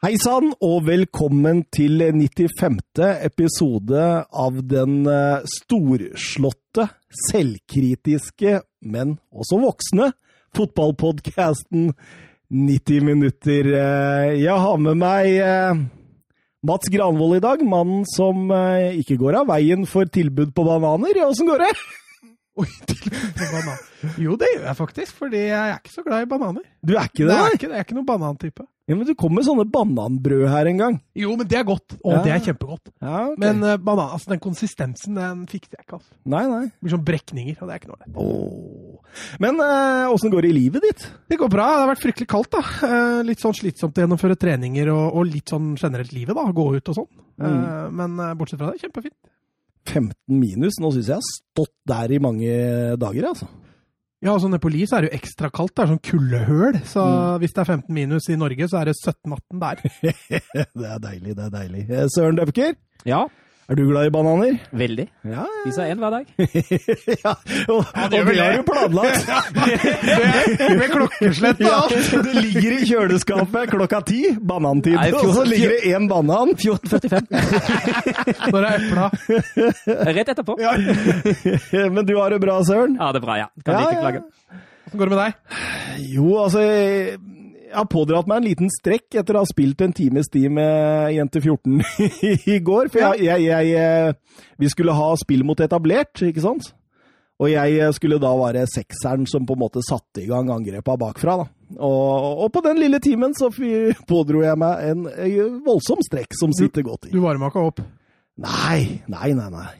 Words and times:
Hei 0.00 0.14
sann, 0.16 0.54
og 0.64 0.86
velkommen 0.86 1.58
til 1.76 2.00
95. 2.00 2.78
episode 3.26 4.04
av 4.32 4.60
den 4.64 5.02
eh, 5.04 5.42
storslåtte, 5.58 6.86
selvkritiske, 7.28 8.54
men 8.88 9.18
også 9.28 9.58
voksne 9.60 10.08
fotballpodkasten 10.56 11.90
90 12.48 13.04
minutter. 13.10 13.68
Eh, 13.76 14.40
Jeg 14.40 14.56
har 14.64 14.80
med 14.80 14.96
meg 15.02 15.34
eh, 15.36 15.84
Mats 16.64 16.88
Granvold 16.92 17.36
i 17.36 17.44
dag, 17.44 17.60
mannen 17.68 18.08
som 18.08 18.48
ikke 18.96 19.20
går 19.20 19.42
av 19.42 19.52
veien 19.52 19.84
for 19.88 20.08
tilbud 20.08 20.56
på 20.56 20.64
bananer. 20.64 21.20
Åssen 21.28 21.48
går 21.48 21.66
det? 21.66 21.74
Oi. 22.58 22.66
Jo, 24.18 24.34
det 24.40 24.48
gjør 24.54 24.66
jeg 24.66 24.76
faktisk, 24.78 25.14
fordi 25.20 25.38
jeg 25.46 25.54
er 25.70 25.78
ikke 25.78 25.92
så 25.94 26.02
glad 26.04 26.24
i 26.24 26.28
bananer. 26.28 26.64
Du 26.82 26.96
er 26.96 27.06
ikke 27.06 27.26
Det 27.28 27.36
Jeg 27.36 27.46
er 27.46 27.56
ikke, 27.56 27.68
jeg 27.70 27.78
er 27.78 27.84
ikke 27.86 27.96
noen 27.98 28.08
banantype. 28.08 28.66
Ja, 28.90 28.96
men 28.98 29.06
du 29.06 29.12
kom 29.14 29.30
med 29.36 29.44
sånne 29.46 29.68
bananbrød 29.70 30.48
her 30.50 30.66
en 30.66 30.80
gang. 30.80 30.96
Jo, 31.14 31.36
men 31.38 31.46
det 31.46 31.60
er 31.60 31.66
godt. 31.68 31.94
Og 32.02 32.10
Ja. 32.16 32.22
det 32.24 32.32
er 32.34 32.40
kjempegodt. 32.48 32.90
Ja, 32.98 33.20
okay. 33.28 33.38
Men 33.38 33.62
uh, 33.62 33.76
banan, 33.78 34.10
altså 34.16 34.32
den 34.32 34.40
konsistensen, 34.42 35.14
den 35.14 35.44
fikser 35.46 35.76
jeg 35.78 35.84
ikke. 35.86 36.00
altså. 36.00 36.10
Nei, 36.26 36.42
nei. 36.50 36.64
Det 36.72 36.80
blir 36.82 36.94
sånn 36.96 37.04
brekninger, 37.06 37.60
og 37.60 37.68
det 37.70 37.76
er 37.76 37.82
ikke 37.84 37.92
noe 37.92 38.00
lett. 38.02 39.38
Men 39.46 39.62
åssen 40.10 40.30
uh, 40.30 40.34
går 40.34 40.42
det 40.42 40.50
i 40.50 40.58
livet 40.58 40.82
ditt? 40.88 41.06
Det 41.30 41.38
går 41.38 41.52
bra. 41.54 41.68
Det 41.70 41.84
har 41.84 41.92
vært 41.94 42.02
fryktelig 42.02 42.30
kaldt, 42.34 42.50
da. 42.56 42.64
Uh, 42.82 43.22
Litt 43.30 43.42
sånn 43.44 43.54
slitsomt 43.54 43.94
å 43.94 44.02
gjennomføre 44.02 44.34
treninger 44.42 44.90
og, 44.90 45.06
og 45.20 45.30
litt 45.30 45.54
sånn 45.54 45.76
generelt 45.78 46.10
livet, 46.16 46.34
da. 46.34 46.48
Gå 46.50 46.66
ut 46.74 46.90
og 46.90 46.98
sånn. 46.98 47.10
Eh, 47.40 47.86
Men 47.94 48.18
eh, 48.20 48.34
bortsett 48.34 48.58
fra 48.60 48.72
det, 48.74 48.82
kjempefint. 48.82 49.14
15 49.86 50.14
minus. 50.28 50.78
Nå 50.80 50.90
syns 50.92 51.08
jeg 51.08 51.16
jeg 51.16 51.22
har 51.22 51.30
stått 51.30 51.74
der 51.88 52.12
i 52.12 52.18
mange 52.22 52.52
dager, 53.00 53.28
altså. 53.32 53.48
Ja, 54.20 54.34
altså 54.34 54.44
så 54.44 54.50
nede 54.52 54.60
på 54.60 54.68
Li 54.68 54.82
så 54.84 54.98
er 54.98 55.00
det 55.06 55.10
jo 55.12 55.16
ekstra 55.16 55.48
kaldt. 55.50 55.72
Det 55.74 55.82
er 55.86 55.90
sånn 55.94 56.02
kuldehøl. 56.04 56.74
Så 56.84 57.00
Mm. 57.06 57.38
hvis 57.40 57.54
det 57.56 57.60
er 57.62 57.70
15 57.72 57.94
minus 57.94 58.28
i 58.28 58.36
Norge, 58.36 58.68
så 58.68 58.80
er 58.82 58.84
det 58.90 58.96
17-18 59.00 59.60
der. 59.60 59.76
det 60.76 60.88
er 60.90 60.98
deilig, 61.00 61.36
det 61.36 61.44
er 61.46 61.54
deilig. 61.54 61.84
Eh, 61.90 62.06
Søren 62.14 62.36
Døpker, 62.36 62.74
Ja, 63.08 63.22
er 63.70 63.78
du 63.78 63.82
glad 63.86 64.08
i 64.08 64.10
bananer? 64.14 64.56
veldig. 64.74 65.04
Ja, 65.30 65.44
Spiser 65.62 65.90
én 65.92 66.00
hver 66.02 66.10
dag. 66.10 66.24
ja. 67.24 67.32
Og, 67.70 67.78
og 67.78 68.10
det 68.10 68.18
har 68.18 68.32
det. 68.34 68.56
du 68.56 68.62
planlagt. 68.66 69.22
Med 70.80 70.88
klokkeslett 70.90 71.60
og 71.62 71.76
alt. 71.76 72.10
Det 72.26 72.34
ligger 72.44 72.72
i 72.76 72.80
kjøleskapet 72.90 73.70
klokka 73.74 74.00
ti, 74.10 74.20
banantid, 74.40 74.96
Nei, 74.98 75.10
og 75.14 75.32
så 75.36 75.44
ligger 75.46 75.74
det 75.76 75.80
én 75.94 76.08
banan. 76.10 76.54
14.45. 76.58 77.30
Når 78.50 78.60
er 78.66 78.72
epla? 78.80 79.06
Rett 80.18 80.32
etterpå. 80.34 80.58
Ja. 80.60 80.74
Men 81.94 82.02
du 82.08 82.16
har 82.18 82.34
det 82.34 82.40
bra, 82.42 82.58
Søren? 82.66 82.98
Ja, 83.00 83.12
det 83.14 83.22
er 83.22 83.26
bra, 83.28 83.38
ja. 83.44 83.48
Kan 83.64 83.74
Ja, 83.78 83.80
ikke 83.86 83.94
ja. 83.94 84.00
klage. 84.06 84.22
Hvordan 84.90 84.98
går 84.98 85.06
det 85.06 85.14
med 85.14 85.22
deg? 85.22 85.32
Jo, 86.10 86.26
altså 86.42 86.60
Jeg 87.70 87.78
har 87.78 87.86
pådratt 87.86 88.26
meg 88.26 88.40
en 88.40 88.48
liten 88.48 88.70
strekk 88.74 89.14
etter 89.20 89.36
å 89.38 89.44
ha 89.44 89.46
spilt 89.46 89.82
en 89.84 89.92
times 89.94 90.26
tid 90.32 90.50
med 90.50 91.12
Jente 91.14 91.38
14 91.38 91.76
i 92.56 92.58
går. 92.66 92.90
For 92.90 93.04
jeg, 93.04 93.28
jeg, 93.28 93.44
jeg 93.46 93.74
eh, 93.78 94.40
Vi 94.58 94.70
skulle 94.72 94.96
ha 94.98 95.12
spill 95.20 95.44
mot 95.46 95.62
etablert, 95.62 96.18
ikke 96.26 96.42
sant? 96.42 96.72
Og 97.40 97.48
jeg 97.52 97.78
eh, 97.78 97.92
skulle 97.94 98.18
da 98.20 98.32
være 98.36 98.66
sekseren 98.68 99.28
som 99.30 99.46
på 99.46 99.54
en 99.54 99.62
måte 99.62 99.84
satte 99.86 100.24
i 100.24 100.28
gang 100.28 100.50
angrepa 100.50 100.98
bakfra. 100.98 101.38
da. 101.44 101.46
Og, 101.78 102.42
og 102.44 102.50
på 102.52 102.64
den 102.66 102.82
lille 102.82 102.98
timen 102.98 103.36
så 103.38 103.52
pådro 104.10 104.42
jeg 104.42 104.58
meg 104.58 104.90
en 104.90 105.06
eh, 105.14 105.38
voldsom 105.66 106.02
strekk 106.04 106.34
som 106.40 106.56
sitter 106.56 106.84
godt 106.86 107.06
i. 107.08 107.14
Du 107.14 107.22
varma 107.22 107.52
ikke 107.52 107.68
opp. 107.70 107.84
Nei, 108.40 108.98
nei, 109.12 109.30
nei. 109.38 109.48
nei. 109.54 109.70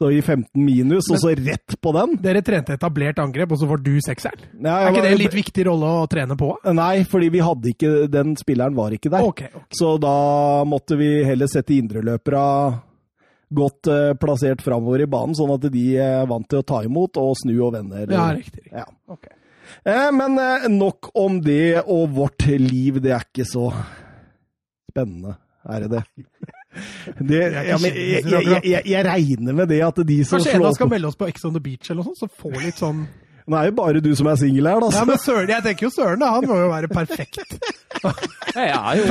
Så 0.00 0.08
i 0.10 0.22
15 0.22 0.48
minus, 0.58 1.06
og 1.12 1.20
så 1.22 1.30
rett 1.38 1.76
på 1.80 1.92
den. 1.94 2.16
Dere 2.22 2.40
trente 2.42 2.74
etablert 2.74 3.20
angrep, 3.22 3.52
og 3.54 3.60
så 3.60 3.68
får 3.70 3.82
du 3.84 3.92
sekseren. 4.02 4.46
Ja, 4.64 4.78
Er 4.80 4.90
ikke 4.90 5.04
det 5.04 5.12
en 5.12 5.20
litt 5.20 5.36
viktig 5.36 5.66
rolle 5.68 5.90
å 6.00 6.06
trene 6.10 6.36
på? 6.38 6.48
Nei, 6.74 7.04
fordi 7.08 7.28
vi 7.30 7.42
hadde 7.44 7.70
ikke 7.70 7.90
Den 8.10 8.32
spilleren 8.40 8.74
var 8.74 8.96
ikke 8.96 9.12
der. 9.12 9.28
Okay, 9.28 9.52
okay. 9.52 9.68
Så 9.78 9.94
da 10.02 10.16
måtte 10.66 10.98
vi 10.98 11.12
heller 11.28 11.50
sette 11.50 11.76
indreløpera 11.76 12.46
godt 13.52 13.90
uh, 13.92 14.14
plassert 14.16 14.64
framover 14.64 15.04
i 15.04 15.10
banen, 15.12 15.36
sånn 15.36 15.52
at 15.54 15.68
de 15.70 15.84
er 16.00 16.26
vant 16.26 16.48
til 16.48 16.62
å 16.62 16.66
ta 16.66 16.80
imot 16.86 17.20
og 17.20 17.36
snu 17.42 17.54
og 17.60 17.74
vende. 17.76 18.06
Ja, 18.08 18.30
riktig. 18.32 18.64
riktig. 18.64 18.72
Ja. 18.72 18.88
Okay. 19.12 19.36
Eh, 19.84 20.12
men 20.12 20.38
eh, 20.38 20.68
nok 20.68 21.10
om 21.14 21.40
det 21.42 21.82
og 21.86 22.10
vårt 22.16 22.46
liv. 22.46 23.00
Det 23.02 23.12
er 23.14 23.24
ikke 23.26 23.46
så 23.48 23.68
spennende, 24.90 25.36
er 25.64 25.86
det 25.86 25.98
det? 25.98 26.04
det 27.18 27.40
ja, 27.52 27.76
men 27.78 27.90
jeg, 27.90 28.22
jeg, 28.24 28.44
jeg, 28.46 28.60
jeg, 28.64 28.86
jeg 28.88 29.04
regner 29.04 29.56
med 29.56 29.68
det 29.68 29.82
at 29.84 29.98
de 30.08 30.22
som 30.24 30.38
Kanskje 30.38 30.54
en 30.56 30.62
av 30.62 30.70
oss 30.70 30.78
skal 30.80 30.88
melde 30.92 31.10
oss 31.10 31.18
på 31.20 31.28
Ex 31.28 31.44
on 31.44 31.56
the 31.56 31.60
Beach 31.60 31.90
eller 31.90 32.00
noe 32.00 32.12
sånt, 32.12 32.22
så 32.22 32.28
får 32.42 32.56
litt 32.62 32.80
sånn 32.80 33.04
Nå 33.50 33.58
er 33.58 33.72
jo 33.72 33.74
bare 33.74 34.00
du 34.00 34.12
som 34.14 34.28
er 34.30 34.36
singel 34.38 34.68
her, 34.70 34.78
da. 34.78 34.88
Ja, 34.94 35.02
men 35.08 35.18
Søren, 35.18 35.50
jeg 35.50 35.64
tenker 35.64 35.88
jo 35.88 35.90
Søren, 35.90 36.20
da. 36.22 36.28
Han 36.36 36.46
må 36.46 36.60
jo 36.60 36.68
være 36.70 36.88
perfekt. 36.92 37.42
Ja, 38.52 38.92
er 38.92 38.98
jo. 38.98 39.04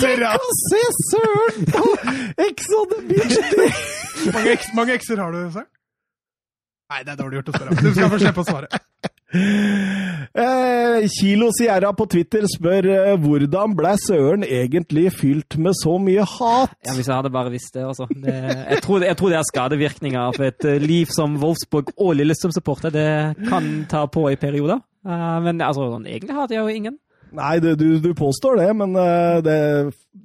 Tenk 0.00 0.22
ja. 0.22 0.30
Se 0.70 0.80
søren! 1.10 1.66
på 1.70 1.84
Ex 2.46 2.70
on 2.76 2.88
the 2.90 2.98
beach! 3.08 3.36
mange, 4.34 4.56
mange 4.74 4.96
ekser 4.98 5.22
har 5.22 5.34
du, 5.34 5.38
Søren? 5.54 5.68
Nei, 6.90 7.04
det 7.06 7.12
er 7.14 7.20
dårlig 7.20 7.38
gjort 7.40 7.52
å 7.52 7.54
spørre. 7.54 7.76
Du 7.78 7.90
skal 7.94 8.10
få 8.10 8.18
slippe 8.18 8.42
å 8.42 8.48
svare. 8.48 8.80
Eh, 9.30 11.08
Kilo 11.08 11.50
Sierra 11.54 11.90
på 11.94 12.06
Twitter 12.10 12.44
spør 12.50 12.86
eh, 12.90 13.12
hvordan 13.18 13.74
ble 13.78 13.92
Søren 13.98 14.44
egentlig 14.46 15.08
fylt 15.14 15.56
med 15.58 15.74
så 15.78 15.96
mye 16.02 16.24
hat? 16.26 16.74
Ja, 16.86 16.94
Hvis 16.94 17.08
jeg 17.08 17.16
hadde 17.16 17.32
bare 17.34 17.50
visst 17.50 17.74
det, 17.74 17.84
altså. 17.86 18.06
Det, 18.10 18.34
jeg, 18.34 18.82
tror, 18.82 19.02
jeg 19.06 19.16
tror 19.18 19.32
det 19.32 19.38
er 19.40 19.48
skadevirkninger 19.48 20.20
av 20.22 20.40
et 20.46 20.66
eh, 20.66 20.78
liv 20.82 21.10
som 21.14 21.38
Wolfsburg 21.42 21.92
og 21.96 22.14
Lillestrøm-supporter. 22.18 22.94
Det 22.94 23.48
kan 23.48 23.70
ta 23.90 24.06
på 24.10 24.28
i 24.30 24.38
perioder. 24.38 24.82
Eh, 25.06 25.38
men 25.46 25.62
altså, 25.66 25.90
sånn, 25.94 26.06
egentlig 26.10 26.36
hater 26.38 26.58
jeg 26.58 26.62
jo 26.66 26.80
ingen. 26.82 26.98
Nei, 27.34 27.56
det, 27.62 27.76
du, 27.78 28.00
du 28.02 28.10
påstår 28.18 28.58
det, 28.58 28.70
men 28.74 28.96
det, 29.46 29.58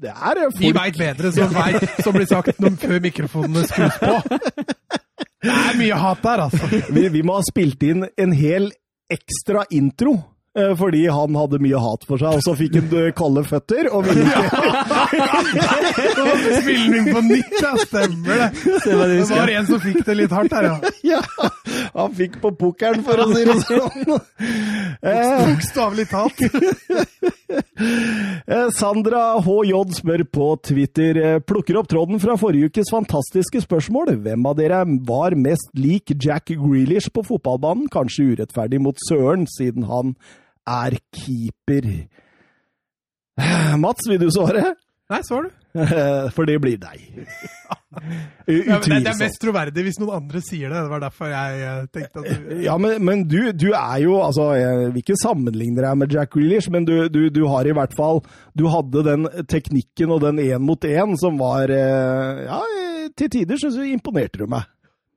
det 0.01 0.09
er 0.09 0.39
folk 0.47 0.55
De 0.57 0.71
folk 0.71 0.79
veit 0.79 0.97
bedre, 0.97 1.29
som, 1.35 1.51
vet, 1.59 1.99
som 2.01 2.17
blir 2.17 2.25
sagt 2.29 2.57
når, 2.61 2.79
før 2.81 3.03
mikrofonene 3.03 3.65
skrus 3.69 3.99
på. 4.01 4.15
Det 5.45 5.53
er 5.53 5.77
mye 5.77 5.99
hat 6.01 6.23
der, 6.25 6.47
altså. 6.47 6.65
vi, 6.89 7.05
vi 7.13 7.21
må 7.21 7.37
ha 7.37 7.45
spilt 7.45 7.85
inn 7.85 8.07
en 8.17 8.33
hel 8.33 8.71
ekstra 9.09 9.65
intro. 9.69 10.34
Eh, 10.57 10.73
Fordi 10.79 11.03
han 11.11 11.35
hadde 11.37 11.59
mye 11.63 11.79
hat 11.81 12.05
for 12.07 12.17
seg, 12.21 12.31
og 12.37 12.41
så 12.45 12.53
fikk 12.57 12.73
han 12.79 12.87
eh, 12.99 13.11
kalde 13.15 13.43
føtter. 13.47 13.83
Og 13.91 14.01
vi... 14.07 14.13
Spilling 16.61 17.05
på 17.11 17.19
nytt, 17.25 17.55
ja. 17.61 17.73
Stemmer 17.83 18.35
det. 18.41 18.49
Det 18.85 18.95
var 19.31 19.47
en 19.55 19.67
som 19.69 19.79
fikk 19.83 20.01
det 20.07 20.15
litt 20.21 20.33
hardt 20.35 20.53
her, 20.55 20.63
ja. 20.71 20.77
Ja, 21.15 21.21
han 21.93 22.11
fikk 22.17 22.33
på 22.41 22.49
pukkelen, 22.57 23.01
for 23.05 23.15
å 23.21 23.23
si 23.33 23.41
det 23.47 23.57
sånn. 23.67 23.99
Eh, 25.05 25.41
Bokstavelig 25.45 26.05
talt. 26.09 26.39
Eh, 28.47 28.67
Sandra 28.73 29.21
HJ 29.43 29.73
spør 29.99 30.23
på 30.33 30.45
Twitter 30.65 31.13
plukker 31.45 31.77
opp 31.77 31.89
tråden 31.91 32.17
fra 32.21 32.33
forrige 32.39 32.65
ukes 32.71 32.89
fantastiske 32.93 33.59
spørsmål. 33.65 34.07
Hvem 34.23 34.41
av 34.49 34.55
dere 34.57 34.79
var 35.05 35.31
mest 35.37 35.69
lik 35.77 36.05
Jack 36.15 36.45
Grealish 36.55 37.09
på 37.13 37.21
fotballbanen? 37.27 37.89
Kanskje 37.93 38.29
urettferdig 38.33 38.79
mot 38.81 38.97
Søren, 39.09 39.45
siden 39.51 39.83
han 39.91 40.15
er 40.67 40.97
keeper. 41.13 41.91
Mats, 43.83 44.09
vil 44.09 44.21
du 44.21 44.29
svare? 44.33 44.73
Nei, 45.11 45.21
svar 45.25 45.45
du. 45.45 45.53
For 46.35 46.47
det 46.49 46.59
blir 46.63 46.79
deg. 46.81 47.03
Ja, 48.45 48.75
det, 48.83 49.07
er 49.07 49.15
mest 49.15 49.39
troverdig 49.39 49.85
hvis 49.85 49.97
noen 50.01 50.17
andre 50.17 50.41
sier 50.43 50.67
det. 50.67 50.81
Det 50.83 50.91
var 50.91 50.99
derfor 51.05 51.29
jeg 51.31 51.61
eh, 51.63 51.85
tenkte 51.95 52.19
at 52.19 52.41
du 52.43 52.57
Ja, 52.65 52.73
men, 52.81 52.97
men 53.07 53.21
du, 53.31 53.37
du 53.55 53.69
er 53.69 54.01
jo 54.03 54.17
altså, 54.19 54.49
Jeg 54.59 54.89
vil 54.89 54.99
ikke 54.99 55.15
sammenligne 55.21 55.79
deg 55.79 56.01
med 56.01 56.11
Jack 56.11 56.33
Grealish, 56.35 56.67
men 56.73 56.83
du, 56.83 57.07
du, 57.07 57.21
du 57.31 57.39
har 57.47 57.63
i 57.63 57.71
hvert 57.77 57.95
fall 57.95 58.19
Du 58.51 58.65
hadde 58.73 59.05
den 59.07 59.23
teknikken 59.47 60.11
og 60.11 60.25
den 60.25 60.43
én 60.43 60.67
mot 60.67 60.89
én 60.89 61.15
som 61.21 61.39
var 61.39 61.71
eh, 61.71 62.43
Ja, 62.49 62.59
til 63.15 63.31
tider 63.31 63.63
så 63.63 63.71
imponerte 63.87 64.43
du 64.43 64.49
meg. 64.51 64.67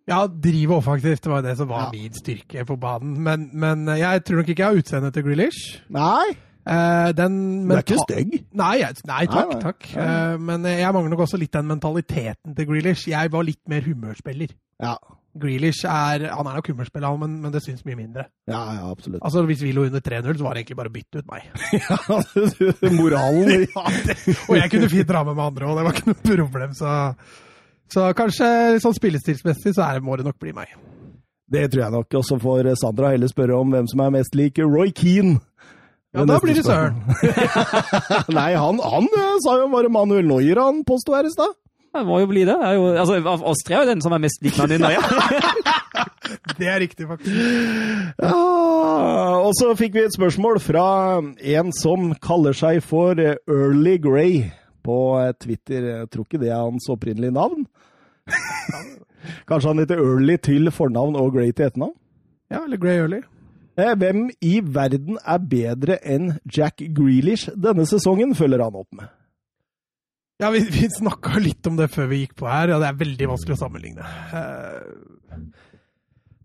Ja, 0.08 0.22
drive 0.26 0.78
offensivt 0.80 1.26
var 1.28 1.42
det 1.44 1.56
som 1.60 1.69
var 1.69 1.86
Ja. 1.86 1.91
min 1.92 2.12
styrke 2.16 2.64
på 2.64 2.76
banen. 2.80 3.19
Men, 3.22 3.50
men 3.52 3.86
jeg 3.98 4.24
tror 4.24 4.41
nok 4.42 4.48
ikke 4.54 4.62
jeg 4.64 4.70
har 4.72 4.82
utseendet 4.82 5.14
til 5.19 5.26
Grealish. 5.28 5.82
Nei, 5.91 6.36
Uh, 6.69 7.14
den 7.16 7.64
du 7.64 7.70
er 7.72 7.80
ikke 7.80 7.96
stygg. 8.02 8.32
Nei, 8.52 8.74
nei, 8.84 8.92
takk. 8.92 9.06
Nei, 9.09 9.44
nei. 9.54 9.60
takk. 9.62 9.86
Eh, 9.97 10.34
men 10.36 10.66
jeg 10.68 10.91
mangler 10.92 11.15
nok 11.15 11.22
også 11.24 11.38
litt 11.41 11.54
den 11.56 11.65
mentaliteten 11.65 12.53
til 12.59 12.66
Grealish. 12.68 13.06
Jeg 13.09 13.30
var 13.33 13.47
litt 13.48 13.62
mer 13.72 13.80
humørspiller. 13.86 14.53
Ja, 14.84 14.92
Grealish 15.41 15.86
er 15.88 16.27
han 16.28 16.50
er 16.50 16.59
nok 16.59 16.68
humørspiller, 16.68 17.16
men, 17.22 17.38
men 17.41 17.54
det 17.54 17.62
syns 17.65 17.86
mye 17.88 17.97
mindre. 17.97 18.27
ja, 18.53 18.60
ja 18.77 18.91
absolutt. 18.91 19.22
Altså, 19.24 19.47
Hvis 19.48 19.62
vi 19.65 19.72
lå 19.72 19.86
under 19.88 20.04
3-0, 20.04 20.36
så 20.36 20.44
var 20.44 20.59
det 20.59 20.66
egentlig 20.66 20.77
bare 20.83 20.92
å 20.92 20.97
bytte 20.98 21.22
ut 21.22 21.33
meg. 21.33 21.48
Ja, 21.80 22.92
Moralen 23.00 23.65
Ja, 23.72 23.84
det, 24.04 24.18
og 24.44 24.56
jeg 24.60 24.71
kunne 24.74 24.91
fint 24.92 25.09
dra 25.09 25.24
med 25.24 25.38
meg 25.41 25.47
andre, 25.54 25.71
og 25.72 25.78
det 25.80 25.88
var 25.88 25.97
ikke 25.97 26.12
noe 26.12 26.48
problem. 26.50 26.77
Så, 26.77 26.92
så 27.92 28.10
kanskje 28.16 28.46
sånn 28.82 28.96
spillestilsmessig 28.96 29.74
så 29.76 29.86
er, 29.88 30.02
må 30.04 30.16
det 30.18 30.26
nok 30.28 30.38
bli 30.40 30.52
meg. 30.56 30.74
Det 31.48 31.70
tror 31.72 31.84
jeg 31.84 31.94
nok. 31.94 32.16
Og 32.20 32.24
så 32.28 32.38
får 32.40 32.72
Sandra 32.80 33.12
heller 33.14 33.30
spørre 33.30 33.56
om 33.56 33.70
hvem 33.72 33.88
som 33.88 34.02
er 34.04 34.16
mest 34.18 34.36
lik 34.36 34.60
Roy 34.60 34.92
Keane. 34.92 35.38
Ja, 36.16 36.24
da 36.24 36.38
blir 36.40 36.56
det 36.56 36.64
Søren. 36.64 37.02
Nei, 38.38 38.52
han, 38.56 38.78
han 38.80 39.08
eh, 39.12 39.32
sa 39.44 39.58
jo 39.60 39.66
bare 39.72 39.90
Manuel 39.92 40.24
Neuer 40.28 40.60
han 40.60 40.80
påsto 40.88 41.12
her 41.12 41.28
i 41.28 41.32
stad. 41.32 41.52
det 41.94 42.04
må 42.08 42.20
jo 42.22 42.30
bli 42.30 42.46
det. 42.48 42.54
det 42.56 42.68
er 42.68 42.78
jo, 42.78 42.86
altså, 43.02 43.18
av 43.20 43.44
oss 43.50 43.60
tre 43.66 43.76
er 43.76 43.84
jo 43.84 43.90
den 43.90 44.04
som 44.04 44.16
er 44.16 44.22
mest 44.24 44.40
lik 44.44 44.56
Nanina, 44.60 44.88
Neuer. 44.88 45.04
Det 46.58 46.66
er 46.68 46.80
riktig, 46.82 47.06
faktisk. 47.08 47.36
Ja, 48.20 48.32
og 49.40 49.52
så 49.56 49.70
fikk 49.78 49.94
vi 49.94 50.02
et 50.04 50.12
spørsmål 50.12 50.58
fra 50.60 50.88
en 51.22 51.70
som 51.72 52.10
kaller 52.20 52.56
seg 52.56 52.82
for 52.84 53.16
Early 53.16 53.94
Grey 54.02 54.42
på 54.84 54.98
Twitter. 55.40 55.86
Jeg 55.86 56.10
tror 56.12 56.26
ikke 56.26 56.40
det 56.42 56.50
er 56.50 56.60
hans 56.66 56.88
opprinnelige 56.92 57.36
navn. 57.36 57.64
Kanskje 59.48 59.72
han 59.72 59.83
heter 59.83 60.01
Early 60.03 60.36
til 60.45 60.71
fornavn 60.75 61.16
og 61.19 61.34
Grey 61.36 61.53
til 61.53 61.69
etternavn? 61.69 61.95
Ja, 62.53 62.63
eller 62.65 62.80
Grey 62.80 63.01
Early. 63.03 63.21
Eh, 63.78 63.95
Hvem 63.98 64.27
i 64.42 64.59
verden 64.65 65.19
er 65.22 65.39
bedre 65.51 65.98
enn 66.03 66.33
Jack 66.51 66.83
Grealish 66.97 67.53
denne 67.54 67.86
sesongen, 67.86 68.34
følger 68.39 68.65
han 68.65 68.78
opp 68.78 68.89
med. 68.97 69.10
Ja, 70.39 70.53
vi, 70.54 70.63
vi 70.71 70.86
snakka 70.91 71.41
litt 71.42 71.66
om 71.66 71.78
det 71.78 71.89
før 71.91 72.07
vi 72.13 72.22
gikk 72.22 72.36
på 72.39 72.47
her, 72.47 72.71
og 72.75 72.83
det 72.83 72.89
er 72.92 72.98
veldig 73.01 73.28
vanskelig 73.33 73.57
å 73.57 73.60
sammenligne. 73.65 74.10
Uh, 74.31 75.39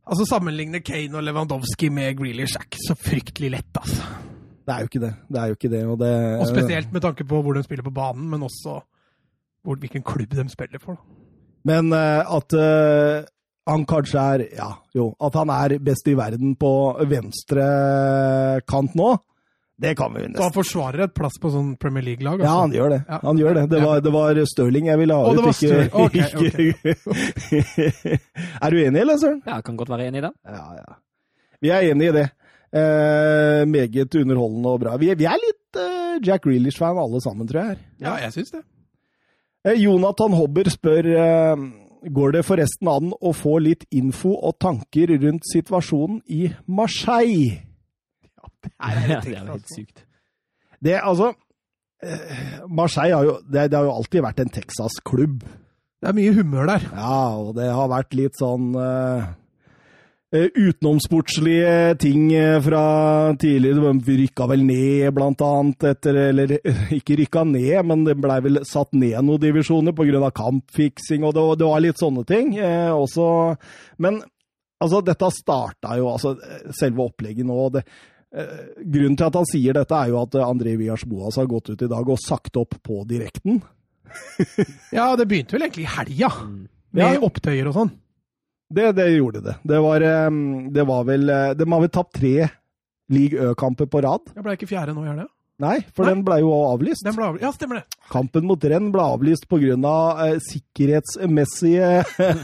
altså, 0.09 0.25
sammenligne 0.25 0.81
Kane 0.86 1.19
og 1.19 1.25
Lewandowski 1.27 1.91
med 1.94 2.18
Grealish 2.18 2.57
er 2.57 2.65
ikke 2.65 2.81
så 2.88 2.97
fryktelig 2.97 3.51
lett, 3.53 3.81
altså. 3.81 4.07
Det 4.63 4.74
er 4.74 4.81
jo 4.81 4.89
ikke 4.89 5.03
det. 5.03 5.12
Det 5.27 5.39
er 5.41 5.51
jo 5.51 5.57
ikke 5.59 5.69
det. 5.74 5.83
Og, 5.86 5.97
det, 6.00 6.13
Og 6.39 6.47
spesielt 6.50 6.94
med 6.95 7.03
tanke 7.06 7.25
på 7.27 7.41
hvor 7.44 7.57
de 7.57 7.65
spiller 7.65 7.86
på 7.86 7.94
banen, 7.94 8.29
men 8.31 8.45
også 8.47 8.79
hvor, 9.63 9.77
hvilken 9.79 10.06
klubb 10.07 10.33
de 10.38 10.45
spiller 10.50 10.81
for. 10.81 10.97
da. 10.97 11.22
Men 11.69 11.94
eh, 11.95 12.33
at 12.38 12.54
eh, 12.60 13.25
han 13.69 13.86
kanskje 13.88 14.24
er 14.36 14.42
Ja, 14.57 14.71
jo. 14.95 15.13
At 15.24 15.38
han 15.39 15.51
er 15.54 15.77
best 15.80 16.07
i 16.12 16.15
verden 16.19 16.57
på 16.60 16.71
venstre 17.07 17.68
kant 18.68 18.95
nå, 19.00 19.13
det 19.83 19.95
kan 19.98 20.13
vi 20.13 20.21
jo 20.21 20.27
Så 20.27 20.31
nesten 20.33 20.44
han 20.45 20.54
forsvarer 20.56 21.04
et 21.07 21.13
plass 21.18 21.39
på 21.42 21.50
sånn 21.51 21.71
Premier 21.81 22.06
League-lag? 22.06 22.44
Ja, 22.45 22.51
han 22.62 22.75
gjør 22.75 22.92
det. 22.94 23.00
Ja. 23.07 23.18
Han 23.24 23.39
gjør 23.42 23.57
det. 23.57 23.63
Det 23.71 23.80
var, 23.83 24.04
det 24.06 24.12
var 24.13 24.38
Stirling 24.51 24.92
jeg 24.92 25.00
ville 25.01 25.15
ha 25.18 25.31
ut, 25.31 25.39
var 25.42 25.50
okay, 26.04 26.27
Ok, 26.36 26.60
ikke- 26.69 28.19
er 28.62 28.69
du 28.69 28.77
enig, 28.83 29.01
eller, 29.01 29.18
Søren? 29.18 29.42
ja, 29.48 29.57
jeg 29.57 29.63
kan 29.68 29.80
godt 29.80 29.89
være 29.95 30.07
enig 30.12 30.21
i 30.21 30.25
det. 30.27 30.33
Ja, 30.45 30.63
ja. 30.77 31.00
Vi 31.63 31.71
er 31.74 31.89
enig 31.94 32.12
i 32.12 32.15
det. 32.19 32.27
Eh, 32.74 33.63
meget 33.69 34.15
underholdende 34.19 34.71
og 34.75 34.80
bra. 34.81 34.95
Vi, 34.98 35.12
vi 35.15 35.25
er 35.30 35.38
litt 35.42 35.77
eh, 35.80 36.15
Jack 36.25 36.44
Grealish-fan 36.45 36.98
alle 37.00 37.21
sammen, 37.24 37.48
tror 37.50 37.60
jeg. 37.63 37.75
her. 37.75 37.83
Ja, 38.04 38.15
jeg 38.27 38.33
syns 38.38 38.51
det. 38.56 38.63
Eh, 39.63 39.80
Jonathan 39.80 40.36
Hobber 40.36 40.69
spør 40.71 41.07
eh, 41.07 41.65
Går 42.13 42.33
det 42.36 42.44
forresten 42.44 42.89
an 42.92 43.13
å 43.15 43.31
få 43.31 43.57
litt 43.63 43.86
info 43.95 44.33
og 44.36 44.57
tanker 44.60 45.13
rundt 45.21 45.48
situasjonen 45.48 46.19
i 46.27 46.50
Marseille? 46.68 47.62
Ja, 48.27 48.50
det 48.65 48.74
er 48.75 49.30
jo 49.39 49.54
helt 49.54 49.71
sykt. 49.71 50.04
Det, 50.83 50.98
altså 51.00 51.31
eh, 52.04 52.57
Marseille 52.68 53.15
har 53.15 53.30
jo, 53.30 53.38
det, 53.48 53.69
det 53.71 53.80
har 53.80 53.88
jo 53.88 53.95
alltid 53.95 54.25
vært 54.25 54.44
en 54.44 54.51
Texas-klubb. 54.51 55.45
Det 56.04 56.12
er 56.12 56.18
mye 56.18 56.36
humør 56.36 56.68
der. 56.74 56.89
Ja, 56.92 57.21
og 57.39 57.54
det 57.56 57.69
har 57.71 57.88
vært 57.88 58.19
litt 58.19 58.36
sånn 58.36 58.74
eh, 58.75 59.31
utenomsportslige 60.33 61.95
ting 62.01 62.31
eh, 62.33 62.57
fra 62.65 62.83
tidligere. 63.39 63.91
De 64.01 64.15
rykka 64.24 64.47
vel 64.50 64.63
ned, 64.65 65.07
blant 65.13 65.41
annet, 65.45 65.85
etter 65.94 66.18
Eller 66.30 66.56
eh, 66.57 66.94
ikke 66.97 67.18
rykka 67.21 67.44
ned, 67.45 67.75
men 67.85 68.06
det 68.07 68.15
blei 68.21 68.39
vel 68.45 68.63
satt 68.65 68.95
ned 68.97 69.19
noen 69.21 69.41
divisjoner 69.44 69.94
pga. 69.94 70.31
kampfiksing, 70.33 71.24
og 71.24 71.35
det, 71.38 71.44
det 71.62 71.69
var 71.69 71.83
litt 71.85 72.01
sånne 72.01 72.25
ting 72.25 72.56
eh, 72.57 72.89
også. 72.89 73.27
Men 74.01 74.21
altså, 74.81 75.03
dette 75.06 75.30
starta 75.38 75.97
jo, 76.00 76.09
altså 76.15 76.36
selve 76.74 77.06
opplegget 77.06 77.45
nå. 77.45 77.59
det 77.77 77.86
eh, 78.33 78.68
Grunnen 78.81 79.18
til 79.19 79.29
at 79.29 79.38
han 79.38 79.50
sier 79.53 79.77
dette, 79.77 79.95
er 79.95 80.12
jo 80.13 80.21
at 80.24 80.36
eh, 80.39 80.50
André 80.50 80.77
Vias 80.81 81.06
Boas 81.06 81.38
har 81.38 81.50
gått 81.51 81.69
ut 81.75 81.86
i 81.86 81.91
dag 81.91 82.09
og 82.09 82.21
sagt 82.25 82.57
opp 82.57 82.79
på 82.81 83.03
direkten. 83.09 83.62
Ja, 84.94 85.12
det 85.18 85.25
begynte 85.29 85.56
vel 85.56 85.63
egentlig 85.65 85.88
i 85.88 85.94
helga, 85.95 86.29
med 86.94 87.15
Ja. 87.15 87.21
opptøyer 87.25 87.69
og 87.71 87.77
sånn. 87.77 87.94
Det, 88.73 88.89
det 88.97 89.07
gjorde 89.13 89.43
det. 89.45 89.55
Det 89.69 89.79
var, 89.85 90.05
det 90.73 90.85
var 90.89 91.07
vel 91.07 91.29
eh, 91.29 91.53
De 91.59 91.67
har 91.69 91.85
vel 91.85 91.93
tapt 91.93 92.15
tre 92.17 92.49
League 93.13 93.37
Ø-kamper 93.37 93.89
på 93.91 94.01
rad? 94.01 94.31
Jeg 94.33 94.45
ble 94.45 94.57
ikke 94.57 94.69
fjerde 94.69 94.95
nå, 94.95 95.05
gjør 95.05 95.23
det? 95.23 95.29
Nei, 95.61 95.77
for 95.93 96.07
Nei. 96.07 96.15
den 96.15 96.23
ble 96.25 96.39
jo 96.41 96.51
avlyst. 96.65 97.03
Den 97.05 97.15
ble 97.15 97.27
avlyst. 97.27 97.43
Ja, 97.45 97.51
stemmer 97.53 97.79
det. 97.79 97.97
Kampen 98.11 98.47
mot 98.49 98.63
Renn 98.67 98.89
ble 98.93 99.03
avlyst 99.05 99.45
pga. 99.51 99.93
Eh, 100.25 100.39
sikkerhetsmessige 100.41 101.91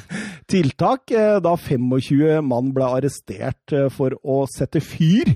tiltak, 0.51 1.11
eh, 1.11 1.39
da 1.43 1.55
25 1.57 2.45
mann 2.45 2.69
ble 2.75 2.91
arrestert 2.99 3.73
eh, 3.75 3.87
for 3.93 4.13
å 4.21 4.43
sette 4.51 4.83
fyr 4.83 5.33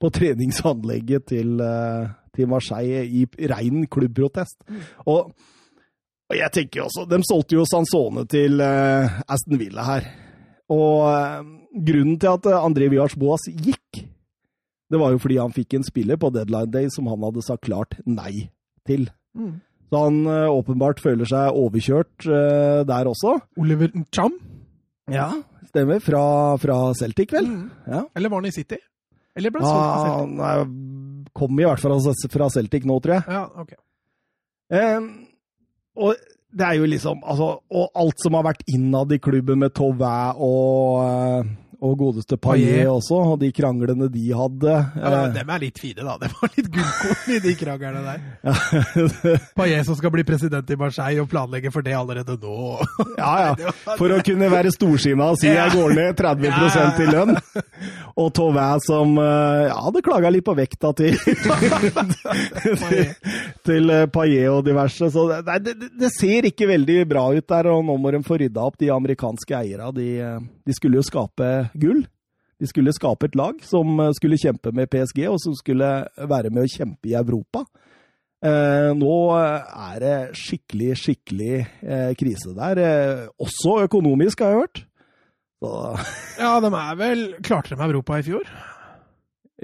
på 0.00 0.12
treningsanlegget 0.12 1.26
til, 1.32 1.58
eh, 1.64 2.06
til 2.36 2.50
Marseille 2.52 3.02
i 3.04 3.26
rein 3.50 3.88
klubbprotest. 3.90 4.60
Og, 5.08 5.32
og 6.30 6.36
jeg 6.36 6.52
tenker 6.54 6.82
jo 6.82 6.86
også 6.88 7.06
De 7.10 7.20
solgte 7.26 7.58
jo 7.58 7.66
Sansone 7.68 8.26
til 8.30 8.62
eh, 8.62 9.18
Aston 9.26 9.58
Villa 9.60 9.88
her. 9.90 10.08
Og 10.72 11.06
eh, 11.06 11.46
grunnen 11.88 12.18
til 12.22 12.32
at 12.32 12.48
eh, 12.50 12.58
André 12.58 12.88
Viars 12.92 13.14
Boas 13.18 13.46
gikk, 13.46 14.02
det 14.90 15.00
var 15.02 15.14
jo 15.14 15.20
fordi 15.22 15.38
han 15.38 15.54
fikk 15.54 15.78
en 15.78 15.86
spiller 15.86 16.18
på 16.18 16.30
deadline 16.34 16.70
day 16.72 16.90
som 16.94 17.08
han 17.10 17.22
hadde 17.26 17.44
sagt 17.46 17.66
klart 17.66 17.98
nei 18.06 18.48
til. 18.86 19.08
Mm. 19.36 19.56
Så 19.90 20.02
han 20.02 20.18
eh, 20.30 20.48
åpenbart 20.50 21.02
føler 21.02 21.28
seg 21.30 21.54
overkjørt 21.54 22.26
uh, 22.26 22.82
der 22.86 23.10
også. 23.10 23.36
Oliver 23.62 23.92
Cham? 24.14 24.34
Ja, 25.10 25.28
stemmer. 25.68 26.02
Fra, 26.02 26.22
fra 26.58 26.78
Celtic, 26.98 27.30
vel? 27.34 27.46
Mm. 27.46 27.66
Ja. 27.86 28.02
Eller 28.18 28.32
var 28.32 28.42
han 28.42 28.50
i 28.50 28.54
City? 28.54 28.80
Eller 29.36 29.54
ble 29.54 29.62
han 29.62 29.70
solgt 29.70 29.86
til 29.86 30.16
Celtic? 30.16 30.44
Er- 30.50 31.32
kom 31.36 31.60
i 31.60 31.66
hvert 31.66 31.82
fall 31.82 31.98
fra 32.32 32.48
Celtic 32.54 32.86
nå, 32.88 32.96
tror 33.04 33.18
jeg. 33.18 33.24
Ja, 33.28 33.42
ok. 33.60 33.74
Um, 34.72 35.10
og 36.00 36.22
det 36.56 36.64
er 36.66 36.78
jo 36.80 36.88
liksom 36.88 37.20
altså, 37.26 37.48
Og 37.70 37.90
alt 38.00 38.22
som 38.22 38.36
har 38.38 38.46
vært 38.48 38.64
innad 38.72 39.12
i 39.12 39.20
klubben 39.22 39.60
med 39.60 39.74
Tauvin 39.76 40.40
og, 40.40 41.04
eh, 41.04 41.54
og 41.84 41.96
godeste 42.00 42.38
Paillet 42.40 42.88
også, 42.88 43.18
og 43.32 43.40
de 43.40 43.50
kranglene 43.54 44.08
de 44.12 44.24
hadde. 44.32 44.72
Ja, 44.96 45.10
eh, 45.10 45.32
Dem 45.34 45.50
er 45.52 45.60
litt 45.60 45.80
fine, 45.80 46.04
da. 46.06 46.16
Det 46.20 46.30
var 46.32 46.52
litt 46.56 46.70
gullkorn 46.72 47.34
i 47.34 47.40
de 47.44 47.54
kranglene 47.60 48.02
der. 48.06 48.22
ja, 48.48 49.36
Paillet 49.58 49.88
som 49.88 49.98
skal 49.98 50.12
bli 50.14 50.24
president 50.26 50.70
i 50.72 50.78
Marseille 50.80 51.20
og 51.22 51.28
planlegger 51.32 51.74
for 51.74 51.86
det 51.86 51.96
allerede 51.98 52.38
nå. 52.40 52.56
ja. 53.20 53.52
ja. 53.60 53.74
For 53.92 54.14
å 54.14 54.22
kunne 54.24 54.50
være 54.52 54.72
storsinna 54.74 55.30
og 55.34 55.40
si 55.40 55.50
jeg 55.52 55.74
går 55.76 55.96
ned 55.98 56.16
30 56.16 56.48
ja, 56.48 56.86
i 57.04 57.08
lønn. 57.10 57.36
Og 58.16 58.32
Tauvin 58.36 58.82
som 58.84 59.16
eh, 59.20 59.66
ja, 59.68 59.76
hadde 59.88 60.04
klaga 60.06 60.32
litt 60.32 60.46
på 60.46 60.56
vekta 60.56 60.94
til 60.96 61.16
til 62.80 63.12
til 63.66 63.96
Paillet 64.12 64.50
og 64.52 64.64
diverse. 64.66 65.10
Så 65.12 65.28
det, 65.28 65.60
det, 65.66 65.90
det 66.00 66.12
ser 66.14 66.48
ikke 66.48 66.70
veldig 66.72 67.02
bra 67.10 67.28
ut 67.36 67.48
der, 67.48 67.68
og 67.72 67.84
nå 67.84 67.96
må 68.00 68.12
de 68.14 68.24
få 68.24 68.40
rydda 68.40 68.64
opp 68.64 68.78
de 68.80 68.92
amerikanske 68.94 69.58
eierne. 69.60 69.92
De, 69.96 70.08
eh, 70.24 70.38
de 70.66 70.74
skulle 70.76 70.98
jo 71.00 71.06
skape 71.06 71.50
gull. 71.78 72.04
De 72.56 72.68
skulle 72.68 72.94
skape 72.96 73.28
et 73.28 73.36
lag 73.36 73.58
som 73.66 73.98
eh, 74.00 74.12
skulle 74.16 74.38
kjempe 74.40 74.72
med 74.74 74.88
PSG, 74.92 75.26
og 75.30 75.40
som 75.42 75.56
skulle 75.58 75.90
være 76.16 76.50
med 76.50 76.64
å 76.64 76.72
kjempe 76.72 77.10
i 77.10 77.16
Europa. 77.18 77.64
Eh, 78.44 78.90
nå 78.96 79.14
er 79.36 79.98
det 80.02 80.16
skikkelig, 80.36 80.92
skikkelig 81.00 81.54
eh, 81.62 82.10
krise 82.18 82.52
der. 82.56 82.80
Eh, 82.82 83.24
også 83.40 83.78
økonomisk, 83.86 84.44
har 84.44 84.54
jeg 84.54 84.64
hørt. 84.64 84.82
Så, 85.56 85.72
Ja, 86.36 86.56
de 86.60 86.68
er 86.68 86.96
vel 87.00 87.22
Klarte 87.44 87.72
de 87.76 87.80
Europa 87.86 88.18
i 88.20 88.24
fjor? 88.26 88.44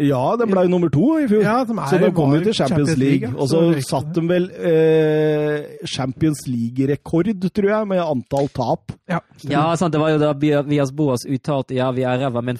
Ja, 0.00 0.36
de 0.40 0.46
ble 0.48 0.62
jo 0.64 0.70
nummer 0.72 0.88
to 0.88 1.06
i 1.20 1.26
fjor. 1.28 1.42
Ja, 1.44 1.58
de 1.68 1.74
så 1.76 1.98
de 2.00 2.08
kom 2.16 2.30
jo 2.32 2.38
til 2.40 2.54
Champions 2.56 2.94
League, 2.96 3.28
League. 3.28 3.36
og 3.36 3.50
så 3.50 3.58
satt 3.84 4.14
de 4.16 4.22
vel 4.24 4.46
eh, 4.56 5.66
Champions 5.84 6.46
League-rekord, 6.48 7.28
tror 7.52 7.68
jeg, 7.68 7.88
med 7.90 8.00
antall 8.00 8.48
tap. 8.56 8.94
Ja, 9.10 9.20
Ja, 9.44 9.66
sant, 9.76 9.92
det 9.92 10.00
var 10.00 10.14
jo 10.14 10.20
da 10.22 10.32
Vias 10.64 10.94
Boas 10.96 11.26
uttalte 11.28 11.76
ja, 11.76 11.90
vi 11.92 12.06
er 12.08 12.24
ræva, 12.24 12.40
men, 12.40 12.56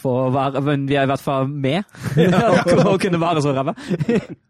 men 0.60 0.86
vi 0.90 0.98
er 1.00 1.08
i 1.08 1.12
hvert 1.14 1.24
fall 1.24 1.48
med. 1.48 1.88
å 2.92 2.98
kunne 3.00 3.20
være 3.22 3.44
så 3.44 3.56
ræva. 3.56 3.74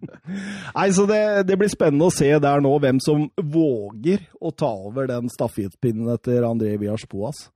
Nei, 0.78 0.90
så 0.90 1.06
det, 1.06 1.22
det 1.46 1.58
blir 1.60 1.70
spennende 1.70 2.10
å 2.10 2.14
se 2.14 2.32
der 2.42 2.62
nå 2.66 2.76
hvem 2.82 2.98
som 3.04 3.28
våger 3.38 4.26
å 4.42 4.50
ta 4.50 4.74
over 4.90 5.06
den 5.06 5.30
stafettpinnen 5.30 6.10
etter 6.16 6.42
André 6.50 6.74
Vias 6.82 7.06
Boas. 7.06 7.46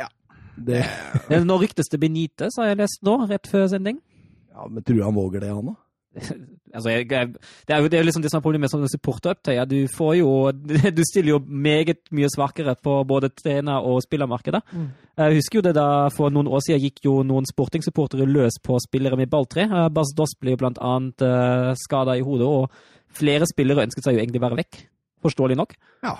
Ja. 0.00 0.08
Det, 0.56 0.86
Det 1.28 1.42
er 1.42 1.44
Nå 1.44 1.60
ryktes 1.60 1.92
det 1.92 2.00
Benitez, 2.00 2.56
har 2.56 2.72
jeg 2.72 2.80
lest 2.80 3.04
nå, 3.04 3.26
rett 3.28 3.50
før 3.50 3.68
sending. 3.74 4.00
Ja, 4.50 4.66
men 4.66 4.82
tror 4.82 4.98
du 4.98 5.06
han 5.06 5.16
våger 5.16 5.46
det, 5.46 5.54
han 5.54 5.72
da? 5.72 5.78
Altså, 6.70 6.90
jeg, 6.92 7.06
jeg, 7.10 7.28
det 7.66 7.74
er 7.74 7.80
jo 7.82 7.88
det 7.90 7.98
er 7.98 8.04
liksom 8.06 8.22
det 8.22 8.30
som 8.30 8.38
er 8.38 8.44
problemet 8.44 8.70
med 8.78 8.90
supporteropptøyer. 8.92 9.64
Du 9.66 9.88
får 9.90 10.12
jo 10.20 10.30
Du 10.98 11.02
stiller 11.08 11.32
jo 11.32 11.40
meget 11.46 11.98
mye 12.14 12.30
svakere 12.30 12.76
på 12.78 13.02
både 13.04 13.32
trener- 13.34 13.82
og 13.82 14.02
spillermarkedet. 14.04 14.62
Mm. 14.72 14.88
Jeg 15.18 15.40
husker 15.40 15.58
jo 15.58 15.64
det 15.66 15.74
da 15.74 16.08
For 16.14 16.30
noen 16.30 16.46
år 16.46 16.62
siden 16.66 16.82
gikk 16.84 17.02
jo 17.04 17.22
noen 17.26 17.48
sportingsupportere 17.48 18.28
løs 18.28 18.60
på 18.62 18.78
spillere 18.86 19.18
med 19.18 19.30
balltre. 19.30 19.66
Eh, 19.66 19.88
Bas 19.90 20.14
Doss 20.16 20.36
ble 20.40 20.54
jo 20.54 20.62
blant 20.62 20.78
annet 20.78 21.26
uh, 21.26 21.74
skada 21.74 22.14
i 22.14 22.22
hodet, 22.22 22.46
og 22.46 22.70
flere 23.18 23.48
spillere 23.50 23.88
ønsket 23.88 24.06
seg 24.06 24.14
jo 24.14 24.22
egentlig 24.22 24.42
å 24.42 24.46
være 24.46 24.60
vekk. 24.62 24.84
Forståelig 25.26 25.58
nok. 25.58 25.74
Ja. 26.06 26.14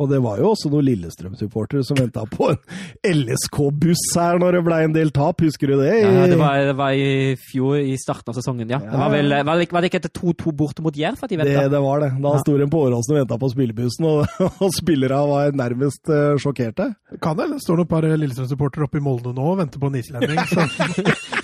Og 0.00 0.08
det 0.08 0.16
var 0.24 0.38
jo 0.40 0.50
også 0.54 0.70
noen 0.72 0.86
Lillestrøm-supportere 0.86 1.82
som 1.84 1.98
venta 2.00 2.22
på 2.32 2.46
en 2.54 2.60
LSK-buss 3.04 4.06
her 4.16 4.38
når 4.40 4.56
det 4.56 4.62
ble 4.64 4.78
en 4.86 4.94
del 4.94 5.10
tap, 5.12 5.42
husker 5.44 5.68
du 5.68 5.74
det? 5.82 5.90
Ja, 6.00 6.22
det 6.30 6.38
var, 6.40 6.56
det 6.70 6.76
var 6.78 6.96
i 6.96 7.34
fjor, 7.50 7.74
i 7.84 7.98
starten 8.00 8.32
av 8.32 8.38
sesongen, 8.38 8.64
ja. 8.72 8.78
Ja. 8.80 8.94
Det 8.94 9.00
var, 9.02 9.12
vel, 9.12 9.34
var, 9.44 9.60
det, 9.60 9.66
ikke- 9.68 9.76
var 9.76 9.84
det 9.84 9.90
ikke 9.92 10.00
etter 10.00 10.14
2-2 10.22 10.54
borte 10.56 10.84
mot 10.86 10.96
Jerv 10.96 11.20
at 11.20 11.28
de 11.28 11.36
det, 11.36 11.44
venta? 11.50 11.68
det 11.76 11.82
var 11.84 12.00
det. 12.06 12.10
Da 12.24 12.32
Ja. 12.32 12.40
sto 12.46 12.56
de 12.56 12.70
på 12.72 12.82
Åråsen 12.88 13.14
og 13.14 13.20
venta 13.20 13.38
på 13.44 13.52
spillebussen, 13.52 14.08
og, 14.08 14.42
og 14.64 14.72
spillerne 14.80 15.20
var 15.34 15.52
nærmest 15.60 16.08
uh, 16.08 16.32
sjokkerte. 16.40 16.88
Kan 17.20 17.36
det? 17.36 17.50
Det 17.52 17.60
står 17.66 17.82
noen 17.82 17.92
par 17.92 18.08
Lillestrøm-supportere 18.08 18.88
oppe 18.88 19.02
i 19.02 19.04
Molde 19.04 19.36
nå 19.36 19.50
og 19.52 19.58
venter 19.60 19.82
på 19.84 19.92
en 19.92 20.00
islending 20.00 20.40
som 20.48 20.64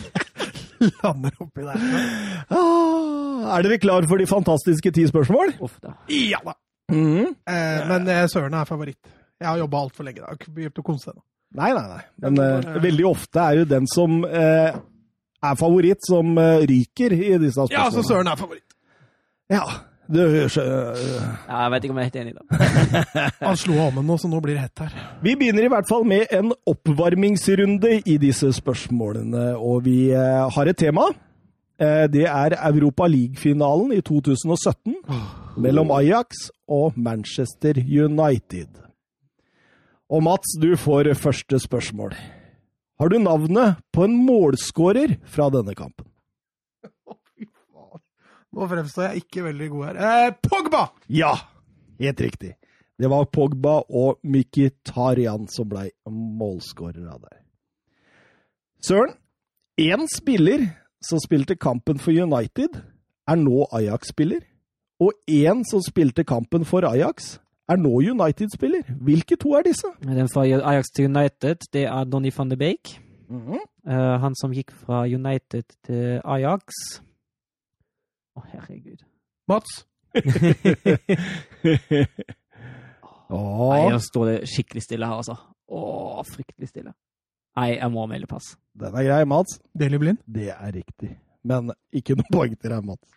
lander 1.03 1.33
oppi 1.41 1.65
der. 1.65 1.89
Ah, 2.53 3.57
er 3.57 3.65
dere 3.69 3.79
klar 3.81 4.09
for 4.09 4.21
de 4.21 4.27
fantastiske 4.29 4.93
ti 4.97 5.05
spørsmål? 5.09 5.57
Uff 5.65 5.77
da. 5.85 5.95
Ja 6.13 6.41
da! 6.45 6.57
Mhm. 6.93 7.33
Eh, 7.50 7.81
men 7.88 8.09
eh, 8.09 8.26
Søren 8.31 8.55
er 8.55 8.64
favoritt. 8.69 9.00
Jeg 9.40 9.49
har 9.49 9.59
jobba 9.59 9.81
altfor 9.85 10.05
lenge. 10.07 10.21
Jeg 10.23 10.28
har 10.28 10.52
begynt 10.55 10.78
å 10.81 10.85
konse 10.87 11.11
ennå. 11.11 11.23
Nei, 11.57 11.73
nei, 11.73 11.83
nei. 11.88 12.05
Men 12.25 12.38
eh, 12.43 12.78
veldig 12.85 13.05
ofte 13.09 13.40
er 13.43 13.59
jo 13.61 13.64
den 13.71 13.87
som 13.90 14.21
eh, 14.28 14.76
er 15.47 15.59
favoritt, 15.61 16.02
som 16.07 16.31
eh, 16.38 16.62
ryker 16.69 17.12
i 17.16 17.35
disse 17.43 17.59
spørsmålene. 17.59 17.76
Ja, 17.78 17.90
så 17.95 18.02
Søren 18.07 18.31
er 18.33 18.38
favoritt. 18.40 18.76
Ja, 19.52 19.62
du, 20.11 20.21
skjø- 20.50 20.64
Ja, 20.66 21.61
jeg 21.64 21.71
vet 21.75 21.85
ikke 21.87 21.95
om 21.95 22.00
jeg 22.00 22.07
er 22.07 22.11
helt 22.11 22.23
enig, 22.23 22.35
da. 22.38 22.43
Han 23.49 23.59
slo 23.59 23.78
av 23.87 23.95
med 23.99 24.07
noe, 24.07 24.19
så 24.23 24.31
nå 24.31 24.40
blir 24.45 24.55
det 24.59 24.64
hett 24.69 24.85
her. 24.87 24.97
Vi 25.26 25.35
begynner 25.38 25.66
i 25.66 25.71
hvert 25.75 25.88
fall 25.90 26.07
med 26.07 26.31
en 26.35 26.52
oppvarmingsrunde 26.71 27.97
i 28.07 28.16
disse 28.23 28.50
spørsmålene, 28.57 29.52
og 29.59 29.85
vi 29.87 30.11
eh, 30.14 30.43
har 30.57 30.71
et 30.71 30.78
tema. 30.78 31.09
Eh, 31.76 32.06
det 32.09 32.25
er 32.25 32.56
Europa 32.56 33.04
League-finalen 33.06 33.92
i 33.92 34.00
2017 34.00 34.97
mellom 35.61 35.90
Ajax 35.92 36.49
og 36.68 36.97
Manchester 36.97 37.76
United. 37.76 38.71
Og 40.09 40.23
Mats, 40.23 40.54
du 40.62 40.73
får 40.78 41.12
første 41.21 41.59
spørsmål. 41.61 42.14
Har 42.97 43.09
du 43.12 43.18
navnet 43.21 43.76
på 43.92 44.06
en 44.06 44.14
målskårer 44.25 45.18
fra 45.28 45.50
denne 45.52 45.75
kampen? 45.76 46.06
Nå 48.56 48.68
fremstår 48.71 49.11
jeg 49.11 49.26
ikke 49.26 49.45
veldig 49.50 49.68
god 49.75 49.85
her. 49.90 50.00
Eh, 50.00 50.30
Pogba! 50.49 50.87
Ja, 51.12 51.35
helt 52.00 52.25
riktig. 52.25 52.54
Det 52.97 53.11
var 53.12 53.28
Pogba 53.28 53.83
og 53.92 54.16
Mkhitaryan 54.25 55.45
som 55.52 55.68
ble 55.68 55.90
målskårere 56.09 57.18
der. 57.21 57.42
Søren, 58.80 59.12
én 59.76 60.09
spiller 60.09 60.64
som 61.03 61.19
spilte 61.21 61.57
kampen 61.57 61.99
for 61.99 62.11
United, 62.11 62.69
er 63.29 63.35
nå 63.35 63.67
Ajax-spiller. 63.73 64.41
Og 65.00 65.12
én 65.29 65.65
som 65.71 65.81
spilte 65.85 66.25
kampen 66.25 66.65
for 66.65 66.81
Ajax, 66.88 67.38
er 67.69 67.76
nå 67.76 68.00
United-spiller. 68.00 68.83
Hvilke 69.03 69.37
to 69.37 69.53
er 69.59 69.62
disse? 69.62 69.87
Den 70.03 70.29
fra 70.29 70.47
Ajax 70.47 70.85
til 70.97 71.05
United, 71.05 71.57
det 71.73 71.85
er 71.85 72.05
Donny 72.05 72.33
van 72.37 72.50
de 72.50 72.57
Beek. 72.57 73.00
uh, 73.87 74.21
han 74.23 74.35
som 74.41 74.53
gikk 74.53 74.71
fra 74.71 75.03
United 75.05 75.62
til 75.85 76.21
Ajax. 76.25 76.62
Å, 78.37 78.41
herregud. 78.53 78.99
Mats. 79.49 79.87
Nei, 83.31 83.88
nå 83.91 83.99
står 84.03 84.29
det 84.31 84.37
skikkelig 84.50 84.85
stille 84.85 85.09
her, 85.09 85.19
altså. 85.19 85.35
Å, 85.67 86.23
fryktelig 86.31 86.69
stille. 86.71 86.93
Nei, 87.57 87.71
jeg 87.79 87.93
må 87.93 88.05
melde 88.11 88.29
pass. 88.29 88.55
den 88.77 88.93
er 88.95 89.07
grei, 89.07 89.23
Mats. 89.29 89.61
Deli 89.73 89.99
Blind. 90.01 90.19
Det 90.27 90.51
er 90.53 90.73
riktig. 90.75 91.15
Men 91.47 91.71
ikke 91.95 92.17
noe 92.19 92.27
poeng 92.33 92.57
til 92.59 92.73
deg, 92.73 92.83
Mats. 92.85 93.15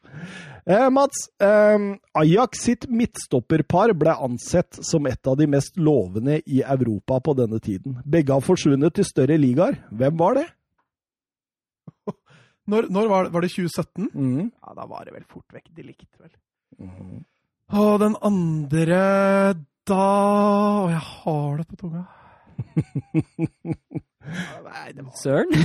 Eh, 0.70 0.86
Mats, 0.94 1.26
eh, 1.42 1.88
Ajax 2.22 2.62
sitt 2.68 2.86
midtstopperpar 2.88 3.96
ble 3.98 4.14
ansett 4.14 4.80
som 4.86 5.08
et 5.10 5.28
av 5.28 5.36
de 5.40 5.48
mest 5.50 5.80
lovende 5.82 6.38
i 6.46 6.62
Europa 6.62 7.20
på 7.26 7.36
denne 7.40 7.60
tiden. 7.60 7.98
Begge 8.06 8.38
har 8.38 8.46
forsvunnet 8.46 8.94
til 8.96 9.08
større 9.08 9.38
ligaer. 9.42 9.82
Hvem 9.92 10.18
var 10.22 10.40
det? 10.40 10.46
Når, 12.70 12.86
når 12.94 13.08
var, 13.10 13.24
det, 13.26 13.34
var 13.34 13.42
det 13.42 13.50
2017? 13.50 14.10
Mm. 14.14 14.52
Ja, 14.54 14.74
da 14.78 14.84
var 14.86 15.08
det 15.08 15.16
vel 15.16 15.24
fort 15.26 15.56
vekk. 15.56 15.72
De 15.74 15.88
likte 15.88 16.20
vel. 16.22 16.36
Og 17.74 17.96
den 18.04 18.14
andre 18.22 19.00
da 19.90 19.96
Å, 19.98 20.86
jeg 20.92 21.02
har 21.02 21.58
det 21.58 21.66
på 21.66 21.80
tunga. 21.82 22.04
Nei, 24.30 24.92
det 24.96 25.04
var 25.06 25.16
Søren? 25.18 25.52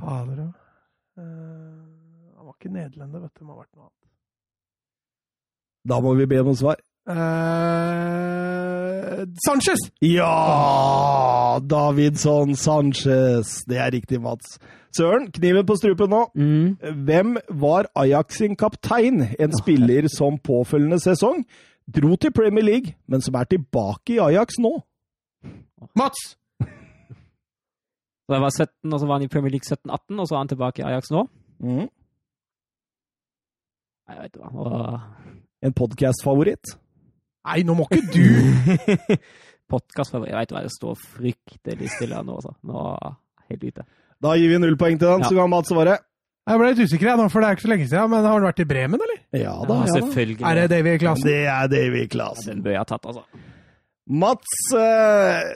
Fader, 0.00 0.36
ja. 0.38 0.48
Uh, 1.18 1.24
han 2.36 2.44
var 2.46 2.54
ikke 2.56 2.72
nederlender, 2.72 3.20
vet 3.20 3.34
du. 3.34 3.38
Det 3.38 3.46
må 3.46 3.52
ha 3.52 3.58
vært 3.62 3.74
noe 3.76 3.84
annet. 3.86 4.02
Da 5.88 5.96
må 6.02 6.10
vi 6.18 6.26
be 6.30 6.38
om 6.42 6.56
svar. 6.56 6.76
Uh, 7.02 7.14
Sanchez! 9.46 9.80
Ja! 10.06 11.58
Davidson 11.70 12.54
Sanchez. 12.56 13.64
Det 13.68 13.78
er 13.78 13.90
riktig, 13.94 14.20
Mats. 14.22 14.58
Søren, 14.96 15.30
kniven 15.32 15.66
på 15.66 15.76
strupen 15.80 16.10
nå. 16.12 16.22
Mm. 16.36 16.76
Hvem 17.06 17.36
var 17.62 17.88
Ajax 17.96 18.36
sin 18.42 18.56
kaptein? 18.56 19.22
En 19.40 19.52
spiller 19.56 20.08
som 20.12 20.38
påfølgende 20.44 21.00
sesong 21.00 21.44
dro 21.88 22.16
til 22.16 22.32
Premier 22.32 22.64
League, 22.64 22.94
men 23.08 23.20
som 23.24 23.34
er 23.34 23.44
tilbake 23.50 24.14
i 24.16 24.20
Ajax 24.22 24.58
nå. 24.62 24.74
Mats! 25.98 26.36
Så 28.22 28.36
jeg 28.36 28.42
var 28.44 28.52
17, 28.54 28.92
og 28.94 29.00
så 29.00 29.06
var 29.06 29.18
han 29.18 29.24
i 29.26 29.28
Premier 29.32 29.50
League 29.56 29.66
17-18, 29.66 30.20
og 30.22 30.28
så 30.28 30.34
er 30.34 30.38
han 30.44 30.48
tilbake 30.52 30.82
i 30.82 30.86
Ajax 30.86 31.10
nå. 31.12 31.24
Mm. 31.62 31.88
Jeg 34.12 34.18
vet 34.20 34.36
ikke 34.36 34.52
hva. 34.52 35.00
En 35.62 35.74
podcast-favoritt. 35.78 36.76
Nei, 37.46 37.62
nå 37.66 37.74
må 37.78 37.86
ikke 37.90 38.12
du! 38.14 39.16
Podkastfavoritt. 39.72 40.32
Jeg 40.32 40.38
vet 40.44 40.54
hva, 40.54 40.62
det 40.66 40.72
står 40.74 40.96
fryktelig 41.00 41.90
stille 41.96 42.18
nå, 42.26 42.38
altså. 42.38 42.54
Nå 42.68 42.82
helt 43.50 43.64
ute. 43.70 43.84
Da 44.22 44.34
gir 44.38 44.52
vi 44.52 44.58
null 44.62 44.76
poeng 44.78 44.98
til 45.00 45.08
den, 45.08 45.24
Ja. 45.24 45.28
så 45.30 45.38
kan 45.38 45.50
Mats 45.50 45.72
svare. 45.72 45.96
Jeg 46.42 46.58
ble 46.58 46.70
litt 46.72 46.80
usikker, 46.82 47.06
jeg, 47.06 47.18
nå, 47.20 47.28
for 47.30 47.38
det 47.42 47.48
er 47.48 47.56
ikke 47.56 47.62
så 47.62 47.70
lenge 47.70 47.84
siden. 47.86 48.10
Men 48.10 48.24
har 48.26 48.40
du 48.40 48.46
vært 48.48 48.62
i 48.64 48.66
Bremen, 48.66 49.02
eller? 49.04 49.18
Ja 49.30 49.52
da, 49.62 49.76
Ja, 49.78 49.84
ja 49.86 49.92
da. 49.92 49.98
selvfølgelig. 50.00 50.46
Er 50.48 50.58
det 50.58 50.64
Davy 50.72 50.94
Klasen? 50.98 51.28
Det 51.28 51.36
er 51.46 51.68
Davy 51.70 52.06
Ja, 52.10 52.30
Den 52.48 52.62
bør 52.64 52.74
jeg 52.74 52.82
ha 52.82 52.88
tatt, 52.90 53.06
altså. 53.06 53.22
Mats 54.10 54.56
eh, 54.74 55.52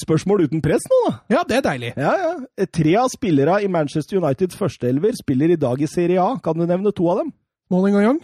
Spørsmål 0.00 0.46
uten 0.46 0.62
press 0.64 0.86
nå, 0.88 1.00
da. 1.04 1.12
Ja, 1.36 1.42
det 1.48 1.58
er 1.58 1.66
deilig. 1.66 1.92
Ja, 2.00 2.14
ja. 2.22 2.66
Tre 2.72 2.94
av 3.02 3.10
spillerne 3.12 3.58
i 3.62 3.68
Manchester 3.68 4.16
Uniteds 4.22 4.56
førsteelver 4.56 5.12
spiller 5.20 5.52
i 5.52 5.60
dag 5.60 5.82
i 5.84 5.90
Serie 5.92 6.22
A. 6.24 6.38
Kan 6.42 6.56
du 6.56 6.64
nevne 6.64 6.92
to 6.96 7.10
av 7.12 7.20
dem? 7.20 7.34
Smalling 7.68 7.98
og 8.00 8.06
Young? 8.08 8.20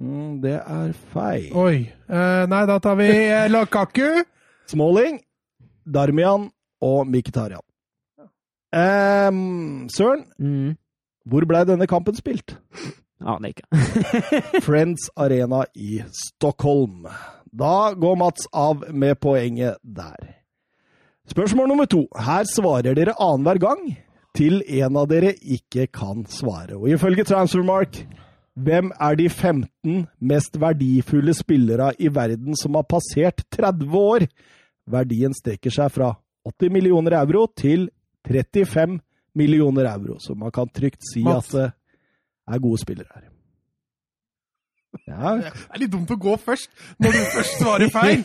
Mm, 0.00 0.40
det 0.40 0.56
er 0.64 0.94
feil. 1.12 1.50
Oi. 1.52 1.74
Eh, 2.08 2.44
nei, 2.48 2.62
da 2.72 2.78
tar 2.80 2.96
vi 2.96 3.10
eh, 3.12 3.50
Lakaku. 3.52 4.22
Smalling, 4.72 5.20
Darmian 5.84 6.48
og 6.80 7.04
Mkhitaryan. 7.10 7.64
Ehm, 8.72 9.88
Søren, 9.90 10.24
Mm. 10.38 10.76
hvor 11.26 11.44
blei 11.46 11.64
denne 11.64 11.86
kampen 11.86 12.14
spilt? 12.14 12.56
Aner 13.20 13.48
ikke. 13.52 13.66
Friends 14.66 15.10
Arena 15.16 15.64
i 15.74 16.02
Stockholm. 16.12 17.06
Da 17.52 17.92
går 17.94 18.16
Mats 18.16 18.46
av 18.54 18.84
med 18.94 19.18
poenget 19.20 19.76
der. 19.82 20.36
Spørsmål 21.28 21.68
nummer 21.68 21.84
to. 21.86 22.06
Her 22.16 22.44
svarer 22.46 22.94
dere 22.94 23.14
annenhver 23.20 23.58
gang 23.62 23.82
til 24.34 24.62
en 24.66 24.96
av 24.96 25.08
dere 25.10 25.34
ikke 25.42 25.88
kan 25.92 26.24
svare. 26.30 26.76
Og 26.78 26.88
ifølge 26.94 27.24
Transfermark, 27.26 28.00
hvem 28.56 28.90
er 29.00 29.14
de 29.18 29.28
15 29.28 30.06
mest 30.20 30.58
verdifulle 30.60 31.34
spillere 31.34 31.92
i 31.98 32.08
verden 32.14 32.56
som 32.58 32.74
har 32.78 32.86
passert 32.86 33.42
30 33.50 33.94
år? 33.98 34.26
Verdien 34.90 35.34
strekker 35.34 35.70
seg 35.74 35.90
fra 35.94 36.12
80 36.46 36.70
millioner 36.72 37.18
euro 37.20 37.46
til 37.58 37.90
35 38.28 38.98
millioner 39.38 39.86
euro, 39.92 40.18
så 40.20 40.34
man 40.36 40.50
kan 40.52 40.68
trygt 40.68 41.02
si 41.12 41.22
Mats. 41.24 41.54
at 41.54 41.60
det 41.60 42.54
er 42.56 42.58
gode 42.62 42.80
spillere 42.82 43.08
her. 43.14 43.26
Ja, 45.06 45.36
Det 45.38 45.50
er 45.70 45.78
litt 45.78 45.92
dumt 45.92 46.10
å 46.10 46.16
gå 46.18 46.32
først, 46.42 46.70
når 46.98 47.14
du 47.14 47.18
først 47.30 47.60
svarer 47.60 47.90
feil. 47.94 48.24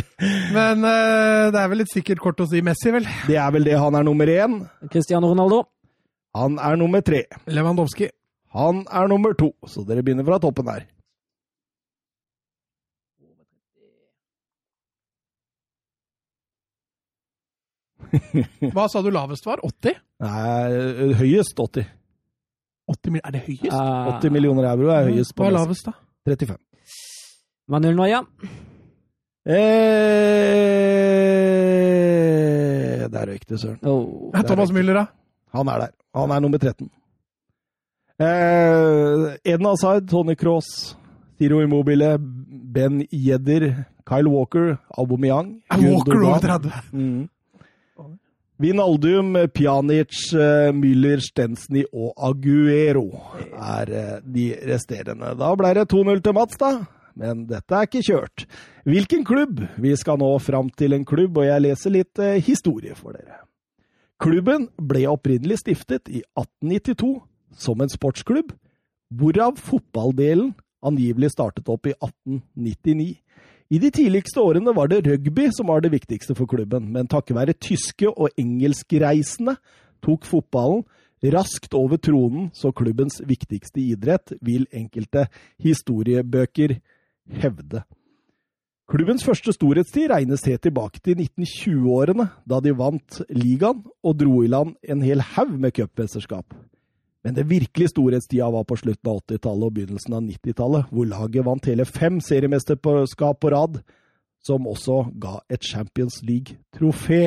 Men 0.54 0.84
eh, 0.86 1.50
det 1.50 1.58
er 1.58 1.70
vel 1.72 1.82
et 1.82 1.90
sikkert 1.90 2.22
kort 2.22 2.38
å 2.42 2.46
si 2.46 2.62
Messi, 2.62 2.92
vel. 2.94 3.06
Det 3.26 3.34
er 3.34 3.50
vel 3.54 3.66
det 3.66 3.74
han 3.82 3.98
er 3.98 4.06
nummer 4.06 4.30
én. 4.30 4.60
Cristiano 4.92 5.32
Ronaldo. 5.32 5.64
Han 6.38 6.54
er 6.62 6.78
nummer 6.78 7.02
tre. 7.02 7.24
Lewandowski. 7.50 8.08
Han 8.54 8.84
er 8.86 9.10
nummer 9.10 9.34
to, 9.38 9.50
så 9.66 9.82
dere 9.86 10.02
begynner 10.06 10.26
fra 10.26 10.38
toppen 10.42 10.70
her. 10.70 10.86
Hva 18.74 18.86
sa 18.90 19.02
du 19.04 19.10
lavest 19.14 19.46
var? 19.46 19.62
80? 19.64 19.98
Nei, 20.24 21.14
høyest 21.20 21.58
80. 21.58 21.86
80 22.90 23.20
er 23.20 23.30
det 23.34 23.42
høyest? 23.46 23.72
Uh, 23.72 24.14
80 24.18 24.34
millioner 24.34 24.68
euro 24.72 24.92
er 24.92 25.08
høyest 25.10 25.34
på 25.36 25.44
Hva 25.44 25.50
er 25.52 25.56
lavest, 25.58 25.88
da? 25.88 25.92
35. 26.28 26.58
Manuel 27.72 27.96
Noya. 27.96 28.20
Eh, 29.44 29.56
der 33.12 33.26
røyk 33.28 33.44
det, 33.48 33.60
søren. 33.60 33.78
Oh. 33.82 34.30
Er 34.34 34.42
Thomas 34.48 34.70
Müller, 34.72 34.94
da? 34.94 35.04
Han 35.56 35.68
er 35.68 35.78
der. 35.84 35.92
Han 36.16 36.30
er 36.30 36.40
nummer 36.44 36.58
13. 36.58 36.90
Eh, 38.20 39.52
Eden 39.52 39.66
Asaid, 39.66 40.08
Tony 40.08 40.34
Cross, 40.34 40.96
Tiro 41.38 41.60
Immobile, 41.60 42.18
Ben 42.18 43.06
Jedder, 43.12 43.84
Kyle 44.06 44.28
Walker, 44.30 44.76
Aubameyang 44.98 45.62
Walker 45.70 46.22
over 46.22 46.38
30. 46.38 46.72
Mm. 46.92 47.28
Vinaldum, 48.62 49.34
Pjanic, 49.50 50.14
eh, 50.34 50.70
Müller, 50.72 51.18
Stensny 51.18 51.82
og 51.90 52.12
Aguero 52.14 53.08
er 53.50 53.90
eh, 53.90 54.18
de 54.22 54.52
resterende. 54.70 55.32
Da 55.40 55.48
ble 55.58 55.72
det 55.74 55.88
2-0 55.90 56.22
til 56.22 56.36
Mats, 56.36 56.60
da. 56.60 56.70
Men 57.18 57.44
dette 57.50 57.74
er 57.74 57.88
ikke 57.88 58.04
kjørt. 58.06 58.44
Hvilken 58.86 59.24
klubb? 59.26 59.64
Vi 59.82 59.94
skal 59.98 60.18
nå 60.22 60.30
fram 60.38 60.70
til 60.70 60.94
en 60.94 61.06
klubb, 61.06 61.38
og 61.38 61.48
jeg 61.48 61.64
leser 61.66 61.94
litt 61.96 62.22
eh, 62.22 62.38
historie 62.42 62.94
for 62.94 63.18
dere. 63.18 63.42
Klubben 64.22 64.68
ble 64.78 65.02
opprinnelig 65.10 65.64
stiftet 65.64 66.06
i 66.06 66.22
1892 66.38 67.10
som 67.58 67.82
en 67.82 67.90
sportsklubb, 67.90 68.54
hvorav 69.14 69.58
fotballdelen 69.58 70.54
angivelig 70.84 71.32
startet 71.34 71.68
opp 71.72 71.88
i 71.90 71.94
1899. 71.96 73.16
I 73.72 73.78
de 73.80 73.88
tidligste 73.90 74.42
årene 74.42 74.74
var 74.76 74.90
det 74.92 75.04
rugby 75.06 75.48
som 75.56 75.70
var 75.72 75.80
det 75.80 75.92
viktigste 75.94 76.36
for 76.36 76.48
klubben, 76.50 76.90
men 76.92 77.08
takket 77.08 77.36
være 77.36 77.56
tyske 77.56 78.10
og 78.10 78.28
engelskreisende 78.40 79.56
tok 80.04 80.28
fotballen 80.28 80.84
raskt 81.32 81.74
over 81.74 81.96
tronen 81.96 82.50
som 82.52 82.74
klubbens 82.76 83.22
viktigste 83.24 83.80
idrett, 83.80 84.34
vil 84.44 84.66
enkelte 84.72 85.26
historiebøker 85.62 86.76
hevde. 87.40 87.84
Klubbens 88.84 89.24
første 89.24 89.54
storhetstid 89.56 90.10
regnes 90.12 90.44
helt 90.44 90.60
tilbake 90.66 91.00
til 91.00 91.16
1920-årene, 91.16 92.28
da 92.44 92.60
de 92.60 92.74
vant 92.76 93.22
ligaen 93.32 93.80
og 94.04 94.18
dro 94.20 94.42
i 94.44 94.50
land 94.52 94.74
en 94.84 95.00
hel 95.00 95.24
haug 95.32 95.56
med 95.56 95.72
cupmesterskap. 95.72 96.52
Men 97.24 97.34
det 97.38 97.46
virkelig 97.48 97.88
storhetstida 97.94 98.50
var 98.52 98.64
på 98.68 98.76
slutten 98.76 99.08
av 99.10 99.22
80-tallet 99.22 99.64
og 99.70 99.74
begynnelsen 99.78 100.12
av 100.18 100.22
90-tallet, 100.26 100.90
hvor 100.92 101.06
laget 101.08 101.46
vant 101.46 101.64
hele 101.70 101.86
fem 101.88 102.18
seriemesterskap 102.20 103.38
på 103.40 103.50
rad, 103.54 103.78
som 104.44 104.66
også 104.68 104.98
ga 105.22 105.38
et 105.48 105.64
Champions 105.64 106.18
League-trofé. 106.22 107.22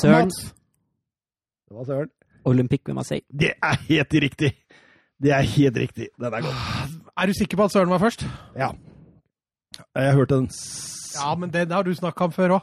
Søren 0.00 0.32
Det 1.68 1.76
var 1.76 1.84
søren. 1.86 2.10
Olympique 2.46 2.82
med 2.90 2.94
Marseille. 2.98 3.26
Det 3.30 3.52
er 3.62 3.76
helt 3.88 4.14
riktig! 4.26 4.52
Det 5.22 5.30
er 5.32 5.40
helt 5.48 5.76
riktig. 5.80 6.08
Den 6.20 6.26
er 6.34 6.42
god. 6.44 6.58
er 7.16 7.26
du 7.26 7.32
sikker 7.38 7.56
på 7.56 7.64
at 7.64 7.72
Søren 7.72 7.88
var 7.90 7.98
først? 8.02 8.26
Ja. 8.58 8.68
Jeg 9.96 10.12
hørte 10.14 10.34
den 10.34 10.48
s- 10.50 11.14
Ja, 11.22 11.34
men 11.34 11.50
det, 11.50 11.68
det 11.68 11.72
har 11.74 11.82
du 11.82 11.94
snakka 11.94 12.24
om 12.24 12.32
før 12.32 12.58
òg. 12.58 12.60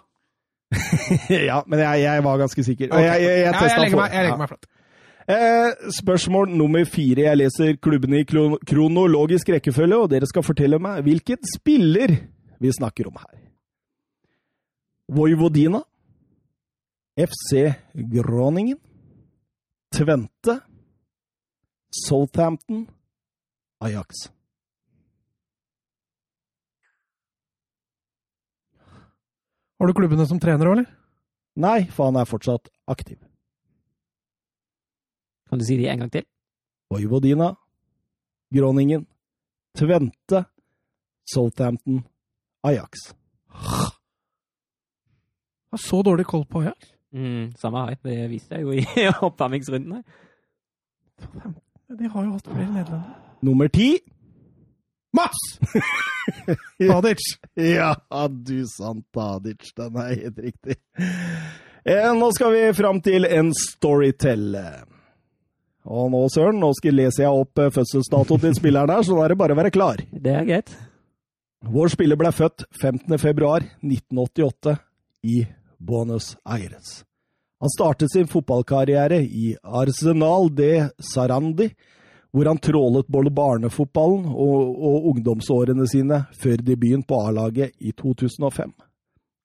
Ja, 1.50 1.62
men 1.68 1.80
jeg, 1.80 2.02
jeg 2.04 2.24
var 2.24 2.38
ganske 2.38 2.63
sikker. 2.63 2.92
Og 2.94 3.02
jeg, 3.02 3.22
jeg, 3.22 3.40
jeg, 3.40 3.54
jeg, 3.54 3.80
legger 3.80 3.98
meg, 3.98 4.12
jeg 4.13 4.24
legger 4.24 4.36
Ja. 4.36 4.38
meg 4.38 4.48
flatt. 4.52 4.66
Eh, 5.27 5.89
spørsmål 5.92 6.51
nummer 6.51 6.84
fire. 6.86 7.24
Jeg 7.30 7.39
leser 7.39 7.77
klubbene 7.80 8.20
i 8.20 8.27
kronologisk 8.27 9.53
rekkefølge, 9.56 9.96
og 9.96 10.10
dere 10.12 10.27
skal 10.27 10.44
fortelle 10.44 10.80
meg 10.84 11.03
hvilken 11.06 11.39
spiller 11.48 12.18
vi 12.60 12.72
snakker 12.75 13.08
om 13.08 13.15
her. 13.22 13.39
Vojvodina, 15.13 15.80
FC 17.15 17.72
Groningen, 17.96 18.80
Tvente, 19.94 20.60
Southampton, 22.03 22.88
Ajax. 23.80 24.27
Har 29.80 29.88
du 29.88 29.94
klubbene 29.94 30.25
som 30.27 30.39
trener 30.39 30.68
òg, 30.68 30.80
eller? 30.80 30.89
Nei, 31.60 31.84
for 31.92 32.10
han 32.10 32.18
er 32.20 32.27
fortsatt 32.27 32.72
aktiv. 32.89 33.20
Kan 35.53 35.60
du 35.62 35.65
si 35.65 35.77
de 35.77 35.86
en 35.91 36.00
gang 36.01 36.10
til? 36.12 36.24
Vojvodina, 36.89 37.51
Groningen, 38.53 39.05
Tvente, 39.77 40.43
Southampton, 41.29 42.03
Ajax. 42.65 42.89
Har 45.69 45.77
så 45.77 46.01
dårlig 46.01 46.25
koll 46.25 46.45
på 46.45 46.62
Ajax. 46.62 46.89
Mm, 47.13 47.51
samme 47.57 47.77
her. 47.86 47.98
Det 48.01 48.29
viste 48.31 48.55
jeg 48.57 48.65
jo 48.65 48.72
i 48.74 48.86
oppvarmingsrunden. 49.27 49.93
her. 49.93 51.53
De 52.00 52.10
har 52.10 52.25
jo 52.25 52.31
hatt 52.33 52.50
flere 52.50 52.72
nederlendere. 52.74 53.19
Nummer 53.45 53.69
ti. 53.69 53.91
Mats! 55.13 55.43
Tadic. 56.81 57.22
Ja, 57.53 57.93
du 58.29 58.65
sant, 58.74 59.05
Tadic. 59.13 59.69
Den 59.77 60.01
er 60.01 60.15
helt 60.24 60.39
riktig. 60.48 60.79
Eh, 61.86 62.10
nå 62.17 62.31
skal 62.33 62.53
vi 62.55 62.63
fram 62.74 63.01
til 63.05 63.29
en 63.29 63.53
storytell. 63.53 64.57
Og 65.84 66.12
nå, 66.13 66.22
Søren, 66.32 66.60
nå 66.62 66.72
skal 66.78 66.96
leser 66.96 67.25
jeg 67.25 67.44
opp 67.44 67.60
eh, 67.60 67.72
fødselsdatoen 67.74 68.44
til 68.46 68.56
spilleren 68.56 68.94
her, 68.94 69.04
så 69.04 69.18
da 69.18 69.25
er 69.25 69.34
det 69.34 69.40
bare 69.42 69.56
å 69.56 69.60
være 69.60 69.74
klar. 69.75 70.04
Det 70.12 70.32
er 70.32 70.46
greit. 70.48 70.76
Vår 71.63 71.91
spiller 71.93 72.19
ble 72.19 72.32
født 72.36 72.65
15. 72.76 73.17
februar 73.19 73.63
1988 73.84 74.78
i 75.32 75.41
Buenos 75.80 76.34
Aires. 76.43 77.02
Han 77.63 77.72
startet 77.72 78.12
sin 78.12 78.28
fotballkarriere 78.28 79.22
i 79.24 79.54
Arsenal 79.63 80.50
de 80.52 80.89
Sarandi, 81.00 81.69
hvor 82.34 82.50
han 82.50 82.60
trålet 82.60 83.08
både 83.08 83.32
barnefotballen 83.32 84.26
og, 84.28 84.74
og 84.84 85.12
ungdomsårene 85.13 85.88
sine 85.88 86.24
før 86.36 86.63
debuten 86.65 87.06
på 87.08 87.19
A-laget 87.28 87.78
i 87.80 87.93
2005. 87.96 88.74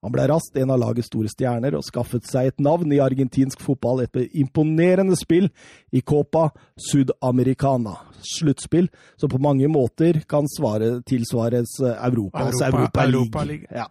Han 0.02 0.12
ble 0.14 0.28
raskt 0.30 0.56
en 0.60 0.70
av 0.70 0.78
lagets 0.78 1.08
store 1.10 1.26
stjerner 1.32 1.74
og 1.74 1.82
skaffet 1.82 2.26
seg 2.30 2.52
et 2.52 2.60
navn 2.62 2.92
i 2.94 3.00
argentinsk 3.02 3.58
fotball 3.64 4.04
etter 4.04 4.28
imponerende 4.38 5.16
spill 5.18 5.48
i 5.90 6.00
Copa 6.06 6.52
Sudamericana, 6.78 7.96
sluttspill 8.22 8.86
som 9.18 9.32
på 9.32 9.40
mange 9.42 9.66
måter 9.68 10.20
kan 10.30 10.46
svare, 10.54 11.00
tilsvares 11.02 11.80
eh, 11.82 11.96
Europas 12.06 12.62
Europa- 12.62 13.08
Europa, 13.08 13.44
League. 13.44 13.66
Ja. 13.74 13.88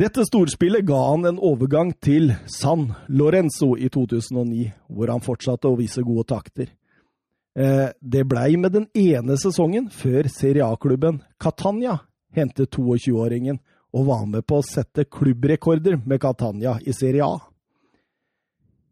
Dette 0.00 0.24
storspillet 0.26 0.82
ga 0.86 0.98
han 1.10 1.26
en 1.28 1.38
overgang 1.38 1.92
til 2.02 2.32
San 2.50 2.88
Lorenzo 3.08 3.74
i 3.76 3.88
2009, 3.92 4.70
hvor 4.88 5.10
han 5.12 5.22
fortsatte 5.22 5.68
å 5.70 5.78
vise 5.78 6.02
gode 6.02 6.26
takter. 6.34 6.70
Eh, 7.54 7.88
Det 8.00 8.26
blei 8.26 8.56
med 8.56 8.72
den 8.72 8.86
ene 8.94 9.36
sesongen 9.38 9.90
før 9.90 10.26
Serie 10.30 10.66
A-klubben 10.66 11.22
Catania 11.38 11.98
hentet 12.34 12.70
22-åringen 12.74 13.58
og 13.92 14.06
var 14.06 14.26
med 14.30 14.46
på 14.46 14.60
å 14.60 14.66
sette 14.66 15.04
klubbrekorder 15.10 15.98
med 16.04 16.20
Catania 16.22 16.78
i 16.86 16.92
Serie 16.94 17.26
A. 17.26 17.40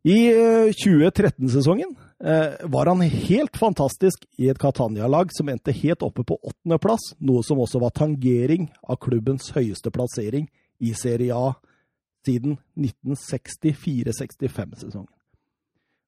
I 0.08 0.30
eh, 0.30 0.70
2013-sesongen 0.72 1.96
eh, 2.24 2.66
var 2.70 2.86
han 2.86 3.00
helt 3.02 3.56
fantastisk 3.58 4.26
i 4.38 4.48
et 4.48 4.58
Catania-lag 4.58 5.32
som 5.34 5.48
endte 5.50 5.72
helt 5.74 6.02
oppe 6.06 6.24
på 6.24 6.38
åttendeplass, 6.38 7.14
noe 7.18 7.42
som 7.46 7.58
også 7.62 7.78
var 7.82 7.90
tangering 7.96 8.72
av 8.82 8.96
klubbens 9.02 9.50
høyeste 9.56 9.90
plassering 9.94 10.48
i 10.78 10.94
Serie 10.96 11.34
A 11.34 11.54
siden 12.26 12.58
1964-65-sesongen. 12.78 15.17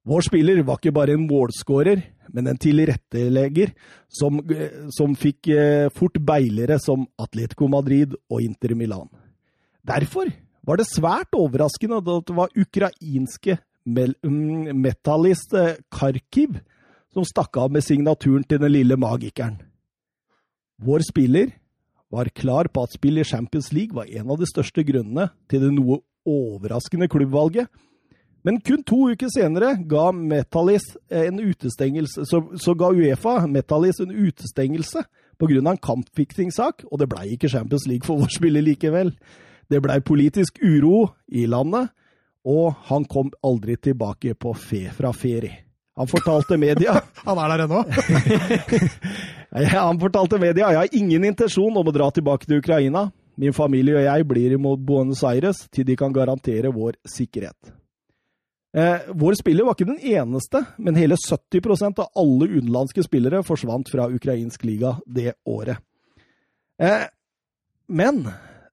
Vår 0.08 0.24
spiller 0.24 0.62
var 0.64 0.80
ikke 0.80 0.94
bare 0.96 1.14
en 1.16 1.26
målskårer, 1.28 2.02
men 2.32 2.48
en 2.48 2.60
tilrettelegger 2.60 3.72
som, 4.08 4.38
som 4.96 5.16
fikk 5.18 5.50
eh, 5.52 5.88
fort 5.92 6.16
beilere 6.24 6.78
som 6.80 7.04
Atletico 7.20 7.68
Madrid 7.68 8.14
og 8.30 8.40
Inter 8.40 8.76
Milan. 8.78 9.10
Derfor 9.84 10.30
var 10.64 10.80
det 10.80 10.88
svært 10.88 11.36
overraskende 11.36 12.00
at 12.00 12.28
det 12.28 12.36
var 12.36 12.54
ukrainske 12.56 13.58
metalist 13.84 14.24
mm, 14.24 14.76
metallist 14.76 15.54
eh, 15.56 15.78
Kharkiv 15.92 16.60
som 17.10 17.26
stakk 17.26 17.56
av 17.58 17.72
med 17.72 17.84
signaturen 17.84 18.44
til 18.46 18.60
den 18.62 18.72
lille 18.72 18.96
magikeren. 19.00 19.58
Vår 20.80 21.04
spiller 21.04 21.50
var 22.10 22.30
klar 22.34 22.70
på 22.72 22.84
at 22.84 22.94
spill 22.94 23.18
i 23.20 23.26
Champions 23.26 23.72
League 23.72 23.94
var 23.94 24.08
en 24.08 24.30
av 24.30 24.38
de 24.40 24.48
største 24.48 24.84
grunnene 24.86 25.28
til 25.50 25.64
det 25.64 25.72
noe 25.74 26.00
overraskende 26.28 27.08
klubbvalget, 27.10 27.68
men 28.46 28.60
kun 28.64 28.82
to 28.86 29.10
uker 29.12 29.28
senere 29.32 29.74
ga 29.88 30.10
Metallis 30.16 30.86
en 31.12 31.40
utestengelse, 31.40 32.24
så, 32.24 32.42
så 32.56 32.74
ga 32.78 32.88
Uefa 32.96 33.46
Metallis 33.46 34.00
en 34.00 34.14
utestengelse 34.14 35.04
pga. 35.40 35.70
en 35.70 35.76
kampfiksingssak, 35.76 36.84
og 36.90 36.98
det 37.00 37.08
blei 37.08 37.32
ikke 37.34 37.48
Champions 37.48 37.86
League 37.88 38.06
for 38.06 38.20
vår 38.20 38.32
spiller 38.32 38.64
likevel. 38.64 39.14
Det 39.70 39.80
blei 39.82 40.00
politisk 40.00 40.58
uro 40.62 41.10
i 41.28 41.46
landet, 41.46 41.90
og 42.44 42.74
han 42.88 43.04
kom 43.04 43.30
aldri 43.44 43.76
tilbake 43.76 44.34
på 44.34 44.54
fe 44.56 44.88
fra 44.92 45.12
ferie. 45.12 45.66
Han 46.00 46.08
fortalte 46.08 46.56
media 46.56 46.94
Han 47.26 47.38
er 47.38 47.50
der 47.50 47.64
ennå. 47.66 47.82
Han 49.74 49.98
fortalte 50.00 50.38
media 50.38 50.70
jeg 50.70 50.78
har 50.78 50.94
ingen 50.96 51.24
intensjon 51.26 51.76
om 51.76 51.88
å 51.90 51.92
dra 51.92 52.06
tilbake 52.14 52.46
til 52.46 52.62
Ukraina. 52.62 53.10
Min 53.40 53.52
familie 53.56 53.98
og 53.98 54.06
jeg 54.06 54.26
blir 54.28 54.54
i 54.54 54.60
Buenos 54.60 55.24
Aires 55.26 55.66
til 55.72 55.84
de 55.88 55.96
kan 55.98 56.14
garantere 56.14 56.72
vår 56.72 56.96
sikkerhet. 57.08 57.79
Eh, 58.76 59.08
vår 59.18 59.34
spiller 59.40 59.66
var 59.66 59.74
ikke 59.74 59.88
den 59.88 60.02
eneste, 60.12 60.62
men 60.78 60.98
hele 60.98 61.16
70% 61.18 62.02
av 62.02 62.12
alle 62.20 62.46
utenlandske 62.52 63.02
spillere 63.02 63.42
forsvant 63.46 63.90
fra 63.90 64.06
ukrainsk 64.10 64.64
liga 64.68 64.94
det 65.06 65.34
året. 65.48 65.82
Eh, 66.78 67.08
men 67.90 68.22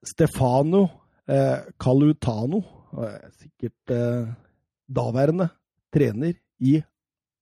Stefano 0.06 0.84
eh, 1.26 1.66
Calutano, 1.80 2.62
eh, 3.02 3.18
sikkert 3.40 3.94
eh, 3.96 4.30
daværende 4.86 5.50
trener 5.94 6.38
i 6.62 6.78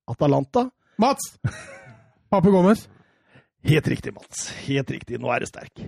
Atalanta, 0.08 0.70
Mats! 0.96 1.38
Pape 2.30 2.50
Gomez. 2.50 2.88
Helt 3.62 3.88
riktig, 3.88 4.14
Mats. 4.14 4.48
Helt 4.64 4.90
riktig. 4.90 5.18
Nå 5.20 5.28
er 5.28 5.44
det 5.44 5.50
sterk. 5.50 5.82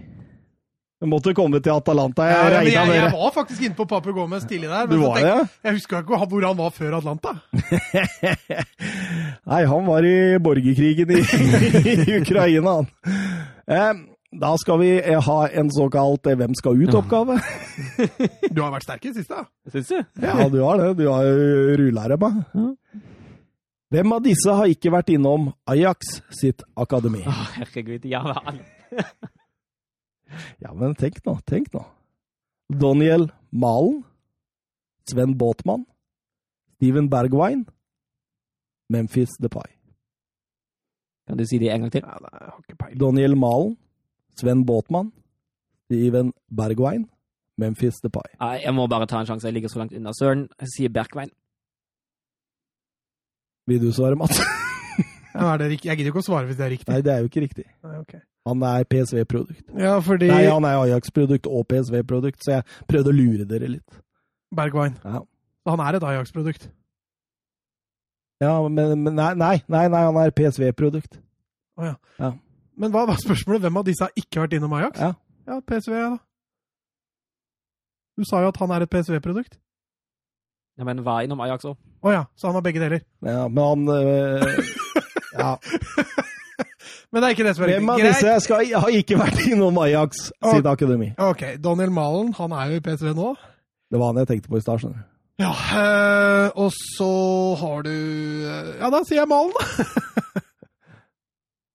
Du 0.99 1.07
måtte 1.07 1.31
komme 1.35 1.61
til 1.63 1.71
Atalanta. 1.71 2.25
Jeg 2.27 2.37
ja, 2.53 2.61
jeg, 2.67 2.95
jeg 2.99 3.11
var 3.15 3.31
faktisk 3.35 3.63
inne 3.63 3.77
på 3.79 3.85
Papu 3.87 4.11
Gomez 4.17 4.43
tidlig 4.51 4.67
der. 4.69 4.89
Du 4.91 4.97
men 4.97 5.03
så 5.05 5.09
var 5.09 5.21
tenkte- 5.21 5.29
ja. 5.29 5.69
Jeg 5.69 5.77
husker 5.77 5.99
ikke 6.03 6.19
hvor 6.27 6.47
han 6.49 6.59
var 6.59 6.71
før 6.75 6.97
Atlanta. 6.99 7.35
Nei, 9.49 9.61
han 9.71 9.87
var 9.87 10.07
i 10.09 10.17
borgerkrigen 10.43 11.13
i, 11.15 11.21
i 12.03 12.19
Ukraina, 12.19 12.73
han. 12.81 12.89
Eh, 13.69 14.01
da 14.43 14.51
skal 14.61 14.81
vi 14.83 14.91
eh, 14.99 15.21
ha 15.25 15.39
en 15.63 15.71
såkalt 15.73 16.27
eh, 16.29 16.37
Hvem 16.37 16.57
skal 16.59 16.83
ut-oppgave. 16.83 17.39
Du 18.55 18.61
har 18.65 18.75
vært 18.75 18.89
sterk 18.89 19.07
i 19.07 19.13
det 19.13 19.23
siste. 19.23 19.39
da. 19.39 19.47
Syns 19.71 19.95
du? 19.95 20.03
Ja, 20.27 20.49
du 20.51 20.59
har 20.65 20.83
det. 20.83 20.91
Du 20.99 21.07
har 21.13 21.31
rulla 21.79 22.09
dem, 22.11 22.27
da. 22.27 22.67
Hvem 23.95 24.13
av 24.19 24.27
disse 24.27 24.53
har 24.53 24.67
ikke 24.69 24.91
vært 24.93 25.15
innom 25.15 25.53
Ajax 25.71 26.19
sitt 26.43 26.67
akademi? 26.77 27.23
Å, 27.23 27.39
herregud. 27.61 28.05
Ja 28.11 28.25
vel. 28.27 28.59
Ja, 30.62 30.73
men 30.75 30.95
tenk 30.99 31.21
nå, 31.27 31.38
tenk 31.49 31.73
nå. 31.75 31.85
Daniel 32.69 33.31
Malen, 33.51 34.03
Sven 35.09 35.37
Båtmann, 35.41 35.87
Steven 36.77 37.09
Bergwijn, 37.09 37.67
Memphis 38.93 39.37
Depay. 39.41 39.73
Kan 41.29 41.37
du 41.37 41.45
si 41.49 41.59
det 41.61 41.71
en 41.73 41.85
gang 41.85 41.93
til? 41.93 42.05
Ja, 42.05 42.19
nei, 42.25 42.35
jeg 42.41 42.51
har 42.53 42.61
ikke 42.64 42.77
peiling. 42.83 43.01
Daniel 43.01 43.37
Malen, 43.37 43.77
Sven 44.38 44.64
Båtmann, 44.69 45.12
Steven 45.88 46.33
Bergwijn, 46.49 47.09
Memphis 47.59 48.01
Depay. 48.05 48.37
Nei, 48.41 48.55
jeg 48.62 48.75
må 48.77 48.87
bare 48.87 49.09
ta 49.11 49.21
en 49.21 49.29
sjanse. 49.29 49.49
Jeg 49.49 49.57
ligger 49.57 49.73
så 49.73 49.83
langt 49.83 49.97
unna. 49.97 50.12
Søren 50.17 50.47
jeg 50.61 50.75
sier 50.77 50.93
Bergwijn. 50.95 51.33
Vil 53.69 53.83
du 53.83 53.93
svare, 53.93 54.17
Mats? 54.17 54.38
Ja? 54.38 55.55
Jeg 55.61 55.79
gidder 55.79 56.09
ikke 56.09 56.23
å 56.23 56.25
svare 56.25 56.49
hvis 56.49 56.57
det 56.59 56.64
er 56.64 56.71
riktig. 56.73 56.88
Nei, 56.91 57.03
det 57.05 57.12
er 57.12 57.21
jo 57.23 57.29
ikke 57.29 57.43
riktig. 57.45 57.64
Nei, 57.85 57.99
ok. 58.01 58.14
Han 58.49 58.63
er 58.65 58.87
PSV-produkt. 58.89 59.63
Ja, 59.77 59.99
fordi 60.05 60.31
Nei, 60.31 60.45
han 60.49 60.65
er 60.65 60.81
Ajax-produkt 60.83 61.47
og 61.51 61.67
PSV-produkt, 61.71 62.41
så 62.45 62.59
jeg 62.59 62.67
prøvde 62.89 63.13
å 63.13 63.17
lure 63.17 63.47
dere 63.49 63.69
litt. 63.77 64.03
Bergwijn. 64.57 64.97
Ja. 65.05 65.23
Han 65.69 65.83
er 65.85 65.99
et 65.99 66.07
Ajax-produkt. 66.09 66.69
Ja, 68.41 68.55
men, 68.69 69.03
men 69.03 69.17
nei, 69.19 69.33
nei, 69.35 69.57
nei, 69.69 69.85
nei, 69.91 70.03
han 70.07 70.21
er 70.23 70.33
PSV-produkt. 70.35 71.19
Å 71.79 71.91
ja. 71.91 71.95
Ja. 72.23 72.33
Men 72.79 72.95
hva 72.95 73.05
var 73.11 73.19
spørsmålet? 73.19 73.65
Hvem 73.67 73.81
av 73.81 73.87
disse 73.89 74.07
har 74.07 74.15
ikke 74.19 74.45
vært 74.45 74.55
innom 74.59 74.77
Ajax? 74.79 75.01
Ja. 75.03 75.13
Ja, 75.49 75.61
PSV, 75.67 75.95
ja 75.97 76.09
da. 76.15 76.19
Du 78.19 78.25
sa 78.27 78.43
jo 78.43 78.51
at 78.51 78.59
han 78.61 78.73
er 78.75 78.85
et 78.85 78.91
PSV-produkt. 78.93 79.59
Ja, 80.79 80.87
men 80.87 81.03
hva 81.03 81.19
er 81.19 81.27
innom 81.27 81.41
Ajax 81.43 81.67
òg. 81.67 81.79
Å 82.07 82.15
ja, 82.15 82.25
så 82.39 82.51
han 82.51 82.59
har 82.59 82.65
begge 82.67 82.83
deler. 82.83 83.03
Ja, 83.27 83.49
men 83.51 83.65
han 83.65 83.89
øh, 83.91 84.75
Ja. 85.39 85.57
Men 87.12 87.23
det 87.23 87.29
er 87.29 87.37
ikke 87.37 87.44
det 87.47 87.55
som 87.57 87.64
er 87.64 87.71
Hvem 87.79 87.92
av 87.94 88.03
disse 88.05 88.33
skal, 88.44 88.73
har 88.85 88.97
ikke 88.99 89.16
vært 89.16 89.38
innom 89.49 89.79
Ajax 89.81 90.27
sitt 90.29 90.66
akademi? 90.68 91.12
Ok, 91.25 91.44
Daniel 91.64 91.92
Malen, 91.94 92.35
han 92.37 92.53
er 92.53 92.75
jo 92.75 92.81
i 92.81 92.85
PSV 92.85 93.14
nå. 93.16 93.31
Det 93.88 94.01
var 94.01 94.12
han 94.12 94.21
jeg 94.21 94.29
tenkte 94.29 94.53
på 94.53 94.61
i 94.61 94.64
stad. 94.64 94.85
Ja, 95.40 95.55
øh, 95.55 96.51
og 96.66 96.73
så 96.75 97.09
har 97.61 97.87
du 97.87 97.94
eh, 97.94 98.75
Ja, 98.81 98.90
da 98.92 99.01
sier 99.07 99.23
jeg 99.23 99.31
Malen, 99.31 99.55
da. 99.57 100.42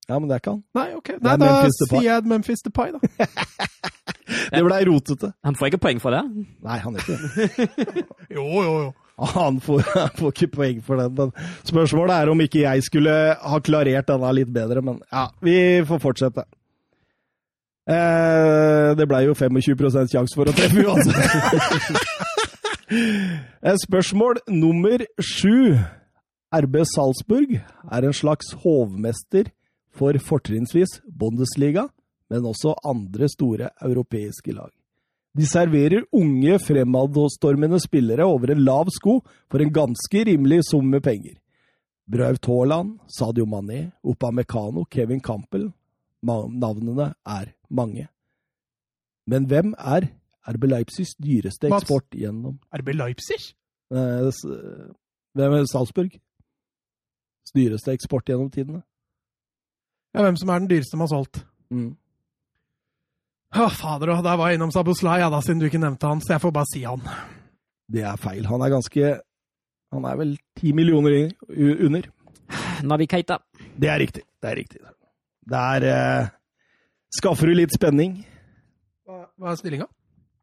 Ja, 0.09 0.19
men 0.19 0.27
det 0.27 0.35
er 0.35 0.41
ikke 0.41 0.51
han. 0.51 0.63
Nei, 0.75 0.89
ok. 0.97 1.09
Nei, 1.23 1.35
da 1.39 1.51
sier 1.71 2.03
jeg 2.03 2.25
Memphis 2.27 2.61
Depay, 2.65 2.91
da. 2.91 3.27
Det 4.53 4.61
blei 4.65 4.81
rotete. 4.87 5.31
Han 5.47 5.55
får 5.55 5.71
ikke 5.71 5.79
poeng 5.85 6.01
for 6.03 6.13
det. 6.15 6.21
Nei, 6.63 6.77
han 6.83 6.97
gjør 6.97 7.07
ikke 7.07 7.67
det. 7.71 8.03
Jo, 8.37 8.43
jo, 8.43 8.73
jo. 8.83 8.91
Han 9.17 9.59
får, 9.61 9.83
får 10.17 10.33
ikke 10.33 10.51
poeng 10.55 10.81
for 10.85 11.01
den. 11.01 11.13
Men 11.17 11.31
spørsmålet 11.67 12.15
er 12.15 12.31
om 12.33 12.43
ikke 12.43 12.63
jeg 12.65 12.83
skulle 12.87 13.15
ha 13.37 13.61
klarert 13.65 14.09
denne 14.09 14.33
litt 14.39 14.51
bedre, 14.53 14.81
men 14.85 14.99
ja, 15.11 15.27
vi 15.43 15.57
får 15.87 16.01
fortsette. 16.03 16.45
Eh, 17.83 18.93
det 18.95 19.07
blei 19.11 19.25
jo 19.25 19.35
25% 19.35 20.13
sjanse 20.13 20.37
for 20.37 20.49
å 20.49 20.55
treffe 20.55 20.85
uansett. 20.87 21.99
Eh, 22.93 23.73
Spørsmål 23.79 24.37
nummer 24.53 25.01
sju. 25.17 25.79
RB 26.53 26.75
Salzburg 26.85 27.55
er 27.55 28.05
en 28.05 28.13
slags 28.13 28.51
hovmester 28.61 29.47
for 29.97 30.19
fortrinnsvis 30.21 30.99
Bundesliga, 31.07 31.87
men 32.29 32.45
også 32.45 32.75
andre 32.85 33.31
store 33.31 33.71
europeiske 33.81 34.53
lag. 34.53 34.69
De 35.37 35.45
serverer 35.49 36.03
unge, 36.13 36.59
fremadstormende 36.61 37.79
spillere 37.81 38.25
over 38.25 38.51
en 38.53 38.61
lav 38.65 38.89
sko 38.93 39.19
for 39.49 39.63
en 39.63 39.71
ganske 39.73 40.23
rimelig 40.29 40.61
sum 40.69 40.85
med 40.93 41.01
penger. 41.03 41.39
Braut 42.05 42.45
Haaland, 42.45 42.99
Sadio 43.07 43.45
Mané, 43.45 43.91
Upamecano, 44.03 44.83
Kevin 44.91 45.21
Campbell 45.21 45.71
Navnene 46.23 47.13
er 47.25 47.49
mange. 47.69 48.07
Men 49.27 49.45
hvem 49.47 49.73
er 49.79 50.05
RB 50.47 50.63
Leipzigs 50.67 51.15
dyreste 51.15 51.69
Mats. 51.69 51.83
eksport 51.83 52.05
gjennom 52.11 52.59
RB 52.75 52.93
Leipzig? 52.93 53.53
eh, 53.91 54.29
Hvem 55.33 55.53
er 55.53 55.65
Salzburg? 55.71 56.11
Dyreste 57.55 57.91
eksport 57.93 58.25
gjennom 58.25 58.49
tidene? 58.51 58.83
Ja, 60.13 60.21
hvem 60.23 60.35
som 60.37 60.49
er 60.49 60.59
den 60.59 60.69
dyreste 60.69 60.97
man 60.97 61.07
har 61.07 61.15
solgt? 61.15 61.45
Mm. 61.71 61.95
Å, 63.53 63.67
fader, 63.69 64.09
òg, 64.15 64.23
der 64.25 64.37
var 64.39 64.49
jeg 64.49 64.57
innom 64.57 64.71
Saboslai, 64.73 65.19
ja 65.21 65.29
da, 65.29 65.39
siden 65.45 65.59
du 65.61 65.67
ikke 65.67 65.81
nevnte 65.81 66.09
han, 66.09 66.21
så 66.25 66.33
jeg 66.35 66.41
får 66.41 66.53
bare 66.55 66.69
si 66.71 66.81
han. 66.87 67.03
Det 67.93 68.01
er 68.09 68.17
feil. 68.17 68.45
Han 68.49 68.63
er 68.65 68.71
ganske 68.73 69.09
Han 69.93 70.05
er 70.09 70.15
vel 70.17 70.31
ti 70.57 70.71
millioner 70.73 71.29
under. 71.85 72.07
Navi 72.83 73.05
Keita. 73.11 73.37
Det 73.77 73.89
er 73.93 73.99
riktig. 74.01 74.23
Det 74.41 74.49
er 74.49 74.57
riktig. 74.57 74.79
Der 75.53 75.85
eh, 75.85 76.31
skaffer 77.13 77.51
du 77.51 77.53
litt 77.59 77.75
spenning. 77.75 78.15
Hva, 79.05 79.19
hva 79.37 79.51
er 79.53 79.59
stillinga? 79.59 79.85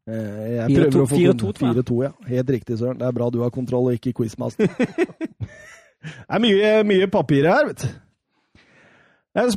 Eh, 0.07 0.47
jeg 0.55 0.71
4-2, 0.71 0.77
prøver 0.77 1.03
å 1.03 1.09
få 1.11 1.19
4-2, 1.19 1.25
kon- 1.27 1.57
tror 1.59 1.67
jeg. 1.67 1.75
4-2, 1.83 1.97
ja. 2.05 2.11
Helt 2.31 2.53
riktig, 2.55 2.77
Søren. 2.79 2.99
Det 3.01 3.09
er 3.09 3.17
bra 3.19 3.27
du 3.33 3.41
har 3.43 3.51
kontroll 3.53 3.89
og 3.91 3.97
ikke 3.99 4.15
quizmaster. 4.21 4.71
det 4.79 6.15
er 6.31 6.43
mye, 6.47 6.71
mye 6.87 7.11
papir 7.11 7.49
her, 7.51 7.73
vet 7.73 7.83
du. 7.83 7.91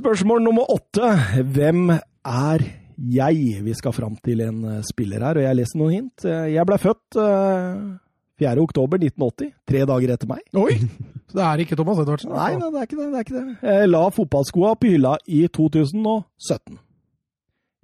Spørsmål 0.01 0.43
nummer 0.43 0.67
åtte. 0.75 1.15
Hvem 1.55 1.87
er 1.95 2.67
jeg? 2.99 3.61
Vi 3.65 3.75
skal 3.75 3.93
fram 3.97 4.17
til 4.25 4.41
en 4.45 4.63
eh, 4.65 4.81
spiller 4.87 5.23
her, 5.25 5.41
og 5.41 5.47
jeg 5.47 5.57
leser 5.61 5.79
noen 5.81 5.95
hint. 5.99 6.25
Eh, 6.29 6.49
Jeg 6.55 6.67
ble 6.69 6.79
født 6.79 7.19
eh, 7.21 7.83
4. 8.43 8.55
oktober 8.63 8.99
1980, 8.99 9.53
tre 9.69 9.85
dager 9.87 10.15
etter 10.17 10.31
meg. 10.31 10.41
Oi! 10.59 10.79
Så 11.31 11.39
det 11.39 11.45
er 11.49 11.63
ikke 11.65 11.77
Thomas 11.79 11.99
Edvardsen? 12.03 12.31
Nei, 12.35 12.53
nei, 12.61 12.71
det 12.71 12.81
er 12.81 12.89
ikke 12.89 12.99
det. 13.01 13.07
det, 13.11 13.19
er 13.21 13.27
ikke 13.27 13.37
det. 13.41 13.75
Jeg 13.75 13.91
la 13.91 14.03
fotballskoa 14.15 14.73
på 14.79 14.91
hylla 14.95 15.17
i 15.27 15.45
2017. 15.51 16.79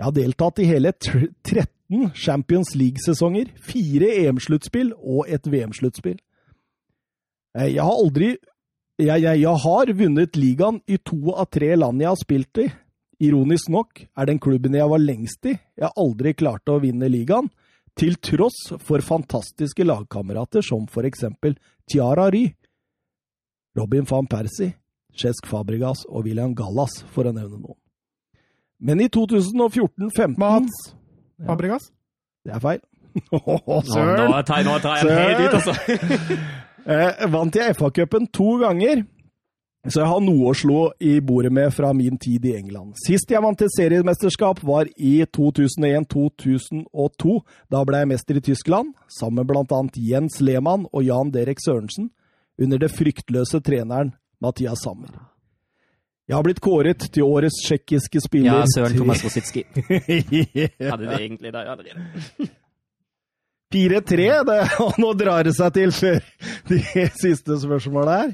Jeg 0.01 0.07
har 0.07 0.15
deltatt 0.17 0.59
i 0.63 0.67
hele 0.71 0.93
tr- 0.97 1.29
13 1.45 2.13
Champions 2.15 2.75
League-sesonger, 2.79 3.51
fire 3.67 4.11
EM-sluttspill 4.25 4.93
og 5.01 5.27
et 5.29 5.47
VM-sluttspill. 5.51 6.19
Eh, 7.59 7.73
Jeg 7.75 7.83
har 7.83 7.97
aldri 7.99 8.37
jeg, 9.01 9.23
jeg, 9.25 9.41
jeg 9.41 9.57
har 9.65 9.91
vunnet 9.97 10.37
ligaen 10.37 10.83
i 10.93 10.99
to 11.01 11.33
av 11.33 11.47
tre 11.51 11.71
land 11.79 12.03
jeg 12.03 12.11
har 12.11 12.19
spilt 12.21 12.59
i. 12.61 12.67
Ironisk 13.21 13.69
nok 13.69 14.01
er 14.17 14.29
den 14.31 14.41
klubben 14.41 14.77
jeg 14.77 14.89
var 14.89 15.03
lengst 15.03 15.45
i. 15.51 15.57
Jeg 15.77 15.93
aldri 16.01 16.33
klarte 16.35 16.73
å 16.73 16.81
vinne 16.81 17.11
ligaen, 17.13 17.51
til 17.99 18.15
tross 18.23 18.71
for 18.81 19.03
fantastiske 19.05 19.85
lagkamerater 19.85 20.65
som 20.65 20.87
for 20.89 21.05
eksempel 21.05 21.57
Tiara 21.91 22.31
Ry, 22.33 22.47
Robin 23.77 24.07
van 24.09 24.29
Persie, 24.31 24.73
Cesc 25.21 25.49
Fabregas 25.51 26.07
og 26.09 26.25
William 26.25 26.55
Gallas, 26.57 27.03
for 27.13 27.29
å 27.29 27.35
nevne 27.35 27.59
noen. 27.59 27.77
Men 28.81 29.03
i 29.05 29.11
2014-15 29.13 30.39
Mats 30.41 30.95
Fabregas? 31.45 31.91
Det 32.47 32.57
er 32.57 32.63
feil. 32.63 32.81
Nå, 33.35 33.81
Søren! 33.91 34.31
nå 34.31 34.43
tar 34.47 34.63
jeg 34.63 34.69
nå 34.69 34.79
helt 34.81 35.45
ut, 35.45 35.61
altså. 35.61 35.77
Eh, 36.91 37.27
vant 37.29 37.55
jeg 37.55 37.75
FA-cupen 37.77 38.25
to 38.33 38.55
ganger, 38.63 39.03
så 39.89 40.03
jeg 40.03 40.09
har 40.11 40.21
noe 40.21 40.51
å 40.51 40.55
slå 40.57 40.81
i 41.01 41.15
bordet 41.25 41.49
med 41.57 41.71
fra 41.73 41.89
min 41.97 42.19
tid 42.21 42.45
i 42.45 42.51
England. 42.59 42.93
Sist 43.01 43.31
jeg 43.33 43.41
vant 43.41 43.63
et 43.65 43.73
seriemesterskap 43.73 44.59
var 44.69 44.85
i 45.01 45.23
2001-2002. 45.25 47.37
Da 47.73 47.81
ble 47.89 48.03
jeg 48.03 48.11
mester 48.11 48.37
i 48.37 48.43
Tyskland, 48.45 48.91
sammen 49.09 49.47
med 49.49 49.73
annet 49.73 49.97
Jens 49.97 50.37
Lehmann 50.45 50.85
og 50.93 51.01
Jan 51.07 51.33
Derek 51.33 51.63
Sørensen, 51.65 52.11
under 52.61 52.77
det 52.83 52.91
fryktløse 52.93 53.63
treneren 53.65 54.13
Mathias 54.45 54.85
Sammer. 54.85 55.17
Jeg 56.29 56.37
har 56.37 56.45
blitt 56.47 56.61
kåret 56.63 57.09
til 57.11 57.25
årets 57.27 57.57
tsjekkiske 57.65 58.21
spiller. 58.23 58.61
Ja, 58.61 58.69
Søren 58.71 58.93
til- 58.93 59.01
Thomas 59.01 59.25
Rositski. 59.25 59.65
Ja. 60.55 60.69
Hadde 60.93 61.09
det 61.09 61.17
egentlig 61.25 61.51
der 61.57 61.73
allerede. 61.73 62.05
4-3, 63.73 64.45
det- 64.45 64.69
og 64.85 64.93
nå 65.01 65.15
drar 65.19 65.43
det 65.49 65.57
seg 65.57 65.73
til 65.75 65.91
før 65.95 66.21
de 66.69 66.79
siste 67.17 67.57
spørsmålene 67.65 68.21
her. 68.21 68.31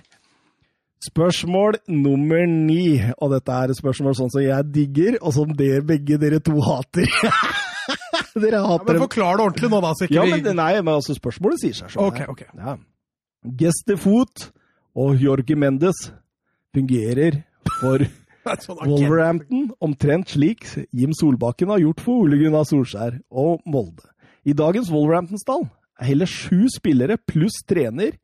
Spørsmål 1.05 1.77
nummer 1.93 2.47
ni, 2.49 2.97
og 3.21 3.35
dette 3.35 3.53
er 3.53 3.73
et 3.73 3.79
spørsmål 3.79 4.15
sånn 4.17 4.33
som 4.33 4.43
jeg 4.43 4.69
digger, 4.73 5.19
og 5.21 5.35
som 5.37 5.53
dere, 5.59 5.83
begge 5.85 6.17
dere 6.19 6.41
to 6.41 6.57
hater. 6.65 7.05
dere 8.43 8.59
Ja, 8.59 8.65
hater 8.65 8.89
men 8.89 8.97
dem. 8.97 9.03
Forklar 9.05 9.37
det 9.39 9.45
ordentlig 9.45 9.71
nå, 9.73 9.81
da. 9.85 9.93
så 9.97 10.09
ikke 10.09 10.17
Ja, 10.17 10.25
vi... 10.25 10.39
men, 10.41 10.57
nei, 10.59 10.71
men 10.81 10.95
altså, 10.97 11.17
spørsmålet 11.19 11.63
sier 11.63 11.77
seg 11.77 11.93
sånn 11.93 12.09
Ok, 12.09 12.23
ok. 12.33 12.43
Ja. 12.57 12.77
Gestefot 13.61 14.49
og 14.97 15.21
Jorge 15.21 15.59
Mendes 15.59 16.07
fungerer 16.77 17.43
for 17.79 18.07
Sånn. 18.63 18.79
Wolverhampton 18.87 19.73
omtrent 19.83 20.31
slik 20.31 20.63
Jim 20.95 21.11
Solbakken 21.19 21.73
har 21.73 21.81
gjort 21.83 22.03
for 22.05 22.23
Ole 22.23 22.37
Gunnar 22.39 22.63
Solskjær 22.69 23.17
og 23.35 23.65
Molde. 23.67 24.07
I 24.47 24.55
dagens 24.55 24.87
Wolverhampton-stall 24.95 25.65
er 25.99 26.11
heller 26.13 26.31
sju 26.31 26.69
spillere 26.71 27.17
pluss 27.19 27.59
trener 27.67 28.15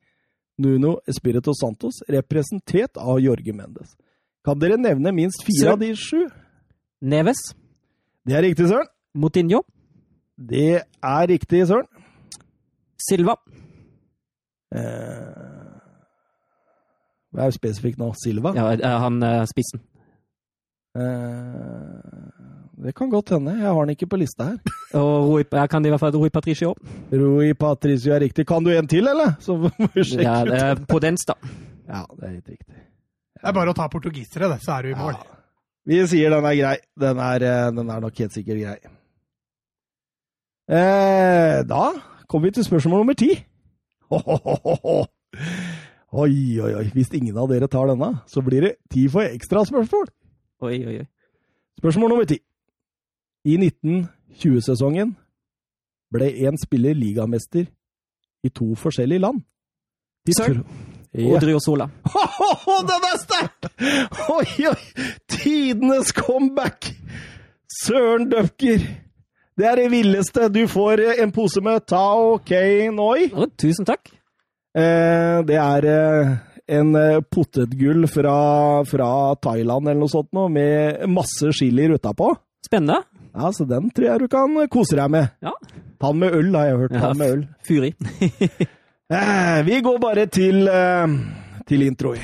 Nuno 0.58 0.98
Espirito 1.08 1.52
Santos 1.54 2.02
representert 2.08 2.96
av 3.00 3.20
Jorge 3.20 3.52
Mendes. 3.56 3.94
Kan 4.44 4.58
dere 4.58 4.76
nevne 4.76 5.12
minst 5.14 5.42
fire 5.46 5.62
Søren. 5.64 5.72
av 5.72 5.78
de 5.80 5.94
sju? 5.96 6.28
Neves. 7.02 7.40
Det 8.26 8.34
er 8.36 8.42
riktig, 8.42 8.68
Søren. 8.68 8.86
Motinho. 9.14 9.62
Det 10.36 10.82
er 11.02 11.26
riktig, 11.28 11.66
Søren. 11.66 11.86
Silva. 13.08 13.36
Eh, 14.74 15.70
Hva 17.32 17.46
er 17.46 17.54
spesifikt 17.56 17.98
nå? 17.98 18.12
Silva? 18.22 18.52
Ja, 18.56 18.68
eh, 18.76 18.98
han 19.02 19.22
eh, 19.22 19.44
spissen. 19.48 19.80
Eh, 20.96 22.21
det 22.82 22.94
kan 22.98 23.10
godt 23.10 23.30
hende. 23.34 23.52
Jeg 23.58 23.66
har 23.72 23.84
den 23.86 23.94
ikke 23.94 24.06
på 24.10 24.18
lista 24.20 24.44
her. 24.50 24.58
Og 25.00 25.28
Rui, 25.28 25.42
jeg 25.52 25.70
kan 25.70 25.84
i 25.86 25.90
hvert 25.92 26.00
fall 26.02 26.16
Rui 26.16 26.30
Patricio. 26.34 26.72
Rui 27.12 27.52
Patricio 27.54 28.14
er 28.14 28.20
riktig. 28.24 28.46
Kan 28.48 28.64
du 28.64 28.70
en 28.74 28.88
til, 28.90 29.06
eller? 29.08 29.34
Så 29.44 29.56
må 29.56 29.70
vi 29.94 30.04
sjekke 30.04 30.24
Ja, 30.26 30.38
det 30.44 30.56
ut. 30.56 30.62
er 30.62 30.86
Podens, 30.90 31.24
da. 31.28 31.34
Ja, 31.88 32.02
det 32.16 32.24
er 32.26 32.32
helt 32.38 32.48
riktig. 32.56 32.74
Det 33.42 33.48
er 33.50 33.54
bare 33.56 33.72
å 33.72 33.76
ta 33.76 33.88
portugisere, 33.90 34.48
det, 34.52 34.60
så 34.62 34.76
er 34.76 34.82
du 34.86 34.92
i 34.92 34.98
mål. 34.98 35.14
Ja. 35.18 35.38
Vi 35.90 35.96
sier 36.06 36.30
den 36.30 36.44
er 36.46 36.54
grei. 36.54 36.76
Den 37.02 37.18
er, 37.18 37.42
eh, 37.42 37.70
den 37.74 37.88
er 37.90 38.02
nok 38.04 38.20
helt 38.22 38.34
sikkert 38.36 38.60
grei. 38.62 38.76
Eh, 40.72 41.62
da 41.66 41.84
kommer 42.30 42.46
vi 42.48 42.54
til 42.60 42.64
spørsmål 42.68 43.02
nummer 43.02 43.16
ti. 43.18 43.32
Oi, 46.12 46.60
oi, 46.60 46.72
oi. 46.76 46.84
Hvis 46.92 47.08
ingen 47.16 47.36
av 47.40 47.48
dere 47.48 47.66
tar 47.72 47.88
denne, 47.88 48.10
så 48.28 48.42
blir 48.44 48.60
det 48.66 48.72
ti 48.92 49.06
for 49.08 49.24
ekstra 49.24 49.62
spørsmål. 49.64 50.10
Oi, 50.68 50.74
oi, 50.84 50.96
oi. 51.00 51.06
Spørsmål 51.80 52.12
nummer 52.12 52.26
ti. 52.28 52.36
I 53.44 53.56
1920-sesongen 53.58 55.16
ble 56.12 56.28
én 56.46 56.58
spiller 56.60 56.94
ligamester 56.94 57.66
i 58.44 58.50
to 58.54 58.72
forskjellige 58.78 59.22
land. 59.22 59.42
De 60.26 60.34
Sir. 60.36 60.60
og 60.62 60.90
Ja. 61.12 61.26
Odrio 61.36 61.58
Sola. 61.60 61.84
Ho-ho-ho, 62.14 62.78
den 62.88 63.02
er 63.04 63.18
sterk! 63.20 63.66
Oi, 64.32 64.68
oi! 64.70 65.08
Tidenes 65.28 66.12
comeback! 66.16 66.88
Søren 67.82 68.30
døkker. 68.30 68.86
Det 69.58 69.66
er 69.68 69.76
det 69.76 69.90
villeste. 69.92 70.48
Du 70.48 70.62
får 70.68 71.02
en 71.20 71.32
pose 71.32 71.60
med 71.60 71.84
Tao 71.84 72.38
Kei 72.46 72.88
Noi. 72.94 73.28
Å, 73.28 73.44
tusen 73.60 73.84
takk. 73.88 74.08
Eh, 74.72 75.42
det 75.44 75.58
er 75.60 75.88
eh, 75.92 76.32
en 76.78 76.96
eh, 76.96 77.20
potetgull 77.28 78.08
fra, 78.08 78.38
fra 78.88 79.10
Thailand 79.36 79.90
eller 79.90 80.00
noe 80.00 80.12
sånt 80.12 80.32
noe, 80.32 80.48
med 80.48 81.04
masse 81.12 81.52
chilier 81.58 81.92
utapå. 81.98 82.30
Spennende. 82.64 83.02
Ja, 83.34 83.52
så 83.52 83.64
den 83.64 83.90
tror 83.90 84.06
jeg 84.06 84.20
du 84.20 84.28
kan 84.28 84.56
kose 84.72 84.96
deg 84.98 85.10
med. 85.10 85.32
Ja. 85.40 85.54
Pann 86.02 86.18
med 86.20 86.34
øl, 86.36 86.54
har 86.54 86.66
jeg 86.66 86.80
hørt. 86.84 86.96
Pann 87.00 87.18
med 87.18 87.34
øl. 87.36 87.44
Furi. 87.66 87.94
Eh, 89.12 89.58
vi 89.66 89.80
går 89.84 89.98
bare 90.00 90.26
til, 90.26 90.68
eh, 90.68 91.06
til 91.68 91.82
intro. 91.86 92.14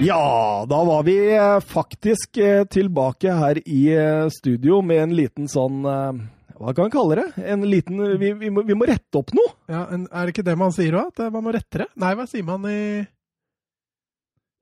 Ja, 0.00 0.64
da 0.68 0.78
var 0.84 1.02
vi 1.04 1.16
eh, 1.34 1.60
faktisk 1.60 2.36
eh, 2.40 2.64
tilbake 2.72 3.34
her 3.36 3.58
i 3.66 3.80
eh, 3.92 4.28
studio 4.32 4.80
med 4.82 5.02
en 5.02 5.14
liten 5.18 5.48
sånn 5.50 5.82
Hva 5.84 6.72
kan 6.76 6.86
vi 6.88 6.92
kalle 6.94 7.18
det? 7.20 7.26
En 7.52 7.64
liten 7.68 8.00
Vi, 8.20 8.32
vi, 8.40 8.50
må, 8.52 8.62
vi 8.68 8.76
må 8.76 8.88
rette 8.88 9.20
opp 9.20 9.32
noe! 9.36 9.52
Ja, 9.68 9.86
en, 9.92 10.06
er 10.12 10.26
det 10.28 10.34
ikke 10.34 10.46
det 10.48 10.56
man 10.60 10.72
sier 10.76 10.96
òg? 11.00 11.12
At 11.12 11.32
man 11.34 11.44
må 11.46 11.52
rette 11.56 11.82
det? 11.84 11.88
Nei, 12.00 12.12
hva 12.18 12.26
sier 12.30 12.44
man 12.48 12.64
i 12.68 12.78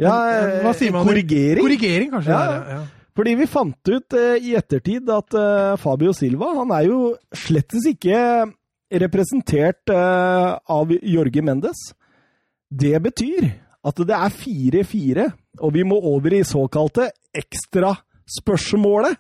Ja, 0.03 0.15
en, 0.31 0.53
eh, 0.61 0.93
man 0.95 1.07
i- 1.07 1.11
korrigering. 1.11 1.63
Korrigering, 1.65 2.11
kanskje? 2.15 2.31
Ja, 2.35 2.43
det 2.47 2.59
er 2.59 2.75
ja. 2.79 2.85
Fordi 3.19 3.33
vi 3.35 3.47
fant 3.51 3.91
ut 3.91 4.15
i 4.47 4.53
ettertid 4.55 5.09
at 5.11 5.35
Fabio 5.83 6.13
Silva 6.15 6.53
han 6.55 6.71
er 6.77 6.85
jo 6.87 6.99
slettes 7.35 7.89
ikke 7.91 8.21
representert 8.95 9.91
av 9.91 10.93
Jorge 11.03 11.43
Mendes. 11.43 11.81
Det 12.71 12.95
betyr 13.03 13.49
at 13.87 14.03
det 14.09 14.17
er 14.17 14.35
4-4, 14.35 15.29
og 15.63 15.75
vi 15.75 15.85
må 15.87 15.99
over 16.11 16.35
i 16.35 16.43
såkalte 16.47 17.11
ekstraspørsmålet 17.37 19.19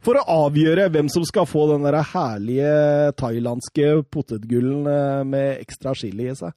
for 0.00 0.16
å 0.16 0.46
avgjøre 0.46 0.88
hvem 0.92 1.10
som 1.12 1.24
skal 1.28 1.48
få 1.48 1.66
den 1.74 1.84
der 1.84 1.98
herlige 2.12 3.12
thailandske 3.20 4.00
potetgullen 4.12 4.88
eh, 4.88 5.24
med 5.28 5.60
ekstra 5.60 5.92
chili 5.98 6.30
i 6.30 6.36
seg. 6.36 6.54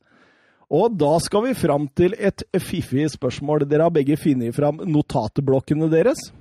Og 0.74 0.96
da 0.98 1.12
skal 1.22 1.44
vi 1.50 1.58
fram 1.58 1.90
til 1.94 2.16
et 2.18 2.46
fiffig 2.64 3.06
spørsmål. 3.14 3.68
Dere 3.70 3.90
har 3.90 3.94
begge 3.94 4.16
funnet 4.18 4.56
fram 4.56 4.80
notatblokkene 4.88 5.90
deres. 5.92 6.32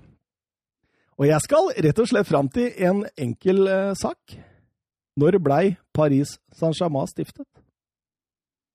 Og 1.19 1.27
jeg 1.29 1.45
skal 1.45 1.69
rett 1.85 2.01
og 2.01 2.09
slett 2.09 2.31
fram 2.31 2.49
til 2.55 2.71
en 2.87 3.03
enkel 3.21 3.67
eh, 3.69 3.91
sak. 3.99 4.39
Når 5.19 5.37
blei 5.45 5.65
Paris 5.93 6.39
Saint-Germain 6.57 7.11
stiftet? 7.11 7.49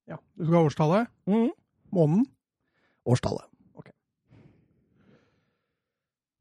ja. 0.08 0.20
Du 0.38 0.46
skal 0.46 0.60
ha 0.60 0.68
årstallet? 0.68 1.10
Mm. 1.28 1.50
Måneden? 1.91 2.26
Årstallet. 3.06 3.45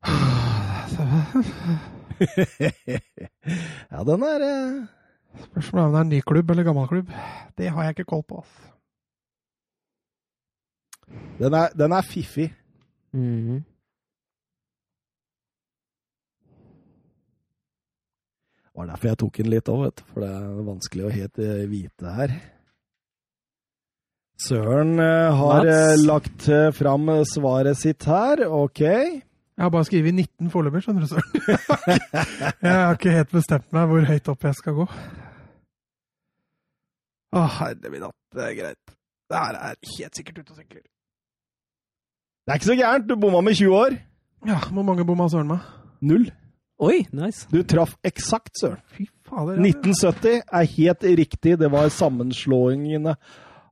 ja, 3.92 4.00
den 4.08 4.22
er 4.24 4.40
eh, 4.46 4.86
Spørsmålet 5.36 5.82
er 5.82 5.86
om 5.86 5.92
det 5.92 5.98
er 5.98 6.04
en 6.06 6.12
ny 6.14 6.20
klubb 6.24 6.50
eller 6.50 6.64
gammel 6.64 6.86
klubb. 6.88 7.08
Det 7.58 7.68
har 7.68 7.82
jeg 7.84 7.90
ikke 7.96 8.04
koll 8.12 8.22
på. 8.24 8.38
ass. 8.40 8.54
Den 11.38 11.54
er, 11.54 11.68
den 11.76 11.92
er 11.92 12.02
fiffig. 12.02 12.54
Mhm. 13.12 13.64
Det 18.64 18.80
var 18.80 18.86
derfor 18.86 19.08
jeg 19.08 19.18
tok 19.18 19.36
den 19.38 19.50
litt 19.52 19.68
òg. 19.72 20.00
For 20.12 20.20
det 20.24 20.30
er 20.32 20.64
vanskelig 20.70 21.04
å 21.04 21.12
helt 21.12 21.38
eh, 21.40 21.68
vite 21.68 22.06
her. 22.18 22.30
Søren 24.36 24.98
eh, 25.00 25.32
har 25.38 25.64
Mats? 25.64 26.00
eh, 26.00 26.06
lagt 26.06 26.48
eh, 26.52 26.70
fram 26.76 27.08
svaret 27.24 27.78
sitt 27.80 28.04
her. 28.04 28.42
Ok. 28.52 28.80
Jeg 28.84 29.64
har 29.64 29.70
bare 29.72 29.86
skrevet 29.88 30.12
19 30.12 30.50
foreløpig, 30.52 30.82
skjønner 30.84 31.06
du, 31.06 31.08
Søren. 31.08 32.00
jeg 32.66 32.74
har 32.76 32.98
ikke 32.98 33.14
helt 33.16 33.32
bestemt 33.32 33.70
meg 33.72 33.88
hvor 33.88 34.04
høyt 34.10 34.28
opp 34.28 34.44
jeg 34.44 34.58
skal 34.58 34.76
gå. 34.82 34.86
Å, 37.36 37.44
herre 37.58 37.92
min 37.92 38.04
hatt, 38.04 38.18
det 38.36 38.44
er 38.50 38.58
greit. 38.58 38.92
Det 39.26 39.40
her 39.40 39.56
er 39.58 39.78
helt 39.96 40.20
sikkert 40.20 40.42
ute 40.42 40.52
og 40.52 40.60
sykler. 40.60 40.84
Det 42.46 42.52
er 42.52 42.60
ikke 42.60 42.68
så 42.68 42.76
gærent. 42.78 43.08
Du 43.08 43.16
bomma 43.18 43.40
med 43.42 43.56
20 43.58 43.74
år. 43.74 43.96
Ja, 44.46 44.60
hvor 44.70 44.84
mange 44.86 45.06
bomma 45.08 45.26
Søren 45.32 45.48
med? 45.50 45.64
Null. 46.06 46.28
Oi, 46.84 47.00
nice. 47.16 47.48
Du 47.50 47.62
traff 47.64 47.96
eksakt, 48.04 48.52
Søren. 48.60 48.84
Fy 48.92 49.08
fader. 49.26 49.56
ja. 49.56 49.72
1970 49.72 50.44
er 50.44 50.68
helt 50.76 51.08
riktig. 51.24 51.56
Det 51.58 51.72
var 51.72 51.88
sammenslåingene 51.90 53.16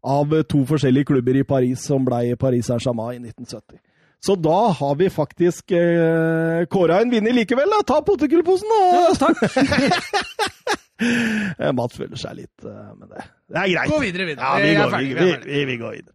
av 0.05 0.35
to 0.51 0.63
forskjellige 0.69 1.09
klubber 1.13 1.41
i 1.41 1.45
Paris 1.49 1.85
som 1.89 2.05
ble 2.07 2.37
Paris 2.41 2.69
Saint-Germain 2.69 3.25
i 3.25 3.33
1970. 3.33 3.81
Så 4.25 4.37
da 4.41 4.71
har 4.79 4.95
vi 4.97 5.11
faktisk 5.13 5.73
eh, 5.77 6.65
kåra 6.73 7.01
en 7.03 7.11
vinner 7.13 7.35
likevel. 7.37 7.69
da. 7.69 7.83
Ta 7.85 7.99
potetgullposen, 8.07 8.71
da! 8.73 8.83
Ja, 8.97 9.15
takk. 9.21 9.43
Eh, 11.05 11.73
Mats 11.75 11.97
føler 11.99 12.17
seg 12.17 12.37
litt 12.39 12.65
eh, 12.65 12.91
med 12.95 13.09
det. 13.11 13.25
Det 13.51 13.59
er 13.59 13.71
greit. 13.73 13.91
Gå 13.91 13.97
videre, 13.99 14.27
videre. 14.29 14.47
Ja, 14.47 14.61
vi 14.63 14.75
går, 14.79 14.93
vi, 15.03 15.33
vi, 15.43 15.65
vi 15.67 15.77
går 15.81 15.97
videre. 15.97 16.15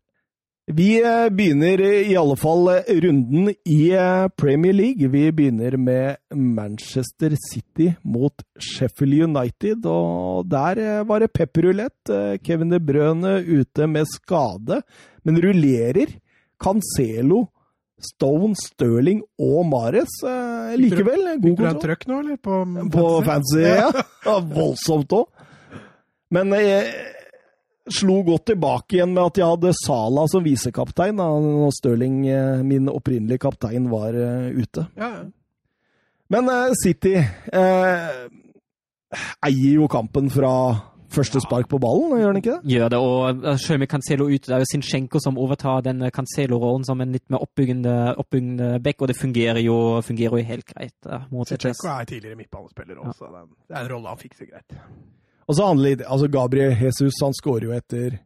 Vi 0.69 1.01
eh, 1.01 1.29
begynner 1.29 1.81
eh, 1.81 2.11
i 2.11 2.15
alle 2.17 2.35
fall 2.37 2.67
eh, 2.69 2.89
runden 3.01 3.49
i 3.65 3.89
Premier 4.37 4.73
League. 4.73 5.07
Vi 5.09 5.31
begynner 5.31 5.77
med 5.77 6.17
Manchester 6.35 7.33
City 7.51 7.93
mot 8.03 8.43
Sheffield 8.59 9.23
United. 9.23 9.85
Og 9.89 10.45
der 10.45 11.03
var 11.09 11.23
det 11.25 11.31
pepperrulett. 11.33 12.11
Eh, 12.13 12.37
Kevin 12.45 12.69
De 12.69 12.79
Brøne 12.79 13.39
ute 13.41 13.87
med 13.89 14.05
skade, 14.13 14.83
men 15.25 15.41
rullerer. 15.41 16.13
Cancelo, 16.61 17.47
Stone, 17.97 18.53
Stirling 18.59 19.23
og 19.41 19.63
Mares 19.71 20.11
likevel. 20.77 21.31
God 21.39 21.45
Fikk 21.49 21.57
du 21.57 21.67
en 21.69 21.81
trøkk 21.81 22.09
nå, 22.11 22.19
eller? 22.21 22.37
På, 22.43 22.61
På 22.93 23.05
fancy, 23.25 23.63
ja. 23.63 23.89
ja. 24.25 24.39
Voldsomt 24.59 25.17
òg. 25.17 25.31
Men 26.29 26.53
eh, 26.53 26.93
slo 27.93 28.19
godt 28.27 28.49
tilbake 28.51 28.97
igjen 28.97 29.13
med 29.15 29.23
at 29.23 29.39
jeg 29.41 29.49
hadde 29.49 29.73
Sala 29.79 30.25
som 30.31 30.45
visekaptein, 30.45 31.19
når 31.19 31.73
Stirling, 31.77 32.21
eh, 32.29 32.63
min 32.65 32.89
opprinnelige 32.91 33.43
kaptein, 33.45 33.89
var 33.91 34.15
eh, 34.15 34.49
ute. 34.55 34.87
Ja, 34.99 35.09
ja. 35.17 35.25
Men 36.29 36.49
eh, 36.53 36.77
City 36.83 37.15
eh, 37.17 38.21
eier 39.45 39.73
jo 39.73 39.89
kampen 39.89 40.29
fra 40.29 40.53
første 41.09 41.41
spark 41.41 41.65
på 41.71 41.79
ballen, 41.81 42.19
gjør 42.21 42.35
den 42.35 42.41
ikke 42.43 42.55
det? 42.59 42.73
Gjør 42.75 42.91
det, 42.93 42.97
og 43.01 43.45
selv 43.57 43.81
med 43.81 43.89
Cancelo 43.89 44.27
ute, 44.29 44.45
det 44.45 44.53
er 44.59 44.61
jo 44.61 44.69
Sinchenko 44.69 45.21
som 45.23 45.39
overtar 45.41 45.81
den 45.87 46.05
Cancelo-rollen 46.13 46.85
som 46.85 47.01
en 47.01 47.15
litt 47.17 47.25
mer 47.33 47.41
oppbyggende, 47.41 47.95
oppbyggende 48.21 48.75
back, 48.85 49.01
og 49.01 49.09
det 49.09 49.17
fungerer 49.17 49.63
jo, 49.65 49.77
fungerer 50.05 50.37
jo 50.37 50.51
helt 50.51 50.69
greit. 50.69 51.09
mot 51.33 51.49
er 51.49 52.05
tidligere 52.05 52.37
midtbanespiller 52.37 53.01
også. 53.01 53.25
så 53.25 53.47
Det 53.65 53.73
er 53.73 53.87
en 53.87 53.91
rolle 53.95 54.13
han 54.13 54.21
fikser 54.21 54.51
greit. 54.51 54.77
Og 55.49 55.57
så 55.57 55.65
handler 55.65 56.03
altså 56.05 56.29
Gabriel 56.29 56.75
Jesus 56.77 57.17
han 57.23 57.33
skårer 57.33 57.69
jo 57.69 57.73
etter 57.73 58.19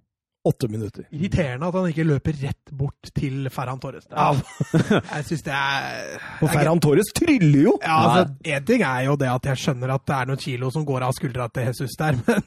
åtte 0.43 0.67
minutter. 0.67 1.05
Irriterende 1.15 1.69
at 1.69 1.75
han 1.77 1.85
ikke 1.87 2.03
løper 2.03 2.35
rett 2.41 2.71
bort 2.75 3.11
til 3.15 3.47
Ferran 3.53 3.79
Torres. 3.79 4.09
Ja, 4.11 4.33
Jeg 5.15 5.27
synes 5.29 5.45
det 5.45 5.53
er 5.55 6.17
for 6.41 6.51
Ferran 6.51 6.81
Torres 6.83 7.13
tryller 7.15 7.61
jo! 7.69 7.77
Ja, 7.79 7.99
altså, 8.01 8.33
En 8.43 8.65
ting 8.67 8.83
er 8.83 9.05
jo 9.07 9.15
det 9.19 9.29
at 9.31 9.47
jeg 9.53 9.61
skjønner 9.61 9.95
at 9.95 10.03
det 10.09 10.17
er 10.17 10.31
noen 10.33 10.43
kilo 10.43 10.71
som 10.75 10.83
går 10.87 11.07
av 11.07 11.15
skuldra 11.15 11.47
til 11.47 11.69
Jesus 11.69 11.95
der, 11.99 12.19
men 12.27 12.43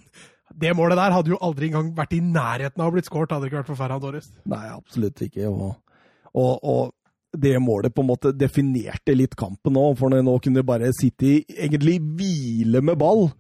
det 0.57 0.77
målet 0.77 1.01
der 1.01 1.17
hadde 1.17 1.33
jo 1.33 1.41
aldri 1.43 1.71
engang 1.71 1.91
vært 1.97 2.13
i 2.17 2.21
nærheten 2.23 2.85
av 2.85 2.93
å 2.93 2.95
blitt 2.95 3.09
skåret, 3.09 3.33
hadde 3.33 3.47
det 3.47 3.51
ikke 3.51 3.63
vært 3.63 3.73
for 3.73 3.81
Ferran 3.81 4.05
Torres. 4.05 4.29
Nei, 4.53 4.63
absolutt 4.77 5.25
ikke. 5.25 5.49
Og, 5.49 5.73
og, 6.37 6.53
og 6.61 6.93
det 7.37 7.57
målet 7.65 7.97
på 7.97 8.05
en 8.05 8.11
måte 8.13 8.33
definerte 8.37 9.17
litt 9.17 9.35
kampen 9.37 9.75
nå, 9.77 9.89
for 9.99 10.13
nå 10.13 10.37
kunne 10.45 10.65
bare 10.69 10.93
City 10.97 11.39
egentlig 11.49 11.99
hvile 12.05 12.85
med 12.85 13.01
ball. 13.01 13.31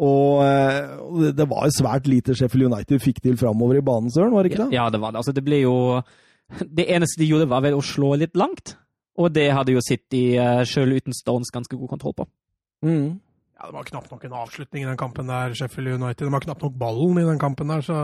Og 0.00 0.42
eh, 0.44 0.96
det- 1.20 1.36
det 1.36 1.48
var 1.48 1.66
jo 1.68 1.74
svært 1.76 2.06
lite 2.06 2.34
Sheffield 2.34 2.72
United 2.72 3.00
fikk 3.00 3.20
til 3.22 3.36
framover 3.36 3.76
i 3.78 3.80
banen, 3.84 4.10
Søren, 4.10 4.32
var 4.32 4.42
det 4.42 4.52
ikke 4.52 4.64
det? 4.68 4.72
Ja, 4.74 4.88
det 4.90 5.00
var 5.00 5.12
det. 5.12 5.18
Altså, 5.18 5.32
det 5.34 5.44
ble 5.44 5.60
jo 5.62 6.02
Det 6.58 6.84
eneste 6.88 7.18
de 7.22 7.28
gjorde, 7.30 7.48
var 7.48 7.62
vel 7.62 7.74
å 7.74 7.80
slå 7.80 8.14
litt 8.18 8.34
langt. 8.36 8.74
Og 9.16 9.32
det 9.32 9.50
hadde 9.52 9.72
jo 9.72 9.80
City 9.80 10.36
uh, 10.38 10.64
sjøl 10.68 10.92
uten 10.98 11.12
Stones 11.16 11.50
ganske 11.52 11.76
god 11.78 11.88
kontroll 11.88 12.12
på. 12.14 12.26
Mm. 12.84 13.20
Ja, 13.56 13.66
Det 13.68 13.72
var 13.74 13.84
knapt 13.84 14.10
nok 14.10 14.24
en 14.24 14.32
avslutning 14.32 14.82
i 14.84 14.88
den 14.88 14.96
kampen 15.00 15.26
der, 15.28 15.54
Sheffield 15.54 15.94
United. 16.02 16.26
De 16.26 16.32
har 16.32 16.40
knapt 16.44 16.62
nok 16.62 16.74
ballen 16.76 17.16
i 17.22 17.24
den 17.24 17.38
kampen 17.38 17.68
der, 17.68 17.80
så 17.80 17.96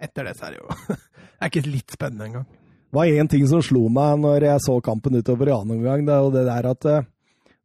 etter 0.00 0.24
det 0.24 0.36
så 0.36 0.46
er 0.48 0.50
det 0.50 0.60
jo 0.60 0.68
Det 1.40 1.46
er 1.46 1.48
ikke 1.52 1.70
litt 1.72 1.90
spennende 1.94 2.26
engang. 2.26 2.44
Det 2.90 2.96
var 2.98 3.06
én 3.06 3.28
ting 3.30 3.46
som 3.48 3.62
slo 3.62 3.88
meg 3.88 4.18
når 4.20 4.42
jeg 4.44 4.60
så 4.66 4.80
kampen 4.82 5.14
utover 5.16 5.48
i 5.48 5.54
annen 5.56 5.78
omgang, 5.78 6.04
det 6.04 6.12
er 6.12 6.20
jo 6.20 6.30
det 6.34 6.44
der 6.50 6.68
at 6.72 6.84
eh, 6.90 7.06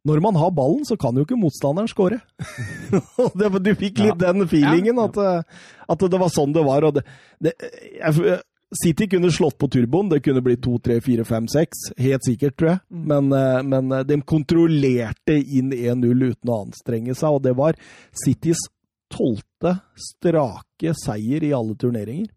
når 0.06 0.20
man 0.22 0.36
har 0.38 0.52
ballen, 0.54 0.84
så 0.86 0.96
kan 1.00 1.16
jo 1.16 1.26
ikke 1.26 1.38
motstanderen 1.40 1.90
skåre. 1.90 2.20
Du 3.66 3.72
fikk 3.74 3.98
litt 4.02 4.20
den 4.20 4.46
feelingen, 4.50 5.00
at, 5.02 5.16
eh, 5.18 5.64
at 5.90 6.04
det 6.10 6.20
var 6.20 6.30
sånn 6.32 6.54
det 6.54 6.62
var. 6.66 6.86
Det, 6.94 7.02
det, 7.42 7.54
jeg, 7.98 8.38
City 8.74 9.06
kunne 9.10 9.30
slått 9.30 9.58
på 9.58 9.68
turboen, 9.70 10.08
det 10.10 10.22
kunne 10.26 10.42
blitt 10.42 10.64
2, 10.64 10.78
3, 10.88 11.00
4, 11.04 11.26
5, 11.26 11.48
6. 11.54 11.82
Helt 12.02 12.26
sikkert, 12.26 12.56
tror 12.58 12.70
jeg. 12.72 12.80
Men, 13.12 13.30
eh, 13.34 13.60
men 13.66 13.92
eh, 13.94 14.06
de 14.06 14.20
kontrollerte 14.26 15.36
inn 15.38 15.74
1-0 15.74 16.24
uten 16.32 16.50
å 16.50 16.62
anstrenge 16.66 17.14
seg, 17.14 17.38
og 17.38 17.44
det 17.46 17.54
var 17.58 17.78
Citys 18.24 18.64
tolvte 19.12 19.76
strake 20.02 20.94
seier 20.98 21.46
i 21.46 21.54
alle 21.54 21.76
turneringer. 21.78 22.30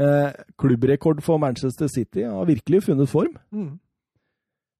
Eh, 0.00 0.30
klubbrekord 0.60 1.20
for 1.26 1.40
Manchester 1.42 1.90
City 1.92 2.24
har 2.24 2.48
virkelig 2.48 2.86
funnet 2.86 3.10
form. 3.10 3.36
Mm. 3.52 3.78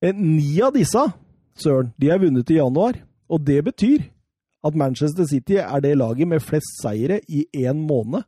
Eh, 0.01 0.15
Ni 0.17 0.63
av 0.65 0.73
disse, 0.73 1.03
Søren, 1.63 1.93
de 2.01 2.11
er 2.11 2.21
vunnet 2.23 2.51
i 2.51 2.59
januar. 2.59 2.99
Og 3.31 3.43
det 3.47 3.61
betyr 3.65 4.07
at 4.67 4.77
Manchester 4.77 5.27
City 5.29 5.59
er 5.61 5.81
det 5.81 5.97
laget 5.99 6.29
med 6.29 6.43
flest 6.45 6.81
seire 6.83 7.21
i 7.29 7.47
én 7.57 7.85
måned. 7.89 8.27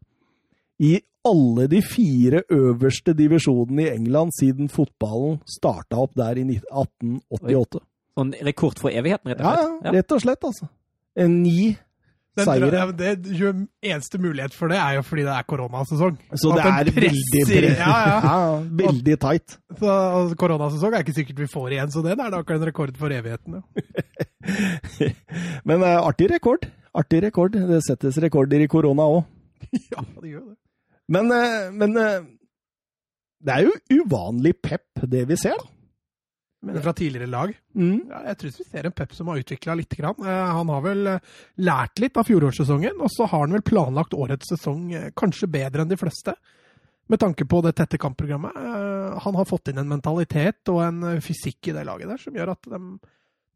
I 0.78 0.98
alle 1.28 1.68
de 1.70 1.82
fire 1.82 2.42
øverste 2.50 3.14
divisjonene 3.14 3.84
i 3.84 3.94
England 3.94 4.32
siden 4.40 4.68
fotballen 4.72 5.38
starta 5.46 6.00
opp 6.02 6.16
der 6.18 6.40
i 6.40 6.44
1888. 6.58 7.82
Sånn 8.18 8.32
rekord 8.44 8.80
for 8.82 8.92
evigheten, 8.92 9.32
rett 9.32 9.40
og 9.40 9.54
slett. 9.56 9.84
ja, 9.86 9.92
rett 9.96 10.12
og 10.12 10.24
slett, 10.24 10.44
altså. 10.44 10.68
En 11.16 11.38
Ni 11.44 11.76
seire. 12.40 12.68
ja, 12.72 12.86
det 12.96 13.10
eneste 13.84 14.16
mulighet 14.18 14.54
for 14.56 14.68
det 14.72 14.78
er 14.80 14.94
jo 14.96 15.02
fordi 15.04 15.22
det 15.26 15.32
er 15.34 15.42
koronasesong. 15.48 16.14
Så 16.32 16.52
det 16.56 16.62
er 16.64 16.72
veldig, 16.78 16.94
presser- 16.96 17.66
Ja, 17.76 17.96
ja. 18.24 18.36
veldig 18.82 19.16
tight. 19.20 19.58
Så 19.78 19.84
altså, 19.90 20.36
Koronasesong 20.40 20.94
er 20.96 21.00
ikke 21.04 21.14
sikkert 21.18 21.38
vi 21.44 21.50
får 21.52 21.68
igjen, 21.76 21.90
så 21.92 22.00
den 22.06 22.20
er 22.24 22.30
nok 22.32 22.50
en 22.56 22.64
rekord 22.70 22.96
for 22.96 23.12
evigheten. 23.12 23.60
Men 25.68 25.82
uh, 25.84 26.00
artig 26.06 26.30
rekord. 26.32 26.66
Artig 26.94 27.22
rekord. 27.26 27.52
Det 27.56 27.80
settes 27.86 28.18
rekorder 28.24 28.60
i 28.64 28.68
korona 28.70 29.02
òg. 29.18 29.22
ja, 29.94 30.02
det 30.22 30.32
gjør 30.34 30.46
det. 30.48 30.56
Men, 31.12 31.24
uh, 31.34 31.68
men 31.76 31.96
uh, 31.98 32.24
det 33.44 33.52
er 33.58 33.62
jo 33.68 33.72
uvanlig 34.02 34.54
pep, 34.62 34.86
det 35.10 35.26
vi 35.28 35.36
ser, 35.36 35.58
da. 35.58 35.66
Men 36.62 36.82
fra 36.82 36.92
tidligere 36.94 37.26
lag. 37.26 37.52
Mm. 37.74 38.04
Ja, 38.08 38.20
jeg 38.28 38.38
tror 38.38 38.52
vi 38.54 38.64
ser 38.68 38.86
en 38.86 38.94
Pep 38.94 39.14
som 39.16 39.30
har 39.32 39.40
utvikla 39.40 39.74
litt. 39.74 39.96
Grann. 39.98 40.14
Eh, 40.22 40.50
Han 40.56 40.68
har 40.70 40.82
vel 40.84 41.06
eh, 41.10 41.30
lært 41.58 41.98
litt 41.98 42.16
av 42.20 42.28
fjorårssesongen, 42.28 43.00
og 43.02 43.10
så 43.10 43.26
har 43.26 43.42
han 43.46 43.56
vel 43.56 43.64
planlagt 43.66 44.14
årets 44.14 44.52
sesong 44.54 44.92
eh, 44.94 45.08
kanskje 45.18 45.50
bedre 45.50 45.82
enn 45.82 45.90
de 45.90 45.98
fleste. 45.98 46.36
Med 47.10 47.18
tanke 47.18 47.44
på 47.50 47.58
det 47.66 47.74
tette 47.76 47.98
kampprogrammet. 47.98 48.54
Han 49.24 49.34
har 49.36 49.44
fått 49.44 49.72
inn 49.72 49.80
en 49.82 49.90
mentalitet 49.90 50.70
og 50.70 50.78
en 50.84 51.18
fysikk 51.20 51.68
i 51.68 51.74
det 51.74 51.82
laget 51.84 52.08
der 52.08 52.20
som 52.22 52.38
gjør 52.38 52.52
at 52.54 52.68
de, 52.70 52.78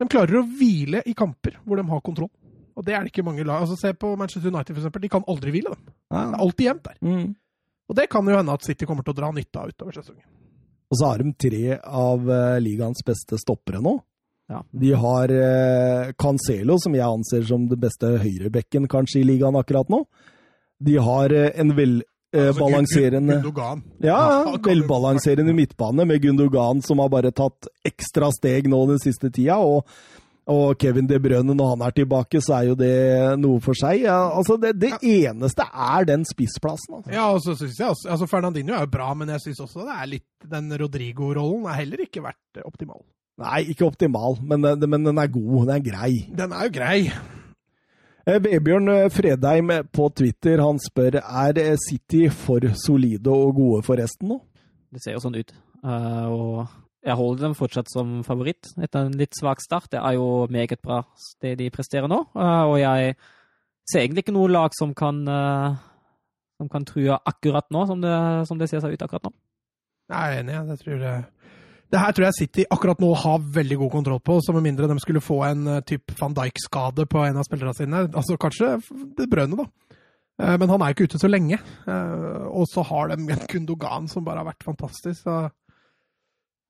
de 0.03 0.09
klarer 0.11 0.41
å 0.41 0.43
hvile 0.59 1.01
i 1.07 1.15
kamper 1.17 1.61
hvor 1.63 1.79
de 1.79 1.87
har 1.89 2.03
kontroll. 2.05 2.33
Og 2.77 2.85
det 2.85 2.93
er 2.93 3.07
det 3.07 3.15
ikke 3.15 3.25
mange 3.25 3.47
lag. 3.47 3.63
Altså, 3.63 3.79
se 3.81 3.95
på 3.97 4.11
Manchester 4.19 4.51
United, 4.51 4.77
eksempel. 4.77 5.07
De 5.07 5.13
kan 5.15 5.25
aldri 5.31 5.55
hvile, 5.55 5.73
dem. 5.73 5.95
Det 6.11 6.21
er 6.21 6.41
alltid 6.43 6.67
jevnt 6.67 6.89
der. 6.91 6.99
Mm. 7.07 7.31
Og 7.87 7.97
det 8.03 8.09
kan 8.13 8.29
jo 8.29 8.37
hende 8.37 8.59
at 8.59 8.67
City 8.67 8.91
kommer 8.91 9.07
til 9.07 9.15
å 9.15 9.21
dra 9.23 9.31
nytte 9.33 9.63
av 9.63 9.73
utover 9.73 9.97
sesongen. 9.97 10.27
Og 10.91 10.99
så 10.99 11.11
har 11.11 11.23
de 11.23 11.33
tre 11.35 11.79
av 11.83 12.29
uh, 12.31 12.59
ligaens 12.63 13.03
beste 13.07 13.39
stoppere 13.43 13.81
nå. 13.83 13.97
Ja. 14.47 14.61
De 14.71 14.93
har 14.95 15.33
uh, 15.35 16.13
Cancelo, 16.19 16.79
som 16.79 16.95
jeg 16.95 17.07
anser 17.07 17.47
som 17.49 17.67
det 17.71 17.81
beste 17.83 18.13
høyrebekken 18.23 18.87
kanskje 18.91 19.25
i 19.25 19.27
ligaen 19.27 19.59
akkurat 19.59 19.91
nå. 19.91 20.05
De 20.87 20.99
har 21.03 21.35
uh, 21.35 21.49
en 21.59 21.73
velbalanserende 21.75 23.41
Altså, 23.41 23.49
Gundogan. 23.49 23.83
Ja, 24.05 24.21
velbalanserende 24.63 25.57
midtbane 25.57 26.07
med 26.07 26.23
Gundogan, 26.23 26.85
som 26.87 27.03
har 27.03 27.11
bare 27.11 27.35
tatt 27.35 27.67
ekstra 27.87 28.31
steg 28.35 28.71
nå 28.71 28.85
den 28.93 29.03
siste 29.03 29.33
tida. 29.35 29.59
Og, 29.59 29.83
og 30.47 30.77
Kevin 30.79 31.09
De 31.11 31.19
Bruyne, 31.19 31.55
når 31.59 31.73
han 31.73 31.85
er 31.89 31.95
tilbake, 31.97 32.41
så 32.45 32.61
er 32.61 32.69
jo 32.69 32.77
det 32.79 32.93
noe 33.43 33.59
for 33.65 33.75
seg. 33.79 34.05
Ja, 34.05 34.19
altså 34.31 34.55
det, 34.63 34.77
det 34.79 34.93
eneste 35.03 35.67
er 35.67 36.07
den 36.07 36.23
spissplassen. 36.29 37.01
Altså. 37.01 37.11
Ja, 37.11 37.27
og 37.35 37.43
så 37.43 37.57
synes 37.59 37.81
jeg 37.81 37.91
også, 37.91 38.09
altså 38.15 38.29
Fernandinho 38.31 38.77
er 38.77 38.87
jo 38.87 38.93
bra, 38.95 39.11
men 39.19 39.33
jeg 39.35 39.43
syns 39.43 39.65
også 39.67 39.87
det 39.89 39.97
er 39.97 40.11
litt 40.15 40.47
Den 40.47 40.71
Rodrigo-rollen 40.79 41.67
har 41.67 41.81
heller 41.81 42.05
ikke 42.07 42.23
vært 42.23 42.63
optimal. 42.63 43.03
Nei, 43.43 43.67
ikke 43.73 43.89
optimal, 43.91 44.39
men, 44.41 44.65
men 44.87 45.11
den 45.11 45.19
er 45.21 45.33
god. 45.33 45.67
Den 45.67 45.75
er 45.75 45.83
grei. 45.85 46.13
Den 46.39 46.55
er 46.57 46.69
jo 46.69 46.77
grei. 46.79 47.01
Eh, 48.27 48.39
Vebjørn 48.43 48.89
eh, 48.95 49.11
Fredheim 49.13 49.75
på 49.95 50.09
Twitter 50.17 50.63
han 50.63 50.81
spør 50.83 51.21
er 51.21 51.61
eh, 51.63 51.77
City 51.79 52.25
for 52.33 52.65
solide 52.87 53.35
og 53.35 53.59
gode 53.59 53.85
for 53.87 53.99
resten 54.01 54.33
nå. 54.33 54.41
Det 54.95 55.03
ser 55.03 55.19
jo 55.19 55.23
sånn 55.27 55.37
ut. 55.37 55.53
Eh, 55.83 56.27
og 56.33 56.65
jeg 57.07 57.19
holder 57.19 57.47
dem 57.47 57.55
fortsatt 57.55 57.91
som 57.93 58.21
favoritt 58.27 58.73
etter 58.83 59.07
en 59.07 59.19
litt 59.19 59.37
svak 59.39 59.63
start. 59.63 59.91
Det 59.93 60.01
er 60.01 60.17
jo 60.19 60.47
meget 60.51 60.83
bra 60.83 61.05
det 61.45 61.57
de 61.61 61.71
presterer 61.71 62.11
nå. 62.11 62.19
Eh, 62.35 62.65
og 62.67 62.79
jeg 62.81 63.15
ser 63.87 64.03
egentlig 64.03 64.27
ikke 64.27 64.35
noe 64.35 64.51
lag 64.51 64.75
som 64.75 64.95
kan, 64.99 65.23
eh, 65.31 65.79
som 66.59 66.71
kan 66.73 66.87
true 66.89 67.15
akkurat 67.15 67.71
nå, 67.71 67.87
som 67.87 68.03
det, 68.03 68.17
som 68.51 68.59
det 68.59 68.71
ser 68.73 68.83
seg 68.83 68.97
ut 68.97 69.07
akkurat 69.07 69.29
nå. 69.29 69.35
Jeg 70.11 70.19
er 70.19 70.43
enig. 70.43 70.55
jeg. 70.55 70.67
Det, 70.67 70.79
tror 70.83 71.07
jeg, 71.07 71.25
det 71.95 72.03
her 72.03 72.13
tror 72.15 72.27
jeg 72.27 72.39
City 72.41 72.67
akkurat 72.71 73.03
nå 73.03 73.13
har 73.23 73.49
veldig 73.55 73.79
god 73.85 73.95
kontroll 73.95 74.23
på, 74.23 74.41
så 74.43 74.55
med 74.55 74.67
mindre 74.67 74.91
de 74.91 74.99
skulle 75.03 75.23
få 75.23 75.41
en 75.47 75.67
uh, 75.67 75.81
type 75.87 76.15
van 76.19 76.35
Dijk-skade 76.35 77.07
på 77.11 77.23
en 77.23 77.39
av 77.39 77.47
spillerne 77.47 77.75
sine. 77.75 78.07
Altså 78.11 78.39
kanskje 78.39 78.77
det 79.19 79.31
brønnet, 79.31 79.63
da. 79.63 79.87
Eh, 80.43 80.57
men 80.61 80.69
han 80.69 80.83
er 80.83 80.91
jo 80.91 80.97
ikke 80.97 81.09
ute 81.11 81.21
så 81.21 81.31
lenge. 81.31 81.59
Eh, 81.89 82.43
og 82.51 82.67
så 82.71 82.85
har 82.87 83.13
de 83.13 83.21
en 83.23 83.47
Gundogan 83.51 84.09
som 84.11 84.25
bare 84.27 84.43
har 84.43 84.51
vært 84.51 84.67
fantastisk. 84.67 85.23
Så 85.23 85.37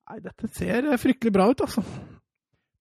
Nei, 0.06 0.20
dette 0.22 0.50
ser 0.54 0.86
eh, 0.86 1.00
fryktelig 1.00 1.34
bra 1.34 1.48
ut, 1.50 1.64
altså. 1.66 1.82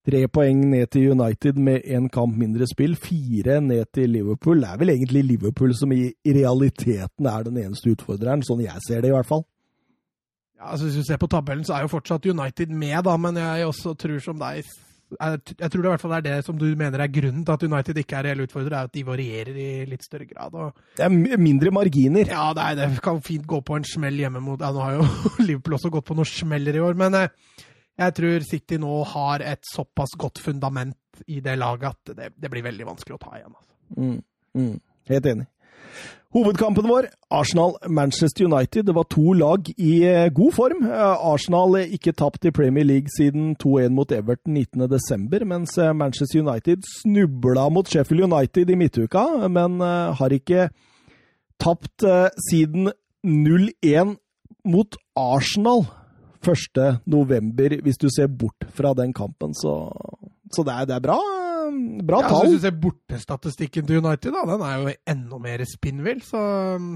Tre 0.06 0.20
poeng 0.30 0.60
ned 0.70 0.92
til 0.94 1.16
United 1.16 1.58
med 1.58 1.88
én 1.90 2.06
kamp 2.14 2.36
mindre 2.38 2.68
spill. 2.70 2.94
Fire 3.02 3.58
ned 3.66 3.88
til 3.98 4.12
Liverpool. 4.14 4.62
Det 4.62 4.70
er 4.70 4.78
vel 4.78 4.94
egentlig 4.94 5.24
Liverpool 5.26 5.74
som 5.74 5.92
i 5.96 6.12
realiteten 6.26 7.26
er 7.26 7.48
den 7.48 7.58
eneste 7.64 7.96
utfordreren, 7.96 8.46
sånn 8.46 8.62
jeg 8.62 8.86
ser 8.86 9.02
det 9.02 9.10
i 9.10 9.16
hvert 9.16 9.30
fall. 9.30 9.42
Ja, 10.60 10.70
altså 10.72 10.86
Hvis 10.86 11.02
du 11.02 11.08
ser 11.08 11.18
på 11.18 11.28
tabellen, 11.28 11.66
så 11.66 11.74
er 11.74 11.88
jo 11.88 11.96
fortsatt 11.96 12.30
United 12.30 12.70
med, 12.70 13.00
da, 13.10 13.18
men 13.18 13.42
jeg 13.42 13.66
også 13.66 13.96
tror 13.98 14.22
som 14.24 14.38
deg 14.40 14.70
Jeg, 15.14 15.70
tror 15.70 15.82
det 15.84 15.86
i 15.86 15.92
hvert 15.92 16.02
fall 16.02 16.16
er 16.18 16.24
det 16.26 16.36
som 16.48 16.58
du 16.58 16.66
mener 16.78 17.04
er 17.04 17.12
grunnen 17.14 17.44
til 17.46 17.54
at 17.54 17.64
United 17.68 18.00
ikke 18.02 18.18
er 18.18 18.26
reell 18.30 18.42
utfordrer, 18.48 18.74
er 18.74 18.90
at 18.90 18.96
de 18.96 19.04
varierer 19.06 19.60
i 19.62 19.68
litt 19.88 20.04
større 20.04 20.26
grad. 20.26 20.56
og 20.58 20.98
Det 20.98 21.06
er 21.06 21.38
mindre 21.38 21.72
marginer. 21.76 22.26
Ja, 22.32 22.48
det, 22.58 22.66
er, 22.66 22.80
det 22.80 23.04
kan 23.06 23.22
fint 23.26 23.46
gå 23.48 23.62
på 23.66 23.78
en 23.78 23.86
smell 23.88 24.18
hjemme 24.20 24.42
mot 24.44 24.62
ja, 24.62 24.74
Nå 24.74 24.82
har 24.82 24.98
jo 24.98 25.06
Liverpool 25.48 25.78
også 25.78 25.94
gått 25.94 26.10
på 26.10 26.18
noen 26.18 26.30
smeller 26.30 26.80
i 26.80 26.84
år, 26.84 26.98
men 27.00 27.20
eh, 27.22 27.30
jeg 28.02 28.16
tror 28.18 28.48
City 28.50 28.80
nå 28.82 28.96
har 29.14 29.46
et 29.46 29.70
såpass 29.70 30.18
godt 30.20 30.42
fundament 30.44 30.98
i 31.32 31.40
det 31.44 31.56
laget 31.62 31.94
at 31.94 32.18
det, 32.18 32.32
det 32.42 32.52
blir 32.52 32.66
veldig 32.66 32.90
vanskelig 32.90 33.16
å 33.16 33.22
ta 33.22 33.38
igjen. 33.38 33.54
Altså. 33.54 33.76
Mm, 33.96 34.18
mm, 34.58 34.74
helt 35.14 35.30
enig. 35.32 35.48
Hovedkampen 36.36 36.88
vår, 36.88 37.06
Arsenal-Manchester 37.32 38.44
United. 38.44 38.86
Det 38.86 38.94
var 38.96 39.06
to 39.08 39.34
lag 39.34 39.70
i 39.78 40.04
eh, 40.04 40.28
god 40.36 40.52
form. 40.52 40.82
Eh, 40.84 41.28
Arsenal 41.32 41.78
ikke 41.80 42.12
tapt 42.12 42.44
i 42.44 42.52
Premier 42.52 42.84
League 42.84 43.08
siden 43.14 43.54
2-1 43.56 43.94
mot 43.96 44.12
Everton 44.12 44.58
19.12., 44.58 45.46
mens 45.48 45.78
eh, 45.78 45.94
Manchester 45.96 46.42
United 46.44 46.84
snubla 46.90 47.70
mot 47.72 47.88
Sheffield 47.88 48.28
United 48.28 48.70
i 48.70 48.76
midtuka, 48.76 49.24
men 49.48 49.80
har 49.80 50.36
ikke 50.36 50.68
tapt 51.60 52.04
siden 52.50 52.92
0-1 53.24 54.18
mot 54.68 55.00
Arsenal 55.16 55.88
1.11., 56.44 57.82
hvis 57.82 57.98
du 57.98 58.10
ser 58.12 58.28
bort 58.28 58.68
fra 58.76 58.92
den 58.94 59.14
kampen. 59.14 59.56
Så, 59.56 59.88
så 60.52 60.68
det, 60.68 60.76
er, 60.82 60.86
det 60.86 61.00
er 61.00 61.08
bra 61.08 61.45
bra 62.06 62.22
ja, 62.24 62.30
tall. 62.30 62.40
Altså, 62.40 62.52
hvis 62.52 62.62
du 62.62 62.66
ser 62.68 62.80
bortestatistikken 62.84 63.86
til 63.88 64.02
United, 64.02 64.34
da, 64.36 64.46
den 64.52 64.66
er 64.66 64.82
jo 64.82 64.96
enda 65.14 65.40
mer 65.42 65.64
spinnvill. 65.70 66.24
Så 66.26 66.42
um, 66.80 66.96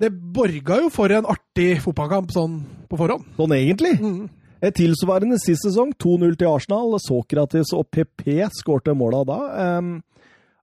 det 0.00 0.12
borga 0.34 0.80
jo 0.84 0.90
for 0.92 1.12
en 1.12 1.28
artig 1.28 1.72
fotballkamp 1.84 2.32
sånn 2.34 2.60
på 2.90 3.00
forhånd. 3.00 3.26
Sånn 3.38 3.56
egentlig. 3.56 3.96
Mm. 4.00 4.28
Et 4.60 4.76
tilsvarende 4.76 5.38
sist 5.40 5.64
sesong, 5.64 5.92
2-0 6.00 6.38
til 6.40 6.50
Arsenal. 6.50 6.96
Sokrates 7.00 7.72
og 7.76 7.88
PP 7.92 8.42
skårte 8.60 8.96
måla 8.96 9.22
da. 9.28 9.38
Um, 9.80 9.92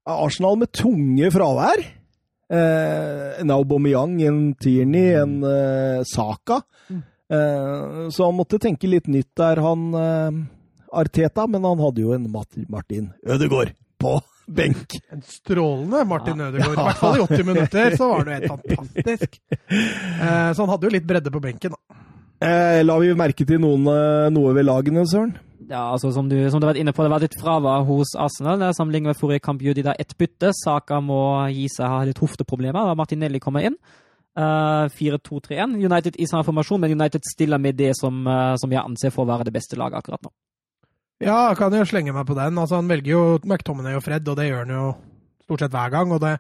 Arsenal 0.08 0.60
med 0.62 0.74
tunge 0.76 1.32
fravær. 1.34 1.84
Uh, 2.48 3.38
en 3.42 3.52
Aubameyang, 3.52 4.20
en 4.24 4.42
Tierney, 4.62 5.16
en 5.20 5.40
uh, 5.44 6.04
Saka. 6.08 6.62
Mm. 6.88 7.02
Uh, 7.28 8.08
så 8.14 8.30
han 8.30 8.38
måtte 8.38 8.62
tenke 8.64 8.88
litt 8.88 9.10
nytt 9.12 9.34
der, 9.36 9.60
han 9.60 9.90
uh, 9.92 10.38
Arteta, 10.92 11.48
men 11.48 11.66
han 11.68 11.80
hadde 11.84 12.04
jo 12.04 12.16
en 12.16 12.28
Martin 12.32 13.12
Ødegaard 13.26 13.74
på 13.98 14.18
benk. 14.48 14.98
En 15.12 15.22
strålende 15.22 16.04
Martin 16.06 16.40
ja. 16.40 16.50
Ødegaard. 16.52 16.78
I 16.80 16.86
hvert 16.88 17.02
fall 17.02 17.18
i 17.18 17.26
80 17.26 17.48
minutter 17.48 17.98
så 17.98 18.12
var 18.12 18.28
det 18.28 18.38
helt 18.38 18.54
fantastisk. 18.54 19.42
Eh, 19.50 20.52
så 20.54 20.64
han 20.64 20.72
hadde 20.72 20.88
jo 20.88 20.94
litt 20.94 21.08
bredde 21.08 21.34
på 21.34 21.44
benken, 21.44 21.76
da. 21.76 22.00
Eh, 22.38 22.80
la 22.86 22.96
vi 23.02 23.12
merke 23.18 23.46
til 23.50 23.62
noen, 23.62 23.88
eh, 23.90 24.30
noe 24.34 24.54
ved 24.56 24.68
lagene, 24.68 25.04
Søren? 25.10 25.36
Ja, 25.68 25.90
altså 25.92 26.14
som 26.16 26.30
du, 26.30 26.38
som 26.48 26.62
du 26.62 26.68
har 26.68 26.76
vært 26.76 26.84
inne 26.84 26.94
på, 26.96 27.04
det 27.04 27.12
var 27.12 27.24
litt 27.24 27.36
fravær 27.42 27.84
hos 27.90 28.14
Arsenal. 28.16 28.62
Sammenlignet 28.78 29.12
med 29.12 29.20
forrige 29.20 29.44
kamp 29.44 29.64
gjorde 29.66 29.82
de 29.82 29.88
da 29.90 29.96
ett 30.00 30.14
bytte. 30.16 30.54
Saka 30.56 31.02
må 31.04 31.20
gi 31.52 31.66
seg 31.74 31.92
ha 31.92 32.04
litt 32.08 32.22
hofteproblemer 32.24 32.88
da 32.88 32.96
Martinelli 32.96 33.42
kommer 33.44 33.68
inn. 33.68 33.76
Uh, 34.38 34.86
4-2-3-1. 34.94 35.76
United 35.82 36.20
i 36.22 36.28
samme 36.30 36.46
formasjon, 36.46 36.80
men 36.80 36.94
United 36.94 37.26
stiller 37.26 37.60
med 37.60 37.76
det 37.76 37.96
som, 38.00 38.22
uh, 38.30 38.54
som 38.62 38.72
jeg 38.72 38.84
anser 38.84 39.12
for 39.12 39.26
å 39.26 39.32
være 39.34 39.50
det 39.50 39.56
beste 39.58 39.80
laget 39.82 40.00
akkurat 40.00 40.24
nå. 40.24 40.32
Ja, 41.24 41.50
jeg 41.50 41.58
kan 41.58 41.74
jo 41.74 41.86
slenge 41.90 42.14
meg 42.14 42.28
på 42.30 42.38
den. 42.38 42.58
Altså, 42.62 42.78
han 42.78 42.90
velger 42.90 43.14
jo 43.14 43.22
McTominay 43.42 43.98
og 43.98 44.04
Fred, 44.06 44.28
og 44.30 44.38
det 44.38 44.50
gjør 44.50 44.66
han 44.66 44.74
jo 44.76 44.88
stort 45.48 45.64
sett 45.64 45.74
hver 45.74 45.94
gang. 45.94 46.12
og 46.14 46.22
det, 46.22 46.36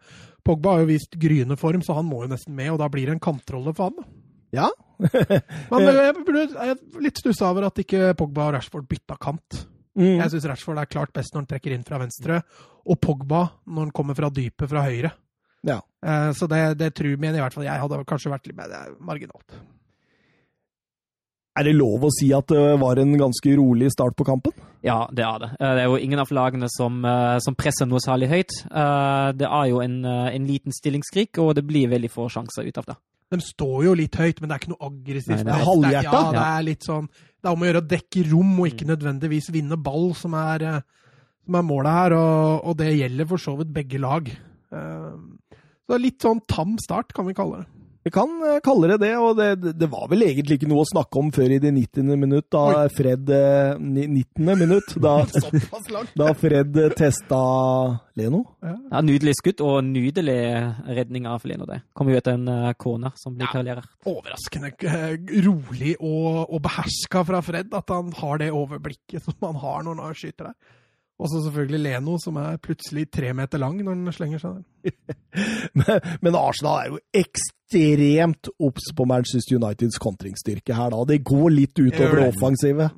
Pogba 0.45 0.75
har 0.75 0.83
jo 0.83 0.91
vist 0.91 1.17
gryende 1.19 1.57
form, 1.59 1.81
så 1.83 1.97
han 1.97 2.07
må 2.07 2.23
jo 2.23 2.31
nesten 2.31 2.55
med, 2.55 2.71
og 2.73 2.81
da 2.81 2.89
blir 2.91 3.09
det 3.09 3.17
en 3.17 3.23
kantrolle 3.23 3.73
for 3.75 3.89
han. 3.89 4.11
Ja. 4.55 4.69
Men 5.71 5.87
jeg, 5.89 6.13
jeg 6.53 6.75
er 6.75 7.01
litt 7.03 7.19
stussa 7.19 7.49
over 7.51 7.67
at 7.67 7.81
ikke 7.83 8.13
Pogba 8.17 8.47
og 8.47 8.55
Rashford 8.55 8.87
bytta 8.89 9.17
kant. 9.21 9.63
Mm. 9.97 10.19
Jeg 10.21 10.31
syns 10.31 10.47
Rashford 10.51 10.79
er 10.79 10.89
klart 10.89 11.13
best 11.15 11.33
når 11.33 11.43
han 11.43 11.49
trekker 11.51 11.73
inn 11.73 11.85
fra 11.87 11.99
venstre, 12.01 12.41
og 12.87 12.99
Pogba 13.01 13.47
når 13.65 13.87
han 13.87 13.95
kommer 13.95 14.17
fra 14.17 14.29
dypet 14.33 14.69
fra 14.69 14.85
høyre. 14.85 15.11
Ja. 15.67 15.81
Eh, 16.05 16.29
så 16.37 16.47
det, 16.47 16.61
det 16.79 16.93
tror 16.95 17.15
jeg 17.15 17.17
i 17.17 17.41
hvert 17.41 17.55
fall 17.55 17.65
jeg 17.65 17.81
hadde 17.81 18.03
kanskje 18.07 18.31
vært 18.31 18.47
litt 18.47 18.59
mer 18.59 18.93
marginalt. 19.03 19.57
Er 21.57 21.65
det 21.65 21.73
lov 21.73 22.05
å 22.05 22.13
si 22.13 22.29
at 22.35 22.51
det 22.53 22.63
var 22.77 22.99
en 23.01 23.15
ganske 23.17 23.53
rolig 23.57 23.89
start 23.89 24.13
på 24.17 24.25
kampen? 24.27 24.53
Ja, 24.85 25.07
det 25.09 25.25
er 25.25 25.39
det. 25.41 25.49
Eh, 25.57 25.73
det 25.73 25.83
er 25.83 25.89
jo 25.89 25.97
ingen 25.97 26.21
av 26.21 26.31
lagene 26.33 26.69
som, 26.69 26.99
eh, 27.05 27.37
som 27.41 27.57
presser 27.57 27.89
noe 27.89 28.01
særlig 28.03 28.29
høyt. 28.29 28.53
Eh, 28.69 29.29
det 29.39 29.47
er 29.47 29.69
jo 29.71 29.81
en, 29.81 30.03
en 30.05 30.45
liten 30.45 30.75
stillingskrig, 30.75 31.31
og 31.41 31.55
det 31.57 31.65
blir 31.65 31.89
veldig 31.89 32.11
få 32.13 32.27
sjanser 32.29 32.67
ut 32.67 32.77
av 32.77 32.91
det. 32.91 32.97
De 33.33 33.39
står 33.43 33.87
jo 33.87 33.95
litt 33.97 34.15
høyt, 34.15 34.39
men 34.39 34.49
det 34.49 34.55
er 34.55 34.61
ikke 34.61 34.73
noe 34.75 34.89
aggressivt. 34.91 35.47
det 35.47 35.55
er 35.55 35.65
halvhjerta. 35.67 36.19
Ja, 36.21 36.35
det 36.35 36.45
er 36.45 36.67
litt 36.69 36.85
sånn 36.85 37.09
Det 37.09 37.49
er 37.49 37.55
om 37.55 37.63
å 37.65 37.67
gjøre 37.67 37.81
å 37.81 37.89
dekke 37.95 38.27
rom, 38.29 38.53
og 38.59 38.69
ikke 38.69 38.87
nødvendigvis 38.91 39.49
vinne 39.55 39.79
ball, 39.81 40.13
som 40.15 40.37
er, 40.37 40.67
som 41.45 41.57
er 41.57 41.65
målet 41.65 41.97
her. 41.97 42.17
Og, 42.19 42.69
og, 42.69 42.77
det 42.79 42.93
gjelder 42.93 43.29
for 43.33 43.41
så 43.41 43.55
vidt 43.59 43.73
begge 43.73 43.99
lag. 44.03 44.29
Så 44.69 45.89
det 45.89 45.97
er 45.97 46.05
litt 46.05 46.23
sånn 46.23 46.43
tam 46.49 46.77
start, 46.81 47.13
kan 47.15 47.27
vi 47.27 47.35
kalle 47.35 47.63
det. 47.63 47.76
Vi 48.07 48.11
kan 48.11 48.29
eh, 48.47 48.59
kalle 48.63 48.87
det 48.87 48.97
det, 49.01 49.09
og 49.19 49.33
det, 49.35 49.73
det, 49.75 49.87
var 49.91 50.05
vel 50.07 50.21
egentlig 50.23 50.55
ikke 50.55 50.69
noe 50.71 50.85
å 50.85 50.87
snakke 50.87 51.19
om 51.19 51.27
før 51.35 51.51
i 51.51 51.57
det 51.59 51.73
90. 51.75 52.13
minutt, 52.15 52.45
da 52.55 52.61
Oi. 52.85 52.85
Fred 52.95 53.27
19. 53.27 54.07
Eh, 54.47 54.55
minutt, 54.61 54.93
da, 55.03 55.15
da 56.21 56.29
Fred 56.39 56.79
eh, 56.79 56.95
testa 56.95 57.39
Leno. 58.15 58.45
Ja, 58.63 59.01
Nydelig 59.03 59.35
skudd 59.41 59.65
og 59.65 59.81
nydelig 59.89 60.37
redning 60.87 61.27
av 61.27 61.43
Leno. 61.51 61.67
det. 61.67 61.81
Kommer 61.91 62.15
jo 62.15 62.21
etter 62.21 62.39
en 62.39 62.47
corner 62.79 63.11
som 63.19 63.35
blir 63.35 63.51
ja. 63.51 63.75
Overraskende 64.07 64.71
rolig 65.43 65.97
og, 65.99 66.45
og 66.47 66.63
beherska 66.63 67.27
fra 67.27 67.43
Fred, 67.43 67.75
at 67.75 67.91
han 67.91 68.15
har 68.23 68.39
det 68.39 68.53
overblikket 68.55 69.27
som 69.27 69.49
han 69.49 69.59
har 69.65 69.83
når 69.83 70.05
han 70.05 70.15
skyter 70.23 70.53
der. 70.53 70.76
Og 71.17 71.29
så 71.31 71.39
selvfølgelig 71.47 71.79
Leno, 71.81 72.15
som 72.21 72.35
er 72.37 72.59
plutselig 72.61 73.07
tre 73.09 73.31
meter 73.33 73.61
lang 73.61 73.79
når 73.81 73.95
han 73.95 74.13
slenger 74.13 74.41
seg 74.41 74.57
der. 74.59 74.93
men, 75.73 75.87
men, 76.23 76.37
Arsenal 76.37 76.77
er 76.83 76.91
jo 76.91 76.99
ekstremt 77.17 78.49
obs 78.63 78.91
på 78.95 79.07
Manchester 79.09 79.57
Uniteds 79.57 79.97
kontringsstyrke 80.01 80.77
her, 80.77 80.93
da. 80.93 80.99
Det 81.09 81.17
går 81.25 81.47
litt 81.55 81.81
utover 81.81 82.21
det 82.21 82.27
offensive. 82.29 82.89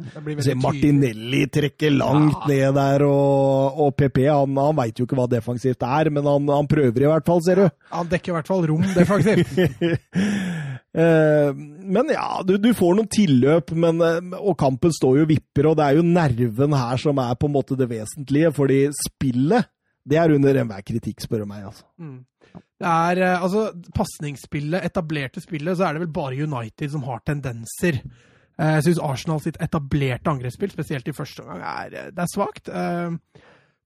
Se 0.43 0.57
Martinelli 0.59 1.45
trekker 1.47 1.95
langt 1.95 2.43
ja. 2.43 2.51
ned 2.51 2.75
der, 2.81 3.05
og, 3.07 3.79
og 3.85 3.95
PP 3.95 4.21
han, 4.27 4.59
han 4.67 4.77
veit 4.81 4.99
jo 4.99 5.07
ikke 5.07 5.21
hva 5.21 5.29
defensivt 5.31 5.87
er, 5.87 6.11
men 6.11 6.27
han, 6.27 6.51
han, 6.51 6.69
prøver 6.69 7.07
i 7.07 7.09
hvert 7.13 7.31
fall, 7.31 7.41
ser 7.45 7.63
du. 7.63 7.65
Han 7.95 8.11
dekker 8.11 8.33
i 8.33 8.37
hvert 8.39 8.51
fall 8.51 8.67
rom 8.67 8.83
defensivt. 8.99 9.55
Eh, 10.97 11.51
men 11.53 12.09
ja, 12.09 12.41
du, 12.45 12.55
du, 12.57 12.71
får 12.73 12.95
noen 12.97 13.09
tilløp, 13.11 13.73
men, 13.77 14.01
eh, 14.01 14.39
og 14.39 14.57
kampen 14.59 14.93
står 14.93 15.21
jo 15.21 15.27
vipper, 15.29 15.69
og 15.69 15.77
det 15.77 15.85
er 15.85 15.99
jo 15.99 16.05
nerven 16.05 16.73
her 16.77 17.01
som 17.01 17.21
er 17.21 17.35
på 17.37 17.49
en 17.49 17.55
måte 17.55 17.77
det 17.79 17.89
vesentlige, 17.91 18.53
fordi 18.55 18.81
spillet 18.97 19.69
det 20.09 20.17
er 20.17 20.33
under 20.33 20.57
enhver 20.57 20.81
kritikk, 20.85 21.21
spør 21.21 21.43
du 21.43 21.49
meg. 21.51 21.67
altså. 21.69 21.85
Mm. 22.01 22.23
Det 22.49 22.89
er, 22.89 23.21
eh, 23.27 23.43
altså, 23.43 23.67
Pasningsspillet, 23.93 24.87
etablerte 24.87 25.43
spillet, 25.43 25.77
så 25.77 25.85
er 25.85 25.95
det 25.95 26.07
vel 26.07 26.15
bare 26.15 26.47
United 26.47 26.95
som 26.95 27.05
har 27.05 27.21
tendenser. 27.27 28.01
Jeg 28.59 28.83
syns 28.83 28.97
Arsenal 28.99 29.39
sitt 29.39 29.55
etablerte 29.63 30.27
angrepsspill, 30.27 30.71
spesielt 30.73 31.07
i 31.07 31.13
første 31.15 31.45
omgang, 31.45 31.61
er, 31.63 32.09
det 32.11 32.19
er 32.19 32.27
svakt. 32.27 32.67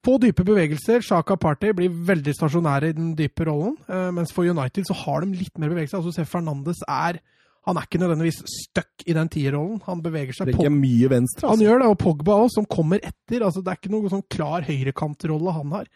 Få 0.03 0.17
dype 0.19 0.43
bevegelser. 0.43 1.03
Shaka 1.05 1.37
Party 1.39 1.71
blir 1.75 1.93
veldig 2.09 2.33
stasjonære 2.35 2.91
i 2.91 2.95
den 2.97 3.13
dype 3.15 3.45
rollen. 3.47 3.77
Uh, 3.87 4.09
mens 4.15 4.33
for 4.35 4.43
United 4.43 4.89
så 4.89 4.97
har 5.05 5.23
de 5.23 5.37
litt 5.39 5.55
mer 5.61 5.71
bevegelse. 5.71 6.01
Altså, 6.01 6.11
se 6.15 6.27
Fernandes 6.27 6.83
er 6.87 7.21
han 7.63 7.77
er 7.79 7.85
ikke 7.87 7.99
nødvendigvis 8.01 8.41
stuck 8.51 9.05
i 9.07 9.13
den 9.15 9.29
tierrollen. 9.31 9.79
Han 9.85 10.01
beveger 10.03 10.35
seg 10.35 10.49
er 10.49 10.57
ikke 10.57 10.71
mye 10.73 11.07
venstre, 11.11 11.45
altså. 11.45 11.53
Han 11.53 11.63
gjør 11.63 11.77
det, 11.79 11.91
og 11.93 11.99
Pogba 12.01 12.35
òg, 12.43 12.49
som 12.51 12.67
kommer 12.67 12.99
etter. 12.99 13.45
altså 13.45 13.63
Det 13.63 13.71
er 13.71 13.79
ikke 13.79 13.93
noen 13.93 14.11
sånn 14.11 14.25
klar 14.27 14.65
høyrekantrolle 14.67 15.53
han 15.55 15.71
har. 15.77 15.87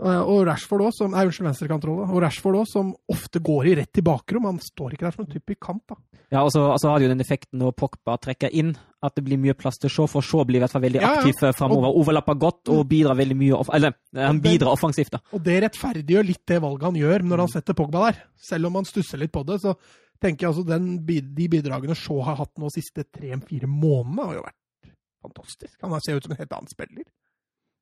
Eh, 0.00 0.20
og 0.32 0.46
Rashford 0.48 0.86
også, 0.86 1.04
som, 1.04 1.12
nei, 1.12 1.26
unnskyld, 1.28 1.46
venstrekantrolle. 1.50 2.06
Og 2.08 2.22
Rashford 2.24 2.60
òg, 2.62 2.68
som 2.68 2.92
ofte 3.12 3.42
går 3.44 3.68
i 3.68 3.74
rett 3.82 4.00
i 4.00 4.04
bakrom. 4.04 4.46
Han 4.48 4.60
står 4.62 4.94
ikke 4.96 5.06
der 5.06 5.16
som 5.16 5.26
en 5.26 5.32
type 5.32 5.52
i 5.54 5.58
kant. 5.60 5.82
da. 5.90 5.98
Ja, 6.30 6.44
og 6.44 6.52
så 6.54 6.62
har 6.70 7.00
det 7.00 7.08
jo 7.08 7.12
den 7.12 7.24
effekten 7.24 7.60
når 7.60 7.74
Pogba 7.76 8.16
trekker 8.22 8.52
inn, 8.54 8.72
at 9.04 9.16
det 9.16 9.24
blir 9.26 9.40
mye 9.40 9.56
plass 9.56 9.80
til 9.80 9.92
Shaw, 9.92 10.08
for 10.10 10.24
Shaw 10.24 10.44
blir 10.48 10.60
i 10.60 10.64
hvert 10.64 10.72
fall 10.72 10.84
veldig 10.84 11.00
ja, 11.02 11.12
aktiv 11.18 11.34
ja. 11.36 11.52
framover. 11.56 11.96
Overlapper 12.00 12.38
godt 12.40 12.72
og 12.72 12.84
mm. 12.84 12.90
bidrar 12.90 13.18
veldig 13.18 13.38
mye 13.40 13.62
Eller, 13.76 13.96
han 14.16 14.42
bidrar 14.44 14.76
offensivt, 14.76 15.16
da. 15.16 15.22
Og 15.36 15.44
det 15.44 15.58
rettferdiggjør 15.66 16.28
litt 16.28 16.44
det 16.48 16.60
valget 16.64 16.88
han 16.88 17.00
gjør 17.00 17.26
når 17.32 17.44
han 17.44 17.52
setter 17.56 17.76
Pogba 17.76 18.06
der. 18.08 18.22
Selv 18.40 18.70
om 18.70 18.80
han 18.80 18.88
stusser 18.88 19.20
litt 19.20 19.34
på 19.34 19.44
det, 19.48 19.60
så 19.64 19.76
tenker 20.20 20.46
jeg 20.46 20.52
altså 20.54 20.66
den, 20.68 20.90
de 21.08 21.48
bidragene 21.52 21.96
Shaw 21.96 22.24
har 22.28 22.40
hatt 22.40 22.56
nå 22.60 22.68
de 22.68 22.76
siste 22.80 23.04
tre-fire 23.08 23.68
månedene, 23.68 24.28
har 24.28 24.38
jo 24.38 24.44
vært 24.48 24.94
fantastisk. 25.24 25.76
Han 25.84 26.00
ser 26.04 26.16
ut 26.16 26.28
som 26.28 26.36
en 26.36 26.40
helt 26.40 26.56
annen 26.56 26.72
spiller. 26.72 27.08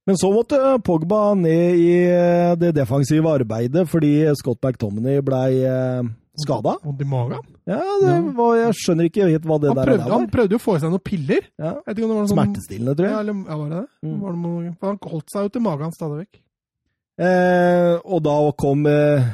Men 0.08 0.16
så 0.16 0.30
måtte 0.32 0.58
Pogba 0.84 1.34
ned 1.36 1.80
i 1.82 1.90
eh, 2.08 2.54
det 2.56 2.72
defensive 2.78 3.28
arbeidet 3.28 3.84
fordi 3.90 4.12
Scott 4.40 4.62
McTominay 4.64 5.20
blei 5.24 5.60
eh, 5.68 6.08
skada. 6.40 6.78
Vondt 6.82 7.02
i 7.04 7.08
magen? 7.08 7.42
Ja, 7.68 7.80
var, 8.36 8.54
jeg 8.56 8.76
skjønner 8.78 9.08
ikke 9.10 9.26
helt 9.28 9.48
hva 9.48 9.58
det 9.60 9.68
han 9.68 9.76
der 9.76 9.90
prøvde, 9.90 10.06
er. 10.06 10.14
Han 10.14 10.28
prøvde 10.32 10.56
jo 10.56 10.60
å 10.60 10.64
få 10.64 10.76
i 10.78 10.82
seg 10.82 10.94
noen 10.94 11.04
piller. 11.04 11.48
Ja. 11.60 11.74
Noen 11.98 12.30
Smertestillende, 12.30 12.94
tror 12.96 13.08
jeg. 13.08 13.12
Ja, 13.12 13.24
eller, 13.24 13.42
ja 13.44 13.58
var 13.60 13.72
det 13.72 13.80
det? 13.82 13.88
Mm. 14.06 14.14
Var 14.22 14.36
det 14.36 14.42
noe, 14.44 14.70
han 14.86 15.00
holdt 15.12 15.34
seg 15.34 15.44
jo 15.44 15.52
til 15.52 15.64
magen 15.66 15.92
stadig 15.96 16.22
vekk. 16.22 16.40
Eh, 17.18 17.94
og 18.06 18.22
da 18.24 18.36
kom 18.62 18.88
eh, 18.88 19.28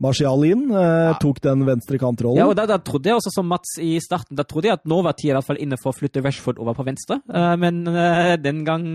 Martial 0.00 0.44
inn, 0.48 0.64
eh, 0.72 1.10
tok 1.20 1.42
den 1.44 1.66
venstre 1.68 1.98
kantrollen. 2.00 2.40
Ja, 2.40 2.46
og 2.48 2.56
da, 2.56 2.64
da, 2.68 2.78
trodde 2.80 3.10
jeg 3.10 3.18
også 3.20 3.32
som 3.34 3.50
Mats 3.50 3.74
i 3.84 3.92
starten, 4.00 4.38
da 4.38 4.46
trodde 4.48 4.70
jeg 4.70 4.78
at 4.78 4.88
nå 4.88 5.02
var 5.04 5.16
tida 5.18 5.34
i 5.34 5.36
hvert 5.36 5.48
fall 5.50 5.60
inne 5.60 5.76
for 5.80 5.92
å 5.92 5.96
flytte 5.96 6.22
Rashford 6.24 6.60
over 6.62 6.76
på 6.78 6.86
venstre, 6.88 7.20
eh, 7.28 7.56
men 7.60 7.82
eh, 7.90 8.34
den 8.40 8.64
gang 8.64 8.86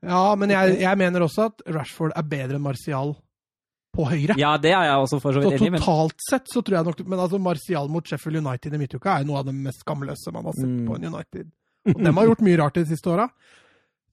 Ja, 0.00 0.24
men 0.40 0.54
jeg, 0.54 0.78
jeg, 0.80 1.00
mener 1.00 1.26
også 1.26 1.50
at 1.50 1.64
Rashford 1.68 2.16
er 2.16 2.28
bedre 2.30 2.56
enn 2.56 2.64
Martial 2.64 3.12
på 3.94 4.06
høyre. 4.08 4.38
Ja, 4.40 4.54
det 4.58 4.72
er 4.72 4.88
jeg 4.88 5.02
også 5.04 5.20
for 5.22 5.36
så 5.36 5.42
vidt 5.44 5.58
enig 5.58 5.68
i. 5.68 5.74
Men... 5.76 5.84
Totalt 5.84 6.24
sett 6.24 6.48
så 6.50 6.64
tror 6.64 6.80
jeg 6.80 6.88
nok 6.88 7.02
Men 7.06 7.20
altså, 7.26 7.38
Martial 7.42 7.92
mot 7.92 8.08
Sheffield 8.08 8.40
United 8.40 8.74
i 8.74 8.80
midtuka 8.80 9.12
er 9.12 9.22
jo 9.22 9.30
noe 9.30 9.42
av 9.42 9.50
det 9.50 9.54
mest 9.54 9.84
skamløse 9.84 10.32
man 10.34 10.48
har 10.48 10.56
sett 10.56 10.72
mm. 10.72 10.80
på 10.88 10.96
en 10.96 11.06
United. 11.12 11.52
Og 11.92 12.00
dem 12.00 12.18
har 12.18 12.30
gjort 12.30 12.42
mye 12.48 12.58
rart 12.58 12.80
de 12.80 12.86
siste 12.88 13.12
åra. 13.12 13.28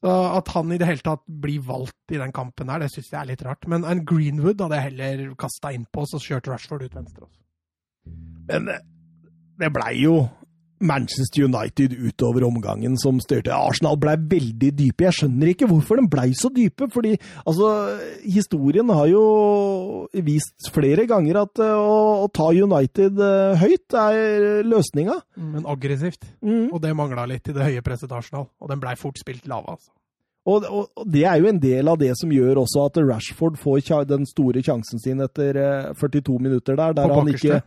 At 0.01 0.47
han 0.55 0.71
i 0.73 0.79
det 0.81 0.87
hele 0.89 1.05
tatt 1.05 1.21
blir 1.27 1.61
valgt 1.61 2.13
i 2.15 2.17
den 2.17 2.31
kampen 2.33 2.71
her, 2.73 2.81
det 2.81 2.89
syns 2.89 3.11
jeg 3.11 3.19
er 3.19 3.29
litt 3.29 3.43
rart. 3.45 3.67
Men 3.69 3.85
en 3.85 4.01
Greenwood 4.07 4.63
hadde 4.63 4.79
jeg 4.79 4.87
heller 4.89 5.35
kasta 5.39 5.73
innpå, 5.75 6.07
så 6.09 6.21
kjørte 6.21 6.49
Rashford 6.53 6.87
ut 6.87 6.95
venstre. 6.97 7.27
også. 7.27 7.41
Men 8.49 8.71
eh, 8.73 8.81
det 9.61 9.69
blei 9.75 9.93
jo 10.01 10.15
Manchester 10.81 11.45
United 11.45 11.93
utover 11.93 12.45
omgangen 12.47 12.97
som 12.99 13.19
styrte. 13.23 13.53
Arsenal 13.53 13.99
blei 14.01 14.17
veldig 14.17 14.71
dype. 14.77 15.05
Jeg 15.07 15.17
skjønner 15.19 15.51
ikke 15.53 15.69
hvorfor 15.69 16.01
de 16.01 16.07
blei 16.11 16.31
så 16.37 16.51
dype. 16.53 16.89
fordi 16.91 17.15
altså, 17.45 17.69
historien 18.25 18.89
har 18.89 19.07
jo 19.11 19.23
vist 20.25 20.71
flere 20.73 21.05
ganger 21.09 21.43
at 21.45 21.63
å, 21.63 22.25
å, 22.25 22.27
ta 22.33 22.49
United 22.51 23.21
uh, 23.21 23.55
høyt 23.61 23.97
er 23.97 24.61
løsninga. 24.67 25.21
Men 25.37 25.65
aggressivt. 25.69 26.25
Mm. 26.41 26.69
Og 26.71 26.81
det 26.83 26.95
mangla 26.97 27.27
litt 27.29 27.49
i 27.49 27.55
det 27.55 27.71
høye 27.71 27.85
presset 27.85 28.11
Arsenal. 28.11 28.49
Og 28.59 28.71
den 28.71 28.81
blei 28.81 28.97
fort 28.99 29.19
spilt 29.21 29.47
lave, 29.49 29.77
altså. 29.77 29.91
Og, 30.41 30.63
og, 30.65 30.87
og, 30.97 31.05
det 31.13 31.21
er 31.29 31.37
jo 31.37 31.49
en 31.51 31.59
del 31.61 31.89
av 31.91 31.99
det 32.01 32.15
som 32.17 32.31
gjør 32.33 32.63
også 32.63 32.87
at 32.87 32.95
Rashford 33.05 33.59
får 33.61 34.07
den 34.09 34.25
store 34.25 34.63
sjansen 34.65 35.01
sin 35.01 35.21
etter 35.21 35.59
uh, 35.61 35.91
42 35.93 36.39
minutter 36.41 36.79
der, 36.79 36.95
der 36.97 37.13
han 37.13 37.29
ikke 37.29 37.61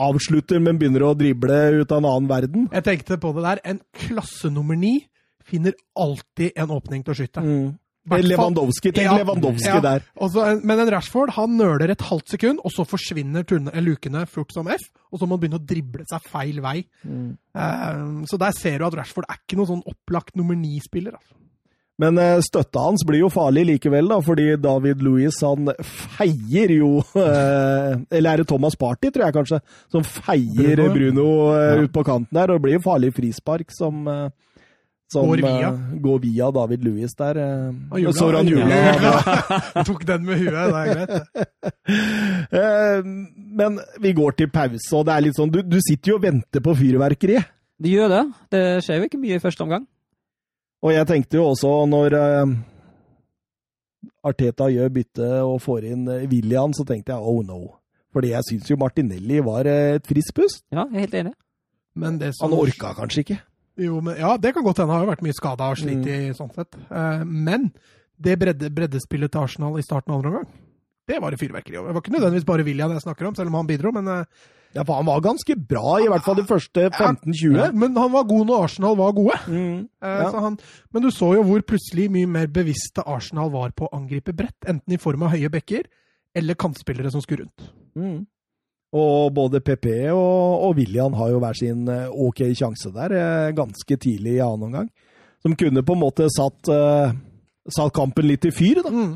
avslutter, 0.00 0.60
men 0.62 0.78
begynner 0.80 1.04
å 1.06 1.14
drible 1.18 1.58
ut 1.80 1.92
av 1.92 2.00
en 2.02 2.10
annen 2.10 2.30
verden. 2.30 2.68
Jeg 2.72 2.86
tenkte 2.86 3.20
på 3.20 3.32
det 3.36 3.46
der. 3.46 3.62
En 3.64 3.80
klasse 3.96 4.50
nummer 4.52 4.78
ni 4.78 4.98
finner 5.44 5.74
alltid 5.98 6.52
en 6.56 6.74
åpning 6.76 7.04
til 7.04 7.14
å 7.14 7.18
skyte. 7.18 7.44
Mm. 7.44 7.70
Lewandowski. 8.10 8.92
Tenk 8.92 9.04
Ja, 9.04 9.16
Lewandowski 9.20 9.68
ja. 9.68 9.80
der. 9.84 10.06
Også, 10.16 10.46
men 10.64 10.80
en 10.80 10.90
Rashford 10.90 11.34
han 11.36 11.56
nøler 11.58 11.92
et 11.92 12.06
halvt 12.08 12.32
sekund, 12.34 12.62
og 12.64 12.72
så 12.72 12.86
forsvinner 12.88 13.44
eh, 13.44 13.82
lukene 13.84 14.24
fort 14.26 14.54
som 14.56 14.68
F. 14.72 14.88
Og 15.12 15.20
så 15.20 15.26
må 15.28 15.36
han 15.36 15.42
begynne 15.44 15.60
å 15.60 15.66
drible 15.66 16.06
seg 16.08 16.24
feil 16.32 16.62
vei. 16.64 16.78
Eh, 17.04 18.00
så 18.30 18.40
der 18.40 18.56
ser 18.56 18.80
du 18.80 18.88
at 18.88 18.96
Rashford 19.02 19.28
er 19.28 19.42
ikke 19.42 19.60
noen 19.60 19.74
sånn 19.74 19.86
opplagt 19.92 20.34
nummer 20.40 20.58
ni-spiller. 20.58 21.18
Altså. 21.20 21.36
Men 22.00 22.16
eh, 22.22 22.38
støtta 22.44 22.80
hans 22.86 23.02
blir 23.06 23.20
jo 23.24 23.28
farlig 23.32 23.66
likevel, 23.68 24.08
da, 24.08 24.16
fordi 24.24 24.46
David 24.62 25.02
Louis 25.04 25.36
han 25.44 25.68
feier 25.84 26.72
jo 26.78 26.94
eh, 27.18 27.96
Eller 28.16 28.30
er 28.32 28.42
det 28.42 28.46
Thomas 28.48 28.76
Party, 28.80 29.10
tror 29.12 29.26
jeg 29.26 29.36
kanskje, 29.36 29.58
som 29.92 30.06
feier 30.06 30.80
Bruno, 30.80 30.94
Bruno, 30.94 31.26
ja. 31.52 31.74
eh, 31.74 31.82
ut 31.84 31.92
på 31.92 32.04
kanten 32.06 32.32
der. 32.38 32.48
Og 32.54 32.56
det 32.60 32.64
blir 32.68 32.78
jo 32.78 32.84
farlig 32.86 33.12
frispark 33.16 33.74
som, 33.76 34.08
som 35.12 35.28
Går 35.28 35.42
via. 35.44 35.70
går 36.00 36.18
via 36.24 36.48
David 36.56 36.88
Louis 36.88 37.12
der. 37.20 37.42
Og 37.92 38.10
Så 38.16 38.30
han 38.32 38.48
jula. 38.48 38.80
tok 39.90 40.06
den 40.08 40.24
med 40.30 40.40
huet, 40.40 40.56
det 40.56 40.80
er 40.80 40.88
greit. 40.94 41.14
Men 43.60 43.80
vi 44.00 44.12
går 44.16 44.38
til 44.40 44.48
pause, 44.54 44.90
og 44.96 45.04
det 45.08 45.14
er 45.16 45.24
litt 45.26 45.36
sånn 45.38 45.50
Du, 45.52 45.60
du 45.66 45.80
sitter 45.84 46.14
jo 46.14 46.20
og 46.20 46.24
venter 46.24 46.64
på 46.64 46.76
fyrverkeriet. 46.78 47.50
Det 47.80 47.92
gjør 47.96 48.08
det. 48.12 48.24
Det 48.52 48.62
skjer 48.84 49.00
jo 49.00 49.08
ikke 49.08 49.20
mye 49.20 49.36
i 49.38 49.42
første 49.42 49.64
omgang. 49.64 49.84
Og 50.80 50.94
jeg 50.94 51.08
tenkte 51.08 51.36
jo 51.36 51.50
også 51.50 51.72
når 51.90 52.16
eh, 52.16 52.54
Arteta 54.30 54.70
gjør 54.72 54.94
bytte 54.94 55.28
og 55.44 55.60
får 55.64 55.86
inn 55.92 56.08
eh, 56.08 56.26
William, 56.30 56.72
så 56.76 56.86
tenkte 56.88 57.12
jeg 57.12 57.20
oh 57.20 57.42
no. 57.44 57.60
Fordi 58.14 58.32
jeg 58.32 58.46
syns 58.48 58.70
jo 58.72 58.78
Martinelli 58.80 59.38
var 59.44 59.68
eh, 59.70 59.98
et 59.98 60.08
friskt 60.08 60.34
pust. 60.36 60.64
Ja, 60.72 60.86
jeg 60.88 60.96
er 60.96 61.06
helt 61.06 61.18
enig. 61.22 61.34
Men 62.00 62.18
det 62.20 62.32
som, 62.36 62.48
Han 62.48 62.62
orka 62.62 62.94
kanskje 62.96 63.24
ikke. 63.24 63.38
Jo, 63.80 64.00
men, 64.04 64.16
ja, 64.20 64.34
det 64.40 64.54
kan 64.54 64.64
godt 64.64 64.80
hende. 64.82 64.92
Han 64.92 65.00
har 65.02 65.06
jo 65.06 65.12
vært 65.12 65.24
mye 65.26 65.36
skada 65.36 65.70
og 65.72 65.80
slitt 65.80 66.08
i 66.08 66.18
sånn 66.36 66.52
sett. 66.56 66.76
Eh, 66.88 67.24
men 67.24 67.70
det 68.20 68.36
bredde, 68.40 68.72
breddespillet 68.76 69.32
til 69.32 69.44
Arsenal 69.44 69.78
i 69.80 69.84
starten 69.84 70.12
av 70.12 70.20
andre 70.20 70.32
omgang, 70.32 70.48
det 71.08 71.18
var 71.22 71.32
det 71.32 71.40
fyrverkeri 71.40 71.78
over. 71.80 71.90
Det 71.90 71.96
var 71.96 72.04
ikke 72.04 72.16
nødvendigvis 72.16 72.48
bare 72.48 72.66
William 72.66 72.92
jeg 72.94 73.04
snakker 73.06 73.28
om, 73.28 73.36
selv 73.38 73.50
om 73.50 73.56
han 73.60 73.68
bidro, 73.70 73.92
men 73.96 74.10
eh, 74.12 74.48
Ja, 74.74 74.84
for 74.86 75.00
han 75.00 75.06
var 75.08 75.20
ganske 75.24 75.54
bra, 75.56 75.96
i 75.98 76.06
hvert 76.06 76.22
fall 76.22 76.36
de 76.38 76.44
første 76.46 76.84
15-20. 76.94 77.56
Ja, 77.58 77.70
men 77.74 77.96
han 77.98 78.12
var 78.12 78.22
god 78.28 78.46
når 78.46 78.64
Arsenal 78.68 78.94
var 79.00 79.12
gode. 79.16 79.38
Mm. 79.50 79.80
Eh, 80.02 80.18
Ja. 80.20 80.28
så 80.30 80.42
han, 80.44 80.58
men 80.94 81.02
du 81.02 81.08
så 81.10 81.32
jo 81.34 81.42
hvor 81.48 81.62
plutselig 81.66 82.06
mye 82.14 82.28
mer 82.30 82.46
bevisste 82.46 83.02
Arsenal 83.06 83.50
var 83.50 83.72
på 83.74 83.88
å 83.88 83.96
angripe 83.98 84.32
bredt. 84.36 84.54
Enten 84.70 84.94
i 84.94 85.00
form 85.02 85.24
av 85.26 85.32
høye 85.34 85.50
bekker 85.50 85.88
eller 86.38 86.54
kantspillere 86.54 87.10
som 87.10 87.20
skulle 87.24 87.48
rundt. 87.48 87.66
Mm. 87.98 88.20
Og 88.94 89.32
både 89.34 89.60
PP 89.62 89.86
og, 90.10 90.62
og 90.66 90.76
William 90.78 91.14
har 91.18 91.30
jo 91.30 91.40
hver 91.42 91.54
sin 91.58 91.88
eh, 91.90 92.06
ok 92.10 92.44
sjanse 92.58 92.90
der, 92.94 93.12
eh, 93.14 93.50
ganske 93.58 93.96
tidlig 94.02 94.36
i 94.38 94.44
annen 94.44 94.68
omgang. 94.70 94.88
Som 95.42 95.54
kunne 95.56 95.82
på 95.82 95.94
en 95.96 96.02
måte 96.02 96.26
satt, 96.30 96.68
satt 97.72 97.92
kampen 97.96 98.26
litt 98.28 98.44
i 98.44 98.50
fyr, 98.52 98.82
da. 98.84 98.90
Eh, 98.92 99.14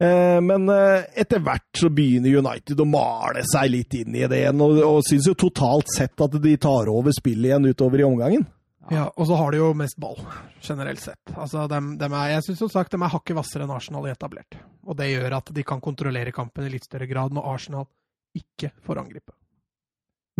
Men 0.00 0.70
eh, 0.72 1.02
etter 1.20 1.42
hvert 1.44 1.76
så 1.76 1.90
begynner 1.92 2.38
United 2.40 2.78
å 2.80 2.86
male 2.88 3.42
seg 3.44 3.68
litt 3.68 3.98
inn 3.98 4.14
i 4.16 4.22
det 4.24 4.38
igjen, 4.38 4.62
og, 4.64 4.78
og 4.86 5.02
syns 5.04 5.28
jo 5.28 5.34
totalt 5.36 5.92
sett 5.92 6.24
at 6.24 6.38
de 6.40 6.54
tar 6.56 6.88
over 6.88 7.12
spillet 7.12 7.50
igjen 7.50 7.68
utover 7.68 8.00
i 8.00 8.06
omgangen. 8.08 8.46
Ja, 8.90 9.10
Og 9.14 9.28
så 9.28 9.36
har 9.38 9.52
de 9.52 9.60
jo 9.60 9.68
mest 9.76 9.98
ball, 10.00 10.16
generelt 10.64 11.02
sett. 11.02 11.34
Altså, 11.36 11.66
dem, 11.70 11.92
dem 12.00 12.14
er, 12.16 12.32
jeg 12.32 12.46
syns 12.48 12.62
som 12.64 12.72
sagt 12.72 12.96
de 12.96 12.98
er 12.98 13.12
hakket 13.12 13.36
hvassere 13.36 13.66
enn 13.66 13.74
Arsenal 13.74 14.08
i 14.08 14.14
etablert. 14.14 14.56
Og 14.88 14.96
det 14.98 15.12
gjør 15.12 15.36
at 15.36 15.52
de 15.54 15.64
kan 15.66 15.82
kontrollere 15.84 16.32
kampen 16.34 16.66
i 16.66 16.72
litt 16.72 16.88
større 16.88 17.06
grad 17.10 17.36
når 17.36 17.52
Arsenal 17.52 17.86
ikke 18.34 18.72
får 18.86 19.02
angripe. 19.04 19.36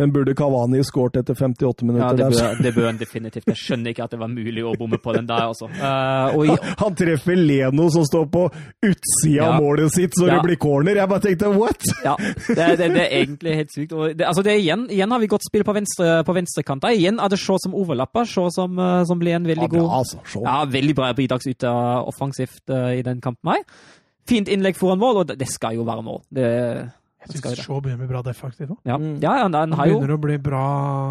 Men 0.01 0.11
burde 0.15 0.33
Kavani 0.37 0.81
skåret 0.87 1.19
etter 1.21 1.37
58 1.37 1.83
Ja, 1.83 1.85
minutter 1.85 2.17
det 2.17 2.25
der? 2.25 2.37
bør, 2.55 2.61
det 2.65 2.71
bør 2.75 2.85
han 2.89 2.97
definitivt. 2.97 3.45
Jeg 3.51 3.59
skjønner 3.61 3.93
ikke 3.93 4.05
at 4.07 4.13
det 4.15 4.19
var 4.21 4.31
mulig 4.33 4.63
å 4.65 4.71
bomme 4.79 4.97
på 5.03 5.13
den 5.13 5.27
der, 5.29 5.43
altså. 5.51 5.67
Uh, 5.77 6.33
og 6.39 6.47
i, 6.49 6.55
Han 6.81 6.95
treffer 6.97 7.37
Leno 7.37 7.85
som 7.93 8.05
står 8.07 8.25
på 8.33 8.43
utsida 8.87 9.35
Ja. 9.35 9.49
av 9.51 9.61
målet 9.61 9.93
sitt, 9.93 10.17
så 10.17 10.25
Ja. 10.27 10.39
det 10.39 10.47
blir 10.49 10.59
corner. 10.61 10.97
Jeg 10.97 11.09
bare 11.11 11.23
tenkte 11.27 11.51
what?! 11.53 11.85
ja, 12.03 12.15
det, 12.17 12.55
det, 12.81 12.89
det 12.95 13.03
er 13.05 13.15
egentlig 13.21 13.55
helt 13.61 13.75
sykt. 13.75 13.93
Og 13.93 14.17
det, 14.17 14.25
altså 14.27 14.43
det 14.47 14.55
er 14.55 14.59
igjen, 14.63 14.87
igjen 14.89 15.11
har 15.13 15.21
vi 15.21 15.29
godt 15.31 15.45
spill 15.47 15.63
på, 15.67 15.75
venstre, 15.77 16.09
på 16.25 16.35
venstrekant. 16.39 16.89
Igjen 16.91 17.21
er 17.21 17.29
det 17.29 17.39
Shaw 17.39 17.61
som 17.61 17.75
overlapper. 17.77 18.25
Shaw 18.25 18.49
som, 18.55 18.79
eh, 18.81 19.03
som 19.05 19.21
blir 19.21 19.37
en 19.37 19.45
veldig 19.45 19.67
Ja, 19.69 19.73
bra, 19.75 19.85
god 19.85 19.97
altså. 20.01 20.41
Ja, 20.41 20.57
veldig 20.65 20.95
bra 20.97 21.11
bidragsyter 21.17 22.07
offensivt 22.09 22.63
uh, 22.73 22.89
i 22.97 23.03
den 23.05 23.21
kampen 23.21 23.53
her. 23.53 23.61
Fint 24.29 24.49
innlegg 24.49 24.77
foran 24.77 24.99
mål, 25.01 25.21
og 25.23 25.27
det, 25.31 25.37
det 25.41 25.47
skal 25.49 25.75
jo 25.77 25.85
være 25.85 26.03
mål. 26.05 26.21
Det, 26.33 26.47
Jeg 27.21 27.37
syns. 27.37 27.61
Shaw 27.61 27.79
begynner 27.83 27.99
å 27.99 28.01
bli 28.01 28.09
bra 28.09 28.21
defensivt 28.25 28.73
òg. 28.73 28.77
ja. 28.87 28.97
Mm. 28.97 29.15
ja, 29.21 29.35
han, 29.43 29.53
han 29.53 29.73
Han 29.73 29.77
har 29.79 29.89
jo 29.91 29.97
begynner 29.99 30.15
å 30.15 30.21
bli 30.23 30.37
bra 30.41 30.61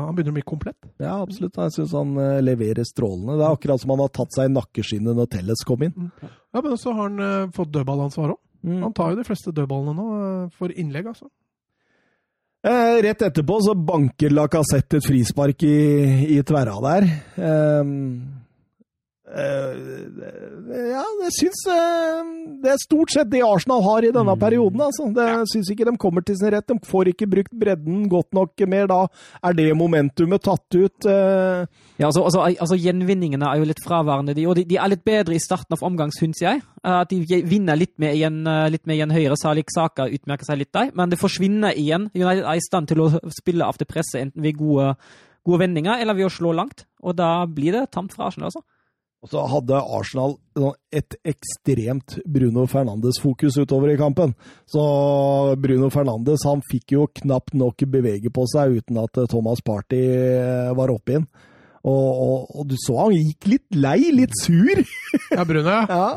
Han 0.08 0.16
begynner 0.16 0.34
å 0.34 0.38
bli 0.40 0.46
komplett. 0.46 0.78
Ja, 0.98 1.16
absolutt. 1.22 1.56
Jeg 1.56 1.76
syns 1.76 1.94
han 1.96 2.14
eh, 2.18 2.40
leverer 2.42 2.88
strålende. 2.88 3.38
Det 3.38 3.46
er 3.46 3.58
akkurat 3.58 3.82
som 3.82 3.94
han 3.94 4.04
har 4.04 4.14
tatt 4.20 4.34
seg 4.36 4.50
i 4.50 4.54
nakkeskinnet 4.56 5.18
når 5.20 5.30
Telles 5.36 5.66
kom 5.66 5.86
inn. 5.86 6.10
Ja, 6.20 6.62
Men 6.62 6.78
så 6.80 6.94
har 6.96 7.06
han 7.08 7.22
uh, 7.22 7.52
fått 7.54 7.70
dødballansvar 7.76 8.34
òg. 8.34 8.40
Mm. 8.66 8.80
Han 8.82 8.96
tar 8.96 9.12
jo 9.12 9.20
de 9.20 9.28
fleste 9.28 9.54
dødballene 9.54 9.94
nå 9.96 10.08
uh, 10.10 10.50
for 10.58 10.74
innlegg, 10.74 11.12
altså. 11.14 11.30
Eh, 12.60 13.02
rett 13.02 13.22
etterpå 13.24 13.56
så 13.64 13.72
banker 13.72 14.34
Lacassette 14.36 14.98
et 14.98 15.06
frispark 15.06 15.62
i, 15.64 15.76
i 16.36 16.42
tverra 16.44 16.74
der. 16.84 17.06
Ehm, 17.40 17.94
eh, 18.20 18.39
ja, 19.30 21.02
jeg 21.24 21.32
syns 21.36 21.60
eh, 21.70 22.30
det 22.64 22.72
er 22.72 22.80
stort 22.82 23.12
sett 23.14 23.28
det 23.30 23.42
Arsenal 23.46 23.82
har 23.84 24.06
i 24.06 24.12
denne 24.14 24.34
perioden. 24.40 24.80
Altså. 24.82 25.06
Det 25.14 25.26
syns 25.52 25.70
ikke 25.72 25.86
de 25.88 25.94
kommer 26.02 26.24
til 26.26 26.38
sin 26.40 26.50
rett. 26.54 26.66
De 26.66 26.76
får 26.90 27.12
ikke 27.12 27.28
brukt 27.30 27.54
bredden 27.62 28.08
godt 28.10 28.32
nok 28.36 28.64
mer 28.70 28.88
da. 28.90 29.00
Er 29.46 29.54
det 29.58 29.68
momentumet 29.78 30.42
tatt 30.46 30.78
ut? 30.78 31.06
Eh, 31.06 31.66
Ja, 32.00 32.08
altså, 32.08 32.22
altså, 32.24 32.40
altså 32.48 32.78
Gjenvinningene 32.80 33.44
er 33.44 33.60
jo 33.60 33.66
litt 33.68 33.82
fraværende, 33.84 34.32
de, 34.34 34.46
og 34.48 34.54
de, 34.56 34.62
de 34.64 34.78
er 34.80 34.88
litt 34.88 35.02
bedre 35.04 35.34
i 35.36 35.42
starten 35.42 35.76
av 35.76 35.82
omgang, 35.84 36.08
syns 36.16 36.40
jeg. 36.40 36.62
Eh, 36.82 36.96
At 37.02 37.10
de 37.12 37.20
vinner 37.44 37.76
litt 37.76 37.92
mer 38.00 38.16
igjen, 38.16 38.40
eh, 38.48 38.68
litt 38.72 38.86
mer 38.88 38.96
igjen 38.96 39.12
høyre. 39.12 39.36
Salik 39.36 39.68
Saka 39.74 40.08
utmerker 40.08 40.48
seg 40.48 40.62
litt 40.62 40.72
der, 40.72 40.90
men 40.96 41.12
det 41.12 41.20
forsvinner 41.20 41.76
igjen. 41.76 42.08
United 42.16 42.44
er 42.46 42.56
i 42.56 42.64
stand 42.64 42.88
til 42.88 43.04
å 43.04 43.10
spille 43.36 43.68
av 43.68 43.76
det 43.78 43.86
presset, 43.90 44.22
enten 44.24 44.42
ved 44.42 44.56
gode, 44.58 44.94
gode 45.46 45.60
vendinger 45.62 46.00
eller 46.00 46.16
ved 46.16 46.30
å 46.30 46.32
slå 46.32 46.54
langt. 46.56 46.86
Og 47.04 47.16
da 47.20 47.44
blir 47.46 47.76
det 47.76 47.90
tamt 47.92 48.16
fra 48.16 48.30
Arsenal, 48.30 48.48
altså. 48.48 48.64
Og 49.20 49.28
så 49.28 49.42
hadde 49.52 49.76
Arsenal 49.76 50.38
et 50.96 51.14
ekstremt 51.28 52.16
Bruno 52.24 52.64
Fernandes-fokus 52.70 53.58
utover 53.60 53.92
i 53.92 53.98
kampen. 54.00 54.32
Så 54.64 54.80
Bruno 55.60 55.90
Fernandes 55.92 56.46
han 56.48 56.64
fikk 56.64 56.94
jo 56.96 57.04
knapt 57.20 57.52
nok 57.52 57.84
bevege 57.92 58.32
på 58.32 58.46
seg 58.48 58.78
uten 58.80 59.02
at 59.02 59.20
Thomas 59.28 59.60
Party 59.64 60.00
eh, 60.00 60.72
var 60.76 60.92
oppe 60.94 61.18
inn. 61.18 61.28
Og, 61.80 62.08
og, 62.08 62.48
og 62.60 62.66
du 62.68 62.76
så 62.80 62.96
han 63.02 63.14
gikk 63.16 63.50
litt 63.52 63.76
lei, 63.76 63.98
litt 64.16 64.36
sur. 64.40 64.80
Ja, 65.36 65.44
Bruno, 65.44 65.68
ja. 65.88 66.08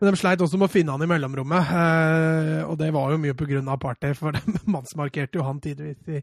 Men 0.00 0.14
de 0.14 0.18
sleit 0.18 0.42
også 0.42 0.58
med 0.58 0.70
å 0.70 0.72
finne 0.72 0.94
han 0.94 1.06
i 1.06 1.10
mellomrommet. 1.10 1.74
Eh, 1.76 2.60
og 2.66 2.78
det 2.82 2.90
var 2.96 3.14
jo 3.14 3.22
mye 3.22 3.36
pga. 3.38 3.62
Party, 3.78 4.14
for 4.18 4.34
de 4.36 4.60
mannsmarkerte 4.66 5.38
jo 5.38 5.46
han 5.46 5.62
tidvis. 5.62 6.02
i 6.10 6.22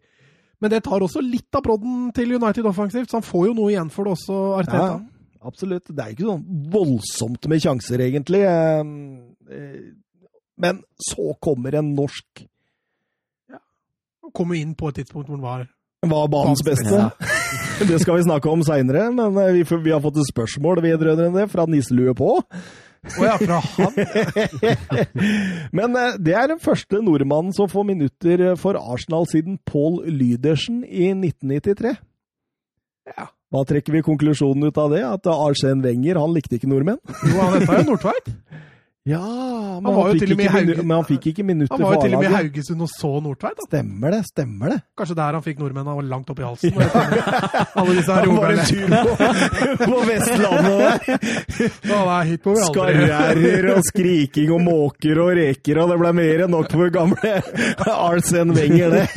Men 0.59 0.75
det 0.75 0.83
tar 0.83 1.03
også 1.07 1.23
litt 1.23 1.55
av 1.55 1.63
brodden 1.63 2.09
til 2.17 2.35
United 2.35 2.67
offensivt, 2.67 3.07
så 3.07 3.21
han 3.21 3.27
får 3.27 3.53
jo 3.53 3.61
noe 3.61 3.71
igjen 3.71 3.93
for 3.93 4.09
det 4.09 4.17
også, 4.19 4.41
Arteta. 4.59 4.89
Ja, 4.97 5.05
absolutt. 5.45 5.89
Det 5.89 6.03
er 6.03 6.13
ikke 6.13 6.27
sånn 6.27 6.43
voldsomt 6.73 7.47
med 7.51 7.63
sjanser, 7.63 8.03
egentlig. 8.07 8.43
Eh, 8.47 8.83
eh, 9.53 9.87
Men 10.57 10.81
så 10.97 11.35
kommer 11.39 11.75
en 11.77 11.93
norsk 11.93 12.47
Han 14.27 14.33
kom 14.33 14.53
inn 14.57 14.73
på 14.75 14.89
et 14.89 15.03
tidspunkt 15.03 15.29
hvor 15.29 15.37
han 15.37 15.45
var 15.45 15.67
var 16.07 16.27
banens 16.29 16.61
beste. 16.63 16.93
Ja. 16.93 17.09
Det 17.89 17.99
skal 17.99 18.17
vi 18.17 18.25
snakke 18.25 18.49
om 18.49 18.61
seinere, 18.63 19.07
men 19.11 19.37
eh, 19.41 19.53
vi, 19.55 19.63
vi 19.83 19.91
har 19.91 20.01
fått 20.03 20.19
et 20.21 20.29
spørsmål 20.29 20.81
vedrørende 20.83 21.41
det 21.41 21.47
fra 21.51 21.65
Nisselue 21.69 22.13
på. 22.17 22.29
Å 23.07 23.23
ja, 23.23 23.35
fra 23.39 23.59
han? 23.61 23.93
Men 25.77 25.93
det 26.19 26.33
er 26.35 26.49
den 26.51 26.59
første 26.59 26.99
nordmannen 26.99 27.53
som 27.55 27.69
får 27.71 27.85
minutter 27.87 28.43
for 28.59 28.75
Arsenal 28.75 29.27
siden 29.31 29.59
Paul 29.69 30.01
Lydersen 30.09 30.81
i 30.83 31.13
1993. 31.13 31.93
Ja. 33.13 33.29
Hva 33.53 33.61
trekker 33.67 33.95
vi 33.95 34.01
konklusjonen 34.03 34.67
ut 34.67 34.77
av 34.81 34.91
det? 34.91 35.03
At 35.07 35.27
Arsen 35.31 35.79
Wenger 35.85 36.19
han 36.19 36.33
likte 36.35 36.57
ikke 36.59 36.67
nordmenn? 36.71 36.99
Jo, 37.07 37.37
han 37.39 37.53
henta 37.61 37.77
jo 37.79 37.85
Nordtveit. 37.93 38.33
Ja, 39.07 39.21
men 39.79 39.85
Han 39.87 39.95
han, 40.03 40.17
fikk 40.19 40.41
Hauge- 40.51 40.83
men 40.83 40.91
han 40.97 41.05
fikk 41.07 41.25
ikke 41.31 41.43
minutter 41.47 41.71
Han 41.77 41.83
var 41.85 41.93
jo 41.95 41.99
til 42.01 42.15
og 42.17 42.19
med 42.19 42.27
i 42.27 42.33
Haugesund 42.33 42.81
og 42.83 42.89
så 42.91 43.11
Nordtveit. 43.23 43.55
da. 43.55 43.63
Stemmer 43.69 44.11
det, 44.11 44.19
stemmer 44.27 44.73
det. 44.73 44.79
Kanskje 44.99 45.15
der 45.15 45.37
han 45.37 45.45
fikk 45.45 45.61
nordmennene 45.61 45.95
var 45.95 46.03
langt 46.11 46.33
opp 46.33 46.41
i 46.41 46.43
halsen. 46.43 46.75
Alle 47.79 47.95
disse 47.95 48.11
her 48.17 48.27
Han 48.27 48.35
var 48.35 48.51
en 48.51 48.67
tur 48.67 48.83
på, 48.91 49.11
på 49.93 50.01
Vestlandet 50.09 50.75
der. 50.83 50.99
Ja. 51.87 52.63
Skarrgjerder 52.67 53.69
og 53.77 53.81
skriking 53.87 54.51
og 54.57 54.61
måker 54.67 55.19
og 55.23 55.31
reker, 55.39 55.79
og 55.85 55.89
det 55.93 55.97
ble 56.03 56.11
mer 56.19 56.43
enn 56.43 56.51
nok 56.57 56.67
for 56.75 56.91
gamle 56.91 57.31
Arsen 57.87 58.51
Wenger, 58.59 58.89
det. 58.91 59.07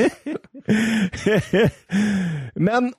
Men 2.55 2.93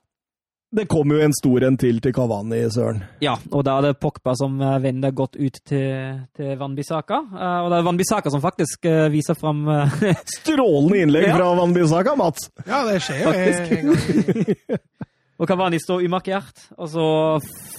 det 0.72 0.86
kom 0.88 1.12
jo 1.12 1.20
en 1.20 1.34
stor 1.36 1.64
en 1.68 1.76
til 1.78 1.98
til 2.04 2.14
Kavani, 2.16 2.62
Søren. 2.72 3.02
Ja, 3.24 3.34
og 3.52 3.66
da 3.68 3.74
er 3.78 3.90
det 3.90 4.00
Pogba 4.00 4.34
som 4.40 4.56
eh, 4.64 4.78
vender 4.84 5.12
godt 5.12 5.36
ut 5.36 5.58
til, 5.68 6.22
til 6.38 6.54
Van 6.60 6.76
Bissaka. 6.78 7.18
Eh, 7.28 7.58
og 7.66 7.72
det 7.74 7.80
er 7.82 7.88
Van 7.90 8.00
Bissaka 8.00 8.32
som 8.32 8.42
faktisk 8.44 8.86
eh, 8.88 9.10
viser 9.12 9.36
fram 9.36 9.66
Strålende 10.38 11.02
innlegg 11.04 11.28
Ja. 11.28 11.36
fra 11.36 11.50
Van 11.60 11.74
Bissaka, 11.76 12.16
Mats. 12.16 12.48
Ja, 12.66 12.86
det 12.88 13.02
skjer 13.04 13.26
jo 13.26 13.36
gang. 13.36 14.80
Og 15.42 15.48
Kavani 15.50 15.80
står 15.82 16.04
umarkert, 16.06 16.68
og 16.78 16.86
så 16.94 17.04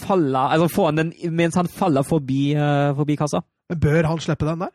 faller 0.03 0.51
Altså 0.57 0.67
får 0.75 0.87
han 0.89 0.97
den 0.99 1.13
mens 1.39 1.55
han 1.55 1.69
faller 1.71 2.03
forbi, 2.03 2.57
forbi 2.99 3.15
kassa. 3.21 3.39
Men 3.71 3.79
bør 3.85 4.09
han 4.11 4.19
slippe 4.25 4.49
den 4.49 4.65
der? 4.65 4.73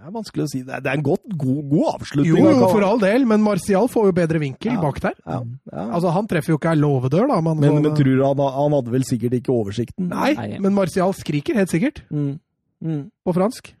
Det 0.00 0.08
er 0.08 0.12
vanskelig 0.14 0.44
å 0.46 0.48
si. 0.48 0.60
Det 0.64 0.72
er, 0.72 0.80
det 0.80 0.88
er 0.90 0.96
en 0.96 1.02
godt, 1.04 1.26
god, 1.36 1.58
god 1.68 1.88
avslutning. 2.00 2.30
Jo, 2.40 2.52
jo, 2.56 2.68
for 2.72 2.84
all 2.86 2.98
del, 3.02 3.26
men 3.28 3.42
Martial 3.44 3.88
får 3.92 4.06
jo 4.08 4.12
bedre 4.16 4.40
vinkel 4.40 4.72
Ja. 4.72 4.80
bak 4.80 5.00
der. 5.04 5.12
Ja, 5.26 5.42
ja. 5.72 5.82
Altså, 5.92 6.12
Han 6.14 6.26
treffer 6.26 6.54
jo 6.54 6.58
ikke 6.58 6.70
ei 6.72 6.80
låvedør, 6.80 7.28
da. 7.28 7.40
Men, 7.44 7.60
Men, 7.60 7.70
så- 7.70 7.82
men 7.82 7.96
tror 7.98 8.16
du 8.16 8.24
han, 8.24 8.38
han 8.56 8.72
hadde 8.78 8.90
vel 8.94 9.04
sikkert 9.04 9.36
ikke 9.36 9.52
oversikten? 9.52 10.08
Nei, 10.08 10.32
Nei. 10.34 10.58
men 10.58 10.72
Martial 10.74 11.12
skriker 11.12 11.54
helt 11.54 11.68
sikkert 11.68 12.00
Mm. 12.10 12.38
Mm. 12.82 13.10
på 13.26 13.34
fransk. 13.36 13.74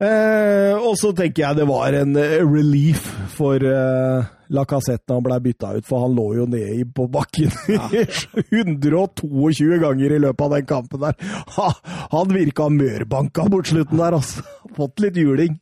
Eh, 0.00 0.74
og 0.80 0.94
så 0.96 1.10
tenker 1.16 1.42
jeg 1.44 1.56
det 1.56 1.66
var 1.68 1.92
en 1.92 2.14
eh, 2.16 2.38
relief 2.44 3.02
for 3.36 3.56
eh, 3.56 4.24
Lacassette 4.50 5.06
når 5.08 5.20
han 5.20 5.26
ble 5.28 5.36
bytta 5.44 5.68
ut, 5.78 5.86
for 5.86 6.02
han 6.04 6.14
lå 6.18 6.24
jo 6.40 6.44
nede 6.50 6.84
på 6.96 7.04
bakken 7.12 7.52
122 8.50 9.78
ganger 9.84 10.14
i 10.16 10.20
løpet 10.24 10.44
av 10.46 10.54
den 10.56 10.66
kampen 10.66 11.04
der. 11.04 11.14
Ha, 11.56 11.68
han 12.14 12.34
virka 12.34 12.66
mørbanka 12.72 13.46
mot 13.52 13.66
slutten 13.70 14.00
der, 14.00 14.16
altså. 14.18 14.44
Fått 14.78 15.02
litt 15.04 15.16
juling. 15.20 15.58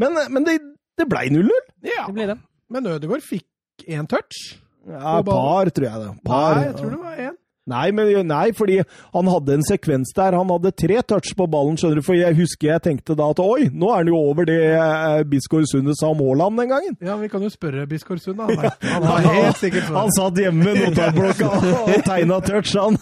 Men, 0.00 0.16
men 0.30 0.46
det, 0.46 0.58
det 0.98 1.08
blei 1.10 1.26
0-0. 1.32 1.50
Ja, 1.86 2.06
Det 2.06 2.16
ble 2.16 2.28
det. 2.32 2.38
men 2.70 2.86
Ødegaard 2.94 3.24
fikk 3.26 3.86
én 3.90 4.06
touch. 4.10 4.40
Ja, 4.88 5.18
par, 5.26 5.68
tror 5.74 5.86
jeg 5.90 6.00
det. 6.04 6.10
Par. 6.24 6.54
Nei, 6.56 6.64
jeg 6.70 6.76
tror 6.78 6.90
det 6.94 7.00
var 7.02 7.18
én. 7.28 7.36
Nei, 7.70 7.88
men, 7.94 8.10
nei, 8.28 8.50
fordi 8.56 8.80
han 9.14 9.30
hadde 9.30 9.56
en 9.58 9.66
sekvens 9.66 10.12
der. 10.16 10.36
Han 10.38 10.50
hadde 10.52 10.72
tre 10.74 11.00
touch 11.06 11.32
på 11.38 11.46
ballen, 11.50 11.78
skjønner 11.80 12.00
du. 12.00 12.04
For 12.06 12.18
jeg 12.18 12.36
husker 12.38 12.72
jeg 12.72 12.84
tenkte 12.86 13.16
da 13.18 13.30
at 13.32 13.42
oi, 13.42 13.68
nå 13.70 13.92
er 13.92 14.02
han 14.02 14.10
jo 14.10 14.18
over 14.18 14.48
det 14.48 14.58
eh, 14.74 15.22
Bisgaard 15.30 15.68
Sunde 15.70 15.94
sa 15.98 16.10
om 16.12 16.22
Haaland 16.24 16.58
den 16.60 16.72
gangen. 16.72 16.96
Ja, 17.04 17.16
vi 17.20 17.30
kan 17.32 17.44
jo 17.44 17.50
spørre 17.52 17.86
Biskår 17.90 18.20
Sunde. 18.22 18.46
Han 18.48 18.56
Han 18.90 19.06
har 19.06 19.38
helt 19.38 19.60
sikkert 19.60 19.86
svar. 19.88 20.00
Han 20.02 20.14
satt 20.16 20.40
hjemme 20.40 20.64
med 20.64 20.82
notatblokka 20.84 21.50
og 21.94 22.04
tegna 22.06 22.40
touch, 22.44 22.74
han. 22.76 22.98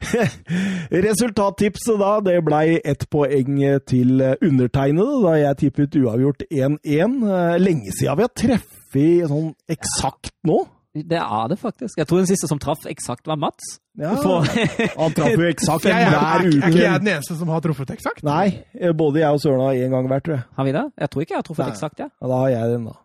Resultattipset 1.06 2.00
da, 2.00 2.12
det 2.24 2.38
blei 2.46 2.80
ett 2.84 3.06
poeng 3.12 3.60
til 3.90 4.24
undertegnede 4.40 5.22
da 5.24 5.36
jeg 5.38 5.60
tippet 5.64 6.00
uavgjort 6.00 6.44
1-1. 6.50 6.82
Eh, 6.84 7.56
Lenge 7.60 7.94
siden 7.96 8.20
vi 8.20 8.26
har 8.26 8.36
treffet 8.36 9.30
sånn 9.30 9.50
eksakt 9.70 10.34
nå. 10.48 10.62
Det 10.90 11.20
er 11.22 11.50
det 11.52 11.56
faktisk. 11.60 11.98
Jeg 12.00 12.06
tror 12.10 12.18
den 12.18 12.26
siste 12.26 12.48
som 12.50 12.58
traff 12.58 12.82
eksakt, 12.90 13.28
var 13.30 13.38
Mats. 13.38 13.76
Ja, 14.00 14.16
For, 14.18 14.42
han 14.42 15.14
traff 15.14 15.36
jo 15.36 15.46
eksakt 15.52 15.86
hver 15.86 15.94
er, 15.94 16.16
er, 16.18 16.48
ikke 16.50 16.80
jeg 16.80 17.02
den 17.04 17.12
eneste 17.12 17.36
som 17.38 17.52
har 17.52 17.62
truffet 17.62 17.92
eksakt? 17.94 18.24
Nei, 18.26 18.64
både 18.98 19.22
jeg 19.22 19.38
og 19.38 19.42
Søren 19.44 19.62
har 19.68 19.78
én 19.78 19.94
gang 19.94 20.10
hver, 20.10 20.24
tror 20.26 20.36
jeg. 20.40 20.44
har 20.58 20.66
vi 20.66 20.74
det? 20.74 20.84
Jeg 21.04 21.12
tror 21.12 21.24
ikke 21.26 21.36
jeg 21.36 21.42
har 21.42 21.46
truffet 21.46 21.64
Nei. 21.66 21.76
eksakt, 21.76 22.02
ja. 22.02 22.08
Ja, 22.10 22.32
da 22.32 22.40
har 22.42 22.50
jeg 22.56 22.74
den, 22.74 22.90
da. 22.90 22.98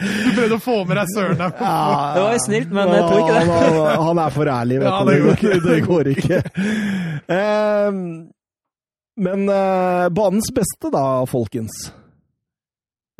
Du 0.00 0.30
prøvde 0.32 0.56
å 0.56 0.60
få 0.64 0.74
med 0.88 0.96
deg 0.96 1.10
Søren 1.12 1.36
der. 1.36 1.50
Det 1.60 2.20
var 2.24 2.38
snilt, 2.40 2.70
men 2.72 2.88
jeg 2.94 3.02
tror 3.04 3.18
ikke 3.20 3.34
det. 3.36 3.42
Han, 3.50 3.74
han, 3.76 4.04
han 4.08 4.20
er 4.24 4.32
for 4.32 4.48
ærlig, 4.48 4.78
vet 4.80 4.88
Ja, 4.88 5.00
du. 5.04 5.10
det 5.10 5.18
går 5.20 5.34
ikke. 5.36 5.58
Det 5.66 5.80
går 5.84 6.10
ikke. 6.14 6.38
Um, 7.28 7.98
men 9.20 9.44
uh, 9.52 10.06
banens 10.16 10.48
beste, 10.56 10.88
da, 10.94 11.04
folkens. 11.28 11.90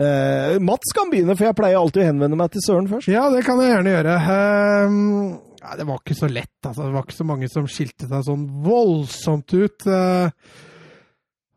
Eh, 0.00 0.56
Mats 0.64 0.94
kan 0.96 1.10
begynne, 1.12 1.36
for 1.36 1.50
jeg 1.50 1.56
pleier 1.58 1.80
alltid 1.80 2.02
å 2.04 2.08
henvende 2.08 2.38
meg 2.40 2.54
til 2.54 2.64
Søren 2.64 2.88
først. 2.88 3.10
Ja, 3.12 3.26
det 3.32 3.44
kan 3.44 3.60
jeg 3.60 3.74
gjerne 3.74 3.92
gjøre. 3.92 4.16
Uh, 4.24 5.52
ja, 5.60 5.76
det 5.76 5.86
var 5.90 6.00
ikke 6.00 6.16
så 6.16 6.30
lett, 6.32 6.56
altså. 6.64 6.86
Det 6.86 6.94
var 6.96 7.04
ikke 7.04 7.18
så 7.18 7.28
mange 7.28 7.50
som 7.52 7.68
skilte 7.68 8.08
seg 8.08 8.26
sånn 8.30 8.46
voldsomt 8.64 9.52
ut. 9.52 9.84
Uh, 9.84 10.32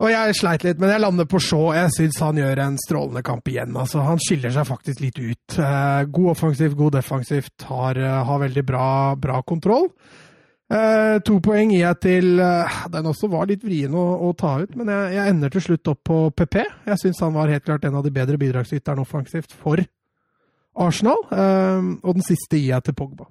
og 0.03 0.11
jeg 0.11 0.35
sleit 0.35 0.65
litt, 0.67 0.81
men 0.81 0.91
jeg 0.91 0.99
lander 0.99 1.27
på 1.29 1.39
Shaw. 1.39 1.69
Jeg 1.77 1.93
syns 1.95 2.19
han 2.19 2.41
gjør 2.41 2.59
en 2.65 2.75
strålende 2.81 3.23
kamp 3.23 3.47
igjen. 3.47 3.77
Altså, 3.79 4.01
han 4.03 4.19
skiller 4.19 4.51
seg 4.51 4.67
faktisk 4.67 4.99
litt 4.99 5.21
ut. 5.21 5.55
Eh, 5.55 6.01
god 6.11 6.31
offensivt, 6.33 6.75
god 6.75 6.97
defensivt. 6.97 7.63
Har, 7.69 7.99
har 8.27 8.41
veldig 8.41 8.65
bra, 8.67 8.87
bra 9.15 9.37
kontroll. 9.47 9.87
Eh, 10.73 11.19
to 11.27 11.37
poeng 11.43 11.69
gir 11.69 11.83
jeg 11.83 11.97
til 12.01 12.39
eh, 12.41 12.77
Den 12.89 13.09
også 13.11 13.27
var 13.29 13.45
litt 13.49 13.61
vrien 13.65 13.93
å, 13.93 14.05
å 14.25 14.31
ta 14.37 14.55
ut, 14.63 14.71
men 14.79 14.89
jeg, 14.89 15.11
jeg 15.17 15.33
ender 15.33 15.53
til 15.53 15.65
slutt 15.67 15.91
opp 15.91 16.01
på 16.09 16.17
PP. 16.33 16.63
Jeg 16.89 17.01
syns 17.01 17.21
han 17.21 17.35
var 17.35 17.51
helt 17.51 17.65
klart 17.67 17.85
en 17.85 17.99
av 17.99 18.05
de 18.05 18.13
bedre 18.15 18.39
bidragsyterne 18.41 19.03
offensivt 19.03 19.53
for 19.53 19.83
Arsenal. 20.73 21.21
Eh, 21.29 21.89
og 22.01 22.17
den 22.17 22.25
siste 22.25 22.57
gir 22.57 22.71
jeg 22.71 22.87
til 22.87 22.97
Pogba. 22.97 23.29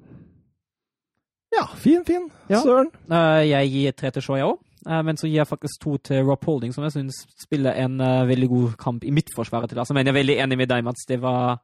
Ja, 1.53 1.66
fin, 1.76 2.05
fin. 2.07 2.30
Ja. 2.49 2.62
Søren. 2.62 2.88
Uh, 3.11 3.43
Jeg 3.45 3.68
gir 3.68 3.93
tre 3.93 4.11
til 4.14 4.24
Shaw, 4.24 4.38
jeg 4.38 4.47
òg. 4.49 4.61
Men 4.82 5.18
så 5.20 5.28
gir 5.28 5.43
jeg 5.43 5.47
faktisk 5.47 5.82
to 5.82 5.93
til 6.03 6.24
Rob 6.26 6.43
Holding, 6.49 6.72
som 6.74 6.82
jeg 6.82 6.95
syns 6.97 7.20
spiller 7.38 7.76
en 7.84 8.01
uh, 8.03 8.24
veldig 8.26 8.49
god 8.51 8.72
kamp 8.80 9.05
i 9.05 9.12
midtforsvaret 9.14 9.70
til 9.70 9.78
Arsenal. 9.78 10.01
Men 10.01 10.09
jeg 10.09 10.14
er 10.14 10.16
veldig 10.16 10.36
enig 10.43 10.59
med 10.59 10.70
deg, 10.72 10.82
Mats. 10.86 11.05
Det 11.07 11.20
var, 11.22 11.61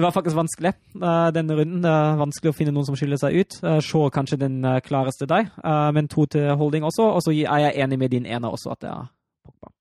det 0.00 0.06
var 0.06 0.14
faktisk 0.16 0.36
vanskelig 0.38 0.72
eh, 0.72 1.28
denne 1.36 1.56
runden. 1.58 1.82
Det 1.84 1.90
er 1.92 2.20
vanskelig 2.20 2.54
å 2.54 2.56
finne 2.56 2.72
noen 2.72 2.88
som 2.88 2.96
skiller 2.96 3.20
seg 3.20 3.36
ut. 3.36 3.58
Se 3.60 3.74
Shaw 3.84 4.08
kanskje 4.14 4.40
den 4.40 4.62
eh, 4.64 4.80
klareste 4.84 5.28
deg, 5.28 5.50
eh, 5.60 5.90
men 5.96 6.08
to 6.08 6.24
til 6.30 6.54
Holding 6.56 6.86
også. 6.88 7.10
Og 7.18 7.24
så 7.26 7.34
er 7.36 7.66
jeg 7.66 7.84
enig 7.84 8.00
med 8.00 8.14
din 8.14 8.24
ene 8.24 8.48
også, 8.48 8.72
at 8.72 8.80
det 8.86 8.90
er 8.94 9.04
Pogba. 9.44 9.72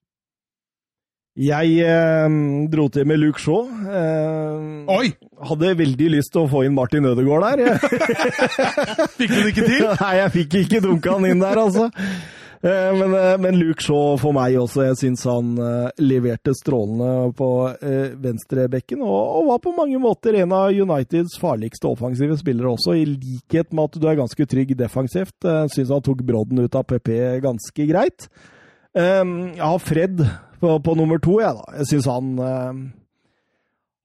Jeg 1.40 1.78
eh, 1.88 2.38
dro 2.74 2.90
til 2.92 3.08
med 3.08 3.22
Luke 3.22 3.40
Shaw. 3.40 3.64
Eh, 3.88 4.98
Oi! 4.98 5.14
hadde 5.50 5.72
veldig 5.80 6.10
lyst 6.18 6.34
til 6.36 6.44
å 6.44 6.50
få 6.52 6.66
inn 6.68 6.76
Martin 6.76 7.08
Ødegaard 7.08 7.62
der. 7.64 7.80
Fikk 9.20 9.32
du 9.32 9.38
det 9.40 9.54
ikke 9.54 9.70
til? 9.70 9.86
Nei, 10.02 10.12
jeg 10.20 10.34
fikk 10.36 10.60
ikke 10.66 10.84
dunka 10.84 11.16
han 11.16 11.30
inn 11.32 11.46
der, 11.46 11.64
altså. 11.64 11.88
Eh, 12.62 13.00
Men, 13.00 13.14
eh, 13.14 13.38
men 13.38 13.60
Luke 13.60 13.84
Shaw 13.84 14.18
for 14.20 14.36
meg 14.36 14.58
også. 14.60 14.84
Jeg 14.90 15.00
syns 15.00 15.24
han 15.30 15.54
eh, 15.64 15.92
leverte 16.04 16.54
strålende 16.58 17.32
på 17.38 17.50
venstrebekken. 18.20 19.04
Og, 19.06 19.40
og 19.40 19.50
var 19.54 19.62
på 19.64 19.76
mange 19.78 20.00
måter 20.02 20.36
en 20.42 20.56
av 20.56 20.76
Uniteds 20.76 21.40
farligste 21.40 21.88
offensive 21.88 22.38
spillere 22.40 22.74
også, 22.74 22.98
i 23.00 23.08
likhet 23.08 23.72
med 23.72 23.90
at 23.90 24.00
du 24.02 24.08
er 24.10 24.20
ganske 24.20 24.50
trygg 24.50 24.76
defensivt. 24.80 25.38
Syns 25.72 25.94
han 25.94 26.06
tok 26.06 26.24
brodden 26.28 26.60
ut 26.60 26.76
av 26.76 26.88
PP 26.90 27.14
ganske 27.44 27.90
greit. 27.90 28.30
Jeg 28.96 29.62
har 29.62 29.84
Fred 29.84 30.24
på, 30.60 30.72
på 30.84 30.96
nummer 30.98 31.22
to, 31.22 31.38
jeg, 31.40 31.56
da. 31.56 31.78
Jeg 31.80 31.92
syns 31.94 32.10
han 32.10 32.32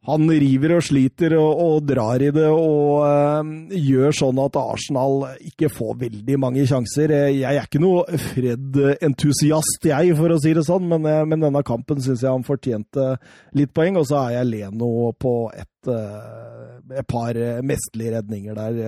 han 0.04 0.26
river 0.28 0.74
og 0.76 0.82
sliter 0.84 1.32
og, 1.38 1.60
og 1.64 1.86
drar 1.88 2.20
i 2.20 2.30
det 2.34 2.46
og 2.50 3.04
øh, 3.06 3.52
gjør 3.78 4.12
sånn 4.18 4.40
at 4.44 4.58
Arsenal 4.60 5.14
ikke 5.40 5.70
får 5.72 5.94
veldig 6.02 6.36
mange 6.42 6.66
sjanser. 6.68 7.14
Eh, 7.14 7.30
Jeg 7.40 7.56
er 7.56 7.64
ikke 7.68 7.80
noe 7.82 8.04
Fred-entusiast, 8.20 9.86
jeg, 9.88 10.12
for 10.18 10.34
å 10.34 10.38
si 10.42 10.52
det 10.56 10.64
sånn, 10.66 10.86
men, 10.90 11.06
eh, 11.08 11.22
men 11.28 11.40
denne 11.46 11.62
kampen 11.66 12.02
syns 12.04 12.22
jeg 12.24 12.30
han 12.34 12.44
fortjente 12.46 13.14
litt 13.56 13.72
poeng. 13.76 13.96
Og 14.00 14.06
så 14.10 14.20
er 14.26 14.36
jeg 14.38 14.50
Leno 14.52 14.90
på 15.16 15.34
et, 15.56 15.70
et 15.88 17.08
par 17.10 17.36
mesterlige 17.64 18.14
redninger 18.18 18.56
der. 18.60 18.78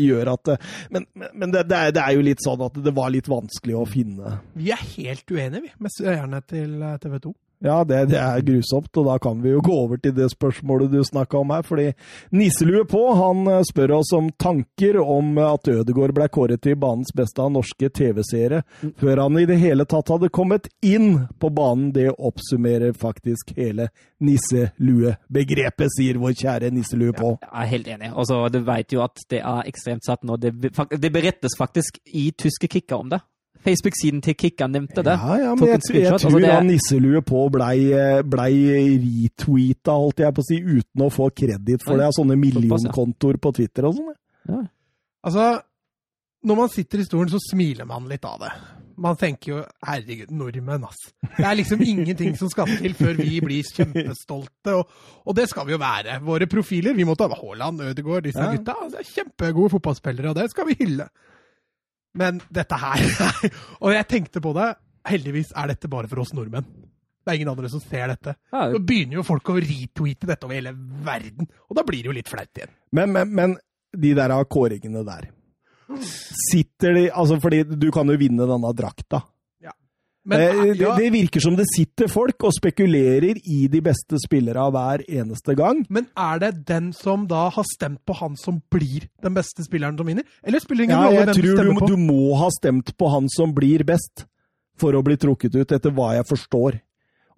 Gjør 0.00 0.32
at 0.34 0.54
Men, 0.90 1.06
men- 1.34 1.52
det, 1.54 1.66
det, 1.68 1.76
er, 1.78 1.92
det 1.94 2.02
er 2.02 2.16
jo 2.16 2.24
litt 2.26 2.42
sånn 2.44 2.62
at 2.66 2.80
det 2.84 2.92
var 2.96 3.12
litt 3.14 3.28
vanskelig 3.30 3.76
å 3.78 3.84
finne 3.88 4.38
Vi 4.58 4.72
er 4.74 4.80
helt 4.96 5.28
uenige, 5.30 5.60
vi, 5.68 5.72
med 5.78 5.92
seerne 5.94 6.40
til 6.48 6.80
TV 7.02 7.18
2. 7.28 7.34
Ja, 7.64 7.78
det, 7.84 8.02
det 8.12 8.18
er 8.20 8.42
grusomt, 8.44 8.90
og 9.00 9.06
da 9.08 9.14
kan 9.22 9.38
vi 9.40 9.54
jo 9.54 9.62
gå 9.64 9.72
over 9.86 10.00
til 10.00 10.12
det 10.12 10.26
spørsmålet 10.34 10.92
du 10.92 10.98
snakka 11.04 11.38
om 11.40 11.52
her. 11.54 11.64
Fordi 11.64 11.86
Nisselue 12.36 12.84
på 12.88 13.00
han 13.16 13.46
eh, 13.48 13.62
spør 13.64 13.96
oss 14.02 14.12
om 14.12 14.28
tanker 14.36 14.98
om 15.00 15.32
at 15.40 15.70
Ødegaard 15.72 16.12
ble 16.16 16.28
kåret 16.28 16.60
til 16.64 16.76
banens 16.80 17.14
beste 17.16 17.40
av 17.40 17.54
norske 17.54 17.88
TV-seere, 17.88 18.62
før 19.00 19.24
han 19.24 19.40
i 19.40 19.46
det 19.48 19.56
hele 19.62 19.88
tatt 19.88 20.12
hadde 20.12 20.32
kommet 20.34 20.68
inn 20.84 21.24
på 21.40 21.52
banen. 21.56 21.88
Det 21.94 22.10
oppsummerer 22.12 22.92
faktisk 23.00 23.54
hele 23.56 23.88
nisselue-begrepet, 24.24 25.92
sier 25.96 26.20
vår 26.20 26.36
kjære 26.36 26.72
Nisselue 26.74 27.16
på. 27.16 27.34
Jeg 27.40 27.52
er 27.64 27.70
helt 27.72 27.92
enig. 27.96 28.12
Altså, 28.12 28.44
du 28.52 28.60
vet 28.66 28.92
jo 28.92 29.04
at 29.04 29.24
det 29.32 29.40
er 29.40 29.70
ekstremt 29.70 30.04
satt 30.04 30.24
nå. 30.26 30.36
Det, 30.40 30.52
det 31.00 31.12
berettes 31.14 31.56
faktisk 31.58 32.02
i 32.12 32.28
tyske 32.36 32.68
kicker 32.68 33.00
om 33.00 33.16
det. 33.16 33.24
Facebook-siden 33.64 34.20
til 34.22 34.34
Kicker 34.38 34.68
nevnte 34.68 35.02
det. 35.06 35.14
Ja, 35.18 35.36
ja, 35.40 35.54
men 35.54 35.68
jeg, 35.68 35.80
jeg, 35.88 36.02
jeg 36.02 36.10
tror 36.12 36.18
Altså, 36.18 36.40
det- 36.40 36.52
han 36.52 36.66
Nisselue 36.68 37.22
på 37.22 37.44
blei 37.54 37.78
blei 38.28 38.52
retweeta, 39.04 39.92
holdt 39.96 40.20
jeg 40.24 40.34
på 40.36 40.44
å 40.44 40.48
si, 40.48 40.60
uten 40.60 41.04
å 41.06 41.10
få 41.12 41.30
kreditt 41.34 41.82
for 41.84 41.96
det, 42.00 42.06
av 42.10 42.12
sånne 42.16 42.36
millionkontoer 42.40 43.38
på 43.40 43.54
Twitter 43.56 43.88
og 43.88 43.96
sånn. 43.98 44.14
ja. 44.48 44.62
Altså, 45.24 45.44
når 46.44 46.56
man 46.58 46.68
sitter 46.68 47.00
i 47.00 47.04
stolen, 47.08 47.30
så 47.32 47.38
smiler 47.40 47.86
man 47.88 48.04
litt 48.10 48.24
av 48.28 48.38
det. 48.42 48.50
Man 49.00 49.16
tenker 49.16 49.48
jo 49.48 49.62
'herregud, 49.82 50.30
nordmenn', 50.30 50.84
ass. 50.86 51.00
Det 51.36 51.44
er 51.44 51.56
liksom 51.56 51.80
ingenting 51.82 52.36
som 52.38 52.48
skal 52.48 52.66
til 52.66 52.92
før 52.94 53.16
vi 53.16 53.40
blir 53.40 53.62
kjempestolte, 53.64 54.74
og, 54.76 54.86
og 55.26 55.34
det 55.34 55.48
skal 55.48 55.66
vi 55.66 55.72
jo 55.72 55.78
være. 55.78 56.20
Våre 56.22 56.46
profiler, 56.46 56.94
vi 56.94 57.02
må 57.04 57.16
ta 57.16 57.26
Haaland, 57.28 57.80
Ødegaard, 57.80 58.22
disse 58.28 58.38
Ja. 58.38 58.52
gutta. 58.54 58.74
Altså, 58.84 58.98
kjempegode 59.02 59.70
fotballspillere, 59.70 60.28
og 60.28 60.36
det 60.36 60.50
skal 60.50 60.66
vi 60.66 60.76
hylle. 60.78 61.08
Men 62.18 62.40
dette 62.54 62.78
her 62.78 63.02
Og 63.82 63.92
jeg 63.94 64.06
tenkte 64.10 64.42
på 64.44 64.52
det, 64.56 64.70
heldigvis 65.10 65.52
er 65.58 65.72
dette 65.74 65.90
bare 65.90 66.10
for 66.10 66.22
oss 66.22 66.34
nordmenn. 66.36 66.66
Det 67.24 67.32
er 67.32 67.38
ingen 67.40 67.52
andre 67.54 67.70
som 67.72 67.80
ser 67.80 68.10
dette. 68.12 68.34
Ja, 68.52 68.66
Så 68.72 68.80
begynner 68.84 69.18
jo 69.18 69.24
folk 69.26 69.48
å 69.48 69.56
retweete 69.56 70.28
dette 70.28 70.44
over 70.44 70.58
hele 70.58 70.74
verden, 71.04 71.48
og 71.68 71.78
da 71.78 71.84
blir 71.86 72.04
det 72.04 72.10
jo 72.10 72.16
litt 72.18 72.28
flaut 72.28 72.60
igjen. 72.60 72.72
Men, 72.92 73.14
men, 73.16 73.32
men 73.32 73.56
de 73.96 74.12
der 74.16 74.34
kåringene 74.50 75.04
der 75.06 75.30
Sitter 75.94 76.94
de 76.96 77.02
Altså, 77.12 77.36
fordi 77.42 77.62
du 77.76 77.90
kan 77.92 78.08
jo 78.08 78.16
vinne 78.18 78.46
denne 78.48 78.70
drakta. 78.76 79.20
Men, 80.24 80.40
Eh, 80.40 80.72
det, 80.78 80.88
det 80.96 81.08
virker 81.12 81.40
som 81.44 81.56
det 81.58 81.66
sitter 81.68 82.08
folk 82.08 82.46
og 82.48 82.52
spekulerer 82.56 83.36
i 83.44 83.66
de 83.68 83.80
beste 83.84 84.16
spillerne 84.22 84.70
hver 84.72 85.02
eneste 85.04 85.54
gang. 85.58 85.82
men 85.92 86.06
er 86.16 86.38
det 86.40 86.52
den 86.66 86.92
som 86.96 87.26
da 87.28 87.50
har 87.52 87.66
stemt 87.68 88.00
på 88.08 88.16
han 88.16 88.36
som 88.40 88.62
blir 88.72 89.04
den 89.22 89.34
beste 89.36 89.64
spilleren 89.66 89.98
som 89.98 90.06
vinner? 90.08 90.24
Eller 90.42 90.60
spiller 90.64 90.84
ingen 90.84 90.96
Ja, 90.96 91.04
rolle 91.10 91.18
jeg 91.18 91.26
hvem 91.26 91.34
du 91.34 91.40
tror 91.42 91.50
du, 91.50 91.60
stemmer 91.60 91.80
på? 91.80 91.88
du 91.92 91.96
må 91.96 92.34
ha 92.40 92.48
stemt 92.56 92.96
på 92.96 93.10
han 93.12 93.28
som 93.28 93.52
blir 93.54 93.84
best, 93.84 94.24
for 94.80 94.96
å 94.96 95.04
bli 95.04 95.16
trukket 95.20 95.54
ut, 95.54 95.72
etter 95.76 95.92
hva 95.94 96.14
jeg 96.16 96.24
forstår. 96.26 96.80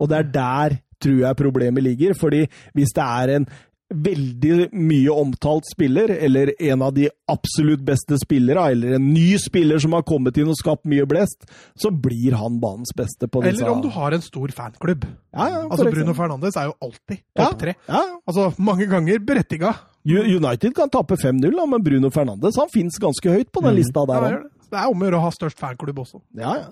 Og 0.00 0.08
det 0.08 0.16
er 0.22 0.30
der 0.38 0.78
tror 1.02 1.18
jeg 1.26 1.36
problemet 1.36 1.82
ligger, 1.84 2.14
fordi 2.14 2.46
hvis 2.72 2.94
det 2.96 3.02
er 3.04 3.34
en 3.40 3.46
veldig 3.94 4.72
mye 4.74 5.12
omtalt 5.14 5.68
spiller, 5.70 6.10
eller 6.10 6.50
en 6.58 6.82
av 6.82 6.92
de 6.96 7.04
absolutt 7.30 7.84
beste 7.86 8.18
spillere, 8.18 8.64
eller 8.72 8.96
en 8.96 9.04
ny 9.14 9.36
spiller 9.38 9.78
som 9.78 9.92
har 9.94 10.02
kommet 10.02 10.36
inn 10.42 10.48
og 10.50 10.56
skapt 10.58 10.88
mye 10.90 11.06
blest, 11.06 11.46
så 11.78 11.92
blir 11.94 12.34
han 12.34 12.58
banens 12.62 12.90
beste 12.98 13.28
på 13.30 13.44
disse 13.44 13.62
Eller 13.62 13.70
om 13.76 13.82
du 13.84 13.88
har 13.94 14.12
en 14.16 14.22
stor 14.24 14.48
fanklubb. 14.48 15.06
ja, 15.32 15.48
ja, 15.52 15.60
Altså 15.70 15.86
Bruno. 15.90 16.14
Fernandes 16.18 16.56
er 16.56 16.66
jo 16.66 16.74
alltid 16.82 17.20
Ja, 17.36 17.44
topp 17.44 17.58
tre. 17.60 17.74
Ja, 17.86 18.02
Altså 18.26 18.48
mange 18.58 18.86
ganger 18.90 19.18
berettiga. 19.22 19.74
United 20.06 20.74
kan 20.74 20.90
tape 20.90 21.14
5-0, 21.16 21.50
da, 21.54 21.66
men 21.66 21.82
Bruno 21.82 22.10
Fernandes 22.10 22.56
han 22.58 22.68
fins 22.74 22.98
ganske 22.98 23.30
høyt 23.30 23.50
på 23.52 23.62
den 23.62 23.74
Mm. 23.74 23.76
lista 23.76 24.06
der. 24.06 24.42
Så 24.66 24.70
det 24.70 24.78
er 24.82 24.90
om 24.90 24.98
å 25.02 25.04
gjøre 25.06 25.18
å 25.18 25.20
ha 25.22 25.30
størst 25.30 25.58
fanklubb 25.58 25.98
også. 26.02 26.20
Ja, 26.34 26.54
ja. 26.58 26.68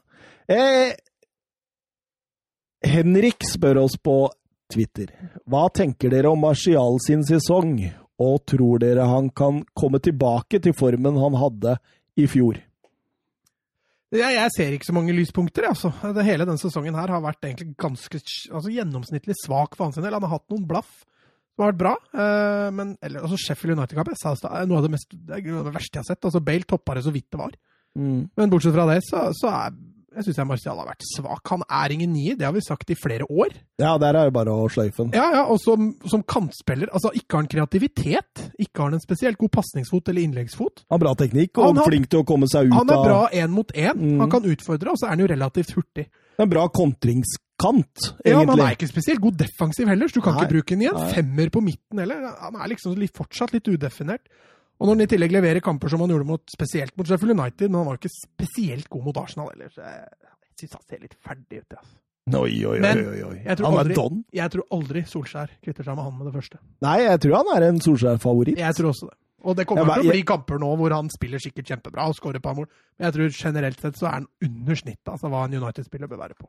Eh, 0.48 0.94
Henrik 2.84 3.44
spør 3.48 3.78
oss 3.84 3.96
på 3.96 4.28
Twitter. 4.72 5.10
Hva 5.48 5.66
tenker 5.74 6.12
dere 6.12 6.30
om 6.32 6.40
Martial 6.40 6.98
sin 7.04 7.24
sesong, 7.26 7.76
og 8.22 8.44
tror 8.46 8.82
dere 8.82 9.08
han 9.10 9.30
kan 9.34 9.62
komme 9.76 10.00
tilbake 10.02 10.60
til 10.62 10.76
formen 10.76 11.18
han 11.20 11.36
hadde 11.40 11.76
i 12.20 12.28
fjor? 12.30 12.60
Jeg, 14.14 14.36
jeg 14.36 14.52
ser 14.54 14.74
ikke 14.76 14.86
så 14.86 14.94
mange 14.94 15.14
lyspunkter. 15.16 15.66
Altså. 15.72 15.90
Det, 16.14 16.26
hele 16.26 16.46
denne 16.46 16.60
sesongen 16.60 16.94
her 16.94 17.10
har 17.10 17.22
vært 17.24 17.42
egentlig 17.48 17.74
ganske 17.80 18.20
altså, 18.20 18.70
gjennomsnittlig 18.70 19.34
svak 19.40 19.74
for 19.74 19.88
hans 19.88 19.98
del. 19.98 20.14
Han 20.14 20.26
har 20.26 20.36
hatt 20.36 20.46
noen 20.54 20.68
blaff 20.70 21.02
som 21.54 21.62
har 21.62 21.70
vært 21.70 21.82
bra, 21.84 21.94
eh, 22.18 22.68
men 22.74 22.96
eller, 22.98 23.22
altså, 23.22 23.38
Sheffield 23.38 23.76
United-kamp 23.76 24.08
jeg 24.10 24.18
sa 24.18 24.32
i 24.34 24.38
stad, 24.40 24.54
er 24.58 24.66
noe 24.66 24.80
av 24.80 24.86
det, 24.88 24.90
mest, 24.90 25.12
det, 25.14 25.38
det 25.46 25.74
verste 25.74 26.00
jeg 26.00 26.02
har 26.02 26.08
sett. 26.08 26.26
Altså, 26.26 26.42
Bale 26.42 26.66
toppa 26.66 26.96
det 26.98 27.04
så 27.06 27.12
vidt 27.14 27.28
det 27.30 27.40
var. 27.40 27.54
Men 27.94 28.50
bortsett 28.50 28.74
fra 28.74 28.88
det, 28.90 28.96
så, 29.06 29.28
så 29.38 29.52
er 29.54 29.76
jeg 30.14 30.24
syns 30.28 30.38
Martial 30.46 30.78
har 30.78 30.86
vært 30.88 31.04
svak. 31.16 31.42
Han 31.50 31.62
er 31.68 31.92
ingen 31.94 32.12
nier, 32.12 32.36
det 32.38 32.46
har 32.46 32.52
vi 32.54 32.60
sagt 32.64 32.90
i 32.90 32.96
flere 32.98 33.26
år. 33.28 33.54
Ja, 33.78 33.96
der 33.98 34.14
er 34.14 34.28
det 34.30 34.34
bare 34.36 34.52
å 34.54 34.68
sløyfe 34.70 35.02
den. 35.04 35.12
Ja, 35.16 35.26
ja, 35.34 35.44
og 35.50 35.58
som, 35.60 35.94
som 36.10 36.22
kantspiller, 36.22 36.88
altså 36.94 37.10
ikke 37.14 37.34
har 37.36 37.42
han 37.44 37.50
kreativitet. 37.50 38.44
Ikke 38.58 38.80
har 38.82 38.90
han 38.90 38.98
en 38.98 39.04
spesielt 39.04 39.38
god 39.38 39.50
pasningsfot 39.56 40.08
eller 40.08 40.22
innleggsfot. 40.28 40.84
Han 40.88 40.96
har 40.98 41.04
bra 41.06 41.14
teknikk 41.24 41.58
og 41.58 41.66
Han 41.72 41.76
har- 41.82 41.90
flink 41.90 42.08
til 42.10 42.20
å 42.22 42.26
komme 42.28 42.46
seg 42.50 42.68
ut 42.68 42.72
av 42.72 42.78
Han 42.84 42.90
er 42.94 43.04
bra 43.08 43.22
én 43.32 43.50
mot 43.50 43.72
én. 43.74 43.94
Mm. 43.98 44.20
Han 44.20 44.30
kan 44.30 44.44
utfordre, 44.44 44.90
og 44.94 44.98
så 45.00 45.06
er 45.06 45.16
han 45.16 45.24
jo 45.24 45.26
relativt 45.34 45.74
hurtig. 45.76 46.06
En 46.38 46.48
bra 46.50 46.66
kontringskant, 46.68 48.14
Ja, 48.26 48.38
men 48.40 48.48
han 48.48 48.60
er 48.66 48.74
ikke 48.76 48.88
spesielt 48.90 49.20
god 49.22 49.36
defensiv 49.38 49.86
heller, 49.88 50.08
så 50.08 50.14
du 50.18 50.20
kan 50.24 50.34
Nei. 50.34 50.42
ikke 50.44 50.54
bruke 50.56 50.74
den 50.74 50.82
igjen. 50.82 50.96
en 50.96 51.06
Nei. 51.06 51.12
femmer 51.14 51.50
på 51.50 51.62
midten 51.62 51.98
heller. 52.02 52.34
Han 52.40 52.56
er 52.56 52.68
liksom 52.72 52.96
litt, 52.98 53.12
fortsatt 53.14 53.52
litt 53.54 53.68
udefinert. 53.68 54.26
Og 54.81 54.87
når 54.89 54.95
han 54.97 55.05
i 55.05 55.11
tillegg 55.14 55.33
leverer 55.33 55.61
kamper 55.64 55.89
som 55.93 56.01
han 56.03 56.11
gjorde 56.11 56.27
mot, 56.27 56.43
spesielt 56.51 56.97
mot 56.99 57.07
Sheffield 57.07 57.39
United, 57.39 57.70
men 57.70 57.79
han 57.81 57.87
var 57.87 57.97
jo 57.99 58.03
ikke 58.03 58.14
spesielt 58.16 58.89
god 58.91 59.05
mot 59.05 59.16
Arsenal 59.22 59.53
ellers. 59.55 59.77
Jeg 59.79 60.59
syns 60.61 60.72
han 60.79 60.83
ser 60.91 61.03
litt 61.05 61.14
ferdig 61.25 61.61
ut. 61.62 61.77
Ja. 61.79 61.85
Oi, 62.41 62.55
oi, 62.64 62.70
oi, 62.72 62.79
Men 62.81 63.03
oi, 63.05 63.18
oi. 63.29 63.37
jeg 63.45 63.57
tror 63.61 63.79
aldri-. 63.83 64.25
Jeg 64.33 64.51
tror 64.55 64.64
aldri 64.72 65.03
Solskjær 65.11 65.51
kvitter 65.62 65.85
seg 65.85 65.97
med 65.99 66.05
han 66.09 66.14
med 66.18 66.27
det 66.31 66.35
første. 66.39 66.59
Nei, 66.83 66.97
jeg 67.05 67.20
tror 67.20 67.37
han 67.37 67.51
er 67.57 67.66
en 67.68 67.81
Solskjær-favoritt. 67.85 68.59
Jeg 68.59 68.75
tror 68.79 68.91
også 68.95 69.11
det. 69.11 69.16
Og 69.45 69.57
det 69.59 69.66
kommer 69.68 69.85
men 69.85 69.95
til 70.01 70.01
å 70.01 70.05
jeg- 70.09 70.14
bli 70.16 70.22
kamper 70.25 70.59
nå 70.59 70.70
hvor 70.81 70.91
han 70.97 71.11
spiller 71.12 71.39
sikkert 71.39 71.66
kjempebra 71.68 72.07
og 72.09 72.14
skårer 72.16 72.37
et 72.41 72.43
par 72.43 72.55
mål. 72.57 72.64
Men 72.99 73.11
jeg 73.11 73.14
tror 73.18 73.31
generelt 73.37 73.81
sett 73.81 73.95
så 74.01 74.07
er 74.09 74.12
han 74.22 74.27
under 74.43 74.75
snittet, 74.75 75.05
altså 75.12 75.29
hva 75.29 75.45
en 75.45 75.53
United-spiller 75.61 76.09
bør 76.09 76.22
være 76.25 76.35
på. 76.41 76.49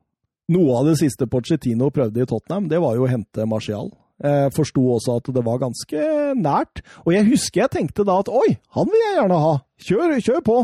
Noe 0.56 0.78
av 0.80 0.86
det 0.86 0.96
siste 1.02 1.28
Pochettino 1.28 1.90
prøvde 1.92 2.22
i 2.24 2.26
Tottenham, 2.30 2.70
det 2.70 2.80
var 2.80 2.96
jo 2.96 3.04
å 3.04 3.10
hente 3.12 3.46
Martial. 3.50 3.92
Jeg 4.24 4.54
forsto 4.56 4.80
også 4.96 5.18
at 5.20 5.28
det 5.36 5.44
var 5.44 5.60
ganske 5.60 6.04
nært. 6.40 6.80
Og 7.04 7.12
jeg 7.16 7.28
husker 7.28 7.66
jeg 7.66 7.74
tenkte 7.74 8.06
da 8.08 8.16
at 8.24 8.30
oi, 8.32 8.56
han 8.78 8.88
vil 8.92 9.02
jeg 9.04 9.18
gjerne 9.20 9.40
ha. 9.44 9.54
Kjør, 9.88 10.14
kjør 10.24 10.44
på. 10.46 10.58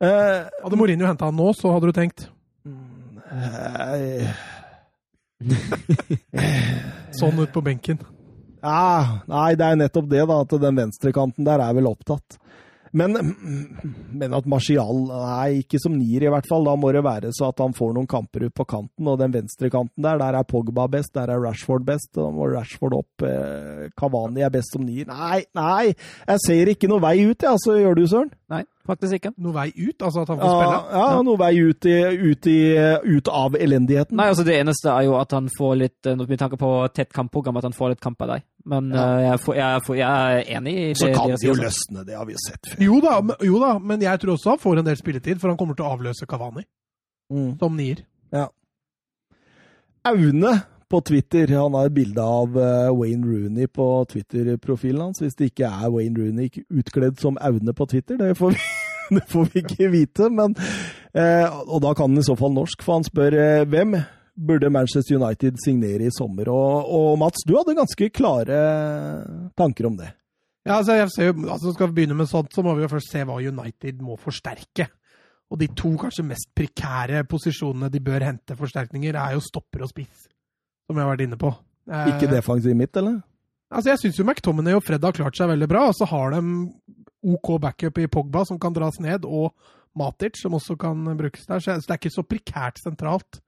Eh, 0.00 0.46
Hadde 0.64 0.78
Mourinho 0.80 1.08
henta 1.08 1.28
han 1.28 1.36
nå, 1.36 1.50
så 1.58 1.72
hadde 1.74 1.90
du 1.90 1.96
tenkt 1.96 2.28
eh, 3.28 4.30
sånn 7.18 7.42
ut 7.42 7.52
på 7.54 7.62
benken. 7.66 8.00
ja, 8.62 9.20
nei, 9.30 9.50
det 9.58 9.66
er 9.68 9.80
nettopp 9.82 10.08
det, 10.10 10.24
da. 10.30 10.40
At 10.46 10.54
den 10.64 10.80
venstrekanten 10.80 11.46
der 11.46 11.62
er 11.62 11.76
vel 11.76 11.90
opptatt. 11.90 12.38
Men, 12.96 13.16
men 14.12 14.36
at 14.36 14.48
Martial 14.48 15.08
er 15.12 15.58
ikke 15.60 15.80
som 15.82 15.96
nier, 15.98 16.24
i 16.24 16.32
hvert 16.32 16.48
fall. 16.48 16.66
Da 16.68 16.76
må 16.78 16.92
det 16.94 17.04
være 17.06 17.32
så 17.36 17.50
at 17.52 17.62
han 17.62 17.76
får 17.76 17.94
noen 17.96 18.08
kamper 18.10 18.46
ut 18.48 18.56
på 18.56 18.66
kanten. 18.68 19.10
Og 19.10 19.18
den 19.20 19.34
venstre 19.34 19.70
kanten 19.72 20.04
der, 20.04 20.20
der 20.20 20.38
er 20.38 20.48
Pogba 20.48 20.88
best, 20.90 21.14
der 21.16 21.32
er 21.34 21.42
Rashford 21.42 21.86
best. 21.88 22.10
Da 22.16 22.28
må 22.34 22.48
Rashford 22.52 22.98
opp. 22.98 23.26
Eh, 23.26 23.88
Kavani 23.98 24.44
er 24.46 24.54
best 24.54 24.74
som 24.74 24.86
nier. 24.86 25.08
Nei, 25.10 25.42
nei! 25.58 25.94
Jeg 26.28 26.44
ser 26.46 26.72
ikke 26.72 26.90
noe 26.90 27.04
vei 27.04 27.16
ut, 27.26 27.36
jeg. 27.36 27.50
Altså, 27.50 27.78
gjør 27.80 27.98
du, 27.98 28.04
Søren? 28.10 28.32
Nei, 28.52 28.64
faktisk 28.88 29.18
ikke. 29.18 29.30
Noe 29.44 29.52
vei 29.54 29.68
ut, 29.76 30.02
altså 30.02 30.22
at 30.24 30.32
han 30.32 30.40
får 30.40 30.48
Ja, 30.48 30.58
spille. 30.58 30.98
ja, 30.98 31.22
noe 31.28 31.38
vei 31.40 31.50
ut, 31.68 31.86
i, 31.86 31.96
ut, 32.32 32.48
i, 32.50 32.58
ut 33.18 33.28
av 33.28 33.54
elendigheten. 33.60 34.16
Nei, 34.18 34.26
altså 34.32 34.44
Det 34.48 34.56
eneste 34.58 34.90
er 34.90 35.06
jo 35.06 35.14
at 35.20 35.30
han 35.36 35.48
får 35.58 35.76
litt 35.84 36.06
eh, 36.10 36.16
Med 36.18 36.38
tanke 36.40 36.58
på 36.60 36.72
tett 36.96 37.12
kampprogram, 37.12 37.56
at 37.60 37.68
han 37.68 37.76
får 37.76 37.94
litt 37.94 38.00
kamp 38.04 38.22
av 38.26 38.32
deg. 38.34 38.46
Men 38.68 38.90
Ja. 38.92 39.04
eh, 39.18 39.22
jeg, 39.30 39.40
får, 39.44 39.56
jeg, 39.60 39.82
får, 39.86 39.96
jeg 40.00 40.08
er 40.42 40.56
enig 40.58 40.74
i 40.74 40.86
det 40.88 40.98
Så 40.98 41.12
kan 41.14 41.30
det 41.36 41.44
jo 41.46 41.54
løsne, 41.54 42.04
det 42.08 42.16
har 42.18 42.26
vi 42.26 42.32
jo 42.36 42.42
sett 42.48 42.72
før. 42.72 42.82
Jo 42.88 43.00
da, 43.04 43.14
men, 43.20 43.36
jo 43.46 43.58
da, 43.62 43.72
men 43.78 44.00
jeg 44.08 44.20
tror 44.24 44.34
også 44.34 44.50
han 44.56 44.58
får 44.66 44.78
en 44.82 44.88
del 44.90 44.96
spilletid, 45.00 45.38
for 45.40 45.48
han 45.52 45.56
kommer 45.60 45.78
til 45.78 45.86
å 45.86 45.94
avløse 45.94 46.26
Kavani 46.26 46.64
Mm. 47.30 47.58
som 47.60 47.76
nier. 47.76 47.98
Ja. 48.32 48.46
Aune 50.08 50.52
på 50.90 51.00
Twitter. 51.04 51.50
Han 51.54 51.76
har 51.76 51.88
et 51.88 51.96
bilde 51.96 52.24
av 52.24 52.58
eh, 52.58 52.90
Wayne 52.96 53.26
Rooney 53.26 53.68
på 53.70 53.86
Twitter-profilen 54.12 55.08
hans. 55.08 55.22
Hvis 55.22 55.36
det 55.38 55.52
ikke 55.52 55.70
er 55.70 55.92
Wayne 55.92 56.18
Rooney 56.18 56.64
utkledd 56.68 57.20
som 57.20 57.38
Aune 57.44 57.74
på 57.76 57.86
Twitter, 57.90 58.18
det 58.20 58.34
får 58.38 58.54
vi, 58.56 58.68
det 59.16 59.24
får 59.30 59.50
vi 59.52 59.64
ikke 59.64 59.90
vite. 59.94 60.30
Men, 60.32 60.56
eh, 61.12 61.46
og 61.66 61.82
da 61.84 61.94
kan 61.94 62.10
han 62.10 62.22
i 62.22 62.26
så 62.26 62.36
fall 62.38 62.54
norsk, 62.56 62.84
for 62.84 62.98
han 62.98 63.08
spør 63.08 63.36
eh, 63.38 63.66
hvem 63.68 63.98
burde 64.38 64.70
Manchester 64.70 65.18
United 65.18 65.58
signere 65.64 66.06
i 66.06 66.14
sommer. 66.14 66.48
Og, 66.52 66.92
og 66.94 67.10
Mats, 67.20 67.42
du 67.46 67.56
hadde 67.58 67.76
ganske 67.78 68.10
klare 68.14 68.62
tanker 69.58 69.90
om 69.90 69.98
det. 69.98 70.12
Ja, 70.68 70.78
altså, 70.78 70.98
jeg 70.98 71.10
ser 71.14 71.30
altså 71.48 71.72
Skal 71.72 71.88
vi 71.88 72.00
begynne 72.00 72.16
med 72.18 72.28
sånt, 72.28 72.52
så 72.52 72.62
må 72.62 72.74
vi 72.76 72.84
jo 72.84 72.90
først 72.92 73.12
se 73.14 73.22
hva 73.24 73.38
United 73.40 74.02
må 74.04 74.18
forsterke. 74.20 74.88
Og 75.48 75.60
de 75.62 75.70
to 75.72 75.94
kanskje 75.96 76.26
mest 76.28 76.50
prekære 76.56 77.22
posisjonene 77.28 77.88
de 77.92 78.02
bør 78.04 78.26
hente 78.26 78.56
forsterkninger, 78.56 79.16
er 79.16 79.36
jo 79.36 79.44
stopper 79.44 79.86
og 79.86 79.90
spiss, 79.90 80.26
som 80.88 80.96
jeg 80.96 81.04
har 81.04 81.12
vært 81.14 81.24
inne 81.28 81.38
på. 81.40 81.50
Eh, 81.90 82.06
Ikke 82.14 82.30
defensiv 82.32 82.74
midt, 82.76 82.96
eller? 82.96 83.20
Altså, 83.70 83.90
Jeg 83.92 83.98
syns 84.02 84.18
jo 84.18 84.24
McTominay 84.24 84.74
og 84.78 84.82
Fred 84.86 85.04
har 85.04 85.12
klart 85.12 85.36
seg 85.36 85.50
veldig 85.52 85.68
bra, 85.68 85.86
og 85.90 85.94
så 85.98 86.06
har 86.08 86.32
de 86.32 86.40
OK 87.28 87.50
backup 87.60 87.98
i 88.00 88.06
Pogba, 88.08 88.44
som 88.48 88.58
kan 88.58 88.72
dras 88.72 88.98
ned, 89.00 89.24
og 89.28 89.52
Matic, 89.98 90.38
som 90.40 90.54
også 90.54 90.76
kan 90.80 91.04
brukes 91.18 91.44
der. 91.48 91.58
Så 91.60 91.74
det 91.84 91.90
er 91.90 91.98
ikke 92.00 92.14
så 92.14 92.22
prekært 92.24 92.78
sentralt. 92.80 93.40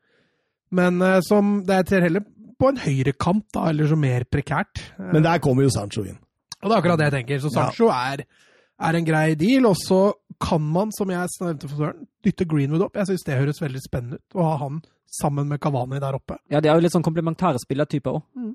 Men 0.70 1.00
eh, 1.02 1.20
som 1.26 1.62
det 1.66 1.80
jeg 1.80 1.88
ser 1.94 2.06
heller 2.08 2.24
på 2.60 2.68
en 2.68 2.76
høyrekant, 2.82 3.46
da, 3.54 3.68
eller 3.70 3.88
så 3.88 3.96
mer 3.96 4.24
prekært. 4.28 4.82
Eh, 4.98 5.12
Men 5.14 5.22
der 5.24 5.38
kommer 5.40 5.62
jo 5.64 5.70
Sancho 5.72 6.02
inn. 6.04 6.18
og 6.62 6.68
det 6.68 6.74
er 6.76 6.80
akkurat 6.82 6.98
det 7.00 7.06
jeg 7.08 7.16
tenker. 7.20 7.38
Så 7.40 7.50
Sancho 7.54 7.88
er, 7.88 8.24
er 8.80 8.94
en 8.98 9.06
grei 9.06 9.34
deal. 9.34 9.64
Og 9.66 9.76
så 9.80 10.12
kan 10.40 10.62
man, 10.72 10.92
som 10.96 11.10
jeg 11.12 11.28
nevnte 11.42 11.68
for 11.68 11.76
Søren, 11.82 12.06
dytte 12.24 12.46
Greenwood 12.48 12.86
opp. 12.86 12.96
Jeg 12.96 13.10
syns 13.10 13.26
det 13.26 13.36
høres 13.38 13.60
veldig 13.62 13.82
spennende 13.84 14.18
ut 14.20 14.40
å 14.40 14.46
ha 14.46 14.56
han 14.64 14.80
sammen 15.20 15.48
med 15.50 15.60
Kavani 15.60 16.00
der 16.00 16.16
oppe. 16.16 16.38
Ja, 16.52 16.60
de 16.62 16.70
er 16.70 16.78
jo 16.78 16.84
litt 16.86 16.94
sånn 16.94 17.04
komplementære 17.06 17.60
spillertyper 17.62 18.20
òg. 18.20 18.52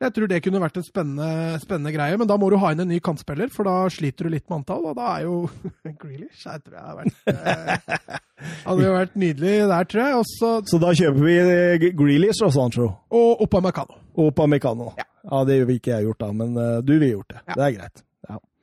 Jeg 0.00 0.14
tror 0.16 0.30
det 0.30 0.38
kunne 0.40 0.62
vært 0.62 0.78
en 0.80 0.84
spennende, 0.86 1.58
spennende 1.60 1.90
greie, 1.92 2.16
men 2.16 2.28
da 2.28 2.38
må 2.40 2.48
du 2.48 2.54
ha 2.56 2.70
inn 2.72 2.80
en 2.80 2.88
ny 2.88 3.02
kantspiller, 3.04 3.50
for 3.52 3.68
da 3.68 3.82
sliter 3.92 4.24
du 4.24 4.32
litt 4.32 4.46
med 4.48 4.62
antall, 4.62 4.86
og 4.88 4.94
da 4.96 5.10
er 5.18 5.26
jo 5.26 5.34
Grealish 6.00 6.46
jeg 6.46 6.62
tror 6.64 6.78
jeg 6.78 6.86
har 6.86 6.96
vært, 7.02 7.18
eh, 7.28 8.20
hadde 8.64 8.86
jo 8.86 8.94
vært 8.96 9.18
nydelig 9.20 9.52
der, 9.68 9.90
tror 9.92 10.02
jeg. 10.06 10.22
Også, 10.22 10.52
Så 10.72 10.80
da 10.80 10.94
kjøper 10.96 11.26
vi 11.28 11.36
eh, 11.42 11.88
Grealish 12.00 12.40
og 12.48 12.54
Sancho. 12.56 12.88
og 13.12 13.44
Oppa 13.44 13.60
Meccano. 13.68 14.00
Og 14.20 14.32
Pamecano. 14.34 14.88
Ja. 14.96 15.04
Ja. 15.28 15.44
det 15.44 15.60
ville 15.60 15.76
ikke 15.76 15.92
jeg 15.92 16.08
gjort 16.08 16.24
da, 16.24 16.30
men 16.32 16.56
eh, 16.56 16.78
du 16.80 16.94
ville 16.96 17.12
gjort 17.18 17.34
det. 17.36 17.42
Ja. 17.44 17.58
Det 17.60 17.66
er 17.68 17.76
greit. 17.76 18.02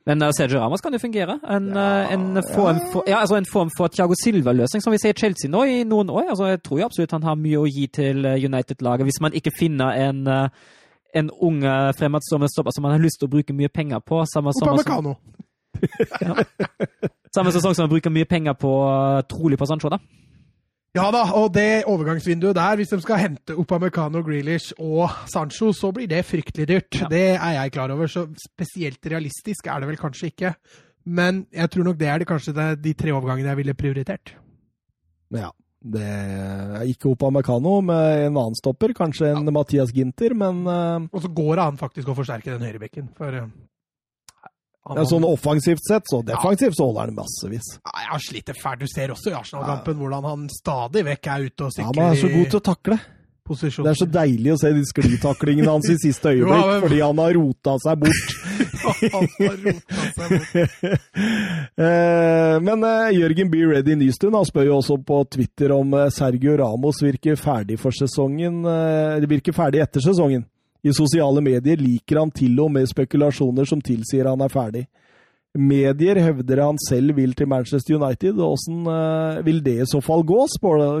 Men 0.08 0.22
uh, 0.22 0.30
Sergio 0.32 0.60
Ramos 0.60 0.80
kan 0.80 0.92
jo 0.92 0.98
fungere. 0.98 1.38
En, 1.44 1.68
Ja, 1.68 2.06
uh, 2.06 2.12
en, 2.12 2.42
form, 2.54 2.80
for, 2.92 3.04
ja, 3.06 3.20
altså 3.20 3.36
en 3.36 3.46
form 3.52 3.70
for 3.76 3.88
Thiago 3.92 4.14
Silva-løsning, 4.24 4.82
som 4.82 4.92
vi 4.92 4.98
ser 4.98 5.12
i 5.12 5.20
Chelsea 5.20 5.50
nå 5.52 5.64
i 5.68 5.84
noen 5.84 6.10
år. 6.10 6.30
Altså, 6.30 6.48
jeg 6.48 6.62
tror 6.64 6.80
jo 6.80 6.88
absolutt 6.88 7.12
han 7.12 7.28
har 7.28 7.36
mye 7.36 7.60
å 7.60 7.68
gi 7.68 7.86
til 7.92 8.24
uh, 8.24 8.36
United-laget, 8.50 9.04
hvis 9.08 9.20
man 9.20 9.36
ikke 9.36 9.52
finner 9.58 10.00
en, 10.08 10.24
en 11.20 11.30
ung 11.44 11.60
fremadstormende 11.98 12.52
stopper 12.52 12.72
som 12.76 12.88
man 12.88 12.96
har 12.96 13.04
lyst 13.04 13.20
til 13.20 13.28
å 13.28 13.34
bruke 13.36 13.56
mye 13.56 13.68
penger 13.68 14.00
på. 14.00 14.22
Samme, 14.32 14.56
som, 14.56 14.72
ja. 16.24 16.46
samme 17.36 17.52
sesong 17.52 17.76
som 17.76 17.84
man 17.84 17.92
bruker 17.92 18.14
mye 18.14 18.28
penger 18.28 18.56
på 18.56 18.72
trolig 19.28 19.60
på 19.60 19.68
Sancho, 19.68 19.92
da. 19.92 20.00
Ja 20.96 21.04
da, 21.12 21.20
og 21.36 21.50
det 21.52 21.84
overgangsvinduet 21.86 22.56
der, 22.56 22.78
hvis 22.80 22.90
de 22.94 22.98
skal 23.04 23.20
hente 23.20 23.54
Upamecano, 23.60 24.22
Grealish 24.24 24.72
og 24.80 25.12
Sancho, 25.28 25.70
så 25.76 25.92
blir 25.94 26.08
det 26.08 26.24
fryktelig 26.24 26.66
dyrt. 26.70 27.00
Ja. 27.02 27.10
Det 27.12 27.24
er 27.36 27.54
jeg 27.58 27.74
klar 27.76 27.92
over, 27.92 28.08
så 28.08 28.24
spesielt 28.40 29.04
realistisk 29.06 29.68
er 29.68 29.82
det 29.82 29.90
vel 29.90 30.00
kanskje 30.00 30.32
ikke. 30.32 30.54
Men 31.08 31.44
jeg 31.52 31.70
tror 31.72 31.88
nok 31.88 32.00
det 32.00 32.08
er 32.08 32.22
det, 32.22 32.28
kanskje 32.28 32.56
det, 32.56 32.68
de 32.84 32.96
tre 32.96 33.12
overgangene 33.12 33.52
jeg 33.52 33.60
ville 33.60 33.76
prioritert. 33.78 34.34
Ja. 35.36 35.52
Det 35.78 36.02
er 36.02 36.88
ikke 36.90 37.12
Opamecano 37.12 37.76
med 37.86 38.24
en 38.24 38.34
annen 38.34 38.56
stopper, 38.58 38.90
kanskje 38.96 39.30
en 39.30 39.52
Mathias 39.54 39.92
Ginter, 39.94 40.34
men 40.34 40.64
uh... 40.66 41.04
Og 41.12 41.22
så 41.22 41.30
går 41.30 41.52
det 41.54 41.66
an 41.68 41.78
faktisk 41.78 42.10
å 42.10 42.16
forsterke 42.18 42.50
den 42.50 42.64
høyrebekken, 42.66 43.12
for 43.16 43.36
eh, 43.38 43.46
er 44.96 45.04
sånn 45.10 45.24
offensivt 45.28 45.84
sett, 45.84 46.02
så 46.08 46.22
defensivt 46.24 46.76
så 46.78 46.86
holder 46.88 47.00
han 47.10 47.14
massevis. 47.18 47.66
Ja, 47.84 47.92
jeg 48.00 48.10
har 48.14 48.18
slitt 48.24 48.50
fælt. 48.62 48.80
Du 48.80 48.86
ser 48.88 49.08
også 49.12 49.30
i 49.30 49.36
Arsenal-kampen 49.36 49.98
hvordan 50.00 50.24
han 50.24 50.48
stadig 50.48 51.04
vekk 51.04 51.26
er 51.34 51.46
ute 51.50 51.64
og 51.68 51.72
Ja, 51.78 51.90
men 51.94 52.04
han 52.04 52.16
er 52.16 52.20
så 52.22 52.28
god 52.32 52.50
til 52.54 52.60
å 52.60 52.64
takle. 52.72 52.98
posisjon. 53.48 53.84
Det 53.84 53.90
er 53.94 53.96
så 53.96 54.06
deilig 54.12 54.50
å 54.52 54.58
se 54.60 54.70
de 54.76 54.82
sklitaklingene 54.84 55.70
hans 55.72 55.88
i 55.88 55.94
siste 55.96 56.32
Jo, 56.36 56.46
øyeblikk, 56.48 56.66
men- 56.68 56.82
fordi 56.84 56.98
han 57.00 57.18
har 57.18 57.32
rota 57.32 57.76
seg 57.84 57.98
bort. 57.98 58.28
Han 58.88 59.28
har 59.38 59.56
rota 59.64 60.08
seg 60.16 60.28
bort. 60.34 61.00
Eh, 61.78 62.60
Men 62.60 62.82
eh, 62.84 63.10
Jørgen 63.18 63.50
B. 63.50 63.60
Ready 63.70 63.94
Nystuen 63.98 64.34
han 64.34 64.44
spør 64.48 64.66
jo 64.66 64.76
også 64.80 64.96
på 65.06 65.20
Twitter 65.30 65.72
om 65.76 65.92
eh, 65.94 66.08
Sergio 66.10 66.56
Ramos 66.58 67.00
virker 67.04 67.36
ferdig 67.38 67.78
for 67.78 67.90
sesongen. 67.94 68.62
Det 68.64 69.28
virker 69.30 69.52
ferdig 69.56 69.80
etter 69.84 70.00
sesongen. 70.04 70.44
I 70.86 70.94
sosiale 70.94 71.42
medier 71.42 71.80
liker 71.80 72.22
han 72.22 72.30
til 72.30 72.58
og 72.62 72.70
med 72.74 72.86
spekulasjoner 72.90 73.66
som 73.68 73.82
tilsier 73.82 74.28
han 74.30 74.42
er 74.44 74.52
ferdig. 74.52 74.84
Medier 75.58 76.20
hevder 76.22 76.62
han 76.62 76.78
selv 76.88 77.16
vil 77.16 77.34
til 77.34 77.48
Manchester 77.50 77.96
United. 77.96 78.38
Åssen 78.38 78.86
eh, 78.86 79.44
vil 79.46 79.62
det 79.64 79.78
i 79.82 79.88
så 79.88 80.00
fall 80.04 80.22
gå? 80.26 80.44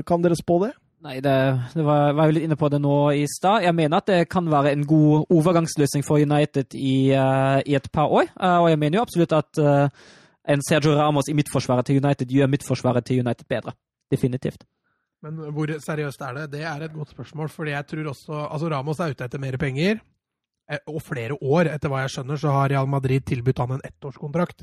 Kan 0.08 0.24
dere 0.24 0.38
spå 0.38 0.58
det? 0.64 0.72
Nei, 1.04 1.20
det, 1.22 1.34
det 1.78 1.84
var, 1.86 2.10
var 2.18 2.26
jo 2.26 2.34
litt 2.34 2.48
inne 2.48 2.56
på 2.58 2.70
det 2.72 2.80
nå 2.82 2.96
i 3.14 3.22
stad. 3.30 3.62
Jeg 3.62 3.76
mener 3.78 4.00
at 4.00 4.08
det 4.10 4.24
kan 4.32 4.48
være 4.50 4.72
en 4.74 4.86
god 4.88 5.28
overgangsløsning 5.30 6.02
for 6.02 6.18
United 6.18 6.74
i, 6.74 7.12
uh, 7.14 7.60
i 7.62 7.76
et 7.78 7.86
par 7.94 8.10
år. 8.10 8.32
Uh, 8.34 8.64
og 8.64 8.70
jeg 8.72 8.80
mener 8.82 8.98
jo 8.98 9.04
absolutt 9.06 9.36
at 9.36 9.60
uh, 9.62 9.86
en 10.48 10.64
Sergio 10.66 10.96
Ramos 10.98 11.30
i 11.30 11.36
midtforsvaret 11.38 11.86
til 11.86 12.02
United 12.02 12.34
gjør 12.34 12.50
midtforsvaret 12.50 13.06
til 13.06 13.22
United 13.22 13.46
bedre. 13.46 13.76
Definitivt. 14.10 14.66
Men 15.24 15.40
hvor 15.54 15.72
seriøst 15.82 16.22
er 16.22 16.36
det? 16.36 16.44
Det 16.52 16.62
er 16.62 16.84
et 16.84 16.94
godt 16.94 17.10
spørsmål. 17.14 17.48
fordi 17.50 17.74
jeg 17.74 17.86
tror 17.86 18.12
også, 18.12 18.44
altså 18.46 18.70
Ramos 18.70 19.00
er 19.00 19.10
ute 19.10 19.24
etter 19.24 19.42
mer 19.42 19.56
penger, 19.58 19.98
eh, 20.70 20.78
og 20.86 21.02
flere 21.02 21.34
år. 21.42 21.72
Etter 21.74 21.90
hva 21.90 22.04
jeg 22.04 22.14
skjønner, 22.14 22.38
så 22.38 22.54
har 22.54 22.70
Real 22.70 22.86
Madrid 22.86 23.26
tilbudt 23.26 23.58
han 23.58 23.76
en 23.76 23.84
ettårskontrakt. 23.88 24.62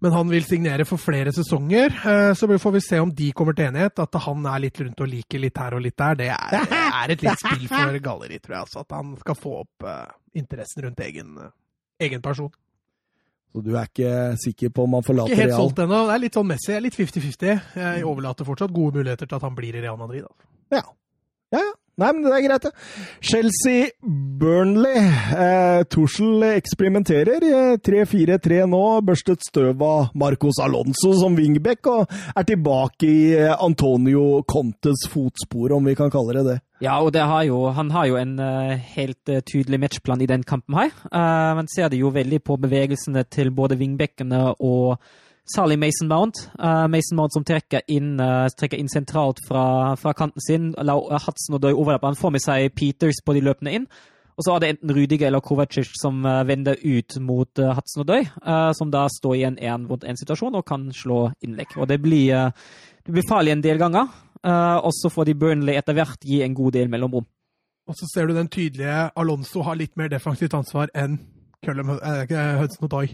Men 0.00 0.14
han 0.14 0.28
vil 0.30 0.44
signere 0.46 0.84
for 0.86 1.00
flere 1.02 1.32
sesonger, 1.34 1.90
eh, 1.90 2.32
så 2.38 2.46
får 2.46 2.72
vi 2.76 2.80
se 2.86 3.00
om 3.02 3.10
de 3.10 3.32
kommer 3.32 3.56
til 3.56 3.66
enighet. 3.66 3.98
At 3.98 4.14
han 4.28 4.46
er 4.46 4.62
litt 4.62 4.78
rundt 4.80 5.02
og 5.02 5.10
liker 5.10 5.42
litt 5.42 5.58
her 5.58 5.74
og 5.74 5.82
litt 5.82 5.98
der, 5.98 6.14
det 6.14 6.30
er, 6.36 6.58
er 7.02 7.14
et 7.14 7.26
litt 7.26 7.42
spill 7.42 7.66
for 7.66 7.98
galleri, 8.04 8.38
tror 8.38 8.54
jeg. 8.54 8.68
Altså, 8.68 8.86
at 8.86 8.94
han 8.94 9.16
skal 9.18 9.38
få 9.42 9.56
opp 9.64 9.88
eh, 9.90 10.16
interessen 10.38 10.86
rundt 10.86 11.02
egen, 11.02 11.34
egen 11.98 12.22
person. 12.22 12.54
Så 13.54 13.62
du 13.64 13.72
er 13.74 13.88
ikke 13.88 14.12
sikker 14.44 14.70
på 14.76 14.84
om 14.84 14.98
han 14.98 15.06
forlater 15.06 15.32
Real? 15.32 15.38
Ikke 15.38 15.42
helt 15.46 15.54
Real? 15.54 15.62
solgt 15.64 15.82
ennå. 15.84 16.00
Det 16.06 16.14
er 16.14 16.22
litt 16.26 16.36
sånn 16.38 16.48
Messi. 16.50 16.70
Jeg 16.70 16.76
er 16.78 16.84
Litt 16.84 16.98
50-50. 17.00 17.60
Jeg 17.80 18.04
overlater 18.06 18.44
fortsatt 18.48 18.74
gode 18.76 19.00
muligheter 19.00 19.26
til 19.26 19.38
at 19.40 19.46
han 19.48 19.56
blir 19.56 19.74
i 19.78 19.82
Real 19.82 19.98
Madrid. 20.00 20.26
Da. 20.28 20.78
Ja. 20.78 20.82
Ja, 21.56 21.62
ja. 21.64 21.74
Nei, 21.98 22.12
men 22.14 22.22
det 22.22 22.30
er 22.30 22.42
greit, 22.44 22.62
det. 22.68 22.70
Chelsea-Burnley. 23.26 25.00
Eh, 25.34 25.80
Tussel 25.90 26.44
eksperimenterer. 26.52 27.42
Eh, 27.42 27.76
3-4-3 27.82 28.60
nå. 28.70 28.82
Børstet 29.02 29.42
støv 29.42 29.82
av 29.82 30.12
Marcos 30.14 30.60
Alonso 30.62 31.10
som 31.18 31.34
wingback, 31.34 31.86
og 31.90 32.06
er 32.36 32.46
tilbake 32.46 33.08
i 33.08 33.18
eh, 33.34 33.54
Antonio 33.64 34.42
Contes 34.48 35.08
fotspor, 35.10 35.74
om 35.74 35.90
vi 35.90 35.96
kan 35.98 36.12
kalle 36.14 36.38
det 36.38 36.44
det. 36.52 36.58
Ja, 36.78 37.00
og 37.02 37.16
har 37.16 37.42
jo, 37.42 37.72
han 37.74 37.90
har 37.90 38.06
jo 38.06 38.16
en 38.16 38.36
uh, 38.38 38.78
helt 38.94 39.28
uh, 39.28 39.40
tydelig 39.42 39.80
matchplan 39.82 40.20
i 40.22 40.28
den 40.30 40.44
kampen 40.46 40.76
her. 40.78 40.92
Uh, 41.10 41.56
man 41.58 41.66
ser 41.74 41.88
det 41.90 41.98
jo 41.98 42.12
veldig 42.14 42.38
på 42.46 42.54
bevegelsene 42.56 43.24
til 43.26 43.50
både 43.50 43.74
wingbackene 43.76 44.54
og 44.62 45.00
særlig 45.48 45.78
Mason 45.78 46.08
Mount. 46.08 46.44
Mason 46.92 47.16
Mount 47.16 47.32
som 47.34 47.44
trekker 47.44 47.80
inn, 47.88 48.18
trekker 48.52 48.76
inn 48.76 48.90
sentralt 48.92 49.40
fra, 49.48 49.94
fra 49.96 50.12
kanten 50.12 50.44
sin. 50.44 50.66
La 50.76 50.92
Hudson 50.94 51.56
og 51.56 51.62
Døy 51.62 51.72
overlappe. 51.72 52.06
Han 52.06 52.20
får 52.20 52.34
med 52.34 52.44
seg 52.44 52.74
Peters 52.76 53.22
på 53.24 53.32
de 53.32 53.40
løpende 53.46 53.72
inn. 53.72 53.86
Og 54.36 54.44
så 54.44 54.52
er 54.52 54.60
det 54.60 54.68
enten 54.74 54.92
Rudiger 54.92 55.30
eller 55.30 55.40
Kovacic 55.40 55.88
som 55.96 56.20
vender 56.46 56.76
ut 56.84 57.16
mot 57.24 57.64
Hudson 57.64 58.04
og 58.04 58.10
Døy, 58.12 58.28
som 58.76 58.92
da 58.92 59.06
står 59.08 59.38
i 59.38 59.46
en 59.48 59.56
én 59.56 59.88
mot 59.88 60.04
én-situasjon 60.04 60.60
og 60.60 60.68
kan 60.68 60.84
slå 60.92 61.30
innlegg. 61.40 61.72
Og 61.80 61.88
det 61.88 61.96
blir, 62.04 62.52
det 63.08 63.16
blir 63.16 63.26
farlig 63.30 63.56
en 63.56 63.64
del 63.64 63.80
ganger. 63.80 64.12
Eh, 64.44 64.76
og 64.84 64.92
så 64.94 65.10
får 65.10 65.24
de 65.30 65.34
Burnley 65.34 65.74
etter 65.80 65.94
hvert 65.98 66.20
gi 66.24 66.42
en 66.44 66.54
god 66.54 66.72
del 66.78 66.88
mellomrom. 66.92 67.26
Og 67.88 67.96
så 67.96 68.06
ser 68.12 68.26
du 68.28 68.34
den 68.36 68.48
tydelige 68.52 69.10
Alonso 69.16 69.62
har 69.64 69.78
litt 69.80 69.94
mer 69.96 70.08
defensivt 70.12 70.52
ansvar 70.54 70.90
enn 70.94 71.18
Cullum 71.64 71.88
eh, 71.96 72.58
Hudson 72.60 72.84
og 72.86 72.90
Doy. 72.92 73.08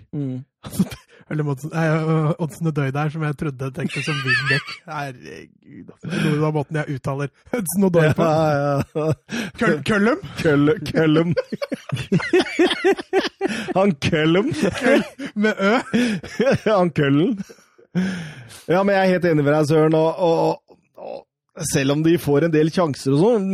Eller 1.31 1.45
Modsen- 1.47 1.73
eh, 1.73 2.33
og 2.37 2.51
Doy 2.77 2.91
der, 2.93 3.09
som 3.09 3.23
jeg 3.25 3.37
trodde 3.41 3.71
tenkte 3.73 4.03
som 4.05 4.19
wingback. 4.27 4.75
Herregud, 4.91 5.93
altså. 5.95 6.11
Er 6.11 6.35
noe 6.37 6.49
av 6.51 6.55
måten 6.59 6.77
jeg 6.81 6.99
uttaler 6.99 7.31
Hudson 7.55 7.87
og 7.89 7.95
Doy 7.95 8.11
på. 8.19 8.27
Ja, 8.29 8.83
ja. 8.99 9.07
Cull- 9.63 9.81
Cullum? 9.89 10.21
Køllum. 10.91 11.33
Han 13.75 13.95
Køllum. 14.05 14.53
Med 15.35 15.55
Ø. 15.59 15.73
Han 16.71 16.91
Køllen. 16.91 17.39
Ja, 18.69 18.83
men 18.83 18.95
jeg 18.95 19.01
er 19.07 19.11
helt 19.15 19.25
enig 19.29 19.45
med 19.45 19.53
deg, 19.55 19.67
Søren. 19.69 19.95
Og, 19.95 20.19
og, 20.19 20.37
og 20.49 20.55
selv 21.71 21.95
om 21.95 22.01
de 22.03 22.17
får 22.19 22.49
en 22.49 22.53
del 22.53 22.71
sjanser 22.75 23.15
og 23.15 23.21
sånn 23.21 23.45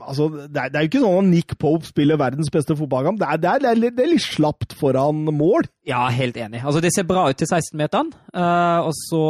altså, 0.00 0.28
det, 0.32 0.62
er, 0.62 0.70
det 0.72 0.78
er 0.78 0.84
jo 0.84 0.88
ikke 0.88 1.02
sånn 1.02 1.18
at 1.18 1.28
Nick 1.28 1.54
Pope 1.60 1.88
spiller 1.88 2.20
verdens 2.20 2.48
beste 2.52 2.76
fotballkamp. 2.78 3.20
Det 3.20 3.28
er, 3.28 3.40
det, 3.42 3.74
det, 3.82 4.04
er 4.04 4.08
litt, 4.08 4.24
slapt 4.24 4.72
foran 4.80 5.26
mål. 5.28 5.68
Ja, 5.88 6.06
helt 6.14 6.38
enig. 6.40 6.62
Altså, 6.64 6.80
Det 6.80 6.92
ser 6.94 7.04
bra 7.08 7.26
ut 7.28 7.36
til 7.36 7.50
16-meteren, 7.50 8.14
uh, 8.32 8.86
og 8.86 8.94
så 8.96 9.24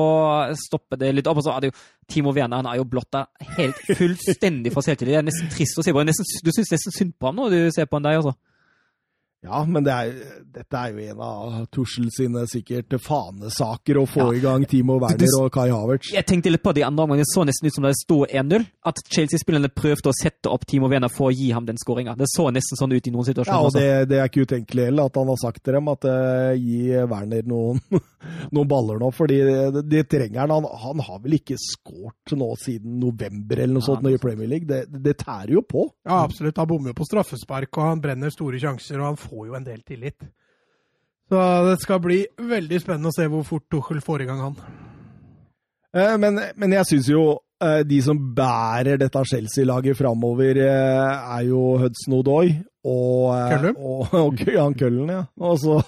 stopper 0.61 1.01
det 1.01 1.11
litt 1.16 1.31
opp. 1.31 1.41
Og 1.43 1.49
så 1.49 1.57
er 1.57 1.64
det 1.64 1.72
jo 1.72 1.78
Timo 2.11 2.35
Werner 2.37 2.62
han 2.62 2.70
er 2.70 2.78
jo 2.78 2.87
blotta 2.91 3.24
helt 3.57 3.83
fullstendig 3.99 4.74
for 4.74 4.87
selvtillit. 4.87 5.16
Det 5.16 5.22
er 5.24 5.26
nesten 5.26 5.51
trist 5.51 5.83
å 5.83 5.87
se 5.87 5.95
på. 5.95 6.07
Nesten, 6.07 6.31
du 6.47 6.55
syns 6.55 6.70
nesten 6.76 6.95
synd 6.95 7.18
på 7.18 7.31
ham 7.31 7.43
når 7.43 7.57
du 7.57 7.61
ser 7.74 7.91
på 7.91 7.99
han 7.99 8.07
der, 8.07 8.22
altså. 8.22 8.37
Ja, 9.41 9.62
men 9.64 9.84
det 9.86 9.93
er, 9.95 10.11
dette 10.53 10.76
er 10.76 10.91
jo 10.93 11.05
en 11.14 11.20
av 11.24 11.55
Tussel 11.72 12.11
sine 12.12 12.43
sikkert 12.51 12.93
fanesaker 13.01 13.97
å 13.97 14.03
få 14.05 14.26
Ja. 14.26 14.34
i 14.36 14.41
gang 14.43 14.66
Timo 14.68 14.99
Werner 15.01 15.32
og 15.38 15.49
Kai 15.55 15.70
Havertz. 15.72 16.11
Jeg 16.12 16.26
tenkte 16.28 16.51
litt 16.53 16.62
på 16.62 16.74
det 16.76 16.82
andre 16.84 17.07
omgang. 17.07 17.22
Det 17.22 17.28
så 17.30 17.47
nesten 17.49 17.70
ut 17.70 17.74
som 17.78 17.86
det 17.86 17.95
sto 17.97 18.18
1-0. 18.26 18.66
At 18.84 19.01
Chelsea-spillerne 19.09 19.70
prøvde 19.72 20.12
å 20.12 20.16
sette 20.16 20.53
opp 20.53 20.66
Timo 20.68 20.91
Werner 20.93 21.09
for 21.09 21.30
å 21.30 21.32
gi 21.32 21.49
ham 21.57 21.64
den 21.64 21.80
skåringa. 21.80 22.18
Det 22.20 22.28
så 22.28 22.51
nesten 22.53 22.76
sånn 22.76 22.93
ut 22.93 23.09
i 23.09 23.14
noen 23.14 23.24
situasjoner. 23.30 23.57
Ja, 23.57 23.64
og 23.64 23.72
det, 23.72 24.09
det 24.12 24.18
er 24.20 24.28
ikke 24.28 24.45
utenkelig 24.45 24.91
heller 24.91 25.09
at 25.09 25.16
han 25.22 25.32
har 25.32 25.41
sagt 25.41 25.64
til 25.64 25.78
dem 25.78 25.88
at 25.88 26.05
uh, 26.05 26.53
gi 26.61 26.82
Werner 27.09 27.49
noen, 27.49 27.80
noen 28.53 28.68
baller 28.68 29.01
nå, 29.01 29.09
fordi 29.16 29.41
det, 29.49 29.86
det 29.88 30.05
trenger 30.12 30.45
han. 30.45 30.53
han. 30.59 30.68
Han 30.84 31.01
har 31.09 31.24
vel 31.24 31.38
ikke 31.41 31.57
skåret 31.57 32.36
nå 32.36 32.51
siden 32.61 33.01
november 33.01 33.57
eller 33.57 33.78
noe 33.78 33.86
Ja, 33.86 33.88
sånt 33.88 34.05
nå 34.05 34.12
i 34.12 34.20
Premier 34.20 34.53
League. 34.53 34.68
Det, 34.68 34.84
det 35.01 35.16
tærer 35.24 35.57
jo 35.57 35.64
på. 35.64 35.88
Ja, 36.05 36.20
absolutt. 36.28 36.61
Han 36.61 36.68
bommer 36.74 36.93
jo 36.93 37.01
på 37.01 37.09
straffespark, 37.09 37.72
og 37.80 37.88
han 37.88 38.05
brenner 38.05 38.28
store 38.36 38.61
sjanser, 38.61 39.01
og 39.01 39.14
han 39.14 39.16
får 39.16 39.30
jo 39.49 39.55
en 39.59 39.64
del 39.66 39.83
tillit. 39.87 40.16
Så 41.31 41.41
det 41.68 41.76
skal 41.83 42.01
bli 42.03 42.24
veldig 42.37 42.81
spennende 42.83 43.12
å 43.12 43.14
se 43.14 43.28
hvor 43.31 43.45
fort 43.47 43.68
Tuchel 43.70 44.01
får 44.03 44.24
i 44.24 44.26
gang 44.31 44.41
han. 44.43 44.57
Eh, 45.95 46.16
Men, 46.18 46.41
men 46.57 46.72
jeg 46.74 46.87
syns 46.89 47.09
jo 47.11 47.22
eh, 47.62 47.83
de 47.87 48.01
som 48.03 48.18
bærer 48.35 48.99
dette 48.99 49.22
Chelsea-laget 49.31 49.97
framover, 49.99 50.59
eh, 50.64 51.31
er 51.39 51.47
jo 51.49 51.62
Hudson 51.83 52.18
Odoi 52.18 52.51
og? 52.83 53.31
Og, 53.76 54.11
og 54.24 54.43
Jan 54.47 54.74
Køllen, 54.78 55.11
ja. 55.14 55.22
Også, 55.39 55.78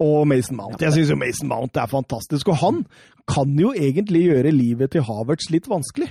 og 0.00 0.18
Mason 0.28 0.56
Mount. 0.56 0.80
Jeg 0.82 0.92
syns 0.96 1.12
jo 1.12 1.16
Mason 1.20 1.48
Mount 1.52 1.76
er 1.80 1.86
fantastisk. 1.92 2.48
Og 2.52 2.56
han 2.64 2.82
kan 3.28 3.52
jo 3.60 3.72
egentlig 3.76 4.24
gjøre 4.28 4.52
livet 4.54 4.92
til 4.96 5.04
Havertz 5.06 5.50
litt 5.52 5.68
vanskelig. 5.68 6.10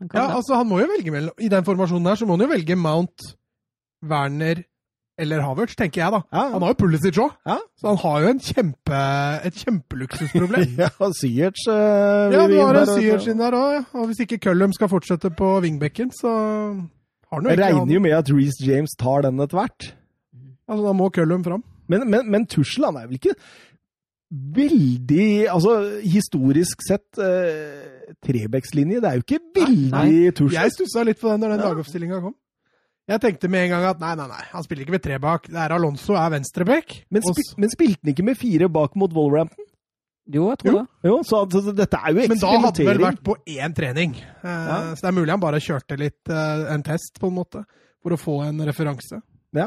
Han 0.00 0.08
kan 0.08 0.16
Ja, 0.16 0.28
det. 0.30 0.36
altså 0.38 0.54
Han 0.56 0.68
må 0.70 0.78
jo 0.80 0.86
velge 0.88 1.12
mellom 1.12 1.42
I 1.44 1.48
den 1.52 1.64
formasjonen 1.66 2.06
der 2.08 2.16
så 2.16 2.24
må 2.24 2.32
han 2.38 2.40
jo 2.46 2.52
velge 2.54 2.72
Mount, 2.80 3.20
Werner 4.08 4.62
eller 5.20 5.42
Havertz, 5.44 5.76
tenker 5.78 6.00
jeg, 6.02 6.12
da. 6.14 6.20
Ja, 6.32 6.44
Han 6.54 6.64
har 6.64 6.72
jo 6.72 6.78
Pulisic 6.80 7.18
òg, 7.20 7.34
ja. 7.46 7.56
så 7.78 7.92
han 7.92 8.00
har 8.02 8.24
jo 8.24 8.30
en 8.34 8.40
kjempe, 8.46 9.00
et 9.48 9.60
kjempeluksusproblem. 9.64 10.74
ja 10.84 10.90
Syerts 11.20 11.66
uh, 11.68 12.32
Ja, 12.34 12.46
du 12.50 12.56
har 12.58 12.80
en 12.80 12.92
Syers 12.94 13.28
inn 13.30 13.40
der 13.42 13.56
òg. 13.58 13.92
Og 13.94 14.10
hvis 14.10 14.24
ikke 14.26 14.40
Cullum 14.48 14.72
skal 14.76 14.90
fortsette 14.92 15.30
på 15.36 15.52
wingbacken, 15.64 16.10
så 16.16 16.32
har 16.32 17.38
han 17.38 17.46
jo 17.46 17.54
ikke 17.54 17.56
Jeg 17.60 17.74
regner 17.76 17.94
jo 17.98 18.04
med 18.08 18.16
at 18.18 18.30
Reece 18.34 18.64
James 18.66 18.96
tar 18.98 19.26
den 19.28 19.40
etter 19.44 19.60
hvert. 19.60 19.90
Altså, 20.70 20.82
da 20.86 20.92
må 20.96 21.10
Cullum 21.14 21.44
fram. 21.46 21.62
Men, 21.90 22.06
men, 22.10 22.28
men 22.30 22.46
Tussel 22.46 22.86
han 22.86 22.96
er 23.00 23.08
vel 23.10 23.18
ikke 23.18 23.34
veldig 24.30 25.48
Altså, 25.50 25.72
historisk 26.06 26.84
sett 26.86 27.18
eh, 27.18 28.12
Trebekslinje, 28.22 29.00
det 29.02 29.08
er 29.10 29.18
jo 29.18 29.24
ikke 29.26 29.40
veldig 29.58 30.34
Tussel. 30.38 30.54
Jeg 30.54 30.74
stussa 30.76 31.02
litt 31.06 31.18
på 31.20 31.30
den 31.32 31.42
når 31.42 31.54
den 31.56 31.62
Ja. 31.64 31.70
lagoppstillinga 31.72 32.20
kom. 32.22 32.34
Jeg 33.10 33.20
tenkte 33.24 33.48
med 33.50 33.64
en 33.66 33.72
gang 33.74 33.84
at 33.90 33.98
nei, 34.02 34.12
nei, 34.20 34.28
nei, 34.30 34.44
han 34.52 34.62
spiller 34.62 34.84
ikke 34.86 34.94
med 34.94 35.02
tre 35.02 35.16
bak. 35.22 35.48
Det 35.50 35.58
er 35.58 35.74
Alonso 35.74 36.14
er 36.14 36.30
venstrebekk. 36.36 36.94
Men, 37.10 37.24
spi, 37.26 37.42
men 37.58 37.72
spilte 37.72 38.04
han 38.04 38.12
ikke 38.14 38.26
med 38.28 38.38
fire 38.38 38.68
bak 38.70 38.94
mot 39.00 39.12
Wolverhampton? 39.16 39.66
Jo, 40.30 40.44
jeg 40.52 40.60
tror 40.60 40.70
Jo. 40.70 40.78
det. 40.84 41.08
Jo, 41.10 41.14
så, 41.26 41.40
så, 41.50 41.62
så 41.66 41.72
dette 41.74 41.98
er 41.98 42.14
jo 42.14 42.20
eksperimentering. 42.22 42.30
men 42.30 42.42
da 42.44 42.68
hadde 42.68 42.84
han 42.84 42.90
vel 42.92 43.02
vært 43.02 43.22
på 43.26 43.34
én 43.50 43.74
trening. 43.74 44.14
Uh, 44.44 44.46
Ja. 44.46 44.76
Så 44.94 45.02
det 45.02 45.08
er 45.10 45.16
mulig 45.18 45.34
han 45.34 45.42
bare 45.42 45.62
kjørte 45.64 45.98
litt 45.98 46.30
uh, 46.30 46.68
en 46.70 46.84
test, 46.86 47.18
på 47.18 47.32
en 47.32 47.34
måte, 47.40 47.64
for 48.04 48.14
å 48.14 48.20
få 48.20 48.36
en 48.46 48.62
referanse. 48.68 49.18
Ja, 49.58 49.66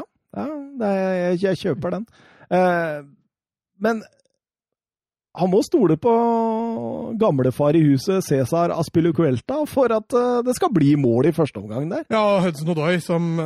det 0.80 0.88
er, 0.88 1.12
jeg, 1.20 1.42
jeg 1.44 1.60
kjøper 1.66 1.98
den. 1.98 2.06
Uh, 2.48 3.04
men 3.84 4.00
han 5.34 5.50
må 5.50 5.60
stole 5.66 5.96
på 5.98 6.12
gamlefar 7.18 7.74
i 7.74 7.82
huset, 7.88 8.22
Cæsar 8.22 8.70
Aspilicuelta, 8.70 9.64
for 9.66 9.90
at 9.94 10.14
eh, 10.14 10.40
det 10.46 10.54
skal 10.54 10.70
bli 10.74 10.94
mål 11.00 11.30
i 11.30 11.34
første 11.34 11.58
omgang 11.58 11.88
der. 11.90 12.06
Ja, 12.12 12.38
Hudson 12.44 12.70
Odoi, 12.70 13.00
som, 13.02 13.40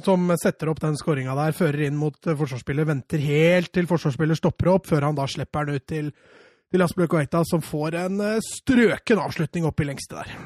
som 0.00 0.32
setter 0.40 0.72
opp 0.72 0.80
den 0.80 0.96
skåringa 0.96 1.36
der, 1.36 1.56
fører 1.56 1.84
inn 1.90 2.00
mot 2.00 2.16
eh, 2.24 2.38
forsvarsspiller, 2.40 2.88
venter 2.88 3.20
helt 3.20 3.72
til 3.76 3.90
forsvarsspiller 3.90 4.40
stopper 4.40 4.72
opp, 4.72 4.88
før 4.88 5.10
han 5.10 5.20
da 5.20 5.28
slipper 5.28 5.68
den 5.68 5.76
ut 5.76 5.88
til, 5.92 6.10
til 6.72 6.86
Aspeløy 6.86 7.28
som 7.52 7.68
får 7.68 8.00
en 8.06 8.20
eh, 8.24 8.44
strøken 8.56 9.20
avslutning 9.20 9.68
opp 9.68 9.84
i 9.84 9.90
lengste 9.92 10.22
der. 10.22 10.36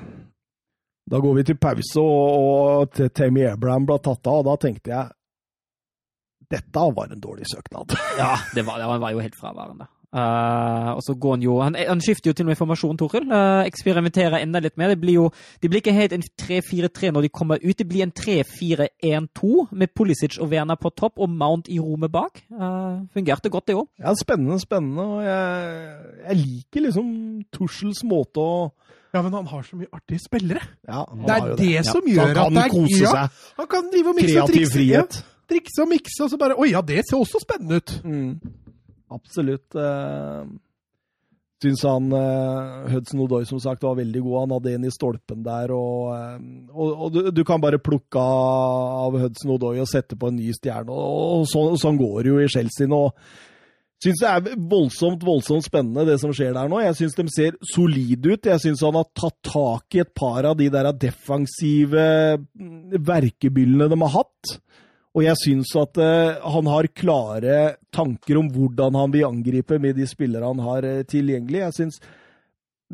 Da 1.06 1.20
går 1.22 1.38
vi 1.38 1.48
til 1.52 1.60
pause, 1.60 2.00
og, 2.02 2.88
og 2.90 3.12
Tammy 3.14 3.46
Abraham 3.46 3.86
ble 3.86 4.02
tatt 4.02 4.26
av, 4.26 4.42
og 4.42 4.48
da 4.50 4.58
tenkte 4.58 4.90
jeg 4.90 5.12
dette 6.50 6.90
var 6.96 7.12
en 7.12 7.22
dårlig 7.22 7.46
søknad. 7.46 7.94
Ja, 8.18 8.34
det 8.54 8.66
var, 8.66 8.82
det 8.82 8.86
var 9.06 9.14
jo 9.14 9.22
helt 9.22 9.36
fraværende. 9.38 9.86
Eh, 10.14 10.90
og 10.94 11.00
så 11.02 11.14
går 11.18 11.32
han 11.34 11.42
jo 11.42 11.54
Han, 11.58 11.74
han 11.74 12.00
skifter 12.00 12.30
jo 12.30 12.34
til 12.38 12.46
og 12.46 12.52
med 12.52 12.58
formasjon, 12.58 12.98
Toril. 13.00 13.24
Uh, 13.26 13.64
eksperimenterer 13.66 14.38
enda 14.44 14.60
litt 14.62 14.76
mer. 14.78 14.92
Det 14.94 15.00
blir 15.02 15.16
jo 15.18 15.24
Det 15.62 15.70
blir 15.70 15.82
ikke 15.82 15.94
helt 15.96 16.14
en 16.14 16.22
3-4-3 16.22 17.10
når 17.16 17.26
de 17.26 17.30
kommer 17.34 17.58
ut. 17.64 17.74
Det 17.78 17.88
blir 17.88 18.04
en 18.06 18.12
3-4-1-2 18.14 19.66
med 19.74 19.90
Pulisic 19.96 20.38
og 20.38 20.52
Werner 20.52 20.78
på 20.78 20.92
topp 20.94 21.18
og 21.18 21.30
Mount 21.30 21.68
i 21.68 21.80
rommet 21.82 22.12
bak. 22.14 22.44
Uh, 22.52 23.02
fungerte 23.14 23.50
godt, 23.50 23.66
det 23.68 23.76
òg. 23.80 23.88
Ja, 23.98 24.14
spennende, 24.14 24.60
spennende, 24.62 25.02
og 25.02 25.24
jeg, 25.26 25.92
jeg 26.28 26.40
liker 26.44 26.86
liksom 26.86 27.12
Tussels 27.52 28.04
måte 28.06 28.38
å 28.42 28.56
Ja, 29.14 29.22
men 29.22 29.32
han 29.34 29.46
har 29.46 29.62
så 29.66 29.76
mye 29.78 29.90
artige 29.94 30.22
spillere. 30.22 30.62
ja, 30.86 31.04
han 31.10 31.22
Det 31.26 31.30
har 31.30 31.40
er 31.40 31.50
jo 31.50 31.56
det, 31.56 31.86
som 31.86 32.02
Så 32.02 32.14
gjør 32.14 32.26
han 32.26 32.34
kan 32.34 32.44
at 32.46 32.52
det 32.54 32.64
er 32.64 32.74
kose 32.78 33.02
ja, 33.02 33.10
seg. 33.14 33.46
Han 33.58 33.66
kan 33.70 33.90
drive 33.92 34.08
og 34.10 34.14
mikse 34.20 34.42
og 34.42 34.48
Kreativ 34.48 34.54
trikse. 34.54 34.84
Ja, 34.86 35.02
frihet. 35.02 35.24
trikse 35.50 35.82
og 35.82 35.88
mikse, 35.90 36.18
og 36.22 36.30
så 36.30 36.38
bare 36.38 36.58
Oi, 36.58 36.70
ja, 36.70 36.80
det 36.80 37.02
ser 37.10 37.18
også 37.18 37.42
spennende 37.42 37.82
ut. 37.82 38.00
Mm. 38.04 38.62
Absolutt. 39.14 39.74
Uh, 39.78 40.44
Syns 41.64 41.84
han 41.86 42.10
uh, 42.12 42.84
Hudson 42.92 43.22
Odoi 43.24 43.44
som 43.48 43.60
sagt 43.62 43.84
var 43.86 43.96
veldig 43.96 44.20
god. 44.24 44.36
Han 44.42 44.54
hadde 44.58 44.74
en 44.76 44.84
i 44.88 44.92
stolpen 44.92 45.44
der. 45.46 45.72
Og, 45.72 46.10
eh, 46.12 46.36
og, 46.74 46.90
og 47.06 47.14
du, 47.14 47.20
du 47.32 47.40
kan 47.46 47.62
bare 47.62 47.80
plukke 47.80 48.20
av 48.20 49.16
Hudson 49.22 49.54
Odoi 49.54 49.78
og 49.80 49.88
sette 49.88 50.18
på 50.18 50.28
en 50.28 50.36
ny 50.36 50.50
stjerne. 50.56 50.92
Og, 50.92 51.40
og 51.40 51.48
så, 51.48 51.64
sånn 51.80 52.00
går 52.00 52.18
det 52.20 52.32
jo 52.32 52.42
i 52.42 52.50
Chelsea 52.52 52.90
nå. 52.90 53.02
Syns 54.04 54.20
det 54.20 54.28
er 54.28 54.58
voldsomt 54.68 55.22
voldsomt 55.24 55.64
spennende, 55.64 56.04
det 56.04 56.18
som 56.20 56.34
skjer 56.36 56.52
der 56.52 56.68
nå. 56.68 56.82
Jeg 56.84 56.98
syns 56.98 57.16
de 57.16 57.24
ser 57.32 57.56
solide 57.70 58.34
ut. 58.34 58.50
Jeg 58.50 58.60
syns 58.60 58.84
han 58.84 58.98
har 58.98 59.08
tatt 59.16 59.38
tak 59.48 59.96
i 59.96 60.02
et 60.04 60.12
par 60.18 60.44
av 60.50 60.58
de 60.58 60.68
der 60.74 60.90
defensive 61.06 62.04
mm, 62.42 62.98
verkebyllene 63.00 63.88
de 63.94 64.00
har 64.02 64.16
hatt. 64.18 64.58
Og 65.14 65.22
jeg 65.22 65.38
syns 65.38 65.70
at 65.78 65.98
eh, 66.02 66.40
han 66.50 66.66
har 66.66 66.88
klare 66.90 67.56
tanker 67.94 68.40
om 68.40 68.48
hvordan 68.50 68.96
han 68.98 69.12
vil 69.14 69.28
angripe 69.28 69.78
med 69.78 69.94
de 69.94 70.06
spillere 70.10 70.48
han 70.50 70.62
har 70.64 70.82
eh, 70.88 71.02
tilgjengelig. 71.06 71.60
Jeg 71.68 71.76
syns 71.78 72.00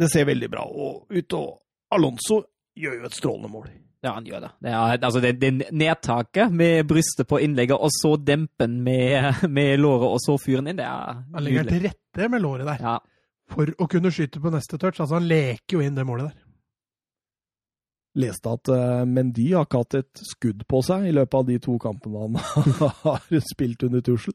det 0.01 0.09
ser 0.13 0.27
veldig 0.29 0.51
bra 0.53 0.67
ut. 1.09 1.33
Og 1.39 1.95
Alonso 1.97 2.43
gjør 2.79 2.99
jo 3.01 3.09
et 3.09 3.17
strålende 3.17 3.51
mål. 3.53 3.71
Ja, 4.05 4.15
han 4.17 4.25
gjør 4.25 4.41
det. 4.47 4.51
Det, 4.65 4.71
er, 4.73 4.99
altså 5.05 5.21
det, 5.21 5.33
det 5.43 5.51
nedtaket 5.77 6.53
med 6.57 6.87
brystet 6.89 7.29
på 7.29 7.41
innlegget, 7.45 7.77
og 7.77 7.91
så 7.93 8.15
dempen 8.17 8.79
med, 8.85 9.43
med 9.57 9.75
låret, 9.81 10.07
og 10.15 10.21
så 10.25 10.37
fyren 10.41 10.71
inn, 10.71 10.79
det 10.81 10.87
er 10.89 11.19
Han 11.35 11.45
legger 11.45 11.67
nydelig. 11.67 11.81
til 11.81 11.89
rette 11.91 12.31
med 12.33 12.45
låret 12.45 12.69
der 12.71 12.85
Ja. 12.85 12.95
for 13.51 13.73
å 13.77 13.89
kunne 13.91 14.13
skyte 14.15 14.41
på 14.41 14.53
neste 14.55 14.79
touch. 14.79 15.01
Altså, 15.03 15.19
han 15.19 15.29
leker 15.29 15.77
jo 15.77 15.83
inn 15.85 15.97
det 15.99 16.07
målet 16.09 16.31
der. 16.31 16.39
Leste 18.19 18.51
at 18.51 18.71
eh, 18.75 19.03
Mendy 19.07 19.53
har 19.55 19.69
ikke 19.69 19.85
hatt 19.85 19.97
et 20.01 20.23
skudd 20.27 20.65
på 20.67 20.83
seg 20.83 21.07
i 21.07 21.15
løpet 21.15 21.37
av 21.39 21.47
de 21.47 21.59
to 21.63 21.77
kampene 21.83 22.25
han 22.27 22.39
har 23.05 23.43
spilt 23.47 23.85
under 23.87 24.03
Tussel. 24.03 24.35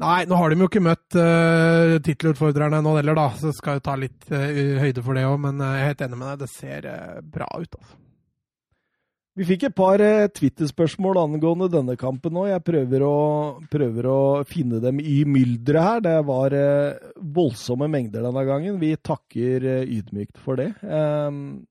Nei, 0.00 0.22
nå 0.24 0.38
har 0.40 0.48
de 0.48 0.56
jo 0.56 0.70
ikke 0.70 0.80
møtt 0.80 1.16
uh, 1.20 1.98
tittelutfordrerne 2.00 2.78
nå 2.80 2.94
heller, 2.96 3.18
da. 3.18 3.26
Så 3.36 3.50
skal 3.52 3.76
jo 3.76 3.82
ta 3.84 3.96
litt 4.00 4.24
uh, 4.32 4.46
høyde 4.80 5.02
for 5.04 5.18
det 5.18 5.26
òg, 5.28 5.36
men 5.42 5.60
jeg 5.60 5.82
er 5.82 5.90
helt 5.90 6.04
enig 6.06 6.20
med 6.20 6.30
deg. 6.30 6.38
Det 6.40 6.48
ser 6.48 6.86
uh, 6.88 7.18
bra 7.34 7.48
ut, 7.52 7.76
altså. 7.76 7.98
Vi 9.36 9.46
fikk 9.48 9.66
et 9.68 9.76
par 9.76 10.00
uh, 10.00 10.30
Twitter-spørsmål 10.32 11.20
angående 11.20 11.68
denne 11.72 11.98
kampen 12.00 12.32
nå. 12.36 12.46
Jeg 12.48 12.64
prøver 12.64 13.04
å, 13.04 13.18
prøver 13.72 14.08
å 14.08 14.22
finne 14.48 14.80
dem 14.80 15.00
i 15.04 15.18
mylderet 15.28 15.88
her. 15.90 16.00
Det 16.08 16.16
var 16.30 16.56
voldsomme 17.36 17.90
mengder 17.92 18.24
denne 18.24 18.46
gangen. 18.48 18.80
Vi 18.80 18.94
takker 18.96 19.68
ydmykt 19.84 20.40
for 20.40 20.60
det. 20.60 20.70
Ehm, 20.88 21.66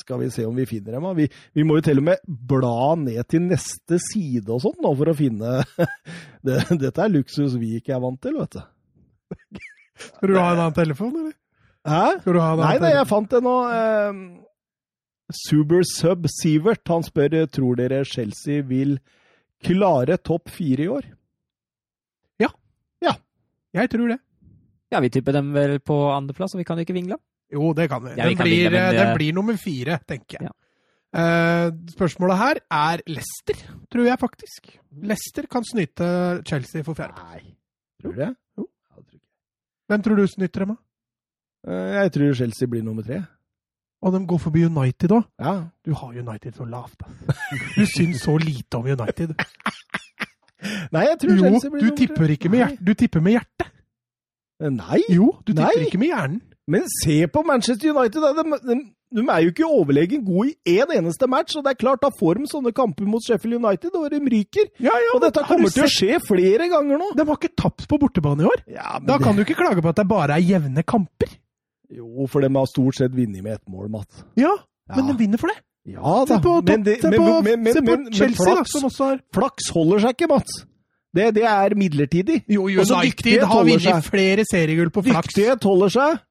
skal 0.00 0.20
vi 0.22 0.30
se 0.34 0.44
om 0.48 0.56
vi 0.56 0.66
finner 0.66 0.96
dem. 0.96 1.06
Vi, 1.18 1.28
vi 1.54 1.64
må 1.66 1.78
jo 1.78 1.84
til 1.86 2.00
og 2.00 2.06
med 2.08 2.22
bla 2.26 2.94
ned 2.98 3.20
til 3.30 3.44
neste 3.46 3.98
side 4.02 4.50
og 4.50 4.62
sånt 4.64 4.82
for 4.84 5.10
å 5.12 5.16
finne 5.18 5.60
det, 6.46 6.60
Dette 6.80 7.04
er 7.04 7.12
luksus 7.14 7.54
vi 7.60 7.76
ikke 7.78 7.94
er 7.96 8.02
vant 8.04 8.20
til, 8.24 8.38
vet 8.40 8.58
du. 8.58 8.62
Skal 9.94 10.32
du 10.32 10.38
ha 10.38 10.48
en 10.52 10.58
annen 10.64 10.76
telefon, 10.76 11.12
eller? 11.22 11.34
Hæ? 11.86 12.02
Skal 12.22 12.36
du 12.36 12.40
ha 12.42 12.52
en 12.54 12.62
Nei, 12.62 12.70
annen 12.74 12.86
nei, 12.88 12.94
jeg 12.96 13.10
fant 13.10 13.30
det 13.30 13.42
nå. 13.44 13.56
Eh, 13.70 14.22
Suber 15.44 15.84
Sub 15.88 16.26
Sivert 16.28 16.88
han 16.92 17.04
spør 17.06 17.36
tror 17.52 17.78
dere 17.80 18.02
Chelsea 18.08 18.64
vil 18.66 18.98
klare 19.64 20.18
topp 20.20 20.50
fire 20.52 20.84
i 20.84 20.90
år. 20.92 21.06
Ja, 22.42 23.14
Jeg 23.74 23.90
tror 23.90 24.06
det. 24.12 24.18
ja, 24.92 25.00
vi 25.02 25.08
tipper 25.10 25.32
dem 25.34 25.48
vel 25.54 25.80
på 25.82 25.96
andreplass, 26.14 26.52
og 26.54 26.60
vi 26.60 26.64
kan 26.68 26.78
jo 26.78 26.84
ikke 26.86 26.94
vingle. 26.94 27.16
Jo, 27.52 27.72
det 27.76 27.88
kan 27.90 28.02
vi. 28.04 28.10
Ja, 28.16 28.24
Den, 28.28 28.36
kan 28.36 28.46
blir, 28.46 28.70
vinne, 28.70 28.80
men 28.80 28.94
eh, 28.96 29.00
den 29.06 29.16
blir 29.18 29.32
nummer 29.36 29.56
fire, 29.60 29.98
tenker 30.08 30.38
jeg. 30.40 30.48
Ja. 30.48 30.50
Uh, 31.14 31.68
spørsmålet 31.92 32.38
her 32.40 32.58
er 32.74 33.02
Leicester, 33.06 33.60
tror 33.92 34.04
jeg 34.08 34.18
faktisk. 34.18 34.72
Leicester 35.02 35.46
kan 35.46 35.62
snyte 35.68 36.06
Chelsea 36.48 36.82
for 36.82 36.94
fjerde. 36.98 37.14
Nei. 37.22 37.54
Tror 38.02 38.12
du 38.16 38.18
det? 38.18 38.30
Jo. 38.58 38.66
Ja, 38.90 39.02
det. 39.12 39.20
Hvem 39.88 40.02
tror 40.02 40.16
du 40.18 40.26
snyter 40.26 40.64
dem, 40.64 40.74
da? 40.74 40.80
Uh, 41.70 41.94
Jeg 42.00 42.12
tror 42.16 42.34
Chelsea 42.34 42.66
blir 42.68 42.82
nummer 42.82 43.02
tre. 43.06 43.20
Og 44.02 44.12
de 44.12 44.26
går 44.26 44.38
forbi 44.42 44.64
United 44.66 45.14
òg. 45.16 45.22
Ja. 45.40 45.54
Du 45.86 45.94
har 45.94 46.08
United 46.18 46.52
så 46.58 46.64
lavt, 46.68 46.98
da. 47.00 47.06
Du 47.76 47.86
syns 47.86 48.20
så 48.26 48.34
lite 48.42 48.76
om 48.76 48.84
United. 48.90 49.32
Nei, 50.92 51.04
jeg 51.06 51.18
tror 51.22 51.30
Jo, 51.30 51.38
Chelsea 51.46 51.70
blir 51.70 51.80
nummer 51.82 51.94
tre. 51.96 52.06
tipper 52.06 52.34
ikke 52.34 52.48
med 52.52 52.58
hjertet. 52.64 52.82
Du 52.86 52.94
tipper 52.94 53.20
med 53.24 53.32
hjertet. 53.38 53.70
Nei. 54.74 55.00
Jo, 55.12 55.30
du 55.46 55.52
tipper 55.52 55.78
Nei. 55.78 55.86
ikke 55.86 55.98
med 56.02 56.10
hjernen. 56.10 56.42
Men 56.70 56.86
se 57.02 57.26
på 57.28 57.42
Manchester 57.44 57.90
United. 57.92 58.22
De, 58.22 58.58
de, 58.64 58.76
de 59.14 59.24
er 59.28 59.42
jo 59.44 59.50
ikke 59.52 59.66
overlegen 59.68 60.22
gode 60.24 60.54
i 60.64 60.78
én 60.80 60.94
eneste 60.96 61.28
match. 61.28 61.56
Og 61.58 61.64
det 61.66 61.74
er 61.74 61.80
klart, 61.82 62.00
da 62.02 62.08
får 62.18 62.40
de 62.40 62.48
sånne 62.50 62.72
kamper 62.76 63.04
mot 63.10 63.22
Sheffield 63.24 63.58
United, 63.60 63.92
og 64.00 64.08
de 64.14 64.20
ryker. 64.32 64.70
Ja, 64.80 64.94
ja, 64.96 65.10
Og 65.14 65.20
dette 65.26 65.44
kommer 65.44 65.68
til 65.74 65.84
å 65.84 65.90
skje 65.92 66.18
flere 66.24 66.70
ganger 66.72 67.00
nå. 67.02 67.10
De 67.18 67.26
har 67.28 67.36
ikke 67.40 67.52
tapt 67.60 67.84
på 67.90 67.98
bortebane 68.00 68.46
i 68.46 68.48
år. 68.48 68.64
Ja, 68.78 68.98
Da 68.98 69.18
det- 69.18 69.24
kan 69.26 69.36
du 69.36 69.44
ikke 69.44 69.58
klage 69.60 69.82
på 69.84 69.92
at 69.92 69.96
det 70.00 70.08
bare 70.08 70.38
er 70.38 70.42
jevne 70.44 70.82
kamper. 70.82 71.36
Jo, 71.92 72.26
for 72.26 72.40
de 72.40 72.48
har 72.48 72.66
stort 72.66 72.96
sett 72.96 73.12
vunnet 73.12 73.42
med 73.44 73.52
ett 73.60 73.68
mål, 73.68 73.90
Matt. 73.90 74.24
Ja, 74.36 74.56
men 74.96 75.06
de 75.06 75.18
vinner 75.20 75.38
for 75.38 75.48
det. 75.52 75.60
Ja 75.86 76.24
Se 76.24 76.32
da, 76.32 76.40
på, 76.40 76.62
men, 76.64 76.82
det, 76.82 77.02
men, 77.02 77.12
men, 77.44 77.62
men, 77.62 77.72
se 77.74 77.80
på 77.80 77.84
men, 77.84 78.04
men 78.04 78.12
Chelsea, 78.12 78.54
da, 78.56 78.62
som 78.64 78.86
også 78.88 79.04
har 79.04 79.18
flaks 79.36 79.66
holder 79.76 80.00
seg 80.00 80.14
ikke, 80.16 80.28
Mats. 80.32 80.64
Det, 81.14 81.30
det 81.36 81.44
er 81.46 81.74
midlertidig. 81.78 82.40
Jo, 82.50 82.66
United 82.66 83.44
har 83.46 83.66
vunnet 83.68 84.06
flere 84.08 84.44
seriegull 84.50 84.90
på 84.90 85.04
flaks. 85.06 85.30
Dyktighet 85.30 85.64
holder 85.64 85.92
seg, 85.94 86.22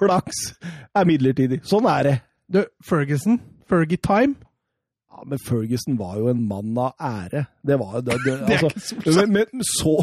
flaks 0.00 0.40
er 0.98 1.06
midlertidig. 1.08 1.60
Sånn 1.68 1.86
er 1.86 2.08
det. 2.08 2.16
Du, 2.52 2.64
Ferguson, 2.84 3.38
Fergie 3.70 3.96
Time 3.96 4.34
Ja, 5.08 5.22
Men 5.24 5.38
Ferguson 5.46 5.94
var 5.96 6.18
jo 6.18 6.26
en 6.28 6.42
mann 6.48 6.74
av 6.76 6.92
ære. 7.00 7.46
Det 7.64 7.78
var 7.80 7.94
jo 7.96 8.02
det, 8.08 8.18
det, 8.26 8.34
Det 8.48 8.58
er 8.58 8.66
altså, 8.66 8.98
ikke 8.98 9.14
så 9.14 9.26
men, 9.30 9.46
men 9.52 9.64
så 9.70 9.94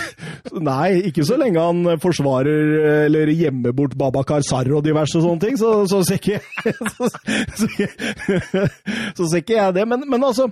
Nei, 0.66 0.90
ikke 1.08 1.24
så 1.28 1.38
lenge 1.40 1.62
han 1.62 1.96
forsvarer 2.02 2.76
eller 3.06 3.32
gjemmer 3.32 3.74
bort 3.76 3.96
Babakar 3.98 4.44
Sarr 4.46 4.74
og 4.76 4.84
diverse 4.84 5.20
sånne 5.20 5.42
ting, 5.42 5.56
så, 5.60 5.72
så 5.90 6.02
ser 6.06 6.20
ikke 6.20 6.40
så, 6.96 7.08
så, 7.08 8.68
så 9.16 9.30
ser 9.30 9.42
ikke 9.42 9.58
jeg 9.58 9.78
det. 9.78 9.88
Men, 9.88 10.04
men 10.10 10.26
altså 10.26 10.50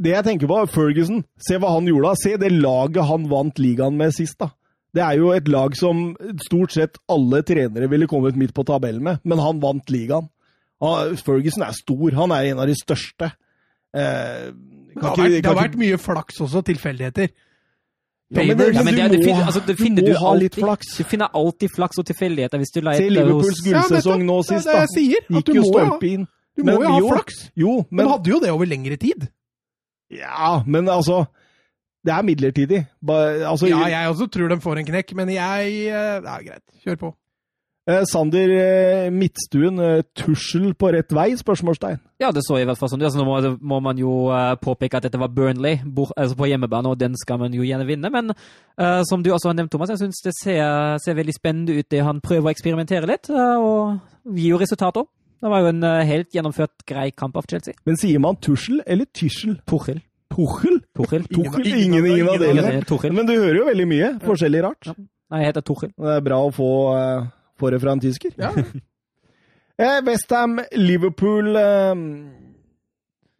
Det 0.00 0.10
jeg 0.10 0.24
tenker 0.26 0.46
på, 0.50 0.56
Ferguson. 0.74 1.24
Se 1.38 1.56
hva 1.62 1.70
han 1.74 1.86
gjorde 1.86 2.10
da. 2.10 2.14
Se 2.18 2.36
det 2.36 2.50
laget 2.52 3.04
han 3.06 3.28
vant 3.30 3.54
ligaen 3.62 3.96
med 3.96 4.12
sist, 4.16 4.36
da. 4.38 4.50
Det 4.94 5.02
er 5.02 5.16
jo 5.18 5.30
et 5.34 5.48
lag 5.50 5.74
som 5.76 6.16
stort 6.42 6.70
sett 6.74 6.98
alle 7.10 7.42
trenere 7.42 7.88
ville 7.90 8.06
kommet 8.06 8.36
midt 8.38 8.52
på 8.54 8.64
tabellen 8.66 9.02
med, 9.02 9.20
men 9.24 9.38
han 9.42 9.60
vant 9.62 9.86
ligaen. 9.90 10.28
Han- 10.82 11.16
Ferguson 11.16 11.62
er 11.66 11.72
stor. 11.72 12.10
Han 12.14 12.30
er 12.32 12.50
en 12.52 12.58
av 12.60 12.66
de 12.66 12.74
største. 12.74 13.32
Eh, 13.94 14.50
Det 14.94 15.02
har, 15.02 15.16
ikke- 15.16 15.22
vært, 15.22 15.42
det 15.42 15.46
har 15.46 15.54
vært 15.68 15.76
mye 15.78 15.96
flaks 15.98 16.38
også, 16.40 16.62
tilfeldigheter. 16.64 17.28
Ja, 18.30 18.42
men 18.42 18.56
det- 18.56 18.74
Ja, 18.74 18.82
men 18.82 18.94
du 18.94 19.00
det, 19.00 19.10
det, 19.20 19.26
må- 19.26 19.44
altså, 19.46 19.60
det 19.66 19.76
du 19.76 19.84
må 19.84 20.06
du 20.06 20.14
ha 20.14 20.34
litt 20.34 20.54
flaks. 20.54 20.96
Du 20.96 21.04
finner 21.04 21.28
alltid 21.34 21.70
flaks 21.70 21.98
og 21.98 22.06
tilfeldigheter 22.06 22.58
hvis 22.58 22.72
du 22.72 22.80
Se 22.80 22.86
leter 22.86 23.10
Liverpools 23.10 23.66
Ja, 23.66 23.82
gullsesong 23.82 24.18
nettopp. 24.18 24.26
nå 24.26 24.36
Det 24.42 24.46
sist, 24.46 24.64
det 24.66 24.72
da. 24.74 24.80
jeg 24.80 24.88
sier, 24.94 25.16
at 25.18 25.28
Gikk 25.30 25.44
du 25.44 25.52
jo 25.54 25.62
må 25.62 25.72
stolpe 25.72 26.06
inn. 26.10 26.28
Du 26.56 26.62
må 26.62 26.66
Men 26.66 26.82
jo 26.82 27.08
ha 27.08 27.14
flaks. 27.14 27.50
Jo, 27.56 27.76
Men 27.76 27.86
men 27.90 28.08
hadde 28.08 28.26
jo 28.30 28.40
det 28.40 28.50
over 28.50 28.66
lengre 28.66 28.96
tid. 28.98 29.28
Ja, 30.14 30.62
men 30.66 30.88
altså 30.88 31.24
Det 32.04 32.12
er 32.12 32.22
midlertidig. 32.22 32.82
Altså, 33.08 33.66
Ja, 33.70 33.84
jeg 33.88 34.08
også 34.12 34.26
tror 34.30 34.48
de 34.52 34.60
får 34.60 34.78
en 34.82 34.88
knekk, 34.92 35.14
men 35.16 35.28
jeg 35.32 35.76
eh, 35.88 36.18
Ja, 36.22 36.38
greit. 36.44 36.62
Kjør 36.84 36.98
på. 37.00 37.10
eh, 37.88 38.02
Sander 38.08 38.50
eh, 38.52 39.10
Midtstuen, 39.12 39.78
eh, 39.80 40.02
tussel 40.16 40.74
på 40.74 40.90
rett 40.92 41.12
vei? 41.16 41.30
Spørsmålstegn. 41.36 41.98
Ja, 42.20 42.30
det 42.30 42.44
så 42.44 42.56
i 42.60 42.64
hvert 42.68 42.78
fall 42.80 42.88
sånn 42.92 43.00
ut. 43.00 43.08
Altså, 43.08 43.20
nå 43.20 43.24
må, 43.28 43.56
må 43.60 43.80
man 43.80 43.96
jo 44.00 44.12
eh, 44.32 44.52
påpeke 44.60 44.96
at 45.00 45.04
dette 45.08 45.20
var 45.20 45.32
Burnley 45.32 45.78
bor, 45.84 46.12
altså 46.16 46.36
på 46.36 46.48
hjemmebane, 46.48 46.88
og 46.92 47.00
den 47.00 47.16
skal 47.16 47.40
man 47.40 47.52
jo 47.56 47.64
gjerne 47.64 47.88
vinne. 47.88 48.12
Men 48.12 48.32
eh, 48.36 49.02
som 49.08 49.22
du 49.24 49.32
også 49.32 49.48
har 49.52 49.58
nevnt, 49.58 49.72
Thomas, 49.72 49.92
jeg 49.96 50.04
syns 50.04 50.20
det 50.24 50.36
ser, 50.36 50.98
ser 51.04 51.16
veldig 51.18 51.34
spennende 51.40 51.76
ut 51.80 51.88
det 51.92 52.04
han 52.04 52.20
prøver 52.24 52.50
å 52.50 52.54
eksperimentere 52.54 53.08
litt, 53.08 53.28
eh, 53.32 53.56
og 53.60 53.98
gir 54.36 54.54
jo 54.54 54.60
resultat 54.60 55.00
òg. 55.00 55.08
Det 55.42 55.50
var 55.52 55.60
jo 55.64 55.70
en 55.74 55.82
eh, 55.84 56.04
helt 56.08 56.30
gjennomført 56.34 56.84
grei 56.88 57.10
kamp 57.12 57.36
av 57.36 57.44
Chelsea. 57.50 57.74
Men 57.86 57.96
sier 58.00 58.18
man 58.22 58.36
tussel 58.42 58.80
eller 58.86 59.06
tyssel? 59.12 59.58
Tuchel. 59.68 60.00
Tuchel? 60.34 60.80
Tuchel. 60.96 61.26
Tuchel? 61.28 61.66
Ingen- 61.66 61.82
Ingen, 62.02 62.06
ingen 62.06 62.28
av 62.28 62.38
delene. 62.40 63.12
Men 63.12 63.26
du 63.28 63.34
hører 63.36 63.58
jo 63.60 63.66
veldig 63.68 63.86
mye 63.90 64.08
forskjellig 64.24 64.62
rart. 64.64 64.88
Ja. 64.88 64.94
Nei, 65.30 65.40
jeg 65.42 65.50
heter 65.52 65.64
Tuchel. 65.66 65.90
Det 65.98 66.16
er 66.16 66.24
bra 66.26 66.38
å 66.46 66.50
få, 66.54 66.68
uh, 66.94 67.26
få 67.60 67.70
det 67.74 67.80
fra 67.82 67.92
en 67.96 68.00
tysker. 68.04 68.34
Ja. 68.38 68.52
Eh, 69.74 69.96
Westham, 70.06 70.60
Liverpool 70.78 71.48
uh, 71.58 71.96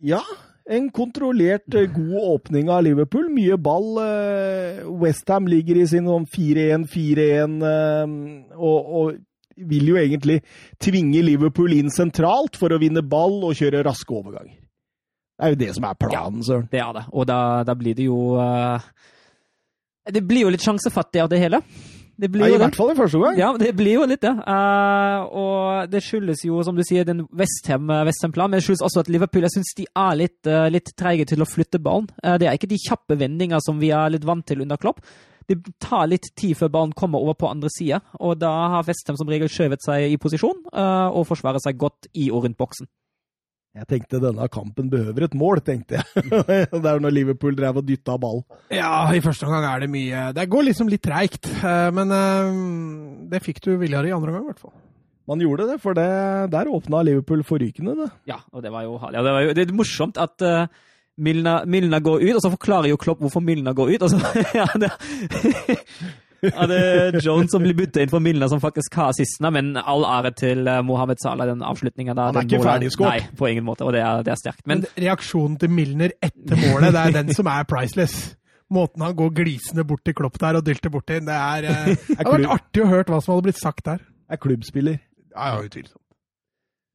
Ja, 0.02 0.18
en 0.66 0.88
kontrollert 0.90 1.76
uh, 1.78 1.84
god 1.94 2.16
åpning 2.32 2.66
av 2.74 2.80
Liverpool. 2.82 3.28
Mye 3.30 3.54
ball. 3.54 4.00
Westham 4.98 5.46
ligger 5.46 5.78
i 5.78 5.86
sin 5.86 6.08
sånn 6.10 6.26
4-1-4-1 6.26 7.54
eh, 7.70 8.16
og, 8.58 8.90
og 8.98 9.12
vil 9.56 9.90
jo 9.92 9.96
egentlig 10.00 10.40
tvinge 10.82 11.22
Liverpool 11.24 11.74
inn 11.76 11.90
sentralt 11.92 12.58
for 12.60 12.74
å 12.74 12.80
vinne 12.82 13.04
ball 13.06 13.40
og 13.46 13.56
kjøre 13.58 13.84
raske 13.86 14.14
overganger. 14.14 14.56
Det 15.34 15.46
er 15.46 15.54
jo 15.54 15.60
det 15.64 15.72
som 15.74 15.88
er 15.88 15.98
planen, 15.98 16.44
Søren. 16.46 16.68
Det 16.70 16.78
er 16.78 16.92
det. 16.94 17.04
Og 17.10 17.26
da, 17.26 17.38
da 17.66 17.74
blir 17.74 17.96
det 17.98 18.06
jo 18.06 18.36
uh, 18.38 18.78
Det 20.06 20.22
blir 20.22 20.46
jo 20.46 20.52
litt 20.54 20.62
sjansefattig 20.62 21.24
av 21.24 21.32
det 21.32 21.42
hele. 21.42 21.60
Det 22.14 22.28
blir 22.30 22.46
Ja, 22.46 22.54
I 22.54 22.58
hvert 22.62 22.76
fall 22.78 22.92
i 22.92 22.94
første 22.94 23.18
gang. 23.18 23.38
Ja, 23.38 23.48
det 23.58 23.72
blir 23.74 23.98
jo 23.98 24.06
litt 24.06 24.22
det. 24.22 24.30
Eh, 24.30 25.24
og 25.34 25.90
det 25.90 26.02
skyldes 26.06 26.44
jo, 26.46 26.60
som 26.62 26.76
du 26.78 26.84
sier, 26.86 27.06
den 27.06 27.24
Westham-planen, 27.34 28.06
Westham 28.06 28.36
men 28.38 28.60
det 28.60 28.62
skyldes 28.68 28.84
også 28.86 29.02
at 29.02 29.10
Liverpool 29.10 29.46
jeg 29.48 29.56
synes 29.56 29.74
de 29.80 29.86
er 29.90 30.18
litt, 30.20 30.38
uh, 30.46 30.68
litt 30.70 30.92
treige 30.94 31.26
til 31.32 31.42
å 31.42 31.48
flytte 31.48 31.82
ballen. 31.82 32.06
Uh, 32.22 32.36
det 32.38 32.46
er 32.46 32.54
ikke 32.54 32.70
de 32.70 32.78
kjappe 32.78 33.18
vendinger 33.18 33.62
som 33.64 33.82
vi 33.82 33.90
er 33.90 34.14
litt 34.14 34.26
vant 34.28 34.46
til 34.46 34.62
under 34.62 34.78
Klopp. 34.78 35.02
Det 35.50 35.58
tar 35.82 36.08
litt 36.10 36.30
tid 36.38 36.58
før 36.58 36.72
ballen 36.72 36.96
kommer 36.96 37.22
over 37.24 37.36
på 37.38 37.50
andre 37.50 37.70
sida, 37.72 38.00
og 38.20 38.38
da 38.40 38.52
har 38.74 38.86
Westham 38.88 39.18
som 39.20 39.30
regel 39.30 39.50
skjøvet 39.52 39.84
seg 39.84 40.14
i 40.14 40.20
posisjon 40.20 40.62
uh, 40.72 41.10
og 41.12 41.26
forsvarer 41.28 41.62
seg 41.62 41.80
godt 41.80 42.08
i 42.12 42.30
og 42.32 42.46
rundt 42.46 42.60
boksen. 42.60 42.88
Jeg 43.74 43.88
tenkte 43.90 44.20
denne 44.22 44.46
kampen 44.54 44.86
behøver 44.86 45.24
et 45.26 45.32
mål, 45.34 45.58
tenkte 45.66 45.98
jeg. 45.98 46.26
det 46.70 46.86
er 46.86 47.00
når 47.02 47.14
Liverpool 47.16 47.56
drev 47.58 47.80
og 47.80 47.88
dytta 47.88 48.14
ball. 48.22 48.44
Ja, 48.70 49.08
i 49.10 49.22
første 49.24 49.48
omgang 49.48 49.66
er 49.66 49.82
det 49.82 49.88
mye 49.90 50.28
Det 50.36 50.44
går 50.46 50.68
liksom 50.68 50.92
litt 50.92 51.02
treigt, 51.02 51.50
eh, 51.58 51.88
men 51.96 52.14
eh, 52.14 52.60
det 53.32 53.42
fikk 53.42 53.58
du 53.66 53.72
viljere 53.80 54.12
i 54.12 54.14
andre 54.14 54.30
omgang, 54.30 54.46
i 54.46 54.52
hvert 54.52 54.62
fall. 54.62 54.76
Man 55.26 55.42
gjorde 55.42 55.66
det, 55.72 55.80
for 55.82 55.98
det, 55.98 56.06
der 56.52 56.70
åpna 56.70 57.02
Liverpool 57.02 57.42
forrykende, 57.48 57.96
det. 57.98 58.08
Ja, 58.30 58.38
og 58.52 58.62
det 58.62 58.70
var 58.70 58.86
jo, 58.86 58.94
ja, 59.08 59.24
det 59.24 59.34
var 59.34 59.46
jo 59.48 59.58
det 59.58 59.66
er 59.66 59.74
morsomt 59.74 60.22
at 60.22 60.46
uh, 60.46 60.84
Milna, 61.16 61.60
Milna 61.70 62.00
går 62.02 62.22
ut, 62.24 62.34
og 62.36 62.42
så 62.42 62.50
forklarer 62.56 62.90
jo 62.90 62.96
Klopp 62.98 63.20
hvorfor 63.22 63.42
Milna 63.44 63.72
går 63.76 63.94
ut. 63.94 64.02
Og 64.02 64.10
så 64.10 64.18
ja, 64.60 64.66
det, 64.82 64.90
ja, 66.44 66.66
det 66.68 66.78
er 66.78 67.18
Jones 67.24 67.52
som 67.54 67.62
blir 67.64 67.76
bytta 67.78 68.02
inn 68.04 68.10
for 68.12 68.20
Milna, 68.24 68.48
som 68.50 68.60
faktisk 68.62 68.96
har 68.98 69.12
assisten, 69.14 69.46
men 69.54 69.74
all 69.80 70.04
ære 70.08 70.32
til 70.36 70.66
uh, 70.68 70.80
Mohammed 70.84 71.22
Salah, 71.22 71.46
den 71.48 71.62
avslutninga 71.64 72.16
der. 72.18 72.28
Han 72.32 72.36
er 72.36 72.40
den 72.42 72.50
ikke 72.50 72.60
målet- 72.60 72.70
ferdigskåret. 72.72 73.28
Nei, 73.30 73.38
på 73.38 73.50
ingen 73.52 73.64
måte, 73.68 73.86
og 73.86 73.94
det 73.96 74.02
er, 74.04 74.22
det 74.26 74.34
er 74.34 74.40
sterkt. 74.42 74.64
Men 74.66 74.82
Men 74.84 75.04
reaksjonen 75.06 75.56
til 75.62 75.70
Milner 75.72 76.16
etter 76.20 76.58
målet, 76.66 76.92
det 76.92 77.04
er 77.06 77.16
den 77.22 77.34
som 77.36 77.48
er 77.52 77.64
priceless. 77.70 78.18
Måten 78.74 79.02
han 79.04 79.14
går 79.16 79.30
glisende 79.36 79.84
bort 79.86 80.02
til 80.08 80.14
Klopp 80.18 80.38
der 80.40 80.56
og 80.58 80.64
dylter 80.66 80.90
bort 80.90 81.06
til, 81.06 81.20
det 81.24 81.34
er 81.36 81.66
eh, 81.68 81.90
Det 82.08 82.16
hadde 82.18 82.38
vært 82.38 82.54
artig 82.58 82.82
å 82.82 82.90
høre 82.90 83.06
hva 83.12 83.20
som 83.22 83.34
hadde 83.36 83.46
blitt 83.50 83.60
sagt 83.60 83.84
der. 83.86 84.00
Er 84.32 84.40
klubbspiller. 84.40 84.98
Ja, 85.34 85.52
ja, 85.54 85.62
utvilsomt. 85.66 86.00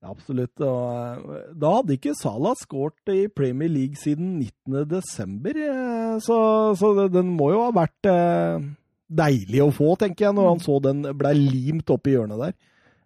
Absolutt. 0.06 0.56
Og 0.64 1.30
eh, 1.36 1.48
da 1.60 1.74
hadde 1.80 1.98
ikke 1.98 2.16
Salah 2.18 2.56
skåret 2.60 3.12
i 3.12 3.28
Premier 3.28 3.72
League 3.72 4.00
siden 4.00 4.38
19. 4.40 4.86
desember, 4.88 5.60
eh, 5.66 6.16
så, 6.24 6.40
så 6.80 6.94
den 7.12 7.34
må 7.36 7.52
jo 7.52 7.66
ha 7.66 7.74
vært 7.76 8.10
eh, 8.12 8.64
deilig 9.10 9.64
å 9.66 9.72
få, 9.76 9.96
tenker 10.00 10.30
jeg, 10.30 10.38
når 10.38 10.52
han 10.54 10.64
så 10.64 10.80
den 10.86 11.04
ble 11.18 11.34
limt 11.36 11.92
opp 11.92 12.08
i 12.08 12.16
hjørnet 12.16 12.44
der. 12.46 12.58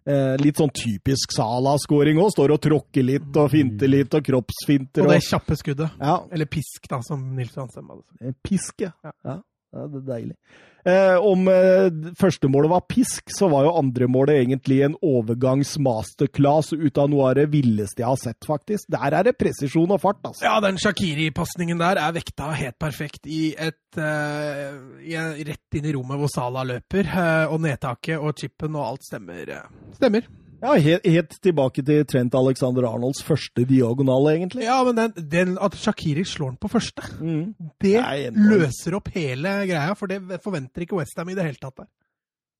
Eh, 0.04 0.34
litt 0.36 0.58
sånn 0.60 0.68
typisk 0.76 1.32
Salah-skåring 1.32 2.18
òg. 2.20 2.28
Står 2.34 2.52
og 2.52 2.60
tråkker 2.62 3.06
litt 3.06 3.38
og 3.40 3.48
finter 3.52 3.88
litt 3.88 4.12
og 4.14 4.26
kroppsfinter. 4.26 5.06
Og 5.06 5.14
det 5.14 5.22
kjappe 5.24 5.56
skuddet. 5.56 5.96
ja, 5.96 6.18
Eller 6.30 6.50
pisk, 6.50 6.84
da, 6.92 7.00
som 7.06 7.22
Nils 7.34 7.56
Johansen 7.56 7.88
hadde 7.88 8.04
sagt. 8.04 8.38
Pisk, 8.44 8.84
ja. 8.84 8.92
Ja. 9.24 9.38
Ja. 9.74 9.88
det 9.90 10.00
er 10.02 10.08
deilig. 10.12 10.38
Eh, 10.84 11.16
om 11.16 11.46
eh, 11.48 11.86
førstemålet 12.20 12.68
var 12.68 12.82
pisk, 12.92 13.30
så 13.32 13.48
var 13.48 13.64
jo 13.64 13.72
andremålet 13.80 14.42
egentlig 14.42 14.82
en 14.84 14.98
overgangs-masterclass 15.00 16.74
ut 16.76 17.00
av 17.00 17.08
noe 17.08 17.30
av 17.30 17.38
det 17.38 17.46
villeste 17.54 18.04
jeg 18.04 18.10
har 18.10 18.20
sett, 18.20 18.44
faktisk. 18.44 18.90
Der 18.92 19.16
er 19.16 19.30
det 19.30 19.36
presisjon 19.40 19.96
og 19.96 20.02
fart, 20.02 20.20
altså. 20.28 20.44
Ja, 20.44 20.58
den 20.60 20.76
Shakiri-pasningen 20.82 21.80
der 21.80 22.02
er 22.04 22.12
vekta 22.12 22.52
helt 22.52 22.76
perfekt 22.82 23.24
i 23.24 23.54
et 23.56 23.96
eh, 23.96 24.76
i, 25.08 25.16
Rett 25.48 25.80
inn 25.80 25.88
i 25.88 25.96
rommet 25.96 26.20
hvor 26.20 26.32
Salah 26.32 26.68
løper, 26.68 27.08
eh, 27.08 27.44
og 27.48 27.64
nedtaket 27.64 28.20
og 28.20 28.36
chipen 28.36 28.76
og 28.76 28.90
alt 28.92 29.08
stemmer. 29.08 29.56
eh, 29.56 29.94
stemmer. 29.96 30.28
Ja, 30.62 30.74
helt, 30.80 31.04
helt 31.06 31.34
tilbake 31.44 31.82
til 31.84 32.04
Trent 32.08 32.34
Alexander 32.34 32.86
Arnolds 32.88 33.22
første 33.26 33.64
diagonale, 33.68 34.36
egentlig. 34.38 34.64
Ja, 34.64 34.78
men 34.86 34.96
den, 34.96 35.26
den, 35.30 35.58
at 35.60 35.74
Shakiri 35.76 36.24
slår 36.24 36.54
den 36.54 36.56
på 36.62 36.68
første, 36.72 37.02
Mm. 37.20 37.54
det 37.82 38.00
løser 38.36 38.96
opp 38.96 39.08
hele 39.14 39.48
greia, 39.68 39.94
for 39.94 40.06
det 40.06 40.22
forventer 40.44 40.82
ikke 40.86 40.96
Westham 40.96 41.28
i 41.28 41.34
det 41.36 41.44
hele 41.44 41.60
tatt 41.60 41.76
der. 41.82 41.86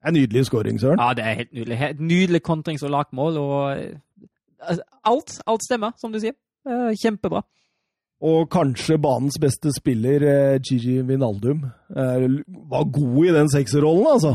En 0.07 0.13
nydelig 0.15 0.45
scoring, 0.51 0.77
Søren. 0.81 0.99
ja, 1.01 1.15
det 1.17 1.25
er 1.25 1.35
helt 1.39 1.53
nydelig. 1.57 1.77
Helt 1.81 2.01
nydelig 2.01 2.43
kontrings- 2.45 2.85
og 2.85 2.91
lagmål, 2.93 3.39
og 3.41 3.79
eh, 3.79 4.29
altså, 4.61 4.83
alt, 5.05 5.39
alt 5.47 5.65
stemmer, 5.65 5.93
som 5.97 6.13
du 6.13 6.19
sier. 6.21 6.35
Eh, 6.69 6.93
kjempebra. 7.01 7.41
Og 8.25 8.49
kanskje 8.53 8.99
banens 9.01 9.39
beste 9.41 9.73
spiller, 9.77 10.23
eh, 10.29 10.59
Gigi 10.61 11.01
Vinaldum, 11.09 11.65
var 11.95 12.85
god 12.91 13.19
i 13.23 13.33
den 13.37 13.51
sekserrollen, 13.53 14.07
altså. 14.11 14.33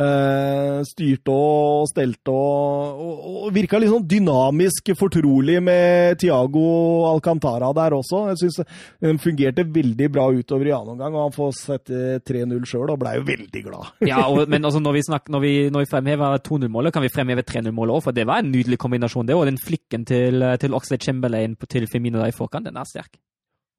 Eh, 0.00 0.78
styrte 0.88 1.34
og 1.34 1.88
stelte 1.90 2.32
og, 2.32 3.02
og, 3.04 3.26
og 3.44 3.50
virka 3.54 3.80
litt 3.80 3.92
sånn 3.92 4.06
dynamisk 4.08 4.94
fortrolig 4.96 5.58
med 5.64 6.16
Tiago 6.22 6.64
Alcantara 7.10 7.70
der 7.76 7.96
også. 7.98 8.22
Jeg 8.32 8.40
syns 8.44 8.60
den 9.04 9.20
fungerte 9.20 9.66
veldig 9.74 10.08
bra 10.14 10.30
utover 10.32 10.70
i 10.70 10.74
annen 10.76 10.94
omgang, 10.94 11.18
og 11.18 11.26
han 11.26 11.36
får 11.36 11.52
sette 11.58 12.00
3-0 12.24 12.64
sjøl 12.70 12.94
og 12.94 13.02
blei 13.02 13.18
jo 13.18 13.28
veldig 13.28 13.64
glad. 13.68 13.92
Ja, 14.14 14.24
og, 14.28 14.44
men 14.50 14.64
altså 14.64 14.80
når 14.82 14.98
vi, 14.98 15.04
snakker, 15.06 15.32
når 15.34 15.42
vi, 15.42 15.52
når 15.72 15.84
vi 15.84 15.90
fremhever 15.90 16.40
2-0-målet, 16.44 16.94
kan 16.94 17.04
vi 17.04 17.12
fremheve 17.12 17.44
3-0-målet 17.44 17.98
òg, 17.98 18.02
for 18.04 18.16
det 18.16 18.26
var 18.28 18.42
en 18.42 18.52
nydelig 18.52 18.78
kombinasjon, 18.80 19.26
det. 19.28 19.36
Og 19.36 19.48
den 19.48 19.60
flikken 19.60 20.04
til, 20.08 20.44
til 20.60 20.76
Oxlade 20.76 21.04
Chamberlain 21.04 21.56
til 21.68 21.88
Firmino 21.90 22.20
der 22.20 22.32
i 22.32 22.36
forkant, 22.36 22.68
den 22.68 22.80
er 22.80 22.88
sterk. 22.88 23.16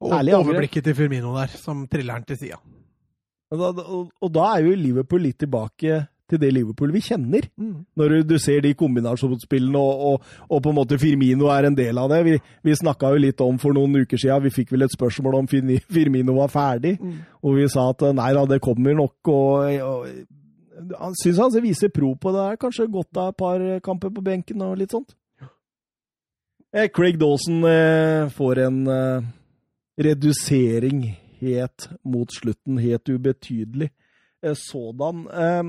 Og 0.04 0.12
Herlig 0.12 0.34
overblikket 0.36 0.84
til 0.84 0.96
Firmino 0.98 1.32
der, 1.38 1.54
som 1.56 1.86
triller 1.90 2.18
han 2.18 2.26
til 2.28 2.38
sida. 2.42 2.58
Og 3.54 3.62
da, 3.62 3.86
og, 3.86 4.12
og 4.20 4.30
da 4.34 4.52
er 4.56 4.66
jo 4.66 4.76
Liverpool 4.78 5.22
litt 5.28 5.38
tilbake 5.38 6.04
til 6.26 6.40
det 6.42 6.48
Liverpool 6.50 6.90
vi 6.90 7.02
kjenner. 7.06 7.44
Når 7.56 8.12
du, 8.12 8.16
du 8.32 8.38
ser 8.42 8.64
de 8.64 8.72
kombinasjonsspillene, 8.78 9.78
og, 9.78 10.06
og, 10.08 10.46
og 10.50 10.62
på 10.64 10.72
en 10.72 10.78
måte 10.80 10.98
Firmino 10.98 11.50
er 11.54 11.68
en 11.68 11.76
del 11.78 12.00
av 12.02 12.10
det. 12.10 12.22
Vi, 12.26 12.38
vi 12.66 12.78
snakka 12.78 13.12
jo 13.14 13.20
litt 13.22 13.42
om 13.44 13.60
for 13.62 13.76
noen 13.76 13.94
uker 14.02 14.18
siden, 14.18 14.42
vi 14.48 14.54
fikk 14.54 14.74
vel 14.74 14.88
et 14.88 14.96
spørsmål 14.96 15.38
om 15.38 15.50
Firmino 15.50 16.34
var 16.40 16.50
ferdig. 16.50 16.96
Og 17.46 17.60
vi 17.60 17.68
sa 17.70 17.86
at 17.92 18.02
nei 18.18 18.32
da, 18.34 18.42
det 18.50 18.62
kommer 18.64 18.98
nok. 18.98 19.30
og, 19.30 19.78
og 19.86 20.96
han 20.98 21.14
syns 21.16 21.38
han 21.40 21.54
viser 21.64 21.92
pro 21.94 22.14
på 22.20 22.32
det. 22.34 22.48
her, 22.50 22.58
Kanskje 22.60 22.90
godt 22.90 23.22
av 23.22 23.32
et 23.32 23.38
par 23.40 23.62
kamper 23.84 24.12
på 24.12 24.24
benken 24.24 24.64
og 24.66 24.76
litt 24.80 24.92
sånt. 24.92 25.14
Eh, 26.74 26.90
Craig 26.92 27.16
Dawson 27.20 27.62
eh, 27.64 28.26
får 28.34 28.60
en 28.66 28.80
eh, 28.92 29.28
redusering 30.04 31.06
helt 31.40 31.88
mot 32.04 32.32
slutten, 32.32 32.78
helt 32.82 33.08
ubetydelig. 33.08 33.90
Eh, 34.42 34.54
sådan. 34.56 35.26
Eh, 35.28 35.62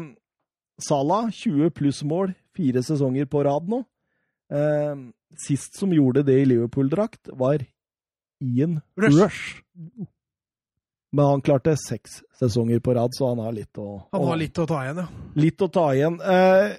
Salah, 0.77 1.31
20 1.33 1.71
pluss-mål, 1.73 2.33
fire 2.55 2.83
sesonger 2.85 3.25
på 3.25 3.41
rad 3.43 3.69
nå. 3.69 3.83
Eh, 4.53 4.95
sist 5.47 5.79
som 5.79 5.93
gjorde 5.93 6.23
det 6.27 6.35
i 6.41 6.45
Liverpool-drakt, 6.45 7.33
var 7.33 7.65
Ian 8.43 8.79
Rush. 8.95 9.17
Rush. 9.17 9.61
Men 11.11 11.25
han 11.25 11.41
klarte 11.41 11.73
seks 11.79 12.21
sesonger 12.39 12.79
på 12.79 12.93
rad, 12.93 13.15
så 13.17 13.31
han 13.31 13.39
har 13.41 13.55
litt 13.55 13.79
å, 13.81 14.03
Han 14.11 14.27
har 14.27 14.37
litt 14.37 14.59
å 14.59 14.67
ta 14.69 14.83
igjen, 14.83 15.01
ja. 15.01 15.07
litt 15.41 15.63
å 15.65 15.69
ta 15.71 15.87
igjen. 15.95 16.19
Eh, 16.21 16.75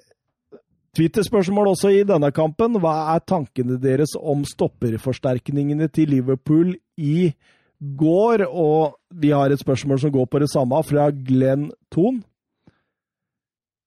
Twitter-spørsmål 0.99 1.73
også 1.73 1.91
i 1.95 2.05
denne 2.07 2.31
kampen. 2.35 2.79
Hva 2.83 3.15
er 3.15 3.25
tankene 3.27 3.79
deres 3.81 4.15
om 4.19 4.45
stopperforsterkningene 4.47 5.89
til 5.95 6.11
Liverpool 6.15 6.75
i 6.99 7.33
går, 7.81 8.47
og 8.49 8.99
vi 9.15 9.31
har 9.31 9.51
et 9.51 9.61
spørsmål 9.61 10.01
som 10.01 10.13
går 10.13 10.27
på 10.27 10.39
det 10.43 10.51
samme, 10.53 10.83
fra 10.85 11.11
Glenn 11.11 11.71
Thon. 11.95 12.23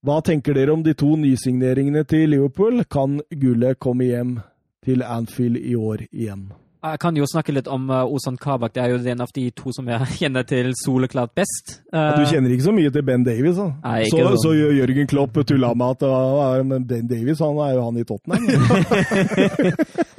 Hva 0.02 0.18
tenker 0.26 0.58
dere 0.58 0.74
om 0.74 0.82
de 0.84 0.96
to 0.98 1.14
nysigneringene 1.20 2.04
til 2.10 2.32
Liverpool? 2.34 2.84
Kan 2.90 3.20
gullet 3.30 3.78
komme 3.80 4.10
hjem 4.10 4.40
til 4.86 5.04
Anfield 5.06 5.60
i 5.62 5.76
år 5.78 6.08
igjen? 6.10 6.50
Jeg 6.82 6.98
kan 6.98 7.14
jo 7.14 7.28
snakke 7.30 7.54
litt 7.54 7.68
om 7.70 7.92
uh, 7.94 8.10
Ozan 8.10 8.40
Kabak. 8.42 8.74
Det 8.74 8.82
er 8.82 8.96
jo 8.96 9.12
en 9.12 9.22
av 9.22 9.30
de 9.36 9.44
to 9.54 9.70
som 9.76 9.86
jeg 9.92 10.08
kjenner 10.24 10.48
til 10.50 10.72
soleklart 10.80 11.36
best. 11.38 11.76
Du 11.94 12.24
kjenner 12.26 12.50
ikke 12.50 12.66
så 12.72 12.74
mye 12.74 12.90
til 12.90 13.06
Ben 13.06 13.28
Davies? 13.28 13.60
Da. 13.60 13.68
Nei, 13.84 14.10
så, 14.10 14.24
så, 14.34 14.48
så 14.48 14.56
Jørgen 14.58 15.12
Klopp 15.12 15.38
tulla 15.46 15.76
med 15.78 16.02
at 16.02 16.66
Ben 16.90 17.06
Davies 17.12 17.46
han 17.46 17.62
er 17.62 17.78
jo 17.78 17.86
han 17.86 18.02
i 18.02 18.08
Tottenham. 18.10 18.50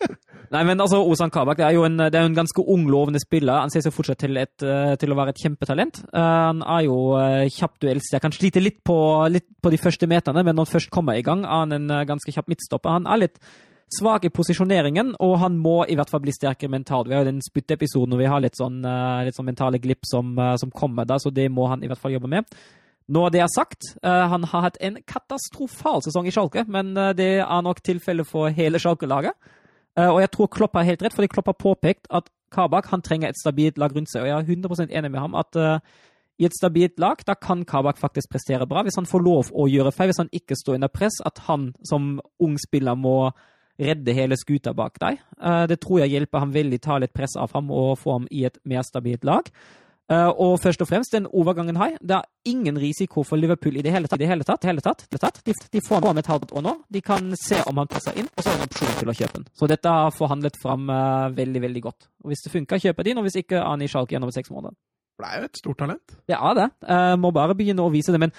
Nei, 0.53 0.63
men 0.69 0.83
altså, 0.85 0.99
Ozan 1.09 1.33
Kabak 1.33 1.57
det 1.57 1.65
er 1.65 1.77
jo 1.79 1.87
en, 1.87 1.97
det 1.97 2.19
er 2.19 2.27
en 2.29 2.37
ganske 2.37 2.61
ung, 2.69 2.85
lovende 2.93 3.21
spiller. 3.23 3.63
Han 3.63 3.73
ser 3.73 3.87
seg 3.87 3.95
fortsatt 3.97 4.21
til, 4.21 4.37
et, 4.37 4.53
til 5.01 5.13
å 5.13 5.17
være 5.17 5.33
et 5.33 5.41
kjempetalent. 5.41 6.03
han 6.13 6.61
er 6.61 6.85
jo 6.85 6.97
kjapp 7.57 7.79
duellstjerne. 7.81 8.21
Kan 8.21 8.37
slite 8.37 8.61
litt 8.61 8.83
på, 8.85 8.97
litt 9.33 9.49
på 9.65 9.73
de 9.73 9.81
første 9.81 10.09
meterne, 10.11 10.45
men 10.45 10.59
når 10.59 10.67
han 10.67 10.73
først 10.75 10.93
kommer 10.93 11.17
i 11.17 11.25
gang, 11.25 11.47
er 11.47 11.63
han 11.65 11.77
en 11.79 11.95
ganske 12.09 12.35
kjapp 12.35 12.53
midtstopper. 12.53 12.99
Han 13.01 13.09
er 13.09 13.23
litt 13.25 13.41
svak 13.97 14.27
i 14.29 14.33
posisjoneringen, 14.33 15.15
og 15.25 15.39
han 15.43 15.57
må 15.61 15.83
i 15.89 15.97
hvert 15.97 16.13
fall 16.13 16.23
bli 16.25 16.35
sterkere 16.37 16.73
mentalt. 16.73 17.09
Vi 17.09 17.17
har 17.17 17.25
jo 17.25 17.31
den 17.31 17.41
spytteepisoden 17.45 18.13
hvor 18.13 18.23
vi 18.23 18.31
har 18.35 18.45
litt 18.45 18.61
sånn, 18.61 18.83
litt 19.27 19.39
sånn 19.39 19.49
mentale 19.49 19.81
glipp 19.83 20.05
som, 20.09 20.37
som 20.61 20.73
kommer 20.73 21.09
da, 21.09 21.17
så 21.21 21.33
det 21.33 21.49
må 21.53 21.69
han 21.73 21.85
i 21.85 21.91
hvert 21.91 22.01
fall 22.01 22.15
jobbe 22.17 22.31
med. 22.33 22.61
Når 23.13 23.33
det 23.35 23.43
er 23.45 23.51
sagt, 23.53 23.95
han 24.05 24.47
har 24.53 24.69
hatt 24.69 24.79
en 24.85 25.01
katastrofal 25.09 26.05
sesong 26.05 26.29
i 26.29 26.33
Schalke, 26.35 26.65
men 26.69 26.95
det 27.19 27.33
er 27.41 27.65
nok 27.67 27.83
tilfellet 27.85 28.29
for 28.29 28.53
hele 28.55 28.81
Schalke-laget. 28.81 29.37
Uh, 29.99 30.09
og 30.15 30.23
jeg 30.23 30.33
tror 30.33 30.51
Klopp 30.53 30.79
har 30.79 30.89
helt 30.89 31.03
rett, 31.05 31.17
fordi 31.17 31.31
Klopp 31.33 31.51
har 31.53 31.59
påpekt 31.61 32.09
at 32.11 32.31
Kabak 32.53 32.89
han 32.93 33.05
trenger 33.05 33.33
et 33.33 33.41
stabilt 33.41 33.79
lag 33.81 33.95
rundt 33.97 34.11
seg. 34.13 34.25
Og 34.25 34.29
jeg 34.29 34.37
er 34.37 34.57
100 34.57 34.91
enig 34.93 35.11
med 35.11 35.21
ham 35.21 35.37
at 35.41 35.57
i 36.37 36.45
et 36.45 36.57
stabilt 36.57 36.99
lag 37.01 37.23
da 37.25 37.33
kan 37.33 37.63
Kabak 37.65 37.97
faktisk 37.97 38.29
prestere 38.33 38.67
bra. 38.69 38.83
Hvis 38.85 38.99
han 39.01 39.09
får 39.09 39.25
lov 39.25 39.49
å 39.57 39.65
gjøre 39.73 39.93
feil, 39.97 40.11
hvis 40.11 40.21
han 40.21 40.33
ikke 40.37 40.59
står 40.61 40.77
under 40.77 40.93
press, 40.93 41.17
at 41.25 41.41
han 41.47 41.71
som 41.89 42.19
ung 42.45 42.59
spiller 42.61 42.99
må 42.99 43.33
redde 43.81 44.13
hele 44.13 44.37
skuta 44.37 44.75
bak 44.77 44.99
deg. 45.01 45.21
Det 45.69 45.79
tror 45.81 46.03
jeg 46.03 46.13
hjelper 46.13 46.45
ham 46.45 46.53
veldig, 46.53 46.81
ta 46.85 46.99
litt 47.01 47.15
press 47.17 47.39
av 47.41 47.55
ham 47.57 47.71
og 47.73 47.97
få 48.01 48.19
ham 48.19 48.27
i 48.31 48.45
et 48.49 48.61
mer 48.69 48.85
stabilt 48.85 49.25
lag. 49.25 49.49
Uh, 50.11 50.29
og 50.35 50.59
først 50.61 50.83
og 50.83 50.89
fremst, 50.91 51.13
den 51.15 51.29
overgangen 51.31 51.77
her, 51.79 51.95
det 52.03 52.17
er 52.17 52.27
ingen 52.45 52.79
risiko 52.79 53.23
for 53.23 53.39
Liverpool 53.39 53.77
i 53.79 53.85
det 53.87 53.93
hele 53.95 54.11
tatt. 54.11 54.21
I 54.21 54.25
det 54.25 54.31
hele 54.33 54.45
tatt, 54.45 54.65
hele 54.67 54.83
tatt, 54.85 55.05
hele 55.07 55.21
tatt. 55.23 55.39
De, 55.47 55.55
de, 55.73 55.83
får 55.89 56.07
ham 56.07 56.19
et 56.19 56.29
halvt 56.29 56.53
år 56.59 56.65
nå. 56.67 56.73
De 56.93 57.01
kan 57.01 57.31
se 57.39 57.61
om 57.71 57.79
han 57.81 57.91
passer 57.91 58.19
inn, 58.19 58.29
og 58.37 58.43
så 58.43 58.51
har 58.51 58.59
de 58.59 58.67
opsjon 58.67 58.97
til 58.99 59.13
å 59.13 59.17
kjøpe 59.21 59.39
den. 59.39 59.47
Så 59.57 59.69
dette 59.71 59.93
har 59.95 60.17
forhandlet 60.17 60.59
fram 60.63 60.91
uh, 60.91 61.31
veldig, 61.37 61.63
veldig 61.69 61.85
godt. 61.87 62.09
Og 62.25 62.33
Hvis 62.33 62.43
det 62.45 62.53
funker, 62.53 62.83
kjøper 62.83 63.07
de 63.07 63.15
den, 63.15 63.23
og 63.23 63.29
hvis 63.29 63.39
ikke, 63.45 63.61
er 63.61 63.71
han 63.71 63.85
i 63.85 63.89
Schalke 63.89 64.17
gjennom 64.17 64.35
seks 64.35 64.51
måneder. 64.53 64.75
Det 65.23 65.29
er 65.29 65.39
jo 65.39 65.49
et 65.49 65.63
stort 65.63 65.79
talent. 65.79 66.19
Det 66.29 66.37
er 66.37 66.59
det. 66.59 66.69
Uh, 66.83 67.15
må 67.23 67.31
bare 67.31 67.57
begynne 67.57 67.87
å 67.87 67.93
vise 67.95 68.13
det. 68.13 68.21
Men 68.21 68.35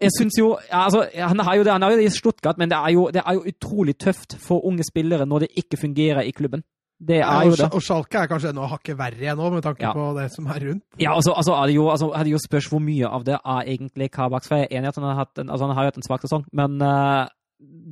jeg 0.00 0.12
syns 0.18 0.36
jo, 0.38 0.52
altså, 0.70 1.06
Han 1.14 1.40
har 1.46 1.56
jo 1.56 1.64
det 1.64 1.72
han 1.72 1.82
har 1.82 1.94
jo 1.94 2.02
det 2.02 2.10
i 2.10 2.12
Stuttgart, 2.14 2.58
men 2.58 2.70
det 2.70 2.78
er, 2.78 2.90
jo, 2.94 3.08
det 3.14 3.22
er 3.24 3.38
jo 3.38 3.46
utrolig 3.46 3.96
tøft 3.98 4.36
for 4.42 4.66
unge 4.66 4.84
spillere 4.86 5.26
når 5.26 5.46
det 5.46 5.50
ikke 5.62 5.80
fungerer 5.80 6.26
i 6.26 6.34
klubben. 6.36 6.62
Det 7.00 7.22
er 7.24 7.46
jo 7.48 7.56
det. 7.56 7.68
Og 7.72 7.80
Schalke 7.80 8.20
er 8.20 8.28
kanskje 8.28 8.50
enda 8.52 8.66
hakket 8.68 8.98
verre 8.98 9.34
nå, 9.38 9.48
med 9.54 9.64
tanke 9.64 9.86
ja. 9.86 9.92
på 9.96 10.10
det 10.18 10.26
som 10.34 10.48
er 10.52 10.60
rundt. 10.68 10.84
Ja, 11.00 11.14
altså, 11.14 11.32
altså 11.32 11.54
er 11.56 11.70
det 11.70 11.76
jo, 11.78 11.86
altså, 11.88 12.10
er 12.12 12.26
det 12.28 12.34
jo 12.34 12.40
spørs 12.42 12.68
hvor 12.68 12.82
mye 12.84 13.08
av 13.08 13.24
det 13.24 13.38
er 13.38 13.70
egentlig 13.72 14.10
Kabaks. 14.12 14.50
For 14.50 14.60
jeg 14.60 14.68
er 14.68 14.78
enig 14.78 14.90
i 14.90 14.92
at 14.92 15.00
han 15.00 15.08
har, 15.08 15.20
hatt 15.22 15.40
en, 15.40 15.48
altså, 15.48 15.68
han 15.70 15.78
har 15.78 15.88
hatt 15.88 16.00
en 16.00 16.06
svak 16.06 16.26
sesong, 16.26 16.44
men 16.60 16.76
uh, 16.84 17.24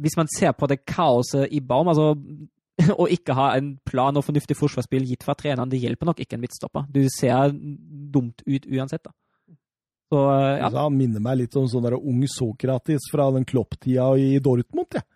hvis 0.05 0.19
man 0.21 0.29
ser 0.35 0.53
på 0.57 0.69
det 0.69 0.83
kaoset 0.89 1.49
i 1.53 1.63
Baum 1.65 1.89
altså, 1.93 2.13
Å 3.03 3.09
ikke 3.11 3.35
ha 3.35 3.49
en 3.59 3.73
plan 3.89 4.15
og 4.15 4.23
fornuftig 4.23 4.55
forsvarsspill 4.55 5.09
gitt 5.09 5.25
fra 5.27 5.35
treneren, 5.35 5.71
det 5.73 5.81
hjelper 5.83 6.13
nok 6.13 6.21
ikke 6.23 6.37
en 6.37 6.45
midtstopper. 6.45 6.85
Du 6.95 7.01
ser 7.11 7.51
dumt 7.51 8.45
ut 8.47 8.69
uansett, 8.71 9.03
da. 9.09 9.11
Så, 10.13 10.21
uh, 10.21 10.37
ja. 10.61 10.69
altså, 10.69 10.85
han 10.85 11.01
minner 11.01 11.25
meg 11.25 11.41
litt 11.41 11.57
om 11.59 11.67
sånn 11.69 11.89
der 11.89 11.97
ung 11.99 12.21
Sokratis 12.31 13.09
fra 13.13 13.33
den 13.35 13.49
Klopp-tida 13.49 14.13
i 14.21 14.37
Dortmund, 14.45 14.95
jeg. 14.95 15.08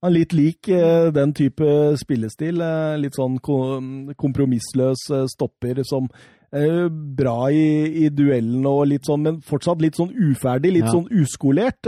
Han 0.00 0.14
er 0.14 0.16
litt 0.22 0.32
lik 0.32 0.68
eh, 0.72 1.10
den 1.12 1.34
type 1.36 1.70
spillestil. 2.00 2.62
Eh, 2.64 2.98
litt 3.02 3.16
sånn 3.18 3.36
kompromissløs 3.44 5.02
eh, 5.12 5.26
stopper 5.28 5.82
som 5.84 6.08
er 6.56 6.88
bra 6.88 7.50
i, 7.52 8.06
i 8.06 8.08
duellen 8.08 8.64
og 8.66 8.88
litt 8.90 9.06
sånn, 9.06 9.22
men 9.26 9.36
fortsatt 9.44 9.82
litt 9.84 10.00
sånn 10.00 10.10
uferdig, 10.16 10.72
litt 10.74 10.88
ja. 10.88 10.94
sånn 10.96 11.06
uskolert. 11.20 11.86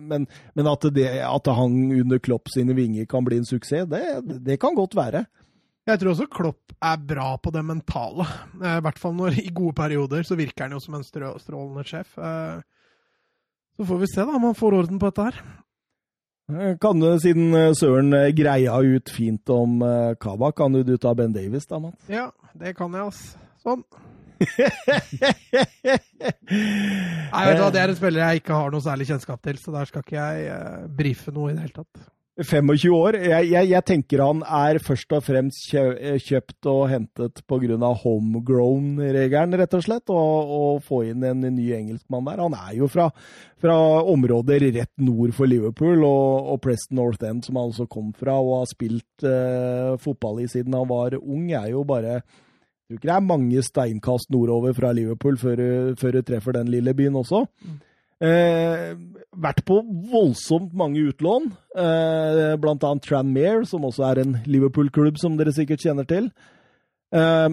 Men, 0.00 0.24
men 0.56 0.70
at, 0.70 0.86
det, 0.96 1.10
at 1.26 1.50
han 1.58 1.74
under 1.98 2.22
Klopp 2.22 2.48
sine 2.54 2.72
vinger 2.78 3.04
kan 3.10 3.26
bli 3.26 3.42
en 3.42 3.48
suksess, 3.48 3.84
det, 3.90 4.00
det 4.46 4.56
kan 4.62 4.78
godt 4.78 4.96
være. 4.96 5.26
Jeg 5.90 6.00
tror 6.00 6.14
også 6.14 6.30
Klopp 6.32 6.72
er 6.80 7.02
bra 7.10 7.34
på 7.42 7.52
det 7.52 7.66
mentale. 7.66 8.24
I 8.56 8.78
hvert 8.86 9.02
fall 9.02 9.18
når 9.18 9.36
i 9.42 9.50
gode 9.52 9.76
perioder 9.82 10.24
så 10.24 10.38
virker 10.38 10.64
han 10.64 10.78
jo 10.78 10.80
som 10.80 10.96
en 10.96 11.04
strålende 11.04 11.84
sjef. 11.84 12.16
Så 13.76 13.90
får 13.90 14.00
vi 14.00 14.14
se 14.14 14.24
da 14.24 14.38
om 14.38 14.48
han 14.48 14.56
får 14.56 14.78
orden 14.80 15.02
på 15.02 15.12
dette 15.12 15.28
her. 15.28 15.42
Kan 16.80 17.00
du, 17.02 17.08
siden 17.22 17.54
eh, 17.54 17.72
Søren 17.78 18.12
eh, 18.16 18.30
greia 18.36 18.76
ut 18.82 19.10
fint 19.14 19.52
om 19.54 19.82
uh, 19.84 20.12
Kaba, 20.20 20.52
kan 20.56 20.74
du, 20.74 20.82
du 20.86 20.96
ta 21.00 21.14
Ben 21.14 21.32
Davis 21.34 21.66
da, 21.70 21.78
Mats? 21.82 22.08
Ja, 22.10 22.30
det 22.58 22.74
kan 22.78 22.94
jeg, 22.96 23.06
ass. 23.06 23.36
Sånn. 23.64 23.84
Nei, 27.30 27.42
vet 27.44 27.58
du 27.58 27.60
hva, 27.60 27.68
Det 27.74 27.82
er 27.82 27.90
en 27.92 27.98
spiller 27.98 28.22
jeg 28.24 28.40
ikke 28.40 28.56
har 28.56 28.72
noe 28.72 28.84
særlig 28.84 29.10
kjennskap 29.10 29.42
til, 29.44 29.60
så 29.60 29.74
der 29.74 29.90
skal 29.90 30.04
ikke 30.06 30.16
jeg 30.16 30.48
uh, 30.54 30.88
brife 31.00 31.34
noe 31.34 31.52
i 31.52 31.54
det 31.56 31.66
hele 31.66 31.76
tatt. 31.82 31.94
25 32.40 32.94
år. 32.96 33.16
Jeg, 33.20 33.48
jeg, 33.50 33.68
jeg, 33.70 33.84
tenker 33.86 34.22
han 34.24 34.42
er 34.44 34.80
først 34.82 35.12
og 35.16 35.24
fremst 35.26 35.68
kjøpt 35.70 36.68
og 36.70 36.82
hentet 36.90 37.42
pga. 37.48 37.92
homegrown-regelen, 38.02 39.56
rett 39.60 39.76
og 39.76 39.84
slett. 39.84 40.12
Og, 40.12 40.52
og, 40.56 40.82
få 40.86 41.02
inn 41.10 41.24
en 41.26 41.44
ny 41.44 41.70
engelskmann 41.76 42.28
der. 42.28 42.42
Han 42.42 42.56
er 42.56 42.76
jo 42.78 42.88
fra, 42.90 43.10
fra 43.60 43.76
områder 44.08 44.64
rett 44.78 44.92
nord 45.02 45.34
for 45.36 45.50
Liverpool 45.50 46.04
og, 46.06 46.52
og, 46.54 46.60
Preston 46.64 47.00
North 47.00 47.26
End, 47.26 47.44
som 47.44 47.60
han 47.60 47.70
altså 47.70 47.88
kom 47.90 48.12
fra 48.16 48.38
og 48.40 48.62
har 48.62 48.70
spilt 48.70 49.26
eh, 49.26 49.96
fotball 50.00 50.42
i 50.44 50.48
siden 50.50 50.76
han 50.76 50.88
var 50.90 51.18
ung. 51.20 51.50
er 51.52 51.70
jo 51.74 51.84
bare 51.84 52.20
jeg 52.20 52.96
tror 52.96 52.98
ikke 52.98 53.08
det 53.08 53.14
er 53.14 53.28
mange 53.28 53.62
steinkast 53.62 54.32
nordover 54.34 54.72
fra 54.74 54.90
Liverpool 54.96 55.36
før, 55.38 55.60
før 55.94 56.16
du 56.16 56.24
treffer 56.26 56.56
den 56.56 56.72
lille 56.72 56.94
byen 56.98 57.20
også. 57.20 57.44
Mm. 57.62 57.76
Eh, 58.20 58.96
vært 59.36 59.62
på 59.68 59.78
voldsomt 60.10 60.72
mange 60.74 61.02
utlån, 61.10 61.50
eh, 61.76 62.56
blant 62.60 62.82
annet 62.84 63.04
Tranmere, 63.06 63.66
som 63.66 63.84
også 63.86 64.04
er 64.10 64.22
en 64.22 64.38
Liverpool-klubb 64.46 65.18
som 65.18 65.36
dere 65.36 65.52
sikkert 65.54 65.84
kjenner 65.84 66.06
til. 66.06 66.30
Eh, 67.12 67.50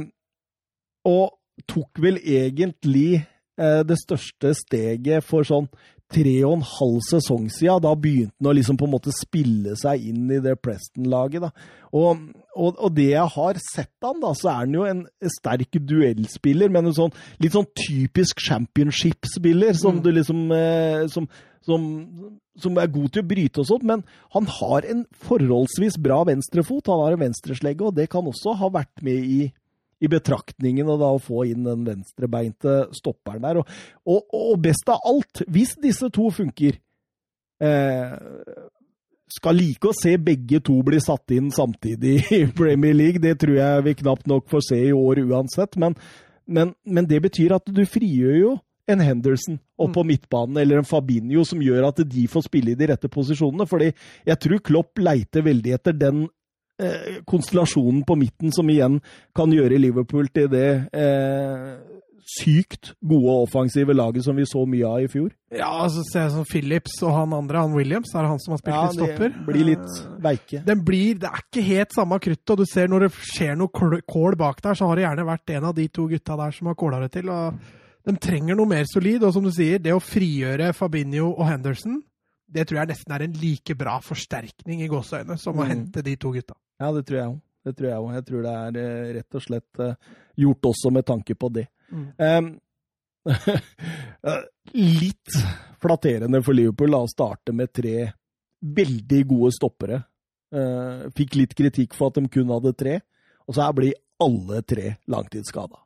og 1.05 1.37
tok 1.67 2.01
vel 2.01 2.17
egentlig 2.17 3.25
eh, 3.57 3.83
det 3.83 3.97
største 4.01 4.53
steget 4.57 5.23
for 5.23 5.45
sånn 5.47 5.69
tre 6.13 6.35
og 6.47 6.57
en 6.57 6.65
halv 6.65 6.99
sesong 7.05 7.47
siden. 7.51 7.83
Da 7.83 7.93
begynte 7.95 8.35
han 8.39 8.51
å 8.51 8.55
liksom 8.55 8.77
på 8.79 8.87
en 8.87 8.95
måte 8.95 9.13
spille 9.15 9.75
seg 9.79 10.05
inn 10.09 10.29
i 10.31 10.39
det 10.43 10.55
Preston-laget. 10.63 11.49
Og, 11.93 12.27
og, 12.57 12.79
og, 12.81 12.93
det 12.97 13.11
jeg 13.11 13.33
har 13.35 13.59
sett 13.61 13.93
han 14.05 14.23
da, 14.23 14.33
så 14.37 14.49
er 14.51 14.63
han 14.63 14.75
jo 14.75 14.87
en 14.89 15.03
sterk 15.37 15.77
duellspiller, 15.77 16.71
men 16.73 16.89
en 16.89 16.97
sånn 16.97 17.13
litt 17.43 17.55
sånn 17.55 17.69
typisk 17.77 18.41
championship-spiller, 18.43 19.77
som 19.77 19.99
mm. 19.99 20.01
du 20.05 20.09
liksom 20.15 20.41
eh, 20.55 21.05
som, 21.13 21.29
som, 21.67 21.85
som, 22.59 22.81
er 22.81 22.91
god 22.93 23.13
til 23.13 23.25
å 23.25 23.29
bryte 23.29 23.63
og 23.63 23.69
sånt, 23.69 23.87
men 23.87 24.03
han 24.35 24.49
har 24.57 24.89
en 24.89 25.05
forholdsvis 25.27 25.99
bra 26.01 26.23
venstrefot. 26.27 26.89
Han 26.91 27.05
har 27.05 27.15
en 27.15 27.25
venstreslegge, 27.27 27.87
og 27.87 27.95
det 27.97 28.09
kan 28.13 28.27
også 28.27 28.57
ha 28.59 28.73
vært 28.81 29.05
med 29.05 29.31
i 29.37 29.41
i 29.97 30.09
betraktningen 30.11 30.89
og 30.93 30.99
da 31.01 31.07
å 31.09 31.21
få 31.21 31.47
inn 31.49 31.63
den 31.65 31.85
venstrebeinte 31.87 32.73
stopperen 32.93 33.45
der. 33.47 33.61
Og, 33.61 33.77
og, 34.05 34.27
og, 34.29 34.59
best 34.61 34.89
av 34.93 35.01
alt, 35.09 35.41
hvis 35.49 35.73
disse 35.81 36.09
to 36.13 36.29
funker 36.33 36.77
eh, 37.63 38.13
Skal 39.27 39.59
like 39.59 39.89
å 39.89 39.95
se 39.95 40.13
begge 40.23 40.61
to 40.63 40.77
bli 40.87 40.99
satt 41.03 41.33
inn 41.35 41.49
samtidig 41.51 42.21
i 42.39 42.45
Premier 42.55 42.95
League. 42.95 43.23
Det 43.23 43.35
tror 43.41 43.57
jeg 43.59 43.87
vi 43.89 43.97
knapt 44.03 44.29
nok 44.29 44.47
får 44.51 44.69
se 44.69 44.79
i 44.87 44.95
år 44.95 45.23
uansett. 45.25 45.75
Men, 45.79 45.97
men, 46.45 46.73
men 46.85 47.09
det 47.09 47.19
betyr 47.27 47.57
at 47.57 47.67
du 47.67 47.83
frigjør 47.83 48.39
jo 48.39 48.55
en 48.87 49.03
Henderson 49.03 49.59
opp 49.75 49.91
på 49.93 50.03
mm. 50.03 50.07
midtbanen, 50.07 50.57
eller 50.61 50.79
en 50.79 50.87
Fabinho, 50.87 51.43
som 51.45 51.61
gjør 51.61 51.89
at 51.89 51.99
de 52.07 52.23
får 52.31 52.45
spille 52.47 52.71
i 52.71 52.79
de 52.79 52.87
rette 52.87 53.09
posisjonene. 53.11 53.67
fordi 53.67 53.91
jeg 54.25 54.39
tror 54.43 54.63
Klopp 54.63 55.01
leiter 55.03 55.43
veldig 55.43 55.73
etter 55.75 55.97
den 55.97 56.23
eh, 56.79 57.19
konstellasjonen 57.27 58.05
på 58.07 58.15
midten 58.15 58.55
som 58.55 58.69
igjen 58.71 59.01
kan 59.35 59.53
gjøre 59.53 59.81
Liverpool 59.81 60.31
til 60.31 60.47
det 60.53 60.69
eh, 60.95 61.96
sykt 62.27 62.91
gode 63.07 63.35
offensive 63.45 63.95
laget 63.95 64.25
som 64.25 64.35
vi 64.35 64.45
så 64.47 64.65
mye 64.67 64.87
av 64.87 65.05
i 65.05 65.09
fjor. 65.11 65.29
Ja, 65.53 65.69
altså 65.85 66.03
se 66.09 66.25
som 66.33 66.43
Phillips 66.49 66.97
og 67.05 67.15
han 67.15 67.35
andre, 67.37 67.61
han 67.63 67.75
Williams, 67.77 68.11
er 68.13 68.25
det 68.25 68.33
han 68.33 68.41
som 68.43 68.55
har 68.55 68.61
spilt 68.61 68.75
ja, 68.75 68.83
litt 68.83 68.99
stopper? 68.99 69.31
Ja, 69.31 69.45
blir 69.47 69.69
litt 69.69 69.87
eh, 69.87 70.09
veike. 70.27 70.61
Den 70.67 70.83
blir, 70.87 71.21
det 71.21 71.31
er 71.31 71.45
ikke 71.45 71.65
helt 71.69 71.95
samme 71.95 72.19
kruttet, 72.23 72.53
og 72.53 72.59
du 72.61 72.67
ser 72.67 72.91
når 72.91 73.07
det 73.07 73.11
skjer 73.31 73.55
noe 73.59 74.01
kål 74.03 74.37
bak 74.39 74.61
der, 74.65 74.77
så 74.77 74.89
har 74.89 74.99
det 74.99 75.07
gjerne 75.07 75.27
vært 75.31 75.55
en 75.55 75.69
av 75.71 75.77
de 75.77 75.87
to 75.87 76.09
gutta 76.11 76.37
der 76.43 76.57
som 76.59 76.71
har 76.71 76.79
kåla 76.83 76.99
det 77.05 77.13
til. 77.15 77.31
og 77.31 77.63
De 78.07 78.17
trenger 78.27 78.59
noe 78.59 78.75
mer 78.75 78.85
solid, 78.91 79.23
og 79.23 79.33
som 79.37 79.47
du 79.47 79.53
sier, 79.55 79.79
det 79.79 79.95
å 79.95 80.03
frigjøre 80.03 80.73
Fabinho 80.75 81.31
og 81.31 81.47
Henderson 81.47 82.01
det 82.47 82.63
tror 82.67 82.81
jeg 82.81 82.91
nesten 82.93 83.13
er 83.13 83.25
en 83.25 83.35
like 83.41 83.75
bra 83.75 83.97
forsterkning 84.03 84.79
i 84.83 84.87
gåseøyne 84.91 85.35
som 85.39 85.57
å 85.57 85.65
mm. 85.65 85.71
hente 85.71 86.03
de 86.05 86.15
to 86.19 86.31
gutta. 86.31 86.55
Ja, 86.79 86.93
det 86.95 87.03
tror 87.07 87.19
jeg 87.19 87.31
òg. 87.33 87.41
Det 87.67 87.73
tror 87.75 87.89
jeg 87.89 88.03
òg. 88.03 88.11
Jeg 88.15 88.25
tror 88.29 88.45
det 88.45 88.53
er 88.55 88.77
eh, 88.83 89.09
rett 89.17 89.37
og 89.37 89.43
slett 89.43 89.81
eh, 89.83 90.13
gjort 90.39 90.69
også 90.71 90.91
med 90.95 91.07
tanke 91.07 91.35
på 91.35 91.49
det. 91.51 91.65
Mm. 91.91 92.07
Um, 92.17 92.59
litt 94.73 95.37
flatterende 95.81 96.41
for 96.43 96.55
Liverpool 96.57 96.95
å 96.97 97.03
starte 97.11 97.53
med 97.55 97.71
tre 97.75 98.11
veldig 98.61 99.21
gode 99.29 99.51
stoppere. 99.55 100.01
Uh, 100.55 101.07
fikk 101.17 101.35
litt 101.35 101.55
kritikk 101.57 101.93
for 101.97 102.11
at 102.11 102.19
de 102.21 102.27
kun 102.31 102.49
hadde 102.53 102.71
tre, 102.79 102.99
og 103.47 103.55
så 103.57 103.65
her 103.67 103.75
blir 103.77 103.97
alle 104.23 104.61
tre 104.65 104.95
langtidsskada. 105.11 105.81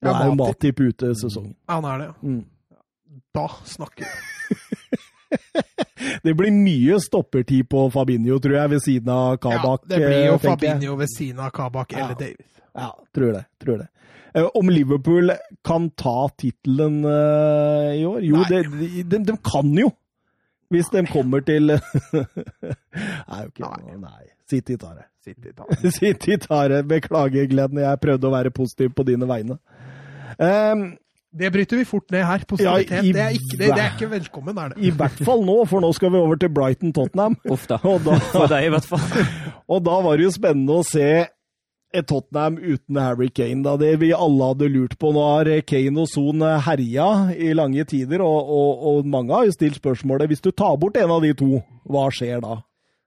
Det 0.00 0.08
Ja, 0.08 0.14
er 0.22 0.30
jo 0.30 0.34
Matip. 0.40 0.80
Ute 0.80 1.10
sesongen. 1.20 1.54
Ja, 1.68 1.76
han 1.76 1.84
er 1.84 1.98
det, 2.00 2.06
ja. 2.08 2.14
Mm. 2.24 3.20
Da 3.36 3.46
snakker 3.68 4.06
vi. 4.08 4.10
Det 6.24 6.32
blir 6.34 6.50
mye 6.50 6.96
stoppertid 6.98 7.68
på 7.70 7.84
Fabinho, 7.92 8.38
tror 8.42 8.56
jeg, 8.56 8.70
ved 8.72 8.80
siden 8.82 9.10
av 9.14 9.36
Kabak. 9.38 9.84
Ja, 9.84 9.90
det 9.92 9.98
blir 10.00 10.16
jo 10.16 10.16
eh, 10.16 10.30
jeg. 10.32 10.40
Fabinho 10.42 10.94
ved 10.98 11.10
siden 11.12 11.42
av 11.44 11.50
Kabak 11.54 11.92
Ja. 11.92 12.06
eller 12.06 12.16
Davis. 12.18 12.59
Ja, 12.76 12.90
tror 13.16 13.32
det. 13.36 13.44
Tror 13.62 13.78
det. 13.82 13.88
Eh, 14.34 14.46
Om 14.54 14.68
Liverpool 14.70 15.32
kan 15.66 15.88
ta 15.98 16.28
tittelen 16.38 17.00
eh, 17.04 17.96
i 17.98 18.04
år? 18.06 18.20
Jo, 18.22 18.44
det, 18.48 18.62
de, 18.78 19.02
de, 19.02 19.22
de 19.26 19.36
kan 19.44 19.72
jo! 19.78 19.90
Hvis 20.70 20.86
de 20.94 21.02
kommer 21.10 21.42
til 21.42 21.72
Nei, 21.74 23.40
ok. 23.46 23.58
Nei. 23.58 23.96
Nei. 23.98 24.28
City 24.50 24.76
tar 24.78 25.00
det. 25.00 25.06
City 25.24 25.50
tar 25.54 25.90
City 25.98 26.36
tar 26.44 26.68
det. 26.70 26.84
Beklager, 26.90 27.46
Glenn. 27.50 27.80
Jeg 27.82 28.00
prøvde 28.02 28.28
å 28.30 28.34
være 28.34 28.52
positiv 28.54 28.92
på 28.94 29.06
dine 29.08 29.26
vegne. 29.30 29.58
Um, 30.38 30.92
Det 31.34 31.50
bryter 31.54 31.78
vi 31.78 31.84
fort 31.86 32.06
ned 32.14 32.24
her. 32.26 32.44
Positivitet. 32.48 32.94
Ja, 32.96 33.02
i 33.02 33.12
det, 33.14 33.24
er 33.26 33.34
ikke, 33.36 33.58
det, 33.58 33.66
det 33.74 33.82
er 33.84 33.92
ikke 33.96 34.10
velkommen, 34.14 34.56
er 34.62 34.72
det. 34.72 34.80
I 34.86 34.94
hvert 34.98 35.18
fall 35.26 35.44
nå, 35.46 35.58
for 35.70 35.82
nå 35.84 35.90
skal 35.94 36.14
vi 36.14 36.22
over 36.22 36.38
til 36.42 36.50
Brighton-Tottenham. 36.54 37.36
Uff 37.50 37.66
da. 37.70 37.78
Og 37.86 38.00
da, 38.06 38.16
For 38.32 38.50
deg, 38.50 38.66
i 38.70 38.72
hvert 38.74 38.88
fall. 38.90 39.04
og 39.74 39.84
da 39.86 39.98
var 40.06 40.18
det 40.18 40.26
jo 40.26 40.32
spennende 40.38 40.78
å 40.80 40.86
se 40.86 41.06
et 41.92 42.06
Tottenham 42.06 42.56
uten 42.62 42.96
Harry 43.02 43.28
Kane. 43.34 43.62
Da. 43.66 43.76
Det 43.80 43.96
vi 44.00 44.12
alle 44.14 44.50
hadde 44.52 44.68
lurt 44.70 44.96
på. 45.00 45.10
Nå 45.14 45.24
har 45.26 45.50
Kane 45.66 46.00
og 46.04 46.08
Son 46.10 46.40
herja 46.66 47.08
i 47.34 47.52
lange 47.56 47.84
tider, 47.90 48.22
og, 48.22 48.50
og, 48.54 48.82
og 48.92 49.06
mange 49.10 49.34
har 49.34 49.48
jo 49.48 49.54
stilt 49.56 49.80
spørsmålet 49.80 50.30
hvis 50.30 50.44
du 50.44 50.50
tar 50.52 50.76
bort 50.78 50.96
en 51.00 51.10
av 51.16 51.22
de 51.24 51.32
to, 51.34 51.62
hva 51.90 52.06
skjer 52.14 52.42
da? 52.44 52.60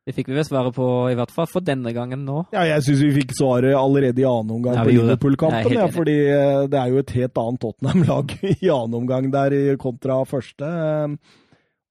Det 0.03 0.11
fikk 0.17 0.27
vi 0.27 0.35
vel 0.35 0.43
svaret 0.43 0.75
på, 0.75 0.85
i 1.07 1.15
hvert 1.15 1.31
fall 1.31 1.47
for 1.47 1.63
denne 1.63 1.93
gangen 1.95 2.25
nå. 2.27 2.41
Ja, 2.51 2.65
jeg 2.67 2.83
syns 2.83 3.05
vi 3.05 3.13
fikk 3.21 3.29
svaret 3.37 3.71
allerede 3.79 4.19
i 4.19 4.25
annen 4.27 4.51
omgang 4.57 4.75
Ja, 4.75 4.83
på 4.83 4.91
Liverpool-kampen. 4.91 5.69
er 5.71 5.77
Ja, 5.79 5.85
fordi 5.95 6.15
eh, 6.27 6.65
det 6.67 6.75
er 6.81 6.91
jo 6.91 6.99
et 6.99 7.13
helt 7.15 7.39
annet 7.39 7.61
Tottenham-lag 7.63 8.33
i 8.51 8.67
annen 8.73 8.97
omgang 8.99 9.29
der 9.31 9.55
kontra 9.79 10.19
første. 10.27 10.67
Eh, 10.67 11.15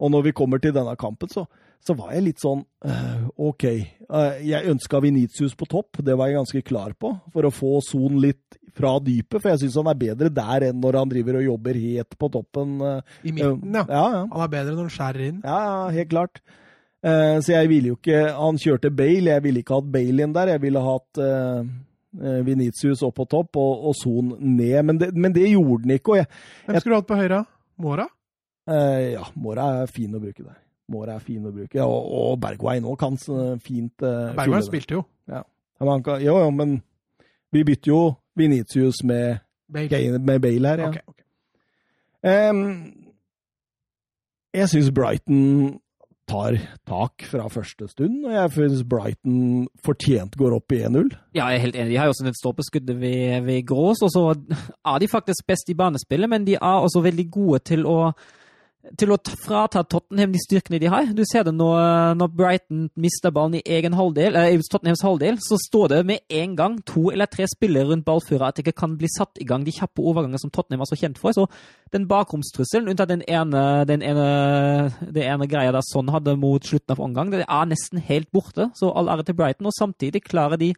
Og 0.03 0.11
når 0.13 0.27
vi 0.29 0.33
kommer 0.37 0.59
til 0.61 0.75
denne 0.77 0.93
kampen, 1.01 1.31
så, 1.33 1.47
så 1.83 1.97
var 1.99 2.13
jeg 2.15 2.23
litt 2.29 2.43
sånn 2.43 2.63
eh, 2.87 3.25
OK. 3.43 3.65
Eh, 3.67 4.41
Jeg 4.47 4.71
ønska 4.71 5.01
Venitius 5.03 5.55
på 5.59 5.67
topp, 5.71 5.99
det 6.07 6.15
var 6.19 6.31
jeg 6.31 6.39
ganske 6.39 6.63
klar 6.69 6.95
på, 6.95 7.11
for 7.35 7.49
å 7.49 7.53
få 7.55 7.81
Son 7.85 8.21
litt 8.23 8.59
fra 8.73 8.95
dypet. 9.05 9.41
For 9.43 9.51
jeg 9.53 9.65
syns 9.65 9.77
han 9.83 9.91
er 9.93 9.99
bedre 10.01 10.31
der 10.33 10.69
enn 10.71 10.79
når 10.81 11.01
han 11.03 11.11
driver 11.13 11.41
og 11.41 11.47
jobber 11.51 11.79
helt 11.83 12.17
på 12.19 12.31
toppen. 12.33 12.79
eh. 12.81 13.15
I 13.29 13.35
midten, 13.37 13.75
ja. 13.75 13.85
Ja, 13.91 14.05
ja. 14.17 14.25
Han 14.33 14.45
er 14.47 14.53
bedre 14.55 14.77
når 14.77 14.87
han 14.87 14.97
skjærer 14.97 15.27
inn. 15.29 15.41
Ja, 15.45 15.59
ja, 15.67 15.89
helt 15.99 16.13
klart. 16.15 16.43
Eh, 17.03 17.37
så 17.43 17.57
jeg 17.57 17.67
ville 17.67 17.91
jo 17.91 17.97
ikke 17.99 18.19
Han 18.39 18.59
kjørte 18.63 18.93
Bale, 18.95 19.33
jeg 19.35 19.43
ville 19.43 19.63
ikke 19.65 19.75
hatt 19.81 19.91
Bale 19.93 20.23
inn 20.23 20.35
der. 20.37 20.53
Jeg 20.55 20.63
ville 20.63 20.83
hatt 20.87 21.19
eh, 21.19 21.65
eh, 22.23 23.07
opp 23.09 23.17
på 23.19 23.27
topp 23.27 23.59
og, 23.59 23.87
og 23.91 23.97
Son 23.99 24.37
ned, 24.39 24.83
men 24.87 24.99
det, 25.03 25.11
men 25.19 25.35
det 25.35 25.49
gjorde 25.51 25.83
han 25.83 25.97
ikke. 25.99 26.15
Og 26.15 26.21
jeg, 26.23 26.27
Hvem 26.69 26.81
skulle 26.81 26.95
du 26.95 27.01
hatt 27.01 27.11
på 27.11 27.19
høyre? 27.19 27.45
Mora? 27.83 28.07
ja, 28.71 29.25
Mora 29.35 29.65
er 29.83 29.91
fin 29.91 30.15
å 30.15 30.21
bruke 30.23 30.45
der. 30.47 30.62
Mora 30.91 31.15
er 31.17 31.25
fin 31.25 31.45
å 31.47 31.53
bruke, 31.55 31.79
ja, 31.79 31.87
og, 31.87 32.09
og 32.13 32.41
Bergwijn 32.43 32.87
òg 32.89 32.99
kan 33.01 33.15
så 33.21 33.55
fint 33.63 34.03
uh, 34.03 34.33
Bergwijn 34.37 34.65
spilte 34.67 34.99
jo. 34.99 35.05
Han 35.83 36.03
kan, 36.03 36.21
jo, 36.23 36.37
jo, 36.39 36.51
men 36.55 36.77
vi 37.53 37.65
bytter 37.67 37.91
jo 37.91 38.03
Vinicius 38.39 39.03
med, 39.05 39.43
Bale. 39.73 40.19
Med 40.19 40.43
Bale 40.43 40.69
her, 40.69 40.85
ja. 40.85 40.89
Okay, 40.89 41.03
okay. 41.07 42.51
Um, 42.51 42.93
jeg 44.55 44.69
syns 44.71 44.93
Brighton 44.95 45.81
tar 46.29 46.57
tak 46.89 47.25
fra 47.27 47.49
første 47.51 47.89
stund, 47.91 48.23
og 48.29 48.35
jeg 48.35 48.53
syns 48.55 48.85
Brighton 48.89 49.67
fortjent 49.85 50.37
går 50.39 50.55
opp 50.57 50.75
i 50.75 50.83
1-0. 50.87 51.11
Ja, 51.35 51.49
jeg 51.51 51.59
er 51.59 51.65
helt 51.67 51.77
enig. 51.77 51.91
De 51.91 51.99
har 51.99 52.09
jo 52.09 52.15
også 52.15 52.29
et 52.31 52.39
stolpeskudd 52.39 52.93
ved, 53.01 53.41
ved 53.49 53.67
Grås, 53.67 54.05
og 54.07 54.13
så 54.15 54.23
er 54.33 55.03
de 55.03 55.11
faktisk 55.11 55.47
best 55.49 55.73
i 55.73 55.77
banespillet, 55.77 56.31
men 56.31 56.47
de 56.47 56.55
er 56.61 56.87
også 56.87 57.03
veldig 57.05 57.27
gode 57.31 57.63
til 57.73 57.89
å 57.89 58.13
til 58.99 59.13
å 59.15 59.19
frata 59.39 59.85
Tottenham 59.87 60.33
de 60.35 60.41
styrkene 60.43 60.81
de 60.83 60.89
har. 60.91 61.11
Du 61.15 61.23
ser 61.29 61.45
det 61.47 61.55
når, 61.55 62.17
når 62.19 62.31
Brighton 62.35 62.89
mister 62.99 63.31
ballen 63.35 63.61
i 63.61 63.63
egen 63.77 63.95
halvdel, 63.95 64.35
eh, 64.39 64.65
Tottenhams 64.71 65.05
halvdel, 65.07 65.39
så 65.43 65.59
står 65.61 65.93
det 65.93 66.01
med 66.09 66.25
en 66.43 66.57
gang 66.59 66.79
to 66.89 67.07
eller 67.13 67.31
tre 67.31 67.47
spillere 67.51 67.93
rundt 67.93 68.07
ballfører 68.07 68.49
at 68.49 68.59
det 68.59 68.67
ikke 68.67 68.81
kan 68.83 68.97
bli 68.99 69.11
satt 69.13 69.39
i 69.43 69.47
gang 69.47 69.67
de 69.67 69.75
kjappe 69.75 70.03
overgangene 70.03 70.41
som 70.43 70.51
Tottenham 70.51 70.83
er 70.83 70.91
så 70.91 70.99
kjent 70.99 71.21
for. 71.23 71.35
Så 71.37 71.47
den 71.95 72.09
bakromstrusselen, 72.11 72.91
unntatt 72.91 73.13
den 73.13 73.23
ene, 73.29 73.85
den 73.89 74.03
ene, 74.03 74.27
det 75.15 75.29
ene 75.29 75.51
greia 75.51 75.75
der 75.75 75.87
Son 75.87 76.11
hadde 76.11 76.35
mot 76.41 76.67
slutten 76.67 76.97
av 76.97 77.05
omgang, 77.07 77.31
det 77.31 77.47
er 77.47 77.71
nesten 77.71 78.03
helt 78.03 78.33
borte. 78.35 78.73
Så 78.79 78.91
all 78.91 79.13
ære 79.13 79.29
til 79.29 79.39
Brighton, 79.39 79.71
og 79.71 79.79
samtidig 79.79 80.25
klarer 80.27 80.59
de 80.59 80.73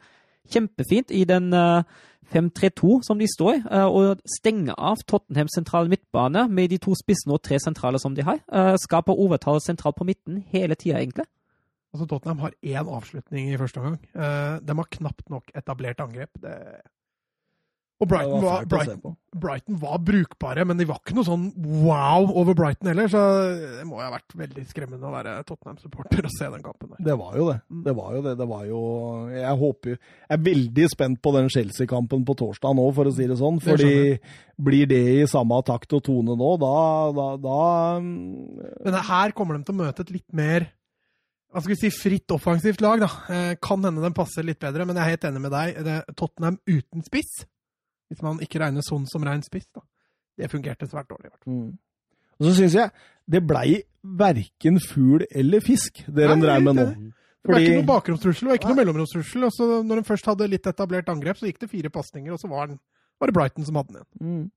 kjempefint 0.50 1.12
i 1.14 1.24
den 1.28 1.52
eh, 1.52 1.84
5-3-2 2.32 3.00
som 3.06 3.18
de 3.20 3.28
står 3.28 3.52
i, 3.54 3.62
eh, 3.70 3.86
og 3.86 4.22
stenge 4.38 4.74
av 4.74 5.02
Tottenham 5.06 5.50
sentral 5.52 5.90
midtbane 5.92 6.46
med 6.48 6.72
de 6.72 6.80
to 6.82 6.96
spissene 6.98 7.36
og 7.36 7.42
tre 7.44 7.60
sentraler 7.62 8.02
som 8.02 8.16
de 8.16 8.24
har. 8.26 8.40
Eh, 8.52 8.74
Skaper 8.80 9.12
overtall 9.12 9.60
sentralt 9.60 9.96
på 9.96 10.08
midten 10.08 10.42
hele 10.52 10.74
tida, 10.74 11.00
egentlig. 11.00 11.26
Altså, 11.94 12.08
Tottenham 12.10 12.42
har 12.42 12.56
én 12.62 12.90
avslutning 12.90 13.52
i 13.52 13.58
første 13.58 13.78
omgang. 13.78 14.00
Eh, 14.14 14.58
de 14.60 14.76
har 14.80 14.90
knapt 14.98 15.30
nok 15.30 15.50
etablert 15.54 16.00
angrep. 16.00 16.30
Det... 16.42 16.56
Og 18.02 18.08
Brighton 18.10 18.42
var, 18.42 18.64
Brighton. 18.66 19.14
Brighton 19.38 19.76
var 19.78 20.00
brukbare, 20.02 20.64
men 20.66 20.78
de 20.80 20.86
var 20.88 20.98
ikke 20.98 21.14
noe 21.14 21.26
sånn 21.26 21.44
wow 21.84 22.26
over 22.26 22.56
Brighton 22.58 22.90
heller. 22.90 23.06
Så 23.10 23.20
det 23.78 23.84
må 23.86 24.00
jo 24.00 24.02
ha 24.02 24.10
vært 24.16 24.34
veldig 24.40 24.64
skremmende 24.66 25.06
å 25.06 25.12
være 25.14 25.36
Tottenham-supporter 25.46 26.26
og 26.26 26.34
se 26.34 26.50
den 26.56 26.64
kampen 26.64 26.90
der. 26.90 27.04
Det 27.06 27.16
var 27.20 27.38
jo 27.38 27.46
det. 27.52 27.56
Mm. 27.70 27.84
Det 27.86 27.94
var 28.00 28.16
jo 28.16 28.24
det. 28.26 28.34
Det 28.40 28.48
var 28.50 28.64
jo 28.66 28.82
Jeg 29.30 29.60
håper 29.62 29.94
Jeg 29.94 30.34
er 30.36 30.44
veldig 30.50 30.88
spent 30.90 31.22
på 31.22 31.34
den 31.38 31.50
Chelsea-kampen 31.54 32.26
på 32.26 32.38
torsdag 32.42 32.74
nå, 32.80 32.88
for 32.98 33.10
å 33.10 33.14
si 33.14 33.28
det 33.30 33.38
sånn. 33.38 33.62
Fordi 33.62 33.90
det 33.94 34.20
blir 34.66 34.90
det 34.90 35.02
i 35.14 35.30
samme 35.30 35.62
takt 35.66 35.94
og 35.94 36.02
tone 36.06 36.34
nå, 36.38 36.50
da, 36.62 36.76
da, 37.14 37.28
da 37.42 37.60
Men 38.02 39.02
her 39.06 39.34
kommer 39.38 39.58
de 39.58 39.68
til 39.68 39.78
å 39.78 39.84
møte 39.84 40.02
et 40.02 40.16
litt 40.18 40.30
mer 40.34 40.72
hva 41.54 41.60
skal 41.62 41.76
vi 41.76 41.82
si, 41.84 41.88
fritt 41.94 42.32
offensivt 42.34 42.80
lag. 42.82 42.98
da. 42.98 43.08
Eh, 43.30 43.52
kan 43.62 43.78
hende 43.86 44.02
den 44.02 44.14
passer 44.16 44.42
litt 44.42 44.58
bedre, 44.58 44.82
men 44.88 44.98
jeg 44.98 45.04
er 45.04 45.12
helt 45.14 45.26
enig 45.28 45.42
med 45.44 45.52
deg. 45.54 46.00
Tottenham 46.18 46.56
uten 46.66 47.04
spiss, 47.06 47.44
hvis 48.14 48.22
man 48.24 48.38
ikke 48.44 48.62
regner 48.62 48.86
sånn 48.86 49.04
som 49.10 49.26
rein 49.26 49.42
spiss, 49.44 49.66
da. 49.74 49.82
det 50.38 50.50
fungerte 50.52 50.86
svært 50.90 51.10
dårlig. 51.10 51.34
mm. 51.46 51.72
Og 52.40 52.48
så 52.48 52.54
syns 52.56 52.74
jeg 52.74 52.90
det 53.30 53.40
blei 53.46 53.76
verken 54.02 54.80
fugl 54.82 55.22
eller 55.30 55.62
fisk, 55.62 56.02
det 56.08 56.26
de 56.28 56.40
dreiv 56.42 56.64
med 56.66 56.74
nå. 56.80 56.86
det- 56.88 57.12
var 57.44 57.54
Fordi- 57.54 57.66
ikke 57.68 57.76
noe 57.76 57.86
bakromstrussel 57.92 58.48
og 58.48 58.54
ikke 58.56 58.68
noe 58.70 58.78
mellomromstrussel. 58.80 59.44
og 59.44 59.52
så 59.52 59.84
Når 59.84 59.96
de 60.00 60.02
først 60.08 60.24
hadde 60.26 60.48
litt 60.48 60.66
etablert 60.66 61.08
angrep, 61.12 61.36
så 61.36 61.46
gikk 61.46 61.58
det 61.60 61.70
fire 61.70 61.90
pasninger, 61.90 62.32
og 62.32 62.38
så 62.40 62.48
var, 62.48 62.66
den, 62.68 62.78
var 63.20 63.26
det 63.28 63.34
Brighton 63.34 63.64
som 63.66 63.74
hadde 63.76 63.92
den 63.92 63.96
igjen. 64.00 64.08
Mm. 64.24 64.50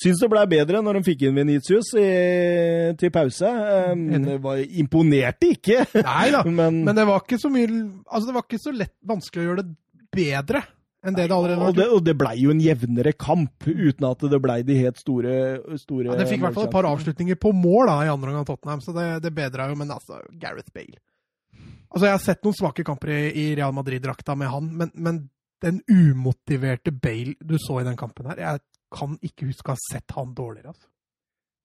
Syns 0.00 0.20
det 0.22 0.30
blei 0.30 0.44
bedre 0.46 0.80
når 0.80 0.94
de 0.94 1.02
fikk 1.02 1.22
inn 1.26 1.34
Venitius 1.34 1.90
i, 1.98 2.94
til 2.96 3.10
pause. 3.10 3.50
Um, 3.90 4.04
det 4.22 4.40
var, 4.40 4.56
imponerte 4.62 5.50
ikke, 5.50 5.80
Nei 5.98 6.30
da, 6.30 6.44
men, 6.60 6.84
men 6.86 6.94
det 6.94 7.04
var 7.08 7.20
ikke 7.24 7.40
så 7.42 7.50
mye 7.50 7.66
Altså, 8.06 8.26
det 8.28 8.34
var 8.38 8.46
ikke 8.46 8.62
så 8.62 8.72
lett 8.72 8.94
vanskelig 9.04 9.42
å 9.42 9.48
gjøre 9.48 9.64
det 9.66 9.76
bedre 10.14 10.62
enn 11.06 11.14
det 11.14 11.28
det 11.28 11.34
allerede 11.34 11.60
var. 11.60 11.70
og, 11.70 11.76
det, 11.78 11.86
og 11.94 12.00
det 12.04 12.14
blei 12.18 12.34
jo 12.40 12.50
en 12.50 12.62
jevnere 12.62 13.12
kamp, 13.14 13.66
uten 13.68 14.06
at 14.08 14.24
det 14.32 14.40
blei 14.42 14.58
de 14.66 14.78
helt 14.80 14.98
store, 14.98 15.34
store 15.78 16.10
Ja, 16.10 16.18
det 16.18 16.28
fikk 16.30 16.42
i 16.42 16.46
hvert 16.46 16.56
fall 16.56 16.68
et 16.68 16.74
par 16.74 16.88
avslutninger 16.90 17.38
på 17.38 17.52
mål 17.54 17.90
da, 17.90 17.98
i 18.02 18.12
andre 18.12 18.32
omgang 18.32 18.42
av 18.42 18.48
Tottenham, 18.50 18.82
så 18.84 18.94
det, 18.96 19.08
det 19.26 19.34
bedra 19.36 19.68
jo. 19.70 19.78
Men 19.78 19.94
altså, 19.94 20.22
Gareth 20.40 20.72
Bale 20.74 20.98
Altså, 21.88 22.04
Jeg 22.04 22.12
har 22.12 22.20
sett 22.20 22.44
noen 22.44 22.56
svake 22.58 22.84
kamper 22.84 23.14
i, 23.14 23.20
i 23.32 23.44
Real 23.56 23.72
Madrid-drakta 23.72 24.34
med 24.36 24.50
han, 24.52 24.66
men, 24.76 24.90
men 24.94 25.22
den 25.64 25.80
umotiverte 25.88 26.92
Bale 26.92 27.38
du 27.40 27.56
så 27.62 27.80
i 27.80 27.86
den 27.86 27.96
kampen 27.98 28.28
her 28.30 28.42
Jeg 28.42 28.64
kan 28.94 29.16
ikke 29.24 29.48
huske 29.48 29.70
å 29.70 29.76
ha 29.76 29.80
sett 29.80 30.14
han 30.16 30.34
dårligere. 30.36 30.74
altså. 30.74 30.88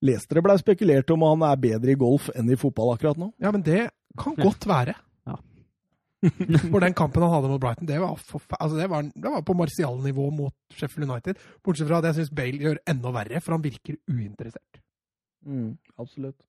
Leste 0.04 0.44
blei 0.44 0.58
spekulert 0.60 1.12
om 1.16 1.24
han 1.24 1.46
er 1.48 1.60
bedre 1.64 1.94
i 1.94 2.00
golf 2.00 2.30
enn 2.36 2.50
i 2.52 2.60
fotball 2.60 2.94
akkurat 2.96 3.20
nå. 3.20 3.30
Ja, 3.40 3.54
men 3.56 3.64
det 3.64 3.86
kan 4.20 4.36
godt 4.36 4.68
være. 4.68 4.98
For 6.72 6.84
den 6.84 6.96
kampen 6.98 7.26
han 7.26 7.34
hadde 7.34 7.52
mot 7.52 7.62
Brighton, 7.64 7.90
det 7.90 8.00
var, 8.02 8.16
altså 8.16 8.78
det 8.78 8.88
var, 8.92 9.10
det 9.12 9.34
var 9.36 9.44
på 9.46 9.58
martialnivå 9.60 10.30
mot 10.36 10.56
Sheffield 10.76 11.10
United. 11.10 11.42
Bortsett 11.66 11.90
fra 11.90 12.00
at 12.00 12.12
jeg 12.12 12.22
syns 12.22 12.34
Bale 12.36 12.62
gjør 12.64 12.82
enda 12.90 13.14
verre, 13.16 13.44
for 13.44 13.58
han 13.58 13.66
virker 13.66 14.00
uinteressert. 14.08 14.82
Mm, 15.44 15.76
absolutt. 16.00 16.40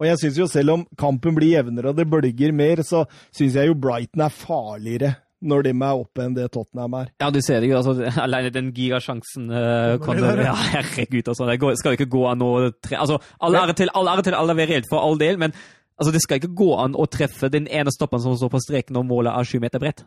Og 0.00 0.08
jeg 0.08 0.20
syns 0.20 0.38
jo 0.38 0.46
selv 0.50 0.74
om 0.74 0.86
kampen 0.98 1.36
blir 1.36 1.54
jevnere 1.54 1.92
og 1.92 1.98
det 1.98 2.08
bølger 2.10 2.54
mer, 2.54 2.82
så 2.86 3.04
syns 3.34 3.58
jeg 3.58 3.70
jo 3.70 3.78
Brighton 3.78 4.24
er 4.26 4.34
farligere 4.34 5.14
når 5.44 5.66
de 5.66 5.72
er 5.74 6.00
oppe 6.00 6.24
enn 6.24 6.34
det 6.36 6.46
Tottenham 6.54 6.96
er. 7.02 7.10
Ja, 7.20 7.28
du 7.32 7.40
ser 7.44 7.60
det 7.60 7.68
jo. 7.68 7.76
altså, 7.76 8.08
Alene 8.24 8.52
den 8.54 8.70
gigasjansen 8.74 9.50
uh, 9.52 9.96
kan 10.02 10.20
der, 10.22 10.44
ja. 10.46 10.54
Herregud, 10.72 11.28
altså. 11.28 11.48
Det 11.50 11.58
går, 11.60 11.76
skal 11.80 11.94
jo 11.94 12.00
ikke 12.00 12.12
gå 12.14 12.24
an 12.30 12.44
å 12.44 12.52
tre... 12.72 12.98
Altså, 13.02 13.18
all 13.44 13.58
ære 13.60 13.76
til 13.76 13.92
all 13.92 14.08
ære 14.14 14.24
til 14.28 14.38
Alderweireld 14.38 14.88
for 14.90 15.04
all 15.04 15.20
del, 15.20 15.40
men 15.42 15.56
altså, 15.98 16.12
det 16.14 16.22
skal 16.24 16.40
ikke 16.40 16.54
gå 16.56 16.70
an 16.80 16.98
å 16.98 17.06
treffe 17.10 17.50
den 17.52 17.68
ene 17.68 17.92
stopperen 17.94 18.24
som 18.24 18.36
står 18.38 18.52
på 18.54 18.62
streken 18.66 18.98
når 18.98 19.08
målet 19.08 19.34
er 19.34 19.48
sju 19.48 19.58
meter 19.62 19.82
bredt. 19.82 20.04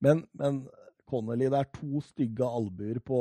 Men, 0.00 0.24
men 0.38 0.62
Connolly. 1.10 1.48
Det 1.50 1.58
er 1.58 1.70
to 1.74 2.00
stygge 2.04 2.46
albuer 2.46 3.00
på, 3.02 3.20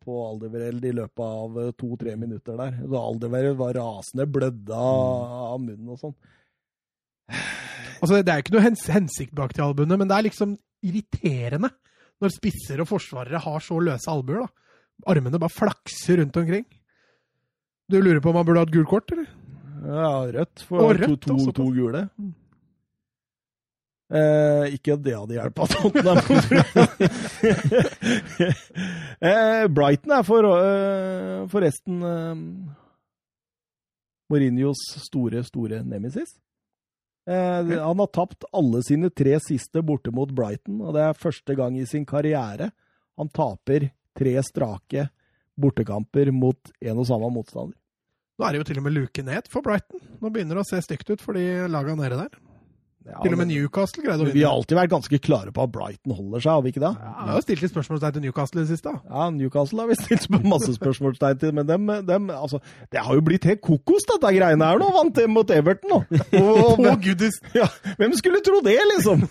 på 0.00 0.18
Aldevereld 0.30 0.84
i 0.88 0.94
løpet 0.96 1.24
av 1.24 1.58
to-tre 1.78 2.16
minutter 2.18 2.56
der. 2.58 2.78
Så 2.82 3.02
Aldevereld 3.02 3.58
var 3.60 3.76
rasende, 3.76 4.28
blødde 4.32 4.78
av, 4.80 5.34
av 5.52 5.60
munnen 5.62 5.92
og 5.92 6.00
sånn. 6.00 6.16
Altså, 7.96 8.22
Det 8.22 8.32
er 8.32 8.42
ikke 8.42 8.54
noe 8.56 8.64
hens 8.66 8.86
hensikt 8.92 9.34
bak 9.36 9.54
de 9.56 9.64
albuene, 9.64 9.98
men 10.00 10.08
det 10.08 10.16
er 10.16 10.28
liksom 10.28 10.56
irriterende 10.86 11.72
når 12.22 12.32
spisser 12.32 12.80
og 12.80 12.88
forsvarere 12.88 13.42
har 13.44 13.64
så 13.64 13.78
løse 13.82 14.12
albuer. 14.12 14.46
da. 14.46 14.76
Armene 15.12 15.40
bare 15.40 15.52
flakser 15.52 16.22
rundt 16.22 16.36
omkring. 16.40 16.64
Du 17.92 18.00
lurer 18.00 18.22
på 18.24 18.32
om 18.32 18.40
han 18.40 18.46
burde 18.48 18.64
hatt 18.64 18.74
gult 18.74 18.90
kort, 18.90 19.12
eller? 19.12 19.28
Ja, 19.84 20.32
rødt. 20.32 20.62
For 20.68 20.78
Og 20.82 21.00
rødt 21.00 21.22
to, 21.22 21.36
to, 21.36 21.52
to 21.52 21.64
gule. 21.74 22.08
Mm. 22.16 22.34
Eh, 24.06 24.74
ikke 24.76 24.94
at 24.94 25.02
det 25.02 25.16
hadde 25.18 25.34
hjulpet 25.34 25.70
Tottenham. 25.74 26.18
eh, 29.30 29.66
Brighton 29.66 30.12
er 30.14 30.22
for, 30.26 30.46
eh, 30.46 31.48
forresten 31.50 32.02
eh, 32.06 32.34
Mourinhos 34.30 34.78
store, 35.02 35.42
store 35.46 35.82
nemesis. 35.82 36.36
Eh, 37.26 37.66
han 37.82 37.98
har 37.98 38.06
tapt 38.14 38.44
alle 38.54 38.82
sine 38.86 39.10
tre 39.10 39.40
siste 39.42 39.82
borte 39.82 40.14
mot 40.14 40.30
Brighton, 40.30 40.78
og 40.86 40.94
det 40.94 41.02
er 41.08 41.18
første 41.18 41.54
gang 41.58 41.74
i 41.78 41.86
sin 41.90 42.06
karriere 42.06 42.70
han 43.16 43.28
taper 43.34 43.90
tre 44.16 44.42
strake 44.44 45.08
bortekamper 45.58 46.30
mot 46.30 46.70
en 46.84 46.98
og 47.00 47.06
samme 47.08 47.30
motstander. 47.32 47.74
Nå 48.36 48.44
er 48.44 48.52
det 48.52 48.58
jo 48.60 48.66
til 48.68 48.80
og 48.82 48.84
med 48.84 48.92
luke 48.92 49.22
ned 49.24 49.46
for 49.48 49.64
Brighton. 49.64 50.02
Nå 50.20 50.28
begynner 50.32 50.58
det 50.58 50.66
å 50.66 50.68
se 50.68 50.82
stygt 50.84 51.08
ut 51.08 51.22
for 51.24 51.38
de 51.38 51.64
laga 51.72 51.94
nede 51.96 52.18
der. 52.18 52.34
Ja, 53.06 53.20
til 53.22 53.36
og 53.36 53.38
med 53.38 53.46
Newcastle 53.52 54.02
greide 54.02 54.18
å 54.18 54.26
vinne. 54.26 54.34
Vi 54.34 54.42
har 54.42 54.56
alltid 54.56 54.76
vært 54.80 54.90
ganske 54.90 55.18
klare 55.22 55.52
på 55.54 55.62
at 55.62 55.70
Brighton 55.72 56.14
holder 56.16 56.42
seg, 56.42 56.50
har 56.56 56.64
vi 56.64 56.72
ikke 56.74 56.82
det? 56.82 56.90
Ja, 56.98 57.12
vi 57.14 57.30
har 57.30 57.38
jo 57.38 57.44
stilt 57.44 57.62
litt 57.62 57.72
spørsmålstegn 57.72 58.16
til 58.16 58.24
Newcastle 58.24 58.58
i 58.58 58.64
det 58.64 58.72
siste. 58.72 58.94
Ja, 59.06 59.26
Newcastle 59.30 59.84
har 59.84 59.92
vi 59.92 59.98
stilt 60.00 60.26
masse 60.42 60.74
spørsmålstegn 60.74 61.38
til, 61.44 61.52
men 61.54 61.68
dem, 61.70 61.92
dem, 62.08 62.26
altså, 62.34 62.58
det 62.90 63.04
har 63.06 63.14
jo 63.14 63.22
blitt 63.28 63.46
helt 63.46 63.62
kokos, 63.62 64.08
dette 64.10 64.32
greiene 64.36 64.72
her 64.72 64.82
nå, 64.82 64.90
vant 64.98 65.20
de 65.20 65.28
mot 65.30 65.54
Everton 65.54 65.94
nå. 65.94 66.00
Og, 66.42 66.72
På 66.82 66.96
goodies! 67.06 67.38
ja, 67.54 67.70
hvem 68.00 68.18
skulle 68.18 68.42
tro 68.44 68.58
det, 68.66 68.74
liksom? 68.96 69.22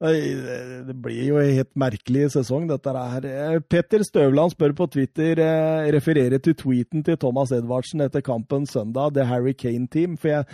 Det 0.00 0.94
blir 0.96 1.26
jo 1.26 1.36
en 1.36 1.52
helt 1.58 1.72
merkelig 1.76 2.30
sesong, 2.32 2.64
dette 2.70 2.92
her. 2.96 3.26
Eh, 3.28 3.60
Petter 3.60 4.00
Støvland 4.06 4.54
spør 4.54 4.72
på 4.78 4.86
Twitter, 4.88 5.36
eh, 5.44 5.92
refererer 5.92 6.40
til 6.40 6.56
tweeten 6.56 7.04
til 7.04 7.18
Thomas 7.20 7.52
Edvardsen 7.52 8.00
etter 8.00 8.24
kampen 8.24 8.64
søndag, 8.64 9.12
The 9.12 9.24
Harry 9.28 9.52
Kane 9.52 9.88
Team. 9.88 10.16
For 10.16 10.28
jeg 10.28 10.46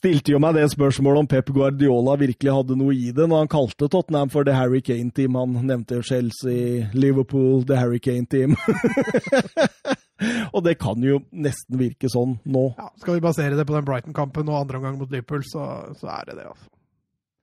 stilte 0.00 0.32
jo 0.32 0.40
meg 0.40 0.56
det 0.56 0.70
spørsmålet 0.72 1.20
om 1.20 1.28
Pep 1.28 1.52
Guardiola 1.52 2.16
virkelig 2.16 2.56
hadde 2.56 2.78
noe 2.80 2.96
i 2.96 3.12
det, 3.12 3.28
når 3.28 3.44
han 3.44 3.52
kalte 3.52 3.90
Tottenham 3.92 4.32
for 4.32 4.48
The 4.48 4.56
Harry 4.56 4.80
Kane 4.80 5.12
Team. 5.12 5.36
Han 5.36 5.52
nevnte 5.68 6.00
jo 6.00 6.08
Chelsea, 6.08 6.88
Liverpool, 6.94 7.66
The 7.68 7.76
Harry 7.76 8.00
Kane 8.00 8.24
Team. 8.24 8.56
Og 10.54 10.62
det 10.64 10.78
kan 10.80 11.02
jo 11.02 11.20
nesten 11.30 11.76
virke 11.76 12.08
sånn 12.08 12.38
nå. 12.48 12.70
Ja, 12.78 12.88
skal 12.96 13.18
vi 13.18 13.26
basere 13.26 13.58
det 13.58 13.68
på 13.68 13.76
den 13.76 13.84
Brighton-kampen 13.84 14.48
og 14.48 14.62
andre 14.64 14.80
omgang 14.80 14.96
mot 14.96 15.10
Liverpool, 15.12 15.44
så, 15.44 15.92
så 15.98 16.08
er 16.08 16.30
det 16.30 16.40
det, 16.40 16.54
altså. 16.54 16.70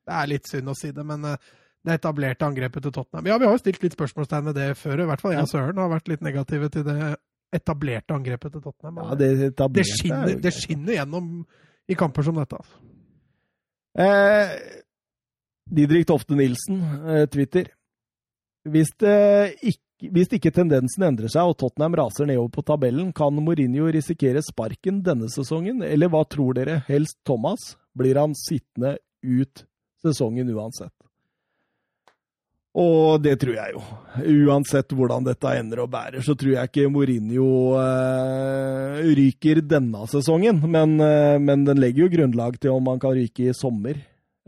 Det 0.10 0.18
er 0.18 0.30
litt 0.32 0.50
synd 0.50 0.74
å 0.74 0.78
si 0.78 0.92
det, 0.96 1.06
men 1.06 1.26
eh, 1.30 1.50
det 1.86 2.00
etablerte 2.00 2.48
angrepet 2.48 2.84
til 2.84 2.92
Tottenham 2.92 3.30
Ja, 3.30 3.38
vi 3.40 3.48
har 3.48 3.56
jo 3.56 3.62
stilt 3.62 3.84
litt 3.86 3.96
spørsmålstegn 3.96 4.50
ved 4.50 4.58
det 4.60 4.70
før, 4.80 5.04
i 5.04 5.08
hvert 5.10 5.24
fall 5.24 5.36
jeg 5.36 5.46
og 5.46 5.52
Søren 5.54 5.80
har 5.80 5.92
vært 5.94 6.12
litt 6.12 6.26
negative 6.26 6.70
til 6.74 6.86
det 6.90 7.00
etablerte 7.56 8.14
angrepet 8.14 8.54
til 8.54 8.62
Tottenham. 8.62 9.02
Ja, 9.02 9.18
det, 9.18 9.30
det, 9.40 9.50
etablerte 9.54 9.86
er 9.88 10.00
skinner, 10.02 10.34
det 10.44 10.54
skinner 10.54 10.98
gjennom 11.00 11.30
i 11.90 11.98
kamper 11.98 12.26
som 12.28 12.38
dette. 12.38 12.60
altså. 12.60 12.82
Eh, 14.00 14.52
Didrik 15.70 16.08
Tofte 16.10 16.38
Nilsen, 16.38 16.82
eh, 17.10 17.26
Twitter. 17.32 17.72
Hvis, 18.70 18.92
det 19.02 19.56
ikke, 19.62 20.12
hvis 20.14 20.36
ikke 20.38 20.54
tendensen 20.54 21.06
endrer 21.08 21.32
seg 21.32 21.50
og 21.50 21.58
Tottenham 21.62 21.98
raser 21.98 22.30
nedover 22.30 22.52
på 22.54 22.66
tabellen, 22.68 23.14
kan 23.16 23.34
Mourinho 23.34 23.90
risikere 23.94 24.44
sparken 24.46 25.02
denne 25.06 25.30
sesongen, 25.32 25.82
eller 25.86 26.12
hva 26.12 26.26
tror 26.30 26.60
dere? 26.60 26.84
Helst 26.90 27.18
Thomas? 27.26 27.74
Blir 27.98 28.20
han 28.20 28.36
sittende 28.38 28.98
ut 29.26 29.66
sesongen 30.04 30.50
uansett? 30.56 30.94
Og 32.80 33.18
det 33.24 33.34
tror 33.42 33.56
jeg 33.58 33.74
jo. 33.74 33.82
Uansett 34.46 34.94
hvordan 34.94 35.26
dette 35.26 35.56
ender 35.58 35.82
og 35.84 35.90
bærer, 35.92 36.22
så 36.24 36.36
tror 36.38 36.54
jeg 36.54 36.70
ikke 36.70 36.92
Mourinho 36.94 37.50
eh, 37.82 39.00
ryker 39.18 39.64
denne 39.66 40.06
sesongen. 40.12 40.62
Men, 40.70 41.00
eh, 41.02 41.40
men 41.42 41.66
den 41.68 41.82
legger 41.82 42.06
jo 42.06 42.14
grunnlag 42.14 42.60
til 42.62 42.78
om 42.78 42.92
han 42.92 43.02
kan 43.02 43.18
ryke 43.18 43.50
i 43.50 43.58
sommer. 43.58 43.98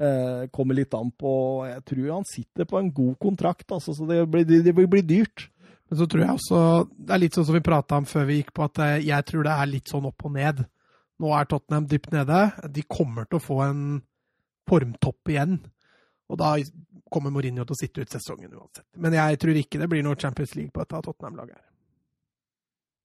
Eh, 0.01 0.47
kommer 0.53 0.77
litt 0.77 0.95
an 0.97 1.11
på 1.13 1.31
Jeg 1.67 1.81
tror 1.85 2.05
han 2.15 2.23
sitter 2.25 2.65
på 2.65 2.79
en 2.79 2.87
god 2.95 3.17
kontrakt, 3.21 3.67
altså, 3.69 3.93
så 3.93 4.07
det 4.09 4.23
blir, 4.31 4.45
det 4.47 4.73
blir, 4.73 5.03
dyrt. 5.05 5.49
Men 5.89 5.99
så 5.99 6.07
tror 6.07 6.23
jeg 6.23 6.37
også 6.37 6.61
Det 6.95 7.13
er 7.13 7.21
litt 7.21 7.35
sånn 7.35 7.45
som 7.45 7.57
vi 7.57 7.61
prata 7.65 7.99
om 7.99 8.07
før 8.09 8.29
vi 8.29 8.39
gikk 8.39 8.53
på, 8.55 8.69
at 8.69 8.81
eh, 8.85 9.01
jeg 9.09 9.27
tror 9.27 9.45
det 9.45 9.57
er 9.57 9.69
litt 9.69 9.91
sånn 9.91 10.07
opp 10.09 10.25
og 10.25 10.33
ned. 10.37 10.63
Nå 11.21 11.33
er 11.37 11.49
Tottenham 11.49 11.89
dypt 11.89 12.13
nede. 12.15 12.39
De 12.69 12.85
kommer 12.89 13.27
til 13.27 13.37
å 13.37 13.43
få 13.43 13.59
en 13.65 13.83
formtopp 14.71 15.31
igjen. 15.35 15.59
Og 16.31 16.39
da 16.39 16.53
kommer 17.11 17.33
Mourinho 17.35 17.65
til 17.67 17.75
å 17.75 17.81
sitte 17.81 18.05
ut 18.05 18.13
sesongen 18.15 18.53
uansett. 18.55 18.87
Men 19.03 19.17
jeg 19.19 19.39
tror 19.43 19.57
ikke 19.59 19.81
det 19.81 19.89
blir 19.91 20.05
noe 20.07 20.15
Champions 20.19 20.55
League 20.55 20.71
på 20.71 20.79
dette 20.85 21.01
Tottenham-laget. 21.03 21.57
her. 21.59 21.67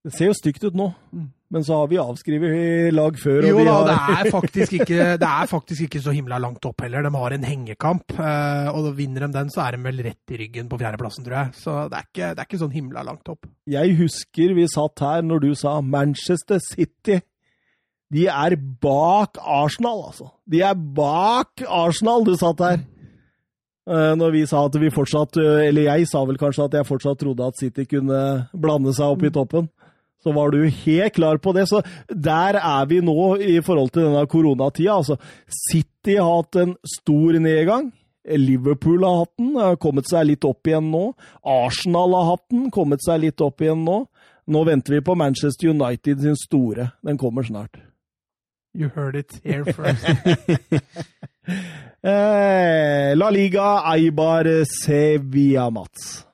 Det 0.07 0.13
ser 0.15 0.29
jo 0.29 0.35
stygt 0.39 0.63
ut 0.63 0.77
nå, 0.79 0.85
Mm. 1.13 1.25
men 1.51 1.65
så 1.67 1.81
har 1.81 1.89
vi 1.91 1.97
avskrevet 1.99 2.93
lag 2.95 3.17
før. 3.19 3.43
Jo 3.49 3.57
vi 3.59 3.65
da, 3.67 3.73
har... 3.75 4.21
det 4.55 4.63
er, 4.63 4.75
ikke, 4.79 5.01
det 5.19 5.27
er 5.27 5.49
faktisk 5.51 5.83
ikke 5.89 6.03
så 6.05 6.13
himla 6.15 6.39
langt 6.39 6.63
opp 6.71 6.85
heller. 6.85 7.03
De 7.03 7.11
har 7.11 7.35
en 7.35 7.43
hengekamp, 7.49 8.15
eh, 8.15 8.69
og 8.71 8.93
vinner 8.95 9.27
de 9.27 9.33
den, 9.35 9.51
så 9.51 9.65
er 9.67 9.75
de 9.75 9.83
vel 9.83 9.99
rett 10.07 10.31
i 10.31 10.39
ryggen 10.45 10.69
på 10.71 10.79
fjerdeplassen, 10.79 11.27
tror 11.27 11.41
jeg. 11.41 11.57
Så 11.59 11.75
det 11.91 11.99
er 11.99 12.07
ikke, 12.07 12.29
det 12.37 12.39
er 12.45 12.47
ikke 12.53 12.63
sånn 12.63 12.77
himla 12.77 13.03
langt 13.09 13.33
opp. 13.35 13.51
Jeg 13.67 13.97
husker 13.99 14.55
vi 14.55 14.69
satt 14.71 15.03
her 15.03 15.27
når 15.27 15.43
du 15.49 15.51
sa 15.59 15.81
Manchester 15.83 16.63
City. 16.63 17.19
De 18.13 18.27
er 18.31 18.55
bak 18.83 19.39
Arsenal, 19.43 20.05
altså. 20.11 20.29
De 20.47 20.61
er 20.63 20.75
bak 20.75 21.65
Arsenal, 21.67 22.23
du 22.27 22.37
satt 22.39 22.63
her. 22.63 22.85
Eh, 23.87 24.13
Når 24.19 24.33
vi 24.35 24.45
sa 24.47 24.65
at 24.67 24.75
vi 24.83 24.91
fortsatt 24.91 25.37
eh, 25.39 25.69
Eller 25.69 25.87
jeg 25.87 26.09
sa 26.11 26.25
vel 26.27 26.39
kanskje 26.41 26.65
at 26.67 26.73
jeg 26.75 26.89
fortsatt 26.89 27.21
trodde 27.21 27.47
at 27.47 27.59
City 27.59 27.85
kunne 27.87 28.49
blande 28.51 28.95
seg 28.95 29.15
opp 29.15 29.23
i 29.27 29.31
toppen. 29.35 29.69
Så 30.23 30.33
var 30.35 30.51
du 30.51 30.65
helt 30.67 31.15
klar 31.15 31.39
på 31.39 31.53
det. 31.55 31.69
Så 31.71 31.83
der 32.11 32.59
er 32.59 32.87
vi 32.91 32.99
nå 33.05 33.37
i 33.39 33.61
forhold 33.63 33.93
til 33.95 34.09
denne 34.09 34.25
koronatida. 34.27 34.97
Altså, 34.97 35.19
City 35.69 36.17
har 36.19 36.41
hatt 36.41 36.59
en 36.63 36.75
stor 36.97 37.39
nedgang. 37.39 37.93
Liverpool 38.27 39.05
har 39.07 39.21
hatt 39.21 39.35
den, 39.39 39.53
har 39.55 39.79
kommet 39.79 40.09
seg 40.11 40.27
litt 40.33 40.47
opp 40.49 40.67
igjen 40.67 40.91
nå. 40.91 41.13
Arsenal 41.47 42.17
har 42.19 42.31
hatt 42.33 42.47
den, 42.51 42.71
kommet 42.75 43.05
seg 43.07 43.23
litt 43.23 43.45
opp 43.45 43.63
igjen 43.63 43.85
nå. 43.87 44.01
Nå 44.51 44.63
venter 44.67 44.97
vi 44.99 45.05
på 45.07 45.15
Manchester 45.19 45.71
United 45.71 46.23
sin 46.27 46.35
store. 46.39 46.91
Den 47.07 47.19
kommer 47.23 47.47
snart. 47.47 47.79
You 48.77 48.91
heard 48.93 49.17
it 49.17 49.41
here 49.45 49.65
first. 49.65 50.05
Eh, 52.07 53.15
La 53.17 53.29
Liga, 53.31 53.83
Eibar, 53.91 54.47
Sevilla, 54.67 55.65
Mats. 55.71 56.27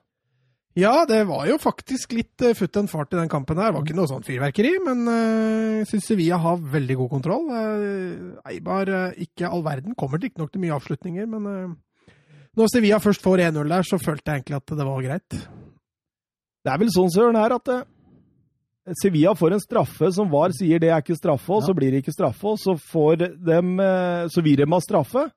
Ja, 0.77 1.05
det 1.09 1.23
var 1.29 1.47
jo 1.49 1.55
faktisk 1.61 2.13
litt 2.13 2.43
uh, 2.45 2.51
futt 2.57 2.77
en 2.77 2.89
fart 2.89 3.13
i 3.13 3.17
den 3.17 3.29
kampen 3.29 3.57
her. 3.57 3.71
Det 3.71 3.77
var 3.77 3.85
ikke 3.87 3.97
noe 3.97 4.09
sånn 4.09 4.25
fyrverkeri, 4.25 4.73
men 4.85 5.01
uh, 5.09 5.79
jeg 5.79 5.87
syns 5.89 6.09
Sevilla 6.11 6.37
har 6.43 6.61
veldig 6.75 6.97
god 6.99 7.11
kontroll. 7.15 7.49
Uh, 7.49 8.37
Eibar 8.51 8.89
uh, 8.89 9.17
ikke 9.25 9.49
all 9.49 9.65
verden. 9.65 9.97
Kommer 9.97 10.21
riktignok 10.21 10.53
til 10.53 10.61
mye 10.61 10.77
avslutninger, 10.77 11.29
men 11.29 11.49
uh, 11.49 12.13
når 12.59 12.69
Sevilla 12.69 13.01
først 13.01 13.25
får 13.25 13.47
1-0 13.47 13.73
der, 13.73 13.89
så 13.89 13.97
følte 14.01 14.29
jeg 14.29 14.43
egentlig 14.43 14.59
at 14.59 14.77
det 14.77 14.85
var 14.85 15.05
greit. 15.07 15.41
Det 16.63 16.71
er 16.71 16.79
vel 16.79 16.91
sånn, 16.93 17.11
Søren, 17.11 17.37
her 17.39 17.55
at 17.57 17.69
eh, 17.73 17.85
Sevilla 19.01 19.31
får 19.35 19.55
en 19.55 19.63
straffe 19.63 20.09
som 20.11 20.27
VAR 20.31 20.51
sier 20.55 20.81
det 20.81 20.89
er 20.91 20.99
ikke 21.03 21.15
straffe, 21.15 21.47
og 21.55 21.63
så 21.63 21.75
blir 21.75 21.93
det 21.93 22.03
ikke 22.03 22.15
straffe, 22.15 22.51
og 22.51 22.59
så 22.59 22.75
får 22.75 23.29
dem 23.39 23.79
eh, 23.79 24.25
Så 24.31 24.43
ha 24.43 24.79
straffe 24.83 25.29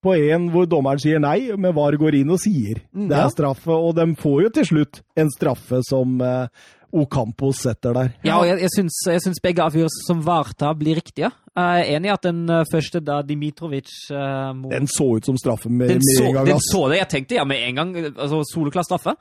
på 0.00 0.14
en 0.16 0.48
hvor 0.50 0.66
dommeren 0.66 0.98
sier 0.98 1.20
nei, 1.20 1.52
men 1.60 1.74
VAR 1.76 1.94
går 2.00 2.22
inn 2.22 2.32
og 2.32 2.40
sier 2.40 2.80
Mm, 2.90 3.08
det 3.10 3.16
er 3.16 3.30
straffe, 3.30 3.70
og 3.70 3.94
de 3.94 4.14
får 4.18 4.42
jo 4.42 4.50
til 4.56 4.66
slutt 4.66 5.02
en 5.16 5.30
straffe 5.30 5.82
som 5.86 6.20
eh, 6.24 6.48
Ocampos 6.90 7.60
setter 7.62 7.94
der. 7.94 8.08
Ja, 8.26 8.40
og 8.40 8.48
jeg, 8.48 8.58
jeg, 8.64 8.70
syns, 8.74 8.96
jeg 9.06 9.22
syns 9.22 9.38
begge 9.42 9.62
avgjørelser 9.62 10.06
som 10.08 10.24
Varta 10.26 10.72
blir 10.74 10.98
riktige. 10.98 11.30
Jeg 11.54 11.84
er 11.84 11.92
enig 11.94 12.10
i 12.10 12.14
at 12.14 12.24
den 12.26 12.40
eh, 12.50 12.64
første, 12.70 13.02
da 13.04 13.20
Dimitrovic 13.26 13.92
uh, 14.10 14.50
mot 14.56 14.72
Den 14.74 14.90
så 14.90 15.06
ut 15.18 15.28
som 15.28 15.38
straffe 15.38 15.70
med, 15.70 16.00
med 16.00 16.08
så, 16.08 16.24
en 16.26 16.34
gang. 16.40 16.48
den 16.48 16.58
ass. 16.58 16.70
så 16.72 16.82
det. 16.90 16.98
Jeg 17.04 17.10
tenkte 17.14 17.38
ja 17.38 17.46
med 17.46 17.62
en 17.68 17.78
gang 17.78 17.94
altså 18.10 18.42
soleklar 18.50 18.88
straffe. 18.88 19.14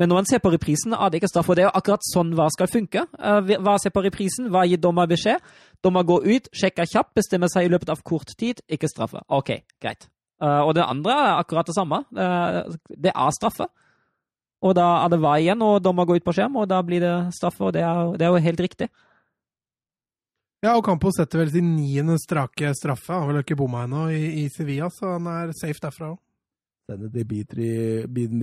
Men 0.00 0.08
når 0.08 0.16
man 0.22 0.28
ser 0.30 0.40
på 0.40 0.50
reprisen, 0.54 0.94
er 0.96 1.10
det 1.12 1.18
ikke 1.20 1.28
straff. 1.28 1.48
Og 1.52 1.56
det 1.58 1.66
er 1.66 1.74
akkurat 1.76 2.00
sånn 2.08 2.30
hva 2.38 2.46
skal 2.54 2.70
funke. 2.72 3.02
Eh, 3.20 3.50
Hva 3.60 3.74
ser 3.82 3.92
på 3.92 4.00
reprisen, 4.06 4.46
hva 4.48 4.62
gir 4.64 4.80
dommer 4.80 5.06
beskjed? 5.10 5.42
Dommer 5.84 6.06
går 6.08 6.24
ut, 6.24 6.48
sjekker 6.56 6.88
kjapt, 6.88 7.12
bestemmer 7.20 7.52
seg 7.52 7.68
i 7.68 7.72
løpet 7.74 7.92
av 7.92 8.00
kort 8.02 8.32
tid. 8.40 8.62
Ikke 8.72 8.88
straffe. 8.88 9.20
OK, 9.28 9.52
greit. 9.82 10.08
Eh, 10.40 10.62
Og 10.64 10.72
det 10.74 10.86
andre 10.88 11.12
er 11.12 11.34
akkurat 11.42 11.66
det 11.68 11.76
samme. 11.76 12.00
Eh, 12.16 12.62
Det 12.96 13.12
er 13.12 13.30
straffe. 13.36 13.68
Og 14.62 14.74
da 14.74 15.04
er 15.04 15.08
det 15.08 15.20
hva 15.20 15.36
igjen, 15.40 15.60
og 15.62 15.82
dommer 15.82 16.04
går 16.08 16.16
ut 16.20 16.24
på 16.24 16.32
skjerm, 16.36 16.56
og 16.56 16.68
da 16.68 16.80
blir 16.82 17.00
det 17.00 17.34
straffe. 17.36 17.60
Og 17.64 17.72
det 17.72 17.82
er, 17.82 18.16
det 18.16 18.22
er 18.26 18.32
jo 18.32 18.44
helt 18.48 18.60
riktig. 18.60 18.88
Ja, 20.62 20.74
og 20.76 20.84
Campos 20.84 21.16
setter 21.16 21.38
vel 21.40 21.50
sin 21.52 21.70
niende 21.76 22.18
strake 22.20 22.72
straffe. 22.76 23.12
Han 23.12 23.22
har 23.22 23.32
vel 23.32 23.42
ikke 23.44 23.56
bomma 23.56 23.84
ennå 23.86 24.08
i, 24.12 24.44
i 24.44 24.48
Sevilla, 24.52 24.90
så 24.92 25.14
han 25.16 25.26
er 25.26 25.52
safe 25.56 25.80
derfra 25.80 26.10
òg. 26.12 26.18
Denne 26.90 27.08
Dimitri, 27.14 27.68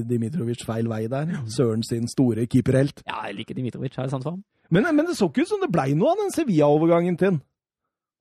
Dimitrovic 0.08 0.64
feil 0.68 0.88
vei 0.92 1.04
der. 1.12 1.34
Søren 1.52 1.84
sin 1.84 2.08
store 2.12 2.48
keeperhelt. 2.48 3.04
Ja, 3.08 3.26
jeg 3.28 3.42
liker 3.42 3.58
Dimitrovic, 3.58 3.96
har 4.00 4.08
jeg 4.08 4.14
sant 4.16 4.24
for 4.28 4.38
ham. 4.38 4.44
Men, 4.72 4.88
men 4.96 5.06
det 5.08 5.16
så 5.20 5.28
ikke 5.30 5.44
ut 5.46 5.52
som 5.52 5.62
det 5.64 5.70
blei 5.72 5.92
noe 5.96 6.14
av 6.16 6.22
den 6.24 6.34
Sevilla-overgangen 6.36 7.18
til 7.20 7.32
han. 7.34 7.42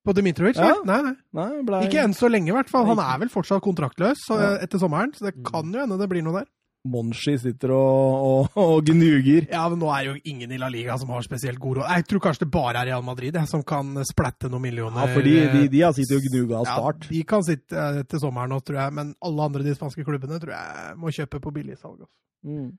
På 0.06 0.14
Dimitrovic? 0.14 0.58
Ja. 0.62 0.76
Nei, 0.86 1.00
nei. 1.02 1.14
Nei, 1.34 1.46
det 1.56 1.64
ble... 1.66 1.80
Ikke 1.88 2.02
enn 2.06 2.12
så 2.14 2.28
lenge, 2.30 2.52
i 2.52 2.54
hvert 2.54 2.70
fall. 2.70 2.84
Han 2.86 3.00
er 3.02 3.22
vel 3.24 3.30
fortsatt 3.32 3.62
kontraktløs 3.64 4.20
så, 4.28 4.36
Ja. 4.38 4.52
etter 4.62 4.78
sommeren, 4.78 5.10
så 5.16 5.26
det 5.26 5.32
kan 5.46 5.66
jo 5.74 5.82
hende 5.82 5.98
det 5.98 6.06
blir 6.12 6.22
noe 6.22 6.42
der. 6.44 6.50
Monshi 6.90 7.36
sitter 7.40 7.72
og, 7.74 8.26
og, 8.28 8.58
og 8.62 8.86
gnuger. 8.86 9.48
Ja, 9.52 9.64
men 9.72 9.80
nå 9.82 9.90
er 9.92 10.06
det 10.06 10.12
jo 10.12 10.32
ingen 10.32 10.54
i 10.54 10.60
La 10.60 10.70
Liga 10.72 10.96
som 11.00 11.10
har 11.14 11.24
spesielt 11.26 11.60
god 11.62 11.80
råd. 11.80 11.90
Jeg 11.96 12.08
tror 12.10 12.24
kanskje 12.28 12.44
det 12.46 12.50
bare 12.54 12.82
er 12.82 12.90
Real 12.92 13.04
Madrid 13.06 13.36
jeg, 13.36 13.50
som 13.50 13.64
kan 13.66 13.92
splatte 14.08 14.50
noen 14.52 14.66
millioner. 14.68 15.02
Ja, 15.04 15.16
for 15.16 15.26
de, 15.26 15.66
de 15.72 15.84
har 15.84 15.94
sittet 15.96 16.18
og 16.20 16.30
gnuga 16.30 16.62
av 16.62 16.70
start. 16.70 17.08
Ja, 17.08 17.14
de 17.16 17.22
kan 17.34 17.46
sitte 17.46 17.84
eh, 17.84 18.02
til 18.08 18.22
sommeren 18.22 18.54
nå, 18.54 18.60
tror 18.64 18.80
jeg, 18.84 18.96
men 18.98 19.14
alle 19.26 19.50
andre 19.50 19.66
de 19.66 19.76
spanske 19.76 20.06
klubbene 20.06 20.40
tror 20.42 20.56
jeg 20.56 20.98
må 21.02 21.14
kjøpe 21.14 21.42
på 21.42 21.54
billigsalg. 21.58 22.06
altså. 22.06 22.12
Mm. 22.46 22.74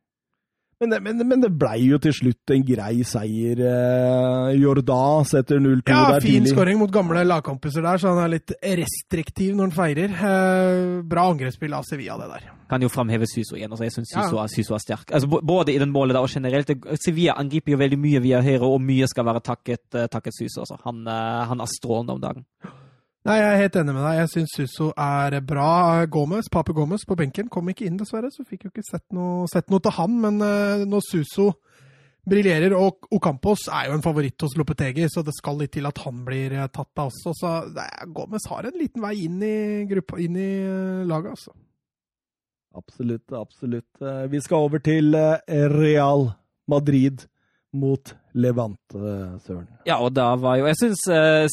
Men, 0.79 0.89
det- 0.91 0.99
men, 1.01 1.17
men 1.27 1.41
det 1.41 1.49
blei 1.57 1.87
jo 1.89 1.97
til 1.97 2.13
slutt 2.13 2.51
en 2.53 2.61
grei 2.63 2.99
seier. 3.01 3.57
Eh, 3.65 4.51
Jorda 4.61 5.23
setter 5.25 5.57
0-2 5.57 5.89
Ja, 5.89 6.03
der 6.13 6.21
fin 6.21 6.45
skåring 6.45 6.77
mot 6.77 6.91
gamle 6.93 7.23
lagkompiser 7.25 7.81
der, 7.81 7.97
så 7.97 8.11
han 8.13 8.21
er 8.27 8.35
litt 8.35 8.53
restriktiv 8.61 9.55
når 9.57 9.71
han 9.71 9.73
feirer. 9.79 10.13
Eh, 10.13 11.01
bra 11.01 11.23
angrepsspill 11.31 11.73
av 11.73 11.83
Sevilla, 11.89 12.19
det 12.21 12.29
der. 12.35 12.45
Kan 12.69 12.81
jo 12.85 12.89
framheve 12.93 13.25
Suso 13.25 13.55
igjen. 13.57 13.71
altså 13.73 13.83
Jeg 13.87 13.95
syns 13.95 14.13
Ja. 14.13 14.27
Suso, 14.27 14.37
er- 14.43 14.53
Suso 14.53 14.75
er 14.75 14.83
sterk. 14.85 15.11
Altså, 15.11 15.27
både 15.41 15.73
i 15.73 15.79
den 15.81 15.89
målet 15.91 16.13
der 16.13 16.21
og 16.21 16.29
generelt. 16.29 16.69
Sevilla 17.01 17.33
angriper 17.41 17.71
jo 17.73 17.77
veldig 17.81 17.97
mye 17.99 18.21
via 18.21 18.41
høyre, 18.41 18.61
og 18.69 18.81
mye 18.81 19.07
skal 19.07 19.25
være 19.25 19.41
takket, 19.41 19.85
eh, 19.95 20.07
takket 20.07 20.33
Suso. 20.37 20.61
Altså. 20.61 20.77
Han, 20.85 21.07
eh, 21.07 21.45
han 21.47 21.59
er 21.59 21.65
strålende 21.65 22.13
om 22.13 22.21
dagen. 22.21 22.45
Nei, 23.27 23.41
jeg 23.41 23.47
er 23.51 23.59
helt 23.59 23.75
enig 23.75 23.91
med 23.91 24.05
deg. 24.05 24.17
Jeg 24.21 24.29
syns 24.31 24.53
Suso 24.55 24.85
er 25.03 25.33
bra. 25.43 25.71
Gomez, 26.07 26.47
Pape 26.47 26.71
Gomez 26.71 27.03
på 27.03 27.15
benken 27.19 27.49
kom 27.51 27.67
ikke 27.67 27.83
inn, 27.83 27.97
dessverre, 27.99 28.29
så 28.31 28.45
fikk 28.47 28.63
jo 28.63 28.69
ikke 28.71 28.85
sett 28.87 29.03
noe, 29.11 29.49
sett 29.51 29.67
noe 29.67 29.83
til 29.83 29.91
han. 29.97 30.13
Men 30.23 30.37
eh, 30.45 30.85
når 30.87 31.03
Suso 31.03 31.49
briljerer, 32.23 32.71
og 32.79 33.09
Ocampos 33.17 33.65
er 33.67 33.89
jo 33.89 33.97
en 33.97 34.05
favoritt 34.05 34.45
hos 34.45 34.55
Lopetegi, 34.55 35.09
så 35.11 35.25
det 35.27 35.35
skal 35.35 35.59
litt 35.59 35.73
til 35.75 35.89
at 35.89 35.99
han 36.05 36.23
blir 36.23 36.55
eh, 36.55 36.69
tatt 36.71 37.03
av 37.03 37.11
også. 37.11 37.35
Så 37.35 37.51
er, 37.83 38.07
Gomez 38.15 38.47
har 38.47 38.69
en 38.69 38.79
liten 38.79 39.03
vei 39.03 39.13
inn 39.25 39.43
i, 39.43 39.57
gruppa, 39.91 40.21
inn 40.23 40.39
i 40.39 40.49
eh, 40.63 41.03
laget, 41.11 41.35
altså. 41.35 41.51
Absolutt, 42.79 43.27
absolutt. 43.35 44.05
Vi 44.31 44.39
skal 44.45 44.69
over 44.69 44.79
til 44.85 45.15
Real 45.73 46.27
Madrid 46.69 47.25
mot 47.75 48.13
Levante, 48.37 48.99
Søren. 49.45 49.65
Ja, 49.87 49.95
og 50.03 50.11
da 50.13 50.27
var 50.37 50.59
jo 50.59 50.67
Jeg 50.69 50.77
syns 50.77 51.01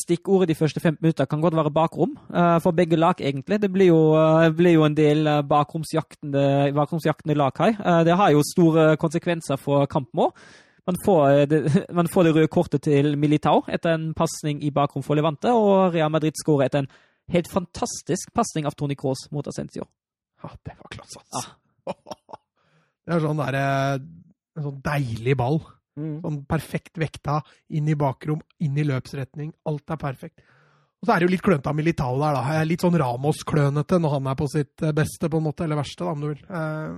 stikkordet 0.03 0.51
de 0.51 0.57
første 0.59 0.81
15 0.83 0.99
minutter 1.03 1.25
kan 1.31 1.41
godt 1.41 1.57
være 1.57 1.73
bakrom. 1.73 2.13
eh, 2.29 2.59
for 2.61 2.73
begge 2.77 2.97
lag, 3.01 3.15
egentlig. 3.21 3.61
Det 3.63 3.71
blir 3.73 3.89
jo, 3.89 4.01
eh, 4.19 4.51
blir 4.53 4.75
jo 4.77 4.85
en 4.85 4.95
del 4.97 5.27
eh, 5.27 5.43
bakromsjaktende, 5.43 6.73
bakromsjaktende 6.77 7.37
lag 7.37 7.53
her. 7.59 7.73
Eh, 7.81 8.05
det 8.05 8.17
har 8.17 8.31
jo 8.35 8.43
store 8.53 8.97
konsekvenser 9.01 9.57
for 9.57 9.87
kampen 9.87 10.27
òg. 10.27 10.33
Man 10.87 10.97
får, 11.05 11.23
eh, 11.31 11.47
det, 11.49 11.61
man 11.99 12.09
får 12.09 12.25
det 12.25 12.35
røde 12.37 12.49
kortet 12.53 12.83
til 12.83 13.17
Militao 13.19 13.63
etter 13.69 13.95
en 13.95 14.13
pasning 14.15 14.63
i 14.63 14.71
bakrom 14.71 15.03
for 15.03 15.17
Levante, 15.17 15.49
og 15.53 15.95
Real 15.95 16.11
Madrid 16.13 16.37
skårer 16.37 16.67
etter 16.69 16.85
en 16.85 16.91
helt 17.33 17.49
fantastisk 17.49 18.35
pasning 18.37 18.67
av 18.67 18.77
Tony 18.77 18.95
Cross 18.95 19.31
mot 19.33 19.47
Ascencio. 19.49 19.87
Ja, 20.45 20.51
det 20.67 20.77
var 20.77 20.93
klasse, 20.93 21.21
altså. 21.25 21.57
Det 23.05 23.13
er 23.13 23.21
sånn 23.21 23.37
derre 23.37 23.65
En 24.57 24.63
sånn 24.65 24.79
deilig 24.85 25.35
ball. 25.37 25.59
Sånn 25.95 26.41
perfekt 26.51 26.99
vekta, 26.99 27.39
inn 27.71 27.89
i 27.89 27.95
bakrom, 27.99 28.41
inn 28.67 28.79
i 28.79 28.85
løpsretning. 28.89 29.53
Alt 29.71 29.91
er 29.95 30.01
perfekt. 30.01 30.41
Og 31.01 31.07
så 31.07 31.13
er 31.15 31.21
det 31.21 31.27
jo 31.29 31.33
litt 31.35 31.43
klønete 31.45 31.69
av 31.71 31.77
Militao 31.77 32.15
der, 32.19 32.39
da. 32.39 32.63
Litt 32.65 32.81
sånn 32.83 32.97
Ramos-klønete 32.99 33.99
når 34.01 34.17
han 34.17 34.31
er 34.33 34.39
på 34.41 34.49
sitt 34.49 34.83
eh, 34.83 34.95
beste, 34.97 35.29
på 35.31 35.39
en 35.39 35.45
måte. 35.51 35.67
Eller 35.67 35.77
verste, 35.79 36.03
da, 36.07 36.15
om 36.17 36.23
du 36.25 36.31
vil. 36.33 36.41
Eh, 36.49 36.97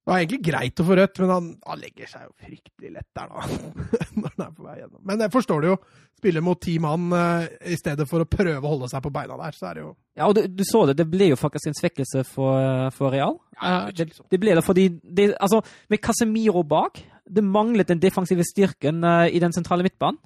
Det 0.00 0.10
var 0.10 0.18
egentlig 0.24 0.40
greit 0.42 0.80
å 0.80 0.84
få 0.88 0.96
rødt, 0.98 1.18
men 1.22 1.30
han, 1.30 1.48
han 1.70 1.78
legger 1.78 2.08
seg 2.10 2.22
jo 2.24 2.30
fryktelig 2.42 2.90
lett 2.96 3.08
der, 3.14 3.28
da. 3.30 3.44
Når 4.20 4.32
han 4.34 4.44
er 4.46 4.54
på 4.56 4.64
vei 4.66 4.76
gjennom. 4.80 5.02
Men 5.06 5.20
jeg 5.22 5.32
forstår 5.36 5.60
det 5.62 5.68
jo. 5.70 5.76
Spiller 6.20 6.42
mot 6.44 6.58
ti 6.60 6.74
mann 6.82 7.06
eh, 7.16 7.44
i 7.72 7.76
stedet 7.78 8.04
for 8.10 8.24
å 8.24 8.28
prøve 8.28 8.58
å 8.64 8.72
holde 8.74 8.88
seg 8.90 9.04
på 9.06 9.12
beina 9.14 9.36
der, 9.38 9.54
så 9.56 9.70
er 9.70 9.78
det 9.78 9.84
jo 9.86 9.92
Ja, 10.18 10.26
og 10.26 10.34
du, 10.36 10.42
du 10.50 10.64
så 10.68 10.82
det. 10.90 10.96
Det 10.98 11.06
ble 11.08 11.30
jo 11.30 11.38
faktisk 11.38 11.70
en 11.70 11.78
svekkelse 11.78 12.24
for, 12.28 12.90
for 12.96 13.14
Real. 13.14 13.38
Ja, 13.38 13.46
Eh, 13.60 13.90
det, 13.92 14.06
det 14.32 14.38
ble 14.40 14.54
det 14.56 14.62
fordi 14.64 14.86
det, 15.04 15.26
altså, 15.36 15.58
Med 15.92 16.00
Casemiro 16.00 16.62
bak 16.64 16.96
Det 17.30 17.44
manglet 17.46 17.88
den 17.92 18.00
defensive 18.02 18.44
styrken 18.44 19.04
eh, 19.04 19.28
i 19.36 19.38
den 19.42 19.52
sentrale 19.56 19.86
midtbanen. 19.86 20.18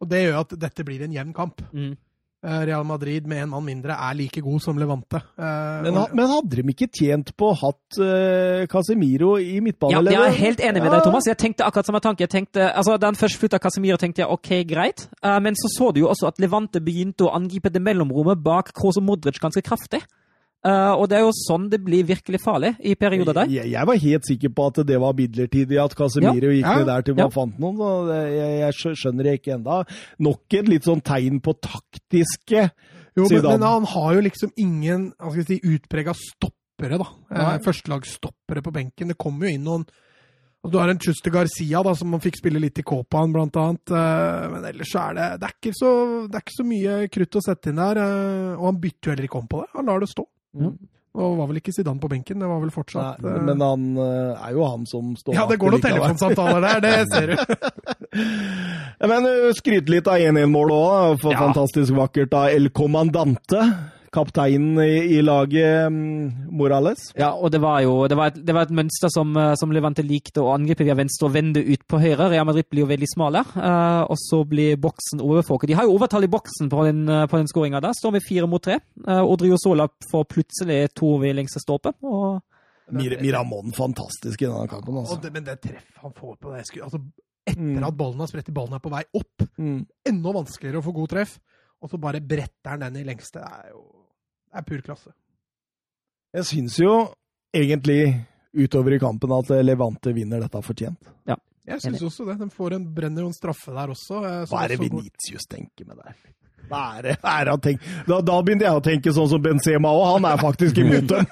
Og 0.00 0.08
det 0.08 0.24
gjør 0.24 0.38
at 0.44 0.54
dette 0.58 0.84
blir 0.88 1.02
en 1.04 1.12
jevn 1.12 1.34
kamp. 1.36 1.60
Mm. 1.76 1.92
Eh, 2.40 2.60
Real 2.64 2.86
Madrid 2.88 3.26
med 3.28 3.42
en 3.42 3.50
mann 3.52 3.66
mindre 3.66 3.92
er 4.00 4.14
like 4.16 4.40
god 4.40 4.62
som 4.64 4.78
Levante. 4.80 5.18
Eh, 5.36 5.82
Men, 5.84 5.98
men 6.16 6.30
hadde 6.30 6.56
de 6.56 6.64
ikke 6.72 6.88
tjent 6.88 7.34
på 7.36 7.50
å 7.50 7.56
hatt 7.60 7.98
uh, 8.00 8.64
Casemiro 8.72 9.34
i 9.36 9.58
Ja, 9.58 9.60
midtbanen? 9.66 10.08
jeg 10.08 10.22
er 10.24 10.38
helt 10.38 10.62
enig 10.64 10.80
med 10.80 10.90
deg, 10.94 11.02
Thomas. 11.04 11.28
Jeg 11.28 11.36
tenkte 11.36 11.66
akkurat 11.68 11.90
samme 11.90 12.00
tanke. 12.00 12.24
Jeg 12.24 12.32
tenkte, 12.32 12.70
altså, 12.72 12.96
da 12.96 13.10
han 13.12 13.18
først 13.20 13.36
flytta 13.42 13.60
Casemiro, 13.60 13.98
tenkte 14.00 14.24
jeg 14.24 14.32
OK, 14.32 14.50
greit. 14.72 15.04
Men 15.20 15.52
så 15.60 15.68
så 15.76 15.90
du 15.92 16.00
jo 16.00 16.08
også 16.08 16.30
at 16.32 16.40
Levante 16.40 16.80
begynte 16.80 17.28
å 17.28 17.34
angripe 17.36 17.68
det 17.68 17.82
mellomrommet 17.84 18.40
bak 18.42 18.72
Kroos 18.72 18.96
og 18.96 19.04
Modric 19.04 19.36
ganske 19.38 19.60
kraftig. 19.60 20.00
Eh, 20.60 20.92
og 20.92 21.06
det 21.08 21.16
er 21.16 21.22
jo 21.24 21.30
sånn 21.32 21.70
det 21.72 21.78
blir 21.80 22.04
virkelig 22.04 22.42
farlig 22.44 22.74
i 22.84 22.92
perioder 23.00 23.32
der. 23.38 23.48
Jeg, 23.48 23.70
jeg 23.72 23.88
var 23.88 23.96
helt 24.02 24.26
sikker 24.28 24.50
på 24.52 24.66
at 24.68 24.80
det 24.90 24.98
var 25.00 25.14
midlertidig, 25.16 25.78
at 25.80 25.94
Casemiro 25.96 26.50
gikk 26.52 26.66
Ja, 26.66 26.74
ned 26.82 26.90
der 26.90 27.04
til 27.06 27.14
man 27.16 27.30
ja. 27.30 27.32
fant 27.32 27.60
noen. 27.62 27.78
og 27.80 28.10
det, 28.10 28.18
jeg, 28.34 28.58
jeg 28.60 28.96
skjønner 29.00 29.24
det 29.24 29.32
ikke 29.38 29.54
enda. 29.56 29.78
Nok 30.20 30.56
et 30.58 30.68
litt 30.68 30.88
sånn 30.88 31.00
tegn 31.00 31.38
på 31.40 31.54
taktiske 31.64 32.66
Jo, 33.16 33.24
men, 33.30 33.40
men 33.46 33.64
han 33.64 33.86
har 33.94 34.10
jo 34.18 34.24
liksom 34.28 34.52
ingen 34.60 35.08
hva 35.16 35.32
skal 35.32 35.40
jeg 35.46 35.48
si, 35.48 35.72
utprega 35.78 36.12
stoppere, 36.18 36.98
da. 37.00 37.06
Eh, 37.32 37.56
Førstelagsstoppere 37.64 38.60
på 38.66 38.72
benken. 38.74 39.14
Det 39.14 39.16
kommer 39.20 39.48
jo 39.48 39.54
inn 39.56 39.64
noen 39.64 39.86
Du 40.68 40.76
har 40.76 40.92
en 40.92 41.00
Chuster 41.00 41.32
Garcia, 41.32 41.80
da, 41.82 41.94
som 41.96 42.12
man 42.12 42.20
fikk 42.20 42.36
spille 42.36 42.60
litt 42.60 42.76
i 42.78 42.84
Copaen, 42.84 43.32
blant 43.32 43.56
annet. 43.56 43.94
Eh, 43.96 44.44
men 44.52 44.68
ellers 44.74 44.92
er 44.92 45.16
det 45.16 45.30
det 45.40 45.48
er, 45.48 45.56
ikke 45.56 45.72
så, 45.80 45.94
det 46.28 46.36
er 46.36 46.44
ikke 46.44 46.58
så 46.58 46.68
mye 46.68 46.98
krutt 47.16 47.40
å 47.40 47.44
sette 47.48 47.72
inn 47.72 47.80
der. 47.80 48.02
og 48.58 48.68
han 48.68 48.82
bytter 48.84 49.08
jo 49.08 49.14
heller 49.14 49.30
ikke 49.30 49.40
om 49.40 49.48
på 49.48 49.62
det. 49.64 49.70
Han 49.78 49.88
lar 49.88 50.04
det 50.04 50.10
stå. 50.12 50.26
Ja. 50.58 50.72
Og 51.20 51.32
var 51.40 51.48
vel 51.50 51.58
ikke 51.58 51.72
Zidane 51.74 51.98
på 51.98 52.08
benken, 52.10 52.38
det 52.38 52.46
var 52.46 52.60
vel 52.62 52.70
fortsatt 52.70 53.18
Nei, 53.18 53.30
eh, 53.34 53.40
Men 53.48 53.62
han 53.64 53.86
eh, 53.98 54.44
er 54.46 54.52
jo 54.54 54.66
han 54.70 54.84
som 54.86 55.08
står 55.18 55.34
Ja, 55.34 55.46
det 55.50 55.56
går 55.58 55.74
noen 55.74 55.82
telefonsamtaler 55.82 56.62
der, 56.62 56.84
det 56.84 56.92
ser 57.10 57.32
du. 57.32 57.56
Men 59.10 59.26
skryt 59.26 59.58
skryte 59.58 59.94
litt 59.96 60.10
av 60.10 60.22
1-1-målet 60.22 60.76
òg. 60.76 61.24
Ja. 61.24 61.40
Fantastisk 61.40 61.96
vakkert 61.98 62.36
av 62.36 62.54
El 62.54 62.70
Comandante. 62.76 63.64
Kapteinen 64.10 64.74
i, 64.82 65.16
i 65.16 65.20
laget, 65.22 65.86
mm, 65.92 66.50
Morales. 66.58 67.12
Ja, 67.14 67.28
og 67.30 67.52
det 67.54 67.60
var 67.62 67.78
jo 67.84 68.08
det 68.10 68.16
var 68.18 68.32
et, 68.32 68.40
det 68.44 68.54
var 68.56 68.66
et 68.66 68.72
mønster 68.74 69.08
som, 69.14 69.30
eh, 69.38 69.52
som 69.54 69.70
Levante 69.70 70.02
likte 70.02 70.42
å 70.42 70.50
angripe 70.54 70.82
via 70.82 70.96
venstre 70.98 71.28
og 71.28 71.34
vende 71.36 71.62
ut 71.62 71.84
på 71.86 72.00
høyre. 72.02 72.26
Real 72.32 72.48
Madrid 72.48 72.66
blir 72.70 72.82
jo 72.82 72.88
veldig 72.90 73.06
smale, 73.12 73.44
uh, 73.54 74.02
og 74.10 74.18
så 74.18 74.40
blir 74.50 74.74
boksen 74.82 75.22
overfolket. 75.22 75.70
De 75.70 75.76
har 75.78 75.86
jo 75.86 75.94
overtall 75.94 76.26
i 76.26 76.30
boksen 76.32 76.68
på 76.72 76.84
den, 76.88 77.04
eh, 77.08 77.26
på 77.30 77.38
den 77.38 77.46
skåringa 77.46 77.80
der. 77.80 77.94
Står 77.94 78.12
med 78.18 78.26
fire 78.26 78.48
mot 78.50 78.62
tre. 78.62 78.80
Uh, 79.06 79.22
Odriozola 79.22 79.86
får 80.10 80.26
plutselig 80.34 80.80
to 80.98 81.14
ved 81.22 81.36
lengste 81.38 81.62
stolpe. 81.62 81.94
Og 82.02 82.42
Mir 82.90 83.14
Miramon 83.22 83.70
fantastisk 83.70 84.42
i 84.42 84.46
denne 84.50 84.66
kampen. 84.66 84.96
Og 84.98 85.06
Altså. 85.06 85.20
det, 85.22 85.32
men 85.32 85.44
det 85.46 85.60
treffet 85.62 86.02
han 86.02 86.12
får 86.18 86.34
på 86.42 86.56
det 86.56 86.66
skuddet 86.66 86.88
altså, 86.90 87.00
Etter 87.46 87.62
Mm. 87.62 87.84
at 87.86 87.96
ballen 87.96 88.18
har 88.20 88.26
spredt 88.28 88.48
i 88.50 88.52
ballen 88.52 88.74
er 88.74 88.82
på 88.82 88.90
vei 88.90 89.02
opp, 89.14 89.46
Mm. 89.58 89.86
enda 90.06 90.32
vanskeligere 90.34 90.78
å 90.82 90.84
få 90.84 90.92
god 90.94 91.08
treff. 91.08 91.38
Og 91.82 91.88
så 91.88 91.96
bare 91.98 92.20
bretter 92.20 92.68
han 92.74 92.80
den 92.80 92.96
i 92.96 93.04
lengste. 93.04 93.40
Det 93.40 93.46
er 93.48 93.70
jo 93.72 93.80
er 94.54 94.66
pur 94.66 94.82
klasse. 94.84 95.12
Jeg 96.36 96.46
syns 96.46 96.78
jo 96.78 96.92
egentlig 97.54 98.02
utover 98.54 98.96
i 98.96 99.00
kampen 99.02 99.32
at 99.34 99.50
Levante 99.64 100.12
vinner 100.14 100.42
dette 100.42 100.62
fortjent. 100.62 101.10
Jeg 101.70 101.82
syns 101.84 102.02
også 102.02 102.26
det. 102.30 102.38
De 102.40 102.50
får 102.50 102.76
en, 102.78 102.86
brenner 102.94 103.22
jo 103.26 103.30
en 103.30 103.36
straffe 103.36 103.74
der 103.74 103.92
også. 103.94 104.20
Hva 104.50 104.64
er 104.64 104.74
det 104.74 104.80
Venitius 104.82 105.46
tenker 105.50 105.86
med 105.86 106.00
det? 106.02 106.14
Være 106.70 107.02
det 107.02 107.16
han? 107.24 107.60
Da, 108.06 108.20
da 108.24 108.36
begynte 108.46 108.66
jeg 108.66 108.78
å 108.78 108.82
tenke 108.84 109.12
sånn 109.16 109.28
som 109.32 109.42
Benzema 109.42 109.90
òg, 109.90 110.04
han 110.14 110.28
er 110.30 110.40
faktisk 110.40 110.78
imot 110.82 111.08
dem. 111.10 111.26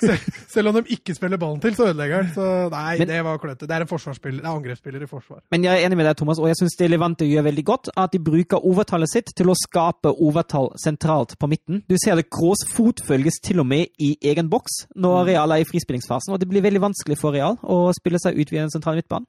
Selv, 0.00 0.24
selv 0.48 0.70
om 0.70 0.78
de 0.78 0.82
ikke 0.96 1.14
spiller 1.16 1.40
ballen 1.40 1.60
til, 1.62 1.74
så 1.76 1.88
ødelegger 1.90 2.22
han. 2.22 2.30
Så 2.34 2.46
nei, 2.72 2.98
Men- 2.98 3.08
det 3.08 3.20
var 3.24 3.38
klønete. 3.42 3.66
Det 3.68 3.76
er 3.76 3.84
en 3.84 3.90
forsvarsspiller, 3.90 4.40
det 4.42 4.48
er 4.48 4.54
angrepsspiller 4.56 5.02
i 5.02 5.08
forsvar. 5.10 5.40
Men 5.50 5.64
jeg 5.64 5.72
er 5.82 5.86
enig 5.86 5.96
med 6.00 6.06
deg, 6.08 6.16
Thomas, 6.16 6.38
og 6.38 6.48
jeg 6.50 6.56
syns 6.60 6.76
det 6.80 6.90
Levante 6.90 7.28
gjør 7.28 7.46
veldig 7.48 7.64
godt, 7.64 7.88
at 7.96 8.12
de 8.12 8.18
bruker 8.18 8.64
overtallet 8.64 9.10
sitt 9.12 9.32
til 9.36 9.46
å 9.52 9.56
skape 9.58 10.12
overtall 10.14 10.70
sentralt 10.80 11.36
på 11.38 11.48
midten. 11.50 11.82
Du 11.88 11.96
ser 12.02 12.16
det 12.16 12.28
Kroos 12.30 12.64
fotfølges 12.74 13.40
til 13.44 13.60
og 13.60 13.66
med 13.66 13.86
i 13.98 14.14
egen 14.22 14.48
boks 14.50 14.86
når 14.96 15.26
Real 15.32 15.52
er 15.52 15.64
i 15.64 15.68
frispillingsfasen, 15.68 16.32
og 16.32 16.40
det 16.40 16.48
blir 16.48 16.62
veldig 16.64 16.80
vanskelig 16.88 17.18
for 17.20 17.34
Real 17.36 17.58
å 17.62 17.92
spille 17.96 18.18
seg 18.22 18.38
ut 18.38 18.50
via 18.50 18.64
den 18.64 18.70
sentrale 18.74 19.02
midtbanen. 19.02 19.26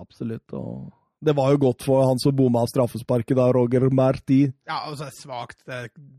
Absolutt. 0.00 0.52
og 0.52 0.92
det 1.20 1.34
var 1.36 1.52
jo 1.52 1.60
godt 1.66 1.84
for 1.84 2.06
han 2.08 2.20
som 2.22 2.34
bomma 2.36 2.64
straffesparket 2.68 3.36
da, 3.36 3.50
Roger 3.52 3.86
Marti. 3.92 4.42
Ja, 4.68 4.82
og 4.88 4.96
så 4.96 5.06
er 5.06 5.12
det 5.12 5.20
svakt 5.20 5.62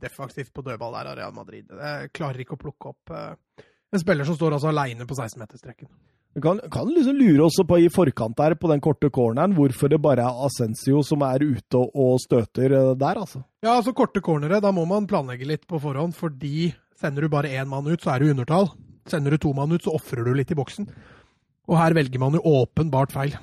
defensivt 0.02 0.54
på 0.54 0.64
dødball 0.66 0.94
der 1.00 1.12
av 1.12 1.20
Real 1.20 1.36
Madrid. 1.36 1.68
Det 1.70 2.12
klarer 2.16 2.44
ikke 2.44 2.58
å 2.58 2.62
plukke 2.62 2.94
opp 2.94 3.14
eh, 3.16 3.66
en 3.92 4.00
spiller 4.00 4.28
som 4.28 4.38
står 4.38 4.56
altså 4.56 4.70
aleine 4.72 5.08
på 5.08 5.18
16-meterstreken. 5.18 5.90
Du 6.32 6.40
kan, 6.40 6.62
kan 6.72 6.88
liksom 6.88 7.18
lure 7.20 7.44
også 7.44 7.66
på 7.68 7.82
i 7.84 7.90
forkant 7.92 8.38
der, 8.40 8.54
på 8.56 8.70
den 8.72 8.80
korte 8.80 9.10
corneren, 9.12 9.52
hvorfor 9.58 9.92
det 9.92 10.00
bare 10.00 10.24
er 10.24 10.46
Ascencio 10.46 11.02
som 11.04 11.26
er 11.28 11.44
ute 11.44 11.82
og, 11.82 12.22
støter 12.24 12.72
eh, 12.72 12.94
der, 12.96 13.20
altså. 13.26 13.42
Ja, 13.66 13.74
altså 13.80 13.92
korte 13.98 14.24
cornere, 14.24 14.62
da 14.64 14.72
må 14.72 14.86
man 14.88 15.10
planlegge 15.12 15.50
litt 15.50 15.68
på 15.68 15.82
forhånd, 15.82 16.16
fordi 16.16 16.72
Sender 17.02 17.26
du 17.26 17.32
bare 17.34 17.50
én 17.50 17.66
mann 17.66 17.88
ut, 17.90 18.02
så 18.04 18.14
er 18.14 18.22
du 18.22 18.30
undertall. 18.30 18.68
Sender 19.10 19.34
du 19.34 19.42
to 19.42 19.56
mann 19.58 19.72
ut, 19.74 19.82
så 19.82 19.96
ofrer 19.98 20.22
du 20.22 20.36
litt 20.38 20.52
i 20.54 20.58
boksen. 20.58 20.86
Og 21.66 21.80
her 21.80 21.96
velger 21.98 22.22
man 22.22 22.36
jo 22.38 22.44
åpenbart 22.46 23.14
feil. 23.16 23.34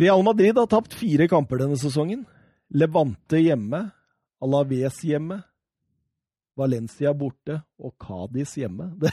Real 0.00 0.24
Madrid 0.24 0.56
har 0.58 0.68
tapt 0.70 0.96
fire 0.96 1.28
kamper 1.30 1.62
denne 1.62 1.78
sesongen. 1.80 2.24
Levante 2.70 3.40
hjemme, 3.42 3.84
Alaves 4.40 5.02
hjemme, 5.04 5.40
Valencia 6.56 7.12
borte 7.16 7.60
og 7.80 7.94
Cádiz 8.00 8.56
hjemme. 8.60 8.92
Det, 9.00 9.12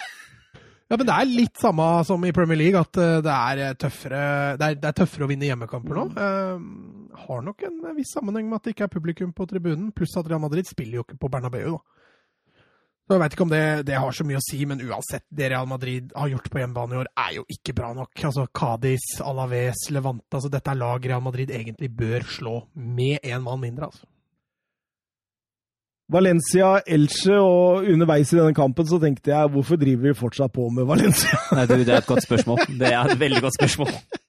Ja, 0.88 0.96
men 0.96 1.04
det 1.04 1.16
er 1.20 1.28
litt 1.28 1.60
samme 1.60 1.86
som 2.08 2.22
i 2.24 2.32
Premier 2.36 2.60
League, 2.62 2.80
at 2.80 2.98
eh, 3.04 3.18
det 3.24 3.34
er 3.34 3.62
eh, 3.66 3.74
tøffere, 3.76 4.20
det 4.56 4.68
er, 4.70 4.78
det 4.80 4.88
er 4.88 4.96
tøffere 4.96 5.26
å 5.26 5.28
vinne 5.28 5.50
hjemmekamper 5.50 5.98
nå. 6.00 6.06
Uh, 6.16 7.18
har 7.26 7.42
nok 7.44 7.66
en 7.68 7.82
viss 7.98 8.14
sammenheng 8.16 8.48
med 8.48 8.62
at 8.62 8.70
det 8.70 8.76
ikke 8.76 8.86
er 8.88 8.94
publikum 8.94 9.34
på 9.36 9.50
tribunen, 9.52 9.90
pluss 9.92 10.16
at 10.16 10.30
Real 10.32 10.40
Madrid 10.40 10.70
spiller 10.70 11.02
jo 11.02 11.04
ikke 11.04 11.20
på 11.20 11.32
Bernabeu, 11.34 11.76
da. 11.76 11.97
Så 13.08 13.16
jeg 13.16 13.22
veit 13.22 13.36
ikke 13.38 13.46
om 13.46 13.52
det, 13.54 13.64
det 13.88 13.96
har 13.96 14.12
så 14.12 14.26
mye 14.28 14.40
å 14.42 14.44
si, 14.44 14.58
men 14.68 14.82
uansett, 14.84 15.24
det 15.32 15.48
Real 15.54 15.68
Madrid 15.70 16.10
har 16.12 16.28
gjort 16.28 16.50
på 16.52 16.60
hjemmebane 16.60 16.98
i 16.98 17.00
år, 17.00 17.10
er 17.24 17.38
jo 17.38 17.46
ikke 17.56 17.76
bra 17.78 17.94
nok. 17.96 18.12
Altså 18.20 18.44
Cádiz, 18.52 19.06
Alaves, 19.24 19.86
Levante 19.96 20.28
altså 20.36 20.52
Dette 20.52 20.74
er 20.74 20.82
lag 20.82 21.08
Real 21.08 21.24
Madrid 21.24 21.54
egentlig 21.56 21.88
bør 21.96 22.28
slå 22.28 22.58
med 22.76 23.24
én 23.24 23.46
mann 23.46 23.64
mindre, 23.64 23.88
altså. 23.88 24.04
Valencia, 26.12 26.78
Elche, 26.88 27.36
og 27.40 27.88
underveis 27.88 28.30
i 28.32 28.38
denne 28.38 28.56
kampen 28.56 28.88
så 28.88 29.00
tenkte 29.00 29.32
jeg 29.34 29.56
hvorfor 29.56 29.80
driver 29.80 30.08
vi 30.08 30.20
fortsatt 30.20 30.54
på 30.56 30.68
med 30.72 30.88
Valencia? 30.88 31.40
Nei, 31.56 31.66
du, 31.68 31.80
det 31.80 31.96
er 31.96 32.04
et 32.04 32.12
godt 32.12 32.28
spørsmål. 32.28 32.64
Det 32.80 32.92
er 32.92 33.12
et 33.12 33.20
veldig 33.20 33.44
godt 33.44 33.60
spørsmål. 33.60 33.96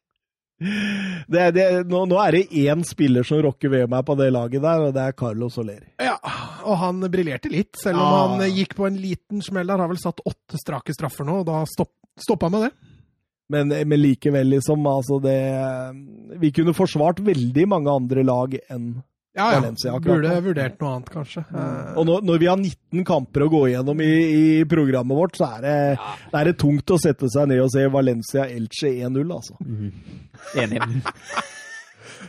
Det, 0.59 1.43
det, 1.55 1.65
nå, 1.87 2.01
nå, 2.11 2.17
er 2.19 2.35
det 2.35 2.65
én 2.65 2.83
spiller 2.87 3.23
som 3.27 3.39
rocker 3.45 3.71
ved 3.71 3.91
meg 3.93 4.05
på 4.09 4.17
det 4.19 4.31
laget 4.35 4.63
der, 4.65 4.87
og 4.89 4.95
det 4.97 5.05
er 5.05 5.15
Carlos 5.19 5.55
Soler. 5.55 5.85
Ja, 6.03 6.17
og 6.67 6.81
han 6.81 6.99
briljerte 7.13 7.51
litt, 7.53 7.77
selv 7.79 8.01
om 8.01 8.09
Ja. 8.09 8.23
han 8.43 8.55
gikk 8.57 8.75
på 8.79 8.89
en 8.89 8.99
liten 8.99 9.43
smell 9.45 9.71
der. 9.71 9.79
Har 9.79 9.89
vel 9.93 10.01
satt 10.03 10.23
åtte 10.27 10.59
strake 10.59 10.95
straffer 10.97 11.29
nå, 11.29 11.41
og 11.45 11.47
da 11.47 11.63
stopp, 11.71 11.93
stoppa 12.19 12.51
med 12.51 12.67
det. 12.67 12.73
Men, 13.49 13.71
men 13.71 14.01
likevel, 14.03 14.51
liksom. 14.59 14.83
Altså 14.91 15.17
det 15.25 15.39
Vi 16.43 16.51
kunne 16.53 16.75
forsvart 16.77 17.23
veldig 17.25 17.65
mange 17.71 17.95
andre 17.95 18.25
lag 18.27 18.59
enn 18.69 18.91
Ja, 19.39 19.49
ja. 19.55 19.61
Valencia 19.61 19.93
akkurat 19.95 20.19
Burde 20.19 20.39
vurdert 20.49 20.81
noe 20.83 20.95
annet, 20.97 21.11
kanskje. 21.15 21.45
Mm. 21.55 21.93
Og 21.95 22.09
når, 22.09 22.25
når 22.27 22.41
vi 22.43 22.49
har 22.51 22.59
19 22.59 23.05
kamper 23.07 23.45
å 23.47 23.51
gå 23.53 23.61
igjennom 23.69 24.03
i, 24.03 24.15
i 24.39 24.47
programmet 24.69 25.21
vårt, 25.21 25.39
så 25.39 25.53
er 25.59 25.67
det, 25.67 25.77
er 26.41 26.51
det 26.51 26.57
tungt 26.59 26.91
å 26.91 26.99
sette 26.99 27.31
seg 27.31 27.53
ned 27.53 27.63
og 27.63 27.71
se 27.75 27.87
Valencia 27.93 28.49
Elche 28.51 28.91
1-0, 29.07 29.23
altså. 29.39 29.55
Enig. 30.59 30.83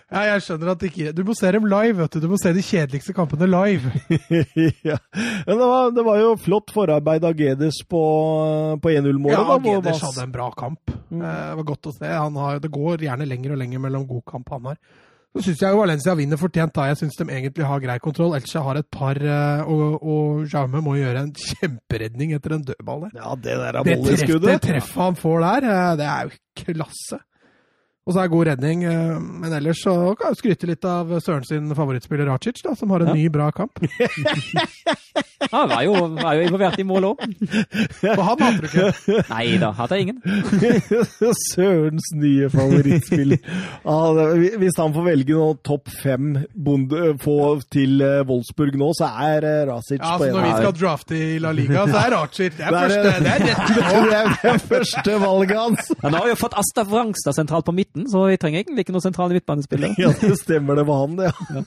Ja, 0.09 0.23
jeg 0.25 0.41
skjønner 0.45 0.71
at 0.73 0.83
ikke 0.85 1.11
Du 1.13 1.21
må 1.25 1.35
se 1.37 1.49
dem 1.53 1.67
live, 1.69 1.95
vet 1.99 2.15
du. 2.15 2.23
Du 2.23 2.29
må 2.31 2.37
se 2.41 2.51
de 2.53 2.63
kjedeligste 2.65 3.13
kampene 3.17 3.45
live. 3.49 3.91
ja. 4.89 4.97
Men 5.45 5.59
det 5.61 5.67
var, 5.69 5.91
det 5.93 6.05
var 6.05 6.21
jo 6.21 6.31
flott 6.41 6.73
forarbeid 6.73 7.25
av 7.29 7.37
Gedes 7.37 7.83
på, 7.89 8.01
på 8.81 8.93
1-0-målet. 8.93 9.35
Ja, 9.35 9.43
da, 9.45 9.59
Gedes 9.65 10.01
hadde 10.07 10.25
en 10.25 10.33
bra 10.33 10.49
kamp. 10.57 10.93
Mm. 11.09 11.21
Eh, 11.21 11.43
Det 11.51 11.59
var 11.61 11.67
godt 11.73 11.91
å 11.91 11.93
se. 11.93 12.09
Han 12.09 12.39
har, 12.41 12.61
det 12.63 12.73
går 12.73 13.05
gjerne 13.05 13.29
lenger 13.29 13.53
og 13.53 13.61
lenger 13.61 13.85
mellom 13.85 14.07
god 14.09 14.25
kamp 14.33 14.49
han 14.55 14.71
har. 14.71 14.81
Så 15.29 15.43
syns 15.45 15.61
jeg 15.61 15.77
Valencia 15.77 16.15
vinner 16.17 16.39
fortjent, 16.41 16.73
da. 16.73 16.87
Jeg 16.89 16.97
syns 17.03 17.17
de 17.19 17.25
egentlig 17.29 17.65
har 17.69 17.81
grei 17.83 17.97
kontroll. 18.01 18.33
Elche 18.37 18.63
har 18.65 18.79
et 18.81 18.87
par, 18.89 19.19
eh, 19.21 19.61
og, 19.69 20.01
og 20.01 20.47
Jaume 20.49 20.81
må 20.81 20.95
gjøre 20.97 21.21
en 21.27 21.33
kjemperedning 21.37 22.33
etter 22.33 22.55
en 22.57 22.65
dødball 22.65 23.05
der. 23.05 23.19
Ja, 23.21 23.35
det 23.37 23.57
der 23.61 23.77
er 23.77 23.85
Det, 23.85 23.97
treff, 24.07 24.33
det 24.47 24.55
treffet 24.65 25.03
han 25.03 25.19
får 25.19 25.43
der, 25.45 25.67
eh, 25.69 25.91
det 26.01 26.07
er 26.09 26.29
jo 26.31 26.65
klasse. 26.73 27.21
Og 28.09 28.15
så 28.15 28.23
er 28.23 28.25
det 28.25 28.33
god 28.33 28.47
redning. 28.49 28.83
eh, 28.89 29.19
Men 29.21 29.53
ellers 29.53 29.83
så 29.85 29.93
kan 30.17 30.31
jeg 30.33 30.39
skryte 30.41 30.65
litt 30.71 30.85
av 30.89 31.11
Søren 31.21 31.45
sin 31.45 31.69
favorittspiller 31.77 32.25
Racic, 32.25 32.57
da, 32.65 32.73
som 32.75 32.89
har 32.89 33.05
en 33.05 33.11
Ja. 33.11 33.13
ny, 33.13 33.27
bra 33.29 33.51
kamp. 33.53 33.77
Han 35.51 35.69
var 35.71 35.81
jo, 35.85 35.93
var 36.19 36.33
jo 36.35 36.41
involvert 36.49 36.79
i 36.79 36.83
mål 36.83 37.05
òg. 37.13 37.21
Og 37.23 38.23
han 38.27 38.41
hater 38.43 38.59
du 38.59 38.67
ikke. 38.67 39.21
Nei 39.29 39.45
da, 39.61 39.69
hater 39.77 39.95
jeg 39.95 40.09
ingen. 40.09 40.19
Sørens 41.53 42.09
nye 42.19 42.49
favorittspiller. 42.51 43.39
Ah, 43.87 44.19
hvis 44.59 44.77
han 44.77 44.93
får 44.93 45.05
velge 45.07 45.37
noe 45.37 45.55
topp 45.65 45.87
fem 46.03 46.33
bonde, 46.53 47.13
få 47.23 47.37
til 47.71 48.01
eh, 48.05 48.19
Wolfsburg 48.29 48.75
nå, 48.79 48.91
så 48.99 49.07
er 49.29 49.47
eh, 49.47 49.61
Rasic 49.69 49.97
Ja, 50.03 50.17
på 50.19 50.25
så 50.25 50.29
en 50.29 50.35
når 50.37 50.45
vi 50.49 50.51
skal 50.59 50.75
drafte 50.81 51.17
i 51.17 51.39
La 51.41 51.53
Liga, 51.55 51.85
så 51.89 52.01
er 52.03 52.13
Racic 52.17 52.59
det 52.59 52.67
er, 52.67 52.71
Da 52.75 52.83
er 52.83 52.89
første, 52.89 53.09
det 53.23 53.31
er 53.31 53.39
det 53.47 53.55
på. 53.55 54.03
det 54.09 54.19
er 54.19 54.29
det 54.43 54.67
første 54.75 55.17
valget 55.23 55.57
hans. 55.63 55.91
Han 56.03 56.19
har 56.19 56.29
jo 56.33 56.37
fått 56.43 56.59
Asta 56.61 56.85
Wrangstad 56.91 57.39
sentralt 57.39 57.67
på 57.69 57.75
midten, 57.79 57.98
så 58.07 58.27
vi 58.29 58.39
trenger 58.39 58.61
egentlig 58.61 58.85
ikke 58.85 58.95
noen 58.95 59.07
sentrale 59.07 59.35
midtbanespillere. 59.35 59.97
Ja, 59.99 60.13
det 60.21 60.37
stemmer 60.39 60.79
det 60.79 60.85
var 60.87 61.01
han, 61.03 61.17
det. 61.19 61.33
Ja. 61.49 61.63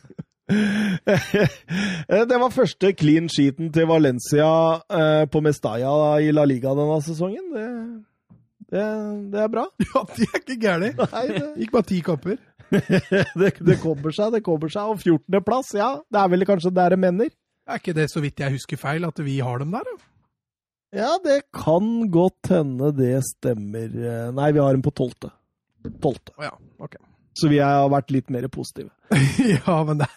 Det 2.29 2.39
var 2.41 2.53
første 2.53 2.93
clean 2.99 3.29
sheeten 3.33 3.71
til 3.73 3.87
Valencia 3.89 4.49
eh, 4.91 5.25
på 5.31 5.43
Mestalla 5.45 6.19
i 6.21 6.33
La 6.35 6.45
Liga 6.49 6.75
denne 6.77 6.99
sesongen. 7.05 7.53
Det, 7.55 7.67
det, 8.73 8.87
det 9.33 9.43
er 9.45 9.53
bra. 9.53 9.67
Ja, 9.87 10.05
de 10.17 10.27
er 10.27 10.41
ikke 10.43 10.59
gærne. 10.61 10.93
Nei, 11.15 11.27
det, 11.31 11.45
Gikk 11.63 11.77
bare 11.77 11.89
ti 11.89 12.01
kamper. 12.05 12.41
det, 13.41 13.53
det 13.61 13.79
kommer 13.83 14.15
seg, 14.15 14.33
det 14.37 14.43
kommer 14.47 14.73
seg. 14.73 14.93
Og 14.93 15.03
14.-plass, 15.03 15.75
ja, 15.79 15.93
det 16.09 16.23
er 16.23 16.33
vel 16.35 16.49
kanskje 16.49 16.75
der 16.75 16.97
det 16.97 17.03
mener. 17.05 17.31
Er 17.69 17.79
ikke 17.79 17.95
det, 17.97 18.09
så 18.11 18.23
vidt 18.25 18.43
jeg 18.43 18.57
husker 18.57 18.81
feil, 18.81 19.07
at 19.07 19.23
vi 19.23 19.39
har 19.45 19.63
dem 19.63 19.77
der? 19.77 19.87
da? 19.87 20.09
Ja, 20.93 21.15
det 21.25 21.39
kan 21.57 22.11
godt 22.13 22.51
hende 22.53 22.91
det 22.93 23.23
stemmer. 23.25 23.95
Nei, 24.37 24.51
vi 24.53 24.61
har 24.61 24.75
dem 24.77 24.83
på 24.85 24.93
12. 24.93 25.31
12. 25.89 26.37
Å 26.39 26.47
ja, 26.47 26.53
ok. 26.83 26.97
Så 27.35 27.49
vi 27.49 27.59
har 27.65 27.89
vært 27.89 28.11
litt 28.13 28.29
mer 28.33 28.45
positive. 28.53 28.91
ja, 29.57 29.77
men 29.89 30.03
det, 30.03 30.09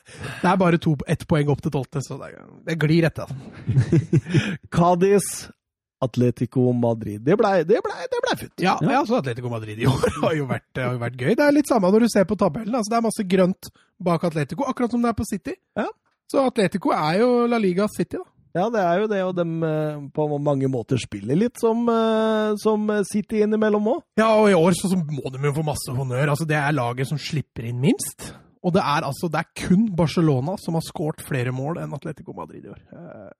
det 0.41 0.49
er 0.51 0.57
bare 0.59 0.79
to, 0.83 0.97
ett 1.07 1.23
poeng 1.29 1.51
opp 1.53 1.61
til 1.63 1.71
tolvte, 1.71 2.03
så 2.03 2.17
det, 2.19 2.33
det 2.67 2.75
glir 2.81 3.07
etter. 3.07 3.29
Altså. 3.29 4.25
Cádiz, 4.75 5.29
Atletico 6.03 6.67
Madrid. 6.75 7.23
Det 7.23 7.37
blei 7.39 7.63
ble, 7.63 7.79
det 8.11 8.21
ble 8.25 8.35
futt. 8.41 8.53
Ja, 8.61 8.75
ja. 8.83 9.01
så 9.07 9.21
Atletico 9.21 9.49
Madrid 9.53 9.79
i 9.79 9.87
år 9.89 10.19
har 10.21 10.35
jo, 10.35 10.47
vært, 10.49 10.69
har 10.81 10.97
jo 10.97 11.01
vært 11.05 11.21
gøy. 11.21 11.31
Det 11.39 11.47
er 11.47 11.55
litt 11.55 11.71
samme 11.71 11.91
når 11.93 12.05
du 12.05 12.11
ser 12.11 12.27
på 12.27 12.37
tabellen. 12.39 12.75
Altså, 12.75 12.91
det 12.91 12.99
er 12.99 13.07
masse 13.07 13.27
grønt 13.31 13.71
bak 14.05 14.27
Atletico, 14.27 14.67
akkurat 14.67 14.91
som 14.91 15.05
det 15.05 15.13
er 15.13 15.17
på 15.17 15.27
City. 15.29 15.55
Ja. 15.79 15.87
Så 16.31 16.43
Atletico 16.43 16.91
er 16.95 17.21
jo 17.21 17.29
La 17.47 17.61
Liga 17.61 17.87
City, 17.95 18.19
da. 18.19 18.27
Ja, 18.55 18.69
det 18.71 18.79
er 18.81 19.01
jo 19.01 19.07
det, 19.11 19.19
og 19.27 19.33
de 19.35 19.45
på 20.15 20.25
mange 20.39 20.69
måter 20.71 20.99
spiller 21.01 21.35
litt 21.35 21.59
som, 21.59 21.81
eh, 21.91 22.53
som 22.61 22.87
City 23.09 23.41
innimellom 23.43 23.89
òg. 23.91 24.03
Ja, 24.21 24.29
og 24.39 24.47
i 24.47 24.55
år 24.55 24.77
så, 24.79 24.87
så 24.93 24.99
må 24.99 25.27
de 25.33 25.41
jo 25.43 25.55
få 25.57 25.65
masse 25.67 25.91
honnør. 25.97 26.31
Altså, 26.31 26.47
det 26.47 26.55
er 26.55 26.71
laget 26.77 27.09
som 27.11 27.19
slipper 27.19 27.67
inn 27.67 27.81
minst. 27.83 28.29
Og 28.65 28.73
det 28.73 28.81
er 28.81 29.05
altså 29.05 29.27
det 29.29 29.43
er 29.43 29.51
kun 29.67 29.89
Barcelona 29.93 30.55
som 30.57 30.73
har 30.79 30.81
skåret 30.87 31.19
flere 31.21 31.51
mål 31.53 31.83
enn 31.83 31.91
Atletico 31.93 32.33
Madrid 32.33 32.63
i 32.65 32.71
år. 32.73 32.79
Eh, 32.95 33.33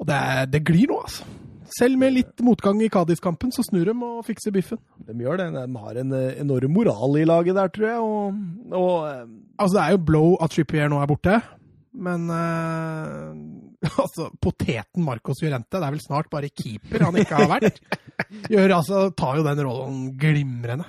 Og 0.00 0.06
det, 0.08 0.16
er, 0.16 0.46
det 0.50 0.64
glir 0.66 0.88
nå, 0.90 0.96
altså. 1.04 1.26
Selv 1.78 1.96
med 2.00 2.12
litt 2.16 2.40
motgang 2.42 2.80
i 2.82 2.88
Cádiz-kampen, 2.90 3.52
så 3.54 3.62
snur 3.64 3.86
de 3.86 3.92
og 4.02 4.24
fikser 4.26 4.50
biffen. 4.52 4.80
De 5.06 5.14
gjør 5.20 5.38
det. 5.38 5.46
De 5.54 5.78
har 5.84 6.00
en 6.00 6.12
eh, 6.16 6.40
enorm 6.42 6.72
moral 6.74 7.20
i 7.20 7.26
laget 7.28 7.54
der, 7.60 7.68
tror 7.76 7.86
jeg. 7.86 8.00
Og, 8.00 8.40
og 8.72 8.96
eh, 9.10 9.26
Altså, 9.60 9.76
det 9.76 9.84
er 9.84 9.94
jo 9.94 10.02
blow 10.08 10.34
at 10.42 10.50
Trippier 10.56 10.88
nå 10.90 10.98
er 10.98 11.06
borte, 11.12 11.36
men 11.94 12.24
eh, 12.32 13.61
altså, 14.04 14.28
poteten 14.40 15.04
Marcos 15.06 15.42
Llorente, 15.42 15.76
det 15.78 15.82
er 15.86 15.94
vel 15.96 16.02
snart 16.04 16.30
bare 16.30 16.50
keeper 16.54 17.02
han 17.08 17.16
ikke 17.18 17.38
har 17.40 17.50
vært, 17.50 17.80
gjør 18.52 18.76
altså, 18.78 19.04
tar 19.18 19.40
jo 19.40 19.46
den 19.48 19.62
rollen 19.66 20.00
glimrende. 20.20 20.86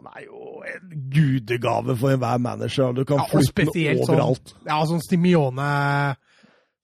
han 0.00 0.08
er 0.16 0.24
jo 0.24 0.62
en 0.64 0.94
gudegave 1.12 1.96
for 2.00 2.14
enhver 2.14 2.40
manager. 2.40 2.94
Du 2.96 3.04
kan 3.04 3.20
Ja, 3.20 3.28
flytte 3.28 3.44
den 3.44 3.68
spesielt 3.68 4.04
overalt. 4.08 4.54
sånn, 4.54 4.66
ja, 4.70 4.78
sånn 4.88 5.02
Stimione 5.04 5.70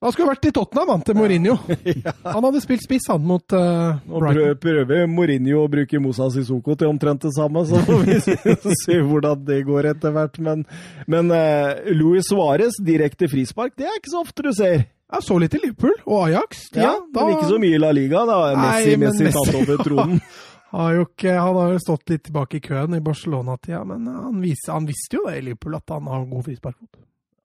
Han 0.05 0.13
skulle 0.13 0.29
vært 0.29 0.45
i 0.45 0.51
Tottenham, 0.53 0.91
han, 0.93 1.03
til 1.09 1.17
Mourinho. 1.17 1.55
Han 2.35 2.45
hadde 2.45 2.61
spilt 2.61 2.83
spiss, 2.85 3.07
han, 3.09 3.23
mot 3.25 3.55
uh, 3.57 3.97
Nå 4.05 4.21
prøver, 4.21 4.59
prøver 4.61 5.07
Mourinho 5.09 5.63
å 5.65 5.71
bruke 5.73 5.99
Mosa 6.05 6.27
Sissoko 6.35 6.77
til 6.77 6.91
omtrent 6.93 7.25
det 7.25 7.33
samme, 7.35 7.63
så 7.65 7.81
får 7.87 8.05
vi 8.05 8.19
se 8.21 8.99
hvordan 9.09 9.41
det 9.49 9.63
går 9.67 9.89
etter 9.95 10.13
hvert. 10.13 10.37
Men, 10.45 10.67
men 11.09 11.33
uh, 11.33 11.81
Luis 11.97 12.29
Suárez 12.29 12.77
direkte 12.85 13.31
frispark, 13.33 13.73
det 13.81 13.89
er 13.89 13.97
ikke 13.97 14.13
så 14.13 14.21
ofte 14.27 14.45
du 14.45 14.53
ser. 14.55 14.85
Jeg 15.13 15.23
så 15.23 15.37
litt 15.39 15.55
i 15.55 15.61
Liverpool 15.63 15.95
og 16.07 16.25
Ajax. 16.27 16.65
Ja, 16.75 16.97
men 17.15 17.29
ikke 17.37 17.49
så 17.53 17.59
mye 17.63 17.77
i 17.77 17.79
La 17.79 17.93
Liga. 17.95 18.25
Da 18.27 18.37
er 18.51 18.57
Messi, 18.59 18.91
Nei, 18.91 18.97
men 18.99 19.09
Messi 19.13 19.25
Messi- 19.29 19.45
tatt 19.47 19.59
over 19.61 19.83
tronen. 19.87 20.21
Har 20.77 20.97
jo 20.97 21.05
ikke, 21.07 21.31
han 21.39 21.57
har 21.57 21.71
jo 21.73 21.79
stått 21.81 22.11
litt 22.11 22.25
tilbake 22.27 22.59
i 22.59 22.61
køen 22.61 22.97
i 22.97 22.99
Barcelona-tida, 23.01 23.85
men 23.87 24.09
han, 24.11 24.41
vis, 24.43 24.65
han 24.69 24.85
visste 24.85 25.15
jo 25.17 25.23
det 25.29 25.37
i 25.39 25.45
Liverpool, 25.47 25.77
at 25.79 25.93
han 25.95 26.09
har 26.11 26.25
god 26.29 26.43
frisparkfot. 26.49 26.99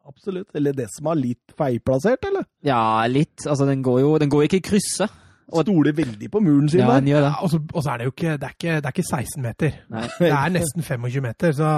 Absolutt. 0.09 0.49
Eller 0.57 0.73
det 0.75 0.87
som 0.91 1.07
er 1.13 1.19
litt 1.21 1.53
feilplassert, 1.55 2.25
eller? 2.27 2.47
Ja, 2.65 2.79
litt. 3.07 3.45
Altså, 3.45 3.67
den 3.69 3.83
går 3.85 3.99
jo 4.01 4.09
den 4.19 4.33
går 4.33 4.47
ikke 4.49 4.59
i 4.59 4.65
krysset. 4.71 5.13
Og- 5.53 5.61
Stoler 5.67 5.93
veldig 5.95 6.31
på 6.33 6.41
muren 6.41 6.67
sin 6.73 6.81
Ja, 6.81 6.89
der. 6.97 7.07
Ja, 7.11 7.31
og 7.45 7.51
så 7.53 7.93
er 7.93 8.01
det 8.01 8.09
jo 8.09 8.15
ikke 8.15 8.33
det, 8.41 8.49
er 8.49 8.57
ikke 8.57 8.75
det 8.81 8.89
er 8.89 8.95
ikke 8.97 9.07
16 9.13 9.45
meter. 9.45 9.77
Nei. 9.93 10.03
Det 10.17 10.31
er 10.33 10.53
nesten 10.57 10.83
25 10.89 11.21
meter, 11.29 11.55
så 11.61 11.71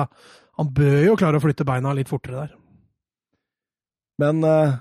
han 0.58 0.74
bør 0.80 0.98
jo 1.10 1.16
klare 1.20 1.38
å 1.42 1.44
flytte 1.44 1.68
beina 1.68 1.94
litt 1.94 2.10
fortere 2.10 2.48
der. 2.48 2.56
Men 4.24 4.44
uh, 4.48 4.78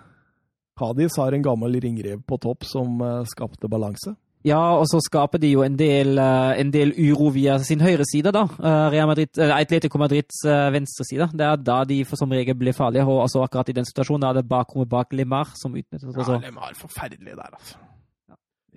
Cádiz 0.78 1.16
har 1.16 1.32
en 1.32 1.43
gammel 1.43 1.81
ringrev 1.81 2.23
på 2.27 2.39
topp 2.40 2.65
som 2.65 3.01
eh, 3.01 3.24
skapte 3.28 3.69
balanse. 3.69 4.15
Ja, 4.43 4.59
og 4.74 4.89
så 4.90 4.99
skaper 5.05 5.39
de 5.39 5.53
jo 5.53 5.61
en 5.62 5.77
del, 5.78 6.16
eh, 6.19 6.61
en 6.61 6.73
del 6.74 6.94
uro 6.99 7.28
via 7.31 7.59
sin 7.62 7.82
høyre 7.85 8.07
side, 8.09 8.32
da. 8.35 8.43
Eh, 8.59 8.86
Real 8.97 9.07
Madrid, 9.07 9.39
Atletico 9.39 10.01
Madrids 10.03 10.40
venstre 10.74 11.07
side. 11.07 11.28
Det 11.36 11.47
er 11.47 11.62
da 11.62 11.82
de 11.86 12.01
for 12.09 12.19
som 12.19 12.32
regel 12.35 12.59
blir 12.59 12.74
farlige. 12.74 13.07
Og 13.07 13.23
altså 13.27 13.44
akkurat 13.44 13.70
i 13.70 13.77
den 13.77 13.86
situasjonen 13.86 14.27
er 14.31 14.40
det 14.40 14.49
bakrommet 14.51 14.90
bak 14.90 15.15
Lemar 15.15 15.53
som 15.55 15.77
utnyttes. 15.77 16.09
Ja, 16.09 16.19
Altså. 16.19 16.40
Lemar 16.43 16.74
forferdelig 16.78 17.36
der, 17.36 17.55
altså. 17.55 17.78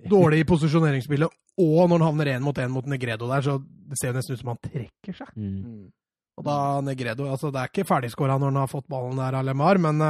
Dårlig 0.06 0.42
i 0.44 0.46
posisjoneringsspillet, 0.46 1.32
og 1.58 1.88
når 1.88 1.96
han 1.96 2.02
havner 2.04 2.28
én 2.36 2.42
mot 2.44 2.58
én 2.60 2.70
mot 2.70 2.86
Negredo 2.86 3.26
der, 3.26 3.40
så 3.42 3.56
det 3.58 3.96
ser 3.98 4.12
jo 4.12 4.18
nesten 4.18 4.36
ut 4.36 4.42
som 4.42 4.50
han 4.52 4.58
trekker 4.62 5.16
seg. 5.16 5.30
Mm. 5.34 5.88
Og 6.36 6.44
da 6.44 6.56
Negredo 6.84 7.30
altså 7.32 7.48
Det 7.50 7.62
er 7.62 7.70
ikke 7.72 7.86
ferdigskåra 7.88 8.36
når 8.36 8.52
han 8.52 8.60
har 8.60 8.68
fått 8.70 8.86
ballen 8.92 9.16
der 9.16 9.38
av 9.38 9.46
Lemar, 9.48 9.80
men 9.80 10.04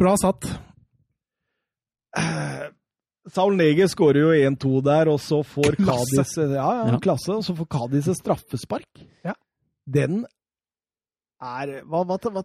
bra 0.00 0.16
satt. 0.20 0.48
Saul 3.30 3.54
Nege 3.58 3.86
skårer 3.92 4.24
jo 4.24 4.30
1-2 4.34 4.80
der, 4.82 5.10
og 5.12 5.20
så 5.22 5.42
får 5.46 5.76
Kadis. 5.78 6.32
Ja, 6.40 6.48
ja, 6.56 6.86
Ja. 6.90 6.98
klasse, 7.04 7.36
og 7.36 7.44
så 7.46 7.54
får 7.54 7.68
Cádiz 7.70 8.08
et 8.10 8.18
straffespark. 8.18 9.04
Ja. 9.24 9.34
Den 9.86 10.24
er 11.40 11.70
hva, 11.88 12.02
hva, 12.04 12.16
hva, 12.20 12.42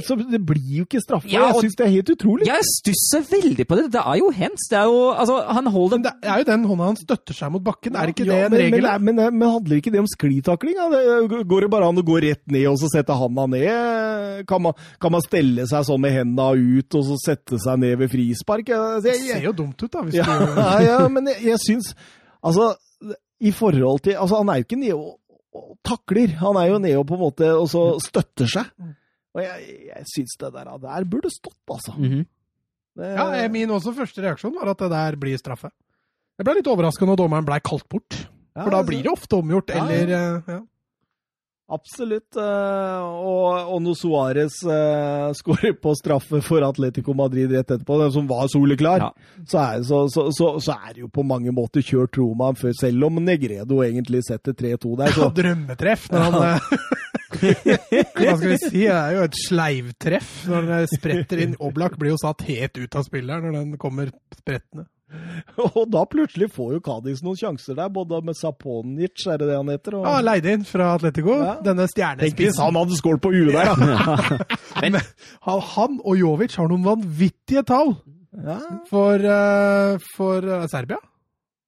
så 0.00 0.16
Det 0.16 0.38
blir 0.48 0.80
jo 0.80 0.84
ikke 0.86 1.00
straffa. 1.02 1.28
Ja, 1.28 1.50
jeg 1.50 1.66
syns 1.66 1.76
det 1.76 1.84
er 1.84 1.92
helt 1.92 2.12
utrolig. 2.14 2.46
Jeg 2.48 2.66
stusser 2.70 3.26
veldig 3.28 3.66
på 3.68 3.76
det. 3.76 3.84
Det 3.92 4.00
er 4.00 4.16
jo 4.20 4.30
hands. 4.32 4.64
Det 4.70 4.78
er 4.80 4.88
jo 4.88 5.02
Altså, 5.10 5.36
han 5.58 5.68
holder 5.74 6.02
det 6.06 6.12
er 6.24 6.40
jo 6.40 6.48
den 6.48 6.64
hånda 6.70 6.88
han 6.88 6.98
støtter 7.00 7.36
seg 7.36 7.52
mot 7.52 7.64
bakken. 7.66 7.98
Er 8.00 8.14
ikke 8.14 8.24
Ja, 8.24 8.32
det 8.32 8.40
en 8.46 8.54
men, 8.54 8.60
regel? 8.62 8.88
Men, 9.04 9.20
men, 9.20 9.38
men 9.42 9.54
handler 9.58 9.76
ikke 9.76 9.92
det 9.92 10.00
om 10.00 10.08
sklitakling? 10.08 10.80
Det, 10.94 11.44
går 11.52 11.66
det 11.66 11.70
bare 11.76 11.92
an 11.92 12.00
å 12.00 12.06
gå 12.06 12.16
rett 12.24 12.44
ned 12.48 12.66
og 12.72 12.80
så 12.80 12.90
sette 12.94 13.16
handa 13.20 13.46
ned? 13.52 14.44
Kan 14.48 14.64
man, 14.64 14.78
kan 15.02 15.12
man 15.12 15.24
stelle 15.26 15.68
seg 15.68 15.84
sånn 15.90 16.00
med 16.00 16.16
henda 16.16 16.50
ut 16.56 16.96
og 16.96 17.08
så 17.10 17.20
sette 17.20 17.60
seg 17.60 17.82
ned 17.84 17.98
ved 18.00 18.12
frispark? 18.14 18.72
Jeg, 18.72 19.04
det 19.04 19.16
jeg, 19.18 19.36
ser 19.36 19.48
jo 19.50 19.56
dumt 19.64 19.76
ut, 19.84 19.90
da. 19.92 20.06
Hvis 20.06 20.20
ja, 20.22 20.24
du 20.24 20.46
det. 20.48 20.68
ja, 20.88 21.00
men 21.12 21.28
jeg, 21.34 21.42
jeg 21.52 21.64
syns 21.66 21.92
Altså, 22.40 22.72
i 23.44 23.50
forhold 23.52 24.00
til 24.06 24.16
Altså, 24.16 24.40
han 24.40 24.48
er 24.48 24.62
jo 24.62 24.68
ikke 24.68 24.80
nede 24.80 24.96
og, 25.56 25.76
takler. 25.86 26.34
Han 26.40 26.56
er 26.60 26.68
jo 26.70 26.78
nede 26.82 26.98
og 27.00 27.06
på 27.08 27.16
en 27.18 27.22
måte 27.24 27.48
og 27.56 27.68
så 27.70 27.84
støtter 28.02 28.50
seg. 28.50 28.70
Og 29.34 29.42
jeg, 29.44 29.76
jeg 29.90 30.06
syns 30.10 30.36
det 30.40 30.52
der, 30.56 30.70
der 30.82 31.04
burde 31.10 31.30
stått, 31.30 31.58
altså. 31.70 31.94
Mhm. 31.98 32.26
Det, 32.98 33.10
Ja, 33.14 33.46
Min 33.48 33.70
også 33.70 33.92
første 33.94 34.22
reaksjon 34.24 34.54
var 34.56 34.72
at 34.72 34.80
det 34.82 34.90
der 34.90 35.16
blir 35.20 35.38
straffe. 35.38 35.70
Jeg 36.40 36.46
ble 36.48 36.56
litt 36.58 36.68
overraska 36.72 37.06
når 37.06 37.20
dommeren 37.20 37.46
blei 37.46 37.60
kalt 37.62 37.86
bort. 37.88 38.16
ja, 38.56 38.64
For 38.64 38.70
da 38.72 38.80
altså, 38.80 38.88
blir 38.90 39.02
det 39.06 39.12
ofte 39.12 39.38
omgjort, 39.38 39.70
Ja, 39.70 39.76
ja. 39.76 39.84
eller 39.84 40.14
eh, 40.16 40.54
ja. 40.54 40.60
Absolutt. 41.70 42.34
eh, 42.36 43.00
Og, 43.00 43.70
og 43.74 43.82
når 43.84 43.94
Suárez 44.00 44.56
uh, 44.66 45.30
skårer 45.38 45.76
på 45.78 45.92
straffe 45.94 46.40
for 46.42 46.64
Atletico 46.66 47.14
Madrid 47.14 47.52
rett 47.54 47.70
etterpå, 47.70 47.98
den 48.02 48.12
som 48.16 48.26
var 48.30 48.48
soleklar, 48.50 49.04
Ja. 49.04 49.10
så, 49.46 49.58
er, 49.62 49.82
så, 49.86 50.00
så, 50.10 50.26
så, 50.34 50.48
så 50.60 50.74
er 50.88 50.96
det 50.96 51.04
jo 51.04 51.08
på 51.14 51.22
mange 51.26 51.52
måter 51.54 51.84
kjørt 51.86 52.18
Roma 52.18 52.50
før, 52.58 52.74
selv 52.80 53.06
om 53.06 53.20
Negredo 53.22 53.80
egentlig 53.86 54.24
setter 54.26 54.52
3-2 54.58 54.96
der. 54.98 55.14
Så, 55.14 55.28
Ja, 55.28 55.30
drømmetreff 55.40 56.08
når 56.10 56.26
han 56.26 56.40
ja. 56.42 56.58
Hva 57.40 58.32
skal 58.36 58.48
vi 58.50 58.56
si? 58.58 58.80
Det 58.82 58.90
er 58.90 59.14
jo 59.14 59.26
et 59.28 59.36
sleivtreff 59.38 60.30
når 60.50 60.66
den 60.72 60.88
spretter 60.90 61.42
inn. 61.44 61.54
Oblak 61.70 61.94
blir 62.00 62.12
jo 62.16 62.18
satt 62.20 62.42
helt 62.48 62.80
ut 62.82 62.96
av 62.98 63.06
spilleren 63.06 63.46
når 63.46 63.58
den 63.60 63.76
kommer 63.80 64.10
sprettende. 64.34 64.88
og 65.66 65.82
da 65.90 66.04
plutselig 66.10 66.48
får 66.54 66.72
jo 66.76 66.80
Cádiz 66.86 67.22
noen 67.26 67.36
sjanser 67.40 67.76
der, 67.78 67.88
både 67.92 68.20
med 68.26 68.36
Saponic, 68.38 69.24
er 69.26 69.40
det 69.42 69.48
det 69.50 69.56
han 69.58 69.68
heter? 69.72 69.96
Og, 69.98 70.06
Ja, 70.06 70.20
Leid 70.24 70.46
inn 70.46 70.64
fra 70.68 70.92
Atletico. 70.96 71.34
Ja. 71.42 71.56
Denne 71.64 71.86
Tenk 71.88 71.90
hvis 71.90 71.96
stjernespissen. 71.96 72.62
han 72.64 72.78
hadde 72.80 72.98
skål 73.00 73.20
på 73.24 73.32
huet 73.34 73.52
der, 73.56 73.74
da! 73.74 74.38
Men 74.84 74.98
han, 75.48 76.00
og 76.04 76.18
Jovic 76.20 76.56
har 76.60 76.70
noen 76.70 76.84
vanvittige 76.86 77.64
tall 77.68 77.94
Ja, 78.30 78.58
for, 78.86 79.18
uh, 79.18 79.96
for 80.14 80.44
eh, 80.46 80.66
Serbia. 80.70 81.00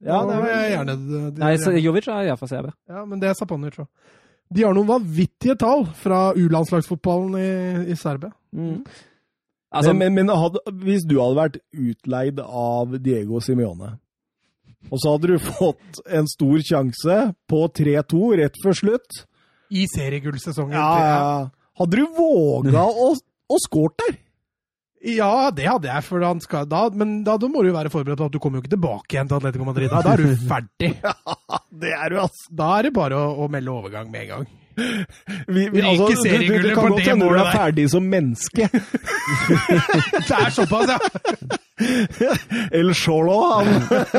ja 0.07 0.21
det 0.29 0.37
vil 0.39 0.51
er 0.53 0.61
jeg 0.63 0.75
gjerne 0.77 0.95
de- 1.03 1.41
Nei, 1.43 1.55
så 1.59 1.73
Jovic 1.75 2.07
er 2.09 2.29
iallfall 2.31 2.51
CB. 2.53 2.69
Ja, 2.91 3.05
men 3.05 3.19
det 3.23 3.29
er 3.33 3.35
Saponic 3.39 3.81
òg. 3.83 3.89
De 4.53 4.63
har 4.67 4.75
noen 4.77 4.87
vanvittige 4.91 5.55
tall 5.59 5.87
fra 5.97 6.29
U-landslagsfotballen 6.37 7.35
i, 7.41 7.91
i 7.93 7.97
Serbia. 7.99 8.31
mm. 8.55 8.85
Altså, 9.73 9.95
men, 9.97 10.13
men, 10.13 10.27
men 10.29 10.37
hadde, 10.37 10.61
hvis 10.85 11.05
du 11.09 11.17
hadde 11.17 11.39
vært 11.39 11.59
utleid 11.73 12.41
av 12.45 12.97
Diego 13.01 13.41
Simione, 13.41 13.95
og 14.91 14.99
så 15.01 15.15
hadde 15.15 15.31
du 15.33 15.39
fått 15.41 16.01
en 16.13 16.27
stor 16.29 16.61
sjanse 16.67 17.17
på 17.49 17.61
3-2 17.79 18.23
rett 18.43 18.59
før 18.65 18.75
slutt 18.77 19.21
I 19.73 19.87
seriegullsesongen. 19.95 20.75
ja, 20.77 20.91
ja. 21.07 21.49
Hadde 21.81 22.03
du 22.03 22.05
våga 22.19 22.83
å, 22.85 23.13
å 23.17 23.59
skåret 23.65 23.97
der? 24.03 24.19
Ja, 25.17 25.49
det 25.51 25.65
hadde 25.67 25.89
jeg, 25.89 26.05
for 26.07 26.23
han 26.23 26.39
skal, 26.45 26.67
da, 26.71 26.85
men 26.95 27.23
da, 27.27 27.39
da 27.41 27.49
må 27.51 27.63
du 27.65 27.71
jo 27.73 27.75
være 27.79 27.91
forberedt 27.91 28.21
på 28.21 28.27
at 28.29 28.35
du 28.35 28.39
kommer 28.43 28.61
jo 28.61 28.67
ikke 28.67 28.75
tilbake 28.77 29.17
igjen 29.17 29.31
til 29.31 29.39
Atletico 29.41 29.65
Madrid. 29.67 29.89
Da, 29.91 30.03
da 30.05 30.13
er 30.13 30.21
du 30.23 30.45
ferdig. 30.53 30.93
Det 31.83 31.95
er 31.97 32.13
du, 32.13 32.19
altså. 32.23 32.45
Da 32.61 32.69
er 32.77 32.87
det 32.87 32.93
bare 33.01 33.19
å, 33.19 33.33
å 33.43 33.49
melde 33.51 33.73
overgang 33.73 34.13
med 34.13 34.27
en 34.27 34.31
gang. 34.35 34.45
Vi, 34.77 35.69
vi, 35.73 35.81
altså 35.81 36.07
du, 36.09 36.23
du, 36.23 36.47
du, 36.47 36.69
du, 36.69 36.75
kan 36.75 36.87
på 36.87 36.95
godt 36.95 37.09
hende 37.09 37.29
du 37.29 37.37
er 37.37 37.51
ferdig 37.53 37.89
som 37.93 38.07
menneske. 38.09 38.69
Det 40.29 40.39
er 40.39 40.55
såpass, 40.55 40.93
ja! 40.93 41.59
El 42.79 42.93
Cholo, 42.95 43.39
han, 43.51 43.67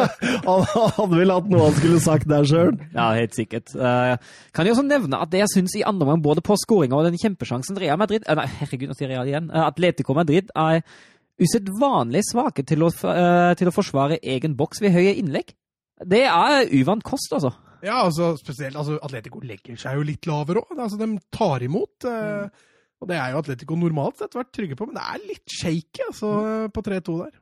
han 0.48 0.66
hadde 0.98 1.16
vel 1.16 1.34
hatt 1.34 1.50
noe 1.52 1.70
han 1.70 1.78
skulle 1.78 2.02
sagt 2.04 2.30
der 2.30 2.46
sjøl. 2.50 2.76
Ja, 2.96 3.12
helt 3.18 3.38
sikkert. 3.38 3.74
Uh, 3.78 4.16
kan 4.56 4.68
jeg 4.68 4.76
også 4.76 4.86
nevne 4.88 5.22
at 5.24 5.32
det 5.34 5.44
jeg 5.44 5.54
syns 5.56 5.78
i 5.80 5.86
andre 5.88 6.08
omgang, 6.08 6.24
både 6.26 6.44
på 6.46 6.58
skåringa 6.60 7.00
og 7.00 7.08
den 7.08 7.20
kjempesjansen 7.22 7.80
Real 7.82 8.00
Madrid 8.02 8.28
uh, 8.28 8.36
Nei, 8.40 8.48
herregud, 8.62 8.92
nå 8.92 9.00
sier 9.00 9.12
Real 9.14 9.30
igjen. 9.30 9.50
Uh, 9.54 9.66
Atletico 9.68 10.16
Madrid 10.18 10.54
er 10.58 10.84
usedvanlig 11.42 12.22
svake 12.28 12.66
til 12.68 12.86
å, 12.86 12.92
til 12.94 13.70
å 13.70 13.74
forsvare 13.74 14.20
egen 14.22 14.54
boks 14.56 14.84
ved 14.84 14.94
høye 14.94 15.16
innlegg. 15.18 15.56
Det 16.06 16.22
er 16.30 16.70
uvant 16.78 17.04
kost, 17.06 17.34
altså. 17.34 17.50
Ja, 17.84 17.98
altså 18.06 18.32
spesielt 18.40 18.78
altså, 18.80 18.96
Atletico 19.04 19.42
legger 19.44 19.76
seg 19.80 19.98
jo 20.00 20.06
litt 20.08 20.28
lavere 20.30 20.64
òg. 20.64 20.74
Altså, 20.80 21.00
de 21.02 21.08
tar 21.36 21.66
imot. 21.66 22.08
Eh, 22.08 22.68
og 23.04 23.10
det 23.10 23.18
er 23.20 23.34
jo 23.34 23.42
Atletico 23.42 23.76
normalt 23.76 24.22
sett 24.22 24.38
vært 24.38 24.54
trygge 24.56 24.78
på, 24.80 24.88
men 24.88 24.96
det 24.96 25.04
er 25.04 25.24
litt 25.28 25.56
shaky 25.60 26.06
altså, 26.08 26.30
på 26.72 26.84
3-2 26.86 27.18
der. 27.26 27.40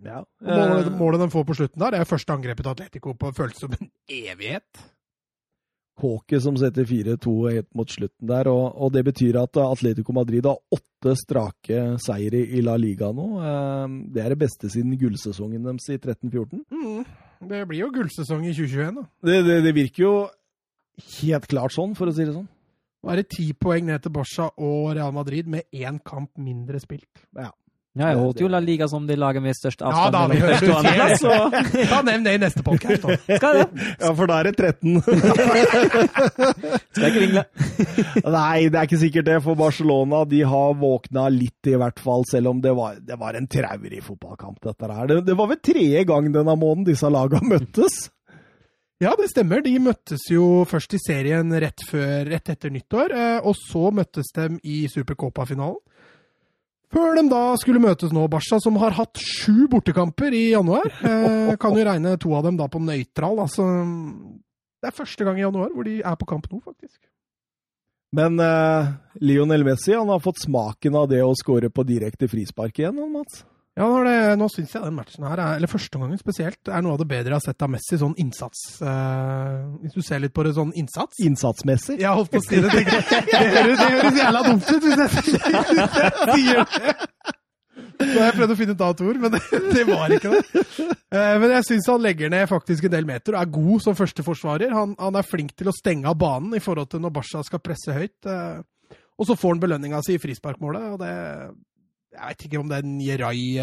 Ja. 0.00 0.22
Målet, 0.40 0.88
målet 0.96 1.20
de 1.20 1.28
får 1.30 1.44
på 1.46 1.54
slutten 1.58 1.82
der, 1.82 1.92
det 1.92 2.00
er 2.00 2.08
første 2.08 2.32
angrepet 2.32 2.64
til 2.64 2.72
Atletico 2.72 3.12
på 3.20 3.30
føles 3.36 3.60
som 3.60 3.74
en 3.76 3.90
evighet. 4.08 4.80
Kåke 6.00 6.38
som 6.40 6.56
setter 6.56 6.86
4-2 6.88 7.32
helt 7.52 7.68
mot 7.76 7.90
slutten 7.92 8.30
der, 8.30 8.48
og, 8.48 8.70
og 8.80 8.94
det 8.94 9.02
betyr 9.10 9.36
at 9.42 9.58
Atletico 9.60 10.14
Madrid 10.16 10.48
har 10.48 10.56
åtte 10.72 11.12
strake 11.20 11.82
seire 12.00 12.40
i 12.40 12.62
La 12.64 12.78
Liga 12.80 13.10
nå. 13.12 13.26
Eh, 13.44 13.98
Det 14.16 14.24
er 14.24 14.32
det 14.34 14.40
beste 14.40 14.70
siden 14.72 14.96
gullsesongen 14.98 15.68
deres 15.68 15.90
i 15.92 15.98
13-14. 16.00 16.64
Mm. 16.72 17.04
Det 17.40 17.60
blir 17.68 17.86
jo 17.86 17.90
gullsesong 17.94 18.44
i 18.44 18.52
2021, 18.52 18.96
da. 19.00 19.04
Det, 19.24 19.36
det, 19.46 19.58
det 19.64 19.74
virker 19.76 20.04
jo 20.04 20.14
helt 21.22 21.46
klart 21.48 21.72
sånn, 21.72 21.94
for 21.96 22.10
å 22.10 22.14
si 22.14 22.26
det 22.26 22.34
sånn. 22.34 22.48
Nå 23.00 23.12
er 23.12 23.22
det 23.22 23.30
ti 23.32 23.46
poeng 23.56 23.86
ned 23.88 24.02
til 24.04 24.12
Barca 24.12 24.50
og 24.60 24.90
Real 24.92 25.14
Madrid 25.16 25.48
med 25.48 25.70
én 25.72 25.96
kamp 26.04 26.36
mindre 26.36 26.80
spilt. 26.82 27.22
Ja, 27.32 27.48
jeg 27.98 28.18
håper 28.20 28.44
jo 28.44 28.48
La 28.52 28.60
Liga 28.62 28.86
som 28.86 29.06
det 29.06 29.16
laget 29.18 29.42
med 29.42 29.56
størst 29.58 29.80
Ja, 29.82 30.04
da, 30.14 30.20
det 30.30 30.36
høres 30.38 30.60
ut 30.62 30.68
og 30.70 31.54
det. 31.56 31.86
Ta 31.90 31.96
Nevn 32.06 32.22
det 32.22 32.34
i 32.36 32.38
neste 32.38 32.62
podkast. 32.62 33.02
Skal 33.40 33.58
det? 33.58 33.64
Ja, 33.98 34.12
for 34.14 34.30
da 34.30 34.36
er 34.38 34.46
det 34.46 34.52
13. 34.54 35.00
Skal 36.94 37.08
ikke 37.08 37.24
vingle. 37.24 37.44
Nei, 38.30 38.68
det 38.70 38.78
er 38.78 38.86
ikke 38.86 39.00
sikkert 39.02 39.26
det, 39.26 39.40
for 39.42 39.58
Barcelona 39.58 40.22
de 40.30 40.44
har 40.52 40.78
våkna 40.78 41.26
litt 41.34 41.66
i 41.66 41.74
hvert 41.82 41.98
fall, 41.98 42.22
selv 42.30 42.52
om 42.52 42.62
det 42.62 42.76
var, 42.78 43.02
det 43.02 43.18
var 43.18 43.34
en 43.34 43.50
traurig 43.50 44.04
fotballkamp, 44.06 44.62
dette 44.70 44.92
her. 44.94 45.10
Det, 45.10 45.18
det 45.26 45.38
var 45.42 45.50
vel 45.50 45.62
tredje 45.72 46.06
gang 46.06 46.30
denne 46.30 46.54
måneden 46.54 46.86
disse 46.92 47.10
laga 47.10 47.42
møttes. 47.42 48.04
Ja, 49.02 49.16
det 49.18 49.32
stemmer. 49.32 49.66
De 49.66 49.74
møttes 49.82 50.28
jo 50.30 50.62
først 50.68 50.94
i 50.94 51.02
serien 51.02 51.50
rett, 51.58 51.82
før, 51.88 52.22
rett 52.28 52.54
etter 52.54 52.70
nyttår, 52.70 53.14
eh, 53.16 53.38
og 53.42 53.58
så 53.58 53.88
møttes 53.96 54.30
de 54.36 54.60
i 54.62 54.84
Supercopa-finalen. 54.92 55.80
Før 56.90 57.14
de 57.14 57.22
da 57.30 57.42
skulle 57.60 57.82
møtes 57.82 58.10
nå, 58.14 58.24
Barca, 58.30 58.58
som 58.62 58.78
har 58.82 58.96
hatt 58.96 59.20
sju 59.22 59.68
bortekamper 59.70 60.34
i 60.34 60.50
januar. 60.56 60.90
Eh, 61.10 61.56
kan 61.60 61.74
jo 61.74 61.84
regne 61.86 62.16
to 62.20 62.32
av 62.36 62.44
dem 62.46 62.58
da 62.58 62.66
på 62.70 62.80
nøytral. 62.82 63.40
Altså, 63.42 63.64
det 64.80 64.90
er 64.90 64.94
første 64.94 65.26
gang 65.26 65.38
i 65.38 65.42
januar 65.44 65.72
hvor 65.74 65.86
de 65.86 65.98
er 66.00 66.18
på 66.18 66.28
kamp 66.30 66.46
nå, 66.50 66.60
faktisk. 66.62 66.98
Men 68.16 68.38
eh, 68.42 68.90
Lionel 69.22 69.64
Messi 69.66 69.94
han 69.94 70.10
har 70.10 70.22
fått 70.22 70.42
smaken 70.42 70.98
av 70.98 71.08
det 71.10 71.20
å 71.22 71.34
skåre 71.38 71.70
på 71.70 71.86
direkte 71.86 72.30
frispark 72.30 72.82
igjen, 72.82 72.98
Mats. 73.14 73.44
Ja, 73.80 73.86
det, 74.04 74.14
nå 74.36 74.46
syns 74.52 74.74
jeg 74.76 74.82
den 74.84 74.96
matchen 74.98 75.24
her, 75.24 75.40
er, 75.40 75.56
eller 75.56 75.70
første 75.72 75.96
gangen 76.02 76.18
spesielt, 76.20 76.60
er 76.68 76.82
noe 76.84 76.92
av 76.98 77.00
det 77.00 77.06
bedre 77.08 77.32
jeg 77.32 77.38
har 77.38 77.44
sett 77.46 77.64
av 77.64 77.70
Messi. 77.72 77.96
Sånn 78.00 78.12
innsats. 78.20 78.60
Eh, 78.84 79.54
hvis 79.80 79.94
du 79.96 80.02
ser 80.04 80.20
litt 80.20 80.34
på 80.36 80.44
det 80.44 80.52
sånn 80.58 80.74
innsats. 80.76 81.16
Innsatsmessig. 81.24 81.96
Jeg 82.02 82.12
holdt 82.18 82.30
på 82.34 82.42
å 82.42 82.44
si 82.44 82.60
det. 82.60 82.70
Det 82.70 82.84
høres, 83.40 83.78
det 83.80 83.92
høres 83.96 84.18
jævla 84.20 84.42
dumt 84.50 84.68
ut 84.68 84.84
hvis 84.84 85.00
jeg 85.00 85.10
sier 85.16 86.60
det. 86.60 86.96
Nå 88.00 88.16
har 88.16 88.30
jeg 88.30 88.36
prøvd 88.38 88.52
å 88.52 88.56
finne 88.56 88.74
et 88.76 88.82
annet 88.84 89.00
ord, 89.04 89.18
men 89.20 89.32
det, 89.34 89.40
det 89.74 89.82
var 89.88 90.12
ikke 90.16 90.30
det. 90.32 90.42
Eh, 91.10 91.34
Men 91.42 91.52
jeg 91.56 91.66
syns 91.68 91.88
han 91.90 92.04
legger 92.04 92.30
ned 92.32 92.46
faktisk 92.48 92.86
en 92.88 92.94
del 92.94 93.08
meter 93.08 93.36
og 93.36 93.40
er 93.42 93.50
god 93.56 93.82
som 93.84 93.96
førsteforsvarer. 93.98 94.72
Han, 94.76 94.94
han 95.00 95.18
er 95.20 95.26
flink 95.26 95.52
til 95.58 95.68
å 95.72 95.74
stenge 95.76 96.08
av 96.08 96.16
banen 96.20 96.54
i 96.56 96.62
forhold 96.64 96.88
til 96.92 97.02
når 97.04 97.12
Barca 97.16 97.42
skal 97.44 97.60
presse 97.64 97.96
høyt. 97.96 98.28
eh, 98.28 98.60
Og 99.20 99.28
så 99.28 99.36
får 99.36 99.52
han 99.56 99.60
belønninga 99.64 100.00
si 100.06 100.16
i 100.16 100.22
frisparkmålet, 100.22 100.86
og 100.94 101.02
det 101.02 101.12
Jeg 102.10 102.26
vet 102.32 102.44
ikke 102.48 102.58
om 102.58 102.70
den 102.72 102.96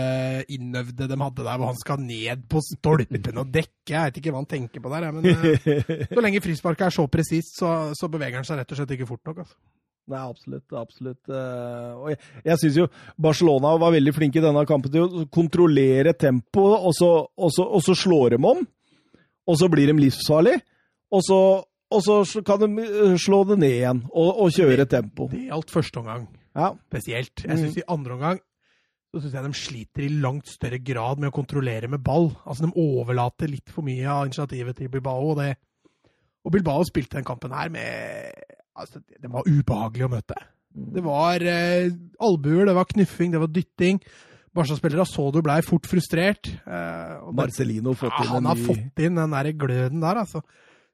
Jerai-innøvde 0.07 1.07
de 1.11 1.17
hadde 1.19 1.43
der, 1.43 1.57
hvor 1.59 1.67
han 1.71 1.79
skal 1.81 1.99
ned 1.99 2.45
på 2.47 2.61
stolpen 2.63 3.41
og 3.41 3.49
dekke. 3.51 3.91
Jeg 3.91 4.05
vet 4.07 4.19
ikke 4.21 4.31
hva 4.33 4.39
han 4.43 4.47
tenker 4.53 4.83
på 4.83 4.91
der, 4.93 5.07
men 5.11 5.27
eh, 5.27 6.07
så 6.13 6.23
lenge 6.23 6.39
frisparket 6.45 6.87
er 6.87 6.95
så 6.95 7.05
presist, 7.11 7.57
så, 7.59 7.73
så 7.97 8.07
beveger 8.13 8.39
han 8.39 8.47
seg 8.47 8.61
rett 8.61 8.71
og 8.71 8.79
slett 8.79 8.93
ikke 8.95 9.09
fort 9.09 9.27
nok. 9.27 9.41
altså. 9.43 9.57
Nei, 10.07 10.21
absolutt. 10.23 10.71
absolutt. 10.79 11.19
Eh, 11.27 11.91
Og 11.99 12.07
jeg, 12.13 12.19
jeg 12.47 12.61
syns 12.61 12.77
jo 12.79 12.87
Barcelona 13.19 13.73
var 13.83 13.91
veldig 13.97 14.13
flinke 14.15 14.39
i 14.39 14.45
denne 14.45 14.63
kampen 14.69 14.93
til 14.93 15.03
å 15.03 15.25
kontrollere 15.35 16.13
tempoet, 16.15 16.79
og, 16.87 16.95
så- 16.95 17.25
og, 17.35 17.51
så- 17.51 17.67
og 17.67 17.83
så 17.83 17.95
slår 17.99 18.37
de 18.37 18.43
om. 18.53 18.63
Og 19.47 19.59
så 19.59 19.67
blir 19.71 19.91
de 19.91 19.97
livsfarlige. 19.99 20.63
Og 21.11 21.21
så, 21.27 21.41
og 21.91 22.01
så 22.07 22.41
kan 22.47 22.63
de 22.63 22.83
eh, 22.87 23.19
slå 23.19 23.43
det 23.51 23.59
ned 23.59 23.75
igjen 23.81 24.01
og, 24.13 24.31
og 24.45 24.55
kjøre 24.55 24.87
tempo. 24.87 25.27
Det 25.35 25.49
gjaldt 25.51 25.75
første 25.75 25.99
omgang 25.99 26.27
Ja. 26.57 26.71
spesielt. 26.89 27.45
Jeg 27.45 27.57
synes 27.61 27.77
I 27.77 27.87
andre 27.93 28.17
omgang 28.17 28.39
så 29.13 29.21
synes 29.21 29.37
jeg 29.37 29.45
de 29.45 29.57
sliter 29.57 30.03
i 30.03 30.11
langt 30.21 30.49
større 30.51 30.79
grad 30.83 31.21
med 31.21 31.31
å 31.31 31.35
kontrollere 31.35 31.87
med 31.89 32.03
ball. 32.03 32.31
Altså 32.45 32.67
De 32.67 32.73
overlater 32.75 33.49
litt 33.49 33.71
for 33.71 33.85
mye 33.87 34.05
av 34.11 34.27
initiativet 34.27 34.77
til 34.77 34.91
Bilbao. 34.91 35.31
Og, 35.31 35.39
det, 35.39 35.55
og 36.43 36.53
Bilbao 36.53 36.83
spilte 36.87 37.17
den 37.17 37.27
kampen 37.27 37.55
her 37.55 37.71
med 37.73 38.35
altså, 38.75 39.01
Den 39.15 39.33
var 39.33 39.47
ubehagelig 39.47 40.07
å 40.09 40.11
møte. 40.11 40.37
Det 40.77 41.01
var 41.01 41.41
eh, 41.41 41.89
albuer, 42.21 42.67
det 42.67 42.75
var 42.77 42.89
knuffing, 42.91 43.31
det 43.33 43.41
var 43.41 43.49
dytting. 43.53 44.01
Barca-spillere 44.57 45.05
så 45.07 45.29
du 45.33 45.39
blei 45.45 45.61
fort 45.65 45.87
frustrert. 45.89 46.51
Eh, 46.67 47.31
Marcelino 47.37 47.95
fått 47.97 48.13
ja, 48.13 48.25
inn 48.25 48.35
han 48.35 48.51
har 48.51 48.61
fått 48.67 49.03
inn 49.05 49.17
den 49.17 49.33
der 49.33 49.53
gløden 49.57 50.03
der, 50.03 50.21
altså. 50.25 50.43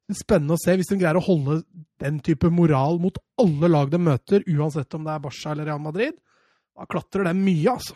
Det 0.09 0.17
spennende 0.19 0.57
å 0.57 0.59
se 0.59 0.75
hvis 0.75 0.89
de 0.91 0.97
greier 0.99 1.17
å 1.17 1.23
holde 1.23 1.61
den 2.03 2.19
type 2.25 2.49
moral 2.51 2.99
mot 2.99 3.17
alle 3.39 3.69
lag 3.71 3.91
de 3.91 4.01
møter, 4.03 4.43
uansett 4.51 4.93
om 4.97 5.05
det 5.05 5.13
er 5.13 5.23
Barca 5.23 5.53
eller 5.53 5.69
Real 5.69 5.81
Madrid. 5.83 6.17
Da 6.73 6.87
klatrer 6.89 7.29
de 7.29 7.33
mye, 7.37 7.75
altså. 7.75 7.95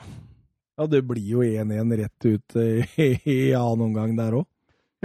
Ja, 0.78 0.86
det 0.88 1.02
blir 1.10 1.26
jo 1.26 1.44
1-1 1.44 1.96
rett 2.00 2.28
ut 2.30 2.58
i, 2.62 2.70
i 3.34 3.40
annen 3.58 3.88
omgang 3.90 4.16
der 4.18 4.40
òg. 4.40 4.48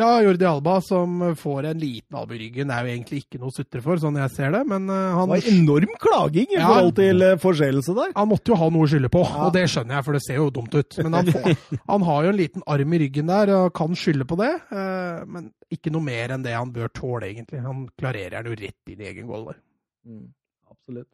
Ja, 0.01 0.23
Jordi 0.25 0.47
Alba 0.49 0.79
som 0.81 1.19
får 1.37 1.67
en 1.69 1.79
liten 1.83 2.17
albue 2.17 2.39
i 2.39 2.47
ryggen, 2.47 2.71
er 2.73 2.87
jo 2.87 2.93
egentlig 2.95 3.19
ikke 3.27 3.39
noe 3.43 3.51
å 3.53 3.53
sutre 3.53 3.83
for, 3.85 4.01
sånn 4.01 4.17
jeg 4.17 4.33
ser 4.33 4.55
det, 4.55 4.63
men 4.71 4.87
han 4.89 5.29
Det 5.29 5.35
var 5.35 5.49
enorm 5.53 5.93
klaging 6.01 6.47
i 6.49 6.57
Ja. 6.57 6.67
forhold 6.71 6.95
til 6.97 7.23
eh, 7.27 7.35
forseelse 7.37 7.95
der. 7.99 8.13
han 8.17 8.29
måtte 8.31 8.55
jo 8.55 8.57
ha 8.57 8.71
noe 8.73 8.87
å 8.87 8.89
skylde 8.89 9.11
på, 9.13 9.21
Ja. 9.29 9.45
og 9.47 9.53
det 9.53 9.67
skjønner 9.69 9.99
jeg, 9.99 10.05
for 10.07 10.13
det 10.17 10.23
ser 10.25 10.35
jo 10.41 10.49
dumt 10.51 10.75
ut. 10.75 10.97
Men 11.05 11.13
han, 11.13 11.27
han 11.93 12.03
har 12.09 12.23
jo 12.25 12.31
en 12.33 12.41
liten 12.41 12.63
arm 12.67 12.93
i 12.97 12.99
ryggen 13.05 13.27
der 13.29 13.53
og 13.59 13.75
kan 13.75 13.93
skylde 13.93 14.25
på 14.25 14.39
det, 14.41 14.53
eh, 14.73 15.25
men 15.29 15.53
ikke 15.71 15.93
noe 15.93 16.03
mer 16.09 16.29
enn 16.39 16.43
det 16.43 16.57
han 16.57 16.73
bør 16.73 16.89
tåle, 16.89 17.29
egentlig. 17.29 17.61
Han 17.61 17.85
klarerer 18.01 18.41
den 18.43 18.53
jo 18.57 18.61
rett 18.65 18.89
inn 18.97 19.01
i 19.05 19.11
egen 19.13 19.27
goal 19.29 19.45
der. 19.53 19.61
Mm, 20.09 20.33
absolutt. 20.73 21.09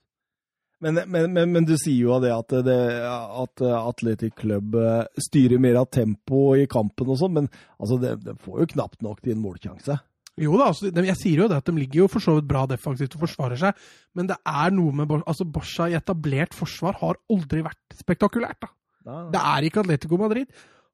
Men, 0.81 1.01
men, 1.11 1.33
men, 1.35 1.51
men 1.57 1.65
du 1.67 1.73
sier 1.81 2.05
jo 2.07 2.19
det 2.23 2.31
at, 2.31 2.53
det, 2.63 2.77
at 3.03 3.63
Atletic 3.67 4.37
Club 4.39 4.77
eh, 4.79 5.09
styrer 5.19 5.59
mer 5.59 5.81
av 5.81 5.89
tempo 5.91 6.53
i 6.55 6.69
kampen 6.71 7.09
og 7.11 7.19
sånn, 7.19 7.33
men 7.35 7.49
altså, 7.81 7.97
det, 7.99 8.13
de 8.23 8.37
får 8.45 8.61
jo 8.63 8.69
knapt 8.77 9.03
nok 9.03 9.19
til 9.25 9.35
en 9.35 9.43
målsjanse. 9.43 9.97
Jo 10.39 10.55
da, 10.55 10.69
altså, 10.71 10.93
de- 10.95 11.03
jeg 11.09 11.19
sier 11.19 11.41
jo 11.43 11.49
det 11.51 11.57
at 11.59 11.67
de 11.67 11.75
ligger 11.81 12.05
jo 12.05 12.09
for 12.13 12.23
så 12.23 12.37
vidt 12.37 12.47
bra 12.47 12.63
defensivt 12.71 13.17
og 13.19 13.25
forsvarer 13.25 13.59
seg, 13.59 13.81
men 14.15 14.31
det 14.31 14.37
er 14.47 14.71
noe 14.77 14.95
med 15.01 15.17
altså 15.19 15.49
Barca 15.51 15.89
i 15.91 15.97
etablert 15.99 16.55
forsvar 16.55 16.95
har 17.01 17.19
aldri 17.35 17.65
vært 17.67 17.99
spektakulært. 17.99 18.61
da. 18.63 18.71
Da, 19.09 19.17
Det 19.35 19.43
er 19.51 19.67
ikke 19.67 19.83
Atletico 19.83 20.21
Madrid. 20.23 20.47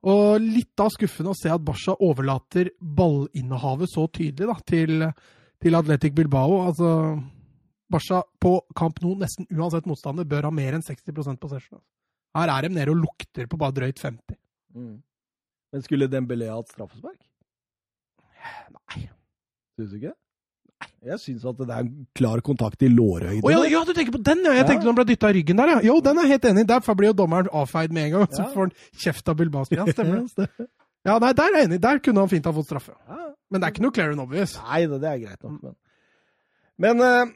Og 0.09 0.41
litt 0.41 0.71
da 0.77 0.89
skuffende 0.93 1.33
å 1.33 1.37
se 1.37 1.53
at 1.53 1.61
Barca 1.65 1.93
overlater 2.05 2.73
ballinnehavet 2.81 3.89
så 3.93 4.09
tydelig 4.13 4.49
da, 4.49 4.57
til, 4.69 5.05
til 5.61 5.77
Atletic 5.77 6.17
Bilbao. 6.17 6.63
Altså, 6.71 6.91
Barca 7.91 8.23
på 8.41 8.55
kamp 8.77 9.01
nå, 9.05 9.15
nesten 9.21 9.47
uansett 9.53 9.87
motstander, 9.87 10.25
bør 10.29 10.49
ha 10.49 10.51
mer 10.55 10.75
enn 10.79 10.83
60% 10.85 11.37
possession. 11.43 11.81
Her 12.35 12.51
er 12.51 12.67
de 12.69 12.75
nede 12.75 12.91
og 12.91 13.03
lukter 13.05 13.47
på 13.51 13.59
bare 13.61 13.77
drøyt 13.77 14.01
50. 14.03 14.37
Mm. 14.75 14.97
Men 15.75 15.83
skulle 15.85 16.09
Dembélé 16.11 16.49
hatt 16.51 16.73
straffespark? 16.73 17.21
Nei. 18.75 19.09
Syns 19.79 19.91
du 19.93 19.97
ikke? 20.01 20.15
Jeg 21.05 21.21
syns 21.21 21.45
at 21.49 21.59
det 21.61 21.69
er 21.69 21.83
en 21.85 22.07
klar 22.17 22.41
kontakt 22.45 22.83
i 22.85 22.89
lårhøyde. 22.89 23.45
Ja, 23.53 23.61
ja, 23.69 23.83
du 23.85 23.93
tenker 23.97 24.15
på 24.17 24.23
den, 24.25 24.41
ja! 24.47 24.55
Jeg 24.57 24.65
Ja. 24.65 24.69
tenkte 24.71 24.89
han 24.89 24.97
ble 24.97 25.05
dytta 25.05 25.31
i 25.31 25.37
ryggen 25.39 25.57
der, 25.61 25.73
ja. 25.75 25.81
Jo, 25.85 25.99
den 26.01 26.19
er 26.19 26.23
jeg 26.27 26.31
helt 26.39 26.45
enig 26.51 26.65
i. 26.65 26.69
Derfor 26.73 26.97
blir 26.97 27.11
jo 27.13 27.17
dommeren 27.21 27.49
avfeid 27.53 27.93
med 27.93 28.07
en 28.07 28.13
gang. 28.17 28.27
Så 28.33 28.47
får 28.55 28.61
han 28.65 28.73
kjeft 29.05 29.29
av 29.29 29.37
Bilbao. 29.37 29.65
Ja, 29.71 29.85
Stemmer 29.93 30.25
det? 30.25 30.69
Ja, 31.05 31.19
nei, 31.21 31.33
der 31.37 31.51
er 31.53 31.59
jeg 31.61 31.69
enig. 31.69 31.81
Der 31.85 31.99
kunne 32.01 32.21
han 32.25 32.29
fint 32.33 32.47
ha 32.49 32.53
fått 32.57 32.67
straffe. 32.71 32.95
Men 33.53 33.61
det 33.61 33.69
er 33.69 33.73
ikke 33.75 33.85
noe 33.85 33.93
clear 33.93 34.11
and 34.15 34.21
obvious. 34.25 34.57
Nei, 34.65 34.87
det, 34.89 35.01
det 35.03 35.11
er 35.11 35.19
greit 35.27 35.43
nok. 35.45 35.61
Men, 35.63 36.97
men 36.97 37.05
eh, 37.05 37.35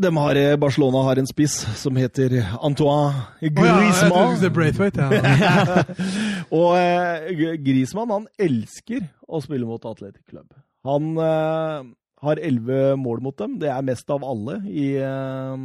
dem 0.00 0.16
har, 0.16 0.34
eh, 0.36 0.56
Barcelona 0.56 1.02
har 1.02 1.18
en 1.20 1.26
spiss 1.26 1.58
som 1.76 1.96
heter 1.96 2.38
Antoine 2.62 3.26
ja, 3.40 3.48
Griezmann. 3.48 4.36
skulle 4.36 4.40
si 4.40 4.50
Braithwaite, 4.50 5.08
ja. 5.12 5.84
og 6.60 6.76
eh, 6.78 7.56
Griezmann 7.60 8.10
han 8.10 8.28
elsker 8.40 9.04
å 9.28 9.42
spille 9.44 9.68
mot 9.68 9.84
Atletic 9.84 10.24
Club. 10.30 10.48
Han 10.88 11.12
eh, 11.20 11.90
har 12.22 12.40
elleve 12.40 12.96
mål 12.96 13.22
mot 13.22 13.36
dem. 13.38 13.58
Det 13.60 13.70
er 13.70 13.86
mest 13.86 14.10
av 14.10 14.24
alle 14.24 14.60
i, 14.70 14.94
eh, 14.96 15.56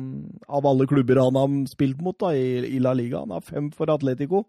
av 0.47 0.69
alle 0.69 0.87
klubber 0.89 1.21
han 1.23 1.39
har 1.39 1.59
spilt 1.71 2.01
mot 2.03 2.17
da, 2.19 2.33
i, 2.35 2.65
i 2.75 2.81
La 2.83 2.95
Liga. 2.97 3.23
Han 3.23 3.35
har 3.37 3.45
fem 3.45 3.71
for 3.71 3.93
Atletico, 3.93 4.47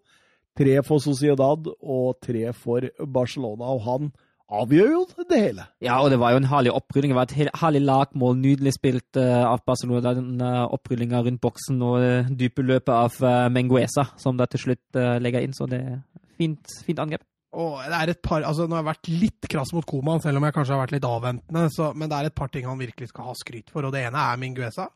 tre 0.57 0.79
for 0.85 1.01
Sociedad 1.03 1.69
og 1.79 2.19
tre 2.25 2.49
for 2.51 2.89
Barcelona. 3.05 3.71
Og 3.77 3.85
han 3.87 4.11
avgjør 4.49 4.91
jo 4.91 5.01
det 5.29 5.39
hele. 5.39 5.65
Ja, 5.83 5.99
og 6.01 6.09
det 6.11 6.19
var 6.21 6.33
jo 6.33 6.41
en 6.41 6.49
herlig 6.49 6.73
opprydning. 6.73 7.13
Det 7.13 7.17
var 7.19 7.29
et 7.29 7.55
herlig 7.61 7.81
lagmål, 7.85 8.37
nydelig 8.41 8.75
spilt 8.75 9.19
eh, 9.19 9.45
av 9.45 9.61
Barcelona. 9.67 10.13
Den 10.17 10.41
uh, 10.41 10.65
opprydninga 10.73 11.21
rundt 11.25 11.41
boksen 11.43 11.81
og 11.85 12.29
dype 12.39 12.65
løpet 12.65 12.93
av 12.93 13.17
uh, 13.23 13.49
Menguesa, 13.53 14.09
som 14.21 14.39
da 14.39 14.49
til 14.49 14.65
slutt 14.65 14.99
eh, 14.99 15.17
legger 15.21 15.45
inn. 15.45 15.55
Så 15.55 15.69
det 15.69 15.81
er 15.81 15.99
fint, 16.39 16.79
fint 16.85 17.01
angrep. 17.03 17.25
Og 17.59 17.81
det 17.81 17.97
er 17.97 18.11
et 18.11 18.21
par, 18.21 18.43
altså 18.45 18.67
Nå 18.67 18.77
har 18.77 18.83
jeg 18.83 18.91
vært 18.91 19.09
litt 19.09 19.49
krass 19.49 19.73
mot 19.73 19.85
Koman, 19.89 20.21
selv 20.21 20.37
om 20.37 20.45
jeg 20.45 20.53
kanskje 20.53 20.75
har 20.75 20.83
vært 20.83 20.95
litt 20.97 21.09
avventende. 21.09 21.65
Så, 21.73 21.91
men 21.97 22.09
det 22.09 22.17
er 22.17 22.29
et 22.29 22.37
par 22.37 22.51
ting 22.53 22.67
han 22.69 22.81
virkelig 22.81 23.09
skal 23.11 23.31
ha 23.31 23.35
skryt 23.37 23.73
for, 23.73 23.85
og 23.85 23.93
det 23.95 24.05
ene 24.05 24.21
er 24.21 24.41
Minguesa. 24.41 24.89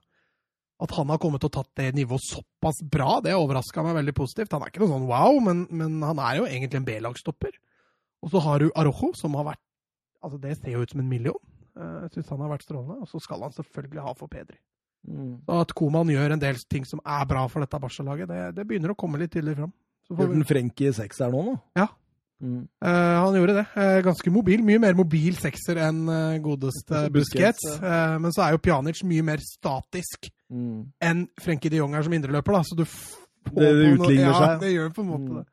At 0.84 0.94
han 0.98 1.10
har 1.14 1.22
kommet 1.22 1.46
og 1.46 1.54
tatt 1.54 1.70
det 1.80 1.94
nivået 1.96 2.26
såpass 2.26 2.82
bra, 2.92 3.20
det 3.24 3.36
overraska 3.38 3.86
meg 3.86 4.00
veldig 4.02 4.16
positivt. 4.18 4.54
Han 4.54 4.66
er 4.66 4.74
ikke 4.74 4.84
noe 4.84 4.92
sånn 4.92 5.10
wow, 5.10 5.38
men, 5.46 5.66
men 5.74 6.02
han 6.06 6.22
er 6.22 6.42
jo 6.42 6.48
egentlig 6.50 6.82
en 6.82 6.88
B-lagsstopper. 6.90 7.54
Og 8.24 8.32
så 8.32 8.40
har 8.46 8.60
du 8.64 8.70
Arojo, 8.76 9.12
som 9.20 9.36
har 9.36 9.52
vært 9.54 9.60
Altså, 10.24 10.38
det 10.40 10.54
ser 10.58 10.72
jo 10.72 10.82
ut 10.86 10.90
som 10.94 11.02
en 11.02 11.10
million. 11.10 11.36
Eh, 11.76 12.04
Jeg 12.06 12.12
syns 12.14 12.30
han 12.32 12.40
har 12.40 12.50
vært 12.54 12.64
strålende. 12.64 13.02
Og 13.04 13.08
så 13.12 13.20
skal 13.20 13.42
han 13.44 13.52
selvfølgelig 13.52 14.02
ha 14.06 14.14
for 14.16 14.28
Pedri. 14.32 14.56
Og 15.50 15.58
at 15.60 15.74
Koman 15.76 16.08
gjør 16.08 16.32
en 16.32 16.40
del 16.40 16.56
ting 16.72 16.86
som 16.88 17.02
er 17.06 17.26
bra 17.28 17.42
for 17.52 17.60
dette 17.60 17.76
Barca-laget, 17.84 18.30
det, 18.30 18.56
det 18.56 18.64
begynner 18.70 18.94
å 18.94 18.96
komme 18.96 19.20
litt 19.20 19.34
tydelig 19.36 19.58
fram. 19.58 19.74
Uten 20.10 20.72
i 20.80 20.92
seks 20.96 21.20
her 21.20 21.32
nå, 21.34 21.42
nå. 21.44 21.58
Ja. 21.76 21.88
Mm. 22.44 22.68
Uh, 22.84 23.20
han 23.26 23.36
gjorde 23.36 23.54
det. 23.60 23.66
Uh, 23.76 24.00
ganske 24.04 24.32
mobil. 24.32 24.64
Mye 24.64 24.80
mer 24.80 24.94
mobil 24.96 25.36
sekser 25.36 25.76
enn 25.90 26.08
uh, 26.08 26.38
godeste 26.44 27.10
Busquets, 27.12 27.68
men 27.82 28.32
så 28.36 28.46
er 28.48 28.56
jo 28.56 28.64
Pjanic 28.64 29.04
mye 29.04 29.24
mer 29.24 29.44
statisk 29.44 30.32
Mm. 30.54 30.92
enn 31.02 31.22
Frenkie 31.42 31.72
de 31.72 31.80
Jong 31.80 31.96
er 31.98 32.04
som 32.06 32.14
indreløper. 32.14 32.54
da, 32.54 32.60
så 32.62 32.76
du 32.78 32.84
får 32.86 33.56
Det 33.58 33.70
utligner 33.98 34.28
noe- 34.28 34.40
ja, 34.40 34.48
seg. 34.52 34.60
det 34.62 34.70
gjør 34.76 34.90
på 34.94 35.02
en 35.02 35.08
måte 35.10 35.30
Mm. 35.32 35.36
det. 35.40 35.46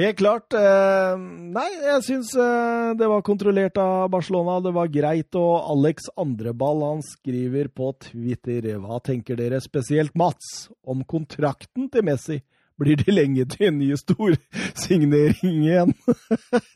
Helt 0.00 0.16
klart. 0.16 0.54
Eh, 0.56 1.16
nei, 1.52 1.66
jeg 1.84 2.04
syns 2.06 2.30
eh, 2.38 2.92
det 2.96 3.08
var 3.10 3.24
kontrollert 3.26 3.76
av 3.80 4.06
Barcelona. 4.12 4.56
Det 4.64 4.72
var 4.72 4.88
greit. 4.92 5.36
Og 5.36 5.66
Alex 5.74 6.08
Andreball 6.20 6.80
han 6.86 7.02
skriver 7.04 7.68
på 7.68 7.90
Twitter 8.06 8.70
Hva 8.80 9.00
tenker 9.04 9.36
dere 9.36 9.60
spesielt, 9.60 10.14
Mats, 10.16 10.70
om 10.88 11.04
kontrakten 11.04 11.90
til 11.92 12.06
Messi? 12.08 12.38
Blir 12.80 12.96
det 12.96 13.12
lenge 13.12 13.44
til 13.52 13.66
en 13.68 13.76
ny 13.76 13.90
storsignering 14.00 15.58
igjen? 15.68 15.90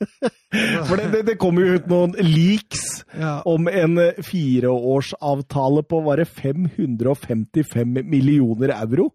For 0.90 1.00
det, 1.00 1.06
det, 1.14 1.22
det 1.30 1.38
kommer 1.40 1.64
jo 1.64 1.78
ut 1.78 1.86
noen 1.88 2.12
leaks 2.20 2.82
Ja. 3.16 3.38
om 3.48 3.68
en 3.70 3.96
fireårsavtale 4.26 5.84
på 5.88 6.00
bare 6.04 6.26
555 6.28 8.02
millioner 8.04 8.74
euro. 8.76 9.14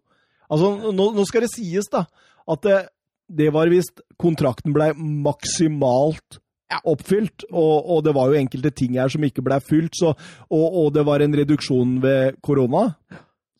Altså, 0.50 0.72
nå, 0.90 1.12
nå 1.14 1.24
skal 1.28 1.44
det 1.46 1.52
sies, 1.54 1.86
da, 1.92 2.06
at 2.50 2.66
det, 3.36 3.50
var 3.54 3.70
visst 3.72 4.02
Kontrakten 4.20 4.74
ble 4.76 4.90
maksimalt 4.98 6.40
oppfylt, 6.86 7.48
og, 7.50 7.88
og 7.90 8.04
det 8.06 8.14
var 8.14 8.30
jo 8.30 8.38
enkelte 8.38 8.70
ting 8.74 8.94
her 9.00 9.10
som 9.10 9.24
ikke 9.26 9.42
ble 9.42 9.58
fylt, 9.64 9.96
så, 9.98 10.12
og, 10.46 10.66
og 10.84 10.92
det 10.94 11.02
var 11.06 11.24
en 11.24 11.34
reduksjon 11.40 11.98
ved 12.02 12.38
korona 12.46 12.88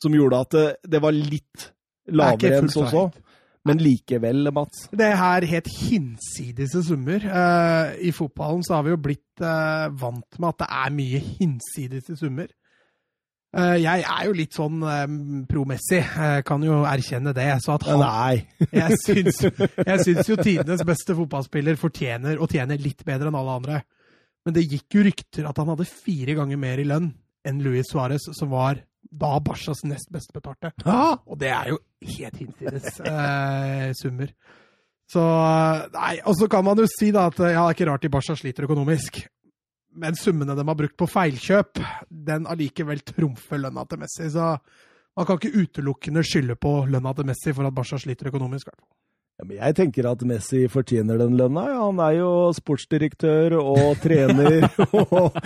som 0.01 0.15
gjorde 0.15 0.45
at 0.45 0.55
det, 0.55 0.69
det 0.95 1.03
var 1.03 1.17
litt 1.17 1.67
er 2.11 2.17
lavere 2.17 2.61
enn 2.61 2.71
fullt 2.71 2.77
så 2.77 2.87
så. 2.93 3.27
Men 3.69 3.77
likevel, 3.85 4.49
Mats. 4.57 4.87
Det 4.89 5.05
er 5.05 5.19
her 5.21 5.45
helt 5.51 5.67
hinsidese 5.69 6.81
summer. 6.87 7.21
Uh, 7.29 7.93
I 8.01 8.13
fotballen 8.17 8.63
så 8.65 8.79
har 8.79 8.87
vi 8.87 8.95
jo 8.95 9.01
blitt 9.05 9.43
uh, 9.45 9.91
vant 10.01 10.39
med 10.41 10.49
at 10.55 10.63
det 10.63 10.69
er 10.79 10.95
mye 10.97 11.21
hinsidese 11.21 12.17
summer. 12.17 12.49
Eh, 13.51 13.77
jeg 13.83 14.05
er 14.07 14.27
jo 14.29 14.35
litt 14.39 14.55
sånn 14.55 14.77
promessig, 14.81 15.47
pro-Messi, 15.51 16.01
jeg 16.01 16.45
kan 16.47 16.63
jo 16.63 16.81
erkjenne 16.87 17.33
det. 17.35 17.49
Så 17.65 17.75
at 17.75 17.87
han, 17.89 18.05
Nei. 18.05 18.45
Jeg 18.83 18.99
syns, 19.03 19.41
jeg 19.43 20.05
syns 20.05 20.29
jo 20.31 20.37
tidenes 20.39 20.85
beste 20.87 21.17
fotballspiller 21.19 21.79
fortjener 21.81 22.39
og 22.39 22.53
tjener 22.53 22.79
litt 22.79 23.03
bedre 23.07 23.33
enn 23.33 23.41
alle 23.41 23.57
andre. 23.63 23.81
Men 24.47 24.55
det 24.57 24.69
gikk 24.71 24.97
jo 24.97 25.03
rykter 25.09 25.49
at 25.51 25.59
han 25.61 25.73
hadde 25.73 25.89
fire 25.89 26.37
ganger 26.39 26.61
mer 26.61 26.81
i 26.81 26.87
lønn 26.87 27.11
enn 27.47 27.61
Luis 27.65 27.91
Suárez, 27.91 28.25
som 28.37 28.53
var 28.53 28.79
da 29.11 29.33
Barcas 29.43 29.83
nest 29.89 30.11
best 30.13 30.33
betalte. 30.37 30.71
Ja, 30.85 31.17
Og 31.27 31.39
det 31.41 31.51
er 31.51 31.73
jo 31.73 31.81
helt 32.15 32.37
hinsides 32.39 33.01
eh, 33.03 33.91
summer. 33.99 34.31
Så 35.11 35.23
Nei, 35.97 36.21
og 36.23 36.37
så 36.39 36.47
kan 36.53 36.65
man 36.65 36.79
jo 36.79 36.87
si 36.87 37.11
da 37.11 37.27
at 37.33 37.41
ja, 37.41 37.49
det 37.51 37.57
er 37.65 37.75
ikke 37.75 37.89
rart 37.91 38.05
de 38.05 38.13
Barca 38.13 38.37
sliter 38.39 38.69
økonomisk. 38.69 39.25
Men 39.93 40.15
summene 40.15 40.55
de 40.55 40.63
har 40.69 40.79
brukt 40.79 40.97
på 41.01 41.09
feilkjøp, 41.11 41.81
den 42.11 42.47
allikevel 42.47 43.01
trumfer 43.03 43.59
lønna 43.59 43.83
til 43.91 43.99
Messi. 44.03 44.29
Så 44.31 44.53
man 45.19 45.27
kan 45.27 45.41
ikke 45.41 45.65
utelukkende 45.65 46.23
skylde 46.25 46.55
på 46.61 46.85
lønna 46.91 47.13
til 47.19 47.27
Messi 47.27 47.53
for 47.57 47.67
at 47.67 47.75
Barca 47.75 47.99
sliter 47.99 48.31
økonomisk. 48.31 48.71
Ja, 49.41 49.47
men 49.49 49.57
jeg 49.57 49.75
tenker 49.79 50.07
at 50.11 50.23
Messi 50.29 50.67
fortjener 50.69 51.17
den 51.19 51.35
lønna. 51.41 51.65
Ja, 51.73 51.81
han 51.89 52.01
er 52.05 52.19
jo 52.19 52.31
sportsdirektør 52.55 53.57
og 53.59 53.97
trener 54.05 54.67
og, 54.93 55.15
og 55.17 55.39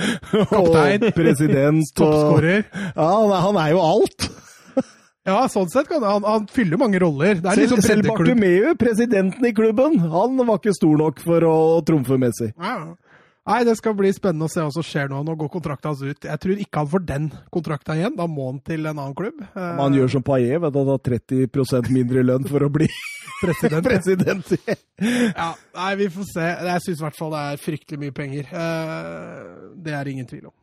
Kaptein. 0.50 1.08
president. 1.14 1.84
Og, 1.94 2.00
Toppskårer. 2.02 2.64
ja, 2.96 3.10
han 3.46 3.60
er, 3.64 3.70
jo 3.76 3.84
alt. 3.86 4.28
Ja, 5.24 5.38
sånn 5.48 5.70
sett 5.72 5.86
kan 5.88 6.02
han, 6.04 6.20
han 6.28 6.42
fyller 6.52 6.76
mange 6.76 6.98
roller. 7.00 7.38
Det 7.40 7.48
er 7.48 7.56
Selv, 7.56 7.62
liksom 7.62 7.80
selv. 7.86 8.08
Bartomeu, 8.10 8.74
presidenten 8.76 9.46
i 9.48 9.54
klubben, 9.56 9.94
han 10.12 10.36
var 10.42 10.58
ikke 10.60 10.74
stor 10.76 10.98
nok 11.00 11.22
for 11.24 11.46
å 11.48 11.54
trumfe 11.88 12.18
Messi. 12.20 12.50
Ja. 12.60 12.74
Nei, 13.44 13.58
det 13.68 13.74
skal 13.76 13.92
bli 13.98 14.08
spennende 14.16 14.46
å 14.48 14.52
se 14.52 14.62
hva 14.64 14.70
som 14.72 14.84
skjer 14.86 15.10
nå. 15.12 15.18
Nå 15.26 15.34
går 15.36 15.50
kontrakten 15.52 15.90
hans 15.90 16.00
ut. 16.00 16.24
Jeg 16.24 16.40
tror 16.40 16.60
ikke 16.62 16.80
han 16.80 16.88
får 16.94 17.02
den 17.10 17.26
kontrakta 17.52 17.92
igjen. 17.98 18.14
Da 18.16 18.24
må 18.30 18.46
han 18.48 18.60
til 18.64 18.86
en 18.88 18.94
annen 18.96 19.16
klubb. 19.18 19.42
Eh, 19.50 19.74
han 19.82 19.96
gjør 19.98 20.14
som 20.14 20.24
Paillet, 20.24 20.62
vet 20.64 20.72
du, 20.72 20.78
han 20.80 20.92
har 20.94 21.02
30% 21.10 21.90
mindre 21.92 22.22
lønn 22.24 22.48
for 22.48 22.64
å 22.64 22.70
bli 22.72 22.88
president. 23.44 23.84
president. 23.90 24.54
Ja, 25.36 25.50
nei, 25.76 25.90
vi 26.00 26.08
får 26.16 26.30
se. 26.32 26.46
Jeg 26.70 26.84
syns 26.86 27.02
i 27.02 27.04
hvert 27.04 27.20
fall 27.20 27.36
det 27.36 27.42
er 27.50 27.60
fryktelig 27.66 28.00
mye 28.06 28.16
penger. 28.16 28.48
Eh, 28.48 29.54
Det 29.84 29.92
er 29.98 30.08
ingen 30.14 30.30
tvil 30.30 30.48
om. 30.48 30.56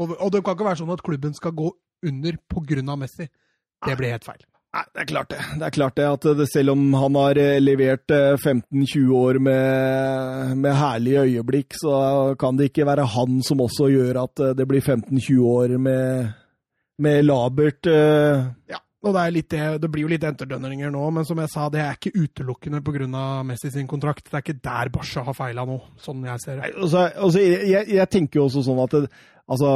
Og, 0.00 0.16
og 0.16 0.32
det 0.32 0.40
kan 0.44 0.56
ikke 0.56 0.70
være 0.70 0.80
sånn 0.80 0.96
at 0.96 1.04
klubben 1.04 1.36
skal 1.36 1.52
gå 1.56 1.68
under 2.06 2.40
pga. 2.48 2.96
Messi. 2.96 3.28
Det 3.84 3.96
blir 4.00 4.16
helt 4.16 4.24
feil. 4.24 4.40
Nei, 4.76 4.84
det 4.92 5.00
er 5.00 5.08
klart 5.08 5.30
det. 5.32 5.42
Det 5.56 5.64
er 5.64 5.72
klart 5.72 5.96
det 5.96 6.06
at 6.10 6.24
det, 6.36 6.46
selv 6.52 6.74
om 6.74 6.82
han 7.00 7.16
har 7.16 7.38
eh, 7.40 7.58
levert 7.62 8.12
eh, 8.12 8.34
15-20 8.36 9.12
år 9.16 9.38
med, 9.40 10.56
med 10.60 10.76
herlige 10.76 11.22
øyeblikk, 11.22 11.78
så 11.80 12.34
kan 12.36 12.58
det 12.58 12.68
ikke 12.68 12.84
være 12.84 13.06
han 13.14 13.38
som 13.46 13.62
også 13.64 13.88
gjør 13.94 14.20
at 14.26 14.42
eh, 14.44 14.52
det 14.58 14.66
blir 14.68 14.84
15-20 14.84 15.46
år 15.48 15.76
med, 15.80 16.34
med 17.00 17.24
labert 17.24 17.88
eh, 17.88 18.44
Ja, 18.68 18.82
og 19.04 19.12
det, 19.12 19.22
er 19.22 19.34
det, 19.36 19.64
det 19.82 19.88
blir 19.92 20.06
jo 20.06 20.10
litt 20.10 20.24
enterdønninger 20.24 20.90
nå, 20.90 21.04
men 21.14 21.26
som 21.28 21.38
jeg 21.42 21.52
sa, 21.52 21.68
det 21.72 21.82
er 21.84 21.98
ikke 21.98 22.16
utelukkende 22.16 22.80
pga. 22.82 23.22
Messi 23.46 23.70
sin 23.70 23.88
kontrakt. 23.90 24.24
Det 24.26 24.34
er 24.34 24.44
ikke 24.44 24.60
der 24.64 24.90
Barca 24.94 25.24
har 25.26 25.36
feila 25.36 25.66
nå, 25.68 25.76
sånn 26.02 26.24
jeg 26.26 26.42
ser 26.42 26.60
det. 26.60 26.72
Altså, 26.74 27.06
altså, 27.14 27.42
jeg, 27.44 27.86
jeg 27.92 28.10
tenker 28.12 28.40
jo 28.40 28.46
også 28.48 28.64
sånn 28.66 28.80
at 28.82 28.96
det, 28.96 29.10
altså, 29.52 29.72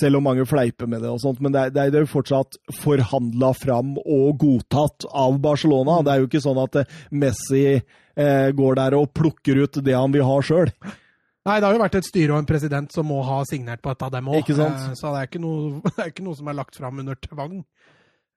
Selv 0.00 0.18
om 0.18 0.26
mange 0.28 0.46
fleiper 0.48 0.88
med 0.90 1.04
det, 1.04 1.12
og 1.12 1.20
sånt, 1.22 1.42
men 1.44 1.54
det 1.54 1.66
er, 1.68 1.74
det 1.76 2.00
er 2.00 2.06
jo 2.06 2.10
fortsatt 2.10 2.58
forhandla 2.80 3.52
fram 3.56 3.94
og 4.00 4.40
godtatt 4.40 5.06
av 5.12 5.38
Barcelona. 5.44 6.00
Det 6.04 6.14
er 6.14 6.24
jo 6.24 6.30
ikke 6.30 6.44
sånn 6.44 6.62
at 6.64 6.80
eh, 6.82 6.96
Messi 7.20 7.66
eh, 7.76 8.48
går 8.56 8.80
der 8.80 8.96
og 8.98 9.12
plukker 9.16 9.62
ut 9.64 9.80
det 9.84 9.96
han 9.96 10.12
vil 10.16 10.26
ha 10.26 10.40
sjøl. 10.44 10.72
Nei, 11.48 11.56
det 11.62 11.64
har 11.64 11.72
jo 11.72 11.80
vært 11.80 11.96
et 11.96 12.08
styre 12.08 12.34
og 12.34 12.42
en 12.42 12.48
president 12.48 12.92
som 12.92 13.06
må 13.08 13.22
ha 13.24 13.38
signert 13.48 13.80
på 13.84 13.92
et 13.94 14.02
av 14.04 14.12
dem 14.12 14.28
òg. 14.28 14.50
Sant? 14.52 14.98
Så 14.98 15.12
det 15.14 15.22
er 15.22 15.30
ikke, 15.30 15.40
noe, 15.40 15.78
det 15.94 16.02
er 16.04 16.10
ikke 16.12 16.26
noe 16.26 16.36
som 16.36 16.50
er 16.50 16.58
lagt 16.58 16.76
fram 16.76 17.00
under 17.00 17.16
tvang. 17.24 17.62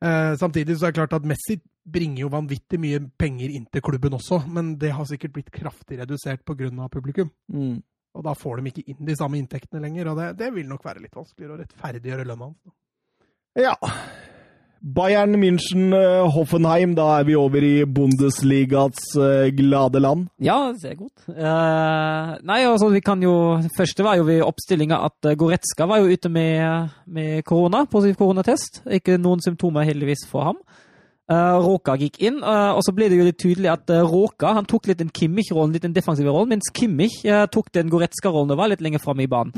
Eh, 0.02 0.34
samtidig 0.38 0.80
så 0.80 0.88
er 0.88 0.94
det 0.94 0.98
klart 0.98 1.14
at 1.14 1.28
Messi 1.30 1.60
bringer 1.92 2.24
jo 2.24 2.32
vanvittig 2.34 2.80
mye 2.82 3.00
penger 3.22 3.54
inn 3.54 3.68
til 3.70 3.84
klubben 3.86 4.18
også, 4.18 4.42
men 4.50 4.76
det 4.82 4.94
har 4.98 5.06
sikkert 5.10 5.36
blitt 5.36 5.52
kraftig 5.54 6.00
redusert 6.02 6.44
pga. 6.46 6.88
publikum. 6.90 7.30
Mm. 7.54 7.82
Og 8.14 8.24
da 8.26 8.34
får 8.36 8.60
de 8.60 8.72
ikke 8.72 8.88
inn 8.92 9.06
de 9.08 9.16
samme 9.16 9.38
inntektene 9.40 9.82
lenger, 9.82 10.12
og 10.12 10.18
det, 10.18 10.32
det 10.42 10.50
vil 10.54 10.68
nok 10.68 10.84
være 10.86 11.04
litt 11.04 11.16
vanskeligere 11.16 11.56
å 11.56 11.62
rettferdiggjøre 11.62 12.26
lønna 12.28 12.50
hans. 12.50 12.76
Ja. 13.56 13.76
Bayern 14.84 15.38
München, 15.38 15.94
eh, 15.94 16.26
Hoffenheim, 16.34 16.96
da 16.96 17.20
er 17.20 17.26
vi 17.28 17.36
over 17.38 17.62
i 17.62 17.86
Bundesligas 17.86 19.14
eh, 19.14 19.52
glade 19.54 20.00
land. 20.02 20.30
Ja, 20.42 20.74
det 20.74 20.90
er 20.90 20.96
godt. 20.98 21.28
Eh, 21.30 22.32
nei, 22.42 22.64
altså, 22.66 22.90
vi 22.90 23.04
kan 23.06 23.22
jo 23.22 23.62
første 23.78 24.04
var 24.04 24.18
jo 24.18 24.26
ved 24.26 24.42
oppstillinga 24.42 24.98
at 25.06 25.36
Goretzka 25.38 25.86
var 25.86 26.02
jo 26.02 26.10
ute 26.10 26.32
med, 26.34 26.90
med 27.06 27.44
korona, 27.46 27.84
positiv 27.86 28.18
koronatest. 28.24 28.82
Ikke 28.90 29.20
noen 29.22 29.44
symptomer, 29.46 29.86
heldigvis, 29.86 30.26
for 30.32 30.50
ham. 30.50 30.58
Uh, 31.32 31.62
Råka 31.64 31.94
gikk 31.96 32.18
inn, 32.26 32.42
og 32.44 32.82
så 32.84 32.92
ble 32.92 33.06
det 33.08 33.16
jo 33.16 33.24
litt 33.24 33.38
tydelig 33.40 33.70
at 33.72 33.94
uh, 33.94 34.02
Råka 34.04 34.50
han 34.58 34.66
tok 34.68 34.90
litt 34.90 35.00
den 35.00 35.14
Kimmich-rollen, 35.16 35.72
litt 35.72 35.86
den 35.86 35.94
defensive 35.96 36.34
rollen, 36.34 36.58
mens 36.58 36.74
Kimmich 36.76 37.22
tok 37.54 37.70
den 37.78 37.94
Goretzka-rollen 37.94 38.52
og 38.52 38.60
var 38.60 38.74
litt 38.74 38.84
lenger 38.84 39.00
framme 39.00 39.24
i 39.24 39.32
banen. 39.32 39.54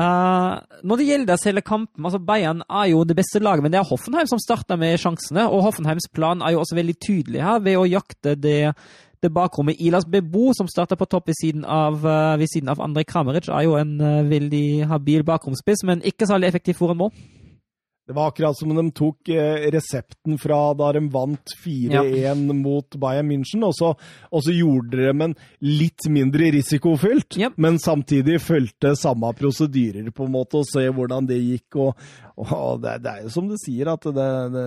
Eh, 0.00 0.80
når 0.86 1.00
det 1.00 1.06
gjelder 1.08 1.44
hele 1.44 1.62
kampen, 1.66 2.04
altså 2.06 2.20
Bayern 2.24 2.62
er 2.70 2.88
jo 2.92 3.02
det 3.04 3.16
beste 3.18 3.42
laget, 3.42 3.64
men 3.64 3.72
det 3.72 3.80
er 3.80 3.88
Hoffenheim 3.88 4.28
som 4.30 4.40
starter 4.40 4.78
med 4.80 4.96
sjansene. 5.00 5.48
Og 5.50 5.64
Hoffenheims 5.66 6.08
plan 6.14 6.42
er 6.42 6.54
jo 6.54 6.62
også 6.62 6.78
veldig 6.78 6.96
tydelig 7.02 7.42
her, 7.44 7.60
ved 7.64 7.76
å 7.80 7.88
jakte 7.88 8.36
det, 8.38 8.72
det 9.20 9.32
bakrommet. 9.34 9.80
Ilas 9.82 10.06
Bebo, 10.08 10.54
som 10.56 10.70
starter 10.70 10.96
på 11.00 11.08
topp 11.10 11.28
ved 11.28 11.38
siden 11.40 11.66
av, 11.66 12.00
eh, 12.06 12.38
ved 12.40 12.52
siden 12.52 12.72
av 12.72 12.80
Andrej 12.80 13.08
Krameric, 13.10 13.50
er 13.50 13.66
jo 13.66 13.76
en 13.80 13.98
eh, 14.00 14.22
veldig 14.30 14.88
habil 14.94 15.26
bakromspiss, 15.26 15.84
men 15.84 16.06
ikke 16.06 16.28
særlig 16.30 16.48
effektiv 16.48 16.80
foran 16.80 17.02
mål. 17.02 17.12
Det 18.10 18.14
var 18.16 18.32
akkurat 18.32 18.58
som 18.58 18.72
om 18.72 18.78
de 18.80 18.90
tok 18.90 19.28
eh, 19.30 19.68
resepten 19.70 20.34
fra 20.42 20.56
da 20.74 20.88
de 20.96 21.04
vant 21.14 21.52
4-1 21.62 22.40
mot 22.58 22.96
Bayern 22.98 23.28
München, 23.30 23.62
og 23.62 23.70
så, 23.78 23.92
og 24.34 24.42
så 24.42 24.50
gjorde 24.50 24.98
de 24.98 25.12
en 25.28 25.36
litt 25.62 26.08
mindre 26.10 26.48
risikofylt, 26.56 27.38
Yep. 27.38 27.54
men 27.62 27.78
samtidig 27.78 28.40
fulgte 28.42 28.96
samme 28.98 29.30
prosedyrer 29.38 30.10
på 30.10 30.26
en 30.26 30.34
måte, 30.34 30.58
og 30.58 30.66
se 30.66 30.82
hvordan 30.90 31.28
det 31.28 31.38
gikk. 31.38 31.78
Og, 31.78 32.02
og 32.48 32.82
det, 32.82 32.96
det 33.04 33.12
er 33.12 33.28
jo 33.28 33.30
som 33.36 33.46
du 33.46 33.54
sier, 33.62 33.92
at 33.92 34.02
det, 34.18 34.28
det, 34.56 34.66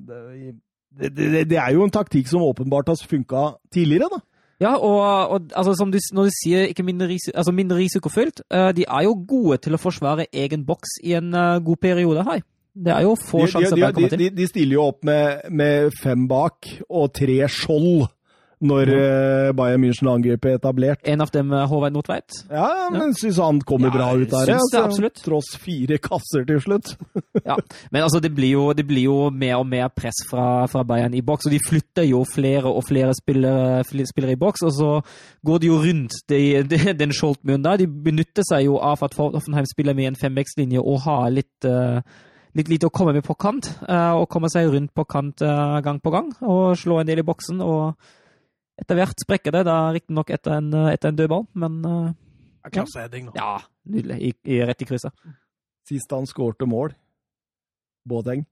det, 0.00 1.12
det, 1.12 1.42
det 1.52 1.58
er 1.60 1.74
jo 1.76 1.84
en 1.84 1.92
taktikk 1.92 2.32
som 2.32 2.46
åpenbart 2.46 2.88
har 2.88 3.04
funka 3.12 3.50
tidligere, 3.74 4.08
da. 4.16 4.22
Ja, 4.62 4.76
og, 4.76 5.28
og 5.28 5.52
altså, 5.58 5.74
som 5.74 5.92
du, 5.92 5.98
når 6.12 6.30
du 6.30 6.34
sier 6.38 6.70
ikke 6.70 6.86
mindre, 6.86 7.10
risiko, 7.10 7.36
altså, 7.36 7.52
mindre 7.52 7.76
risikofylt, 7.76 8.42
uh, 8.54 8.70
de 8.72 8.84
er 8.88 9.04
jo 9.04 9.16
gode 9.28 9.58
til 9.64 9.76
å 9.76 9.80
forsvare 9.80 10.28
egen 10.32 10.64
boks 10.64 11.00
i 11.02 11.16
en 11.18 11.34
uh, 11.34 11.58
god 11.64 11.80
periode 11.82 12.24
her. 12.28 12.42
Det 12.74 12.92
er 12.94 13.04
jo 13.04 13.16
få 13.20 13.44
sjanser 13.50 13.76
de, 13.76 13.92
kommer 13.92 14.08
til. 14.14 14.18
de, 14.24 14.30
de 14.38 14.48
stiller 14.48 14.78
jo 14.78 14.88
opp 14.88 15.04
med, 15.04 15.46
med 15.52 15.92
fem 16.00 16.26
bak 16.30 16.68
og 16.88 17.12
tre 17.18 17.42
skjold 17.52 18.06
når 18.62 18.90
eh, 18.94 19.48
Bayern 19.58 19.80
München 19.82 20.06
angriper 20.06 20.52
etablert. 20.54 21.00
En 21.10 21.18
av 21.24 21.32
dem 21.34 21.48
er 21.50 21.64
Håvard 21.66 21.96
Nordtveit. 21.96 22.30
Ja, 22.46 22.68
men 22.94 23.10
syns 23.18 23.40
han 23.42 23.58
kommer 23.66 23.90
Ja, 23.90 23.96
bra 23.96 24.06
ut 24.14 24.30
der. 24.30 24.44
syns 24.52 24.68
det, 24.70 24.78
altså. 24.78 24.82
absolutt. 24.86 25.22
Tross 25.24 25.48
fire 25.58 25.98
kasser 25.98 26.46
til 26.46 26.60
slutt. 26.62 26.92
Ja. 27.42 27.56
Men 27.90 28.04
altså, 28.04 28.20
det 28.22 28.30
blir, 28.36 28.52
jo, 28.54 28.68
det 28.76 28.84
blir 28.86 29.08
jo 29.08 29.16
mer 29.34 29.56
og 29.58 29.66
mer 29.66 29.88
press 29.90 30.20
fra, 30.28 30.68
fra 30.70 30.84
Bayern 30.86 31.14
i 31.18 31.24
boks, 31.26 31.48
og 31.48 31.54
de 31.56 31.58
flytter 31.66 32.04
jo 32.06 32.20
flere 32.28 32.70
og 32.70 32.84
flere 32.86 33.10
spillere, 33.18 33.80
spillere 33.82 34.36
i 34.36 34.38
boks, 34.38 34.62
og 34.68 34.74
så 34.76 34.90
går 35.42 35.58
de 35.64 35.70
jo 35.72 35.80
rundt 35.82 36.14
de, 36.30 36.38
de, 36.70 36.78
den 37.00 37.10
Scholtmuren 37.16 37.64
der. 37.66 37.80
De 37.82 37.88
benytter 37.90 38.46
seg 38.46 38.68
jo 38.68 38.76
av 38.78 39.02
at 39.02 39.16
Hoffenheim 39.18 39.66
spiller 39.66 39.96
med 39.98 40.12
en 40.12 40.20
femvekstlinje 40.22 40.78
og 40.84 41.02
har 41.08 41.32
litt, 41.34 41.66
eh, 41.66 41.98
litt 42.58 42.68
lite 42.68 42.88
å 42.88 42.92
komme 42.94 43.14
med 43.16 43.24
på 43.26 43.36
kant, 43.40 43.68
eh, 43.88 44.12
og 44.16 44.28
komme 44.32 44.50
seg 44.52 44.70
rundt 44.72 44.92
på 44.94 45.04
kant 45.08 45.44
eh, 45.44 45.78
gang 45.84 46.00
på 46.02 46.12
gang, 46.14 46.32
og 46.44 46.74
slå 46.78 47.00
en 47.00 47.08
del 47.08 47.22
i 47.22 47.26
boksen, 47.26 47.62
og 47.64 47.96
etter 48.80 48.98
hvert 48.98 49.24
sprekker 49.24 49.54
det, 49.54 49.64
da 49.68 49.78
riktignok 49.94 50.32
etter, 50.34 50.58
en, 50.58 50.72
eh, 50.76 50.90
etter 50.92 51.12
en 51.12 51.20
dødball, 51.20 51.46
men 51.60 51.80
uh, 51.86 52.10
Klasseheading 52.72 53.28
nå. 53.28 53.32
ja, 53.36 53.56
nydelig, 53.90 54.18
I, 54.20 54.34
i, 54.54 54.60
rett 54.62 54.84
i 54.84 54.88
krysset. 54.88 55.24
Sist 55.88 56.12
han 56.14 56.28
skårte 56.30 56.68
mål, 56.68 56.94
Båteng, 58.08 58.44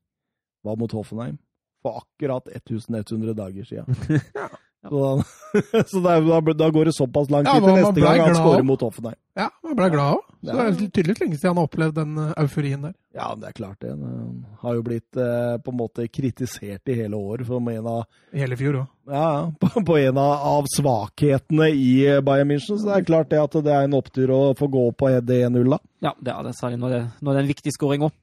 var 0.67 0.79
mot 0.81 0.93
Hoffenheim. 0.95 1.39
For 1.81 2.03
akkurat 2.03 2.51
1100 2.53 3.33
dager 3.39 3.65
siden. 3.65 3.97
Så, 4.81 4.97
da, 4.97 5.85
så 5.91 6.01
da, 6.01 6.41
da, 6.55 6.71
går 6.71 6.85
det 6.89 6.93
såpass 6.97 7.31
lang 7.31 7.45
Ja, 7.45 7.53
tid 7.59 7.67
til 7.67 7.75
neste 7.77 8.01
gang 8.01 8.21
han 8.23 8.37
scorer 8.39 8.65
mot 8.65 8.81
Hoffenheim. 8.81 9.19
Ja, 9.37 9.51
man 9.67 9.77
ble 9.77 9.89
glad 9.93 10.15
òg. 10.17 10.23
Så 10.41 10.55
det 10.57 10.65
er 10.65 10.79
tydeligvis 10.79 11.21
lenge 11.21 11.37
siden 11.37 11.51
han 11.51 11.59
har 11.61 11.69
opplevd 11.69 11.99
den 11.99 12.15
eh, 12.23 12.31
euforien 12.41 12.87
der. 12.87 12.95
Ja, 13.13 13.27
det 13.37 13.51
er 13.51 13.57
klart 13.59 13.85
det. 13.85 13.91
Han 13.93 14.39
har 14.63 14.79
jo 14.79 14.85
blitt 14.87 15.21
eh, 15.21 15.59
på 15.61 15.75
en 15.75 15.79
måte 15.83 16.07
kritisert 16.09 16.89
i 16.89 16.97
hele 17.03 17.21
år 17.21 17.45
som 17.45 17.69
en 17.69 17.91
av 17.93 18.07
I 18.33 18.41
hele 18.41 18.57
fjor 18.57 18.81
òg. 18.81 18.89
Ja, 19.11 19.27
ja, 19.35 19.43
på, 19.61 19.85
på 19.91 19.99
en 20.01 20.23
av, 20.23 20.47
av 20.55 20.71
svakhetene 20.73 21.69
i 21.77 21.91
eh, 22.07 22.23
Bayern 22.25 22.49
München. 22.55 22.81
Så 22.81 22.89
det 22.89 22.97
er 22.97 23.09
klart 23.13 23.33
det 23.35 23.43
at 23.43 23.61
det 23.61 23.77
er 23.77 23.85
en 23.85 23.99
opptur 24.01 24.33
å 24.33 24.43
få 24.57 24.71
gå 24.73 24.87
på 24.97 25.13
det 25.21 25.43
1-0, 25.51 25.75
da. 25.77 25.81
Ja, 26.09 26.15
det 26.25 26.33
er 26.33 26.49
det, 26.49 26.57
særlig 26.57 26.81
når 26.81 26.97
det, 26.97 27.03
når 27.21 27.35
det 27.35 27.43
er 27.43 27.45
en 27.45 27.53
viktig 27.53 27.77
scoring 27.77 28.09
òg. 28.09 28.17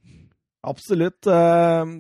Absolutt. 0.68 1.30
eh, 1.30 1.94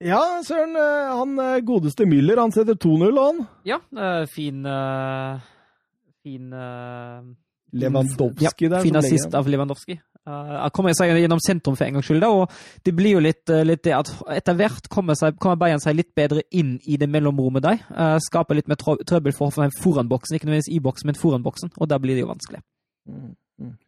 Ja, 0.00 0.40
søren. 0.46 0.76
eh, 0.76 1.16
Han 1.18 1.38
eh, 1.38 1.60
godeste 1.60 2.06
Müller, 2.08 2.40
han 2.40 2.52
setter 2.52 2.74
2-0, 2.74 3.18
han. 3.20 3.40
Ja, 3.68 3.80
fin 4.32 4.64
eh, 4.66 5.40
Fin 6.22 6.52
Lewandowski 7.72 8.44
ja, 8.44 8.50
der. 8.68 8.80
Fin 8.82 8.96
assist 8.96 9.34
av 9.34 9.48
Lewandowski. 9.48 10.00
Uh, 10.28 10.56
han 10.66 10.72
kommer 10.76 10.92
seg 10.92 11.14
gjennom 11.16 11.40
sentrum 11.40 11.76
for 11.78 11.86
en 11.86 11.96
gangs 11.96 12.08
skyld, 12.10 12.20
da, 12.20 12.28
og 12.28 12.50
det 12.84 12.92
blir 12.92 13.14
jo 13.14 13.22
litt, 13.24 13.48
litt 13.64 13.84
det 13.86 13.94
at 13.96 14.10
etter 14.34 14.58
hvert 14.58 14.88
kommer, 14.92 15.16
seg, 15.16 15.38
kommer 15.40 15.56
Bayern 15.62 15.80
seg 15.80 15.96
litt 15.96 16.10
bedre 16.18 16.42
inn 16.52 16.74
i 16.84 16.98
det 17.00 17.08
mellomrommet 17.08 17.64
der. 17.64 17.78
Uh, 17.88 18.18
skaper 18.20 18.58
litt 18.58 18.68
mer 18.68 18.76
trøbbel 18.76 19.32
for 19.32 19.48
Hoffenheim 19.48 19.72
foran 19.80 20.10
boksen, 20.10 20.36
ikke 20.36 20.50
nødvendigvis 20.50 20.74
i 20.76 20.82
boksen, 20.84 21.08
men 21.08 21.20
foran 21.20 21.46
boksen, 21.46 21.72
og 21.78 21.88
da 21.88 21.96
blir 22.02 22.18
det 22.18 22.26
jo 22.26 22.32
vanskelig. 22.34 22.60
Mm. 23.08 23.32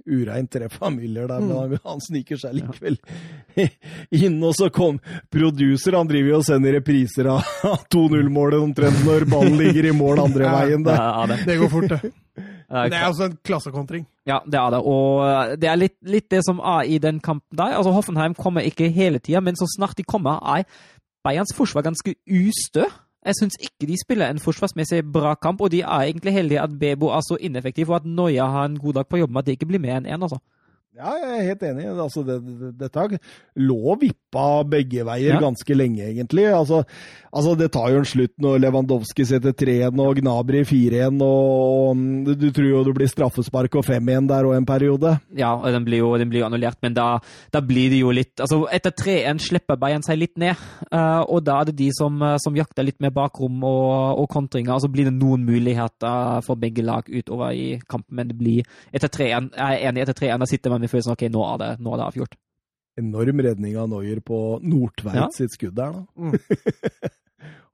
Ureint 0.07 0.51
tre 0.51 0.67
familier 0.73 1.29
der, 1.31 1.41
men 1.41 1.57
han, 1.57 1.79
han 1.85 2.01
sniker 2.03 2.41
seg 2.41 2.57
likevel 2.59 2.97
inn. 4.23 4.39
Og 4.45 4.55
så 4.59 4.69
kom 4.75 4.99
producer, 5.33 5.97
han 5.97 6.11
driver 6.11 6.33
jo 6.35 6.41
og 6.41 6.47
sender 6.49 6.77
repriser 6.79 7.29
av 7.33 7.47
2-0-målet 7.95 8.59
omtrent 8.61 9.05
når 9.07 9.29
ballen 9.31 9.59
ligger 9.61 9.89
i 9.91 9.95
mål 9.97 10.25
andre 10.25 10.51
veien. 10.57 10.83
Det 10.83 10.93
Der. 10.93 11.05
Ja, 11.07 11.27
det. 11.31 11.39
Det 11.49 11.59
går 11.63 11.73
fort, 11.73 11.89
det. 11.93 12.01
Det 12.03 12.89
Det 12.89 12.97
er 12.97 13.05
altså 13.07 13.29
en 13.29 13.39
klassekontring. 13.45 14.07
Ja, 14.29 14.41
det 14.47 14.59
er 14.59 14.71
det. 14.73 14.81
Og 14.89 15.59
det 15.61 15.69
er 15.69 15.79
litt, 15.81 15.97
litt 16.09 16.29
det 16.33 16.41
som 16.47 16.61
er 16.61 16.89
i 16.89 16.99
den 17.03 17.21
kampen 17.21 17.57
der. 17.59 17.77
Altså, 17.77 17.93
Hoffenheim 17.93 18.35
kommer 18.39 18.65
ikke 18.65 18.89
hele 18.93 19.21
tida, 19.21 19.41
men 19.45 19.59
så 19.59 19.69
snart 19.77 19.97
de 19.99 20.07
kommer, 20.09 20.41
er 20.57 20.65
Bayerns 21.23 21.53
forsvar 21.55 21.85
ganske 21.87 22.17
ustø. 22.27 22.89
Jeg 23.23 23.39
syns 23.39 23.55
ikke 23.63 23.87
de 23.87 23.97
spiller 24.01 24.31
en 24.31 24.41
forsvarsmessig 24.43 25.05
bra 25.15 25.35
kamp, 25.39 25.61
og 25.61 25.71
de 25.71 25.81
er 25.81 26.09
egentlig 26.09 26.33
heldige 26.35 26.63
at 26.63 26.73
Bebo 26.81 27.13
er 27.15 27.21
så 27.23 27.37
ineffektiv, 27.41 27.91
og 27.91 27.97
at 27.97 28.05
Noya 28.05 28.49
har 28.51 28.65
en 28.67 28.79
god 28.79 28.93
dag 28.99 29.07
på 29.07 29.21
jobb 29.21 29.31
med 29.31 29.39
at 29.39 29.47
det 29.47 29.53
ikke 29.59 29.71
blir 29.71 29.83
mer 29.83 30.01
enn 30.01 30.09
én. 30.11 30.23
Altså. 30.23 30.41
Ja, 30.93 31.15
jeg 31.17 31.29
er 31.33 31.47
helt 31.47 31.63
enig. 31.65 31.85
Altså, 31.89 32.21
det, 32.21 32.35
det, 32.77 33.19
lå 33.65 33.77
og 33.95 34.03
vippa 34.03 34.61
begge 34.69 35.07
veier 35.09 35.33
Ja. 35.33 35.39
ganske 35.41 35.75
lenge, 35.75 36.05
egentlig. 36.05 36.45
Altså, 36.53 36.83
altså, 37.33 37.55
det 37.57 37.71
tar 37.73 37.89
jo 37.95 38.03
en 38.03 38.05
slutt 38.05 38.35
når 38.37 38.59
Lewandowski 38.61 39.25
setter 39.25 39.55
3-1 39.57 39.97
og 40.05 40.21
Gnabry 40.21 40.61
4-1, 40.69 41.17
og, 41.25 41.97
du, 42.27 42.35
du 42.37 42.51
tror 42.53 42.69
jo 42.69 42.83
det 42.85 42.95
blir 42.99 43.09
straffespark 43.09 43.79
og 43.81 43.87
5-1 43.89 44.29
der 44.29 44.45
òg 44.51 44.59
en 44.59 44.69
periode. 44.69 45.15
Ja, 45.33 45.55
og 45.55 45.73
den 45.73 45.87
blir 45.89 46.03
jo, 46.03 46.11
den 46.21 46.29
blir 46.29 46.45
annullert, 46.45 46.77
men 46.85 46.93
da, 46.93 47.07
da 47.57 47.65
blir 47.65 47.89
det 47.89 48.03
jo 48.03 48.13
litt 48.13 48.37
Altså, 48.43 48.61
etter 48.69 48.93
3-1 48.93 49.41
slipper 49.49 49.81
Bayern 49.81 50.05
seg 50.05 50.21
litt 50.21 50.37
ned, 50.37 50.61
eh, 50.93 51.23
og 51.25 51.41
da 51.49 51.63
er 51.63 51.71
det 51.71 51.77
de 51.81 51.89
som, 51.97 52.21
eh, 52.21 52.37
som 52.43 52.57
jakter 52.57 52.85
litt 52.85 53.01
mer 53.01 53.15
bakrom 53.17 53.65
og, 53.65 54.21
og 54.21 54.29
kontringer, 54.33 54.75
og 54.77 54.85
så 54.85 54.93
blir 54.93 55.09
det 55.09 55.17
noen 55.17 55.49
muligheter 55.49 56.45
for 56.45 56.61
begge 56.61 56.85
lag 56.85 57.09
utover 57.09 57.57
i 57.57 57.67
kampen, 57.89 58.13
men 58.21 58.29
det 58.29 58.37
blir 58.37 58.69
etter 58.93 59.09
3-1 59.09 59.51
Jeg 59.57 59.81
er 59.81 59.89
enig, 59.89 60.05
etter 60.05 60.21
3-1 60.21 60.49
sitter 60.53 60.73
man 60.75 60.82
med 60.83 60.91
sånn, 61.07 61.13
ok, 61.15 61.23
nå 61.31 61.43
er 61.55 61.59
det, 61.63 61.71
nå 61.81 61.93
er 61.95 61.97
det 62.03 62.07
avgjort. 62.11 62.35
Enorm 62.99 63.41
redning 63.41 63.77
av 63.81 63.89
Noyer 63.89 64.19
på 64.21 64.39
Nordtveit 64.63 65.15
Ja. 65.17 65.29
sitt 65.33 65.55
skudd 65.55 65.75
der, 65.79 65.93
da. 65.93 66.03
Mm. 66.19 66.35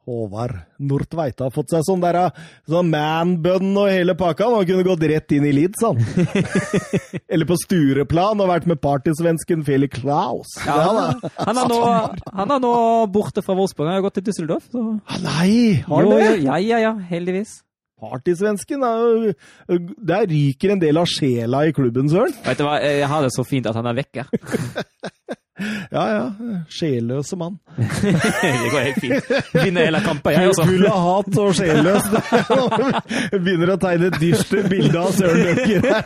Håvard 0.08 0.54
Nordtveit 0.80 1.42
har 1.44 1.50
fått 1.52 1.68
seg 1.74 1.82
sånn 1.84 2.00
der, 2.00 2.16
sånn 2.64 2.88
man-bun 2.88 3.74
og 3.76 3.90
hele 3.92 4.14
pakka. 4.16 4.46
Han 4.54 4.64
kunne 4.64 4.86
gått 4.86 5.02
rett 5.10 5.34
inn 5.36 5.44
i 5.44 5.50
Leeds, 5.52 5.82
han. 5.84 5.98
Eller 7.32 7.44
på 7.50 7.58
Stureplan 7.60 8.40
og 8.40 8.48
vært 8.48 8.70
med 8.70 8.80
partysvensken 8.80 9.66
Felix 9.68 10.00
Klaus. 10.00 10.54
Ja, 10.64 10.78
Ja, 10.78 10.94
han, 10.96 11.20
han, 11.50 11.60
er 11.60 11.68
nå, 11.74 11.80
han 12.40 12.54
er 12.56 12.62
nå 12.64 12.72
borte 13.12 13.44
fra 13.44 13.58
Wolfsburg. 13.58 13.90
Han 13.90 13.98
har 13.98 14.06
gått 14.06 14.16
til 14.22 14.30
Düsseldorf. 14.30 14.70
Så. 14.72 14.86
Ah, 15.04 15.20
Nei, 15.26 15.82
har 15.84 16.00
han 16.06 16.14
det? 16.14 16.22
jo, 16.24 16.42
Ja, 16.46 16.56
ja, 16.56 16.80
ja, 16.86 16.94
heldigvis. 17.12 17.58
Partysvensken 17.98 18.84
er 18.86 19.00
jo 19.02 19.78
Der 20.06 20.26
ryker 20.30 20.74
en 20.74 20.82
del 20.82 21.00
av 21.00 21.08
sjela 21.10 21.64
i 21.66 21.74
klubben, 21.74 22.10
søren. 22.10 22.34
Vet 22.46 22.60
du 22.60 22.66
hva, 22.66 22.78
jeg 22.84 23.08
har 23.10 23.24
det 23.26 23.32
så 23.34 23.44
fint 23.46 23.66
at 23.66 23.78
han 23.78 23.90
er 23.90 23.98
vekke. 23.98 24.28
Ja, 25.92 26.04
ja. 26.12 26.24
Sjelløse 26.70 27.36
mann. 27.38 27.58
det 27.76 28.70
går 28.72 28.84
helt 28.84 29.00
fint. 29.02 29.30
Vinner 29.54 29.88
hele 29.88 30.00
kampen, 30.04 30.32
jeg 30.36 30.52
også. 30.52 30.66
Full 30.68 30.86
av 30.90 31.00
hat 31.06 31.38
og 31.42 31.54
sjelløs. 31.58 32.08
Begynner 33.44 33.74
å 33.74 33.78
tegne 33.82 34.10
et 34.12 34.18
dystert 34.22 34.68
bilde 34.70 35.00
av 35.00 35.14
Søren 35.16 35.44
Løkker 35.48 35.88
her. 35.88 36.04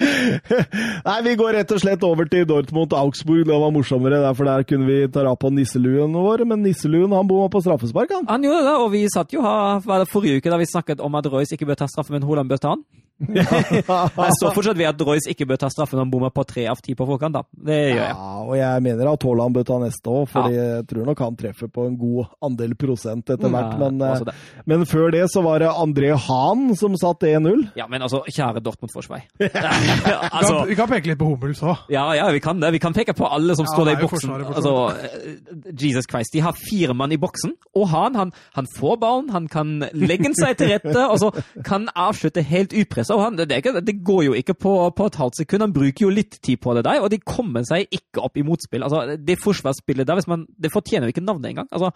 Nei, 1.06 1.18
vi 1.26 1.34
går 1.38 1.54
rett 1.58 1.74
og 1.74 1.82
slett 1.82 2.04
over 2.06 2.28
til 2.30 2.46
Dortmund-Augsburg. 2.48 3.44
Det 3.48 3.58
var 3.64 3.74
morsommere, 3.74 4.22
derfor 4.24 4.48
der 4.48 4.66
kunne 4.68 4.88
vi 4.88 5.00
ta 5.12 5.24
av 5.28 5.38
på 5.40 5.52
nisseluen 5.54 6.16
vår. 6.16 6.46
Men 6.48 6.64
nisseluen 6.64 7.14
han 7.16 7.28
bomma 7.28 7.50
på 7.52 7.62
straffespark, 7.64 8.14
han. 8.16 8.28
Han 8.30 8.48
gjorde 8.48 8.64
det, 8.66 8.76
og 8.80 8.90
vi 8.94 9.04
satt 9.12 9.36
jo 9.36 9.44
her 9.44 10.08
forrige 10.10 10.40
uke 10.40 10.52
da 10.52 10.60
vi 10.60 10.68
snakket 10.70 11.04
om 11.04 11.20
at 11.20 11.28
Royce 11.30 11.56
ikke 11.56 11.68
bør 11.70 11.82
ta 11.82 11.90
straffe, 11.90 12.14
men 12.14 12.26
Holand 12.26 12.50
bør 12.50 12.62
ta 12.62 12.74
han. 12.74 12.84
Jeg 13.20 14.34
står 14.38 14.54
fortsatt 14.56 14.78
ved 14.78 14.88
at 14.88 15.02
Royce 15.04 15.28
ikke 15.32 15.46
bør 15.50 15.58
ta 15.60 15.68
straffe 15.72 15.96
når 15.96 16.06
han 16.06 16.12
bommer 16.12 16.32
på 16.34 16.44
tre 16.48 16.64
av 16.70 16.80
ti 16.80 16.94
på 16.96 17.06
forkant, 17.08 17.36
da. 17.36 17.42
Det 17.52 17.76
gjør 17.76 18.00
jeg. 18.00 18.14
Ja, 18.14 18.28
og 18.40 18.54
jeg 18.56 18.84
mener 18.86 19.10
at 19.12 19.26
Haaland 19.26 19.56
bør 19.58 19.66
ta 19.68 19.76
neste 19.82 20.12
òg, 20.12 20.24
for 20.32 20.48
jeg 20.54 20.86
tror 20.90 21.08
nok 21.10 21.20
han 21.24 21.36
treffer 21.40 21.70
på 21.72 21.84
en 21.90 21.98
god 22.00 22.30
andel 22.48 22.74
prosent 22.80 23.32
etter 23.34 23.52
hvert. 23.52 23.76
Men, 23.80 24.00
eh, 24.06 24.40
men 24.72 24.86
før 24.88 25.12
det 25.14 25.26
så 25.32 25.42
var 25.44 25.60
det 25.62 25.68
André 25.70 26.14
Hahn 26.16 26.70
som 26.80 26.96
satt 27.00 27.26
1-0. 27.28 27.66
Ja, 27.78 27.86
men 27.92 28.02
altså, 28.06 28.22
kjære 28.26 28.62
Dortmund-forsvar. 28.64 29.26
Vi 29.40 29.50
altså, 29.52 30.54
kan, 30.54 30.68
vi 30.68 30.76
kan 30.78 30.88
peke 30.90 31.10
litt 31.10 31.18
på 31.20 31.28
Hummels 31.28 31.60
òg. 31.64 31.84
ja, 31.92 32.04
ja, 32.16 32.26
vi 32.32 32.40
kan 32.42 32.60
det. 32.60 32.70
Vi 32.74 32.80
kan 32.82 32.94
peke 32.96 33.14
på 33.16 33.26
alle 33.28 33.54
som 33.58 33.66
Ja, 33.68 33.74
står 33.74 33.88
der 33.88 33.92
er 33.92 34.00
i 34.00 34.06
boksen. 34.06 34.32
Altså, 34.54 34.74
eh, 34.96 35.72
Jesus 35.80 36.08
Christ. 36.10 36.32
De 36.34 36.42
har 36.44 36.56
fire 36.56 36.94
mann 36.96 37.12
i 37.12 37.18
boksen, 37.20 37.54
og 37.76 37.88
han, 37.92 38.16
han, 38.18 38.32
han 38.56 38.68
får 38.78 38.96
ballen, 39.02 39.30
han 39.34 39.48
kan 39.50 39.80
legge 39.92 40.32
seg 40.38 40.56
til 40.60 40.72
rette, 40.74 41.04
og 41.06 41.18
så 41.20 41.30
kan 41.66 41.88
avslutte 41.94 42.44
helt 42.46 42.74
upressa. 42.76 43.09
Og 43.10 43.24
han, 43.24 43.38
det, 43.38 43.48
ikke, 43.60 43.80
det 43.84 43.96
går 44.06 44.22
jo 44.28 44.36
ikke 44.38 44.54
på, 44.54 44.74
på 44.96 45.08
et 45.10 45.18
halvt 45.20 45.40
sekund. 45.42 45.64
Han 45.66 45.74
bruker 45.74 46.06
jo 46.06 46.12
litt 46.14 46.38
tid 46.38 46.60
på 46.62 46.74
det 46.76 46.84
der, 46.86 47.02
og 47.02 47.10
de 47.12 47.20
kommer 47.22 47.66
seg 47.68 47.90
ikke 47.90 48.22
opp 48.24 48.38
i 48.38 48.46
motspill. 48.46 48.84
Altså, 48.86 49.16
det 49.18 49.40
forsvarsspillet 49.42 50.08
der, 50.08 50.22
man, 50.30 50.46
det 50.58 50.72
fortjener 50.74 51.08
jo 51.08 51.16
ikke 51.16 51.26
navnet 51.26 51.50
engang. 51.52 51.68
Altså, 51.72 51.92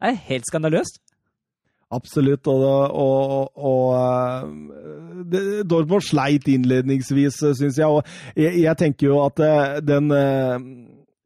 det 0.00 0.12
er 0.12 0.24
helt 0.30 0.48
skandaløst. 0.50 1.02
Absolutt. 1.94 2.46
Og, 2.50 2.64
og, 2.90 3.50
og 3.56 3.84
eh, 3.98 5.24
det, 5.30 5.44
Dortmund 5.70 6.04
sleit 6.04 6.48
innledningsvis, 6.50 7.42
syns 7.58 7.78
jeg. 7.78 7.86
Og 7.86 8.02
jeg, 8.36 8.64
jeg 8.64 8.80
tenker 8.80 9.10
jo 9.10 9.20
at 9.24 9.42
eh, 9.44 9.78
den 9.84 10.10
eh, 10.14 10.58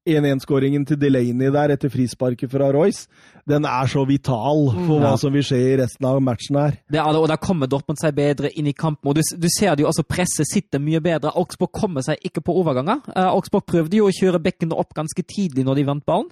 1-1-skåringen 0.08 0.86
til 0.88 1.00
Delaney 1.00 1.52
der 1.52 1.74
etter 1.74 1.92
frisparket 1.92 2.50
fra 2.52 2.70
Royce, 2.72 3.08
den 3.48 3.64
er 3.64 3.86
så 3.90 4.04
vital 4.06 4.68
for 4.74 4.98
hva 5.00 5.10
Ja. 5.14 5.16
som 5.16 5.32
vil 5.32 5.42
skje 5.42 5.58
i 5.72 5.76
resten 5.80 6.04
av 6.06 6.20
matchen 6.22 6.56
her. 6.60 6.76
Det 6.90 7.00
er 7.00 7.12
det, 7.12 7.20
og 7.22 7.28
Da 7.28 7.36
kommer 7.36 7.66
Dortmund 7.66 7.98
seg 8.00 8.14
bedre 8.14 8.50
inn 8.54 8.66
i 8.66 8.72
kampen. 8.72 9.08
og 9.08 9.14
Du, 9.16 9.22
du 9.36 9.48
ser 9.48 9.74
det 9.74 9.82
jo 9.84 9.88
også 9.88 10.04
presset 10.06 10.46
sitter 10.52 10.78
mye 10.78 11.00
bedre. 11.00 11.32
Augsburg 11.34 11.72
kommer 11.72 12.02
seg 12.02 12.18
ikke 12.24 12.40
på 12.44 12.54
overganger. 12.54 13.00
Uh, 13.16 13.32
Augsburg 13.34 13.64
prøvde 13.66 13.96
jo 13.96 14.08
å 14.08 14.12
kjøre 14.12 14.38
bekkene 14.42 14.76
opp 14.78 14.92
ganske 14.94 15.22
tidlig 15.24 15.64
når 15.64 15.74
de 15.76 15.84
vant 15.88 16.04
ballen. 16.06 16.28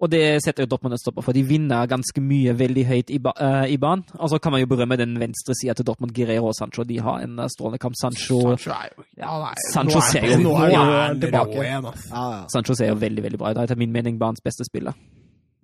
Og 0.00 0.06
det 0.12 0.38
setter 0.44 0.62
jo 0.62 0.68
Dortmund 0.70 0.92
en 0.94 0.98
stopper 1.02 1.22
for. 1.26 1.32
De 1.34 1.42
vinner 1.42 1.88
ganske 1.90 2.20
mye 2.22 2.52
veldig 2.54 2.84
høyt 2.86 3.08
i, 3.10 3.18
ba 3.18 3.32
uh, 3.34 3.64
i 3.66 3.74
banen. 3.82 4.04
Og 4.22 4.30
så 4.30 4.38
kan 4.38 4.52
man 4.54 4.60
jo 4.62 4.68
berømme 4.70 4.94
den 4.96 5.16
venstre 5.18 5.56
sida 5.58 5.74
til 5.74 5.84
Dortmund, 5.88 6.12
Guerrero 6.14 6.46
og 6.52 6.54
Sancho. 6.54 6.84
De 6.86 7.00
har 7.02 7.24
en 7.24 7.36
eh, 7.42 7.48
strålende 7.50 7.80
kamp. 7.82 7.96
Sancho, 7.98 8.38
Sancho 8.54 8.70
er 8.70 8.92
jo 8.94 9.02
ja, 9.18 9.32
nei, 9.42 9.54
Sancho 9.72 9.98
er- 9.98 10.06
ser 10.12 10.26
jo- 10.30 10.38
Nå 10.38 10.52
nå 10.54 10.64
er 10.68 10.76
han 10.76 10.92
han 11.08 11.20
tilbake. 11.20 11.58
igjen, 11.64 11.84
altså. 11.90 12.08
Ja, 12.14 12.30
ja. 12.30 12.46
Sancho 12.46 12.74
ser 12.78 12.88
jo 12.92 12.94
veldig 12.94 13.22
veldig 13.26 13.38
bra 13.42 13.50
ut. 13.50 13.54
Det 13.56 13.60
er 13.64 13.66
etter 13.72 13.76
min 13.82 13.90
mening 13.92 14.18
banens 14.20 14.40
beste 14.40 14.62
spiller. 14.70 14.94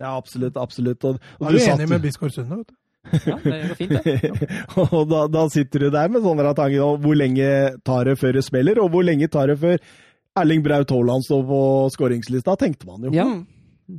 Ja 0.00 0.16
absolutt. 0.16 0.56
absolutt. 0.56 1.04
Og, 1.04 1.20
og 1.40 1.46
er 1.48 1.54
du 1.54 1.58
du 1.58 1.68
enig 1.74 1.88
med 1.90 2.02
Bisgaard 2.02 2.34
Sunde, 2.34 2.62
vet 2.62 2.72
du. 2.72 2.80
Ja, 3.04 3.36
det 3.36 3.56
går 3.68 3.74
fint, 3.76 3.90
det. 4.04 4.46
og 4.96 5.02
da, 5.10 5.26
da 5.28 5.44
sitter 5.52 5.86
du 5.86 5.90
der 5.92 6.08
med 6.08 6.24
sånne 6.24 6.54
tanker 6.56 6.86
om 6.86 7.02
hvor 7.02 7.18
lenge 7.18 7.48
tar 7.84 8.08
det 8.08 8.16
før 8.20 8.38
det 8.38 8.44
smeller, 8.46 8.80
og 8.80 8.94
hvor 8.94 9.04
lenge 9.04 9.28
tar 9.28 9.52
det 9.52 9.58
før 9.60 9.76
Erling 10.40 10.64
Braut 10.64 10.90
Haaland 10.90 11.26
står 11.26 11.44
på 11.46 11.58
skåringslista, 11.94 12.56
tenkte 12.58 12.88
man 12.88 13.04
jo. 13.06 13.12
Ja. 13.14 13.28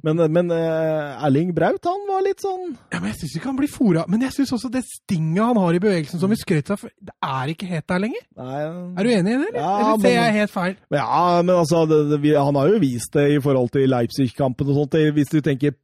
Men, 0.02 0.18
men 0.34 0.50
uh, 0.50 1.26
Erling 1.28 1.52
Braut, 1.54 1.86
han 1.86 2.08
var 2.10 2.24
litt 2.26 2.42
sånn 2.42 2.72
Ja, 2.90 2.98
men 2.98 3.12
Jeg 3.12 3.20
syns 3.20 3.36
ikke 3.38 3.50
han 3.52 3.60
blir 3.60 3.70
fora. 3.70 4.06
Men 4.10 4.24
jeg 4.26 4.34
syns 4.34 4.56
også 4.58 4.72
det 4.74 4.82
stinget 4.88 5.44
han 5.46 5.60
har 5.62 5.78
i 5.78 5.82
bevegelsen, 5.84 6.22
som 6.22 6.34
vi 6.34 6.40
skrøt 6.42 6.72
av, 6.74 6.88
det 6.98 7.14
er 7.22 7.52
ikke 7.54 7.70
helt 7.70 7.86
der 7.94 8.02
lenger. 8.08 8.24
Nei, 8.42 8.64
Er 8.66 9.06
du 9.06 9.12
enig 9.14 9.36
i 9.36 9.38
det, 9.38 9.50
eller? 9.52 9.60
Ja, 9.62 9.76
eller 9.78 10.02
ser 10.02 10.08
men- 10.08 10.18
jeg 10.18 10.38
helt 10.40 10.56
feil? 10.56 10.76
Ja, 10.98 11.20
men 11.46 11.54
altså, 11.56 11.84
det, 11.92 12.00
det, 12.10 12.22
vi, 12.26 12.34
han 12.34 12.58
har 12.58 12.74
jo 12.74 12.82
vist 12.82 13.14
det 13.14 13.28
i 13.36 13.42
forhold 13.46 13.70
til 13.78 13.94
Leipzig-kampen 13.94 14.74
og 14.74 14.82
sånt, 14.82 14.98
hvis 15.20 15.34
du 15.36 15.40
tenker 15.46 15.78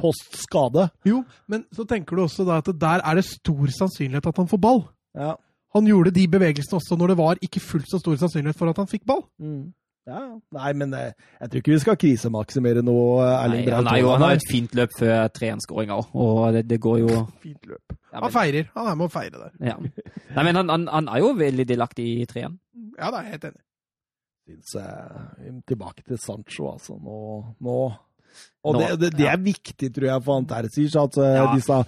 post 0.00 0.38
skade. 0.40 0.88
Jo, 1.06 1.20
men 1.50 1.66
så 1.76 1.84
tenker 1.88 2.16
du 2.18 2.24
også 2.24 2.46
da 2.48 2.58
at 2.62 2.70
der 2.80 3.04
er 3.04 3.20
det 3.20 3.26
stor 3.28 3.70
sannsynlighet 3.76 4.26
at 4.32 4.40
han 4.42 4.48
får 4.50 4.60
ball. 4.64 4.82
Ja. 5.14 5.34
Han 5.76 5.86
gjorde 5.86 6.10
de 6.16 6.24
bevegelsene 6.32 6.80
også 6.80 6.96
når 6.98 7.12
det 7.12 7.18
var 7.20 7.38
ikke 7.46 7.60
fullt 7.62 7.86
så 7.92 8.00
stor 8.02 8.16
sannsynlighet 8.18 8.58
for 8.58 8.72
at 8.72 8.80
han 8.82 8.88
fikk 8.90 9.04
ball. 9.06 9.22
Mm. 9.38 9.68
ja. 10.10 10.22
Nei, 10.56 10.72
men 10.80 10.94
eh, 10.98 11.12
jeg 11.40 11.50
tror 11.52 11.60
ikke 11.62 11.72
vi 11.76 11.78
skal 11.84 11.98
krisemaksimere 12.00 12.82
nå, 12.82 12.96
eh, 13.22 13.36
Erling 13.44 13.60
Nei, 13.62 13.68
Braut 13.68 13.86
han, 13.92 14.00
jo, 14.00 14.10
han 14.16 14.24
har 14.26 14.38
et 14.40 14.48
fint 14.50 14.74
løp 14.74 14.96
før 14.98 15.28
3-1-skåringa 15.36 15.98
òg, 16.00 16.10
og 16.24 16.40
det, 16.56 16.64
det 16.72 16.80
går 16.82 16.98
jo 17.04 17.20
Fint 17.44 17.70
løp. 17.70 17.94
ja, 18.10 18.18
Han 18.24 18.34
feirer. 18.34 18.70
Han 18.74 18.90
er 18.90 18.98
med 18.98 19.06
å 19.06 19.12
feire 19.14 19.44
der. 19.44 19.54
ja. 19.70 19.76
Nei, 20.34 20.44
men 20.48 20.58
han, 20.58 20.72
han, 20.74 20.88
han 20.90 21.10
er 21.14 21.22
jo 21.22 21.30
veldig 21.38 21.68
delaktig 21.70 22.08
i 22.16 22.26
3-1. 22.32 22.56
Ja, 22.98 23.10
da 23.12 23.20
er 23.20 23.28
jeg 23.28 23.36
helt 23.36 23.50
enig. 23.52 23.62
Synes 24.50 24.72
jeg, 24.74 25.54
tilbake 25.70 26.02
til 26.08 26.18
Sancho, 26.18 26.72
altså. 26.72 26.96
Nå, 26.98 27.18
nå. 27.62 27.76
Og 28.62 28.76
det, 28.76 28.88
det, 29.00 29.08
det 29.16 29.26
er 29.30 29.38
viktig, 29.40 29.88
tror 29.96 30.04
jeg, 30.10 30.22
for 30.26 30.34
han 30.36 30.44
at 31.00 31.16
eh, 31.16 31.36
Ja. 31.38 31.46
disse, 31.56 31.78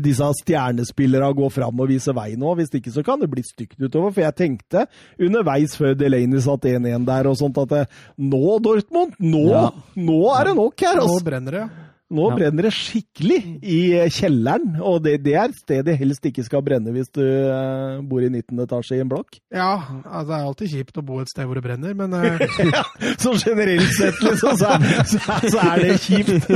disse 0.00 0.28
stjernespillerne 0.40 1.34
går 1.36 1.50
fram 1.52 1.80
og 1.84 1.88
viser 1.90 2.14
vei 2.16 2.30
nå. 2.40 2.54
Hvis 2.56 2.72
ikke 2.78 2.92
så 2.94 3.04
kan 3.04 3.20
det 3.20 3.28
bli 3.30 3.42
stygt 3.44 3.76
utover. 3.82 4.14
For 4.16 4.24
jeg 4.24 4.34
tenkte 4.40 4.86
underveis 5.20 5.76
før 5.76 5.92
Delaney 5.94 6.40
satt 6.40 6.64
1-1 6.64 7.04
der 7.04 7.28
og 7.28 7.36
sånt, 7.36 7.58
at 7.58 7.68
det, 7.68 7.82
nå, 8.16 8.58
Dortmund, 8.64 9.12
nå, 9.20 9.44
Ja. 9.52 9.66
nå 9.96 10.20
er 10.38 10.44
det 10.48 10.56
nok 10.56 10.80
her! 10.80 10.96
Nå 10.96 11.02
Altså. 11.02 11.24
brenner 11.24 11.50
det, 11.58 11.60
ja. 11.66 11.88
Nå 12.12 12.26
Ja. 12.28 12.36
brenner 12.36 12.66
det 12.68 12.72
skikkelig 12.76 13.38
i 13.64 13.78
kjelleren, 14.12 14.74
og 14.84 15.02
det, 15.06 15.14
det 15.24 15.34
er 15.40 15.54
stedet 15.56 15.94
helst 15.98 16.26
ikke 16.28 16.44
skal 16.44 16.62
brenne 16.66 16.92
hvis 16.92 17.08
du 17.14 17.22
eh, 17.24 18.02
bor 18.04 18.20
i 18.20 18.28
19. 18.28 18.58
etasje 18.66 18.98
i 18.98 19.00
en 19.00 19.08
blokk. 19.08 19.38
Ja, 19.52 20.02
altså 20.04 20.26
det 20.28 20.36
er 20.36 20.48
alltid 20.50 20.72
kjipt 20.74 21.00
å 21.00 21.04
bo 21.08 21.20
et 21.22 21.32
sted 21.32 21.48
hvor 21.48 21.56
det 21.56 21.64
brenner, 21.64 21.94
men 21.96 22.12
uh... 22.12 22.36
Ja, 22.72 22.84
så 23.20 23.32
generelt 23.40 23.88
sett, 23.96 24.20
liksom, 24.22 24.58
så 24.60 24.74
er, 24.76 24.86
så 25.08 25.22
er, 25.24 25.48
så 25.54 25.64
er 25.64 25.86
det 25.86 25.96
kjipt. 26.04 26.48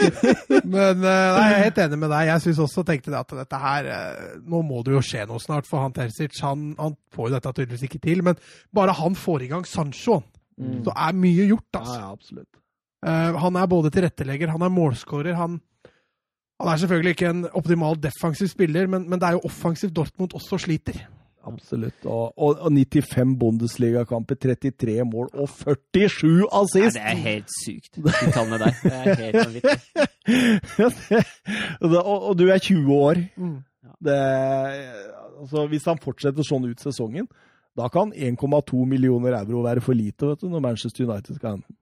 Men 0.70 1.02
uh, 1.02 1.10
nei, 1.10 1.46
jeg 1.50 1.56
er 1.56 1.64
helt 1.64 1.78
enig 1.82 1.98
med 1.98 2.12
deg. 2.12 2.28
Jeg 2.30 2.44
synes 2.44 2.62
også 2.66 2.84
tenkte 2.86 3.14
at 3.18 3.32
dette 3.34 3.58
her 3.60 3.88
Nå 4.46 4.60
må 4.66 4.82
det 4.86 4.94
jo 4.94 5.02
skje 5.04 5.24
noe 5.28 5.40
snart, 5.42 5.66
for 5.68 5.82
han 5.82 5.94
Terzic 5.96 6.38
han, 6.44 6.70
han 6.78 6.94
får 7.14 7.28
jo 7.28 7.34
dette 7.36 7.52
tydeligvis 7.58 7.86
ikke 7.88 8.02
til. 8.04 8.22
Men 8.26 8.38
bare 8.74 8.94
han 9.00 9.18
får 9.18 9.46
i 9.46 9.50
gang 9.50 9.66
Sancho, 9.68 10.20
så 10.84 10.94
er 10.94 11.16
mye 11.16 11.48
gjort. 11.50 11.68
Ja, 11.74 11.80
altså. 11.82 11.98
ja, 11.98 12.10
absolutt. 12.12 12.59
Eh, 13.06 13.38
han 13.44 13.56
er 13.56 13.70
både 13.70 13.92
tilrettelegger, 13.94 14.52
han 14.52 14.66
er 14.66 14.74
målskårer. 14.74 15.38
Han, 15.38 15.60
han 16.60 16.72
er 16.72 16.82
selvfølgelig 16.82 17.16
ikke 17.16 17.30
en 17.30 17.46
optimal 17.56 17.96
defensiv 18.02 18.50
spiller, 18.52 18.90
men, 18.90 19.08
men 19.08 19.20
det 19.20 19.28
er 19.28 19.38
jo 19.38 19.46
offensivt 19.48 19.96
Dortmund 19.96 20.36
også 20.36 20.60
sliter. 20.66 21.00
Absolutt. 21.46 22.04
Og, 22.04 22.38
og, 22.38 22.58
og 22.60 22.72
95 22.72 23.38
Bundesligakamper, 23.40 24.34
33 24.34 25.04
mål 25.08 25.30
og 25.32 25.48
47 25.48 26.28
Ja, 26.28 26.48
assist! 26.60 26.98
det 26.98 27.04
er 27.04 27.22
helt 27.24 27.54
sykt, 27.64 27.96
de 27.96 28.32
tallene 28.34 28.58
der. 28.60 28.76
Det 28.82 28.92
er 28.92 29.14
helt 29.22 29.36
vanvittig. 29.40 29.78
og, 32.04 32.28
og 32.28 32.38
du 32.38 32.48
er 32.48 32.58
20 32.58 32.92
år. 32.94 33.22
Mm. 33.36 33.56
Det, 34.04 34.18
altså, 35.40 35.66
hvis 35.72 35.88
han 35.88 36.02
fortsetter 36.02 36.44
sånn 36.44 36.68
ut 36.68 36.84
sesongen, 36.84 37.28
da 37.78 37.88
kan 37.88 38.12
1,2 38.12 38.84
millioner 38.88 39.38
euro 39.40 39.64
være 39.64 39.80
for 39.84 39.96
lite 39.96 40.32
vet 40.32 40.44
du, 40.44 40.50
når 40.52 40.64
Manchester 40.64 41.06
United 41.08 41.38
skal 41.38 41.56
hente 41.56 41.70
den. 41.70 41.79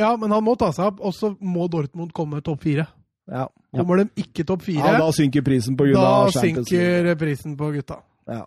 Ja, 0.00 0.16
men 0.18 0.32
han 0.34 0.42
må 0.44 0.56
ta 0.58 0.72
seg 0.74 0.90
opp, 0.90 1.02
og 1.04 1.14
så 1.14 1.34
må 1.38 1.68
Dortmund 1.70 2.12
komme 2.16 2.42
topp 2.44 2.64
fire. 2.66 2.88
Ja. 3.30 3.46
Kommer 3.74 4.02
de 4.02 4.08
ikke 4.20 4.44
topp 4.46 4.66
fire, 4.66 4.82
ja, 4.84 4.98
da 5.00 5.12
synker 5.14 5.44
prisen 5.46 5.78
på 5.78 5.86
da 5.94 6.26
synker 6.34 7.14
prisen 7.18 7.56
på 7.58 7.70
gutta. 7.74 8.02
Ja. 8.28 8.44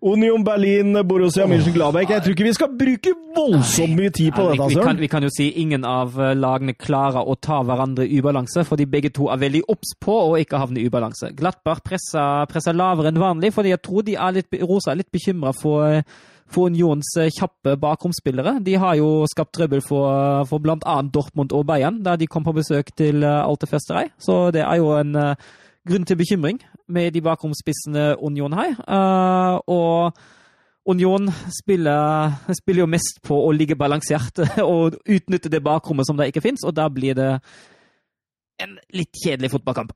Union 0.00 0.44
Berlin, 0.44 0.96
Borussia 1.04 1.44
Mönchengladbach. 1.46 2.08
Jeg 2.08 2.22
tror 2.22 2.32
ikke 2.32 2.44
vi 2.46 2.52
skal 2.56 2.70
bruke 2.72 3.10
voldsomt 3.36 3.92
mye 3.98 4.08
tid 4.08 4.32
på 4.32 4.46
Ja, 4.46 4.54
dette, 4.54 4.68
vi, 4.72 4.84
kan, 4.86 5.00
vi 5.02 5.08
kan 5.12 5.26
jo 5.26 5.28
si 5.34 5.50
ingen 5.60 5.84
av 5.84 6.16
eh, 6.16 6.32
lagene 6.32 6.72
klarer 6.72 7.28
å 7.28 7.36
ta 7.36 7.58
hverandre 7.68 8.06
i 8.08 8.16
ubalanse, 8.22 8.64
fordi 8.64 8.88
begge 8.88 9.10
to 9.12 9.28
er 9.28 9.42
veldig 9.42 9.60
obs 9.68 9.92
på 10.00 10.14
å 10.30 10.38
ikke 10.40 10.62
havne 10.62 10.80
i 10.80 10.86
ubalanse. 10.88 11.34
Glattberg 11.36 11.84
presser, 11.84 12.48
presser 12.48 12.78
lavere 12.80 13.12
enn 13.12 13.20
vanlig, 13.20 13.52
fordi 13.52 13.74
jeg 13.74 13.82
tror 13.84 14.06
de 14.08 14.16
er 14.16 14.38
litt, 14.38 14.60
Rosa 14.64 14.94
er 14.94 15.02
litt 15.02 15.12
bekymra 15.12 15.52
for, 15.60 15.84
eh, 15.84 16.16
for 16.50 16.70
Unions 16.70 17.12
eh, 17.18 17.30
kjappe 17.34 17.76
bakromspillere. 17.80 18.58
De 18.64 18.74
har 18.80 18.98
jo 18.98 19.26
skapt 19.30 19.54
trøbbel 19.56 19.82
for, 19.84 20.44
for 20.50 20.62
bl.a. 20.62 20.96
Dortmund 21.14 21.54
og 21.56 21.66
Bayern, 21.68 22.02
da 22.06 22.16
de 22.18 22.28
kom 22.30 22.46
på 22.46 22.56
besøk 22.56 22.92
til 22.98 23.24
eh, 23.24 23.40
Alte 23.44 23.68
Festerei. 23.70 24.08
Så 24.18 24.50
det 24.54 24.64
er 24.66 24.80
jo 24.80 24.92
en 24.98 25.16
eh, 25.16 25.48
grunn 25.88 26.04
til 26.06 26.18
bekymring 26.20 26.60
med 26.90 27.14
de 27.14 27.22
bakromspissene 27.24 28.12
Union 28.18 28.56
har. 28.58 28.76
Eh, 28.82 29.56
og 29.70 30.18
Union 30.90 31.28
spiller, 31.54 32.32
spiller 32.56 32.84
jo 32.84 32.90
mest 32.90 33.20
på 33.26 33.36
å 33.36 33.52
ligge 33.54 33.78
balansert 33.78 34.42
og 34.64 34.98
utnytte 35.04 35.52
det 35.52 35.62
bakrommet 35.64 36.08
som 36.08 36.18
det 36.18 36.30
ikke 36.32 36.44
fins, 36.44 36.64
og 36.66 36.74
da 36.76 36.88
blir 36.90 37.14
det 37.18 37.30
en 38.60 38.76
litt 38.92 39.22
kjedelig 39.22 39.54
fotballkamp. 39.54 39.94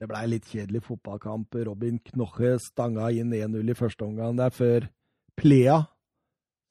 Det 0.00 0.08
blei 0.08 0.22
litt 0.30 0.46
kjedelig 0.48 0.80
fotballkamp. 0.86 1.58
Robin 1.66 1.98
Knoche 2.00 2.54
stanga 2.62 3.10
inn 3.12 3.34
1-0 3.36 3.68
i 3.68 3.76
første 3.76 4.06
omgang 4.06 4.38
der, 4.38 4.54
før 4.54 4.86
Plea 5.36 5.86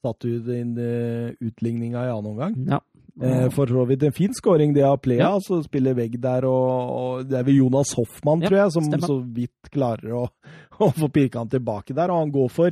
satte 0.05 0.27
ut 0.31 0.47
inn 0.55 0.77
uh, 0.79 1.31
utligninga 1.43 2.05
i 2.07 2.11
annen 2.11 2.31
omgang. 2.31 2.53
Ja. 2.69 2.79
Eh, 3.21 3.49
for 3.51 3.67
så 3.67 3.83
vidt 3.85 4.03
en 4.07 4.13
fin 4.15 4.31
scoring 4.33 4.71
det 4.73 4.83
av 4.87 4.97
Plea, 5.03 5.19
Ja. 5.19 5.39
så 5.43 5.57
spiller 5.65 5.93
vegg 5.97 6.13
der, 6.23 6.45
og, 6.47 6.93
og 6.95 7.25
det 7.27 7.35
er 7.39 7.43
vel 7.43 7.57
Jonas 7.57 7.91
Hoffmann, 7.97 8.39
Ja, 8.41 8.47
tror 8.47 8.57
jeg, 8.61 8.71
som 8.71 8.83
stemmer. 8.87 9.07
så 9.11 9.17
vidt 9.35 9.71
klarer 9.73 10.13
å, 10.15 10.21
å 10.79 10.87
få 10.95 11.09
pirka 11.11 11.39
han 11.43 11.49
tilbake 11.51 11.93
der, 11.97 12.09
og 12.13 12.21
han 12.23 12.31
går 12.31 12.49
for 12.49 12.71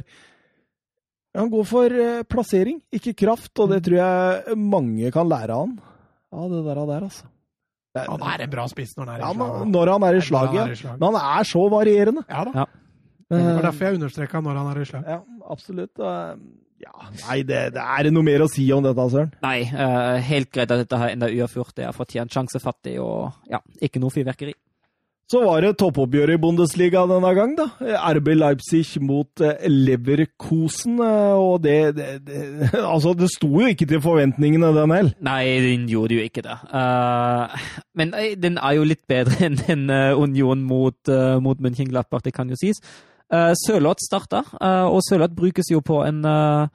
han 1.38 1.50
går 1.52 1.66
for 1.70 1.92
eh, 1.94 2.24
plassering, 2.26 2.80
ikke 2.96 3.14
kraft, 3.14 3.52
og 3.60 3.68
Mm. 3.70 3.74
det 3.76 3.82
tror 3.86 3.98
jeg 4.00 4.58
mange 4.58 5.12
kan 5.12 5.28
lære 5.30 5.52
av 5.54 5.66
han. 5.68 5.76
Ja, 6.32 6.48
det 6.48 6.64
der, 6.66 6.86
der 6.94 7.04
altså. 7.10 7.28
Det 7.94 8.06
Han 8.08 8.22
er 8.22 8.42
en 8.44 8.50
bra 8.50 8.66
spiss 8.72 8.96
når 8.98 9.06
han 9.06 9.16
er 9.16 9.20
i 9.20 9.28
slag. 9.28 9.38
når- 9.38 9.66
når 9.76 9.92
han 9.92 10.04
er 10.04 10.16
i 10.16 10.22
slaget. 10.22 10.84
Men 11.00 11.14
han 11.14 11.38
er 11.40 11.44
så 11.44 11.70
varierende. 11.70 12.24
Ja 12.30 12.44
da. 12.46 12.66
Det 13.30 13.40
var 13.42 13.58
Eh, 13.58 13.64
derfor 13.66 13.86
jeg 13.88 14.00
understreka 14.00 14.42
når 14.42 14.60
han 14.62 14.70
er 14.72 14.86
slag. 14.88 15.08
Ja, 15.08 15.20
absolutt. 15.52 15.98
Ja, 16.78 16.94
nei, 17.28 17.40
det, 17.42 17.74
det 17.74 17.82
er 17.82 18.12
noe 18.14 18.24
mer 18.24 18.44
å 18.46 18.48
si 18.52 18.68
om 18.72 18.84
dette, 18.86 19.08
Søren. 19.10 19.32
Nei, 19.42 19.64
eh, 19.66 20.20
helt 20.30 20.52
greit 20.54 20.70
at 20.70 20.84
dette 20.84 21.00
har 21.02 21.10
enda 21.10 21.28
uavgjort. 21.34 21.74
Det 21.76 21.88
er 21.88 21.96
fortjent 21.98 22.32
sjansefattig 22.32 23.00
og 23.02 23.34
ja, 23.50 23.60
ikke 23.82 24.00
noe 24.04 24.14
fyrverkeri. 24.14 24.54
Så 25.28 25.42
var 25.44 25.60
det 25.60 25.74
toppoppgjøret 25.76 26.38
i 26.38 26.40
Bundesliga 26.40 27.02
denne 27.10 27.32
gang, 27.36 27.56
da. 27.58 27.66
RB 28.16 28.30
Leipzig 28.38 28.94
mot 29.04 29.42
eh, 29.44 29.66
Leverkosen. 29.68 31.02
eh, 31.04 31.34
Og 31.36 31.58
det, 31.66 31.96
det, 31.98 32.06
det 32.30 32.70
Altså, 32.94 33.12
det 33.18 33.28
sto 33.34 33.50
jo 33.60 33.68
ikke 33.74 33.90
til 33.90 34.00
forventningene, 34.06 34.70
den 34.78 34.94
heller. 34.96 35.12
Nei, 35.20 35.42
den 35.66 35.90
gjorde 35.92 36.16
jo 36.16 36.24
ikke 36.30 36.46
det. 36.46 36.56
Uh, 36.72 37.58
men 37.98 38.14
eh, 38.16 38.38
den 38.40 38.56
er 38.62 38.78
jo 38.78 38.88
litt 38.88 39.04
bedre 39.10 39.36
enn 39.50 39.60
den 39.66 39.90
eh, 39.92 40.14
Union 40.16 40.64
mot, 40.64 41.00
uh, 41.12 41.42
mot 41.44 41.60
München-Glattbach, 41.60 42.24
det 42.24 42.32
kan 42.38 42.48
jo 42.48 42.56
sies. 42.62 42.80
Uh, 43.34 43.52
Sørloth 43.66 44.00
starta, 44.06 44.44
eh, 44.62 44.86
og 44.88 45.02
Sørloth 45.04 45.36
brukes 45.36 45.68
jo 45.72 45.82
på 45.84 46.00
en 46.08 46.22
eh, 46.26 46.68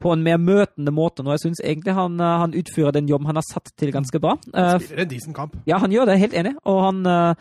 på 0.00 0.12
en 0.14 0.22
mer 0.24 0.38
møtende 0.40 0.92
måte 0.96 1.20
nå. 1.20 1.34
Jeg 1.36 1.42
syns 1.44 1.60
egentlig 1.60 1.92
han, 1.92 2.14
eh, 2.20 2.36
han 2.40 2.54
utfører 2.56 2.94
den 2.96 3.08
jobben 3.10 3.28
han 3.28 3.36
har 3.36 3.44
satt 3.44 3.68
til 3.76 3.92
ganske 3.92 4.20
bra. 4.22 4.38
Han 4.54 4.80
Spiller 4.80 5.02
en 5.04 5.10
decent 5.10 5.36
kamp. 5.36 5.58
ja, 5.68 5.76
han 5.82 5.92
gjør 5.92 6.08
det, 6.08 6.18
helt 6.22 6.36
enig. 6.40 6.54
Og 6.64 6.78
han, 6.86 7.02
eh, 7.04 7.34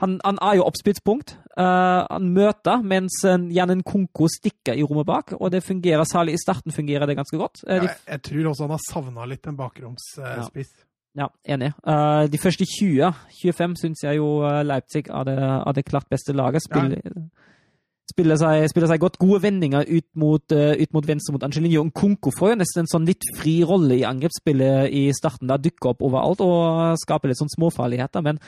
han, 0.00 0.16
han 0.24 0.40
er 0.40 0.56
jo 0.56 0.64
oppspillspunkt. 0.64 1.36
Eh, 1.58 2.06
han 2.08 2.32
møter, 2.32 2.80
mens 2.80 3.20
Jan 3.52 3.82
konko 3.84 4.30
stikker 4.32 4.80
i 4.80 4.82
rommet 4.82 5.06
bak. 5.06 5.36
Og 5.36 5.52
det 5.52 5.62
fungerer, 5.64 6.08
særlig 6.08 6.38
i 6.38 6.40
starten 6.40 6.72
fungerer 6.72 7.06
det 7.06 7.18
ganske 7.20 7.36
godt. 7.36 7.64
Ja, 7.68 7.82
Jeg, 7.82 7.96
jeg 8.08 8.22
tror 8.22 8.48
også 8.54 8.64
han 8.64 8.76
har 8.78 8.84
savna 8.88 9.28
litt 9.28 9.46
en 9.46 9.60
bakromsspiss. 9.60 10.72
Ja, 11.16 11.30
enig. 11.48 11.72
Uh, 11.86 12.26
de 12.28 12.38
første 12.38 12.64
20-25 12.68 13.76
syns 13.80 14.02
jeg 14.04 14.18
jo 14.18 14.42
eh, 14.44 14.62
Leipzig 14.68 15.06
er 15.08 15.24
det, 15.24 15.36
er 15.40 15.72
det 15.72 15.84
klart 15.88 16.08
beste 16.12 16.34
laget. 16.36 16.64
Spiller, 16.64 17.00
spiller, 18.10 18.38
seg, 18.40 18.66
spiller 18.70 18.90
seg 18.90 19.02
godt. 19.02 19.18
Gode 19.22 19.42
vendinger 19.44 19.86
ut 19.88 20.06
mot, 20.18 20.52
eh, 20.54 20.76
ut 20.82 20.92
mot 20.94 21.06
venstre 21.06 21.34
mot 21.34 21.46
Angelino. 21.46 21.84
Nkunku 21.88 22.30
får 22.34 22.52
jo 22.52 22.60
nesten 22.60 22.84
en 22.84 22.92
sånn 22.92 23.08
litt 23.08 23.26
fri 23.38 23.58
rolle 23.66 23.98
i 23.98 24.06
angrepsspillet 24.06 24.92
i 24.94 25.08
starten. 25.16 25.48
da 25.50 25.58
Dukker 25.58 25.92
opp 25.94 26.06
overalt 26.06 26.40
og 26.44 26.96
skaper 27.02 27.28
litt 27.28 27.40
sånn 27.40 27.52
småfarligheter. 27.52 28.22
Men 28.22 28.38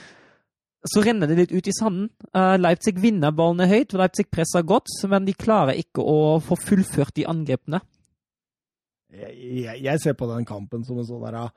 så 0.86 1.02
renner 1.02 1.26
det 1.26 1.36
litt 1.36 1.52
ut 1.52 1.66
i 1.66 1.74
sanden. 1.74 2.10
Eh, 2.32 2.56
Leipzig 2.58 2.98
vinner 3.02 3.34
ballene 3.34 3.68
høyt, 3.68 3.92
Leipzig 3.98 4.30
presser 4.30 4.62
godt, 4.62 4.88
men 5.08 5.26
de 5.26 5.34
klarer 5.34 5.78
ikke 5.78 6.04
å 6.04 6.38
få 6.40 6.56
fullført 6.56 7.16
de 7.18 7.26
angrepene. 7.26 7.82
Jeg, 9.08 9.34
jeg, 9.64 9.82
jeg 9.82 10.00
ser 10.00 10.14
på 10.14 10.28
den 10.30 10.44
kampen 10.44 10.84
som 10.84 10.98
en 11.00 11.06
sånn 11.08 11.22
derre 11.24 11.48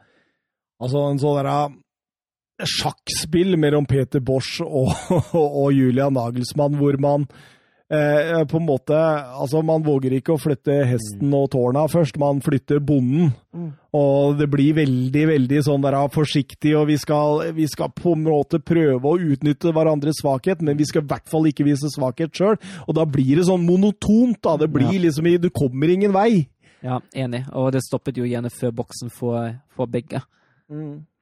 Altså 0.81 1.01
en 1.11 1.19
sånn 1.21 1.35
derre 1.37 2.65
sjakkspill 2.65 3.57
mellom 3.59 3.85
Peter 3.85 4.21
Bosch 4.23 4.61
og, 4.63 4.89
og 5.35 5.67
Julian 5.75 6.15
Nagelsmann, 6.15 6.77
hvor 6.79 6.97
man 6.97 7.27
eh, 7.91 8.43
på 8.47 8.57
en 8.57 8.65
måte 8.65 8.95
Altså, 8.95 9.61
man 9.65 9.83
våger 9.83 10.15
ikke 10.17 10.35
å 10.35 10.39
flytte 10.41 10.77
hesten 10.87 11.33
og 11.35 11.49
tårna 11.51 11.83
først, 11.91 12.17
man 12.21 12.39
flytter 12.41 12.79
bonden. 12.79 13.33
Mm. 13.53 13.71
Og 13.97 14.37
det 14.39 14.47
blir 14.53 14.77
veldig, 14.77 15.25
veldig 15.33 15.61
sånn 15.67 15.83
der 15.83 15.97
forsiktig, 16.13 16.71
og 16.79 16.87
vi 16.87 16.97
skal, 17.01 17.51
vi 17.57 17.67
skal 17.67 17.91
på 17.91 18.15
en 18.15 18.23
måte 18.23 18.61
prøve 18.63 19.03
å 19.03 19.19
utnytte 19.19 19.73
hverandres 19.75 20.21
svakhet, 20.23 20.61
men 20.63 20.79
vi 20.79 20.87
skal 20.87 21.03
i 21.03 21.11
hvert 21.11 21.27
fall 21.27 21.49
ikke 21.51 21.67
vise 21.67 21.91
svakhet 21.91 22.31
sjøl. 22.31 22.55
Og 22.87 22.95
da 22.95 23.05
blir 23.05 23.35
det 23.41 23.49
sånn 23.49 23.65
monotont, 23.67 24.39
da. 24.41 24.55
Det 24.57 24.71
blir 24.71 24.93
Ja. 24.93 25.01
liksom 25.09 25.27
Du 25.41 25.49
kommer 25.49 25.89
ingen 25.89 26.13
vei. 26.13 26.47
Ja, 26.81 26.99
enig. 27.13 27.45
Og 27.53 27.71
det 27.73 27.81
stoppet 27.85 28.17
jo 28.17 28.23
gjerne 28.25 28.49
før 28.49 28.71
boksen 28.71 29.11
for, 29.11 29.59
for 29.75 29.85
begge. 29.85 30.21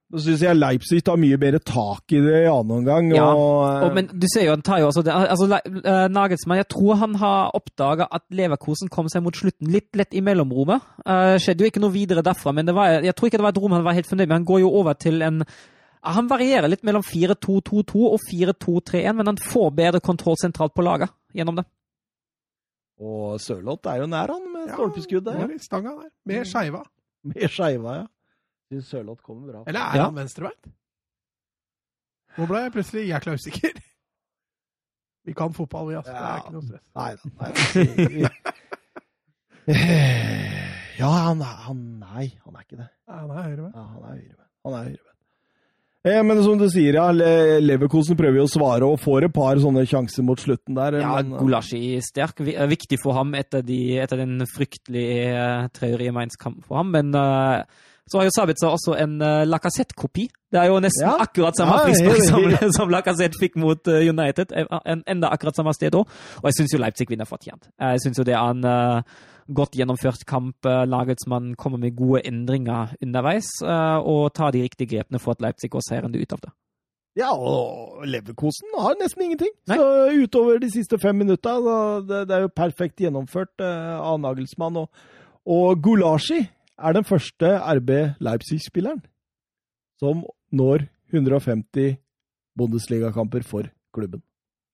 Da 0.09 0.17
syns 0.23 0.41
jeg 0.41 0.57
Leipzig 0.57 1.03
tar 1.05 1.19
mye 1.21 1.37
bedre 1.37 1.59
tak 1.61 2.09
i 2.17 2.19
det 2.23 2.39
i 2.41 2.49
annen 2.49 2.79
omgang. 2.79 3.11
Ja, 3.13 3.27
og, 3.29 3.83
Og, 3.85 3.91
men 3.93 4.07
du 4.09 4.25
ser 4.31 4.47
jo, 4.47 4.55
han 4.55 4.63
tar 4.65 4.81
jo 4.81 4.87
også 4.89 5.03
det, 5.05 5.13
altså 5.13 5.45
eh, 5.53 6.07
Nagelsmann, 6.09 6.57
jeg 6.57 6.69
tror 6.73 6.97
han 7.03 7.13
har 7.21 7.53
oppdaga 7.57 8.07
at 8.17 8.25
Leverkosen 8.33 8.89
kom 8.89 9.11
seg 9.13 9.21
mot 9.21 9.37
slutten 9.37 9.69
litt 9.69 9.93
lett 9.99 10.17
i 10.17 10.23
mellomrommet. 10.25 10.87
Uh, 11.05 11.37
skjedde 11.37 11.61
jo 11.61 11.69
ikke 11.69 11.83
noe 11.83 11.93
videre 11.93 12.25
derfra, 12.25 12.55
men 12.57 12.65
det 12.65 12.73
var, 12.77 13.03
jeg 13.05 13.13
tror 13.13 13.29
ikke 13.29 13.41
det 13.41 13.45
var 13.45 13.53
et 13.53 13.61
rom 13.61 13.77
han 13.77 13.85
var 13.85 13.99
helt 13.99 14.09
fornøyd 14.09 14.25
med. 14.25 14.37
Han 14.39 14.49
går 14.49 14.63
jo 14.65 14.73
over 14.81 14.97
til 14.97 15.21
en 15.21 15.43
Han 16.09 16.29
varierer 16.31 16.71
litt 16.71 16.85
mellom 16.87 17.03
4-2-2-2 17.03 18.05
og 18.07 18.21
4-2-3-1, 18.23 19.13
men 19.13 19.29
han 19.29 19.37
får 19.37 19.73
bedre 19.77 19.99
kontroll 19.99 20.37
sentralt 20.41 20.73
på 20.73 20.85
laget 20.87 21.11
gjennom 21.35 21.59
det. 21.59 21.65
og 23.03 23.35
Sørloth 23.43 23.91
er 23.91 23.99
jo 24.01 24.07
nær 24.07 24.31
han 24.31 24.45
med 24.53 24.71
stolpeskuddet. 24.73 25.35
Ja, 25.43 25.49
stanga 25.59 25.99
der. 25.99 26.13
Med 26.25 26.47
skeiva. 26.47 26.87
Med 27.27 27.51
skeiva, 27.51 27.97
ja. 27.99 28.07
Syns 28.69 28.89
Sørloth 28.91 29.23
kommer 29.25 29.49
bra. 29.51 29.63
Eller 29.67 29.79
er 29.81 29.97
Ja. 29.97 30.05
han 30.05 30.15
venstrebeint? 30.19 30.69
Nå 32.37 32.45
ble 32.47 32.59
jeg 32.63 32.71
plutselig 32.75 33.07
jækla 33.09 33.33
usikker. 33.39 33.73
Vi 35.25 35.33
kan 35.37 35.53
fotball, 35.53 35.89
vi. 35.89 35.95
Altså. 35.99 36.13
Det 36.13 36.21
er 36.25 36.37
ikke 36.39 36.53
noe 36.55 36.65
stress. 36.65 36.85
Nei 36.95 37.11
da. 37.15 37.21
Nei, 37.39 37.51
da. 38.23 38.29
Ja, 40.99 41.09
han 41.29 41.39
er 41.45 41.59
han, 41.67 41.77
Nei, 42.01 42.25
han 42.43 42.55
er 42.57 42.63
ikke 42.65 42.79
det. 42.79 42.87
Ja, 43.07 43.19
han 43.21 43.29
er 43.31 43.43
høyrebeint. 43.45 43.75
Ja, 43.77 43.83
han 43.85 44.01
er 44.03 44.15
høyrebeint. 44.17 44.49
Han 44.65 44.73
er 44.73 44.81
høyrebeint. 44.89 45.05
Eh, 46.09 46.21
men 46.23 46.39
som 46.43 46.57
du 46.59 46.65
sier, 46.71 46.95
ja, 46.95 47.05
Leverkosen 47.59 48.17
prøver 48.19 48.39
jo 48.41 48.47
å 48.47 48.51
svare 48.51 48.87
og 48.87 48.99
får 49.03 49.27
et 49.27 49.33
par 49.35 49.59
sånne 49.61 49.83
sjanser 49.87 50.23
mot 50.27 50.39
slutten 50.41 50.75
der. 50.79 50.97
Ja, 51.03 51.13
men, 51.19 51.35
Gulasji 51.39 51.99
sterk. 52.03 52.39
Er 52.51 52.67
Viktig 52.71 52.99
for 53.03 53.15
ham 53.19 53.35
etter, 53.39 53.63
de, 53.67 53.79
etter 54.03 54.23
den 54.23 54.39
fryktelige 54.49 55.35
uh, 55.35 55.67
treårige 55.75 56.15
Mainz-kampen 56.15 56.63
for 56.67 56.79
ham. 56.81 56.91
Men 56.95 57.11
eh, 57.19 57.63
så 58.09 58.17
har 58.19 58.25
jo 58.27 58.33
Sabitzer 58.33 58.67
også 58.73 58.95
en 58.97 59.17
uh, 59.21 59.43
Lacassette-kopi. 59.45 60.27
Det 60.49 60.57
er 60.59 60.69
jo 60.71 60.79
nesten 60.81 61.05
Ja. 61.05 61.15
akkurat 61.21 61.57
samme 61.57 61.75
Ja, 61.77 61.85
frispark 61.85 62.23
som, 62.31 62.71
som 62.73 62.89
Lacassette 62.93 63.37
fikk 63.39 63.55
mot 63.61 63.87
uh, 63.87 63.99
United. 64.01 64.51
Eh, 64.57 64.65
En, 64.89 65.03
enda 65.07 65.29
akkurat 65.29 65.55
samme 65.55 65.73
sted 65.77 65.93
òg. 65.95 66.07
Og 66.41 66.47
jeg 66.49 66.57
syns 66.57 66.73
jo 66.73 66.79
Leipzig 66.81 67.09
vinner 67.11 67.29
fortjent. 67.29 67.69
Jeg 67.79 68.01
syns 68.01 68.17
jo 68.17 68.25
det 68.25 68.33
er 68.33 68.55
en 68.55 68.65
uh, 68.65 69.19
godt 69.53 69.77
gjennomført 69.77 70.25
kamp. 70.29 70.57
Uh, 70.65 70.83
Lagelsmann 70.89 71.53
kommer 71.55 71.77
med 71.77 71.95
gode 71.97 72.23
endringer 72.25 72.95
underveis 73.01 73.51
uh, 73.61 74.01
og 74.01 74.33
tar 74.33 74.51
de 74.57 74.63
riktige 74.65 74.89
grepene 74.97 75.21
for 75.21 75.37
at 75.37 75.41
Leipzig 75.45 75.69
går 75.69 75.85
seirende 75.89 76.17
ut 76.21 76.33
av 76.33 76.41
det. 76.47 76.51
Ja, 77.17 77.29
og 77.33 78.05
Leverkosen 78.07 78.69
har 78.79 78.93
nesten 78.99 79.25
ingenting. 79.25 79.49
Nei. 79.67 79.75
Så 79.77 79.87
utover 80.23 80.59
de 80.61 80.69
siste 80.71 80.97
fem 81.01 81.17
minutta, 81.19 81.57
det, 82.07 82.19
det 82.29 82.35
er 82.37 82.45
jo 82.45 82.51
perfekt 82.55 83.01
gjennomført 83.01 83.59
uh, 83.61 83.97
av 84.01 84.19
Nagelsmann. 84.23 84.77
Og, 84.81 84.89
og 85.49 85.81
Gulashi 85.83 86.43
er 86.79 86.95
den 86.97 87.07
første 87.07 87.53
RB 87.77 87.91
Leipzig-spilleren 88.23 89.01
som 89.99 90.23
når 90.55 90.87
150 91.13 91.97
Bundesligakamper 92.57 93.43
for 93.47 93.69
klubben. 93.95 94.21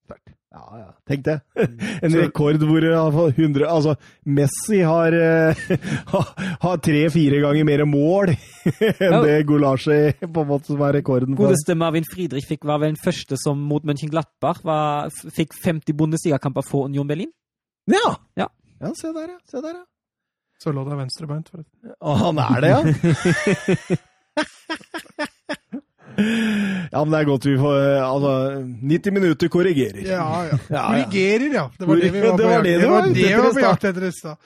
Sterkt. 0.06 0.36
Ja, 0.56 0.78
ja. 0.80 0.90
Tenk 1.10 1.26
det. 1.26 1.36
En 2.06 2.14
rekord 2.16 2.62
hvor 2.64 2.84
i 2.84 2.92
hvert 2.92 3.16
fall 3.16 3.32
100 3.34 3.66
Altså, 3.68 3.96
Messi 4.38 4.80
har, 4.86 5.16
eh, 5.18 5.64
har 6.66 6.78
tre-fire 6.86 7.42
ganger 7.44 7.68
mer 7.68 7.84
mål 7.90 8.32
enn 9.04 9.18
det 9.26 9.40
Gulasje 9.50 9.98
på 10.22 10.46
en 10.46 10.52
måte 10.52 10.72
som 10.72 10.84
er 10.88 11.00
rekorden. 11.02 11.36
for. 11.36 11.50
Godeste 11.50 11.76
Marvin 11.76 12.08
Friedrich 12.08 12.48
fikk, 12.48 12.64
var 12.70 12.80
vel 12.84 12.94
den 12.94 13.02
første 13.02 13.40
som 13.42 13.60
mot 13.72 13.84
Mönchenglattbach 13.84 14.64
var, 14.68 15.12
fikk 15.36 15.58
50 15.66 15.98
Bundesligakamper 15.98 16.64
for 16.70 16.88
Union 16.88 17.10
Berlin. 17.10 17.34
Ja. 17.92 18.16
Ja. 18.40 18.48
ja, 18.82 18.94
se 18.96 19.12
der, 19.12 19.36
ja. 19.36 19.42
Se 19.50 19.60
der, 19.62 19.82
ja. 19.82 19.86
Så 20.66 20.74
er 20.74 20.98
venstrebeint, 21.00 21.50
forresten. 21.54 21.96
Å, 22.02 22.16
han 22.26 22.38
er 22.42 22.58
det, 22.66 22.70
ja. 22.74 22.82
ja, 26.92 27.02
men 27.04 27.12
det 27.12 27.20
er 27.20 27.26
godt 27.28 27.46
vi 27.48 27.56
får 27.60 27.78
Altså, 28.06 28.32
90 28.88 29.14
minutter 29.16 29.50
korrigerer. 29.52 30.02
Ja, 30.08 30.28
ja. 30.48 30.58
Ja, 30.70 30.84
ja. 30.98 31.04
Korrigerer, 31.06 31.48
ja. 31.54 31.66
Det 31.78 31.88
var 31.90 31.96
det 32.02 32.12
vi 32.14 32.22
var 32.24 32.38
Det 32.38 32.44
på 32.44 32.50
var 32.50 32.54
jakt- 32.56 32.64
det 32.66 32.76
det 32.82 32.88
var 32.90 32.96
var 32.96 33.08
det 33.08 33.14
vi 33.16 33.26
etter 33.26 33.38
var 33.38 33.46
i 33.46 33.48
på 33.48 33.60
stad. 33.60 33.70
jakt 33.70 33.84
etter 33.90 34.04
i 34.08 34.12
stad. 34.12 34.38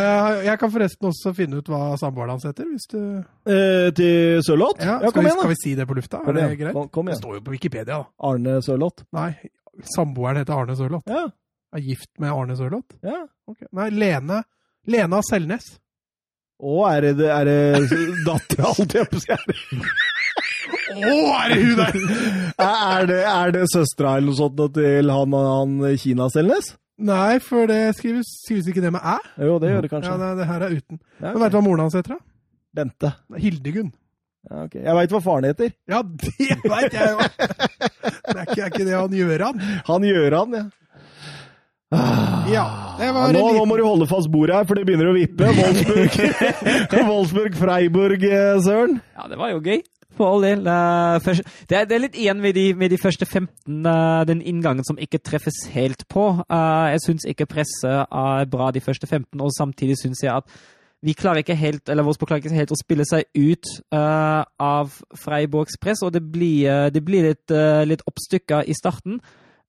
Eh, 0.00 0.44
Jeg 0.48 0.58
kan 0.62 0.70
forresten 0.76 1.08
også 1.10 1.34
finne 1.36 1.60
ut 1.60 1.68
hva 1.72 1.80
samboeren 2.00 2.32
hans 2.34 2.46
heter, 2.48 2.64
hvis 2.72 2.86
du 2.90 3.00
Eh, 3.50 3.90
til 4.00 4.42
Sørloth? 4.46 4.80
Ja, 4.84 4.98
Ja, 5.04 5.10
kom 5.10 5.24
vi, 5.24 5.30
da. 5.30 5.36
skal 5.38 5.50
vi 5.54 5.58
si 5.62 5.74
det 5.74 5.86
på 5.88 5.94
lufta? 5.98 6.22
Er 6.26 6.32
det 6.32 6.58
greit? 6.58 6.72
Kom, 6.72 6.88
kom 6.88 7.06
Det 7.12 7.18
står 7.20 7.34
jo 7.38 7.40
på 7.40 7.50
Wikipedia, 7.56 7.84
da. 8.00 8.04
Arne 8.30 8.60
Sørloth. 8.62 9.04
Nei, 9.12 9.34
samboeren 9.96 10.36
heter 10.42 10.54
Arne 10.56 10.76
Sørloth. 10.76 11.06
Ja. 11.10 11.26
Er 11.72 11.80
gift 11.84 12.10
med 12.18 12.30
Arne 12.32 12.56
Sørloth? 12.56 12.96
ja. 13.04 13.26
Ok. 13.50 13.64
Nei, 13.72 13.88
Lene. 13.90 14.44
Lena 14.86 15.20
Selnes. 15.26 15.66
Å, 16.60 16.74
er 16.92 17.06
det, 17.16 17.28
er 17.32 17.48
det 17.48 17.58
dattera, 18.26 18.72
holdt 18.76 18.94
jeg 18.98 19.08
på 19.10 19.16
å 19.16 19.22
si? 19.22 19.32
Er 19.32 19.44
det- 19.48 19.58
Å, 20.90 21.14
er 21.40 21.52
det 21.54 21.58
hun 21.62 21.76
der?! 21.78 21.96
Er 22.60 23.06
det, 23.08 23.18
er 23.30 23.52
det 23.54 23.62
søstera 23.72 24.16
eller 24.18 24.28
noe 24.32 24.38
sånt 24.40 24.60
til 24.76 25.10
han, 25.14 25.36
han 25.36 25.76
Kina-Selnes? 26.02 26.74
Nei, 27.00 27.38
for 27.40 27.64
det 27.70 27.78
skrives, 27.96 28.28
skrives 28.44 28.68
ikke 28.68 28.82
det 28.84 28.90
med 28.92 29.00
æ. 29.00 29.14
Jo, 29.40 29.54
det 29.62 29.70
gjør 29.72 29.86
det 29.86 29.90
kanskje. 29.94 30.10
Ja, 30.12 30.18
det, 30.20 30.30
det 30.42 30.48
her 30.50 30.64
er 30.66 30.74
uten. 30.76 30.98
Ja, 31.22 31.30
Men 31.32 31.40
vet 31.46 31.54
du 31.54 31.56
hva 31.56 31.62
moren 31.64 31.84
hans 31.86 31.96
heter? 31.96 32.18
da? 32.18 32.20
Bente. 32.76 33.12
Hildegunn. 33.40 33.88
Ja, 34.50 34.64
ok. 34.66 34.74
Jeg 34.82 34.96
veit 34.98 35.14
hva 35.14 35.20
faren 35.24 35.48
heter. 35.48 35.72
Ja, 35.88 36.02
det 36.26 36.58
veit 36.66 36.92
jeg 36.98 37.14
jo! 37.14 37.24
Det 37.24 38.36
er 38.36 38.44
ikke, 38.44 38.60
er 38.60 38.68
ikke 38.68 38.84
det 38.90 38.98
han 38.98 39.16
gjør, 39.16 39.46
han? 39.48 39.64
Han 39.88 40.06
Gjøran, 40.10 40.58
ja. 40.58 40.66
Ah. 41.92 42.46
Ja, 42.50 42.64
Ja, 43.00 43.12
nå, 43.12 43.32
nå 43.32 43.40
liten- 43.52 43.68
må 43.68 43.76
du 43.78 43.82
holde 43.84 44.06
fast 44.06 44.30
bordet 44.30 44.54
her, 44.54 44.64
for 44.68 44.74
det 44.78 44.84
begynner 44.86 45.08
å 45.10 45.14
vippe. 45.16 45.46
Wolfsburg, 45.56 47.06
Wolfsburg 47.08 47.54
Freiburg, 47.58 48.22
eh, 48.24 48.58
Søren. 48.62 49.00
Ja, 49.16 49.26
det 49.28 49.38
var 49.40 49.50
jo 49.54 49.60
gøy. 49.64 49.80
For 50.18 50.26
all 50.34 50.42
del. 50.42 50.64
Det 51.70 51.78
er, 51.78 51.98
litt 52.02 52.16
igjen 52.18 52.40
med 52.42 52.52
de, 52.54 52.74
med 52.74 52.90
de 52.92 52.98
første 53.00 53.24
15, 53.24 53.86
eh, 53.86 54.24
den 54.28 54.42
inngangen 54.42 54.84
som 54.84 54.98
ikke 55.00 55.18
treffes 55.24 55.62
helt 55.72 56.04
på. 56.12 56.26
Eh, 56.50 56.90
Jeg 56.92 57.00
syns 57.06 57.24
ikke 57.30 57.46
presset 57.48 58.04
er 58.10 58.44
bra 58.50 58.70
de 58.74 58.80
første 58.84 59.06
15, 59.08 59.40
og 59.40 59.50
samtidig 59.56 59.96
syns 60.02 60.20
jeg 60.22 60.34
at 60.34 60.44
vi 61.02 61.14
klarer 61.16 61.40
ikke 61.40 61.56
helt, 61.56 61.88
eller 61.88 62.04
Wolfsburg 62.04 62.28
klarer 62.28 62.42
ikke 62.44 62.58
helt 62.58 62.74
å 62.74 62.76
spille 62.82 63.06
seg 63.08 63.24
ut 63.34 63.64
av 63.96 64.90
Freiburgs 65.16 65.78
press, 65.80 66.02
og 66.04 66.12
det 66.12 66.20
blir, 66.30 66.90
det 66.92 67.00
blir 67.06 67.30
litt, 67.30 67.54
litt 67.88 68.02
oppstykka 68.06 68.60
i 68.68 68.74
starten. 68.76 69.16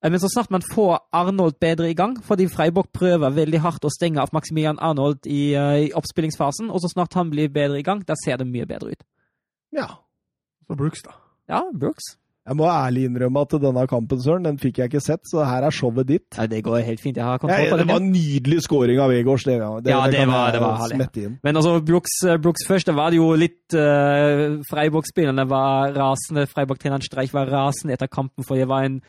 Eh, 0.02 0.10
Men 0.10 0.18
så 0.20 0.28
snart 0.28 0.50
man 0.50 0.62
får 0.74 0.98
Arnold 1.12 1.58
bedre 1.60 1.90
i 1.90 1.94
gang, 1.94 2.16
fordi 2.22 2.48
Freiburg 2.50 2.88
prøver 2.92 3.30
veldig 3.30 3.60
hardt 3.60 3.84
å 3.84 3.90
stenge 3.90 4.18
av 4.20 4.30
Maximilian 4.32 4.78
Arnold 4.80 5.26
i, 5.26 5.54
eh, 5.54 5.88
i 5.88 5.92
oppspillingsfasen, 5.92 6.70
og 6.70 6.80
så 6.82 6.88
snart 6.92 7.14
han 7.14 7.30
blir 7.30 7.48
bedre 7.48 7.78
i 7.78 7.82
gang, 7.86 8.00
da 8.06 8.14
ser 8.24 8.36
det 8.38 8.46
mye 8.46 8.66
bedre 8.66 8.92
ut. 8.92 9.02
Ja. 9.72 9.86
Så 10.68 10.76
Brooks, 10.76 11.02
da. 11.02 11.12
Ja, 11.48 11.62
Brooks. 11.72 12.16
Jeg 12.42 12.56
må 12.58 12.64
ærlig 12.66 13.04
innrømme 13.06 13.40
at 13.44 13.52
denne 13.62 13.86
kampen, 13.86 14.18
Søren, 14.18 14.42
den 14.42 14.56
fikk 14.58 14.78
jeg 14.80 14.90
ikke 14.90 15.00
sett, 15.00 15.20
så 15.30 15.44
her 15.46 15.62
er 15.62 15.70
showet 15.70 16.08
ditt. 16.08 16.26
Ja, 16.36 16.46
det 16.50 16.64
går 16.64 16.82
helt 16.82 16.98
fint. 17.00 17.14
Jeg 17.16 17.22
har 17.24 17.38
kontroll 17.38 17.68
på 17.70 17.76
det 17.78 17.86
det. 17.86 17.92
var 17.92 18.00
en 18.02 18.10
nydelig 18.10 18.62
scoring 18.64 18.98
av 18.98 19.12
Egårs. 19.14 19.44
Det, 19.44 19.60
det, 19.84 19.92
Ja, 19.92 20.00
det 20.10 20.18
det 20.18 20.26
var- 20.26 20.50
det 20.50 20.60
var 20.60 20.76
herlig. 20.78 21.38
Men 21.44 21.54
altså, 21.56 21.78
Brooks, 21.84 22.10
eh, 22.26 22.36
Brooks 22.38 22.66
først, 22.66 22.86
det 22.86 22.96
var 22.96 23.10
det 23.10 23.16
jo 23.18 23.30
litt 23.36 23.72
uh, 23.74 24.58
Freiburg-spillerne 24.72 25.46
var 25.48 25.92
rasende. 25.94 26.48
Freiburg-treneren 26.50 27.02
Streich 27.06 27.32
var 27.32 27.46
rasende 27.46 27.92
etter 27.94 28.08
kampen, 28.08 28.42
for 28.42 28.56
det 28.56 28.66
var 28.66 28.82
en 28.86 29.00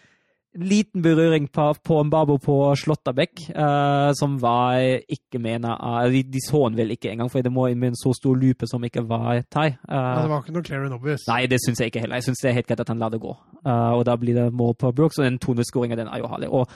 liten 0.60 1.02
berøring 1.02 1.48
på, 1.52 1.66
på 1.84 2.00
Mbabo 2.06 2.38
på 2.38 2.58
Slåttabekk, 2.78 3.48
uh, 3.56 4.12
som 4.18 4.36
var 4.42 4.80
ikke 5.10 5.42
mener 5.42 5.74
av 5.74 6.14
de, 6.14 6.22
de 6.30 6.42
så 6.44 6.66
han 6.68 6.78
vel 6.78 6.94
ikke 6.94 7.10
engang, 7.12 7.32
for 7.34 7.42
det 7.42 7.52
må 7.54 7.68
inn 7.72 7.82
med 7.82 7.94
en 7.94 8.00
så 8.00 8.14
stor 8.18 8.38
lupe 8.38 8.70
som 8.70 8.84
ikke 8.86 9.06
var 9.10 9.42
thai. 9.50 9.72
Uh, 9.90 10.14
Ja, 10.14 10.22
det 10.22 10.30
var 10.30 10.44
ikke 10.44 10.56
noe 10.56 10.66
clear 10.68 10.86
and 10.86 10.94
obvious. 10.94 11.26
Nei, 11.28 11.46
det 11.50 11.60
syns 11.64 11.82
jeg 11.82 11.92
ikke 11.92 12.04
heller. 12.04 12.22
Jeg 12.22 12.30
syns 12.30 12.44
det 12.44 12.52
er 12.52 12.58
helt 12.60 12.70
greit 12.70 12.84
at 12.84 12.92
han 12.94 13.02
lar 13.02 13.14
det 13.14 13.22
gå. 13.24 13.34
Eh, 13.66 13.92
og 13.98 14.04
da 14.06 14.16
blir 14.20 14.36
det 14.38 14.50
mål 14.54 14.76
på 14.80 14.92
Brooks, 14.96 15.20
og 15.20 15.26
den 15.26 15.40
2-0-skåringa, 15.44 15.98
den 16.00 16.12
er 16.12 16.20
jo 16.22 16.30
herlig. 16.32 16.50
Og 16.52 16.68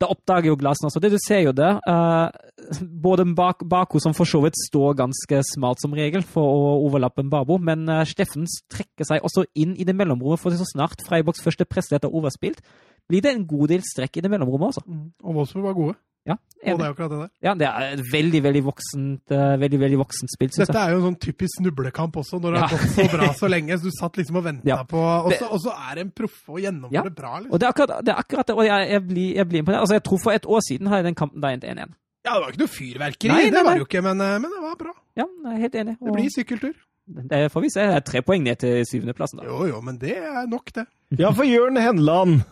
da 0.00 0.08
oppdager 0.12 0.50
jo 0.50 0.58
Glasen 0.60 0.88
også 0.88 1.00
det. 1.00 1.12
Du 1.14 1.18
ser 1.22 1.42
jo 1.46 1.52
det. 1.56 1.70
eh, 1.88 2.80
både 2.82 3.24
bak, 3.36 3.64
Baku, 3.68 3.98
som 4.02 4.14
for 4.16 4.28
så 4.28 4.42
vidt 4.44 4.58
står 4.66 4.96
ganske 4.98 5.40
smalt 5.54 5.80
som 5.80 5.94
regel 5.96 6.24
for 6.26 6.44
å 6.44 6.74
overlappe 6.86 7.24
Mbabo, 7.24 7.58
men 7.62 7.88
uh, 7.88 8.02
Steffen 8.08 8.46
trekker 8.72 9.08
seg 9.08 9.24
også 9.24 9.46
inn 9.54 9.76
i 9.76 9.86
det 9.88 9.96
mellomrommet, 9.96 10.40
for 10.42 10.52
så 10.56 10.66
snart 10.68 11.04
Freiburgs 11.06 11.44
første 11.44 11.64
prestighet 11.68 12.04
er 12.04 12.16
overspilt, 12.16 12.60
blir 13.08 13.22
det 13.22 13.32
en 13.32 13.46
god 13.48 13.72
del 13.72 13.84
strekk 13.86 14.18
i 14.18 14.24
det 14.24 14.32
mellomrommet 14.32 14.74
også. 14.74 14.84
Mm. 14.86 15.06
Og 15.24 15.40
Wolfsburg 15.40 15.68
var 15.70 15.78
gode. 15.78 15.98
Ja, 16.26 16.34
Og 16.72 16.78
det 16.80 16.86
er 16.86 16.92
akkurat 16.94 17.10
det 17.12 17.18
der. 17.20 17.28
Ja, 17.46 17.52
det 17.54 17.66
er 17.68 17.92
et 17.94 18.00
veldig, 18.12 18.40
veldig 18.42 18.62
voksent, 18.66 19.30
eh, 19.30 19.52
veldig, 19.62 19.78
veldig 19.84 19.98
voksent 20.00 20.32
spill, 20.32 20.48
syns 20.50 20.66
Dette 20.66 20.80
er 20.82 20.90
jo 20.90 20.96
en 20.98 21.04
sånn 21.12 21.18
typisk 21.22 21.60
snublekamp 21.60 22.16
også, 22.18 22.40
når 22.42 22.56
det 22.56 22.62
har 22.64 22.72
gått 22.74 22.94
så 22.96 23.04
bra 23.12 23.28
så 23.38 23.50
lenge. 23.52 23.76
Så 23.78 23.84
du 23.86 23.94
satt 23.94 24.16
liksom 24.18 24.36
og 24.40 24.44
venta 24.48 24.66
Ja. 24.66 24.78
på 24.82 24.98
Og 24.98 25.60
så 25.62 25.70
er 25.76 25.94
det 25.94 26.04
en 26.06 26.10
proffe 26.10 26.48
og 26.56 26.58
gjennomfører 26.64 26.92
Ja. 26.98 27.02
det 27.06 27.14
bra, 27.14 27.36
liksom. 27.38 27.52
Og 27.52 27.60
det 27.60 27.66
er 27.68 27.72
akkurat 27.76 28.04
det, 28.04 28.08
er 28.16 28.18
akkurat 28.24 28.46
det 28.50 28.56
og 28.56 28.64
jeg, 28.66 28.90
jeg, 28.90 29.02
blir, 29.06 29.28
jeg 29.36 29.48
blir 29.48 29.58
imponert. 29.62 29.80
Altså, 29.80 29.94
jeg 29.94 30.02
tror 30.02 30.18
for 30.24 30.30
et 30.32 30.46
år 30.46 30.60
siden 30.68 30.86
har 30.90 30.96
jeg 30.96 31.04
den 31.04 31.14
kampen 31.14 31.40
da 31.40 31.48
endt 31.54 31.64
1-1. 31.64 31.94
Ja, 32.26 32.34
det 32.34 32.42
var 32.42 32.50
ikke 32.50 32.64
noe 32.64 32.74
fyrverkeri, 32.74 33.28
Nei, 33.30 33.42
nei, 33.44 33.50
det 33.54 33.62
var 33.64 33.72
det 33.76 33.78
jo 33.84 33.86
ikke, 33.86 34.02
men, 34.02 34.20
eh, 34.20 34.38
men 34.42 34.50
det 34.50 34.62
var 34.66 34.74
bra. 34.82 34.92
Ja, 35.16 35.26
jeg 35.44 35.54
er 35.54 35.60
helt 35.62 35.74
enig. 35.84 35.96
Det 36.02 36.12
blir 36.16 36.30
sykkeltur. 36.34 36.74
Det 37.06 37.52
får 37.52 37.62
vi 37.62 37.68
se. 37.70 37.80
Det 37.86 37.94
er 37.94 38.00
tre 38.02 38.22
poeng 38.26 38.42
ned 38.42 38.58
til 38.58 38.82
syvendeplassen. 38.90 39.38
da. 39.38 39.44
Jo, 39.46 39.62
jo, 39.70 39.80
men 39.80 39.96
det 40.02 40.16
er 40.18 40.46
nok, 40.50 40.72
det. 40.74 40.86
Ja, 41.16 41.30
for 41.30 41.44
Jørn 41.46 41.76
Henland, 41.78 42.42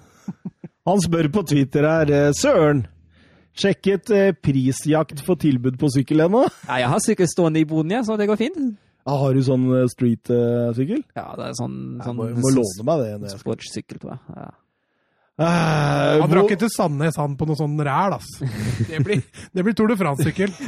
han 0.86 1.00
spør 1.02 1.26
på 1.32 1.42
Twitter 1.48 1.82
her, 1.82 2.06
eh, 2.12 2.32
Søren, 2.38 2.86
sjekket 3.58 4.10
eh, 4.14 4.32
prisjakt 4.34 5.22
for 5.24 5.38
tilbud 5.40 5.78
på 5.80 5.90
sykkel 5.94 6.24
ennå? 6.26 6.44
Ja, 6.68 6.80
jeg 6.84 6.90
har 6.94 7.02
sykkel 7.04 7.28
stående 7.30 7.62
i 7.62 7.68
boden, 7.68 7.94
ja, 7.94 8.02
så 8.06 8.16
det 8.20 8.26
går 8.30 8.40
fint. 8.40 8.58
Ah, 9.04 9.18
har 9.20 9.34
du 9.36 9.42
sånn 9.44 9.66
eh, 9.76 9.86
street-sykkel? 9.92 11.02
Ja, 11.16 11.26
det 11.38 11.50
er 11.50 11.56
sånn, 11.58 11.74
Jeg 11.98 12.06
sånn 12.08 12.16
må, 12.18 12.28
må 12.40 12.52
låne 12.56 12.86
meg 12.88 13.02
det. 13.04 13.10
jeg 13.28 13.42
sportssykkel, 13.44 14.00
tror 14.02 14.14
jeg. 14.16 14.22
Ja. 14.38 14.50
Eh, 15.34 16.20
Han 16.20 16.30
drakk 16.30 16.52
ikke 16.52 16.60
til 16.62 16.70
Sandnes, 16.70 17.16
han, 17.18 17.32
på 17.34 17.46
noe 17.48 17.58
sånn 17.58 17.74
ræl, 17.82 18.14
ass. 18.14 18.28
Det 18.90 19.00
blir, 19.02 19.22
det 19.50 19.64
blir 19.66 19.74
Tour 19.74 19.90
de 19.90 19.96
France-sykkel. 19.98 20.52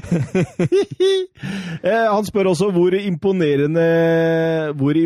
Eh, 1.87 2.07
Han 2.09 2.25
spør 2.27 2.49
også 2.51 2.71
hvor 2.75 2.95
imponerende 2.97 3.83
hvor, 4.81 4.97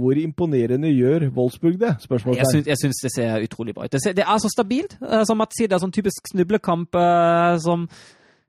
hvor 0.00 0.16
imponerende 0.18 0.88
gjør 0.90 1.26
Wolfsburg 1.36 1.76
det? 1.78 1.92
Syns, 2.50 2.66
jeg 2.72 2.80
syns 2.80 3.02
det 3.04 3.12
ser 3.14 3.44
utrolig 3.44 3.74
bra 3.76 3.84
ut. 3.86 3.92
Det, 3.92 4.00
ser, 4.02 4.16
det 4.16 4.24
er 4.24 4.40
så 4.42 4.50
stabilt. 4.50 4.96
eh, 5.04 5.22
Som 5.28 5.44
at 5.44 5.52
sier, 5.54 5.68
det 5.70 5.76
er 5.76 5.84
sånn 5.84 5.94
typisk 5.94 6.32
snublekamp 6.32 6.96
som, 7.62 7.84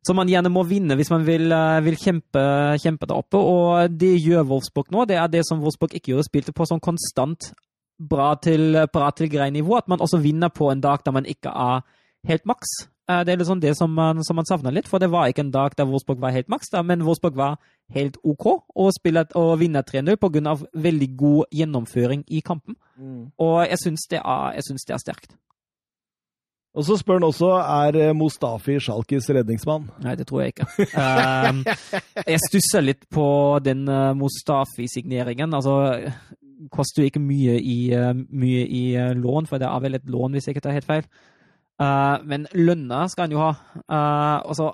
som 0.07 0.17
man 0.17 0.31
gjerne 0.31 0.49
må 0.53 0.63
vinne 0.69 0.95
hvis 0.97 1.11
man 1.13 1.27
vil, 1.27 1.51
vil 1.85 1.99
kjempe, 2.01 2.43
kjempe 2.81 3.09
der 3.11 3.19
oppe. 3.19 3.38
Og 3.43 3.93
det 3.99 4.15
gjør 4.23 4.47
Wolfsburg 4.55 4.89
nå. 4.95 5.05
Det 5.11 5.19
er 5.19 5.27
det 5.35 5.43
som 5.45 5.61
Wolfsburg 5.61 5.93
ikke 5.99 6.15
gjorde. 6.15 6.29
Spilte 6.31 6.55
på 6.55 6.65
sånn 6.71 6.81
konstant 6.81 7.51
bra 7.99 8.36
til, 8.41 8.78
bra 8.94 9.11
til 9.11 9.30
grei 9.32 9.49
nivå. 9.49 9.78
At 9.78 9.88
man 9.88 10.02
også 10.02 10.19
vinner 10.22 10.49
på 10.49 10.69
en 10.72 10.82
dag 10.82 10.99
der 11.06 11.11
man 11.11 11.26
ikke 11.26 11.49
er 11.49 11.82
helt 12.28 12.45
maks. 12.45 12.68
Eh, 13.10 13.24
Det 13.24 13.34
er 13.34 13.38
liksom 13.38 13.61
det 13.61 13.78
som 13.78 13.90
man, 13.90 14.24
som 14.24 14.36
man 14.36 14.45
savner 14.45 14.72
litt, 14.72 14.88
for 14.88 14.99
det 14.99 15.11
var 15.11 15.28
ikke 15.28 15.40
en 15.45 15.52
dag 15.52 15.72
der 15.78 15.86
Wolfsburg 15.86 16.19
var 16.22 16.32
helt 16.32 16.49
maks, 16.49 16.68
men 16.84 17.02
Wolfsburg 17.03 17.36
var 17.36 17.57
helt 17.94 18.18
OK 18.24 18.45
og, 18.76 18.91
spiller, 18.94 19.26
og 19.36 19.60
vinner 19.60 19.82
3-0 19.82 20.15
pga. 20.18 20.56
veldig 20.76 21.18
god 21.18 21.45
gjennomføring 21.56 22.24
i 22.28 22.40
kampen. 22.41 22.76
Og 23.38 23.68
jeg 23.69 23.78
syns 23.80 24.07
det, 24.11 24.19
det 24.22 24.94
er 24.94 24.98
sterkt. 24.98 25.36
Og 26.78 26.84
så 26.86 26.98
spør 26.98 27.14
han 27.18 27.24
også 27.24 27.48
er 27.57 27.95
eh, 27.95 28.14
Mustafi 28.14 28.76
Sjalkis 28.80 29.30
redningsmann. 29.30 29.88
Nei, 30.03 30.14
det 30.15 30.28
tror 30.28 30.41
jeg 30.44 30.53
ikke. 30.53 30.68
Um, 30.94 31.64
jeg 32.28 32.40
stusser 32.44 32.82
litt 32.86 33.07
på 33.10 33.26
den 33.65 33.88
Mustafi-signeringen. 34.19 35.53
Altså, 35.57 36.11
koster 36.73 37.03
jo 37.03 37.11
ikke 37.11 37.23
mye 37.23 37.57
i, 37.61 37.79
uh, 37.95 38.13
mye 38.13 38.65
i 38.65 38.84
uh, 38.97 39.13
lån, 39.17 39.49
for 39.49 39.61
det 39.61 39.69
er 39.69 39.81
vel 39.84 39.97
et 39.99 40.07
lån, 40.09 40.35
hvis 40.35 40.47
jeg 40.47 40.57
ikke 40.57 40.65
tar 40.67 40.77
helt 40.77 40.89
feil. 40.89 41.09
Uh, 41.77 42.17
men 42.25 42.47
lønna 42.57 43.05
skal 43.11 43.27
han 43.27 43.35
jo 43.35 43.43
ha. 43.43 43.51
Uh, 43.85 44.49
og 44.49 44.57
så 44.57 44.71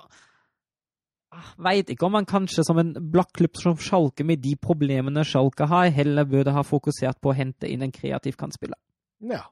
veit 1.60 1.90
ikke 1.90 2.06
om 2.06 2.16
han 2.18 2.28
kanskje 2.28 2.64
som 2.66 2.78
en 2.80 2.94
blakklubb 3.12 3.58
som 3.60 3.76
Sjalke, 3.80 4.24
med 4.26 4.42
de 4.44 4.54
problemene 4.60 5.24
Sjalke 5.26 5.68
har, 5.70 5.90
heller 5.94 6.28
burde 6.28 6.54
ha 6.54 6.64
fokusert 6.66 7.20
på 7.20 7.32
å 7.32 7.36
hente 7.36 7.70
inn 7.70 7.84
en 7.84 7.94
kreativ 7.94 8.38
kantspiller. 8.40 8.78
Ja. 9.24 9.42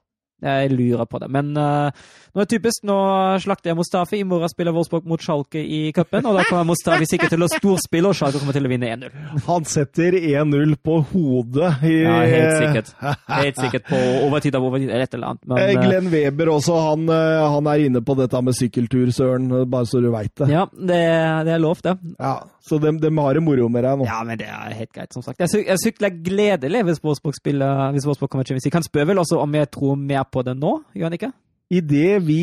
Jeg 0.42 0.72
lurer 0.74 1.06
på 1.08 1.20
det. 1.22 1.28
Men 1.32 1.52
uh, 1.56 2.04
nå 2.32 2.40
er 2.42 2.46
det 2.46 2.52
typisk, 2.56 2.82
nå 2.88 2.96
slakter 3.44 3.70
jeg 3.72 3.76
Mustafi. 3.78 4.20
I 4.22 4.26
morgen 4.28 4.50
spiller 4.50 4.72
Wolfsburg 4.74 5.06
mot 5.10 5.20
Schalke 5.22 5.60
i 5.62 5.80
cupen, 5.94 6.24
og 6.26 6.38
da 6.38 6.44
kommer 6.48 6.64
Mustafi 6.72 7.06
sikkert 7.12 7.34
til 7.34 7.44
å 7.44 7.48
storspille, 7.52 8.08
og 8.10 8.16
Schalke 8.18 8.40
kommer 8.40 8.56
til 8.56 8.66
å 8.66 8.72
vinne 8.72 8.88
1-0. 8.94 9.18
Han 9.46 9.66
setter 9.68 10.16
1-0 10.18 10.76
på 10.82 10.98
hodet 11.12 11.72
i 11.88 11.98
Ja, 12.02 12.16
helt 12.26 12.56
sikkert. 12.62 12.92
Helt 13.28 13.60
sikkert 13.60 13.86
på 13.90 14.00
overtid 14.26 14.56
av 14.58 14.64
overtid, 14.68 14.88
eller 14.90 15.06
et 15.08 15.14
eller 15.18 15.34
annet. 15.34 15.44
Men, 15.46 15.60
Eh, 15.62 15.76
uh, 15.76 15.82
Glenn 15.84 16.08
Weber 16.12 16.48
også, 16.56 16.74
han, 16.88 17.04
eh, 17.12 17.42
han 17.54 17.68
er 17.70 17.84
inne 17.86 18.00
på 18.02 18.16
dette 18.18 18.40
med 18.42 18.56
sykkeltur, 18.56 19.12
Søren, 19.14 19.46
bare 19.70 19.86
så 19.86 20.00
du 20.02 20.08
veit 20.12 20.32
det. 20.40 20.48
ja, 20.50 20.64
det, 20.72 20.98
det 21.46 21.52
er 21.54 21.60
lov, 21.62 21.78
det. 21.84 21.92
Ja, 22.18 22.32
så 22.62 22.78
de, 22.82 22.90
de 23.02 23.10
har 23.18 23.34
det 23.36 23.42
moro 23.44 23.68
med 23.70 23.84
deg 23.84 24.00
nå. 24.00 24.06
Ja, 24.08 24.22
men 24.26 24.38
det 24.40 24.48
er 24.48 24.74
helt 24.78 24.92
greit, 24.94 25.12
som 25.14 25.22
sagt. 25.24 25.38
Jeg, 25.42 25.50
syk, 25.52 25.66
jeg 25.68 25.82
sykler 25.82 26.16
gledelig 26.24 26.82
hvis 26.88 27.00
Wolfsburg 27.04 27.36
spiller 27.36 27.92
hvis 27.94 28.06
Wolfsburg 28.08 28.30
kommer 28.32 28.46
til 28.46 28.54
Champions 28.54 28.66
League. 28.68 28.78
Han 28.80 28.86
spør 28.88 29.08
vel 29.12 29.22
også 29.22 29.38
om 29.42 29.56
jeg 29.58 29.70
tror 29.74 29.96
mer 30.00 30.24
på 30.32 30.42
det 30.46 30.54
nå, 30.58 30.72
ikke? 30.96 31.30
Idet 31.72 32.22
vi, 32.26 32.40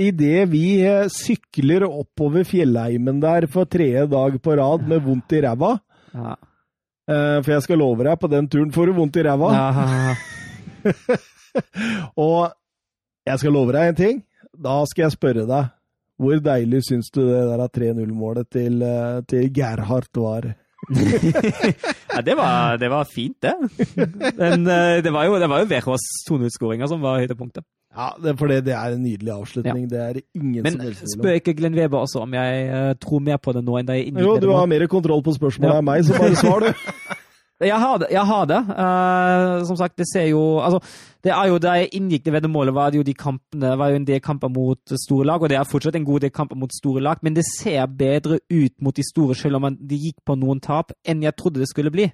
i 0.00 0.10
det 0.14 0.44
vi 0.52 0.64
eh, 0.84 1.06
sykler 1.12 1.84
oppover 1.88 2.44
fjellheimen 2.48 3.20
der 3.22 3.46
for 3.50 3.64
tredje 3.68 4.06
dag 4.12 4.36
på 4.42 4.56
rad 4.60 4.86
med 4.88 5.02
vondt 5.04 5.32
i 5.36 5.40
ræva 5.44 5.74
Ja. 6.14 6.34
eh, 7.10 7.38
For 7.42 7.50
jeg 7.56 7.62
skal 7.66 7.78
love 7.82 8.04
deg, 8.06 8.18
på 8.20 8.30
den 8.32 8.48
turen 8.48 8.72
får 8.74 8.86
du 8.86 8.96
vondt 9.00 9.16
i 9.20 9.24
ræva. 9.26 9.50
Ja. 9.54 10.14
Og 12.20 12.52
jeg 13.26 13.38
skal 13.40 13.54
love 13.56 13.72
deg 13.74 13.88
en 13.92 13.98
ting. 13.98 14.20
Da 14.54 14.80
skal 14.90 15.06
jeg 15.08 15.16
spørre 15.18 15.46
deg 15.48 15.72
hvor 16.22 16.38
deilig 16.38 16.84
syns 16.86 17.08
du 17.10 17.24
det 17.26 17.40
der 17.50 17.62
3-0-målet 17.74 18.46
til, 18.54 18.76
eh, 18.86 19.16
til 19.26 19.48
Gerhardt 19.52 20.14
var? 20.22 20.44
ja, 22.14 22.20
det 22.24 22.34
var, 22.38 22.76
det 22.80 22.90
var 22.92 23.08
fint, 23.14 23.36
det. 23.42 23.54
Men 24.38 24.66
eh, 24.66 24.98
det 25.04 25.12
var 25.14 25.28
jo, 25.28 25.38
det 25.40 25.48
var 25.50 25.64
jo 25.64 25.70
Verås 25.70 26.04
2-0-skåringa 26.28 26.88
som 26.90 27.02
var 27.04 27.20
høydepunktet. 27.22 27.64
Ja, 27.94 28.08
det, 28.18 28.32
for 28.40 28.50
det, 28.50 28.64
det 28.66 28.72
er 28.74 28.96
en 28.96 29.02
nydelig 29.04 29.30
avslutning. 29.30 29.84
Det 29.90 29.98
er 30.02 30.16
ingen 30.34 30.64
Men 30.66 30.72
som 30.74 30.80
helst 30.82 31.04
tvil 31.04 31.12
om. 31.12 31.20
spør 31.20 31.36
ikke 31.38 31.54
Glenn 31.60 31.76
Weber 31.78 31.98
også 32.02 32.24
om 32.24 32.32
jeg 32.34 32.64
uh, 32.74 32.94
tror 32.98 33.20
mer 33.22 33.38
på 33.38 33.54
det 33.54 33.62
nå 33.62 33.76
enn 33.78 33.86
da 33.86 33.94
jeg 33.98 34.08
inngikk 34.10 34.24
Jo, 34.26 34.32
du 34.42 34.48
har 34.50 34.66
mer 34.66 34.86
kontroll 34.90 35.22
på 35.22 35.36
spørsmålet 35.36 35.70
Ja. 35.70 35.78
enn 35.78 35.86
meg, 35.86 36.02
så 36.08 36.18
bare 36.18 36.40
svar, 36.40 36.66
du. 36.66 36.72
Jeg 37.62 37.78
har 37.78 37.98
det. 37.98 38.06
Jeg 38.10 38.26
har 38.26 38.46
det. 38.50 38.60
Uh, 38.66 39.64
som 39.66 39.76
sagt, 39.76 39.98
det 39.98 40.06
ser 40.12 40.26
jo 40.26 40.58
Altså, 40.58 40.80
det 41.22 41.32
er 41.32 41.46
jo 41.48 41.58
da 41.58 41.76
jeg 41.78 41.92
inngikk 41.94 42.24
det 42.24 42.32
veddemålet, 42.32 42.74
var 42.74 42.90
det 42.90 42.98
jo 42.98 43.06
de 43.06 43.14
kampene 43.14 43.78
var 43.78 43.90
jo 43.90 44.00
en 44.00 44.06
del 44.06 44.20
kamper 44.20 44.48
mot 44.48 44.94
store 45.06 45.26
lag, 45.26 45.42
og 45.42 45.48
det 45.48 45.56
er 45.56 45.70
fortsatt 45.70 45.94
en 45.96 46.04
god 46.04 46.20
del 46.20 46.30
kamper 46.30 46.56
mot 46.56 46.74
store 46.74 47.00
lag, 47.00 47.16
men 47.22 47.36
det 47.36 47.44
ser 47.46 47.86
bedre 47.86 48.40
ut 48.50 48.74
mot 48.82 48.96
de 48.96 49.02
store, 49.06 49.34
selv 49.34 49.56
om 49.56 49.76
de 49.78 49.96
gikk 49.96 50.18
på 50.26 50.34
noen 50.34 50.60
tap, 50.60 50.92
enn 51.06 51.22
jeg 51.22 51.36
trodde 51.38 51.62
det 51.62 51.68
skulle 51.70 51.92
bli. 51.94 52.08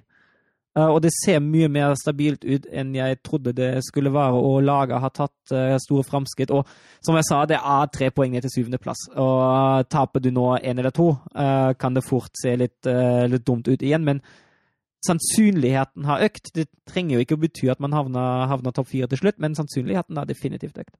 Uh, 0.77 0.93
og 0.93 1.01
det 1.03 1.11
ser 1.11 1.41
mye 1.43 1.67
mer 1.67 1.97
stabilt 1.99 2.45
ut 2.45 2.69
enn 2.71 2.93
jeg 2.95 3.17
trodde 3.25 3.55
det 3.57 3.71
skulle 3.83 4.13
være, 4.13 4.37
og 4.37 4.61
laget 4.63 5.01
har 5.01 5.11
tatt 5.11 5.55
uh, 5.55 5.73
store 5.81 6.05
framskritt. 6.05 6.53
Og 6.53 6.69
som 7.01 7.17
jeg 7.17 7.27
sa, 7.27 7.41
det 7.49 7.57
er 7.57 7.89
tre 7.91 8.11
poeng 8.13 8.31
ned 8.37 8.45
til 8.45 8.53
syvendeplass. 8.53 9.09
Og 9.17 9.89
taper 9.89 10.21
du 10.21 10.29
nå 10.31 10.53
én 10.61 10.77
eller 10.77 10.93
to, 10.93 11.15
kan 11.33 11.97
det 11.97 12.05
fort 12.05 12.31
se 12.37 12.53
litt, 12.55 12.85
litt 12.85 13.45
dumt 13.47 13.67
ut 13.67 13.81
igjen. 13.81 14.05
men 14.05 14.21
sannsynligheten 15.05 16.05
har 16.05 16.25
økt. 16.27 16.51
Det 16.55 16.67
trenger 16.89 17.17
jo 17.17 17.25
ikke 17.25 17.37
å 17.37 17.41
bety 17.41 17.71
at 17.73 17.81
man 17.83 17.95
havner, 17.95 18.45
havner 18.51 18.75
topp 18.75 18.91
fire 18.91 19.09
til 19.11 19.23
slutt, 19.23 19.39
men 19.41 19.57
sannsynligheten 19.57 20.19
har 20.19 20.29
definitivt 20.29 20.77
økt. 20.81 20.93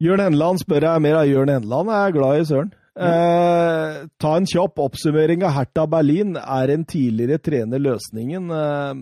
Jørn 0.00 0.22
Henland 0.24 0.62
spør 0.62 0.86
jeg 0.86 1.04
mer 1.04 1.18
av 1.20 1.28
Jørn 1.28 1.52
Henland. 1.52 1.92
Jeg 1.92 2.08
er 2.08 2.16
glad 2.16 2.40
i 2.40 2.44
Søren. 2.48 2.70
Eh, 2.98 4.06
ta 4.18 4.32
en 4.36 4.46
kjapp 4.50 4.78
oppsummering 4.82 5.44
av 5.46 5.54
Hertha 5.54 5.86
Berlin. 5.86 6.36
Er 6.36 6.72
en 6.74 6.84
tidligere 6.84 7.38
trener 7.38 7.78
løsningen? 7.82 8.50
Eh, 8.50 8.94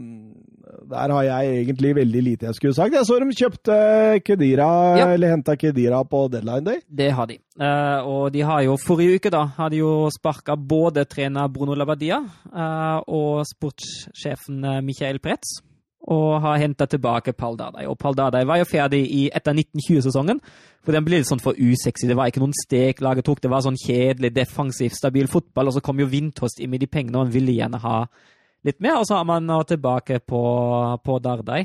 der 0.89 1.13
har 1.13 1.23
jeg 1.25 1.65
egentlig 1.65 1.95
veldig 1.97 2.23
lite 2.23 2.47
jeg 2.49 2.55
skulle 2.59 2.75
sagt. 2.77 2.95
Jeg 2.95 3.05
så 3.09 3.19
de 3.21 3.37
kjøpte 3.37 3.77
Kedira, 4.25 4.69
Ja. 4.99 5.09
eller 5.15 5.31
henta 5.35 5.57
Kedira 5.57 6.03
på 6.05 6.29
deadline 6.31 6.65
day. 6.65 6.81
Det 6.89 7.11
har 7.13 7.27
de. 7.27 7.39
Eh, 7.61 8.01
og 8.07 8.33
de 8.33 8.41
har 8.41 8.63
jo 8.63 8.77
forrige 8.77 9.17
uke 9.19 9.31
da, 9.31 9.45
har 9.57 9.71
de 9.71 9.77
jo 9.81 10.09
sparka 10.11 10.57
både 10.57 11.05
trener 11.09 11.49
Bruno 11.49 11.75
Labadia 11.75 12.21
eh, 12.55 13.01
og 13.09 13.45
sportssjefen 13.49 14.65
eh, 14.65 14.81
Michael 14.83 15.19
Pretz. 15.19 15.61
Og 16.09 16.39
har 16.41 16.61
henta 16.63 16.87
tilbake 16.87 17.35
Pal 17.37 17.59
Dardai. 17.59 17.85
Og 17.91 17.99
Pal 18.01 18.15
Dardai 18.17 18.45
var 18.49 18.61
jo 18.61 18.69
ferdig 18.69 19.03
i, 19.13 19.25
etter 19.35 19.57
1920-sesongen. 19.57 20.41
For 20.87 20.95
den 20.95 21.05
ble 21.05 21.19
litt 21.19 21.29
sånn 21.29 21.43
for 21.43 21.59
usexy. 21.59 22.07
Det 22.09 22.17
var 22.17 22.31
ikke 22.31 22.41
noen 22.41 22.55
stek 22.57 23.03
laget 23.05 23.27
tok. 23.27 23.43
Det 23.45 23.51
var 23.53 23.65
sånn 23.67 23.77
kjedelig, 23.77 24.31
defensiv, 24.37 24.95
stabil 24.97 25.29
fotball. 25.29 25.69
Og 25.69 25.77
så 25.77 25.83
kom 25.85 26.01
jo 26.01 26.09
Vindtost 26.09 26.63
inn 26.63 26.73
med 26.73 26.85
de 26.85 26.89
pengene, 26.89 27.19
og 27.19 27.27
han 27.27 27.35
ville 27.35 27.57
gjerne 27.59 27.83
ha 27.83 27.99
litt 28.65 28.81
mer. 28.85 29.03
Og 29.03 29.11
så 29.11 29.19
er 29.19 29.29
man 29.29 29.51
nå 29.51 29.59
tilbake 29.69 30.23
på, 30.25 30.43
på 31.05 31.19
Dardai. 31.25 31.65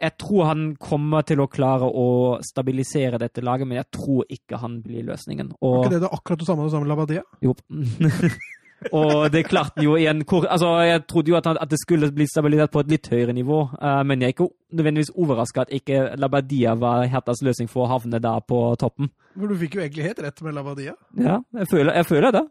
Jeg 0.00 0.14
tror 0.20 0.46
han 0.52 0.62
kommer 0.80 1.26
til 1.26 1.42
å 1.42 1.48
klare 1.50 1.88
å 1.88 2.06
stabilisere 2.44 3.18
dette 3.20 3.42
laget, 3.44 3.68
men 3.68 3.80
jeg 3.80 3.90
tror 3.96 4.30
ikke 4.30 4.60
han 4.62 4.78
blir 4.84 5.08
løsningen. 5.08 5.56
Var 5.58 5.82
ikke 5.82 5.96
det 5.96 6.04
det 6.04 6.14
akkurat 6.14 6.40
det 6.40 6.48
samme 6.48 6.70
som 6.72 6.86
Labadia? 6.88 7.26
jo. 7.44 7.56
og 8.96 9.26
det 9.32 9.44
klarte 9.48 9.76
han 9.76 9.84
jo 9.84 9.96
i 10.00 10.06
en 10.08 10.22
kort 10.24 10.46
Altså, 10.48 10.70
jeg 10.88 11.02
trodde 11.08 11.32
jo 11.32 11.36
at, 11.36 11.46
han, 11.46 11.58
at 11.60 11.70
det 11.70 11.78
skulle 11.82 12.08
bli 12.16 12.26
stabilitet 12.28 12.72
på 12.72 12.80
et 12.80 12.90
litt 12.94 13.10
høyere 13.12 13.34
nivå, 13.36 13.60
uh, 13.76 14.00
men 14.06 14.22
jeg 14.22 14.32
er 14.32 14.36
ikke 14.36 14.48
nødvendigvis 14.72 15.12
overraska 15.14 15.66
at 15.66 15.74
ikke 15.76 16.02
Labadia 16.16 16.74
var 16.80 17.04
Hertas 17.12 17.44
løsning 17.44 17.68
for 17.70 17.84
å 17.84 17.92
havne 17.92 18.22
der 18.22 18.42
på 18.48 18.62
toppen. 18.80 19.12
For 19.36 19.52
du 19.52 19.60
fikk 19.60 19.76
jo 19.76 19.84
egentlig 19.84 20.08
helt 20.08 20.24
rett 20.24 20.44
med 20.46 20.56
Labadia. 20.56 20.96
Ja, 21.18 21.40
jeg 21.60 21.70
føler, 21.70 21.94
jeg 22.00 22.08
føler 22.08 22.36
det. 22.38 22.44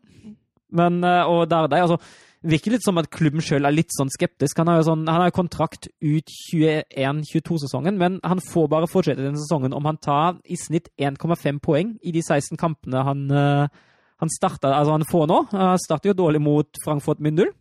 Men, 0.69 1.03
uh, 1.03 1.25
og 1.25 1.47
Dardai, 1.49 1.81
altså 1.81 1.97
Virker 2.39 2.71
litt 2.71 2.85
som 2.85 2.95
at 3.01 3.09
klubben 3.11 3.43
sjøl 3.43 3.67
er 3.67 3.73
litt 3.75 3.91
sånn 3.91 4.07
skeptisk. 4.13 4.61
Han 4.61 4.69
har 4.71 4.77
jo 4.79 4.85
sånn, 4.87 5.01
han 5.11 5.25
har 5.25 5.33
kontrakt 5.35 5.89
ut 5.99 6.31
21-22-sesongen, 6.53 7.97
men 7.99 8.15
han 8.23 8.39
får 8.39 8.69
bare 8.71 8.87
fortsette 8.87 9.25
den 9.25 9.35
sesongen 9.35 9.75
om 9.75 9.89
han 9.89 9.99
tar 9.99 10.37
i 10.47 10.55
snitt 10.59 10.87
1,5 10.95 11.59
poeng 11.59 11.97
i 11.99 12.13
de 12.15 12.23
16 12.23 12.55
kampene 12.59 13.03
han, 13.03 13.25
eh, 13.27 13.83
han, 14.19 14.29
starter, 14.33 14.73
altså 14.75 14.91
han 14.97 15.05
får 15.09 15.27
nå. 15.31 15.39
Han 15.55 15.79
starter 15.81 16.11
jo 16.11 16.17
dårlig 16.25 16.41
mot 16.43 16.79
Frankfurt 16.83 17.19
med 17.23 17.37
null. 17.39 17.51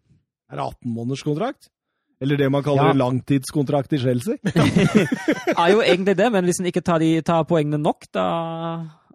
Er 0.51 0.57
det 0.59 0.65
18 0.65 0.95
måneders 0.95 1.23
kontrakt? 1.27 1.69
Eller 2.21 2.37
det 2.41 2.49
man 2.51 2.65
kaller 2.67 2.89
Ja. 2.91 2.97
langtidskontrakt 2.99 3.93
i 3.95 3.99
Chelsea? 4.03 4.39
er 5.63 5.69
jo 5.71 5.83
egentlig 5.85 6.17
det, 6.19 6.31
men 6.35 6.49
hvis 6.49 6.59
han 6.59 6.67
ikke 6.67 6.83
tar, 6.83 6.99
de, 6.99 7.13
tar 7.23 7.45
poengene 7.47 7.79
nok, 7.79 8.09
da 8.15 8.25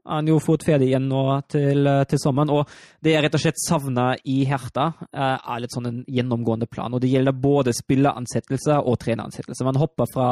han 0.05 0.27
jo 0.27 0.39
fått 0.43 0.65
ferdig 0.67 0.89
igjen 0.89 1.07
nå 1.07 1.23
til, 1.51 1.87
til 2.09 2.19
sommeren. 2.21 2.51
Og 2.51 2.69
det 3.03 3.15
jeg 3.15 3.23
rett 3.25 3.37
og 3.37 3.43
slett 3.43 3.61
savner 3.61 4.19
i 4.29 4.41
Herta, 4.49 4.89
eh, 5.13 5.37
er 5.37 5.63
litt 5.63 5.75
sånn 5.75 5.89
en 5.89 6.03
gjennomgående 6.07 6.67
plan. 6.71 6.93
Og 6.93 7.01
det 7.03 7.11
gjelder 7.13 7.37
både 7.37 7.75
spilleransettelse 7.75 8.81
og 8.81 8.99
treneransettelse. 9.03 9.67
Man 9.67 9.79
hopper 9.79 10.09
fra 10.11 10.29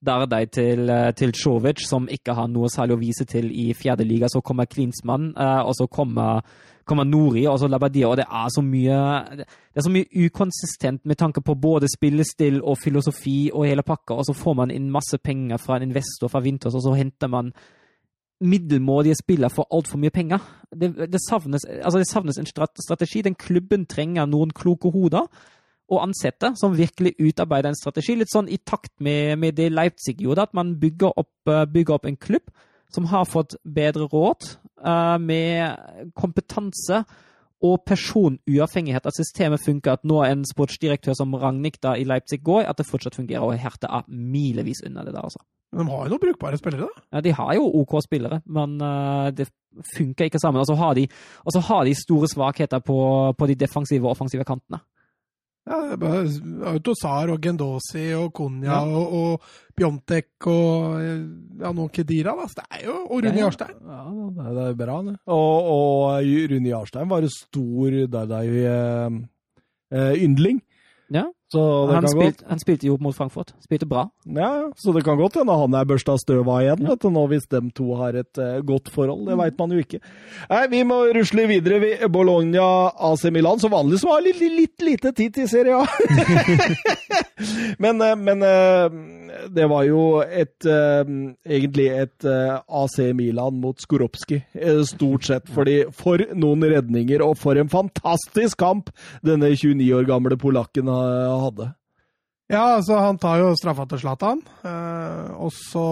Dardai 0.00 0.46
til, 0.46 0.88
eh, 0.88 1.10
til 1.12 1.32
Czovic, 1.32 1.84
som 1.86 2.08
ikke 2.08 2.34
har 2.34 2.48
noe 2.48 2.68
særlig 2.72 2.96
å 2.96 3.00
vise 3.00 3.26
til 3.28 3.50
i 3.52 3.74
fjerde 3.74 4.06
liga. 4.08 4.28
Så 4.28 4.42
kommer 4.42 4.64
Klinsmann, 4.64 5.34
eh, 5.36 5.60
og 5.60 5.74
så 5.76 5.86
kommer, 5.90 6.42
kommer 6.86 7.04
Nori, 7.04 7.46
og 7.46 7.58
så 7.58 7.68
Labadia. 7.68 8.08
Og 8.08 8.16
det 8.16 8.26
er 8.26 8.48
så 8.48 8.62
mye 8.62 9.36
det 9.36 9.76
er 9.76 9.82
så 9.82 9.90
mye 9.90 10.26
ukonsistent 10.26 11.04
med 11.04 11.16
tanke 11.16 11.40
på 11.40 11.54
både 11.54 11.86
spillestil 11.86 12.60
og 12.64 12.78
filosofi 12.78 13.50
og 13.52 13.66
hele 13.66 13.82
pakka, 13.82 14.14
og 14.14 14.24
så 14.24 14.34
får 14.34 14.56
man 14.56 14.70
inn 14.70 14.90
masse 14.90 15.16
penger 15.22 15.58
fra 15.58 15.76
en 15.76 15.82
investor 15.82 16.28
fra 16.28 16.40
Winters, 16.40 16.74
og 16.74 16.82
så 16.82 16.96
henter 16.96 17.28
man 17.28 17.52
middelmådige 18.40 19.18
spillere 19.20 19.52
for 19.52 19.68
altfor 19.74 20.00
mye 20.00 20.12
penger. 20.14 20.42
Det, 20.72 20.94
det, 21.12 21.20
savnes, 21.28 21.64
altså 21.64 21.98
det 21.98 22.08
savnes 22.08 22.38
en 22.38 22.48
strategi. 22.48 23.22
Den 23.22 23.34
klubben 23.34 23.86
trenger 23.86 24.28
noen 24.30 24.52
kloke 24.56 24.92
hoder 24.94 25.28
å 25.90 26.00
ansette 26.04 26.52
som 26.58 26.76
virkelig 26.78 27.16
utarbeider 27.18 27.72
en 27.72 27.78
strategi. 27.78 28.16
Litt 28.16 28.32
sånn 28.32 28.48
i 28.48 28.60
takt 28.62 28.92
med, 29.02 29.36
med 29.42 29.58
det 29.58 29.70
Leipzig 29.74 30.20
gjorde, 30.22 30.46
at 30.46 30.56
man 30.56 30.76
bygger 30.80 31.16
opp, 31.18 31.34
eh, 31.50 31.66
bygger 31.66 31.98
opp 31.98 32.06
en 32.06 32.20
klubb 32.20 32.52
som 32.90 33.06
har 33.10 33.26
fått 33.28 33.54
bedre 33.62 34.08
råd, 34.10 34.46
uh, 34.82 35.18
med 35.18 36.10
kompetanse 36.18 37.04
og 37.62 37.84
personuavhengighet. 37.86 39.06
At 39.06 39.14
systemet 39.14 39.62
funker. 39.62 39.92
At 39.92 40.04
nå 40.04 40.22
en 40.24 40.44
sportsdirektør 40.48 41.14
som 41.14 41.34
Ragnhild 41.34 41.86
i 41.94 42.08
Leipzig 42.08 42.42
går, 42.42 42.64
at 42.66 42.78
det 42.78 42.88
fortsatt 42.88 43.14
fungerer. 43.14 43.44
Og 43.44 43.58
Herte 43.60 43.86
er 43.86 44.08
milevis 44.08 44.82
unna 44.86 45.04
det 45.04 45.14
der, 45.14 45.22
altså. 45.22 45.44
Men 45.72 45.86
de 45.86 45.92
har 45.92 46.04
jo 46.06 46.10
noen 46.14 46.24
brukbare 46.24 46.56
spillere, 46.58 46.86
da. 46.88 46.92
Ja, 47.14 47.20
de 47.22 47.30
har 47.38 47.52
jo 47.54 47.68
OK 47.80 47.92
spillere, 48.02 48.40
men 48.46 48.80
uh, 48.82 49.30
det 49.30 49.46
funker 49.94 50.24
ikke 50.26 50.38
sammen. 50.42 50.60
Og 50.60 50.66
så 50.66 50.74
har 50.80 50.94
de, 50.98 51.04
har 51.68 51.84
de 51.86 51.94
store 51.94 52.26
svakheter 52.32 52.80
på, 52.82 52.96
på 53.38 53.46
de 53.46 53.54
defensive 53.60 54.04
og 54.06 54.10
offensive 54.16 54.44
kantene. 54.48 54.80
Ja, 55.70 55.76
Autosar 56.72 57.28
og 57.30 57.38
Gendosi 57.44 58.08
og 58.16 58.32
Konya 58.34 58.72
Ja. 58.72 58.78
og, 58.88 59.12
og 59.12 59.40
Biontek 59.76 60.46
og 60.50 60.96
ja, 61.60 61.70
nå 61.76 61.84
Kedira, 61.94 62.32
da. 62.34 62.44
Så 62.48 62.54
det 62.58 62.64
er 62.80 62.86
jo 62.88 62.94
Og 63.04 63.10
Rune 63.20 63.28
Ja, 63.28 63.32
ja. 63.36 63.40
Jarstein. 63.44 63.76
Ja, 63.84 64.02
det 64.56 64.62
er, 64.64 64.74
bra, 64.80 64.96
det. 65.06 65.14
Og, 65.30 65.58
og 65.74 66.24
Rune 66.50 66.68
Jarstein 66.72 67.10
var 67.12 67.20
en 67.22 67.30
stor 67.36 67.88
Dardai-yndling. 68.10 70.58
Ja, 71.10 71.22
Så 71.22 71.28
det 71.28 71.34
han, 71.58 72.06
spilte, 72.08 72.44
han 72.46 72.60
spilte 72.62 72.86
jo 72.86 72.96
mot 73.02 73.16
Frankfurt. 73.16 73.50
Spilte 73.64 73.88
bra. 73.90 74.06
Ja, 74.24 74.68
så 74.78 74.94
det 74.94 75.02
kan 75.04 75.18
godt 75.18 75.40
hende 75.40 75.56
han 75.58 75.74
er 75.74 75.88
børsta 75.88 76.14
støv 76.20 76.46
av 76.46 76.62
igjen, 76.62 76.84
Ja. 76.84 76.92
vet 76.94 77.02
du, 77.02 77.10
nå 77.10 77.26
hvis 77.32 77.48
dem 77.50 77.70
to 77.74 77.94
har 77.98 78.14
et 78.14 78.38
uh, 78.38 78.60
godt 78.62 78.92
forhold. 78.94 79.26
Det 79.26 79.38
veit 79.40 79.58
man 79.58 79.74
jo 79.74 79.82
ikke. 79.82 80.00
Nei, 80.50 80.62
Vi 80.70 80.84
må 80.86 81.00
rusle 81.16 81.48
videre. 81.50 81.80
Vi, 81.82 81.92
Bologna, 82.08 82.92
AC 83.10 83.24
Milan, 83.34 83.58
som 83.58 83.74
vanlig 83.74 83.98
som 84.00 84.12
har 84.14 84.22
litt, 84.22 84.38
litt, 84.40 84.78
litt 84.80 84.88
lite 84.90 85.12
tid 85.16 85.34
til 85.34 85.48
Serie 85.48 85.74
A. 85.74 85.86
men 87.78 88.00
uh, 88.06 88.14
men 88.20 88.42
eh, 88.44 88.86
det 89.54 89.66
var 89.70 89.84
jo 89.88 90.20
et 90.22 90.66
eh, 90.68 91.10
egentlig 91.48 91.88
et 91.94 92.26
eh, 92.28 92.54
AC 92.80 92.96
Milan 93.16 93.58
mot 93.62 93.78
Skoropski, 93.80 94.40
eh, 94.54 94.80
stort 94.88 95.26
sett. 95.28 95.50
Fordi 95.52 95.82
for 95.96 96.22
noen 96.38 96.64
redninger, 96.70 97.24
og 97.24 97.36
for 97.40 97.60
en 97.60 97.70
fantastisk 97.72 98.60
kamp 98.60 98.90
denne 99.26 99.52
29 99.54 99.90
år 99.98 100.08
gamle 100.08 100.38
polakken 100.40 100.90
hadde. 100.90 101.72
Ja, 102.50 102.64
altså 102.80 102.98
han 102.98 103.18
tar 103.22 103.38
jo 103.38 103.52
straffa 103.54 103.84
til 103.86 104.00
Zlatan, 104.02 104.40
eh, 104.66 105.30
og 105.38 105.52
så 105.54 105.84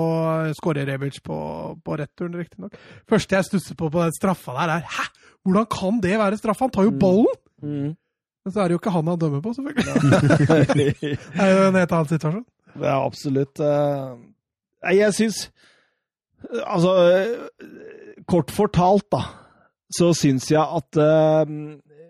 skårer 0.58 0.88
Rebic 0.90 1.20
på, 1.22 1.38
på 1.84 1.98
returen, 2.00 2.34
riktignok. 2.40 2.74
Første 3.08 3.38
jeg 3.38 3.46
stusser 3.46 3.78
på 3.78 3.92
på 3.94 4.02
den 4.02 4.16
straffa 4.16 4.56
der, 4.58 4.78
er 4.78 4.92
Hæ? 4.98 5.06
Hvordan 5.46 5.68
kan 5.70 6.00
det 6.02 6.18
være 6.18 6.36
straffa? 6.40 6.66
Han 6.66 6.74
tar 6.74 6.88
jo 6.88 6.96
ballen! 6.98 7.94
Men 8.44 8.52
så 8.54 8.62
er 8.62 8.68
det 8.68 8.74
jo 8.74 8.80
ikke 8.80 8.92
han 8.94 9.06
han 9.06 9.20
dømmer 9.20 9.40
på, 9.44 9.52
selvfølgelig. 9.54 9.84
Det 10.98 11.44
er 11.44 11.50
jo 11.52 11.68
en 11.68 11.78
helt 11.78 11.92
annen 11.92 12.10
situasjon. 12.10 12.44
Er 12.76 12.98
absolutt 12.98 13.60
eh, 13.64 14.18
jeg 14.94 15.14
syns 15.16 15.48
Altså, 16.54 16.92
eh, 17.02 18.20
kort 18.30 18.52
fortalt, 18.54 19.08
da, 19.10 19.24
så 19.90 20.12
syns 20.14 20.46
jeg 20.52 20.62
at 20.62 20.98
eh, 21.02 21.50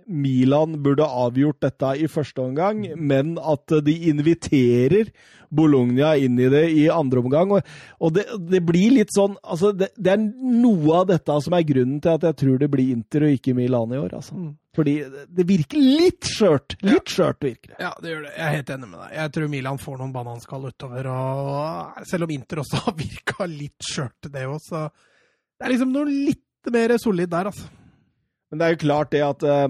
Milan 0.09 0.75
burde 0.85 1.07
avgjort 1.07 1.63
dette 1.65 1.95
i 2.03 2.11
første 2.13 2.43
omgang, 2.43 2.83
men 2.97 3.39
at 3.41 3.73
de 3.87 3.95
inviterer 4.11 5.09
Bologna 5.49 6.15
inn 6.21 6.37
i 6.37 6.51
det 6.53 6.65
i 6.77 6.87
andre 6.93 7.23
omgang. 7.23 7.57
Og, 7.57 7.73
og 8.05 8.15
det, 8.17 8.27
det 8.53 8.61
blir 8.69 8.99
litt 8.99 9.17
sånn 9.17 9.37
altså 9.41 9.73
det, 9.77 9.95
det 9.97 10.15
er 10.15 10.25
noe 10.29 11.01
av 11.01 11.09
dette 11.15 11.41
som 11.45 11.57
er 11.57 11.67
grunnen 11.69 12.03
til 12.05 12.19
at 12.19 12.29
jeg 12.29 12.41
tror 12.45 12.61
det 12.61 12.71
blir 12.73 12.93
Inter 12.93 13.29
og 13.29 13.37
ikke 13.39 13.57
Milan 13.57 13.97
i 13.97 14.01
år. 14.01 14.19
altså. 14.21 14.37
Mm. 14.37 14.53
Fordi 14.79 14.95
det 15.35 15.45
virker 15.49 15.81
litt 15.83 16.29
skjørt. 16.29 16.77
Litt 16.87 17.11
skjørt 17.11 17.43
virker 17.43 17.73
det. 17.73 17.79
Ja, 17.83 17.91
det 17.99 18.13
gjør 18.13 18.21
det. 18.29 18.33
Jeg 18.37 18.45
er 18.47 18.57
helt 18.61 18.73
enig 18.77 18.91
med 18.93 19.01
deg. 19.03 19.15
Jeg 19.19 19.33
tror 19.35 19.51
Milan 19.51 19.81
får 19.83 19.97
noen 19.99 20.15
bananskall 20.15 20.69
utover. 20.71 21.09
Og 21.11 22.07
selv 22.07 22.29
om 22.29 22.35
Inter 22.37 22.63
også 22.63 22.83
har 22.87 22.97
virka 22.99 23.49
litt 23.51 23.89
skjørt, 23.91 24.31
det 24.31 24.47
òg, 24.47 24.61
så 24.63 24.87
det 24.89 25.67
er 25.67 25.75
liksom 25.75 25.91
noe 25.97 26.07
litt 26.07 26.71
mer 26.71 26.95
solid 27.03 27.33
der, 27.33 27.51
altså. 27.51 27.67
Men 28.49 28.61
det 28.61 28.67
er 28.67 28.75
jo 28.77 28.81
klart 28.85 29.11
det 29.13 29.21
at 29.27 29.43
uh, 29.45 29.67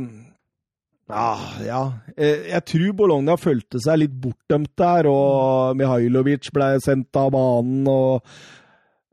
ja, 1.09 1.31
ja. 1.65 1.81
Eh, 2.15 2.45
Jeg 2.53 2.65
tror 2.69 2.93
Bologna 3.01 3.35
følte 3.41 3.81
seg 3.83 4.03
litt 4.03 4.15
bortdømt 4.23 4.75
der, 4.79 5.09
og 5.09 5.79
Mihailovic 5.81 6.53
ble 6.55 6.75
sendt 6.85 7.17
av 7.19 7.33
banen. 7.35 7.89
og 7.89 8.29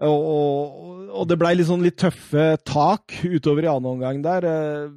og, 0.03 0.25
og, 0.27 1.03
og 1.15 1.27
det 1.29 1.37
ble 1.39 1.53
litt 1.55 1.69
sånn 1.69 1.83
litt 1.85 1.95
tøffe 2.01 2.57
tak 2.67 3.13
utover 3.23 3.63
i 3.63 3.69
annen 3.71 3.93
omgang 3.93 4.17
der. 4.25 4.43
Eh, 4.43 4.89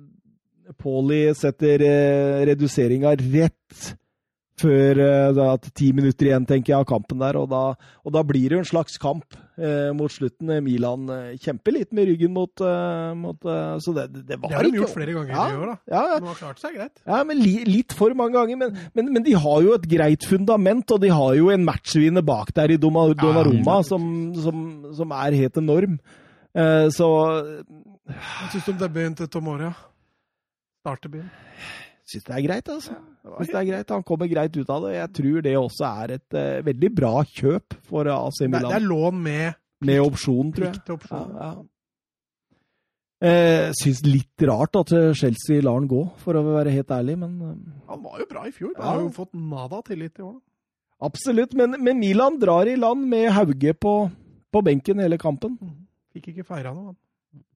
Pauli 0.77 1.23
setter 1.39 1.81
eh, 1.87 2.45
reduseringa 2.51 3.15
rett 3.21 3.95
før 4.59 4.99
eh, 4.99 5.69
ti 5.71 5.93
minutter 5.95 6.27
igjen, 6.33 6.47
tenker 6.49 6.73
jeg, 6.73 6.81
av 6.81 6.87
kampen 6.91 7.21
der. 7.23 7.37
Og 7.39 7.47
da, 7.51 7.61
og 8.03 8.15
da 8.15 8.25
blir 8.27 8.49
det 8.51 8.57
jo 8.57 8.63
en 8.65 8.67
slags 8.67 8.97
kamp 8.99 9.37
eh, 9.55 9.93
mot 9.95 10.11
slutten. 10.11 10.51
Milan 10.67 11.05
eh, 11.15 11.37
kjemper 11.39 11.77
litt 11.77 11.93
med 11.95 12.09
ryggen 12.11 12.33
mot, 12.35 12.51
eh, 12.67 13.13
mot 13.15 13.47
eh, 13.47 13.77
Så 13.85 13.95
det, 13.95 14.09
det 14.27 14.41
var 14.43 14.51
Det 14.51 14.59
har 14.59 14.67
de 14.67 14.81
gjort 14.81 14.95
flere 14.97 15.15
ganger 15.15 15.31
Ja. 15.37 15.45
i 15.47 15.61
år, 15.61 15.71
da. 15.71 15.77
Ja, 15.95 16.03
ja. 16.11 16.19
De 16.19 16.31
har 16.33 16.41
klart 16.43 16.63
seg 16.65 16.75
greit. 16.75 16.97
Ja, 17.07 17.21
men 17.31 17.39
li, 17.39 17.55
litt 17.71 17.95
for 17.95 18.19
mange 18.19 18.35
ganger. 18.35 18.59
Men, 18.65 18.75
men, 18.99 19.13
men 19.15 19.27
de 19.29 19.37
har 19.39 19.63
jo 19.63 19.77
et 19.79 19.87
greit 19.95 20.27
fundament, 20.27 20.91
og 20.91 21.05
de 21.07 21.13
har 21.15 21.37
jo 21.39 21.53
en 21.55 21.67
matchvinner 21.69 22.27
bak 22.27 22.51
der 22.59 22.75
i 22.75 22.81
Doma, 22.83 23.07
Donnarumma 23.15 23.79
som, 23.87 24.09
som, 24.43 24.65
som 24.99 25.15
er 25.23 25.39
helt 25.39 25.63
enorm. 25.63 26.01
Eh, 26.59 26.89
så 26.91 27.13
Hva 28.11 28.51
syns 28.51 28.67
du 28.67 28.73
om 28.75 28.83
debuten 28.83 29.15
til 29.23 29.31
Tomoria? 29.31 29.71
Startdebuten. 30.89 31.31
syns 32.09 32.25
det 32.25 32.35
er 32.39 32.45
greit, 32.49 32.69
altså. 32.73 32.97
Synes 33.29 33.51
det 33.53 33.61
er 33.61 33.67
greit. 33.69 33.91
Han 33.93 34.03
kommer 34.09 34.29
greit 34.33 34.57
ut 34.57 34.71
av 34.73 34.87
det. 34.89 34.95
Jeg 34.97 35.13
tror 35.21 35.43
det 35.45 35.57
også 35.61 35.89
er 36.05 36.15
et 36.17 36.37
uh, 36.41 36.65
veldig 36.65 36.91
bra 36.97 37.15
kjøp 37.29 37.77
for 37.85 38.09
AC 38.09 38.39
Det, 38.41 38.47
er- 38.49 38.55
Milan. 38.57 38.71
det 38.73 38.79
er 38.83 38.87
lån 38.89 39.19
med 39.23 39.59
med 39.85 40.01
opsjon, 40.03 40.49
tror 40.57 40.73
jeg. 40.73 40.81
opsjon. 40.91 41.35
Ja, 41.37 41.51
ja. 41.53 41.67
Eh, 43.21 43.73
syns 43.75 44.01
litt 44.07 44.43
rart 44.47 44.77
at 44.79 44.93
eh, 44.95 45.13
Chelsea 45.19 45.61
lar 45.63 45.75
han 45.81 45.89
gå, 45.91 46.05
for 46.23 46.39
å 46.39 46.43
være 46.55 46.71
helt 46.71 46.91
ærlig, 46.95 47.17
men 47.19 47.33
eh, 47.43 47.57
Han 47.91 48.03
var 48.05 48.21
jo 48.23 48.27
bra 48.31 48.45
i 48.47 48.53
fjor. 48.55 48.73
Ja. 48.77 48.83
Han 48.85 48.89
har 48.95 49.03
jo 49.05 49.13
fått 49.17 49.35
nada 49.35 49.81
tillit 49.87 50.19
i 50.19 50.23
år. 50.27 50.37
Absolutt. 51.03 51.55
Men, 51.59 51.75
men 51.83 51.99
Milan 51.99 52.39
drar 52.43 52.67
i 52.71 52.77
land 52.79 53.07
med 53.11 53.31
Hauge 53.35 53.75
på, 53.75 53.95
på 54.55 54.63
benken 54.67 55.03
hele 55.03 55.19
kampen. 55.19 55.59
Fikk 56.15 56.31
ikke 56.33 56.47
feira 56.47 56.73
noe. 56.75 56.93
han. 56.93 56.97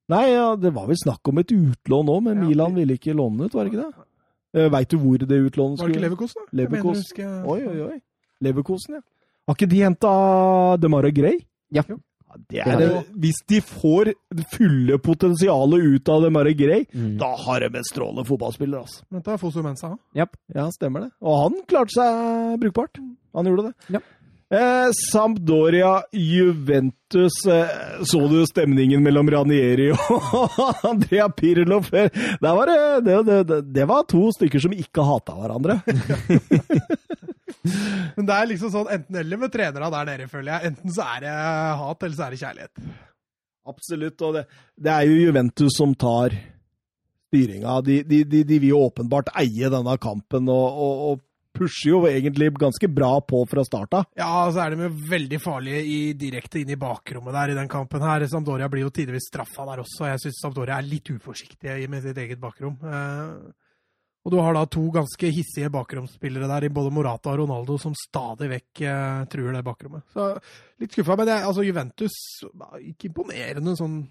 Nei, 0.09 0.33
ja, 0.33 0.57
det 0.57 0.73
var 0.75 0.87
vel 0.89 0.97
snakk 0.97 1.29
om 1.29 1.39
et 1.39 1.53
utlån 1.55 2.09
òg, 2.11 2.23
men 2.25 2.37
Ja, 2.43 2.49
Milan 2.49 2.75
ville 2.75 2.97
ikke 2.99 3.15
låne 3.15 3.47
ut, 3.47 3.55
var 3.55 3.65
det 3.65 3.73
ikke 3.73 3.85
det? 3.87 4.07
Uh, 4.55 4.69
Veit 4.69 4.89
du 4.91 4.99
hvor 4.99 5.19
det 5.19 5.29
utlånet 5.29 5.79
skulle 5.79 5.89
Var 5.89 5.89
det 5.89 5.97
ikke 5.97 6.05
Leverkosen? 6.11 6.43
da? 6.45 6.63
Jeg 6.63 6.71
mener 6.71 7.45
å 7.47 7.53
Oi, 7.55 7.61
oi, 7.67 7.81
oi. 7.93 8.01
Leverkosen, 8.43 8.95
ja. 8.99 9.01
Har 9.49 9.55
ikke 9.57 9.69
de 9.71 9.79
henta 9.83 10.11
DeMara 10.83 11.11
Grey? 11.11 11.39
Ja. 11.73 11.83
Ja, 11.89 11.99
Det 12.49 12.61
er, 12.67 12.79
det- 12.79 13.07
hvis 13.21 13.41
de 13.47 13.61
får 13.61 14.05
det 14.35 14.47
fulle 14.53 14.97
potensialet 14.99 15.83
ut 15.85 16.09
av 16.09 16.23
DeMara 16.23 16.53
Grey, 16.57 16.87
Mm. 16.95 17.19
da 17.19 17.37
har 17.37 17.61
de 17.61 17.67
en 17.77 17.85
strålende 17.85 18.25
fotballspiller, 18.27 18.79
altså. 18.81 19.03
Dette 19.13 19.25
det 19.25 19.33
er 19.35 19.37
Fosu 19.39 19.63
Mensa. 19.63 19.99
Japp. 20.15 20.37
Ja, 20.55 20.69
stemmer 20.71 21.01
det. 21.03 21.11
Og 21.21 21.43
han 21.43 21.63
klarte 21.69 21.91
seg 21.93 22.59
brukbart. 22.61 22.97
Han 23.35 23.45
gjorde 23.47 23.65
det. 23.69 23.75
Ja. 23.91 24.01
Eh, 24.53 24.91
Sampdoria 25.13 26.03
Juventus. 26.13 27.33
Eh, 27.49 28.05
så 28.05 28.29
du 28.29 28.47
stemningen 28.47 29.03
mellom 29.03 29.31
Ranieri 29.31 29.91
og 29.95 30.85
Andrea 30.91 31.29
Pirlo 31.33 31.81
før? 31.87 32.11
Det 32.13 32.53
var 32.59 32.69
det, 32.69 33.23
det, 33.25 33.61
det, 33.73 33.87
var 33.89 34.05
to 34.11 34.27
stykker 34.37 34.61
som 34.61 34.75
ikke 34.77 35.07
hata 35.09 35.39
hverandre. 35.39 35.79
Men 38.19 38.29
det 38.29 38.37
er 38.37 38.51
liksom 38.51 38.75
sånn 38.75 38.93
enten-eller 38.93 39.41
med 39.41 39.55
trenere 39.55 39.89
der 39.95 40.11
nede, 40.11 40.29
føler 40.29 40.53
jeg. 40.53 40.73
Enten 40.73 40.93
så 40.93 41.09
er 41.15 41.25
det 41.25 41.33
hat, 41.81 42.03
eller 42.03 42.19
så 42.19 42.27
er 42.27 42.37
det 42.37 42.43
kjærlighet. 42.45 42.87
Absolutt. 43.73 44.21
Og 44.21 44.37
det, 44.37 44.45
det 44.77 44.93
er 44.93 45.09
jo 45.09 45.21
Juventus 45.31 45.81
som 45.81 45.97
tar 45.97 46.37
styringa. 47.33 47.81
De, 47.89 48.03
de, 48.05 48.25
de, 48.29 48.45
de 48.45 48.61
vil 48.61 48.75
jo 48.75 48.85
åpenbart 48.91 49.33
eie 49.41 49.73
denne 49.73 49.97
kampen 50.03 50.45
og, 50.53 50.83
og, 50.85 51.05
og 51.09 51.29
pusher 51.53 51.91
jo 51.93 52.03
egentlig 52.09 52.51
ganske 52.61 52.89
bra 52.89 53.11
på 53.21 53.43
fra 53.51 53.65
start 53.67 53.97
av. 53.99 54.07
Ja, 54.19 54.51
så 54.53 54.65
er 54.65 54.75
de 54.75 54.87
jo 54.87 54.93
veldig 55.11 55.41
farlige 55.43 55.83
i, 55.85 55.99
direkte 56.19 56.63
inn 56.63 56.73
i 56.73 56.79
bakrommet 56.81 57.37
der 57.37 57.53
i 57.53 57.59
den 57.59 57.71
kampen 57.73 58.05
her. 58.05 58.25
Sampdoria 58.31 58.69
blir 58.73 58.87
jo 58.87 58.93
tidvis 58.95 59.29
straffa 59.31 59.67
der 59.69 59.83
også. 59.85 60.09
Jeg 60.11 60.23
syns 60.25 60.41
Sampdoria 60.43 60.79
er 60.81 60.89
litt 60.89 61.11
uforsiktige 61.13 61.91
med 61.93 62.07
sitt 62.07 62.19
eget 62.23 62.41
bakrom. 62.43 62.79
Eh, 62.83 63.53
og 64.23 64.31
du 64.31 64.39
har 64.39 64.55
da 64.55 64.63
to 64.71 64.85
ganske 64.95 65.31
hissige 65.35 65.71
bakromsspillere 65.75 66.47
der, 66.47 66.69
i 66.69 66.75
både 66.75 66.93
Morata 66.95 67.33
og 67.33 67.41
Ronaldo, 67.41 67.75
som 67.83 67.95
stadig 67.99 68.53
vekk 68.53 68.83
eh, 68.87 69.23
truer 69.33 69.57
det 69.57 69.65
bakrommet. 69.67 70.05
Så 70.15 70.29
litt 70.79 70.95
skuffa. 70.95 71.17
Men 71.19 71.27
det, 71.29 71.39
altså, 71.43 71.65
Juventus 71.67 72.19
var 72.55 72.79
ikke 72.79 73.11
imponerende 73.11 73.75
sånn 73.79 74.05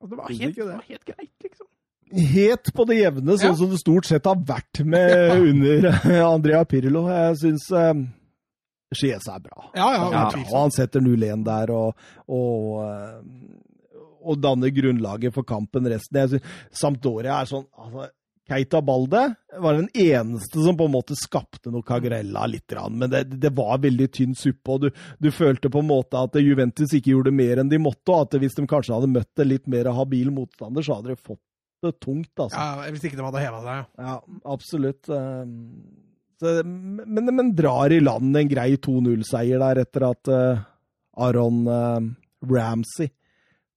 altså, 0.00 0.10
Det 0.10 0.18
var 0.18 0.34
helt, 0.34 0.58
det. 0.58 0.66
var 0.72 0.88
helt 0.88 1.06
greit, 1.12 1.36
liksom. 1.46 1.68
Helt 2.12 2.72
på 2.76 2.84
det 2.88 2.98
jevne, 3.00 3.36
sånn 3.38 3.52
Ja. 3.54 3.58
som 3.58 3.70
det 3.72 3.78
stort 3.80 4.04
sett 4.08 4.26
har 4.28 4.36
vært 4.36 4.82
med 4.84 5.32
under 5.50 5.86
Andrea 6.26 6.64
Pirlo. 6.68 7.06
Jeg 7.08 7.38
syns 7.40 7.68
um, 7.72 8.06
Chiesa 8.92 9.38
er 9.38 9.44
bra. 9.46 9.68
Ja, 9.74 9.86
ja, 9.96 10.08
Ja, 10.12 10.24
og 10.52 10.56
han 10.66 10.74
setter 10.74 11.00
0-1 11.00 11.44
der 11.46 11.70
og, 11.72 11.94
og, 12.28 12.82
eh, 12.84 14.00
og 14.22 14.40
danner 14.44 14.68
grunnlaget 14.76 15.32
for 15.34 15.46
kampen 15.48 15.88
resten. 15.88 16.18
Jeg 16.20 16.34
synes 16.34 16.58
Sampdoria 16.82 17.38
er 17.40 17.48
sånn 17.48 17.64
altså, 17.72 18.10
Keita 18.52 18.80
Balde 18.84 19.20
var 19.62 19.78
den 19.78 19.86
eneste 19.96 20.60
som 20.66 20.76
på 20.76 20.84
en 20.88 20.92
måte 20.92 21.14
skapte 21.16 21.70
noe 21.72 21.86
Cagrella 21.86 22.42
litt, 22.50 22.74
men 22.90 23.08
det, 23.08 23.20
det 23.40 23.52
var 23.56 23.78
veldig 23.80 24.08
tynn 24.12 24.34
suppe. 24.36 24.74
og 24.74 24.80
du, 24.82 24.88
du 25.22 25.30
følte 25.32 25.70
på 25.72 25.78
en 25.80 25.88
måte 25.88 26.18
at 26.18 26.34
Juventus 26.42 26.92
ikke 26.92 27.14
gjorde 27.14 27.32
mer 27.32 27.62
enn 27.62 27.70
de 27.70 27.78
måtte, 27.80 28.10
og 28.12 28.26
at 28.26 28.36
hvis 28.42 28.58
de 28.58 28.66
kanskje 28.68 28.96
hadde 28.98 29.12
møtt 29.14 29.38
en 29.40 29.48
litt 29.48 29.70
mer 29.70 29.88
habil 29.94 30.32
motstander, 30.34 30.82
så 30.84 30.98
hadde 30.98 31.14
de 31.14 31.16
fått 31.22 31.40
tungt. 31.90 32.30
altså. 32.38 32.54
Ja, 32.54 32.90
Hvis 32.94 33.04
ikke 33.08 33.18
de 33.18 33.26
hadde 33.26 33.42
heva 33.42 33.62
seg, 33.64 33.80
ja. 33.80 34.06
Ja, 34.06 34.16
absolutt. 34.54 35.08
Um, 35.10 35.56
Så, 36.42 36.62
men, 36.66 37.28
men 37.34 37.50
drar 37.54 37.92
i 37.94 38.00
land 38.02 38.36
en 38.36 38.48
grei 38.50 38.72
2-0-seier 38.74 39.60
der 39.62 39.82
etter 39.84 40.06
at 40.08 40.30
uh, 40.30 40.62
Aron 41.16 41.66
eh, 41.68 42.00
Ramsey 42.50 43.10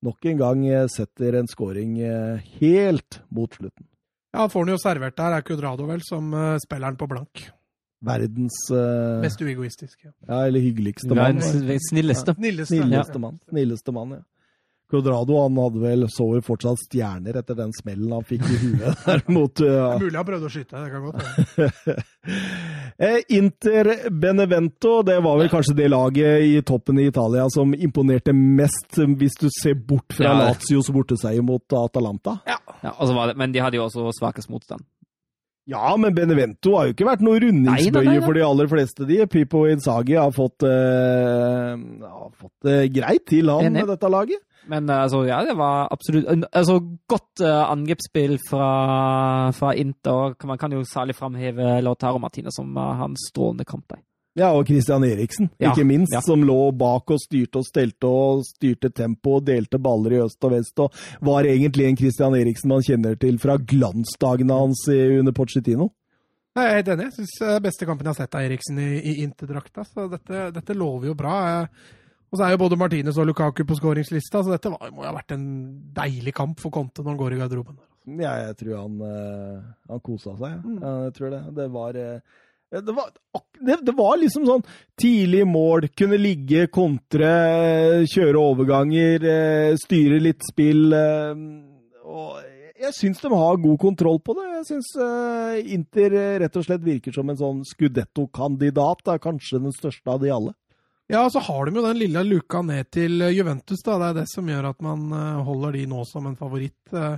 nok 0.05 0.25
en 0.29 0.39
gang 0.39 0.63
eh, 0.69 0.87
setter 0.91 1.39
en 1.39 1.49
scoring 1.49 1.99
eh, 1.99 2.41
helt 2.61 3.21
mot 3.33 3.51
slutten. 3.53 3.87
Ja, 4.35 4.47
får 4.51 4.65
han 4.65 4.73
jo 4.73 4.79
servert 4.81 5.15
der. 5.17 5.37
Er 5.37 5.45
Cudrado 5.47 5.85
vel 5.87 6.01
som 6.03 6.33
spilleren 6.59 6.97
på 6.99 7.07
blank. 7.07 7.45
Verdens 8.05 8.57
uh, 8.67 9.21
Mest 9.23 9.39
uegoistisk. 9.39 9.95
Ja. 10.03 10.11
Ja, 10.27 10.41
eller 10.49 10.59
hyggeligste 10.59 11.07
mann. 11.15 11.39
Verdens 11.39 11.87
snilleste. 11.87 12.35
Snilleste. 12.35 12.75
Snilleste 12.75 13.21
mann. 13.23 13.39
Snilleste 13.47 13.93
mann, 13.95 14.17
ja. 14.17 14.23
Quadrado 14.89 15.39
han 15.41 15.57
hadde 15.57 15.81
vel, 15.81 16.05
så 16.13 16.27
vel 16.29 16.43
fortsatt 16.45 16.83
stjerner 16.83 17.39
etter 17.39 17.57
den 17.57 17.71
smellen 17.73 18.11
han 18.13 18.25
fikk 18.27 18.43
i 18.45 18.57
huet 18.61 19.01
der 19.07 19.23
mot 19.33 19.53
Det 19.57 19.69
uh, 19.71 19.95
mulig 20.01 20.19
han 20.19 20.27
prøvde 20.27 20.49
å 20.49 20.53
skyte. 20.53 20.83
Det 20.83 20.91
kan 20.93 21.07
godt 21.09 21.25
hende. 21.25 22.01
Eh, 22.95 23.19
Inter 23.35 24.09
Benevento, 24.09 25.01
det 25.03 25.17
var 25.19 25.35
vel 25.37 25.49
kanskje 25.51 25.73
det 25.75 25.89
laget 25.91 26.45
i 26.47 26.61
toppen 26.65 27.01
i 27.03 27.09
Italia 27.09 27.43
som 27.51 27.73
imponerte 27.75 28.31
mest, 28.31 28.95
hvis 29.19 29.35
du 29.35 29.49
ser 29.51 29.75
bort 29.75 30.15
fra 30.15 30.29
Ja. 30.29 30.37
Lazios 30.39 30.87
borteseier 30.95 31.43
mot 31.43 31.75
Atalanta. 31.75 32.37
Ja, 32.47 32.55
ja 32.85 32.93
det, 32.95 33.35
men 33.35 33.51
de 33.51 33.59
hadde 33.59 33.81
jo 33.81 33.83
også 33.89 34.07
svakest 34.15 34.49
motstand. 34.49 34.87
Ja, 35.67 35.91
men 35.97 36.13
Benevento 36.15 36.75
har 36.77 36.87
jo 36.87 36.93
ikke 36.93 37.07
vært 37.07 37.23
noe 37.25 37.39
rundingsbøye 37.41 38.19
for 38.21 38.37
de 38.37 38.43
aller 38.45 38.67
fleste. 38.69 39.05
de. 39.09 39.23
Pipo 39.27 39.65
Inzaghi 39.65 40.13
har 40.15 40.33
fått, 40.33 40.61
uh, 40.63 41.73
har 42.05 42.33
fått 42.37 42.69
uh, 42.69 42.83
greit 42.93 43.25
til, 43.27 43.49
han, 43.49 43.73
med 43.73 43.89
dette 43.89 44.11
laget. 44.13 44.39
Men 44.71 44.89
eh, 44.89 45.03
altså, 45.03 45.23
ja, 45.27 45.41
det 45.45 45.55
var 45.59 45.87
absolutt 45.93 46.27
altså, 46.51 46.79
Godt 47.09 47.43
uh, 47.43 47.69
angrepsspill 47.69 48.37
fra, 48.49 48.69
fra 49.55 49.73
Inter. 49.77 50.35
Man 50.47 50.59
kan 50.61 50.73
jo 50.73 50.83
særlig 50.89 51.15
framheve 51.17 51.79
Lautaro 51.85 52.19
Martinez 52.21 52.57
som 52.57 52.75
uh, 52.77 52.93
hans 53.01 53.29
strålende 53.31 53.65
kamp 53.67 53.87
der. 53.93 54.01
Ja, 54.35 54.49
og 54.51 54.67
Christian 54.67 55.05
Eriksen, 55.07 55.47
Ja, 55.63 55.69
ikke 55.71 55.85
minst, 55.87 56.11
ja. 56.11 56.19
som 56.19 56.41
lå 56.43 56.57
bak 56.75 57.13
og 57.15 57.21
styrte 57.23 57.61
og 57.61 57.67
stelte 57.69 58.09
og 58.09 58.41
styrte 58.43 58.89
tempo 58.91 59.37
og 59.37 59.45
delte 59.47 59.79
baller 59.79 60.17
i 60.17 60.19
øst 60.25 60.43
og 60.43 60.51
vest, 60.51 60.81
og 60.83 60.91
var 61.23 61.47
egentlig 61.47 61.85
en 61.87 61.95
Christian 62.01 62.35
Eriksen 62.35 62.73
man 62.73 62.83
kjenner 62.83 63.15
til 63.15 63.39
fra 63.39 63.55
glansdagene 63.55 64.57
hans 64.59 64.83
under 64.91 65.31
Pochettino. 65.31 65.93
Jeg 66.55 66.69
er 66.71 66.77
helt 66.77 66.89
enig. 66.93 67.05
Jeg 67.09 67.15
syns 67.17 67.33
det 67.43 67.63
beste 67.65 67.87
kampen 67.87 68.07
jeg 68.07 68.13
har 68.13 68.21
sett 68.21 68.35
av 68.39 68.45
Eriksen 68.47 68.77
i, 68.79 68.91
i 68.95 69.13
Inter-drakta. 69.25 69.83
Så 69.87 70.05
dette, 70.11 70.49
dette 70.55 70.75
lover 70.75 71.09
jo 71.09 71.15
bra. 71.19 71.33
Eh, 71.51 72.03
Og 72.31 72.39
så 72.39 72.45
er 72.45 72.55
jo 72.55 72.61
både 72.65 72.77
Martinez 72.79 73.17
og 73.21 73.27
Lukaku 73.29 73.63
på 73.67 73.77
skåringslista, 73.77 74.41
så 74.43 74.55
dette 74.55 74.71
var, 74.73 74.89
må 74.91 75.05
jo 75.05 75.09
ha 75.09 75.15
vært 75.15 75.35
en 75.35 75.45
deilig 75.95 76.33
kamp 76.35 76.59
for 76.59 76.73
Conte 76.73 77.03
når 77.03 77.13
han 77.13 77.21
går 77.21 77.35
i 77.35 77.43
garderoben. 77.43 77.77
Ja, 78.05 78.35
jeg 78.43 78.57
tror 78.59 78.81
han, 78.83 78.97
eh, 79.01 79.61
han 79.89 80.01
kosa 80.05 80.35
seg. 80.37 80.51
ja. 80.51 80.61
Mm. 80.61 80.81
Jeg 81.05 81.13
tror 81.17 81.31
det. 81.33 81.43
Det 81.57 81.67
var, 81.73 81.95
eh, 81.95 82.19
det 82.75 82.95
var 82.97 83.13
det, 83.65 83.93
var 83.95 84.17
liksom 84.19 84.45
sånn 84.45 84.65
tidlig 84.99 85.45
mål, 85.47 85.87
kunne 85.97 86.19
ligge, 86.19 86.67
kontre, 86.67 88.05
kjøre 88.11 88.41
overganger, 88.41 89.25
eh, 89.31 89.77
styre 89.79 90.19
litt 90.21 90.43
spill. 90.45 90.93
Og 92.05 92.43
jeg 92.75 92.93
syns 92.93 93.23
de 93.23 93.31
har 93.31 93.63
god 93.63 93.79
kontroll 93.79 94.19
på 94.19 94.35
det. 94.37 94.45
Jeg 94.59 94.67
syns 94.73 94.91
Inter 95.71 96.19
rett 96.43 96.57
og 96.59 96.67
slett 96.67 96.83
virker 96.83 97.15
som 97.15 97.29
en 97.31 97.39
sånn 97.39 97.63
Scudetto-kandidat. 97.65 99.07
Er 99.07 99.23
kanskje 99.23 99.63
den 99.63 99.73
største 99.73 100.11
av 100.11 100.21
de 100.21 100.29
alle. 100.35 100.53
Ja, 101.07 101.27
så 101.29 101.39
har 101.39 101.65
de 101.65 101.77
jo 101.77 101.83
den 101.85 101.99
lille 101.99 102.21
luka 102.25 102.63
ned 102.65 102.89
til 102.93 103.21
eh, 103.21 103.33
Juventus. 103.35 103.83
da. 103.85 103.99
Det 104.01 104.07
er 104.07 104.17
det 104.21 104.29
som 104.31 104.47
gjør 104.49 104.71
at 104.71 104.79
man 104.81 105.03
eh, 105.13 105.43
holder 105.45 105.77
de 105.77 105.83
nå 105.91 106.05
som 106.09 106.25
en 106.25 106.37
favoritt. 106.39 106.81
Eh, 106.93 107.17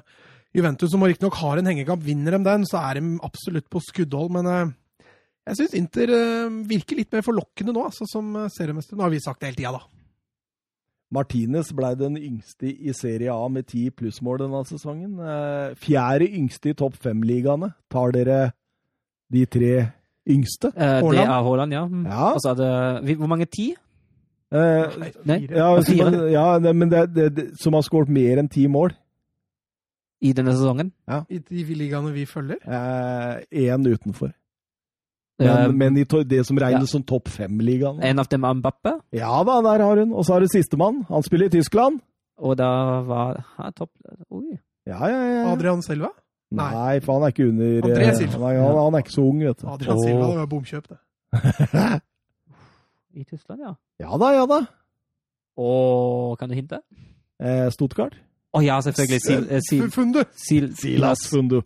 Juventus, 0.58 0.92
som 0.92 1.06
riktignok 1.06 1.38
har 1.40 1.60
en 1.60 1.70
hengekamp, 1.72 2.04
vinner 2.04 2.36
de 2.36 2.42
den, 2.44 2.66
så 2.68 2.82
er 2.82 3.00
de 3.00 3.14
absolutt 3.24 3.70
på 3.72 3.80
skuddhold. 3.84 4.32
Men 4.34 4.74
jeg 5.48 5.60
syns 5.60 5.76
Inter 5.78 6.12
virker 6.68 6.98
litt 6.98 7.14
mer 7.14 7.22
forlokkende 7.24 7.76
nå, 7.76 7.84
altså, 7.92 8.08
som 8.10 8.32
seriemester. 8.56 8.98
Nå 8.98 9.06
har 9.06 9.14
vi 9.14 9.22
sagt 9.22 9.44
det 9.44 9.52
hele 9.52 9.60
tida, 9.60 9.76
da. 9.78 9.84
Martinez 11.14 11.70
ble 11.78 11.92
den 12.00 12.18
yngste 12.18 12.72
i 12.72 12.96
Serie 12.96 13.36
A 13.36 13.46
med 13.54 13.70
ti 13.70 13.86
plussmål 13.94 14.42
denne 14.42 14.64
sesongen. 14.68 15.20
Fjerde 15.84 16.32
yngste 16.40 16.74
i 16.74 16.80
topp 16.80 16.98
fem-ligaene. 17.06 17.70
Tar 17.94 18.16
dere 18.18 18.40
de 19.32 19.46
tre 19.46 19.76
yngste? 20.30 20.72
Eh, 20.76 21.02
det 21.12 21.24
er 21.24 21.34
Haaland, 21.34 21.74
ja. 21.74 21.84
Mm. 21.88 22.06
Ja. 22.06 22.32
Og 22.34 22.41
så 22.44 22.54
er 22.54 23.04
det 23.04 23.18
Hvor 23.18 23.28
mange? 23.28 23.45
Ti? 23.45 23.74
Eh, 24.54 24.98
Nei. 24.99 25.12
fire. 25.12 25.58
ja, 25.58 25.82
fire. 25.82 26.32
ja 26.32 26.48
det, 26.60 26.76
men 26.76 26.91
det, 26.91 27.04
det, 27.16 27.28
det, 27.36 27.45
som 27.62 27.74
har 27.74 27.84
skåret 27.84 28.10
mer 28.10 28.40
enn 28.40 28.49
ti 28.49 28.68
mål. 28.68 28.95
I 30.22 30.34
denne 30.34 30.56
sesongen? 30.56 30.91
I 31.30 31.40
de 31.40 31.64
ligaene 31.78 32.12
vi 32.12 32.26
følger. 32.26 32.58
Én 33.52 33.86
utenfor. 33.86 34.32
Men, 35.38 35.48
Eh, 35.48 35.72
men 35.72 35.98
i 35.98 36.04
det 36.04 36.45
som 36.48 36.58
regnes 36.58 36.88
ja. 36.90 36.94
som 36.98 37.04
topp 37.06 37.30
fem-ligaen. 37.30 38.02
En 38.02 38.20
av 38.20 38.28
dem 38.30 38.44
er 38.44 38.54
Mbappe, 38.58 38.94
Ja 39.14 39.44
da, 39.45 39.62
der 39.62 39.84
har 39.86 39.98
hun. 40.02 40.14
Og 40.14 40.26
så 40.26 40.34
har 40.34 40.41
du 40.41 40.48
sistemann. 40.48 41.06
Han 41.10 41.24
spiller 41.24 41.45
i 41.45 41.49
Tyskland. 41.49 42.02
og 42.38 42.58
da 42.58 43.02
var 43.02 43.44
han 43.58 43.74
topp 43.74 43.91
Oi. 44.30 44.58
Ja, 44.86 45.08
ja, 45.10 45.22
ja. 45.22 45.52
Adrian 45.52 45.82
Silva. 45.82 46.10
Nei. 46.48 46.68
Nei, 46.72 46.99
for 47.03 47.18
han 47.18 47.28
er 47.28 47.34
ikke 47.34 47.49
under 47.49 47.90
André 47.90 48.06
eh, 48.07 48.14
Silva. 48.15 48.38
Han 48.38 48.56
er, 48.56 48.61
han, 48.64 48.78
han 48.86 48.95
er 48.95 49.03
ikke 49.03 49.15
så 49.18 49.24
ung, 49.28 49.41
vet 49.44 49.61
du. 49.61 49.68
Adrian 49.68 49.99
Silva, 49.99 50.30
det 50.30 50.38
var 50.38 50.52
bomkjøp, 50.53 50.88
det. 50.94 50.99
I 53.18 53.24
Tyskland, 53.24 53.65
ja. 53.65 53.74
Ja 53.99 54.19
da, 54.22 54.30
ja 54.36 54.45
da. 54.48 54.61
Og 55.57 56.38
kan 56.40 56.49
du 56.49 56.56
hinte? 56.56 56.80
Eh, 57.41 57.68
Stuttgart. 57.74 58.15
Å 58.56 58.61
ja, 58.64 58.78
selvfølgelig. 58.86 59.19
Sil, 59.26 59.44
eh, 59.52 59.61
sil, 59.65 59.91
Fundu! 59.91 60.24
sil, 60.38 60.72
Silas 60.78 61.28
Fundu. 61.28 61.61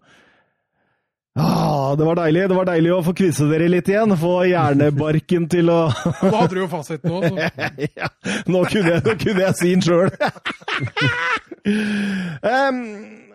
Ah, 1.40 1.96
det 1.96 2.04
var 2.04 2.18
deilig 2.20 2.42
det 2.52 2.56
var 2.58 2.66
deilig 2.68 2.90
å 2.92 3.04
få 3.06 3.14
kvisse 3.16 3.46
dere 3.48 3.70
litt 3.72 3.88
igjen. 3.88 4.18
Få 4.20 4.42
hjernebarken 4.50 5.48
til 5.52 5.72
å 5.72 5.80
Nå 6.26 6.34
hadde 6.36 6.56
du 6.58 6.62
jo 6.64 6.68
fasiten 6.72 7.14
nå. 7.14 7.22
Så. 7.24 7.36
ja, 8.02 8.10
nå, 8.52 8.64
kunne 8.68 8.98
jeg, 8.98 9.04
nå 9.06 9.16
kunne 9.22 9.46
jeg 9.46 9.54
si 9.62 9.72
den 9.72 9.86
sjøl. 9.86 10.10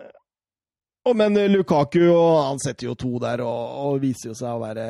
men 1.15 1.37
Lukaku 1.51 2.01
og 2.09 2.31
han 2.49 2.59
setter 2.59 2.89
jo 2.89 2.95
to 2.99 3.13
der 3.21 3.43
og, 3.45 3.75
og 3.87 3.99
viser 4.03 4.31
jo 4.31 4.37
seg 4.37 4.55
å 4.55 4.61
være 4.61 4.85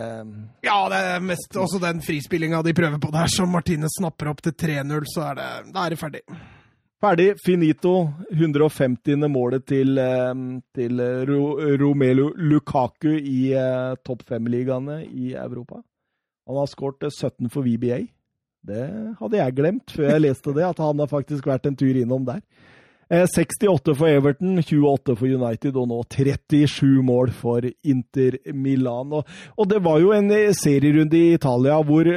Ja, 0.65 0.77
det 0.91 1.01
er 1.13 1.25
mest 1.25 1.57
også 1.57 1.81
den 1.83 2.01
frispillinga 2.05 2.63
de 2.65 2.73
prøver 2.77 3.01
på 3.01 3.11
der, 3.13 3.29
som 3.31 3.51
Martine 3.53 3.89
snapper 3.91 4.31
opp 4.31 4.41
til 4.45 4.55
3-0, 4.57 5.09
så 5.13 5.27
er 5.31 5.39
det, 5.39 5.49
da 5.75 5.85
er 5.85 5.93
det 5.93 5.99
ferdig. 6.01 6.23
ferdig. 7.03 7.27
Finito. 7.45 7.93
150. 8.33 9.27
målet 9.29 9.67
til, 9.67 9.97
eh, 10.01 10.33
til 10.75 11.03
Romelu 11.81 12.31
Lukaku 12.37 13.13
i 13.17 13.53
eh, 13.53 13.95
topp 14.05 14.25
fem-ligaene 14.31 15.03
i 15.05 15.33
Europa. 15.33 15.83
Han 16.47 16.61
har 16.61 16.71
skåret 16.71 17.03
eh, 17.03 17.13
17 17.13 17.51
for 17.53 17.67
VBA. 17.67 18.05
Det 18.67 18.85
hadde 19.19 19.39
jeg 19.39 19.55
glemt 19.55 19.93
før 19.95 20.09
jeg 20.11 20.23
leste 20.25 20.53
det, 20.55 20.65
at 20.65 20.79
han 20.83 20.99
har 20.99 21.11
faktisk 21.11 21.45
vært 21.47 21.69
en 21.69 21.77
tur 21.79 21.95
innom 21.95 22.25
der. 22.27 22.41
Eh, 23.09 23.27
68 23.27 23.95
for 23.95 24.07
Everton, 24.07 24.57
28 24.63 25.15
for 25.15 25.31
United 25.31 25.77
og 25.79 25.87
nå 25.87 26.01
37 26.11 27.03
mål 27.07 27.31
for 27.31 27.63
Inter 27.87 28.35
Milan. 28.51 29.13
Og, 29.15 29.29
og 29.55 29.69
det 29.71 29.79
var 29.85 30.01
jo 30.03 30.11
en 30.15 30.27
eh, 30.35 30.51
serierunde 30.55 31.15
i 31.15 31.37
Italia 31.37 31.79
hvor 31.87 32.09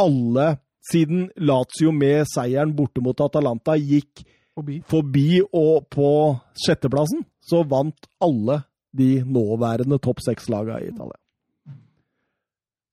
alle, 0.00 0.46
siden 0.90 1.26
Lazio 1.36 1.92
med 1.92 2.24
seieren 2.30 2.72
borte 2.72 3.04
mot 3.04 3.20
Atalanta, 3.20 3.76
gikk 3.76 4.24
Forbi. 4.56 4.80
forbi 4.88 5.42
og 5.44 5.84
på 5.92 6.08
sjetteplassen, 6.56 7.26
så 7.44 7.60
vant 7.68 8.08
alle 8.24 8.62
de 8.96 9.20
nåværende 9.22 10.00
topp 10.02 10.24
seks-lagene 10.24 10.80
i 10.80 10.88
Italia. 10.88 11.20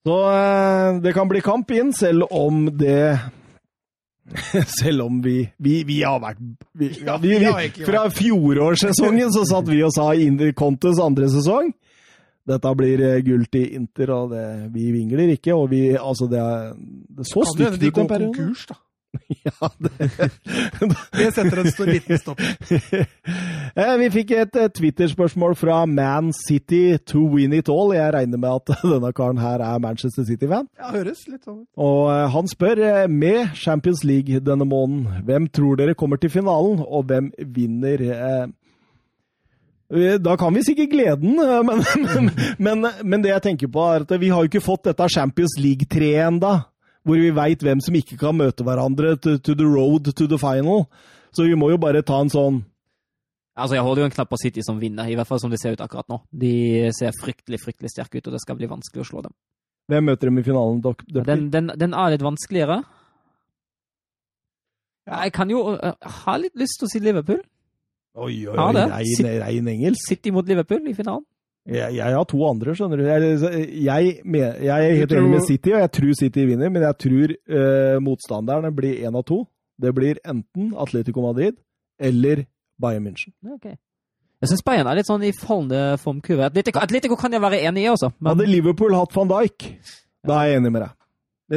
Så 0.03 0.19
eh, 0.35 0.99
det 1.03 1.15
kan 1.15 1.31
bli 1.31 1.39
kamp 1.43 1.71
inn, 1.71 1.95
selv 1.95 2.27
om 2.27 2.67
det 2.75 3.15
Selv 4.79 5.05
om 5.05 5.19
vi 5.23 5.37
Vi, 5.57 5.81
vi 5.87 6.01
har 6.03 6.19
vært 6.19 6.41
vi, 6.77 6.91
ja, 7.07 7.17
vi, 7.21 7.37
Fra 7.87 8.07
fjorårssesongen 8.11 9.31
så 9.33 9.45
satt 9.47 9.69
vi 9.69 9.81
og 9.85 9.93
sa 9.95 10.11
Inter 10.19 10.51
Contes 10.57 10.99
andre 11.03 11.29
sesong. 11.31 11.71
Dette 12.47 12.73
blir 12.79 13.01
eh, 13.03 13.21
gull 13.27 13.43
til 13.51 13.73
Inter, 13.75 14.11
og 14.15 14.31
det, 14.31 14.43
vi 14.71 14.89
vingler 14.95 15.33
ikke. 15.35 15.55
Og 15.55 15.69
vi 15.73 15.81
Altså, 15.95 16.29
det, 16.31 16.39
er, 16.39 16.75
det 17.17 17.27
så 17.27 17.43
stygt 17.49 17.81
ut 17.83 18.03
en 18.03 18.07
periode. 18.07 18.35
konkurs, 18.35 18.67
da. 18.69 18.77
Ja, 19.47 19.69
det, 19.79 19.91
Det 21.17 21.27
setter 21.35 21.61
en 21.63 21.71
stor 21.71 21.89
liten 21.91 22.19
stopp. 22.21 22.41
Eh, 23.77 23.91
Vi 24.01 24.07
fikk 24.09 24.31
et 24.33 24.55
eh, 24.57 24.69
Twitter-spørsmål 24.73 25.53
fra 25.59 25.81
Man 25.85 26.31
City 26.33 26.97
to 27.05 27.25
win 27.29 27.53
it 27.53 27.69
all. 27.69 27.91
Jeg 27.93 28.13
regner 28.15 28.39
med 28.41 28.49
at 28.63 28.71
denne 28.81 29.11
karen 29.13 29.37
her 29.41 29.61
er 29.61 29.81
Manchester 29.83 30.25
City-fan. 30.25 30.65
Ja, 30.79 30.89
høres 30.95 31.25
litt 31.29 31.43
sånn 31.45 31.59
ut. 31.61 31.67
Og 31.77 32.07
eh, 32.13 32.23
han 32.33 32.49
spør 32.49 32.81
med 33.11 33.53
Champions 33.59 34.01
League 34.07 34.39
denne 34.47 34.65
måneden, 34.65 35.25
hvem 35.27 35.49
tror 35.53 35.77
dere 35.77 35.93
kommer 35.99 36.17
til 36.21 36.31
finalen, 36.33 36.79
og 36.81 37.05
hvem 37.11 37.29
vinner? 37.53 38.01
Da 40.19 40.33
kan 40.39 40.51
vi 40.57 40.63
sikkert 40.67 40.89
gleden, 40.91 41.37
men, 41.67 41.83
men, 42.17 42.31
men, 42.59 42.87
men 43.07 43.21
det 43.23 43.29
jeg 43.31 43.43
tenker 43.45 43.69
på 43.71 43.85
er 43.87 44.03
at 44.03 44.11
vi 44.19 44.31
har 44.33 44.43
jo 44.43 44.49
ikke 44.49 44.63
fått 44.65 44.89
dette 44.89 45.05
Champions 45.13 45.53
League-treet 45.63 46.25
enda, 46.27 46.55
hvor 47.07 47.19
vi 47.21 47.33
veit 47.35 47.63
hvem 47.63 47.81
som 47.83 47.95
ikke 47.95 48.19
kan 48.19 48.35
møte 48.37 48.65
hverandre 48.67 49.15
to, 49.23 49.37
to 49.39 49.55
the 49.55 49.67
road 49.67 50.11
to 50.11 50.27
the 50.27 50.39
final. 50.41 50.85
Så 51.31 51.47
vi 51.47 51.55
må 51.59 51.71
jo 51.71 51.79
bare 51.81 52.03
ta 52.05 52.19
en 52.23 52.33
sånn 52.33 52.65
Altså, 53.57 53.73
Jeg 53.73 53.83
holder 53.87 54.03
jo 54.03 54.05
en 54.05 54.13
knapp 54.13 54.29
på 54.29 54.37
City 54.37 54.61
som 54.61 54.77
vinner, 54.77 55.07
i 55.09 55.15
hvert 55.17 55.25
fall 55.25 55.39
som 55.41 55.49
det 55.49 55.57
ser 55.57 55.73
ut 55.73 55.81
akkurat 55.81 56.05
nå. 56.13 56.19
De 56.29 56.91
ser 56.93 57.15
fryktelig 57.17 57.57
fryktelig 57.63 57.89
sterke 57.89 58.19
ut, 58.19 58.27
og 58.29 58.35
det 58.35 58.41
skal 58.43 58.57
bli 58.59 58.69
vanskelig 58.69 59.01
å 59.01 59.07
slå 59.09 59.23
dem. 59.25 59.33
Hvem 59.89 60.05
møter 60.11 60.29
dem 60.29 60.37
i 60.37 60.43
finalen? 60.45 60.77
Dok, 60.83 61.01
ja, 61.09 61.23
Den, 61.25 61.47
den, 61.49 61.71
den 61.73 61.95
er 61.97 62.13
litt 62.13 62.21
vanskeligere. 62.21 62.83
Jeg 65.07 65.33
kan 65.33 65.49
jo 65.49 65.63
uh, 65.73 65.95
ha 66.27 66.35
litt 66.37 66.53
lyst 66.59 66.77
til 66.77 66.85
å 66.85 66.91
si 66.91 67.01
Liverpool. 67.01 67.41
Oi, 68.17 68.45
oi, 68.45 68.53
oi, 68.53 68.69
det. 68.77 68.85
rein, 68.91 69.31
rein 69.41 69.73
engelsk. 69.73 70.05
City 70.05 70.33
mot 70.35 70.45
Liverpool 70.45 70.85
i 70.89 70.93
finalen. 70.97 71.25
Jeg, 71.67 71.97
jeg 71.97 72.15
har 72.15 72.27
to 72.29 72.39
andre, 72.47 72.73
skjønner 72.77 73.01
du. 73.01 73.05
Jeg, 73.09 73.31
jeg, 73.83 74.11
jeg 74.23 74.71
er 74.71 74.93
helt 75.01 75.11
tror- 75.11 75.19
enig 75.19 75.33
med 75.33 75.47
City, 75.47 75.73
og 75.73 75.81
jeg 75.83 75.91
tror 75.97 76.13
City 76.15 76.45
vinner, 76.47 76.71
men 76.71 76.85
jeg 76.85 76.97
tror 77.03 77.33
uh, 77.35 77.97
motstanderne 78.03 78.71
blir 78.75 79.01
én 79.03 79.17
av 79.19 79.25
to. 79.27 79.41
Det 79.77 79.91
blir 79.93 80.21
enten 80.25 80.71
Atletico 80.79 81.25
Madrid 81.25 81.59
eller 81.99 82.45
Bayern 82.79 83.03
München. 83.09 83.33
Okay. 83.57 83.75
Jeg 84.41 84.51
syns 84.51 84.63
Bayern 84.65 84.87
er 84.89 84.99
litt 84.99 85.09
sånn 85.09 85.25
i 85.25 85.33
fallende 85.35 85.97
formkurve. 86.01 86.47
Atletico, 86.47 86.81
Atletico 86.81 87.17
kan 87.19 87.33
jeg 87.35 87.43
være 87.43 87.59
enig 87.67 87.83
i 87.83 87.89
også, 87.91 88.13
men 88.19 88.31
Hadde 88.31 88.47
Liverpool 88.49 88.95
hatt 88.95 89.15
van 89.17 89.31
Dijk, 89.33 89.71
da 90.27 90.39
er 90.39 90.51
jeg 90.51 90.61
enig 90.61 90.71
med 90.75 90.85
deg. 90.85 90.93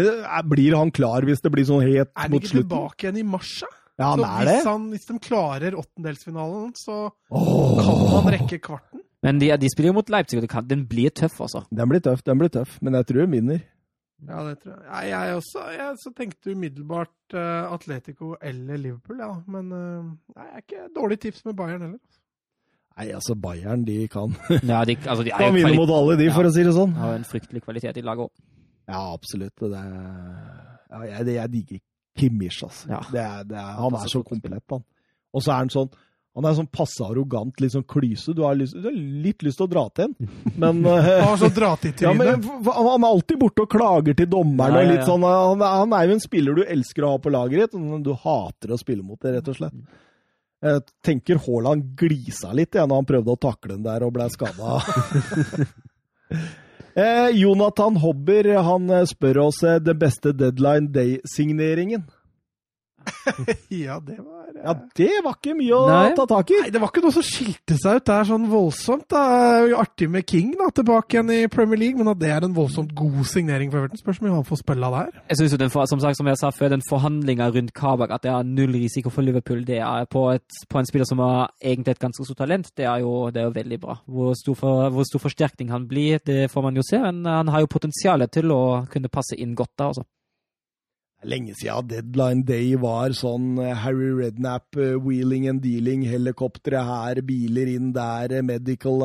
Er- 0.00 0.46
Blir 0.46 0.76
han 0.78 0.90
klar 0.94 1.26
hvis 1.26 1.42
det 1.42 1.50
blir 1.50 1.66
sånn 1.66 1.82
helt 1.82 2.12
Er 2.14 2.30
de 2.30 2.38
ikke 2.38 2.60
tilbake 2.60 3.06
igjen 3.06 3.22
i 3.22 3.26
mars, 3.26 3.60
da? 3.62 3.70
Ja, 4.00 4.14
han 4.14 4.22
er 4.24 4.46
det. 4.48 4.52
hvis, 4.54 4.66
han, 4.70 4.84
hvis 4.94 5.08
de 5.10 5.14
klarer 5.20 5.74
åttendelsfinalen, 5.76 6.70
så 6.78 7.10
oh. 7.28 7.74
kan 7.76 7.98
han 8.14 8.30
rekke 8.32 8.56
kvarten. 8.64 8.89
Men 9.22 9.40
de, 9.40 9.50
de 9.60 9.68
spiller 9.72 9.90
jo 9.90 9.96
mot 9.98 10.08
Leipzig, 10.10 10.38
og 10.40 10.48
kan, 10.48 10.64
den 10.68 10.86
blir 10.88 11.10
tøff, 11.12 11.40
altså. 11.44 11.60
Den 11.76 11.88
blir 11.90 12.00
tøff, 12.00 12.22
den 12.24 12.38
blir 12.40 12.48
tøff, 12.48 12.78
men 12.82 12.94
jeg 12.96 13.06
tror 13.06 13.20
de 13.26 13.30
vinner. 13.34 13.60
Ja, 14.28 14.40
det 14.48 14.58
tror 14.62 14.78
jeg. 14.78 15.10
Jeg, 15.10 15.10
jeg 15.10 15.34
også. 15.40 15.64
Jeg 15.74 15.92
så 16.02 16.10
tenkte 16.16 16.52
umiddelbart 16.54 17.34
uh, 17.34 17.72
Atletico 17.74 18.34
eller 18.42 18.76
Liverpool, 18.76 19.20
ja. 19.20 19.30
Men 19.48 19.70
uh, 19.72 20.08
nei, 20.36 20.46
jeg 20.46 20.56
er 20.56 20.64
ikke 20.64 20.88
dårlig 20.96 21.18
tips 21.22 21.44
med 21.48 21.56
Bayern 21.56 21.84
heller. 21.86 22.00
Nei, 23.00 23.06
altså, 23.16 23.36
Bayern, 23.40 23.84
de 23.86 23.98
kan, 24.12 24.34
Ja, 24.72 24.82
de, 24.84 24.96
altså, 25.08 25.24
de 25.24 25.32
er 25.32 25.38
kan 25.40 25.54
vinne 25.56 25.72
mot 25.76 25.92
alle, 25.94 26.16
de, 26.20 26.26
for 26.34 26.48
å 26.48 26.52
si 26.52 26.64
det 26.66 26.74
sånn. 26.76 26.92
har 27.00 27.14
en 27.16 27.24
fryktelig 27.28 27.62
kvalitet 27.64 28.00
i 28.00 28.04
laget 28.04 28.26
òg. 28.28 28.32
Ja, 28.90 29.00
absolutt. 29.14 29.54
Det 29.62 29.78
er, 29.78 29.96
ja, 30.90 31.00
jeg, 31.14 31.26
det- 31.28 31.36
jeg 31.38 31.52
digger 31.54 31.82
Kimmich, 32.18 32.58
altså. 32.66 32.88
Ja. 32.90 33.00
Det 33.12 33.20
er, 33.22 33.44
det 33.52 33.56
er, 33.60 33.72
han 33.84 33.96
er 34.00 34.08
så 34.10 34.20
komplett, 34.26 34.64
han. 34.72 34.82
Og 35.32 35.44
så 35.44 35.52
er 35.54 35.60
han 35.62 35.70
sånn 35.72 35.92
han 36.38 36.46
er 36.46 36.54
sånn 36.54 36.68
passe 36.70 37.02
arrogant, 37.02 37.56
litt 37.60 37.72
sånn 37.74 37.82
klyse. 37.90 38.32
Du 38.38 38.44
har, 38.46 38.54
lyst, 38.54 38.76
du 38.78 38.84
har 38.86 38.94
litt 38.94 39.42
lyst 39.42 39.58
til 39.58 39.66
å 39.66 39.70
dra 39.72 39.82
til 39.90 40.04
en, 40.06 40.28
men 40.62 40.84
Han 40.86 41.00
eh, 41.00 41.24
har 41.26 41.40
sånn 41.40 41.56
dra 41.56 41.72
til 41.82 41.94
ja, 42.06 42.12
men 42.14 42.30
Han 42.68 43.02
er 43.02 43.08
alltid 43.08 43.40
borte 43.40 43.64
og 43.66 43.72
klager 43.72 44.14
til 44.20 44.28
dommeren. 44.30 44.76
Ja, 44.76 44.84
og 44.84 44.86
ja, 44.86 44.92
litt 44.94 45.08
sånn, 45.08 45.26
han, 45.26 45.64
er- 45.66 45.74
han 45.82 45.96
er 45.98 46.06
jo 46.06 46.14
en 46.18 46.22
spiller 46.22 46.60
du 46.60 46.62
elsker 46.64 47.06
å 47.08 47.16
ha 47.16 47.18
på 47.24 47.32
laget 47.34 47.64
ditt, 47.64 47.80
men 47.82 48.04
du 48.06 48.12
hater 48.14 48.76
å 48.76 48.78
spille 48.78 49.02
mot 49.02 49.18
det, 49.24 49.34
rett 49.40 49.50
og 49.50 49.58
slett. 49.58 49.74
Jeg 50.60 50.82
tenker 51.02 51.38
Haaland 51.46 51.94
glisa 51.96 52.50
litt 52.52 52.76
ja, 52.76 52.82
når 52.86 53.00
han 53.00 53.06
prøvde 53.08 53.32
å 53.34 53.40
takle 53.40 53.74
den 53.78 53.84
der 53.86 54.04
og 54.04 54.12
ble 54.12 54.26
skada. 54.30 54.78
eh, 56.94 57.28
Jonathan 57.40 57.96
Hobber 58.02 58.48
han 58.62 58.90
eh, 58.90 59.06
spør 59.08 59.38
oss 59.48 59.62
det 59.64 59.78
den 59.88 59.98
beste 60.00 60.32
Deadline 60.36 60.90
Day-signeringen. 60.94 62.04
Ja, 63.70 63.96
det 64.04 64.16
var 64.18 64.48
eh, 64.50 64.62
Ja, 64.64 64.72
det 64.96 65.08
var 65.24 65.36
ikke 65.38 65.54
mye 65.58 65.76
å 65.76 65.82
Nei. 65.88 66.12
ta 66.18 66.24
tak 66.28 66.50
i. 66.52 66.58
Nei, 66.64 66.70
det 66.74 66.80
var 66.82 66.90
ikke 66.92 67.02
noe 67.04 67.14
som 67.14 67.24
skilte 67.26 67.76
seg 67.80 68.00
ut. 68.00 68.04
Det 68.08 68.14
er 68.16 68.28
sånn 68.28 68.46
voldsomt. 68.50 69.06
Det 69.10 69.20
er 69.20 69.68
jo 69.72 69.78
artig 69.80 70.08
med 70.12 70.26
King 70.28 70.50
da, 70.58 70.68
tilbake 70.74 71.16
igjen 71.16 71.32
i 71.34 71.38
Premier 71.52 71.80
League, 71.80 71.98
men 72.00 72.10
at 72.12 72.20
det 72.20 72.30
er 72.34 72.46
en 72.46 72.54
voldsomt 72.56 72.92
god 72.98 73.20
signering 73.30 73.70
for 73.72 73.80
Everton, 73.82 74.00
spørs 74.02 74.20
om 74.22 74.28
han 74.34 74.46
får 74.48 74.60
spille 74.62 74.90
der. 74.96 75.10
Jeg 75.30 75.40
synes 75.40 75.54
jo 75.56 75.60
den, 75.62 75.72
for- 75.72 75.88
som 75.90 76.02
sagt, 76.02 76.18
som 76.20 76.28
jeg 76.30 76.40
sa 76.40 76.50
før, 76.54 76.72
den 76.74 76.84
forhandlinga 76.88 77.50
rundt 77.54 77.72
Kabak, 77.76 78.10
at 78.14 78.22
det 78.26 78.32
er 78.34 78.42
null 78.48 78.74
risiko 78.76 79.10
for 79.14 79.22
Liverpool, 79.26 79.64
det 79.68 79.78
er 79.80 80.04
på, 80.10 80.26
et, 80.34 80.60
på 80.70 80.78
en 80.82 80.86
spiller 80.90 81.08
som 81.08 81.22
har 81.24 81.50
egentlig 81.62 81.96
et 81.96 82.02
ganske 82.04 82.24
stort 82.28 82.42
talent, 82.44 82.70
det 82.76 82.86
er 82.90 83.00
jo, 83.04 83.14
det 83.30 83.42
er 83.44 83.48
jo 83.50 83.56
veldig 83.56 83.80
bra. 83.80 83.98
Hvor 84.10 84.34
stor, 84.38 84.54
for, 84.58 84.88
hvor 84.94 85.06
stor 85.08 85.22
forsterkning 85.24 85.70
han 85.72 85.86
blir, 85.90 86.20
det 86.26 86.50
får 86.52 86.62
man 86.68 86.76
jo 86.78 86.84
se, 86.86 86.98
men 87.00 87.24
han 87.26 87.48
har 87.54 87.64
jo 87.64 87.70
potensialet 87.72 88.30
til 88.34 88.50
å 88.54 88.62
kunne 88.90 89.08
passe 89.12 89.38
inn 89.38 89.54
godt 89.58 89.72
da, 89.78 89.90
altså. 89.92 90.04
Lenge 91.28 91.52
siden 91.52 91.88
Deadline 91.90 92.46
Day 92.48 92.70
var 92.80 93.12
sånn 93.12 93.58
eh, 93.60 93.74
Harry 93.82 94.08
Rednap, 94.16 94.72
eh, 94.80 94.94
wheeling 94.96 95.50
and 95.50 95.60
dealing, 95.60 96.06
helikoptre 96.08 96.80
her, 96.86 97.20
biler 97.28 97.68
inn 97.74 97.90
der, 97.92 98.32
eh, 98.38 98.46
medical, 98.46 99.04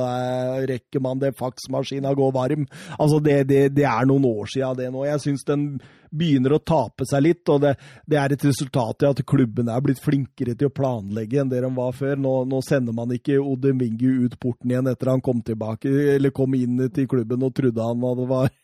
rekker 0.70 1.04
man 1.04 1.20
det, 1.20 1.34
faksmaskina 1.36 2.14
går 2.16 2.32
varm. 2.36 2.64
Altså, 2.96 3.20
det, 3.20 3.42
det, 3.52 3.62
det 3.76 3.84
er 3.90 4.08
noen 4.08 4.30
år 4.30 4.48
siden 4.54 4.80
det 4.80 4.90
nå. 4.94 5.04
Jeg 5.10 5.26
syns 5.26 5.44
den 5.44 5.68
begynner 6.16 6.56
å 6.56 6.62
tape 6.64 7.04
seg 7.10 7.26
litt, 7.26 7.44
og 7.52 7.66
det, 7.66 7.74
det 8.08 8.20
er 8.22 8.32
et 8.32 8.46
resultat 8.48 9.04
i 9.04 9.10
at 9.10 9.24
klubbene 9.28 9.76
er 9.76 9.84
blitt 9.84 10.00
flinkere 10.00 10.56
til 10.56 10.70
å 10.70 10.76
planlegge 10.76 11.42
enn 11.42 11.52
det 11.52 11.60
de 11.66 11.72
var 11.76 11.92
før. 11.98 12.16
Nå, 12.22 12.36
nå 12.48 12.62
sender 12.64 12.96
man 12.96 13.12
ikke 13.12 13.42
Odemingu 13.42 14.24
ut 14.24 14.38
porten 14.40 14.72
igjen 14.72 14.88
etter 14.88 15.12
han 15.12 15.24
kom 15.26 15.44
tilbake, 15.44 15.92
eller 16.16 16.32
kom 16.36 16.56
inn 16.56 16.80
til 16.96 17.10
klubben 17.12 17.44
og 17.44 17.58
trodde 17.60 17.90
han 17.92 18.08
var, 18.32 18.56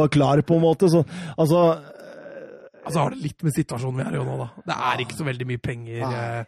var 0.00 0.14
klar, 0.16 0.40
på 0.40 0.56
en 0.56 0.64
måte. 0.64 0.88
Så, 0.88 1.04
altså 1.36 1.66
Altså 2.84 3.00
har 3.00 3.14
det 3.14 3.22
litt 3.24 3.42
med 3.46 3.54
situasjonen 3.56 4.00
vi 4.02 4.04
er 4.04 4.18
i 4.18 4.24
nå, 4.26 4.36
da. 4.40 4.48
Det 4.68 4.76
er 4.90 5.02
ikke 5.04 5.16
så 5.18 5.24
veldig 5.26 5.46
mye 5.48 5.62
penger 5.64 6.04
eh, 6.04 6.44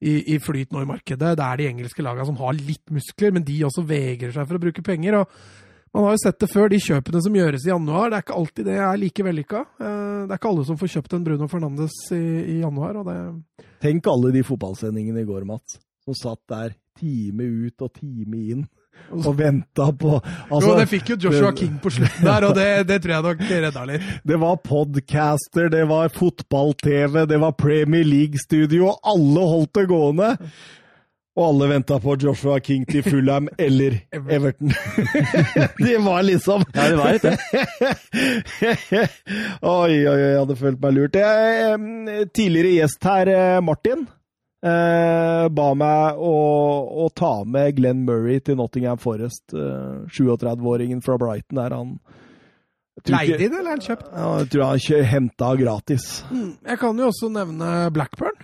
i, 0.00 0.14
i 0.34 0.38
flyt 0.40 0.72
nå 0.72 0.82
i 0.82 0.88
markedet. 0.88 1.34
Det 1.36 1.44
er 1.46 1.60
de 1.60 1.68
engelske 1.70 2.04
lagene 2.04 2.26
som 2.28 2.38
har 2.40 2.56
litt 2.58 2.90
muskler, 2.92 3.32
men 3.36 3.44
de 3.46 3.60
også 3.68 3.84
vegrer 3.88 4.32
seg 4.34 4.48
for 4.48 4.58
å 4.58 4.62
bruke 4.66 4.84
penger. 4.86 5.20
og 5.20 5.30
man 5.96 6.04
har 6.04 6.16
jo 6.16 6.20
sett 6.26 6.40
det 6.42 6.48
før, 6.52 6.68
de 6.68 6.80
kjøpene 6.82 7.20
som 7.24 7.36
gjøres 7.38 7.64
i 7.64 7.70
januar, 7.70 8.10
det 8.12 8.16
er 8.18 8.24
ikke 8.26 8.34
alltid 8.36 8.66
det 8.68 8.74
er 8.84 8.98
like 9.00 9.24
vellykka. 9.24 9.60
Eh, 9.80 10.24
Det 10.26 10.34
er 10.34 10.40
ikke 10.40 10.50
alle 10.50 10.64
som 10.68 10.76
får 10.80 10.92
kjøpt 10.96 11.14
en 11.16 11.24
Bruno 11.24 11.46
Fernandes 11.48 11.94
i, 12.12 12.24
i 12.56 12.56
januar. 12.60 12.98
og 13.00 13.06
det... 13.08 13.66
Tenk 13.84 14.08
alle 14.12 14.32
de 14.34 14.42
fotballsendingene 14.44 15.22
i 15.22 15.28
går, 15.28 15.46
Mats, 15.48 15.78
som 16.04 16.16
satt 16.18 16.42
der 16.52 16.74
time 16.98 17.46
ut 17.68 17.84
og 17.84 17.92
time 17.96 18.42
inn 18.52 18.66
og 19.16 19.36
venta 19.38 19.86
på 19.94 20.16
altså, 20.18 20.68
jo, 20.68 20.76
det 20.80 20.86
fikk 20.90 21.12
jo 21.12 21.16
Joshua 21.28 21.50
det- 21.52 21.60
King 21.60 21.76
på 21.82 21.90
slutten 21.94 22.24
der, 22.26 22.46
og 22.48 22.54
det, 22.58 22.68
det 22.88 22.96
tror 23.04 23.14
jeg 23.14 23.26
nok 23.28 23.44
redda 23.50 23.84
litt. 23.92 24.08
Det 24.32 24.38
var 24.42 24.56
podcaster, 24.66 25.68
det 25.70 25.84
var 25.88 26.08
fotball-TV, 26.16 27.22
det 27.30 27.38
var 27.40 27.52
Premier 27.54 28.04
League-studio, 28.04 28.88
og 28.90 28.98
alle 29.14 29.46
holdt 29.52 29.72
det 29.78 29.86
gående. 29.92 30.32
Og 31.36 31.42
alle 31.50 31.66
venta 31.68 31.98
på 32.00 32.14
Joshua 32.16 32.56
King 32.64 32.86
til 32.88 33.02
Fulham 33.04 33.46
eller 33.60 33.98
Everton. 34.16 34.70
det 35.84 35.98
var 36.00 36.22
liksom 36.24 36.64
Ja, 36.72 36.86
det 36.88 36.96
var 36.96 37.12
litt 37.12 37.26
det. 37.28 37.36
oi, 39.60 39.92
oi, 39.92 40.06
oi, 40.08 40.20
jeg 40.22 40.38
hadde 40.40 40.56
følt 40.56 40.80
meg 40.80 40.94
lurt. 40.96 41.18
Jeg, 41.20 42.28
tidligere 42.36 42.72
gjest 42.78 43.04
her, 43.10 43.28
eh, 43.34 43.58
Martin, 43.64 44.06
eh, 44.66 45.46
ba 45.56 45.66
meg 45.78 46.20
å, 46.20 46.34
å 47.04 47.08
ta 47.14 47.32
med 47.46 47.76
Glenn 47.78 48.04
Murray 48.08 48.42
til 48.44 48.58
Nottingham 48.60 49.00
Forest. 49.02 49.54
Eh, 49.54 50.06
37-åringen 50.10 51.02
fra 51.04 51.18
Brighton 51.20 51.62
der, 51.62 51.76
han 51.76 51.98
Leid 53.06 53.42
inn, 53.44 53.52
eller 53.52 53.68
er 53.68 53.74
han 53.74 53.82
kjøpt? 53.84 54.06
Ja, 54.08 54.28
jeg 54.40 54.48
tror 54.54 54.62
han 54.70 55.08
henta 55.10 55.48
gratis. 55.60 56.06
Jeg 56.32 56.78
kan 56.80 56.96
jo 56.96 57.10
også 57.10 57.28
nevne 57.28 57.72
Blackburn. 57.92 58.38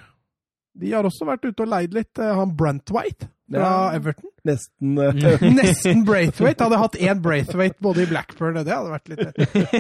De 0.77 0.93
har 0.93 1.09
også 1.09 1.25
vært 1.29 1.47
ute 1.49 1.65
og 1.65 1.71
leid 1.73 1.97
litt. 1.97 2.21
Han 2.21 2.37
Han 2.43 2.53
Brantwaite 2.57 3.32
fra 3.51 3.63
Ja. 3.63 3.93
Everton. 3.99 4.31
Nesten 4.45 4.99
uh, 4.99 5.13
Nesten 5.59 6.05
Braithwaite. 6.09 6.65
Hadde 6.67 6.79
hatt 6.83 6.97
én 6.99 7.21
Braithwaite 7.23 7.77
både 7.85 8.03
i 8.05 8.09
Blackburn 8.11 8.57
og 8.61 8.65
det 8.67 8.75
hadde 8.75 8.95
vært 8.95 9.09
litt 9.13 9.23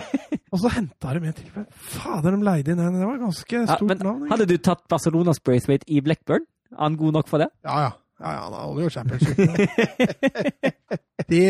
Og 0.52 0.60
så 0.62 0.68
henta 0.74 1.14
de 1.16 1.26
en 1.30 1.38
til. 1.38 1.64
Fader, 1.94 2.36
de 2.36 2.44
leide 2.46 2.74
inn 2.74 2.82
en. 2.84 2.98
Det 3.00 3.08
var 3.08 3.18
ganske 3.22 3.62
Ja, 3.64 3.78
men 3.80 3.98
navn. 3.98 4.06
egentlig. 4.26 4.30
hadde 4.34 4.46
du 4.50 4.56
tatt 4.58 4.84
Barcelonas 4.92 5.40
Braithwaite 5.42 5.88
i 5.88 6.00
Blackburn? 6.04 6.44
Er 6.72 6.82
han 6.86 6.96
god 7.00 7.12
nok 7.20 7.28
for 7.28 7.38
det? 7.44 7.50
Ja, 7.66 7.80
ja. 7.88 7.92
Ja, 8.22 8.32
ja, 8.36 8.42
han 8.44 8.52
holder 8.54 8.84
jo 8.84 8.90
championship. 8.94 9.34
det, 11.32 11.46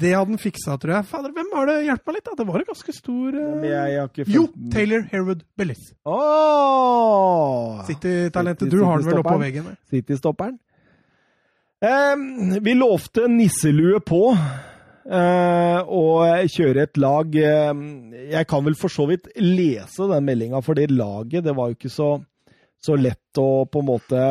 det 0.00 0.10
hadde 0.10 0.32
han 0.32 0.40
fiksa, 0.42 0.74
tror 0.82 0.96
jeg. 0.96 1.06
Fader, 1.06 1.30
hvem 1.36 1.52
var 1.52 1.68
det? 1.70 1.76
Hjelp 1.86 2.02
meg 2.08 2.16
litt, 2.16 2.24
da. 2.26 2.34
Det 2.40 2.46
var 2.48 2.62
en 2.64 2.66
ganske 2.72 2.94
stor 2.96 3.36
uh... 3.36 3.44
ja, 3.62 3.68
jeg, 3.68 3.92
jeg 3.92 4.00
har 4.00 4.10
ikke 4.10 4.26
Jo, 4.34 4.42
Taylor 4.74 5.04
Herwood 5.12 5.44
Bellis. 5.60 5.84
Oh! 6.02 7.78
City-talentet. 7.86 8.66
City- 8.66 8.74
Du 8.74 8.82
har 8.88 8.98
den 9.02 9.06
vel 9.10 9.20
oppå 9.22 9.36
veggen? 9.44 9.68
City-stopperen. 9.92 10.58
Eh, 11.84 12.16
vi 12.60 12.74
lovte 12.74 13.26
nisselue 13.28 14.00
på 14.00 14.20
eh, 14.32 15.80
og 15.84 16.48
kjøre 16.48 16.86
et 16.86 16.96
lag 16.96 17.36
eh, 17.36 17.82
Jeg 18.32 18.48
kan 18.48 18.64
vel 18.64 18.78
for 18.80 18.92
så 18.92 19.04
vidt 19.10 19.28
lese 19.36 20.08
den 20.08 20.24
meldinga, 20.24 20.62
for 20.64 20.78
det 20.78 20.88
laget 20.88 21.44
det 21.44 21.52
var 21.56 21.68
jo 21.68 21.76
ikke 21.76 21.92
så, 21.92 22.14
så 22.80 22.96
lett 22.96 23.42
å 23.42 23.66
på 23.68 23.84
en 23.84 23.90
måte 23.90 24.22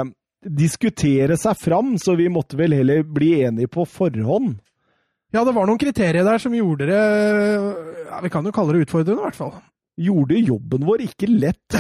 diskutere 0.46 1.38
seg 1.42 1.58
fram, 1.58 1.96
så 2.02 2.18
vi 2.18 2.32
måtte 2.34 2.58
vel 2.58 2.74
heller 2.78 3.06
bli 3.06 3.32
enige 3.46 3.70
på 3.78 3.86
forhånd. 3.90 4.58
Ja, 5.34 5.46
det 5.46 5.54
var 5.54 5.70
noen 5.70 5.82
kriterier 5.82 6.26
der 6.26 6.42
som 6.42 6.54
gjorde 6.56 6.86
det 6.90 6.98
ja, 6.98 8.20
Vi 8.24 8.30
kan 8.32 8.46
jo 8.46 8.54
kalle 8.56 8.74
det 8.74 8.86
utfordrende, 8.86 9.22
i 9.22 9.26
hvert 9.26 9.38
fall. 9.38 9.56
Gjorde 9.96 10.36
jobben 10.36 10.84
vår 10.84 11.06
ikke 11.06 11.28
lett. 11.32 11.76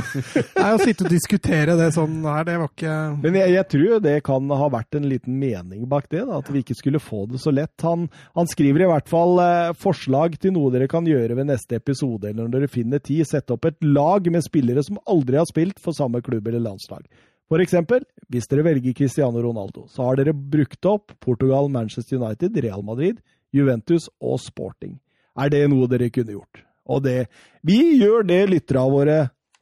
Nei, 0.56 0.70
Å 0.74 0.78
sitte 0.82 1.04
og 1.06 1.12
diskutere 1.12 1.76
det 1.78 1.92
sånn 1.94 2.16
her, 2.26 2.42
det 2.48 2.56
var 2.58 2.70
ikke 2.72 2.94
Men 3.22 3.36
jeg, 3.38 3.52
jeg 3.54 3.66
tror 3.70 4.00
det 4.02 4.14
kan 4.26 4.50
ha 4.58 4.66
vært 4.74 4.98
en 4.98 5.06
liten 5.06 5.36
mening 5.38 5.84
bak 5.90 6.08
det, 6.10 6.24
da, 6.26 6.40
at 6.40 6.50
vi 6.50 6.64
ikke 6.64 6.74
skulle 6.74 7.02
få 7.02 7.28
det 7.30 7.38
så 7.38 7.52
lett. 7.54 7.76
Han, 7.86 8.08
han 8.34 8.50
skriver 8.50 8.82
i 8.82 8.88
hvert 8.90 9.10
fall 9.10 9.38
eh, 9.44 9.70
forslag 9.78 10.34
til 10.42 10.56
noe 10.56 10.72
dere 10.74 10.88
kan 10.90 11.06
gjøre 11.06 11.36
ved 11.38 11.46
neste 11.52 11.78
episode, 11.78 12.26
eller 12.26 12.48
når 12.48 12.56
dere 12.56 12.70
finner 12.72 13.02
tid. 13.04 13.22
Sette 13.28 13.54
opp 13.54 13.68
et 13.70 13.78
lag 13.86 14.26
med 14.34 14.42
spillere 14.42 14.82
som 14.86 14.98
aldri 15.06 15.38
har 15.38 15.46
spilt 15.46 15.78
for 15.84 15.94
samme 15.94 16.22
klubb 16.26 16.50
eller 16.50 16.64
landslag. 16.64 17.06
For 17.50 17.62
eksempel, 17.62 18.02
hvis 18.30 18.50
dere 18.50 18.64
velger 18.66 18.94
Cristiano 18.98 19.42
Ronaldo, 19.42 19.84
så 19.90 20.08
har 20.08 20.18
dere 20.18 20.34
brukt 20.34 20.86
opp 20.90 21.14
Portugal, 21.22 21.70
Manchester 21.70 22.18
United, 22.18 22.58
Real 22.62 22.82
Madrid, 22.86 23.22
Juventus 23.54 24.10
og 24.18 24.38
Sporting. 24.42 24.98
Er 25.38 25.50
det 25.54 25.64
noe 25.70 25.86
dere 25.90 26.10
kunne 26.14 26.34
gjort? 26.34 26.64
Og 26.90 27.04
det 27.04 27.26
Vi 27.66 27.80
gjør 28.00 28.24
det 28.26 28.42
lytterne 28.50 28.90
våre 28.90 29.18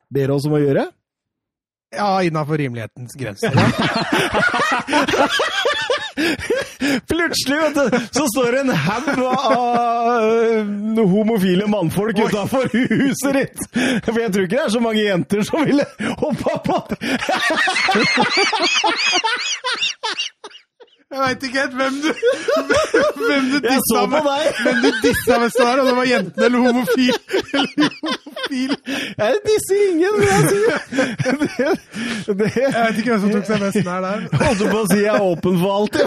ber 0.09 0.31
oss 0.33 0.47
om 0.49 0.57
å 0.57 0.63
gjøre. 0.63 0.87
Ja, 1.97 2.23
innafor 2.23 2.57
rimelighetens 2.61 3.15
grenser. 3.17 3.53
Plutselig, 7.09 7.59
vet 7.63 7.75
du, 7.75 7.99
så 8.11 8.27
står 8.29 8.53
det 8.53 8.61
en 8.61 8.71
haug 8.71 9.19
av 9.25 10.25
øh, 10.25 10.67
homofile 11.09 11.67
mannfolk 11.71 12.19
utafor 12.19 12.69
huset 12.73 13.35
ditt! 13.37 13.59
For 14.05 14.21
jeg 14.21 14.33
tror 14.35 14.45
ikke 14.45 14.57
det 14.57 14.65
er 14.65 14.75
så 14.75 14.83
mange 14.83 15.03
jenter 15.05 15.43
som 15.47 15.65
ville 15.67 15.87
hoppa 16.21 16.59
på 16.67 16.77
Jeg 21.09 21.20
veit 21.25 21.45
ikke 21.47 21.61
helt 21.61 21.75
hvem 21.81 21.95
du 22.05 22.09
Hvem 23.28 23.45
du 23.53 23.59
dissa 23.65 24.01
med. 24.12 24.27
Hvem 24.65 24.77
du 24.85 24.89
dissa 25.05 25.39
med 25.41 25.51
stad, 25.55 25.81
om 25.81 25.87
det 25.89 25.97
var 25.97 26.05
jenten 26.11 26.43
eller 26.45 26.59
homofil. 26.67 27.15
Eller 27.61 27.89
homofil. 28.03 28.75
Jeg 29.23 29.39
disser 29.49 29.78
ingen, 29.91 30.12
vil 30.19 30.28
jeg 30.28 30.43
si. 30.51 30.61
Det, 30.97 32.37
det, 32.39 32.51
Jeg 32.57 32.85
vet 32.85 32.99
ikke 32.99 33.11
hvem 33.11 33.20
som 33.25 33.31
tok 33.39 33.47
seg 33.49 33.65
mest 33.65 33.81
nær 33.89 34.01
der. 34.05 34.28
holdt 34.45 34.62
på 34.75 34.78
å 34.83 34.87
si 34.93 35.01
jeg 35.07 35.15
er 35.15 35.27
åpen 35.33 35.59
for 35.65 35.70
alt, 35.78 35.95
ja. 35.97 36.07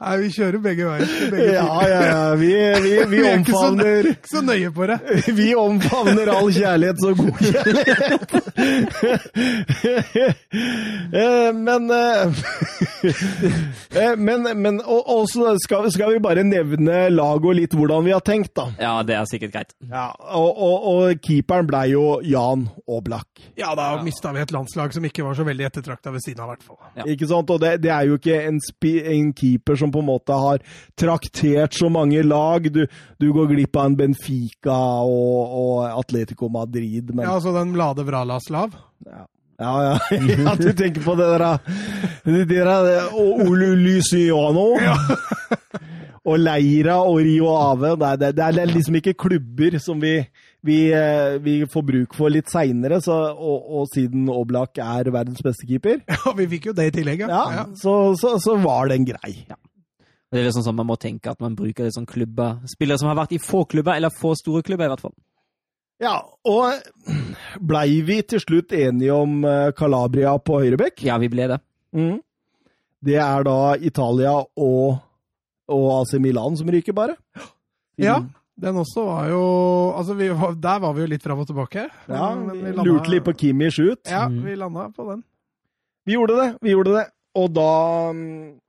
Nei, 0.00 0.14
vi 0.22 0.28
kjører 0.34 0.60
begge 0.64 0.84
veier. 0.88 1.12
Begge 1.32 1.52
Ja, 1.54 1.66
ja, 1.88 2.00
ja. 2.08 2.34
Vi, 2.40 2.50
vi, 2.84 2.92
vi 3.12 3.18
Vi 3.18 3.22
er 3.28 3.38
ikke 3.40 3.52
så, 3.52 3.58
omfavner 3.70 4.08
ikke 4.12 4.30
så 4.30 4.42
nøye 4.44 4.70
på 4.74 4.86
det. 4.90 4.98
Vi 5.40 5.48
omfavner 5.58 6.30
all 6.34 6.50
kjærlighet 6.54 6.98
så 7.02 7.14
god 7.18 7.36
kjærlighet. 7.42 8.28
Eh, 11.14 11.50
Men 11.54 11.90
eh, 11.90 12.26
eh, 13.94 14.16
Men, 14.16 14.46
men 14.60 14.80
og, 14.80 15.02
og 15.10 15.26
så 15.30 15.54
skal, 15.62 15.90
skal 15.92 16.12
vi 16.14 16.20
bare 16.22 16.44
nevne 16.46 17.08
laget 17.12 17.44
og 17.50 17.56
litt 17.58 17.74
hvordan 17.76 18.04
vi 18.06 18.12
har 18.14 18.22
tenkt, 18.24 18.52
da. 18.56 18.66
Ja, 18.80 18.92
det 19.06 19.16
er 19.18 19.24
sikkert 19.30 19.52
greit. 19.54 19.74
Ja, 19.90 20.06
og, 20.38 20.50
og, 20.54 20.86
og 20.92 21.02
keeperen 21.24 21.66
blei 21.68 21.84
jo 21.92 22.20
Jan 22.24 22.68
Oblak. 22.86 23.28
Ja, 23.58 23.74
da 23.78 24.02
mista 24.04 24.32
vi 24.34 24.40
et 24.44 24.54
landslag 24.54 24.94
som 24.94 25.04
ikke 25.06 25.24
var 25.26 25.34
så 25.38 25.44
veldig 25.46 25.66
ettertrakta 25.68 26.08
ved 26.14 26.20
siden 26.24 26.40
av, 26.44 26.46
i 26.48 26.50
hvert 26.54 26.66
fall. 26.66 26.78
Ja. 27.00 27.02
Ikke 27.14 27.26
sant? 27.30 27.50
Og 27.50 27.58
det, 27.62 27.72
det 27.84 27.90
er 27.94 28.02
jo 28.08 28.14
ikke 28.20 28.36
en, 28.48 28.58
spi, 28.62 28.92
en 29.14 29.32
keeper 29.36 29.63
som 29.72 29.92
på 29.92 30.02
en 30.04 30.10
måte 30.12 30.36
har 30.36 30.60
traktert 31.00 31.74
så 31.74 31.88
mange 31.88 32.22
lag. 32.22 32.72
Du, 32.72 32.84
du 33.18 33.32
går 33.32 33.46
glipp 33.54 33.76
av 33.76 33.90
en 33.90 33.96
Benfica 33.96 34.80
og, 35.04 35.54
og 35.60 35.86
Atletico 35.88 36.50
Madrid, 36.52 37.14
men 37.14 37.24
Ja, 37.24 37.38
altså 37.38 37.54
den 37.56 37.72
Lade 37.78 38.04
Vralaslav. 38.04 38.76
Ja, 39.08 39.24
ja. 39.58 39.98
ja 40.44 40.54
du 40.58 40.72
tenker 40.76 41.04
på 41.04 41.14
det 41.18 41.30
der 41.30 41.58
Det 42.24 42.46
der 42.50 43.08
og 43.14 43.46
Olu 43.46 43.74
Lysiano. 43.78 44.74
Og 46.24 46.38
Leira 46.40 47.02
og 47.04 47.18
Rio 47.20 47.50
Ave. 47.52 47.90
Det 48.16 48.30
er, 48.30 48.32
det 48.32 48.62
er 48.62 48.70
liksom 48.70 48.94
ikke 48.96 49.12
klubber 49.12 49.74
som 49.76 49.98
vi, 50.00 50.22
vi, 50.64 50.78
eh, 50.92 51.36
vi 51.44 51.58
får 51.68 51.84
bruk 51.84 52.16
for 52.16 52.32
litt 52.32 52.48
seinere, 52.52 53.00
og, 53.10 53.66
og 53.78 53.90
siden 53.92 54.30
Oblak 54.32 54.80
er 54.80 55.10
verdens 55.12 55.44
beste 55.44 55.68
keeper, 55.68 56.00
Ja, 56.14 56.32
vi 56.38 56.48
fikk 56.54 56.70
jo 56.70 56.76
det 56.76 56.88
i 56.88 56.94
tillegg, 56.94 57.26
ja, 57.28 57.44
ja. 57.58 57.66
så, 57.76 58.14
så, 58.20 58.36
så 58.40 58.56
var 58.62 58.88
den 58.92 59.04
grei. 59.08 59.34
Det 59.44 60.40
er 60.40 60.48
liksom 60.48 60.64
sånn 60.66 60.78
Man 60.80 60.88
må 60.88 60.96
tenke 60.98 61.30
at 61.30 61.38
man 61.42 61.54
bruker 61.54 61.86
litt 61.86 61.94
sånn 61.94 62.08
klubber 62.10 62.56
Spillere 62.66 62.98
som 62.98 63.06
har 63.06 63.20
vært 63.20 63.36
i 63.36 63.42
få 63.42 63.62
klubber, 63.70 63.94
eller 63.94 64.10
få 64.10 64.32
store 64.40 64.64
klubber, 64.66 64.88
i 64.88 64.94
hvert 64.94 65.04
fall. 65.04 65.14
Ja, 66.02 66.16
og 66.50 67.60
blei 67.62 68.00
vi 68.06 68.18
til 68.26 68.42
slutt 68.42 68.72
enige 68.74 69.14
om 69.14 69.44
eh, 69.46 69.70
Calabria 69.78 70.32
på 70.42 70.58
høyrebekk? 70.64 71.04
Ja, 71.06 71.20
vi 71.22 71.30
ble 71.32 71.46
det. 71.52 71.60
Mm. 71.94 72.16
Det 73.04 73.20
er 73.20 73.44
da 73.46 73.58
Italia 73.76 74.32
og, 74.40 74.96
og 75.70 75.86
AC 76.00 76.16
Milan 76.24 76.56
som 76.58 76.72
ryker, 76.72 76.96
bare. 76.96 77.14
Ja, 78.00 78.18
den 78.60 78.76
også 78.78 79.02
var 79.04 79.28
jo 79.28 79.44
Altså, 79.98 80.14
vi, 80.14 80.28
var- 80.28 80.54
der 80.54 80.78
var 80.80 80.92
vi 80.94 81.00
jo 81.00 81.06
litt 81.10 81.22
fram 81.22 81.38
og 81.42 81.46
tilbake. 81.48 81.88
Ja, 82.08 82.34
Men 82.34 82.50
vi 82.52 82.72
landa, 82.72 82.82
lurte 82.86 83.10
litt 83.10 83.24
på 83.24 83.32
Kimmich 83.36 83.78
ut. 83.80 84.00
Ja, 84.10 84.26
Mm. 84.28 84.42
vi 84.44 84.54
landa 84.56 84.88
på 84.94 85.08
den. 85.10 85.24
Vi 86.06 86.12
gjorde 86.14 86.36
det, 86.36 86.58
vi 86.62 86.70
gjorde 86.70 86.92
det. 86.98 87.06
Og 87.34 87.52
da 87.52 88.12
mm, 88.12 88.60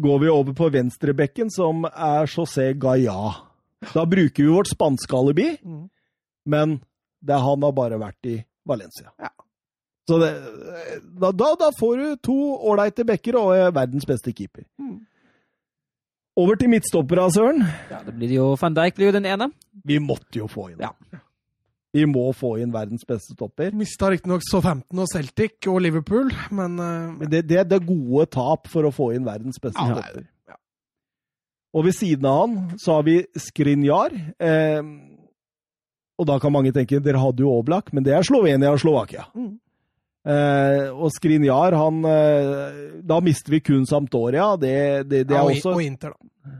går 0.00 0.18
vi 0.20 0.28
over 0.28 0.52
på 0.54 0.70
venstrebekken, 0.72 1.50
som 1.50 1.84
er 1.84 2.26
José 2.26 2.72
Gaia. 2.78 3.34
Da 3.92 4.04
bruker 4.06 4.42
vi 4.44 4.48
vårt 4.48 4.70
spanske 4.72 5.12
alibi, 5.18 5.58
Mm. 5.62 5.90
men 6.46 6.80
det, 7.22 7.34
han 7.40 7.62
har 7.62 7.72
bare 7.72 7.98
vært 7.98 8.24
i 8.26 8.44
Valencia. 8.66 9.10
Ja. 9.20 9.28
Så 10.08 10.18
det, 10.20 10.32
da, 11.20 11.30
da, 11.32 11.54
da 11.56 11.70
får 11.80 11.96
du 11.96 12.16
to 12.16 12.34
ålreite 12.60 13.04
bekker 13.04 13.34
og 13.40 13.54
er 13.56 13.70
verdens 13.72 14.04
beste 14.06 14.32
keeper. 14.32 14.64
Mm. 14.78 15.00
Over 16.36 16.58
til 16.58 16.70
midtstoppera, 16.72 17.28
Søren. 17.30 17.60
Ja, 17.90 18.00
det 18.02 18.14
blir 18.18 18.32
jo, 18.34 18.46
Van 18.58 18.74
Dijk 18.74 18.96
blir 18.96 19.06
jo 19.12 19.14
den 19.14 19.26
ene. 19.30 19.50
Vi 19.86 20.00
måtte 20.02 20.40
jo 20.40 20.48
få 20.50 20.70
inn 20.72 20.80
Ja. 20.82 20.90
Vi 21.94 22.02
må 22.10 22.24
få 22.34 22.56
inn 22.58 22.72
verdens 22.74 23.04
beste 23.06 23.36
stopper. 23.36 23.70
Mista 23.78 24.08
riktignok 24.10 24.42
Southampton 24.42 24.98
og 25.04 25.06
Celtic 25.12 25.68
og 25.70 25.76
Liverpool, 25.84 26.32
men 26.50 26.72
uh, 26.82 27.12
Men 27.20 27.30
det, 27.30 27.44
det, 27.46 27.60
det 27.70 27.76
er 27.78 27.86
gode 27.86 28.26
tap 28.34 28.66
for 28.66 28.82
å 28.88 28.90
få 28.90 29.12
inn 29.14 29.22
verdens 29.28 29.60
beste 29.62 29.78
Ja, 29.78 29.94
stopper. 30.00 30.24
ja. 30.50 30.56
Og 31.74 31.84
ved 31.86 31.94
siden 31.94 32.26
av 32.26 32.40
han 32.40 32.56
så 32.82 32.96
har 32.96 33.06
vi 33.06 33.20
Skrinjar. 33.38 34.10
Eh, 34.42 34.82
og 36.18 36.26
da 36.26 36.40
kan 36.42 36.52
mange 36.54 36.70
tenke 36.74 36.98
dere 37.02 37.18
hadde 37.22 37.42
jo 37.46 37.54
Oblak, 37.60 37.92
men 37.94 38.02
det 38.06 38.12
er 38.14 38.26
Slovenia 38.26 38.70
og 38.74 38.82
Slovakia. 38.82 39.28
Mm. 39.34 39.52
Eh, 40.24 40.86
og 40.88 41.10
Skrinjar, 41.12 41.74
han 41.76 41.98
eh, 42.08 42.76
Da 43.04 43.18
mister 43.20 43.52
vi 43.52 43.60
kun 43.60 43.82
Sampdoria. 43.84 44.54
Det, 44.56 44.76
det, 45.04 45.26
det 45.28 45.36
ja, 45.36 45.42
er 45.42 45.50
og, 45.50 45.52
også 45.52 45.74
og 45.74 45.82
Inter, 45.84 46.14
da. 46.14 46.54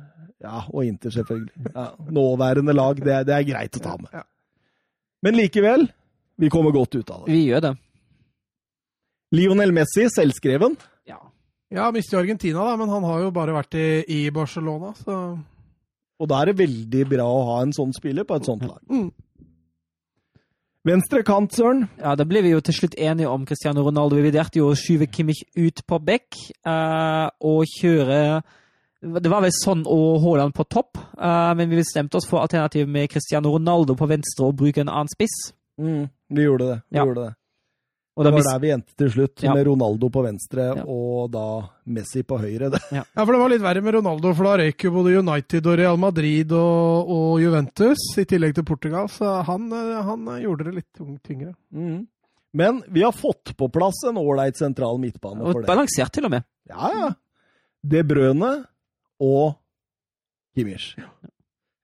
Ja, 0.45 0.59
og 0.69 0.85
Inter, 0.85 1.15
selvfølgelig. 1.15 1.71
Ja, 1.73 1.87
nåværende 2.13 2.75
lag, 2.77 3.01
det, 3.01 3.23
det 3.31 3.37
er 3.39 3.47
greit 3.49 3.79
å 3.79 3.85
ta 3.87 3.95
med. 3.97 4.11
Ja. 4.13 4.27
Men 5.25 5.39
likevel, 5.39 5.87
vi 6.37 6.51
kommer 6.53 6.75
godt 6.75 6.99
ut 6.99 7.09
av 7.15 7.25
det. 7.25 7.33
Vi 7.33 7.47
gjør 7.49 7.65
det. 7.65 7.73
Lionel 9.35 9.73
Messi, 9.73 10.05
selvskreven. 10.13 10.77
Ja. 11.09 11.23
Ja, 11.73 11.89
mister 11.95 12.21
Argentina, 12.21 12.67
da, 12.69 12.77
men 12.77 12.93
han 12.93 13.07
har 13.09 13.25
jo 13.25 13.33
bare 13.35 13.57
vært 13.57 13.79
i, 13.81 13.89
i 14.05 14.21
Barcelona, 14.35 14.93
så 15.01 15.17
Og 16.21 16.29
da 16.31 16.43
er 16.43 16.53
det 16.53 16.61
veldig 16.61 17.07
bra 17.11 17.25
å 17.27 17.47
ha 17.49 17.63
en 17.65 17.73
sånn 17.75 17.97
spiller 17.97 18.29
på 18.29 18.37
et 18.37 18.47
sånt 18.47 18.69
lag. 18.69 18.83
mm. 18.93 19.09
Venstre 20.85 21.23
kant, 21.25 21.49
Søren. 21.57 21.87
Ja, 21.97 22.13
Da 22.15 22.27
ble 22.29 22.43
vi 22.45 22.51
jo 22.53 22.61
til 22.61 22.75
slutt 22.77 22.95
enige 23.01 23.29
om 23.33 23.47
Cristiano 23.49 23.81
Ronaldo. 23.87 24.19
Vi 24.19 24.27
vurderte 24.27 24.61
jo 24.61 24.67
å 24.69 24.77
skyve 24.77 25.07
Kimmich 25.09 25.41
ut 25.57 25.81
på 25.89 25.99
bekk 26.05 26.37
eh, 26.67 27.29
og 27.41 27.65
kjøre 27.79 28.43
Det 29.05 29.29
var 29.33 29.43
vel 29.45 29.53
sånn 29.53 29.83
og 29.89 30.21
Haaland 30.25 30.55
på 30.57 30.65
topp, 30.69 30.97
eh, 31.17 31.55
men 31.57 31.69
vi 31.69 31.77
bestemte 31.81 32.17
oss 32.17 32.29
for 32.29 32.41
alternativet 32.45 32.89
med 32.89 33.11
Cristiano 33.13 33.53
Ronaldo 33.53 33.97
på 33.97 34.09
venstre 34.09 34.47
og 34.49 34.57
bruke 34.61 34.81
en 34.81 34.89
annen 34.93 35.09
spiss. 35.13 35.53
Vi 35.77 36.45
gjorde 36.47 36.69
det. 36.71 36.79
Vi 36.91 36.97
Ja. 36.99 37.05
gjorde 37.05 37.25
det. 37.27 37.35
Og 38.17 38.23
Det 38.25 38.31
var 38.33 38.45
der 38.47 38.59
vi 38.63 38.69
endte 38.71 38.95
til 38.97 39.09
slutt, 39.11 39.43
Ja. 39.43 39.55
med 39.55 39.67
Ronaldo 39.67 40.09
på 40.09 40.23
venstre 40.23 40.77
Ja. 40.77 40.85
og 40.87 41.33
da 41.33 41.69
Messi 41.87 42.23
på 42.23 42.39
høyre. 42.39 42.71
Det. 42.71 42.81
Ja, 42.95 43.03
for 43.25 43.33
det 43.35 43.41
var 43.41 43.49
litt 43.51 43.61
verre 43.65 43.83
med 43.83 43.95
Ronaldo, 43.95 44.33
for 44.39 44.45
da 44.45 44.53
røyk 44.63 44.85
jo 44.87 44.91
både 44.95 45.17
United 45.19 45.67
og 45.67 45.79
Real 45.79 45.97
Madrid 45.99 46.53
og, 46.53 47.11
og 47.11 47.41
Juventus, 47.43 47.99
i 48.17 48.25
tillegg 48.25 48.55
til 48.55 48.63
Portugal, 48.65 49.09
så 49.11 49.43
han, 49.45 49.67
eh, 49.73 50.03
han 50.07 50.25
gjorde 50.45 50.65
det 50.71 50.75
litt 50.77 50.93
tyngre. 50.95 51.19
tyngre. 51.27 52.07
Men 52.55 52.83
vi 52.89 53.03
har 53.03 53.11
fått 53.11 53.57
på 53.59 53.67
plass 53.75 54.05
en 54.07 54.15
ålreit 54.23 54.55
sentral 54.57 54.97
midtbane 55.03 55.43
for 55.51 55.63
det. 55.63 55.67
balansert, 55.67 56.13
til 56.15 56.25
og 56.27 56.31
med. 56.31 56.45
Ja, 56.71 56.91
ja. 56.95 57.11
De 57.85 58.05
Brøne 58.07 58.65
og 59.21 59.57
Kimmich. 60.55 60.95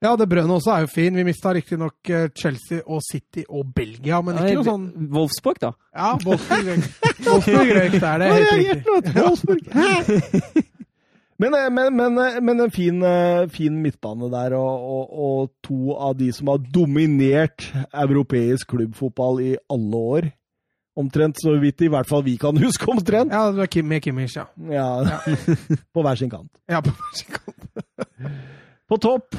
Ja, 0.01 0.15
det 0.17 0.25
brønnet 0.31 0.55
også 0.55 0.73
er 0.73 0.85
jo 0.87 0.89
fin. 0.89 1.13
Vi 1.13 1.23
mista 1.27 1.53
riktignok 1.53 2.09
Chelsea 2.33 2.81
og 2.87 3.03
City 3.05 3.43
og 3.47 3.69
Belgia, 3.75 4.17
men 4.25 4.39
ikke 4.41 4.57
noe 4.57 4.65
sånn 4.65 4.87
Wolfsburg, 5.13 5.61
da. 5.61 5.75
Ja, 5.93 6.15
Wolfsburg 6.25 6.71
røyk. 6.71 6.89
Wolfsburg 7.27 7.73
røyk, 7.77 7.99
det 7.99 8.09
er 8.09 8.23
det 8.23 8.31
helt 8.33 8.51
riktig. 8.57 9.15
Wolfsburg. 9.21 10.67
Men, 11.41 11.55
eh, 11.57 11.69
men, 11.73 11.95
men, 11.95 12.17
eh, 12.21 12.41
men 12.41 12.59
en 12.59 12.71
fin, 12.71 13.01
eh, 13.03 13.47
fin 13.49 13.77
midtbane 13.81 14.29
der, 14.29 14.53
og, 14.53 14.83
og, 14.93 15.15
og 15.25 15.49
to 15.65 15.95
av 15.97 16.13
de 16.19 16.29
som 16.35 16.51
har 16.51 16.61
dominert 16.75 17.65
europeisk 17.89 18.75
klubbfotball 18.75 19.41
i 19.41 19.55
alle 19.73 20.03
år. 20.17 20.27
Omtrent 21.01 21.39
så 21.41 21.55
vidt 21.57 21.81
i 21.81 21.89
hvert 21.89 22.09
fall 22.09 22.21
vi 22.27 22.35
kan 22.37 22.57
huske 22.65 22.85
omtrent. 22.93 23.33
Ja, 23.33 23.47
det 23.49 23.63
var 23.63 23.71
Kim, 23.73 23.89
med 23.89 24.05
Kimmich, 24.05 24.37
ja. 24.37 24.45
Ja, 24.69 25.17
På 25.93 26.05
hver 26.05 26.19
sin 26.19 26.29
kant. 26.29 26.51
Ja, 26.69 26.83
på 26.85 26.93
hver 26.93 27.17
sin 27.17 27.33
kant. 27.33 28.37
På 28.91 28.99
topp, 29.01 29.33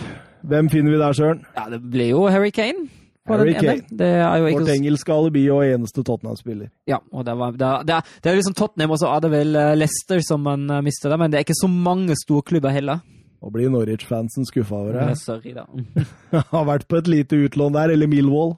hvem 0.49 0.69
finner 0.73 0.95
vi 0.95 0.99
der, 1.01 1.13
Søren? 1.17 1.45
Ja, 1.57 1.69
det 1.73 1.81
ble 1.93 2.09
jo 2.11 2.27
Harry 2.33 2.51
Kane. 2.55 2.89
Harry. 3.29 3.53
Kane. 3.55 3.85
Vårt 3.95 4.69
engelske 4.73 5.13
alibi 5.15 5.45
og 5.55 5.63
eneste 5.63 6.03
Tottenham-spiller. 6.03 6.73
Ja, 6.91 6.99
og 7.13 7.25
det, 7.29 7.37
var, 7.39 7.53
det, 7.55 7.69
det, 7.87 7.95
er- 8.01 8.09
det 8.25 8.31
er 8.33 8.39
liksom 8.41 8.57
Tottenham, 8.59 8.91
og 8.91 8.99
så 8.99 9.13
er 9.15 9.23
det 9.23 9.31
vel 9.31 9.55
eh, 9.61 9.75
Leicester 9.79 10.19
som 10.27 10.43
man 10.43 10.65
uh, 10.71 10.81
mister 10.83 11.13
det, 11.15 11.19
men 11.23 11.31
det 11.31 11.39
er 11.39 11.47
ikke 11.47 11.59
så 11.61 11.71
mange 11.71 12.17
storklubber 12.19 12.75
heller. 12.75 12.99
Nå 13.43 13.51
blir 13.55 13.71
Norwich-fansen 13.71 14.47
skuffa 14.51 14.75
over 14.81 14.99
det. 14.99 15.07
Eh, 15.13 15.21
Sorry, 15.23 15.55
da. 15.55 15.65
har 16.53 16.67
vært 16.67 16.89
på 16.91 16.99
et 16.99 17.09
lite 17.11 17.39
utlån 17.47 17.79
der, 17.79 17.95
eller 17.95 18.11
Millwall. 18.11 18.57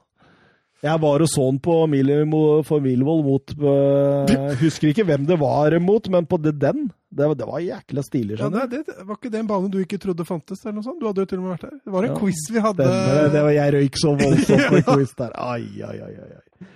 Jeg 0.85 1.01
var 1.01 1.23
og 1.25 1.29
så 1.31 1.45
den 1.49 1.57
på 1.65 1.75
for 2.67 2.79
Milvold 2.83 3.23
mot 3.25 3.53
uh, 3.57 4.53
Husker 4.61 4.91
ikke 4.91 5.05
hvem 5.07 5.25
det 5.25 5.37
var 5.41 5.73
mot, 5.81 6.07
men 6.13 6.27
på 6.29 6.37
det, 6.43 6.53
den. 6.61 6.91
Det, 7.09 7.25
var- 7.31 7.35
det 7.39 7.47
var 7.49 7.59
jækla 7.63 8.03
stilig. 8.05 8.37
Ja, 8.39 8.49
det, 8.53 8.83
det, 8.85 8.95
var 9.07 9.15
ikke 9.17 9.31
det 9.33 9.39
en 9.41 9.47
bane 9.49 9.71
du 9.73 9.79
ikke 9.81 9.97
trodde 10.03 10.25
fantes? 10.27 10.61
eller 10.65 10.77
noe 10.77 10.85
sånt? 10.85 10.99
Du 11.01 11.07
hadde 11.09 11.23
jo 11.25 11.29
til 11.31 11.41
og 11.41 11.47
med 11.47 11.55
vært 11.55 11.65
der. 11.69 11.77
Det 11.81 11.93
var 11.95 12.03
en 12.05 12.13
Ja. 12.13 12.19
quiz 12.21 12.43
vi 12.53 12.63
hadde. 12.67 12.85
Stemmer 12.91 13.21
det. 13.23 13.31
det 13.33 13.43
var, 13.47 13.53
jeg 13.57 13.73
røyk 13.79 13.99
så 14.03 14.13
voldsomt 14.21 14.65
på 14.75 14.81
quiz 14.93 15.15
der. 15.17 15.35
Ai, 15.41 15.65
ai, 15.89 15.97
ai, 16.05 16.13
ai. 16.29 16.69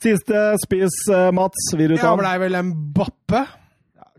Siste 0.00 0.42
spiss, 0.64 0.98
eh, 1.12 1.30
Mats. 1.36 1.66
Vil 1.76 1.92
du 1.92 1.96
ta 1.98 2.06
Ja, 2.06 2.16
den? 2.16 2.22
blei 2.24 2.36
vel 2.46 2.54
en 2.62 2.70
Bappe. 2.96 3.44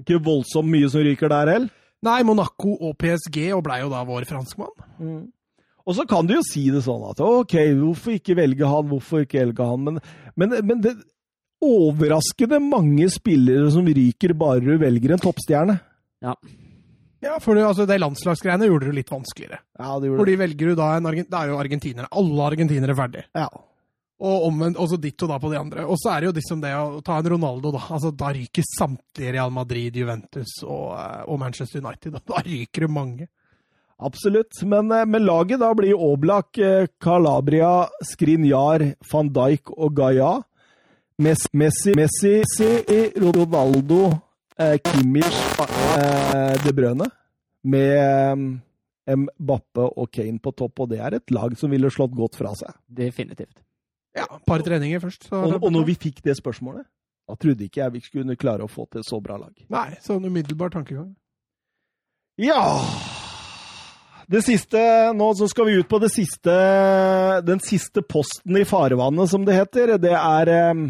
Ikke 0.04 0.22
voldsomt 0.22 0.70
mye 0.70 0.90
som 0.94 1.02
ryker 1.02 1.30
der 1.34 1.50
heller. 1.56 1.72
Nei, 2.06 2.20
Monaco 2.26 2.76
og 2.82 2.96
PSG, 3.02 3.52
og 3.54 3.64
blei 3.66 3.80
jo 3.84 3.90
da 3.90 4.04
vår 4.06 4.26
franskmann. 4.30 4.72
Og 5.92 5.98
så 5.98 6.08
kan 6.08 6.28
du 6.28 6.38
jo 6.38 6.44
si 6.48 6.70
det 6.72 6.86
sånn 6.86 7.04
at 7.10 7.20
ok, 7.20 7.56
hvorfor 7.82 8.16
ikke 8.16 8.38
velge 8.40 8.68
han, 8.68 8.88
hvorfor 8.88 9.26
ikke 9.26 9.42
velge 9.44 9.68
han? 9.68 9.88
Men, 9.88 10.00
men, 10.40 10.56
men 10.70 10.84
det 10.84 10.96
overraskende 11.62 12.62
mange 12.64 13.10
spillere 13.14 13.70
som 13.74 13.86
ryker 13.86 14.34
bare 14.38 14.64
du 14.64 14.74
velger 14.82 15.14
en 15.14 15.22
toppstjerne. 15.22 15.78
Ja. 16.24 16.36
Ja, 17.22 17.36
for 17.38 17.54
det, 17.54 17.66
altså, 17.68 17.86
det 17.86 18.00
landslagsgreiene 18.02 18.66
gjorde 18.66 18.88
det 18.90 18.96
litt 18.98 19.12
vanskeligere. 19.14 19.60
Ja, 19.78 19.92
det 20.02 20.10
gjorde 20.10 20.24
Fordi 20.24 20.38
velger 20.40 20.72
du 20.72 20.80
da 20.80 20.88
en. 20.96 21.10
Det 21.20 21.38
er 21.38 21.52
jo 21.52 21.60
argentinere. 21.62 22.10
Alle 22.18 22.48
argentinere 22.48 22.96
ferdig. 22.98 23.28
Ja. 23.38 23.46
Og 24.22 24.48
omvendt, 24.48 24.80
også 24.82 24.98
ditto 25.02 25.30
da 25.30 25.38
på 25.42 25.52
de 25.52 25.60
andre. 25.60 25.86
Og 25.86 26.00
så 26.02 26.16
er 26.16 26.22
det 26.22 26.32
jo 26.32 26.34
liksom 26.40 26.64
det 26.64 26.72
å 26.78 27.02
ta 27.06 27.20
en 27.22 27.30
Ronaldo, 27.36 27.74
da. 27.76 27.84
Altså, 27.94 28.10
da 28.18 28.32
ryker 28.34 28.66
samtlige 28.70 29.36
Real 29.38 29.54
Madrid, 29.54 29.98
Juventus 30.02 30.56
og, 30.66 30.88
eh, 30.98 31.22
og 31.28 31.40
Manchester 31.42 31.82
United. 31.86 32.18
Da 32.26 32.42
ryker 32.46 32.88
det 32.88 32.92
mange. 32.94 33.30
Absolutt. 34.02 34.62
Men, 34.66 34.88
med 34.88 35.22
laget 35.22 35.62
da 35.62 35.70
blir 35.78 35.94
Oblak, 35.94 36.58
eh, 36.58 36.88
Calabria, 37.00 37.88
Skrinjar, 38.06 38.96
van 39.12 39.30
Dijk 39.30 39.72
og 39.78 39.94
Gaia. 39.96 40.32
Messi, 41.22 41.50
Messi, 41.54 41.94
Messi 41.94 42.72
Ronaldo, 43.22 44.08
eh, 44.58 44.78
Kimmich, 44.82 45.38
eh, 45.62 46.64
De 46.64 46.74
Brøne. 46.74 47.06
Med 47.64 47.94
eh, 49.06 49.16
Mbappe 49.16 49.86
og 49.98 50.10
Kane 50.12 50.40
på 50.40 50.56
topp, 50.58 50.80
og 50.80 50.90
det 50.90 51.00
er 51.00 51.20
et 51.20 51.32
lag 51.32 51.54
som 51.58 51.70
ville 51.70 51.94
slått 51.94 52.16
godt 52.18 52.40
fra 52.40 52.56
seg. 52.58 52.74
Definitivt. 52.90 53.62
Ja, 54.18 54.26
et 54.26 54.46
par 54.50 54.66
treninger 54.66 55.00
først. 55.00 55.30
Så 55.30 55.46
Og, 55.46 55.62
og 55.62 55.72
når 55.72 55.86
vi 55.94 55.96
fikk 56.10 56.24
det 56.26 56.40
spørsmålet, 56.42 56.90
da 57.30 57.38
trodde 57.38 57.70
ikke 57.70 57.84
jeg 57.84 57.94
vi 57.94 58.02
skulle 58.02 58.36
klare 58.36 58.66
å 58.66 58.72
få 58.72 58.90
til 58.92 59.06
så 59.06 59.22
bra 59.24 59.38
lag. 59.38 59.54
Nei, 59.70 59.90
sånn 60.02 60.26
umiddelbar 60.26 60.74
tankegang. 60.74 61.14
Ja 62.42 63.11
Det 64.30 64.42
siste 64.46 64.80
Nå 65.18 65.34
skal 65.50 65.68
vi 65.68 65.80
ut 65.82 65.90
på 65.90 66.00
siste 66.12 66.56
Den 67.46 67.62
siste 67.64 68.02
posten 68.02 68.58
i 68.58 68.66
farvannet, 68.66 69.30
som 69.30 69.46
det 69.46 69.58
heter. 69.58 69.98
Det 70.02 70.14
er 70.14 70.52
eh, 70.52 70.86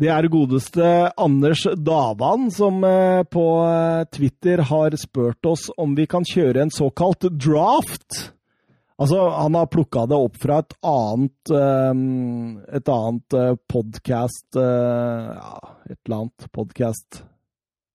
Det 0.00 0.08
er 0.08 0.30
godeste 0.32 1.12
Anders 1.20 1.66
Davan 1.76 2.50
som 2.54 2.84
eh, 2.84 3.22
på 3.28 3.46
eh, 3.66 4.04
Twitter 4.14 4.64
har 4.70 4.96
spurt 4.96 5.46
oss 5.46 5.68
om 5.76 5.94
vi 5.98 6.06
kan 6.06 6.24
kjøre 6.24 6.62
en 6.64 6.72
såkalt 6.72 7.28
draft. 7.36 8.32
Altså, 9.00 9.30
han 9.32 9.54
har 9.56 9.68
plukka 9.72 10.04
det 10.10 10.16
opp 10.16 10.34
fra 10.36 10.58
et 10.60 10.74
annet 10.84 11.52
Et 12.76 12.90
annet 12.92 13.36
podkast 13.72 14.58
Ja, 14.60 15.54
et 15.88 15.96
eller 16.04 16.16
annet 16.18 16.50
podkast 16.52 17.22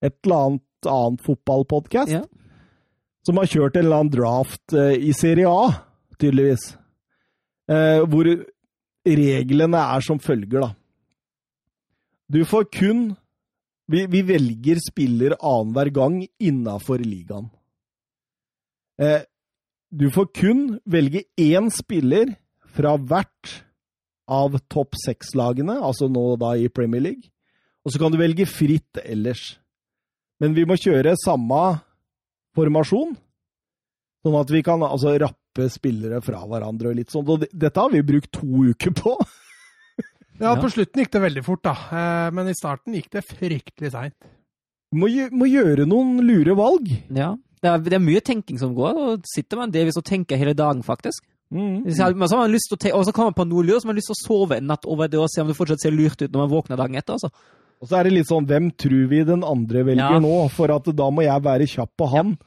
Et 0.01 0.16
eller 0.25 0.48
annet 0.48 0.90
annet 0.90 1.22
fotballpodkast 1.27 2.16
Ja. 2.16 2.24
Som 3.25 3.39
har 3.41 3.49
kjørt 3.49 3.77
en 3.77 3.87
eller 3.87 4.03
annen 4.03 4.13
draft 4.13 4.75
eh, 4.77 4.95
i 5.09 5.13
Serie 5.17 5.49
A, 5.49 5.71
tydeligvis. 6.21 6.75
Eh, 7.71 8.01
hvor 8.05 8.29
reglene 9.05 9.81
er 9.81 10.05
som 10.05 10.21
følger, 10.21 10.67
da. 10.67 10.71
Du 12.29 12.41
får 12.45 12.69
kun 12.73 13.13
Vi, 13.85 14.07
vi 14.09 14.23
velger 14.25 14.79
spiller 14.81 15.35
annenhver 15.45 15.91
gang 15.93 16.15
innafor 16.41 17.03
ligaen. 17.05 17.51
Eh, 18.97 19.21
du 19.93 20.07
får 20.09 20.31
kun 20.33 20.63
velge 20.89 21.21
én 21.37 21.69
spiller 21.69 22.31
fra 22.73 22.95
hvert 22.97 23.51
av 24.25 24.57
topp 24.73 24.97
seks-lagene, 24.97 25.77
altså 25.77 26.09
nå 26.09 26.33
da 26.41 26.55
i 26.57 26.65
Premier 26.73 27.03
League. 27.05 27.29
Og 27.85 27.93
så 27.93 28.01
kan 28.01 28.09
du 28.09 28.17
velge 28.17 28.47
fritt 28.49 28.97
ellers. 29.03 29.59
Men 30.41 30.57
vi 30.57 30.65
må 30.65 30.79
kjøre 30.81 31.13
samme 31.21 31.61
formasjon, 32.56 33.16
sånn 34.25 34.38
at 34.40 34.53
vi 34.53 34.61
kan 34.66 34.84
altså 34.85 35.14
rappe 35.22 35.69
spillere 35.72 36.22
fra 36.25 36.42
hverandre 36.50 36.92
og 36.92 36.98
litt 36.98 37.14
sånn. 37.14 37.27
Og 37.30 37.45
dette 37.51 37.82
har 37.82 37.92
vi 37.93 38.03
brukt 38.06 38.32
to 38.35 38.69
uker 38.72 38.95
på. 38.95 39.17
Ja, 40.35 40.50
på 40.59 40.67
slutten 40.67 41.00
gikk 41.00 41.14
det 41.14 41.19
veldig 41.24 41.42
fort, 41.45 41.61
da. 41.64 41.72
Eh, 41.95 42.32
Men 42.35 42.50
i 42.51 42.56
starten 42.58 42.92
gikk 42.98 43.06
det 43.14 43.22
fryktelig 43.24 43.93
seint. 43.93 44.25
Må, 44.92 45.08
må 45.32 45.48
gjøre 45.48 45.85
noen 45.88 46.17
lure 46.27 46.56
valg. 46.59 46.90
Ja. 47.16 47.30
Det 47.64 47.69
er, 47.72 47.80
det 47.85 47.95
er 47.95 48.03
mye 48.03 48.19
tenking 48.19 48.59
som 48.59 48.74
går, 48.75 49.00
og 49.00 49.30
sitter 49.32 49.61
man 49.61 49.72
delvis 49.72 49.95
og 49.95 50.03
tenker 50.03 50.35
hele 50.35 50.51
dagen, 50.58 50.84
faktisk. 50.84 51.24
Mm. 51.56 51.85
Så 51.88 52.03
har 52.03 52.14
så 52.27 52.35
har 52.35 52.43
man 52.43 52.51
lyst 52.51 52.67
til 52.67 52.75
å 52.75 52.82
te 52.84 52.92
og 52.92 53.06
så 53.08 53.14
kommer 53.16 53.32
man 53.32 53.38
på 53.38 53.48
noe 53.48 53.64
lurt, 53.64 53.80
så 53.80 53.88
har 53.88 53.93
man 53.93 54.00
lyst 54.01 54.11
til 54.11 54.17
å 54.17 54.24
sove 54.25 54.58
en 54.59 54.67
natt 54.67 54.88
over 54.90 55.08
det 55.08 55.19
og 55.22 55.30
se 55.32 55.43
om 55.43 55.48
det 55.48 55.56
fortsatt 55.58 55.84
ser 55.85 55.95
lurt 55.95 56.19
ut 56.19 56.27
når 56.27 56.42
man 56.42 56.51
våkner 56.51 56.80
dagen 56.82 57.00
etter. 57.00 57.16
altså. 57.16 57.32
Og 57.81 57.89
så 57.89 57.99
er 57.99 58.07
det 58.07 58.15
litt 58.15 58.29
sånn, 58.29 58.47
hvem 58.49 58.71
tror 58.79 59.05
vi 59.11 59.23
den 59.27 59.43
andre 59.45 59.83
velger 59.87 60.17
Ja. 60.17 60.23
nå? 60.23 60.49
For 60.53 60.71
at 60.73 60.87
da 60.95 61.09
må 61.11 61.25
jeg 61.25 61.43
være 61.45 61.67
kjapp 61.69 61.91
på 61.99 62.09
han. 62.13 62.37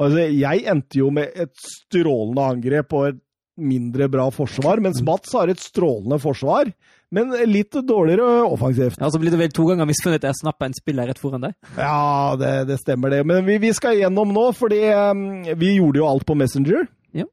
Altså, 0.00 0.28
jeg 0.32 0.64
endte 0.70 1.00
jo 1.00 1.10
med 1.12 1.32
et 1.34 1.52
strålende 1.60 2.44
angrep 2.54 2.92
og 2.96 3.08
et 3.10 3.20
mindre 3.60 4.08
bra 4.08 4.30
forsvar, 4.32 4.80
mens 4.80 5.02
Mats 5.04 5.34
har 5.36 5.50
et 5.52 5.60
strålende 5.60 6.16
forsvar, 6.22 6.70
men 7.12 7.32
litt 7.50 7.74
dårligere 7.74 8.44
offensivt. 8.46 8.96
Ja, 9.02 9.10
så 9.10 9.20
blir 9.20 9.34
det 9.34 9.40
vel 9.40 9.52
to 9.52 9.66
ganger 9.68 9.90
at 9.90 10.24
jeg 10.24 10.38
snapper 10.40 10.70
en 10.70 10.76
spiller 10.78 11.10
rett 11.10 11.20
foran 11.20 11.44
deg. 11.44 11.54
Ja, 11.76 12.36
det, 12.40 12.68
det 12.70 12.78
stemmer 12.80 13.10
det. 13.10 13.24
Men 13.26 13.44
vi, 13.44 13.58
vi 13.58 13.72
skal 13.76 13.98
gjennom 13.98 14.32
nå, 14.32 14.46
fordi 14.56 14.80
um, 14.94 15.24
vi 15.58 15.74
gjorde 15.76 16.00
jo 16.00 16.08
alt 16.08 16.24
på 16.24 16.38
Messenger. 16.38 16.86
Ja. 17.12 17.26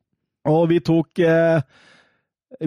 Og 0.50 0.68
vi 0.74 0.82
tok 0.84 1.22
uh, 1.24 1.62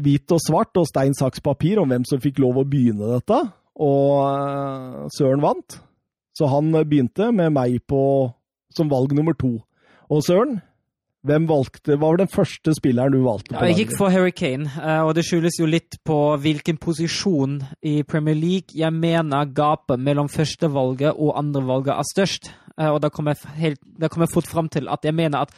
hvit 0.01 0.33
og 0.33 0.41
svart 0.45 0.81
og 0.81 0.87
stein, 0.89 1.17
saks, 1.19 1.43
papir 1.45 1.83
om 1.83 1.91
hvem 1.91 2.07
som 2.09 2.23
fikk 2.23 2.41
lov 2.41 2.63
å 2.63 2.69
begynne 2.69 3.11
dette. 3.19 3.43
Og 3.79 4.25
eh, 4.27 5.07
Søren 5.19 5.45
vant. 5.45 5.79
Så 6.37 6.49
han 6.49 6.73
begynte 6.73 7.31
med 7.37 7.53
meg 7.53 7.81
på, 7.91 8.03
som 8.75 8.91
valg 8.91 9.13
nummer 9.17 9.35
to. 9.37 9.59
Og 10.11 10.23
Søren, 10.25 10.61
hvem 11.27 11.45
valgte, 11.51 11.99
hva 12.01 12.15
var 12.15 12.21
den 12.23 12.31
første 12.33 12.73
spilleren 12.73 13.13
du 13.13 13.19
valgte? 13.27 13.53
Ja, 13.53 13.67
jeg 13.69 13.83
gikk 13.83 13.97
for 13.99 14.09
Harry 14.09 14.33
Kane, 14.33 14.71
eh, 14.81 15.03
og 15.05 15.13
det 15.19 15.27
skyldes 15.29 15.59
jo 15.61 15.67
litt 15.69 15.99
på 16.07 16.17
hvilken 16.41 16.79
posisjon 16.81 17.59
i 17.85 17.99
Premier 18.09 18.39
League 18.39 18.73
jeg 18.79 18.95
mener 18.97 19.51
gapet 19.53 20.01
mellom 20.01 20.31
førstevalget 20.33 21.13
og 21.13 21.35
andrevalget 21.39 21.93
er 21.99 22.09
størst. 22.15 22.49
Eh, 22.79 22.89
Og 22.89 23.03
da 23.05 23.11
kom 23.13 23.29
jeg, 23.29 23.37
helt, 23.61 23.83
da 24.01 24.09
kom 24.09 24.25
jeg 24.25 24.33
fort 24.33 24.49
fram 24.49 24.73
til 24.73 24.89
at 24.89 25.05
jeg 25.05 25.15
mener 25.15 25.45
at 25.45 25.53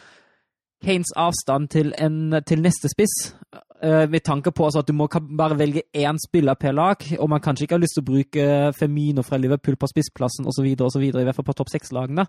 Kanes 0.83 1.13
avstand 1.15 1.69
til, 1.71 1.93
en, 1.95 2.43
til 2.43 2.59
neste 2.59 2.91
spiss, 2.91 3.37
med 3.83 4.23
tanke 4.23 4.53
på 4.55 4.63
altså 4.63 4.79
at 4.83 4.87
du 4.87 4.95
må 4.95 5.09
bare 5.11 5.57
velge 5.59 5.83
én 5.99 6.19
spiller 6.23 6.55
per 6.55 6.75
lag, 6.77 7.03
og 7.19 7.31
man 7.33 7.41
kanskje 7.43 7.67
ikke 7.67 7.75
har 7.75 7.83
lyst 7.83 7.97
til 7.99 8.05
å 8.05 8.11
bruke 8.13 8.45
Femino 8.79 9.25
fra 9.27 9.41
Liverpool 9.43 9.75
på 9.75 9.89
spissplassen 9.91 10.47
osv., 10.47 10.69
i 10.69 10.77
hvert 10.77 11.35
fall 11.35 11.49
på 11.49 11.57
topp 11.59 11.73
seks-lagene, 11.73 12.25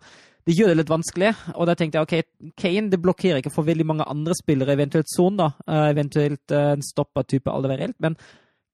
det 0.48 0.56
gjør 0.58 0.74
det 0.74 0.80
litt 0.80 0.94
vanskelig. 0.94 1.30
Og 1.54 1.70
da 1.70 1.76
tenkte 1.78 2.02
jeg 2.02 2.08
ok, 2.08 2.54
Kane 2.60 2.90
det 2.90 3.02
blokkerer 3.04 3.42
ikke 3.42 3.54
for 3.54 3.68
veldig 3.70 3.86
mange 3.86 4.08
andre 4.10 4.34
spillere, 4.40 4.74
eventuelt 4.74 5.12
Son, 5.14 5.38
da, 5.38 5.52
eh, 5.68 5.90
eventuelt 5.94 6.52
eh, 6.52 6.72
en 6.74 6.86
stoppertype 6.86 7.54
Alderweireld, 7.54 8.00
men 8.04 8.18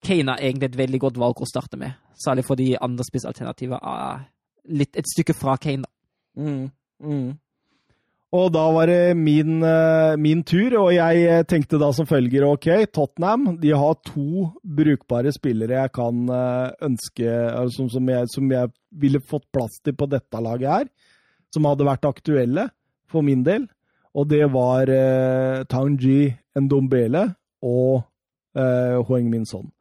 Kane 0.06 0.38
er 0.38 0.48
egentlig 0.48 0.72
et 0.72 0.80
veldig 0.80 1.04
godt 1.04 1.20
valg 1.20 1.44
å 1.44 1.50
starte 1.50 1.78
med, 1.80 2.00
særlig 2.24 2.48
fordi 2.48 2.72
andre 2.80 3.06
spissalternativer 3.08 3.84
er 3.84 4.26
litt 4.80 4.96
et 4.96 5.08
stykke 5.12 5.36
fra 5.36 5.58
Kane. 5.60 5.84
da. 5.84 5.92
Mm, 6.40 6.72
mm. 7.04 7.30
Og 8.30 8.52
da 8.54 8.62
var 8.70 8.86
det 8.86 9.18
min, 9.18 9.64
eh, 9.66 10.16
min 10.22 10.44
tur, 10.46 10.76
og 10.78 10.92
jeg 10.94 11.22
eh, 11.26 11.46
tenkte 11.50 11.80
da 11.82 11.90
som 11.98 12.06
følger 12.06 12.46
ok, 12.46 12.68
Tottenham 12.94 13.56
de 13.58 13.72
har 13.74 13.98
to 14.06 14.52
brukbare 14.62 15.34
spillere 15.34 15.80
jeg 15.80 15.94
kan 15.98 16.30
eh, 16.30 16.70
ønske 16.86 17.26
altså, 17.26 17.88
som, 17.90 18.12
jeg, 18.14 18.30
som 18.30 18.54
jeg 18.54 18.70
ville 19.02 19.24
fått 19.26 19.48
plass 19.50 19.82
til 19.82 19.98
på 19.98 20.06
dette 20.12 20.44
laget 20.46 20.70
her, 20.70 20.86
som 21.50 21.66
hadde 21.66 21.90
vært 21.90 22.06
aktuelle 22.06 22.70
for 23.10 23.26
min 23.26 23.42
del. 23.42 23.66
Og 24.14 24.30
det 24.30 24.46
var 24.54 24.94
eh, 24.94 25.66
Tangji 25.66 26.30
Ndombele 26.60 27.26
og 27.66 28.04
eh, 28.54 28.98
Hoeng 29.10 29.34
Min 29.34 29.50
Son. 29.50 29.72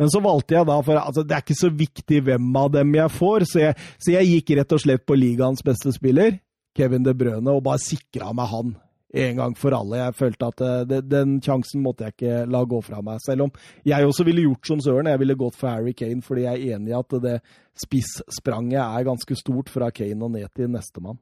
Men 0.00 0.08
så 0.08 0.22
valgte 0.24 0.56
jeg 0.56 0.64
da, 0.64 0.80
for 0.80 0.96
altså, 0.96 1.20
det 1.28 1.36
er 1.36 1.44
ikke 1.44 1.60
så 1.60 1.68
viktig 1.68 2.24
hvem 2.24 2.54
av 2.56 2.72
dem 2.72 2.94
jeg 2.96 3.12
får, 3.12 3.44
så 3.44 3.66
jeg, 3.66 3.76
så 4.00 4.14
jeg 4.14 4.30
gikk 4.30 4.56
rett 4.56 4.72
og 4.72 4.80
slett 4.80 5.04
på 5.04 5.20
ligaens 5.20 5.60
beste 5.66 5.92
spiller, 5.92 6.38
Kevin 6.80 7.04
De 7.04 7.12
Brøne, 7.16 7.52
og 7.52 7.64
bare 7.66 7.82
sikra 7.82 8.32
meg 8.36 8.48
han 8.50 8.78
en 9.10 9.40
gang 9.40 9.56
for 9.58 9.74
alle. 9.74 9.98
Jeg 9.98 10.16
følte 10.18 10.50
at 10.52 10.62
eh, 10.64 10.82
det, 10.88 11.00
den 11.10 11.38
sjansen 11.42 11.82
måtte 11.84 12.06
jeg 12.06 12.14
ikke 12.14 12.44
la 12.50 12.62
gå 12.68 12.80
fra 12.86 13.00
meg, 13.04 13.18
selv 13.24 13.48
om 13.48 13.56
jeg 13.86 14.06
også 14.06 14.26
ville 14.28 14.44
gjort 14.46 14.70
som 14.70 14.82
Søren. 14.84 15.10
Jeg 15.10 15.22
ville 15.22 15.38
gått 15.38 15.58
for 15.58 15.72
Harry 15.72 15.94
Kane, 15.96 16.22
fordi 16.22 16.46
jeg 16.46 16.60
er 16.60 16.76
enig 16.76 16.94
i 16.94 16.98
at 16.98 17.18
det 17.24 17.40
spisspranget 17.80 18.80
er 18.82 19.08
ganske 19.08 19.38
stort 19.38 19.72
fra 19.72 19.90
Kane 19.94 20.24
og 20.24 20.32
ned 20.36 20.48
til 20.54 20.70
nestemann. 20.70 21.18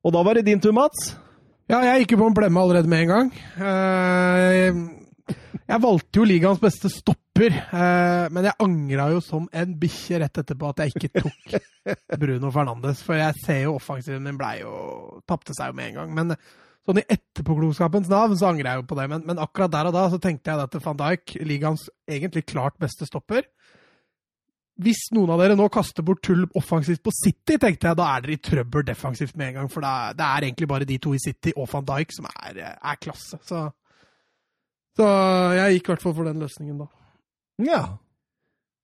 Og 0.00 0.14
da 0.14 0.22
var 0.24 0.38
det 0.38 0.46
din 0.46 0.62
tur, 0.62 0.72
Mats. 0.72 1.12
Ja, 1.70 1.82
jeg 1.86 2.02
gikk 2.02 2.16
jo 2.16 2.22
på 2.22 2.30
en 2.30 2.38
blemme 2.38 2.62
allerede 2.62 2.90
med 2.90 3.04
en 3.04 3.12
gang. 3.12 3.28
Eh, 5.30 5.58
Jeg 5.70 5.82
valgte 5.84 6.18
jo 6.18 6.24
ligaens 6.26 6.58
beste 6.62 6.90
stopper, 6.90 7.54
eh, 7.54 8.24
men 8.34 8.48
jeg 8.48 8.58
angra 8.64 9.04
jo 9.12 9.20
som 9.22 9.44
en 9.54 9.76
bikkje 9.78 10.18
rett 10.24 10.40
etterpå 10.42 10.70
at 10.72 10.82
jeg 10.82 10.94
ikke 10.96 11.22
tok 11.22 12.16
Bruno 12.22 12.50
Fernandes. 12.54 13.04
For 13.06 13.14
jeg 13.18 13.36
ser 13.44 13.62
jo 13.68 13.76
offensiven 13.78 14.24
min 14.26 14.40
blei 14.40 14.58
jo 14.64 15.20
Tapte 15.30 15.54
seg 15.54 15.70
jo 15.70 15.78
med 15.78 15.92
en 15.92 16.00
gang. 16.00 16.16
Men 16.16 16.34
sånn 16.88 16.98
i 17.02 17.06
etterpåklokskapens 17.06 18.10
navn 18.10 18.34
så 18.40 18.50
angrer 18.50 18.72
jeg 18.72 18.82
jo 18.82 18.88
på 18.90 18.98
det, 18.98 19.06
men, 19.12 19.22
men, 19.28 19.38
akkurat 19.42 19.70
der 19.70 19.90
og 19.90 19.94
da 19.94 20.08
så 20.10 20.18
tenkte 20.22 20.50
jeg 20.50 20.66
at 20.66 20.76
van 20.82 20.98
Dijk, 20.98 21.36
ligaens 21.46 21.86
egentlig 22.08 22.48
klart 22.50 22.78
beste 22.82 23.06
stopper 23.06 23.44
Hvis 24.80 25.10
noen 25.14 25.30
av 25.34 25.42
dere 25.42 25.58
nå 25.60 25.68
kaster 25.70 26.02
bort 26.02 26.22
tull 26.24 26.46
offensivt 26.56 27.02
på 27.04 27.12
City, 27.14 27.58
tenkte 27.60 27.90
jeg, 27.92 27.98
da 28.00 28.06
er 28.14 28.24
dere 28.24 28.38
i 28.38 28.42
trøbbel 28.42 28.86
defensivt 28.88 29.36
med 29.36 29.52
en 29.52 29.58
gang. 29.60 29.68
For 29.70 29.84
det 29.84 29.90
er, 29.92 30.16
det 30.18 30.26
er 30.26 30.46
egentlig 30.48 30.70
bare 30.72 30.88
de 30.88 30.96
to 31.04 31.12
i 31.14 31.20
City 31.20 31.52
og 31.54 31.68
van 31.70 31.86
Dijk 31.92 32.16
som 32.16 32.30
er, 32.32 32.62
er 32.74 33.00
klasse. 33.04 33.38
Så, 33.44 33.68
så 34.98 35.08
jeg 35.56 35.78
gikk 35.78 35.90
i 35.90 35.92
hvert 35.94 36.06
fall 36.06 36.16
for 36.16 36.30
den 36.30 36.42
løsningen 36.42 36.80
da. 36.82 36.88
Ja. 37.64 37.82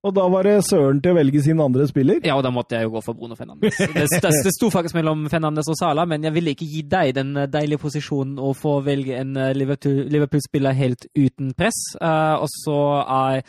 Og 0.06 0.12
da 0.14 0.26
var 0.30 0.46
det 0.46 0.60
Søren 0.62 1.00
til 1.02 1.14
å 1.14 1.18
velge 1.18 1.40
sin 1.42 1.60
andre 1.62 1.86
spiller? 1.90 2.20
Ja, 2.26 2.36
og 2.38 2.44
da 2.46 2.52
måtte 2.54 2.78
jeg 2.78 2.86
jo 2.86 2.92
gå 2.94 3.02
for 3.02 3.18
Bruno 3.18 3.34
Fernandes. 3.38 3.78
Det, 3.80 4.04
det, 4.12 4.32
det 4.46 4.52
sto 4.54 4.68
faktisk 4.70 4.94
mellom 4.98 5.24
Fernandes 5.32 5.70
og 5.72 5.78
Sala, 5.80 6.04
men 6.06 6.22
jeg 6.26 6.36
ville 6.36 6.52
ikke 6.54 6.68
gi 6.70 6.84
deg 6.86 7.14
den 7.16 7.32
eh, 7.40 7.48
deilige 7.50 7.82
posisjonen 7.82 8.36
å 8.38 8.52
få 8.54 8.78
velge 8.86 9.16
en 9.18 9.34
eh, 9.40 9.54
Liverpool-spiller 9.56 10.76
helt 10.78 11.08
uten 11.16 11.50
press. 11.58 11.80
Uh, 11.98 12.38
og 12.44 12.46
så 12.52 12.78
er 13.02 13.40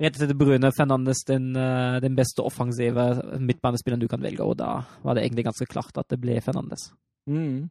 rett 0.00 0.16
og 0.16 0.22
slett 0.22 0.36
Brune 0.40 0.72
Fernandes 0.76 1.20
den, 1.28 1.50
uh, 1.58 2.00
den, 2.00 2.16
beste 2.16 2.44
offensive 2.46 3.10
midtbanespilleren 3.36 4.00
du 4.00 4.08
kan 4.08 4.24
velge, 4.24 4.44
og 4.44 4.56
da 4.62 4.78
var 5.04 5.18
det 5.18 5.26
egentlig 5.26 5.50
ganske 5.50 5.68
klart 5.68 6.00
at 6.00 6.08
det 6.12 6.20
ble 6.22 6.40
Fernandes. 6.44 6.88
Mm. 7.28 7.66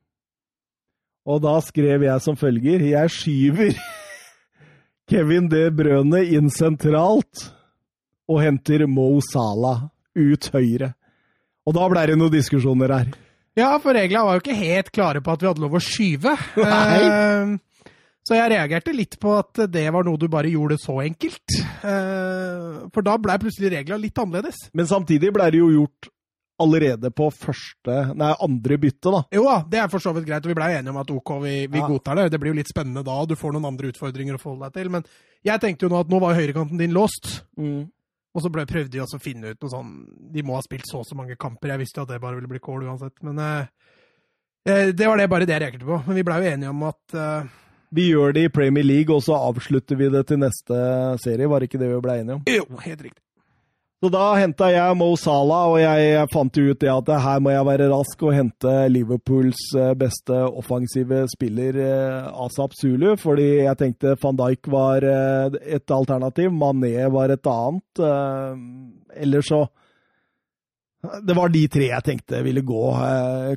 Og 1.25 1.41
da 1.41 1.57
skrev 1.65 2.03
jeg 2.05 2.21
som 2.21 2.37
følger 2.37 2.83
Jeg 2.91 3.09
skyver 3.09 3.77
Kevin 5.09 5.49
De 5.51 5.67
Brøne 5.69 6.23
inn 6.33 6.49
sentralt 6.49 7.49
og 8.25 8.39
henter 8.41 8.87
Mo 8.89 9.19
Salah 9.21 9.85
ut 10.17 10.47
høyre. 10.53 10.95
Og 11.65 11.75
da 11.77 11.85
ble 11.91 12.05
det 12.09 12.15
noen 12.17 12.33
diskusjoner 12.33 12.93
her. 12.93 13.11
Ja, 13.55 13.69
for 13.81 13.95
reglene 13.95 14.25
var 14.25 14.37
jo 14.37 14.43
ikke 14.43 14.57
helt 14.57 14.89
klare 14.95 15.21
på 15.23 15.31
at 15.31 15.43
vi 15.43 15.49
hadde 15.49 15.63
lov 15.63 15.77
å 15.77 15.83
skyve. 15.83 16.33
Uh, 16.57 17.53
så 18.25 18.39
jeg 18.39 18.51
reagerte 18.55 18.95
litt 18.97 19.19
på 19.21 19.35
at 19.37 19.61
det 19.71 19.85
var 19.93 20.07
noe 20.07 20.19
du 20.19 20.25
bare 20.31 20.49
gjorde 20.51 20.79
så 20.81 20.97
enkelt. 21.05 21.59
Uh, 21.85 22.89
for 22.89 23.05
da 23.05 23.15
blei 23.21 23.37
plutselig 23.41 23.75
reglene 23.77 24.01
litt 24.07 24.19
annerledes. 24.21 24.65
Men 24.73 24.89
samtidig 24.89 25.31
blei 25.35 25.51
det 25.53 25.61
jo 25.61 25.69
gjort 25.73 26.09
allerede 26.61 27.11
på 27.11 27.27
første, 27.33 27.95
nei, 28.15 28.31
andre 28.45 28.77
bytte, 28.79 29.11
da. 29.11 29.21
Jo 29.35 29.43
da, 29.47 29.57
det 29.71 29.81
er 29.81 29.89
for 29.91 30.03
så 30.03 30.13
vidt 30.15 30.27
greit, 30.29 30.45
og 30.45 30.53
vi 30.53 30.57
blei 30.57 30.69
enige 30.77 30.93
om 30.93 31.01
at 31.01 31.11
OK, 31.11 31.33
vi, 31.43 31.55
vi 31.71 31.81
ja. 31.81 31.87
godtar 31.89 32.19
det. 32.19 32.29
Det 32.33 32.39
blir 32.41 32.53
jo 32.53 32.59
litt 32.59 32.71
spennende 32.71 33.03
da, 33.05 33.17
og 33.21 33.31
du 33.31 33.35
får 33.39 33.55
noen 33.55 33.67
andre 33.71 33.91
utfordringer 33.91 34.37
å 34.37 34.41
forholde 34.41 34.69
deg 34.69 34.79
til. 34.79 34.93
Men 34.93 35.07
jeg 35.45 35.63
tenkte 35.63 35.87
jo 35.87 35.91
nå 35.91 35.99
at 36.05 36.13
nå 36.13 36.21
var 36.23 36.37
høyrekanten 36.37 36.79
din 36.79 36.95
låst. 36.95 37.41
Mm. 37.59 37.89
Og 38.35 38.43
så 38.43 38.51
ble, 38.51 38.65
prøvde 38.67 38.91
de 38.91 39.03
også 39.03 39.19
å 39.19 39.23
finne 39.23 39.53
ut 39.53 39.61
noe 39.63 39.71
sånn 39.71 39.91
De 40.33 40.43
må 40.43 40.57
ha 40.57 40.63
spilt 40.63 40.89
så 40.89 40.99
og 41.01 41.07
så 41.07 41.15
mange 41.15 41.37
kamper. 41.39 41.71
Jeg 41.71 41.85
visste 41.85 42.01
jo 42.01 42.07
at 42.07 42.13
det 42.13 42.23
bare 42.23 42.39
ville 42.39 42.51
bli 42.51 42.63
kål 42.63 42.87
uansett. 42.89 43.15
Men 43.23 43.39
eh, 43.39 43.69
eh, 44.67 44.89
det 44.91 45.07
var 45.07 45.21
det 45.21 45.29
bare 45.31 45.47
det 45.47 45.55
jeg 45.55 45.63
reagerte 45.63 45.87
på. 45.87 46.01
Men 46.07 46.19
vi 46.19 46.25
blei 46.27 46.41
jo 46.41 46.49
enige 46.51 46.73
om 46.73 46.87
at 46.89 47.15
eh, 47.15 47.53
Vi 47.95 48.09
gjør 48.09 48.35
det 48.35 48.47
i 48.47 48.51
Premier 48.51 48.83
League, 48.83 49.15
og 49.15 49.23
så 49.23 49.37
avslutter 49.39 49.99
vi 49.99 50.11
det 50.11 50.25
til 50.27 50.41
neste 50.43 50.79
serie. 51.23 51.47
Var 51.47 51.63
det 51.63 51.71
ikke 51.71 51.83
det 51.83 51.93
vi 51.93 52.01
ble 52.03 52.17
enige 52.23 52.41
om? 52.41 52.43
Jo, 52.51 52.67
helt 52.83 53.07
riktig. 53.07 53.24
Så 54.05 54.11
da 54.13 54.35
henta 54.37 54.67
jeg 54.69 54.95
Mo 54.99 55.07
Salah, 55.17 55.71
og 55.73 55.79
jeg 55.81 56.27
fant 56.29 56.57
ut 56.59 56.77
det 56.83 56.89
at 56.93 57.07
her 57.23 57.39
må 57.41 57.49
jeg 57.55 57.65
være 57.65 57.87
rask 57.89 58.19
og 58.27 58.35
hente 58.37 58.73
Liverpools 58.93 59.63
eh, 59.81 59.95
beste 59.97 60.43
offensive 60.45 61.23
spiller, 61.31 61.79
eh, 61.81 62.27
Asap 62.45 62.77
Zulu, 62.77 63.15
fordi 63.17 63.47
jeg 63.63 63.79
tenkte 63.81 64.13
van 64.21 64.37
Dijk 64.37 64.69
var 64.69 65.09
eh, 65.09 65.57
et 65.79 65.95
alternativ, 65.97 66.53
Mané 66.53 67.09
var 67.09 67.33
et 67.33 67.49
annet. 67.49 68.05
Ellers 69.25 69.49
så 69.49 69.65
det 71.25 71.33
var 71.41 71.49
de 71.49 71.65
tre 71.73 71.89
jeg 71.89 72.05
tenkte 72.05 72.45
ville 72.45 72.61
gå. 72.61 72.85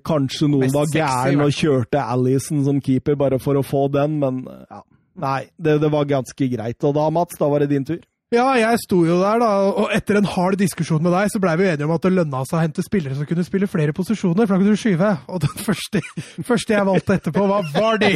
Kanskje 0.01 0.49
noen 0.49 0.73
var 0.73 0.89
gæren 0.97 1.45
og 1.45 1.53
kjørte 1.53 2.09
Alison 2.09 2.65
som 2.65 2.81
keeper 2.81 3.21
bare 3.21 3.37
for 3.37 3.61
å 3.61 3.67
få 3.67 3.91
den, 3.93 4.17
men 4.25 4.47
ja. 4.49 4.81
Nei, 5.19 5.43
det, 5.61 5.83
det 5.83 5.93
var 5.93 6.09
ganske 6.09 6.55
greit. 6.57 6.81
Og 6.89 6.97
da, 6.97 7.11
Mats, 7.13 7.37
da 7.37 7.53
var 7.53 7.61
det 7.61 7.75
din 7.75 7.85
tur. 7.85 8.01
Ja, 8.29 8.45
jeg 8.61 8.77
sto 8.83 8.99
jo 9.09 9.15
der, 9.23 9.39
da, 9.41 9.47
og 9.81 9.93
etter 9.97 10.19
en 10.19 10.27
hard 10.29 10.59
diskusjon 10.61 11.01
med 11.01 11.15
deg, 11.17 11.31
så 11.33 11.41
blei 11.41 11.55
vi 11.57 11.65
enige 11.71 11.87
om 11.87 11.95
at 11.95 12.03
det 12.05 12.11
lønna 12.13 12.43
seg 12.45 12.59
å 12.59 12.61
hente 12.61 12.83
spillere 12.85 13.17
som 13.17 13.29
kunne 13.29 13.45
spille 13.47 13.69
flere 13.73 13.95
posisjoner, 13.97 14.45
for 14.45 14.53
da 14.53 14.59
kunne 14.61 14.75
du 14.77 14.81
skyve. 14.83 15.13
Og 15.33 15.41
den 15.47 15.63
første, 15.65 16.03
første 16.45 16.77
jeg 16.77 16.89
valgte 16.91 17.17
etterpå, 17.17 17.47
var 17.49 17.71
Vardy! 17.73 18.13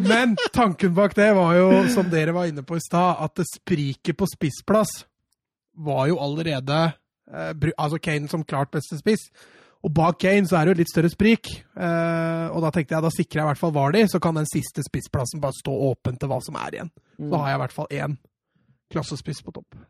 Men 0.12 0.32
tanken 0.56 0.96
bak 0.96 1.12
det 1.18 1.28
var 1.36 1.58
jo, 1.58 1.68
som 1.92 2.08
dere 2.08 2.32
var 2.32 2.48
inne 2.48 2.64
på 2.64 2.80
i 2.80 2.84
stad, 2.86 3.20
at 3.20 3.36
det 3.36 3.50
spriket 3.52 4.16
på 4.16 4.32
spissplass 4.32 5.02
var 5.76 6.06
jo 6.08 6.18
allerede 6.20 6.78
eh, 7.32 7.52
Altså 7.76 8.00
Kane 8.00 8.32
som 8.32 8.48
klart 8.48 8.72
beste 8.72 8.96
spiss. 9.00 9.28
Og 9.82 9.90
bak 9.90 10.20
Kane 10.22 10.46
så 10.46 10.58
er 10.58 10.64
det 10.64 10.72
jo 10.72 10.76
et 10.76 10.82
litt 10.84 10.92
større 10.92 11.10
sprik. 11.10 11.48
Eh, 11.74 12.44
og 12.54 12.62
da 12.62 12.70
tenkte 12.74 12.94
jeg 12.94 13.02
da 13.02 13.10
sikrer 13.10 13.40
jeg 13.40 13.46
i 13.46 13.50
hvert 13.50 13.62
fall 13.62 13.72
Vardi, 13.74 14.04
så 14.10 14.20
kan 14.22 14.36
den 14.38 14.46
siste 14.50 14.84
spissplassen 14.86 15.42
bare 15.42 15.58
stå 15.58 15.72
åpen 15.90 16.18
til 16.20 16.30
hva 16.30 16.38
som 16.44 16.58
er 16.60 16.76
igjen. 16.76 16.92
Da 17.18 17.32
Så 17.32 17.40
har 17.40 17.50
jeg 17.50 17.58
i 17.58 17.62
hvert 17.64 17.74
fall 17.80 17.96
én 17.98 18.20
klassespiss 18.92 19.42
på 19.42 19.54
topp. 19.56 19.80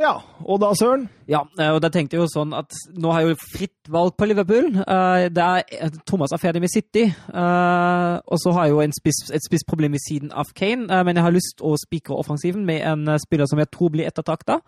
Ja, 0.00 0.14
og 0.46 0.56
da, 0.62 0.70
Søren? 0.78 1.04
Ja, 1.28 1.42
eh, 1.58 1.72
og 1.74 1.80
da 1.82 1.90
tenkte 1.92 2.16
jeg 2.16 2.22
jo 2.22 2.30
sånn 2.30 2.54
at 2.56 2.70
nå 2.94 3.10
har 3.12 3.24
jeg 3.24 3.34
jo 3.34 3.40
fritt 3.42 3.90
valg 3.92 4.14
på 4.16 4.28
Liverpool. 4.30 4.70
Det 4.72 5.44
er, 5.44 5.66
eh, 5.66 5.98
Thomas 6.08 6.32
er 6.32 6.40
ferdig 6.40 6.62
med 6.62 6.70
City, 6.72 7.04
og 7.10 8.38
så 8.38 8.54
har 8.54 8.70
jeg 8.70 8.76
jo 8.76 8.86
spiss, 9.00 9.20
et 9.34 9.46
spissproblem 9.50 9.98
ved 9.98 10.02
siden 10.06 10.30
av 10.32 10.54
Kane. 10.54 10.86
Men 10.86 11.18
jeg 11.18 11.26
har 11.26 11.34
lyst 11.34 11.60
å 11.60 11.74
spikre 11.74 12.16
offensiven 12.16 12.64
med 12.64 12.86
en 12.86 13.18
spiller 13.18 13.50
som 13.50 13.58
jeg 13.58 13.70
tror 13.74 13.90
blir 13.90 14.06
ettertakta. 14.06 14.62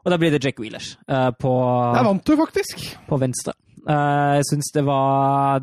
Og 0.00 0.10
da 0.10 0.16
blir 0.16 0.30
det 0.32 0.42
Jack 0.42 0.58
Wheelers 0.62 0.94
på 1.06 1.50
Der 1.94 2.06
vant 2.06 2.24
du, 2.24 2.36
faktisk! 2.38 2.96
På 3.06 3.18
venstre. 3.20 3.52
Eh, 3.88 4.32
jeg 4.36 4.46
syns 4.50 4.72
det, 4.74 4.82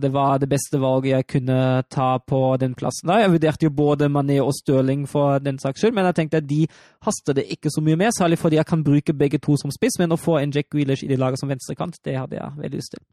det, 0.02 0.10
var 0.14 0.40
det 0.42 0.50
beste 0.50 0.80
valget 0.82 1.12
jeg 1.12 1.28
kunne 1.28 1.84
ta 1.90 2.18
på 2.18 2.40
den 2.58 2.74
plassen. 2.78 3.12
Jeg 3.14 3.32
vurderte 3.32 3.68
jo 3.68 3.74
både 3.74 4.10
Mané 4.10 4.40
og 4.42 4.56
Stirling 4.58 5.06
for 5.10 5.38
den 5.44 5.60
saks 5.60 5.84
skyld, 5.84 5.94
men 5.94 6.10
jeg 6.10 6.16
tenkte 6.22 6.42
at 6.42 6.50
de 6.50 6.66
haster 7.06 7.38
det 7.38 7.46
ikke 7.54 7.70
så 7.74 7.84
mye 7.86 8.00
med, 8.00 8.16
særlig 8.18 8.40
fordi 8.42 8.58
jeg 8.58 8.66
kan 8.66 8.84
bruke 8.84 9.14
begge 9.14 9.38
to 9.38 9.58
som 9.62 9.72
spiss, 9.72 10.00
men 10.00 10.16
å 10.16 10.20
få 10.22 10.40
en 10.42 10.56
Jack 10.56 10.72
Grealish 10.74 11.06
i 11.06 11.12
det 11.12 11.20
laget 11.20 11.40
som 11.40 11.50
venstrekant, 11.50 12.00
det 12.06 12.18
hadde 12.18 12.40
jeg 12.40 12.58
veldig 12.58 12.82
lyst 12.82 12.96
til. 12.96 13.04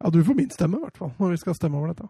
Ja, 0.00 0.10
du 0.10 0.22
får 0.24 0.34
min 0.34 0.50
stemme, 0.50 0.78
i 0.78 0.86
hvert 0.86 0.96
fall, 0.96 1.12
når 1.18 1.36
vi 1.36 1.42
skal 1.42 1.54
stemme 1.58 1.76
over 1.76 1.92
dette. 1.92 2.08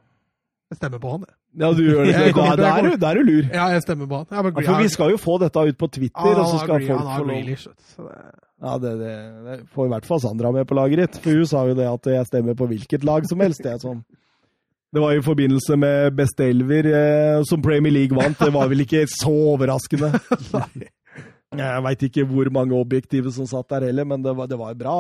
Jeg 0.70 0.78
stemmer 0.78 1.00
på 1.02 1.10
han, 1.10 1.24
jeg. 1.26 1.34
Ja, 1.60 1.68
du 1.74 1.80
gjør 1.82 2.04
det. 2.06 2.12
Da, 2.14 2.44
da, 2.54 2.68
er, 2.78 2.84
du, 2.86 2.92
da 3.02 3.08
er 3.10 3.18
du 3.18 3.26
lur. 3.26 3.46
Ja, 3.50 3.64
jeg 3.74 3.82
stemmer 3.82 4.06
på 4.06 4.20
han. 4.20 4.28
Ja, 4.30 4.44
for 4.54 4.78
vi 4.78 4.92
skal 4.92 5.10
jo 5.10 5.18
få 5.18 5.34
dette 5.42 5.64
ut 5.66 5.78
på 5.80 5.88
Twitter, 5.90 6.30
og 6.30 6.44
så 6.46 6.60
skal 6.62 6.86
folk 6.86 7.10
få 7.16 7.24
lov. 7.26 8.12
Ja, 8.60 8.76
det, 8.76 8.92
det, 9.00 9.12
det, 9.46 9.56
får 9.74 9.88
i 9.88 9.92
hvert 9.94 10.06
fall 10.06 10.20
Sandra 10.20 10.52
med 10.52 10.68
på 10.68 10.76
laget 10.76 11.00
ditt. 11.00 11.18
For 11.24 11.40
hun 11.40 11.48
sa 11.48 11.64
jo 11.66 11.74
det 11.78 11.88
at 11.88 12.06
jeg 12.12 12.28
stemmer 12.28 12.58
på 12.58 12.68
hvilket 12.70 13.06
lag 13.08 13.26
som 13.26 13.40
helst. 13.42 13.64
Det, 13.64 13.72
sånn. 13.82 14.04
det 14.94 15.02
var 15.02 15.16
i 15.16 15.24
forbindelse 15.24 15.78
med 15.80 16.14
beste 16.18 16.46
elver 16.52 16.90
eh, 16.92 17.40
som 17.48 17.64
Premier 17.64 17.96
League 17.96 18.14
vant. 18.14 18.38
Det 18.38 18.52
var 18.54 18.70
vel 18.70 18.84
ikke 18.84 19.06
så 19.10 19.32
overraskende. 19.56 20.12
Jeg 21.58 21.82
veit 21.82 22.02
ikke 22.06 22.22
hvor 22.30 22.46
mange 22.54 22.76
objektive 22.78 23.32
som 23.34 23.48
satt 23.50 23.72
der 23.72 23.88
heller, 23.88 24.06
men 24.06 24.22
det 24.22 24.36
var, 24.38 24.46
det 24.46 24.58
var 24.60 24.76
bra, 24.78 24.98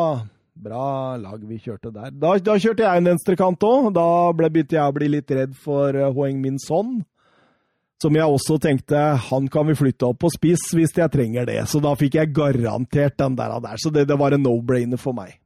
bra 0.62 1.16
lag 1.20 1.44
vi 1.46 1.58
kjørte 1.60 1.92
der. 1.94 2.12
Da, 2.12 2.34
da 2.38 2.56
kjørte 2.60 2.84
jeg 2.84 3.00
en 3.00 3.10
venstrekant 3.12 3.66
òg. 3.66 3.90
Da 3.96 4.06
ble, 4.36 4.50
begynte 4.52 4.76
jeg 4.78 4.84
å 4.84 4.96
bli 4.96 5.08
litt 5.16 5.32
redd 5.34 5.56
for 5.58 5.96
uh, 5.96 6.10
Hoeng 6.16 6.40
Min 6.42 6.60
Son. 6.62 7.00
Som 8.00 8.16
jeg 8.16 8.24
også 8.24 8.56
tenkte 8.62 9.00
han 9.26 9.48
kan 9.52 9.68
vi 9.68 9.76
flytte 9.76 10.08
opp 10.08 10.22
på 10.22 10.30
spiss 10.32 10.70
hvis 10.76 10.94
jeg 10.96 11.12
trenger 11.12 11.48
det. 11.48 11.58
Så 11.68 11.82
da 11.84 11.92
fikk 11.98 12.16
jeg 12.16 12.32
garantert 12.36 13.18
den 13.20 13.36
der. 13.36 13.58
der. 13.60 13.80
Så 13.80 13.92
det, 13.92 14.06
det 14.08 14.16
var 14.20 14.36
en 14.36 14.44
no-brainer 14.44 15.00
for 15.00 15.16
meg. 15.16 15.36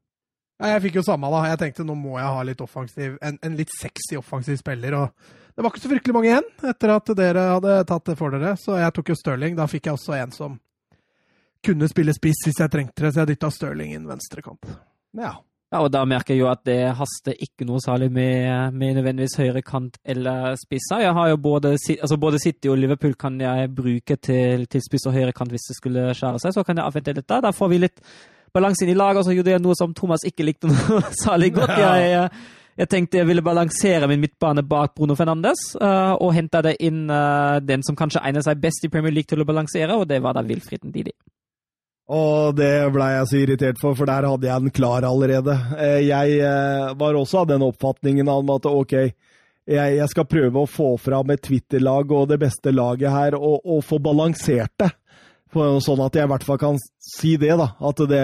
Ja, 0.61 0.77
jeg 0.77 0.85
fikk 0.87 1.01
jo 1.01 1.07
samme, 1.07 1.31
da. 1.35 1.41
Jeg 1.51 1.61
tenkte 1.65 1.87
nå 1.87 1.97
må 1.99 2.15
jeg 2.21 2.31
ha 2.31 2.45
litt 2.47 2.63
offensiv, 2.63 3.17
en, 3.19 3.41
en, 3.43 3.57
litt 3.59 3.73
sexy 3.75 4.21
offensiv 4.21 4.61
spiller. 4.61 4.95
og 4.95 5.51
Det 5.51 5.65
var 5.65 5.73
ikke 5.73 5.83
så 5.83 5.91
fryktelig 5.91 6.15
mange 6.15 6.31
igjen 6.31 6.53
etter 6.71 6.95
at 6.95 7.11
dere 7.19 7.49
hadde 7.57 7.81
tatt 7.91 8.07
det 8.13 8.19
for 8.21 8.37
dere. 8.37 8.55
Så 8.61 8.79
jeg 8.79 8.95
tok 8.95 9.11
jo 9.11 9.19
Stirling. 9.19 9.59
Da 9.59 9.67
fikk 9.71 9.91
jeg 9.91 9.99
også 9.99 10.15
en 10.21 10.35
som 10.35 10.61
kunne 11.65 11.89
spille 11.91 12.15
spiss 12.15 12.45
hvis 12.45 12.61
jeg 12.61 12.71
trengte 12.71 13.07
det, 13.07 13.15
så 13.15 13.25
jeg 13.25 13.35
dytta 13.35 13.51
Stirling 13.51 13.95
inn 13.97 14.07
venstrekant. 14.09 14.69
Ja. 15.19 15.37
Ja, 15.75 15.81
og 15.83 15.89
da 15.91 16.05
merker 16.07 16.37
jeg 16.37 16.45
jo 16.45 16.51
at 16.53 16.61
det 16.69 16.93
haster 16.95 17.35
ikke 17.43 17.67
noe 17.67 17.81
særlig 17.83 18.07
med, 18.15 18.77
med 18.79 18.95
nødvendigvis 18.95 19.35
høyre 19.41 19.63
kant 19.67 19.97
eller 20.07 20.55
spisser. 20.61 21.03
Jeg 21.03 21.17
har 21.17 21.33
jo 21.33 21.41
både, 21.43 21.73
altså 21.75 22.19
både 22.21 22.39
City 22.39 22.71
og 22.71 22.79
Liverpool 22.79 23.17
kan 23.19 23.41
jeg 23.43 23.73
bruke 23.75 24.17
til, 24.23 24.69
til 24.71 24.85
spiss 24.85 25.09
og 25.11 25.17
høyre 25.17 25.35
kant 25.35 25.51
hvis 25.51 25.67
det 25.73 25.79
skulle 25.81 26.13
skjære 26.15 26.45
seg. 26.45 26.55
Så 26.55 26.63
kan 26.63 26.79
jeg 26.79 26.87
avvente 26.87 27.17
litt 27.17 27.27
der. 27.27 27.43
Da 27.43 27.51
får 27.51 27.73
vi 27.73 27.81
litt 27.83 27.99
balanse 28.55 28.87
inn 28.87 28.93
i 28.95 28.99
laget. 28.99 29.25
Og 29.25 29.27
så 29.27 29.35
gjorde 29.35 29.57
jeg 29.57 29.65
noe 29.65 29.75
som 29.79 29.97
Thomas 29.99 30.23
ikke 30.29 30.47
likte 30.47 30.71
noe 30.71 31.03
særlig 31.25 31.51
godt. 31.59 31.75
Jeg, 31.81 32.31
jeg 32.79 32.91
tenkte 32.95 33.25
jeg 33.25 33.33
ville 33.33 33.43
balansere 33.43 34.07
min 34.11 34.23
midtbane 34.23 34.63
bak 34.67 34.95
Bruno 34.95 35.19
Fernandes, 35.19 35.73
uh, 35.81 36.15
og 36.19 36.39
det 36.39 36.77
inn 36.87 37.09
uh, 37.11 37.59
den 37.63 37.83
som 37.83 37.99
kanskje 37.99 38.23
egner 38.23 38.47
seg 38.47 38.63
best 38.63 38.87
i 38.87 38.91
Premier 38.91 39.15
League 39.15 39.31
til 39.31 39.43
å 39.43 39.47
balansere, 39.47 39.95
og 39.99 40.07
det 40.11 40.23
var 40.23 40.35
da 40.35 40.47
Wilfried 40.47 40.87
Ndidi. 40.87 41.15
Og 42.13 42.57
det 42.59 42.73
blei 42.93 43.15
jeg 43.15 43.29
så 43.31 43.39
irritert 43.41 43.79
for, 43.81 43.97
for 43.97 44.09
der 44.09 44.27
hadde 44.29 44.49
jeg 44.49 44.65
den 44.67 44.75
klar 44.77 45.07
allerede. 45.09 45.55
Eh, 45.81 46.03
jeg 46.05 46.41
eh, 46.45 46.91
var 47.01 47.17
også 47.17 47.43
av 47.43 47.49
den 47.49 47.65
oppfatningen 47.65 48.29
om 48.29 48.51
at 48.53 48.69
ok, 48.69 48.93
jeg, 49.65 50.09
skal 50.13 50.29
prøve 50.29 50.61
å 50.61 50.69
få 50.69 50.91
fram 51.01 51.33
et 51.33 51.41
Twitter-lag 51.47 52.13
og 52.13 52.29
det 52.29 52.39
beste 52.43 52.75
laget 52.75 53.09
her, 53.09 53.39
og, 53.39 53.63
og, 53.65 53.81
få 53.87 53.99
balansert 54.05 54.75
det. 54.83 54.91
Sånn 55.55 56.03
at 56.03 56.17
jeg 56.19 56.27
i 56.27 56.31
hvert 56.33 56.45
fall 56.45 56.59
kan 56.59 56.79
si 56.99 57.37
det, 57.41 57.55
da. 57.57 57.71
At 57.79 58.01
det, 58.11 58.23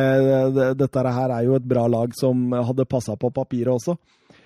det, 0.57 0.71
dette 0.83 1.13
her 1.15 1.33
er 1.33 1.45
jo 1.47 1.55
et 1.57 1.69
bra 1.73 1.87
lag 1.89 2.13
som 2.19 2.51
hadde 2.53 2.89
passa 2.91 3.15
på 3.17 3.31
papiret 3.33 3.71
også. 3.73 3.95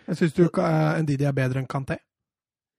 Jeg 0.05 0.19
syns 0.19 0.35
du 0.37 0.43
uh, 0.45 1.01
Ndidi 1.01 1.25
er 1.25 1.35
bedre 1.35 1.63
enn 1.63 1.71
Kanté. 1.71 1.97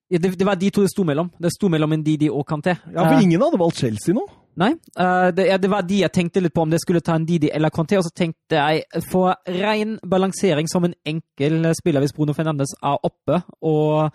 Ja, 0.08 0.20
det, 0.22 0.36
det, 0.38 0.46
var 0.46 0.56
de 0.56 0.70
to 0.70 0.84
det 0.86 0.92
sto 0.94 1.04
mellom. 1.04 1.32
Det 1.42 1.50
sto 1.54 1.70
mellom 1.72 1.96
Ndidi 1.98 2.30
og 2.30 2.46
Kanté. 2.50 2.76
Ja, 2.94 3.08
for 3.08 3.22
ingen 3.22 3.42
hadde 3.42 3.60
valgt 3.60 3.82
Chelsea 3.82 4.14
nå? 4.14 4.26
Nei, 4.56 4.70
uh, 5.02 5.32
det, 5.36 5.50
det, 5.60 5.70
var 5.72 5.84
de 5.84 5.98
jeg 6.00 6.14
tenkte 6.16 6.40
litt 6.40 6.54
på, 6.56 6.64
om 6.64 6.72
det 6.72 6.80
skulle 6.80 7.02
ta 7.04 7.18
en 7.18 7.26
Didi 7.28 7.50
eller 7.52 7.74
Kanté. 7.74 7.98
Og 8.00 8.06
så 8.06 8.14
tenkte 8.16 8.62
jeg 8.62 9.04
for 9.10 9.34
ren 9.52 9.98
balansering 10.06 10.70
som 10.72 10.88
en 10.88 10.96
enkel 11.08 11.72
spiller, 11.76 12.06
hvis 12.06 12.16
Bruno 12.16 12.36
Fernandes 12.38 12.76
er 12.80 13.02
oppe 13.10 13.42
og, 13.66 14.14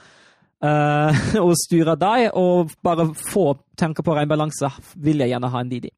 uh, 0.65 1.25
og 1.44 1.52
styrer 1.67 1.99
deg, 2.01 2.31
og 2.39 2.73
bare 2.86 3.10
få 3.19 3.51
tanker 3.77 4.07
på 4.07 4.17
ren 4.17 4.31
balanse, 4.31 4.70
vil 4.97 5.20
jeg 5.25 5.35
gjerne 5.35 5.52
ha 5.52 5.65
Ndidi. 5.67 5.93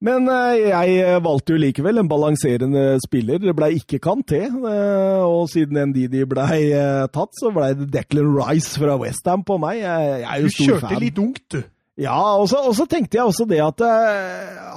Men 0.00 0.24
jeg 0.30 1.18
valgte 1.20 1.52
jo 1.52 1.60
likevel 1.60 2.00
en 2.00 2.08
balanserende 2.08 2.84
spiller. 3.04 3.40
Det 3.42 3.52
ble 3.56 3.66
ikke 3.76 3.98
Kanté. 4.00 4.46
Og 4.48 5.42
siden 5.52 5.76
Ndidi 5.90 6.22
ble 6.28 6.46
tatt, 7.12 7.34
så 7.36 7.52
ble 7.52 7.74
det 7.76 7.90
Declan 7.92 8.30
Rice 8.38 8.80
fra 8.80 8.96
Westham 9.00 9.44
på 9.44 9.58
meg. 9.60 9.82
Jeg, 9.82 10.22
er 10.24 10.40
jo 10.40 10.54
stor 10.54 10.64
fan. 10.64 10.72
Du 10.72 10.86
kjørte 10.86 11.02
litt 11.04 11.20
ungt, 11.20 11.44
du. 11.52 11.60
Ja, 12.00 12.16
og 12.40 12.48
så, 12.48 12.86
tenkte 12.88 13.18
jeg 13.18 13.28
også 13.28 13.44
det 13.44 13.60
at 13.60 13.82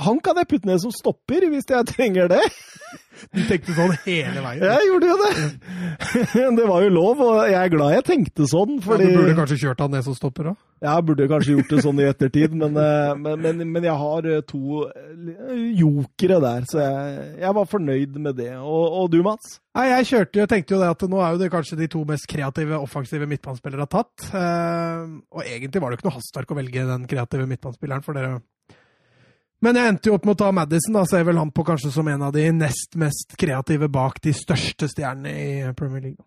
han 0.04 0.20
kan 0.20 0.42
jeg 0.42 0.50
putte 0.52 0.68
ned 0.68 0.82
som 0.84 0.92
stopper 0.92 1.48
hvis 1.54 1.70
jeg 1.72 1.88
trenger 1.94 2.28
det. 2.34 2.44
Du 3.34 3.42
tenkte 3.48 3.76
sånn 3.78 3.94
hele 4.06 4.42
veien? 4.44 4.64
Jeg 4.66 4.90
gjorde 4.90 5.10
jo 5.10 5.18
det. 5.22 5.32
det 6.60 6.68
var 6.70 6.86
jo 6.86 6.92
lov, 6.94 7.24
og 7.24 7.40
jeg 7.50 7.60
er 7.60 7.72
glad 7.74 7.96
jeg 7.98 8.06
tenkte 8.08 8.48
sånn. 8.50 8.78
Fordi... 8.84 9.08
Ja, 9.08 9.14
du 9.14 9.22
burde 9.22 9.36
kanskje 9.38 9.60
kjørt 9.64 9.84
han 9.84 9.94
ned 9.96 10.06
som 10.08 10.18
stopper 10.18 10.52
òg? 10.54 10.62
Jeg 10.84 11.06
burde 11.08 11.28
kanskje 11.32 11.56
gjort 11.56 11.70
det 11.72 11.82
sånn 11.86 12.00
i 12.02 12.08
ettertid, 12.10 12.56
men, 12.60 12.76
uh, 12.76 13.14
men, 13.16 13.40
men, 13.40 13.62
men 13.72 13.86
jeg 13.88 13.96
har 14.02 14.26
uh, 14.28 14.40
to 14.44 14.82
jokere 15.80 16.40
der, 16.44 16.66
så 16.68 16.82
jeg, 16.82 17.28
jeg, 17.40 17.56
var 17.60 17.70
fornøyd 17.72 18.18
med 18.26 18.40
det. 18.42 18.52
Og, 18.60 18.98
og 19.00 19.12
du, 19.14 19.22
Mats? 19.26 19.58
Nei, 19.78 19.88
jeg 19.94 20.10
kjørte 20.12 20.42
jo, 20.42 20.48
tenkte 20.52 20.76
jo 20.76 20.82
det 20.82 20.90
at 20.92 21.06
nå 21.10 21.22
er 21.24 21.36
jo 21.36 21.44
det 21.44 21.52
kanskje 21.54 21.80
de 21.80 21.88
to 21.92 22.04
mest 22.10 22.28
kreative, 22.30 22.82
offensive 22.84 23.30
midtbanespillere 23.30 23.88
har 23.88 23.94
tatt. 23.94 24.28
og 24.34 25.46
egentlig 25.46 25.82
var 25.82 25.90
det 25.90 25.96
jo 25.96 26.02
ikke 26.02 26.10
noe 26.10 26.18
hastverk 26.20 26.52
å 26.52 26.60
velge 26.60 26.90
den 26.90 27.08
kreative 27.10 27.48
midtbanespilleren, 27.50 28.04
for 28.06 28.20
dere 28.20 28.42
men 29.64 29.80
jeg 29.80 29.94
endte 29.94 30.12
jo 30.12 30.18
opp 30.18 30.28
med 30.28 30.36
å 30.36 30.42
ta 30.44 30.52
Madison. 30.56 30.98
Da 30.98 31.06
ser 31.08 31.24
vel 31.28 31.40
han 31.40 31.54
på 31.56 31.64
kanskje 31.68 31.94
som 31.96 32.08
en 32.12 32.28
av 32.28 32.36
de 32.36 32.46
nest 32.56 32.98
mest 33.00 33.38
kreative 33.40 33.88
bak 33.92 34.20
de 34.24 34.36
største 34.36 34.90
stjernene 34.92 35.34
i 35.34 35.74
Premier 35.78 36.10
League. 36.10 36.26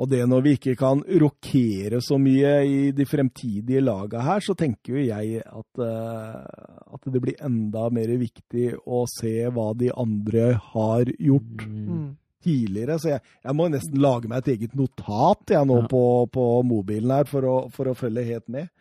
Og 0.00 0.08
det 0.08 0.22
når 0.24 0.44
vi 0.44 0.52
ikke 0.56 0.74
kan 0.78 1.02
rokere 1.20 2.00
så 2.02 2.16
mye 2.20 2.52
i 2.64 2.78
de 2.96 3.04
fremtidige 3.06 3.82
laga 3.84 4.22
her, 4.24 4.40
så 4.44 4.54
tenker 4.58 4.96
jo 4.96 5.04
jeg 5.04 5.42
at, 5.44 5.82
uh, 5.82 6.94
at, 6.96 7.10
det 7.12 7.20
blir 7.20 7.44
enda 7.44 7.88
mer 7.92 8.14
viktig 8.22 8.72
å 8.86 9.04
se 9.10 9.34
hva 9.52 9.68
de 9.76 9.92
andre 9.92 10.54
har 10.72 11.12
gjort 11.12 11.66
mm. 11.68 12.06
tidligere. 12.42 12.98
Så 13.02 13.12
jeg, 13.12 13.24
jeg, 13.44 13.56
må 13.58 13.68
nesten 13.70 14.00
lage 14.00 14.32
meg 14.32 14.42
et 14.42 14.54
eget 14.56 14.78
notat 14.78 15.54
jeg 15.58 15.68
nå 15.68 15.82
ja. 15.84 15.90
på, 15.92 16.04
på, 16.32 16.46
mobilen 16.66 17.12
her 17.18 17.28
for 17.28 17.50
å, 17.50 17.56
for 17.74 17.92
å 17.92 17.98
følge 17.98 18.26
helt 18.32 18.48
med. 18.50 18.72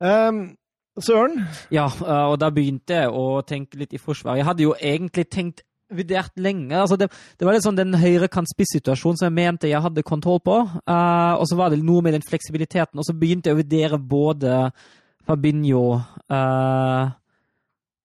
Um, 0.00 0.46
Søren? 1.04 1.44
Ja, 1.74 1.86
eh, 1.86 2.26
og 2.30 2.38
da 2.42 2.50
begynte 2.54 3.02
jeg 3.02 3.14
å 3.14 3.40
tenke 3.46 3.78
litt 3.80 3.94
i 3.94 4.02
forsvar. 4.02 4.38
Jeg 4.38 4.48
hadde 4.48 4.64
jo 4.64 4.74
egentlig 4.74 5.28
tenkt 5.30 5.64
vurdert 5.88 6.34
lenge. 6.36 6.74
Altså 6.76 6.98
det, 7.00 7.08
det, 7.38 7.46
var 7.46 7.56
litt 7.56 7.64
sånn 7.64 7.78
den 7.78 7.96
høyrekant-spiss-situasjonen 7.96 9.20
som 9.20 9.28
jeg 9.30 9.36
mente 9.38 9.70
jeg 9.70 9.80
hadde 9.84 10.04
kontroll 10.06 10.42
på. 10.44 10.58
Uh, 10.84 11.38
og 11.38 11.46
så 11.48 11.56
var 11.56 11.72
det 11.72 11.80
noe 11.80 12.04
med 12.04 12.18
den 12.18 12.26
fleksibiliteten. 12.26 12.98
Og 13.00 13.06
så 13.06 13.16
begynte 13.16 13.48
jeg 13.48 13.56
å 13.56 13.62
vurdere 13.62 14.00
både 14.02 14.58
Fabinho 15.28 15.86
uh, 15.96 17.08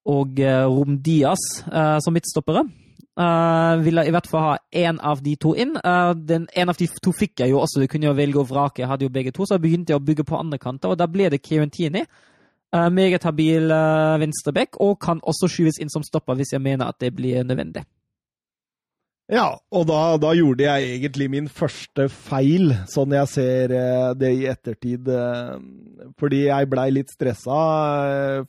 og 0.08 0.40
Rom 0.40 0.96
Diaz 1.04 1.44
uh, 1.68 2.00
som 2.04 2.16
midtstoppere. 2.16 2.64
Uh, 3.14 3.78
ville 3.84 4.02
i 4.08 4.10
hvert 4.10 4.26
fall 4.26 4.46
ha 4.48 4.54
én 4.74 4.96
av 4.98 5.20
de 5.22 5.36
to 5.38 5.52
inn. 5.54 5.76
den, 6.24 6.48
en 6.50 6.72
av 6.72 6.80
de 6.80 6.88
to 7.04 7.12
fikk 7.14 7.44
jeg 7.44 7.52
jo 7.52 7.60
også. 7.60 7.84
Du 7.84 7.90
kunne 7.92 8.08
jo 8.08 8.16
velge 8.16 8.40
å 8.40 8.48
vrake. 8.48 8.80
Jeg 8.80 8.90
hadde 8.90 9.06
jo 9.06 9.12
begge 9.12 9.32
to, 9.36 9.44
så 9.44 9.60
begynte 9.60 9.92
jeg 9.92 10.00
å 10.00 10.06
bygge 10.08 10.24
på 10.24 10.40
andre 10.40 10.58
kanter, 10.58 10.94
og 10.94 10.98
da 10.98 11.06
ble 11.10 11.28
det 11.30 11.44
Kieran 11.44 11.72
Tierney. 11.74 12.08
Uh, 12.08 12.33
meget 12.90 13.22
habil 13.26 13.70
uh, 13.70 14.20
venstreback, 14.20 14.78
og 14.82 14.98
kan 15.02 15.20
også 15.22 15.50
skyves 15.50 15.78
inn 15.82 15.92
som 15.92 16.04
stopper 16.06 16.38
hvis 16.38 16.54
jeg 16.56 16.62
mener 16.64 16.90
at 16.90 16.98
det 17.02 17.12
blir 17.14 17.44
nødvendig. 17.46 17.84
Ja, 19.32 19.54
og 19.72 19.86
da, 19.88 20.18
da 20.20 20.34
gjorde 20.36 20.66
jeg 20.66 20.98
egentlig 20.98 21.30
min 21.32 21.46
første 21.48 22.10
feil, 22.12 22.74
sånn 22.92 23.14
jeg 23.16 23.30
ser 23.32 23.72
uh, 23.72 24.10
det 24.18 24.32
i 24.36 24.46
ettertid. 24.50 25.08
fordi 26.20 26.44
jeg 26.46 26.70
blei 26.70 26.90
litt 26.92 27.10
stressa 27.10 27.60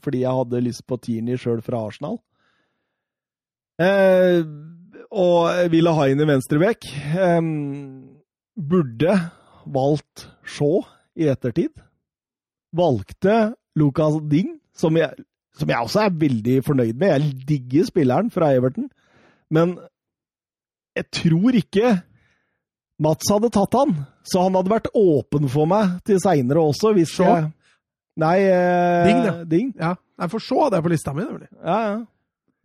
fordi 0.03 0.25
jeg 0.25 0.39
hadde 0.39 0.63
lyst 0.65 0.85
på 0.87 0.97
Tierney 0.97 1.37
sjøl 1.37 1.61
fra 1.63 1.85
Arsenal. 1.87 2.19
og 5.11 5.71
ville 5.71 5.91
ha 5.95 6.07
inn 6.07 6.21
i 6.21 6.27
venstreback. 6.27 6.87
burde 8.55 9.15
valgt 9.65 10.27
Shaw 10.43 10.83
i 11.15 11.27
ettertid. 11.31 11.71
Valgte 12.75 13.55
Lucas 13.75 14.19
Ding, 14.31 14.55
som 14.75 14.97
jeg, 14.99 15.25
som 15.57 15.71
jeg, 15.71 15.87
også 15.87 16.05
er 16.05 16.17
veldig 16.25 16.57
fornøyd 16.65 16.97
med. 16.99 17.13
Jeg 17.13 17.47
digger 17.49 17.89
spilleren 17.89 18.31
fra 18.31 18.53
Everton, 18.55 18.89
men 19.53 19.77
jeg 20.95 21.09
tror 21.11 21.57
ikke 21.59 21.97
Mats 23.03 23.27
hadde 23.27 23.51
tatt 23.51 23.75
han, 23.75 23.91
så 24.23 24.45
han 24.45 24.55
hadde 24.55 24.71
vært 24.71 24.93
åpen 24.95 25.49
for 25.51 25.67
meg 25.67 25.97
til 26.07 26.19
seinere 26.23 26.63
også, 26.63 26.93
hvis 26.95 27.11
så? 27.17 27.27
jeg 27.27 27.51
Nei 28.15 28.37
eh, 28.47 29.05
Ding, 29.09 29.17
da. 29.25 29.31
Ding. 29.43 29.71
Ja. 29.75 29.95
Nei, 30.15 30.27
for 30.31 30.43
så 30.43 30.61
hadde 30.63 30.79
jeg 30.79 30.85
på 30.85 30.91
lista 30.93 31.11
mi, 31.11 31.25
nemlig. 31.27 31.49
Ja, 31.59 31.79
ja. 31.83 31.95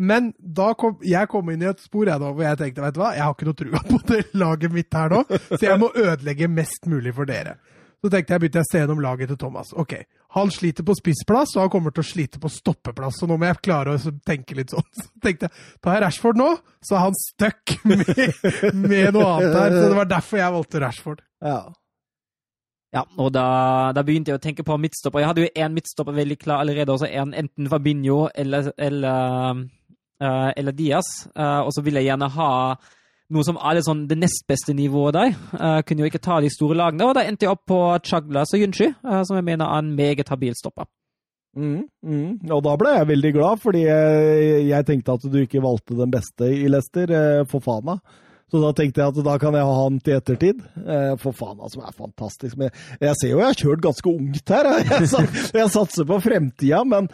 Men 0.01 0.31
da 0.39 0.71
kom 0.81 1.03
jeg 1.05 1.29
kom 1.29 1.51
inn 1.53 1.61
i 1.61 1.69
et 1.69 1.83
spor 1.83 2.09
jeg 2.09 2.23
da, 2.23 2.31
hvor 2.33 2.45
jeg 2.47 2.57
tenkte 2.57 2.85
vet 2.87 2.95
du 2.97 3.01
hva, 3.03 3.11
jeg 3.19 3.27
har 3.27 3.35
ikke 3.35 3.49
noe 3.51 3.59
trua 3.59 3.83
på 3.85 3.99
det 4.09 4.21
laget 4.41 4.73
mitt 4.73 4.97
her 4.97 5.13
nå, 5.13 5.25
så 5.51 5.61
jeg 5.61 5.77
må 5.83 5.91
ødelegge 5.91 6.49
mest 6.49 6.89
mulig 6.89 7.13
for 7.19 7.29
dere. 7.29 7.59
Så 8.01 8.09
tenkte 8.09 8.33
jeg 8.33 8.45
begynte 8.45 8.63
jeg 8.63 8.69
å 8.69 8.71
se 8.71 8.81
gjennom 8.81 9.03
laget 9.05 9.29
til 9.29 9.41
Thomas. 9.43 9.75
Ok, 9.77 9.99
Han 10.37 10.51
sliter 10.55 10.87
på 10.87 10.95
spissplass, 10.95 11.57
og 11.57 11.65
han 11.65 11.73
kommer 11.73 11.95
til 11.95 12.05
å 12.05 12.07
slite 12.07 12.39
på 12.43 12.51
stoppeplass. 12.53 13.19
Så 13.19 13.27
nå 13.27 13.35
må 13.41 13.49
jeg 13.49 13.59
klare 13.67 13.97
å 13.97 14.13
tenke 14.27 14.55
litt 14.59 14.71
sånn. 14.71 14.87
Så 15.01 15.09
tenkte 15.25 15.49
jeg 15.49 15.83
tar 15.83 15.97
jeg 15.97 16.05
Rashford 16.05 16.39
nå, 16.39 16.49
så 16.87 16.97
er 16.97 17.05
han 17.09 17.19
stuck 17.19 17.75
med, 17.89 18.07
med, 18.75 19.11
noe 19.17 19.27
annet 19.35 19.59
her. 19.59 19.75
Så 19.75 19.89
det 19.91 19.99
var 19.99 20.11
derfor 20.11 20.43
jeg 20.43 20.57
valgte 20.57 20.83
Rashford. 20.85 21.25
Ja. 21.45 21.61
Ja, 22.91 23.05
og 23.23 23.29
da, 23.35 23.45
da, 23.95 24.03
begynte 24.03 24.33
jeg 24.33 24.41
å 24.41 24.43
tenke 24.43 24.65
på 24.67 24.75
midtstopper. 24.83 25.23
Jeg 25.23 25.31
hadde 25.31 25.45
jo 25.45 25.51
én 25.63 25.75
midtstopper 25.77 26.15
veldig 26.17 26.37
klar 26.41 26.65
allerede, 26.65 26.91
også 26.91 27.07
en, 27.07 27.35
enten 27.39 27.69
Fabinho 27.71 28.25
eller, 28.35 28.73
eller, 28.83 29.61
uh, 30.19 30.49
eller 30.59 30.75
Diaz. 30.75 31.13
Uh, 31.31 31.63
og 31.69 31.71
så 31.75 31.85
ville 31.87 32.03
jeg 32.03 32.11
gjerne 32.11 32.31
ha 32.35 32.51
noe 33.31 33.47
som 33.47 33.59
alle 33.59 33.83
sånn, 33.87 34.07
det 34.11 34.19
nest 34.19 34.47
beste 34.51 34.75
nivået 34.77 35.17
der. 35.17 35.35
Uh, 35.55 35.81
kunne 35.87 36.05
jo 36.05 36.11
ikke 36.11 36.23
ta 36.23 36.41
de 36.43 36.51
store 36.53 36.79
lagene, 36.79 37.07
og 37.07 37.17
da 37.17 37.25
endte 37.27 37.47
jeg 37.47 37.55
opp 37.55 37.67
på 37.71 37.81
Chaglas 38.07 38.55
og 38.57 38.65
Yunchi, 38.65 38.91
uh, 39.07 39.21
som 39.27 39.39
jeg 39.39 39.47
mener 39.47 39.67
er 39.67 39.85
en 39.85 39.93
meget 39.99 40.33
habil 40.33 40.57
stopper. 40.59 40.89
Mm, 41.59 41.83
mm. 42.07 42.51
Og 42.55 42.63
da 42.63 42.77
ble 42.79 42.95
jeg 42.95 43.11
veldig 43.11 43.31
glad, 43.35 43.63
fordi 43.63 43.85
jeg, 43.87 44.67
jeg, 44.69 44.87
tenkte 44.87 45.17
at 45.19 45.25
du 45.33 45.39
ikke 45.41 45.63
valgte 45.65 45.99
den 45.99 46.13
beste 46.13 46.51
i 46.55 46.69
Leicester, 46.71 47.15
uh, 47.15 47.47
for 47.51 47.65
Fana. 47.65 47.99
Så 48.51 48.61
da 48.63 48.71
tenkte 48.75 49.03
jeg 49.03 49.13
at 49.13 49.19
da 49.27 49.37
kan 49.39 49.55
jeg 49.55 49.67
ha 49.67 49.75
han 49.79 49.99
til 50.03 50.17
ettertid. 50.19 50.63
Eh, 50.83 51.13
for 51.23 51.37
faen, 51.37 51.59
altså, 51.61 51.81
det 51.81 51.91
er 51.91 51.99
fantastisk. 51.99 52.57
Men 52.59 52.73
jeg 52.99 53.19
ser 53.21 53.33
jo 53.33 53.41
jeg 53.41 53.53
har 53.53 53.61
kjørt 53.61 53.85
ganske 53.85 54.11
ungt 54.11 54.55
her. 54.55 54.71
Jeg, 54.91 55.07
jeg 55.55 55.71
satser 55.73 56.07
på 56.07 56.17
fremtida, 56.23 56.81
men, 56.87 57.07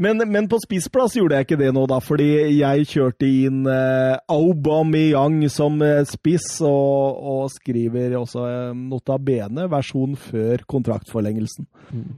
men, 0.00 0.22
men, 0.30 0.46
på 0.50 0.58
spissplass 0.62 1.16
gjorde 1.16 1.38
jeg 1.38 1.46
ikke 1.46 1.58
det 1.60 1.70
nå, 1.74 1.84
da. 1.90 1.98
Fordi 2.02 2.26
jeg 2.56 2.86
kjørte 2.90 3.28
inn 3.28 3.64
eh, 3.70 4.14
Aubameyang 4.32 5.40
som 5.52 5.80
eh, 5.84 6.04
spiss, 6.08 6.60
og, 6.66 7.18
og 7.34 7.48
skriver 7.54 8.16
også 8.20 8.46
nota 8.76 9.18
bene 9.22 9.66
versjon 9.72 10.16
før 10.20 10.64
kontraktforlengelsen. 10.70 11.68
Mm. 11.90 12.14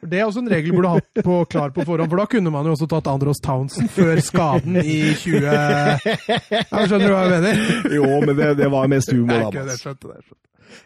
Det 0.00 0.20
er 0.20 0.24
også 0.24 0.40
en 0.40 0.50
regel 0.50 0.72
burde 0.72 0.94
hatt 0.96 1.22
på, 1.24 1.38
klar 1.52 1.72
på 1.76 1.84
forhånd, 1.84 2.08
for 2.08 2.22
da 2.22 2.26
kunne 2.32 2.52
man 2.54 2.68
jo 2.68 2.72
også 2.76 2.88
tatt 2.90 3.08
Andros 3.12 3.42
Townsend 3.44 3.90
før 3.92 4.20
skaden 4.24 4.78
i 4.80 5.00
20... 5.20 5.40
Jeg 5.44 6.86
skjønner 6.88 7.04
du 7.04 7.12
hva 7.12 7.24
jeg 7.26 7.34
mener? 7.34 7.64
Jo, 7.98 8.06
men 8.24 8.36
det, 8.38 8.54
det 8.62 8.70
var 8.72 8.88
mest 8.92 9.12
humor, 9.12 9.50
da. 9.50 9.66
Jeg 9.70 9.82
skjønte 9.82 10.08
det, 10.08 10.22
skjønte. 10.24 10.38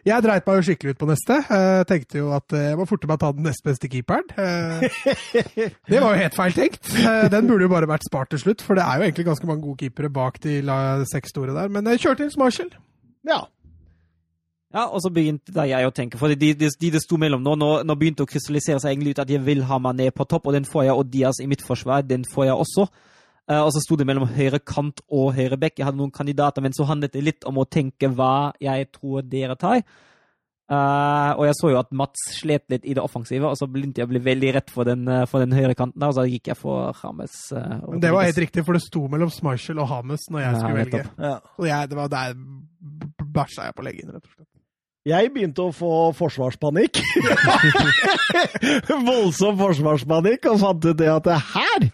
Jeg 0.04 0.24
dreit 0.24 0.46
meg 0.48 0.58
jo 0.58 0.64
skikkelig 0.64 0.94
ut 0.94 1.00
på 1.00 1.06
neste. 1.08 1.36
Jeg 1.44 1.86
tenkte 1.88 2.18
jo 2.18 2.30
at 2.36 2.54
jeg 2.56 2.76
må 2.80 2.86
forte 2.88 3.08
meg 3.08 3.18
å 3.18 3.22
ta 3.22 3.30
den 3.36 3.44
nest 3.46 3.64
beste 3.64 3.88
keeperen. 3.92 4.26
Det 4.32 6.00
var 6.00 6.14
jo 6.14 6.20
helt 6.22 6.36
feil 6.36 6.56
tenkt. 6.56 6.88
Den 7.32 7.48
burde 7.50 7.68
jo 7.68 7.72
bare 7.72 7.88
vært 7.88 8.06
spart 8.08 8.32
til 8.32 8.40
slutt, 8.40 8.64
for 8.64 8.80
det 8.80 8.84
er 8.84 9.00
jo 9.00 9.06
egentlig 9.06 9.26
ganske 9.28 9.48
mange 9.48 9.64
gode 9.64 9.84
keepere 9.84 10.10
bak 10.12 10.40
de 10.44 10.58
seks 11.12 11.36
store 11.36 11.56
der. 11.56 11.72
Men 11.72 11.88
jeg 11.92 12.00
kjørte 12.06 12.24
inn 12.26 12.32
Marshall. 12.40 12.72
Ja, 13.28 13.44
ja, 14.74 14.88
og 14.88 14.98
så 15.04 15.10
begynte 15.14 15.66
jeg 15.70 15.86
å 15.86 15.92
tenke, 15.94 16.18
for 16.18 16.32
de, 16.34 16.50
de, 16.58 16.66
de 16.66 16.88
det 16.90 17.02
sto 17.04 17.18
mellom 17.20 17.42
nå, 17.44 17.54
nå, 17.60 17.70
nå 17.86 17.94
begynte 17.98 18.24
å 18.26 18.30
krystallisere 18.30 18.82
seg 18.82 18.90
egentlig 18.90 19.14
ut 19.14 19.22
at 19.22 19.30
jeg 19.30 19.42
vil 19.46 19.62
ha 19.68 19.78
meg 19.78 20.00
ned 20.00 20.14
på 20.16 20.26
topp, 20.26 20.48
og 20.50 20.56
den 20.56 20.66
får 20.66 20.88
jeg, 20.88 20.96
og 20.98 21.12
Diaz 21.12 21.38
i 21.42 21.46
mitt 21.50 21.62
forsvar, 21.62 22.02
den 22.08 22.26
får 22.26 22.48
jeg 22.50 22.62
også. 22.64 22.88
Uh, 23.44 23.60
og 23.60 23.74
så 23.74 23.82
sto 23.84 23.98
det 24.00 24.06
mellom 24.08 24.24
høyre 24.32 24.58
kant 24.64 25.02
og 25.12 25.34
høyre 25.36 25.58
bekk. 25.60 25.76
Jeg 25.78 25.86
hadde 25.86 26.00
noen 26.00 26.14
kandidater, 26.14 26.64
men 26.64 26.72
så 26.72 26.86
handlet 26.88 27.12
det 27.12 27.22
litt 27.26 27.46
om 27.46 27.60
å 27.60 27.66
tenke 27.68 28.08
hva 28.08 28.54
jeg 28.62 28.88
tror 28.96 29.26
dere 29.28 29.54
tar. 29.60 29.82
Uh, 30.64 31.36
og 31.36 31.42
jeg 31.44 31.56
så 31.58 31.70
jo 31.74 31.76
at 31.76 31.90
Mats 31.92 32.22
slet 32.38 32.64
litt 32.72 32.86
i 32.88 32.94
det 32.96 33.02
offensive, 33.04 33.44
og 33.44 33.58
så 33.60 33.68
begynte 33.68 34.00
jeg 34.00 34.08
å 34.08 34.12
bli 34.14 34.22
veldig 34.24 34.54
rett 34.56 34.72
for 34.72 34.88
den, 34.88 35.04
uh, 35.06 35.26
for 35.28 35.44
den 35.44 35.52
høyre 35.52 35.76
kanten. 35.76 36.00
der, 36.00 36.08
og 36.08 36.16
Så 36.16 36.24
gikk 36.24 36.48
jeg 36.50 36.58
for 36.58 36.96
Hames. 37.02 37.36
Uh, 37.52 37.84
Men 37.92 38.00
det 38.02 38.14
var 38.16 38.24
helt 38.24 38.40
riktig, 38.46 38.64
for 38.64 38.74
det 38.74 38.82
sto 38.86 39.04
mellom 39.12 39.30
Schmeichel 39.30 39.82
og 39.84 39.90
Hames 39.92 40.24
når 40.32 40.40
jeg 40.46 40.50
Ja, 40.50 40.58
skulle 40.64 40.80
velge. 40.80 41.04
Ja. 41.20 41.36
Og 41.60 41.68
jeg, 41.68 41.92
det 41.92 42.00
var 42.00 42.10
der 42.16 42.34
bæsja 43.34 43.68
jeg 43.68 43.76
på 43.76 43.84
leggen, 43.84 44.16
rett 44.16 44.24
og 44.24 44.32
slett. 44.32 44.53
Jeg 45.04 45.34
begynte 45.34 45.66
å 45.66 45.72
få 45.74 45.88
forsvarspanikk. 46.16 46.96
Voldsom 49.08 49.58
forsvarspanikk, 49.58 50.46
og 50.48 50.62
fant 50.62 50.86
ut 50.86 50.96
det 50.96 51.10
at 51.12 51.26
her, 51.50 51.84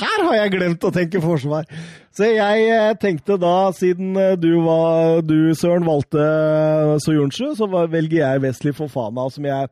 her 0.00 0.24
har 0.26 0.34
jeg 0.40 0.52
glemt 0.56 0.86
å 0.88 0.90
tenke 0.94 1.20
forsvar. 1.22 1.68
Så 2.10 2.32
jeg 2.32 2.64
eh, 2.74 2.96
tenkte 2.98 3.36
da, 3.38 3.68
siden 3.78 4.18
eh, 4.18 4.34
du, 4.42 4.50
var, 4.64 5.20
du 5.22 5.54
Søren, 5.54 5.86
valgte 5.86 6.18
eh, 6.18 6.96
Soyuncu, 7.04 7.52
så 7.54 7.68
velger 7.70 8.24
jeg 8.24 8.42
Wesley 8.42 8.74
Fofana, 8.74 9.28
som 9.30 9.46
jeg 9.46 9.70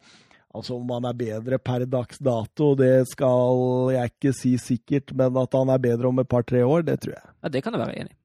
Altså 0.56 0.72
om 0.72 0.88
han 0.88 1.04
er 1.04 1.16
bedre 1.18 1.58
per 1.60 1.82
dags 1.84 2.16
dato, 2.24 2.70
det 2.80 3.02
skal 3.10 3.90
jeg 3.92 4.08
ikke 4.14 4.30
si 4.32 4.54
sikkert, 4.56 5.12
men 5.12 5.36
at 5.36 5.52
han 5.52 5.68
er 5.68 5.82
bedre 5.84 6.08
om 6.08 6.22
et 6.22 6.30
par-tre 6.30 6.62
år, 6.64 6.86
det 6.86 6.94
tror 7.02 7.12
jeg. 7.12 7.26
Ja, 7.44 7.50
det 7.52 7.60
kan 7.60 7.76
jeg 7.76 7.82
være 7.82 7.98
enig 8.00 8.14
i. 8.14 8.16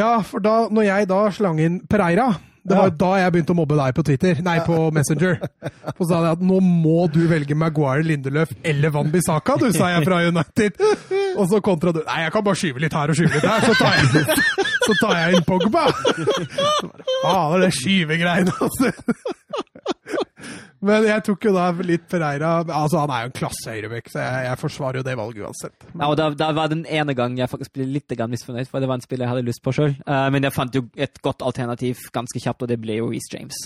Ja, 0.00 0.16
for 0.26 0.42
da 0.42 0.56
når 0.66 0.88
jeg 0.88 1.08
da 1.12 1.20
slang 1.30 1.60
inn 1.62 1.76
Pereira 1.86 2.32
det 2.64 2.76
var 2.78 2.88
Ja. 2.90 2.94
da 3.02 3.10
jeg 3.18 3.32
begynte 3.34 3.52
å 3.54 3.58
mobbe 3.58 3.76
deg 3.78 3.94
på 3.96 4.04
Twitter, 4.06 4.42
nei, 4.46 4.58
på 4.66 4.76
Messenger. 4.94 5.38
Så 5.98 6.06
sa 6.08 6.20
jeg 6.22 6.32
at 6.36 6.44
nå 6.46 6.60
må 6.62 7.08
du 7.12 7.20
velge 7.30 7.56
Maguire, 7.58 8.04
Lindeløf 8.06 8.52
eller 8.64 8.90
Van 8.94 9.10
Bissaka, 9.10 9.56
du, 9.58 9.72
sa 9.74 9.88
jeg 9.96 10.04
fra 10.06 10.20
United. 10.28 10.78
Og 11.36 11.48
så 11.50 11.60
kontra 11.64 11.92
du 11.96 12.02
Nei, 12.06 12.20
jeg 12.26 12.32
kan 12.34 12.44
bare 12.44 12.60
skyve 12.60 12.82
litt 12.84 12.92
her 12.94 13.10
og 13.10 13.16
skyve 13.18 13.34
litt 13.34 13.48
her, 13.48 13.60
så 13.66 13.74
tar 13.80 13.98
jeg, 13.98 14.38
så 14.86 14.96
tar 15.00 15.14
jeg 15.18 15.38
inn 15.40 15.46
Pogba. 15.48 15.86
Fader, 17.22 17.58
det 17.66 17.72
skyvegreiene, 17.80 18.52
altså. 18.60 18.92
Men 20.82 21.04
jeg 21.06 21.22
tok 21.28 21.44
jo 21.46 21.52
da 21.54 21.68
litt 21.86 22.08
Pereira 22.10 22.56
Altså, 22.62 23.02
han 23.04 23.12
er 23.14 23.24
jo 23.24 23.30
en 23.30 23.36
klasse 23.36 23.74
høyrebekk, 23.74 24.10
så 24.10 24.22
jeg, 24.24 24.46
jeg 24.48 24.60
forsvarer 24.60 25.00
jo 25.00 25.04
det 25.06 25.18
valget 25.18 25.44
uansett. 25.46 25.76
Ja, 25.92 26.08
og 26.08 26.16
da, 26.18 26.30
da 26.34 26.48
var 26.56 26.72
den 26.72 26.82
ene 26.90 27.14
gangen 27.18 27.38
jeg 27.38 27.50
faktisk 27.52 27.76
ble 27.76 27.86
litt 27.86 28.10
misfornøyd, 28.10 28.70
for 28.70 28.82
det 28.82 28.90
var 28.90 28.98
en 28.98 29.04
spiller 29.04 29.28
jeg 29.28 29.34
hadde 29.36 29.46
lyst 29.46 29.62
på 29.62 29.74
sjøl. 29.76 29.94
men 30.34 30.42
jeg 30.42 30.54
fant 30.54 30.74
jo 30.74 30.88
et 30.96 31.22
godt 31.22 31.44
alternativ 31.46 32.02
ganske 32.12 32.42
kjapt, 32.42 32.66
og 32.66 32.72
det 32.72 32.80
ble 32.82 32.98
jo 32.98 33.12
Reece 33.12 33.36
James. 33.36 33.62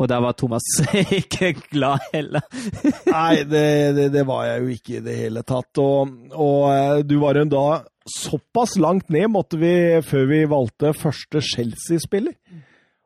Og 0.00 0.08
da 0.08 0.20
var 0.24 0.36
Thomas 0.38 0.64
ikke 1.20 1.52
glad 1.68 2.06
heller. 2.14 2.44
Nei, 3.16 3.42
det, 3.44 3.64
det, 3.96 4.08
det 4.14 4.24
var 4.28 4.46
jeg 4.48 4.62
jo 4.62 4.74
ikke 4.76 4.96
i 4.96 5.04
det 5.04 5.16
hele 5.18 5.44
tatt. 5.44 5.80
Og, 5.82 6.14
og 6.32 6.62
eh, 6.72 7.00
du 7.04 7.18
var 7.20 7.36
jo 7.40 7.46
da 7.52 7.66
såpass 8.10 8.78
langt 8.80 9.10
ned 9.12 9.28
måtte 9.30 9.60
vi 9.60 9.72
før 10.06 10.24
vi 10.30 10.44
valgte 10.48 10.94
første 10.96 11.42
Chelsea-spiller. 11.44 12.36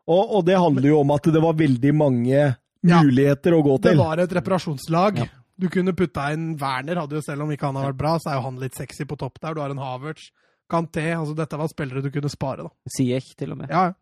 Og, 0.05 0.23
og 0.39 0.44
det 0.47 0.60
handler 0.60 0.92
jo 0.92 1.00
om 1.00 1.15
at 1.16 1.26
det 1.33 1.42
var 1.42 1.58
veldig 1.58 1.94
mange 1.97 2.44
Ja. 2.85 3.01
muligheter 3.03 3.55
å 3.57 3.63
gå 3.65 3.79
til. 3.81 3.95
Det 3.95 3.99
var 4.05 4.21
et 4.21 4.33
reparasjonslag. 4.37 5.19
Ja. 5.25 5.27
Du 5.57 5.69
kunne 5.71 5.93
putta 5.97 6.27
inn 6.35 6.57
Werner, 6.61 6.99
hadde 7.01 7.15
jo 7.17 7.23
selv 7.25 7.45
om 7.47 7.51
ikke 7.55 7.69
han 7.71 7.77
har 7.79 7.93
vært 7.93 8.01
bra, 8.01 8.17
så 8.21 8.33
er 8.33 8.39
jo 8.41 8.47
han 8.49 8.57
litt 8.61 8.75
sexy 8.77 9.07
på 9.09 9.17
topp 9.17 9.39
der. 9.41 9.55
Du 9.55 9.61
har 9.63 9.71
en 9.71 9.79
Havertz, 9.81 10.31
Kanté 10.71 11.05
altså 11.15 11.37
Dette 11.39 11.57
var 11.61 11.69
spillere 11.71 12.03
du 12.03 12.11
kunne 12.11 12.29
spare, 12.33 12.65
da. 12.67 12.73
Jeg 12.99 13.23
til 13.39 13.53
og 13.55 13.59
med. 13.63 13.71
Ja, 13.71 13.93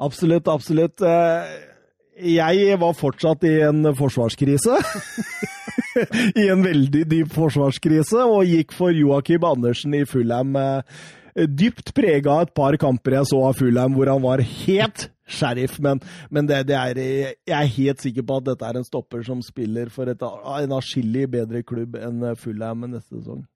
Absolutt, 0.00 0.48
absolutt. 0.48 1.02
Eh, 1.04 1.50
Jeg 2.20 2.78
var 2.80 2.92
fortsatt 2.96 3.44
i 3.44 3.60
en 3.66 3.82
forsvarskrise. 3.96 4.78
I 6.40 6.46
en 6.52 6.62
veldig 6.64 7.02
dyp 7.10 7.32
forsvarskrise, 7.34 8.22
og 8.24 8.44
gikk 8.48 8.72
for 8.76 8.94
Joakim 8.96 9.44
Andersen 9.44 9.94
i 9.98 10.04
Fulham. 10.08 10.54
eh, 10.56 10.82
Dypt 11.46 11.92
prega 11.94 12.32
av 12.38 12.48
et 12.48 12.54
par 12.54 12.76
kamper 12.80 13.18
jeg 13.18 13.28
så 13.30 13.42
av 13.48 13.58
Fulham, 13.60 13.94
hvor 13.96 14.08
han 14.10 14.22
var 14.24 14.40
helt 14.42 15.08
sheriff. 15.30 15.78
Men, 15.82 16.02
men 16.30 16.48
det, 16.50 16.64
det 16.70 16.76
er, 16.76 17.00
jeg 17.00 17.56
er 17.56 17.72
helt 17.76 18.02
sikker 18.04 18.26
på 18.26 18.40
at 18.40 18.50
dette 18.50 18.66
er 18.68 18.80
en 18.80 18.86
stopper 18.86 19.24
som 19.26 19.40
spiller 19.46 19.92
for 19.94 20.10
et, 20.10 20.22
en 20.26 20.76
atskillig 20.76 21.28
bedre 21.32 21.62
klubb 21.66 21.96
enn 22.00 22.26
Fulham 22.40 22.84
neste 22.90 23.20
sesong. 23.20 23.46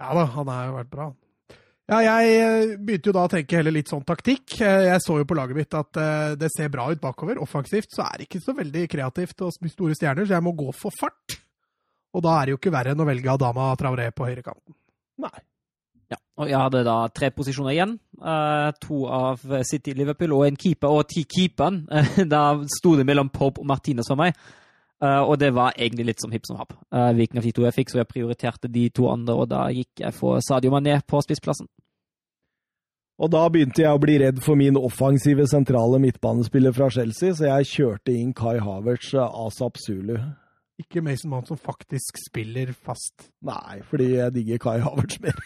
ja 0.00 0.14
da, 0.16 0.28
han 0.36 0.52
har 0.52 0.70
jo 0.70 0.78
vært 0.78 0.94
bra. 0.94 1.10
Ja, 1.90 1.98
jeg 2.06 2.34
eh, 2.38 2.72
begynte 2.78 3.10
jo 3.10 3.14
da 3.16 3.24
å 3.26 3.30
tenke 3.32 3.56
heller 3.58 3.74
litt 3.74 3.88
sånn 3.90 4.04
taktikk. 4.06 4.60
Eh, 4.62 4.84
Jeg 4.92 5.02
så 5.02 5.16
jo 5.18 5.26
på 5.26 5.34
laget 5.34 5.58
mitt 5.58 5.74
at 5.74 5.98
eh, 5.98 6.36
det 6.38 6.52
ser 6.54 6.70
bra 6.70 6.84
ut 6.92 7.00
bakover. 7.02 7.40
Offensivt 7.42 7.90
så 7.90 8.04
er 8.06 8.20
det 8.20 8.28
ikke 8.28 8.42
så 8.44 8.54
veldig 8.54 8.84
kreativt 8.92 9.42
og 9.42 9.56
store 9.58 9.96
stjerner, 9.98 10.28
så 10.28 10.36
jeg 10.36 10.46
må 10.46 10.52
gå 10.54 10.70
for 10.76 10.94
fart. 10.94 11.40
Og 12.14 12.22
da 12.22 12.36
er 12.36 12.46
det 12.46 12.54
jo 12.54 12.60
ikke 12.60 12.72
verre 12.76 12.94
enn 12.94 13.02
å 13.02 13.08
velge 13.08 13.32
Adama 13.34 13.72
Traoré 13.78 14.06
på 14.14 14.28
høyrekanten. 14.28 14.76
Nei. 15.24 15.34
Og 16.40 16.48
jeg 16.48 16.56
hadde 16.56 16.86
da 16.86 16.96
tre 17.12 17.28
posisjoner 17.36 17.74
igjen. 17.74 17.98
Uh, 18.16 18.70
to 18.80 19.02
av 19.12 19.42
City 19.68 19.92
Liverpool 19.96 20.32
og 20.38 20.46
en 20.46 20.56
keeper. 20.60 20.88
Og 20.88 21.08
ti 21.10 21.26
keeperen, 21.28 21.82
eh, 21.92 22.22
da 22.34 22.44
sto 22.78 22.94
det 22.96 23.04
mellom 23.08 23.28
Pope 23.34 23.60
og 23.60 23.68
Martinez 23.68 24.08
for 24.08 24.20
meg. 24.20 24.38
Uh, 25.00 25.22
og 25.24 25.38
det 25.40 25.52
var 25.56 25.76
egentlig 25.78 26.10
litt 26.10 26.22
som 26.22 26.32
hipp 26.32 26.48
som 26.48 26.58
happ. 26.60 26.74
Uh, 26.92 27.10
hvilken 27.16 27.40
av 27.40 27.46
de 27.46 27.52
to 27.56 27.64
jeg 27.64 27.76
fikk, 27.76 27.92
så 27.92 28.02
jeg 28.02 28.10
prioriterte 28.10 28.68
de 28.72 28.88
to 28.92 29.08
andre, 29.08 29.36
og 29.36 29.48
da 29.48 29.68
gikk 29.72 30.02
jeg 30.02 30.16
for 30.16 30.42
Sadio 30.44 30.72
Mané 30.74 30.98
på 31.08 31.22
spissplassen. 31.24 31.68
Og 33.20 33.28
da 33.32 33.42
begynte 33.52 33.82
jeg 33.82 33.92
å 33.96 34.00
bli 34.00 34.16
redd 34.20 34.38
for 34.44 34.56
min 34.56 34.78
offensive 34.80 35.44
sentrale 35.48 35.98
midtbanespiller 36.00 36.72
fra 36.76 36.88
Chelsea, 36.92 37.34
så 37.36 37.50
jeg 37.50 37.68
kjørte 37.68 38.14
inn 38.16 38.32
Kai 38.36 38.58
Havertz 38.64 39.12
asap 39.16 39.80
Zulu. 39.80 40.14
Ikke 40.80 41.02
Mason 41.04 41.32
Mount 41.32 41.48
som 41.48 41.60
faktisk 41.60 42.16
spiller 42.22 42.72
fast. 42.72 43.28
Nei, 43.44 43.82
fordi 43.88 44.14
jeg 44.14 44.36
digger 44.38 44.64
Kai 44.64 44.78
Havertz 44.84 45.20
mer. 45.24 45.36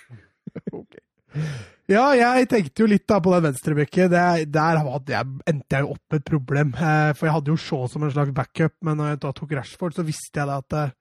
Ja, 1.91 2.05
jeg 2.17 2.49
tenkte 2.49 2.81
jo 2.81 2.89
litt 2.89 3.05
da 3.11 3.19
på 3.21 3.33
den 3.35 3.45
venstrebekken. 3.45 4.13
Der, 4.13 4.41
jeg, 4.41 5.31
endte 5.51 5.77
jeg 5.77 5.85
jo 5.85 5.93
opp 5.93 6.15
med 6.15 6.23
et 6.23 6.29
problem. 6.31 6.71
Eh, 6.73 7.11
for 7.13 7.29
jeg 7.29 7.35
hadde 7.37 7.53
jo 7.53 7.61
Shaw 7.61 7.89
som 7.93 8.07
en 8.07 8.13
slags 8.15 8.33
backup, 8.37 8.77
men 8.87 8.97
når 9.01 9.11
jeg 9.11 9.25
da 9.25 9.33
tok 9.37 9.53
Rashford, 9.59 9.97
så 9.97 10.05
visste 10.07 10.41
jeg 10.41 10.49
da 10.49 10.57
at 10.63 10.77
eh, 10.81 10.95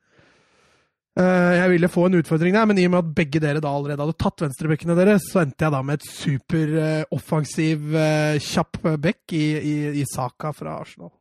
eh, 1.23 1.51
jeg 1.61 1.71
ville 1.75 1.91
få 1.93 2.09
en 2.09 2.19
utfordring 2.19 2.57
der. 2.57 2.67
Men 2.67 2.81
i 2.81 2.87
og 2.89 2.95
med 2.95 2.99
at 2.99 3.13
begge 3.21 3.43
dere 3.43 3.63
da 3.63 3.71
allerede 3.71 4.03
hadde 4.03 4.19
tatt 4.25 4.43
venstrebekkene 4.43 4.97
deres, 4.99 5.29
så 5.31 5.45
endte 5.45 5.69
jeg 5.69 5.75
da 5.77 5.81
med 5.87 6.01
et 6.01 6.09
super 6.09 6.75
offensiv, 7.15 7.87
eh, 7.95 8.41
kjapp 8.43 8.83
bekk 9.07 9.37
i, 9.39 9.45
i, 9.55 9.77
i 10.03 10.05
Saka 10.11 10.51
fra 10.57 10.81
Arsenal. 10.83 11.15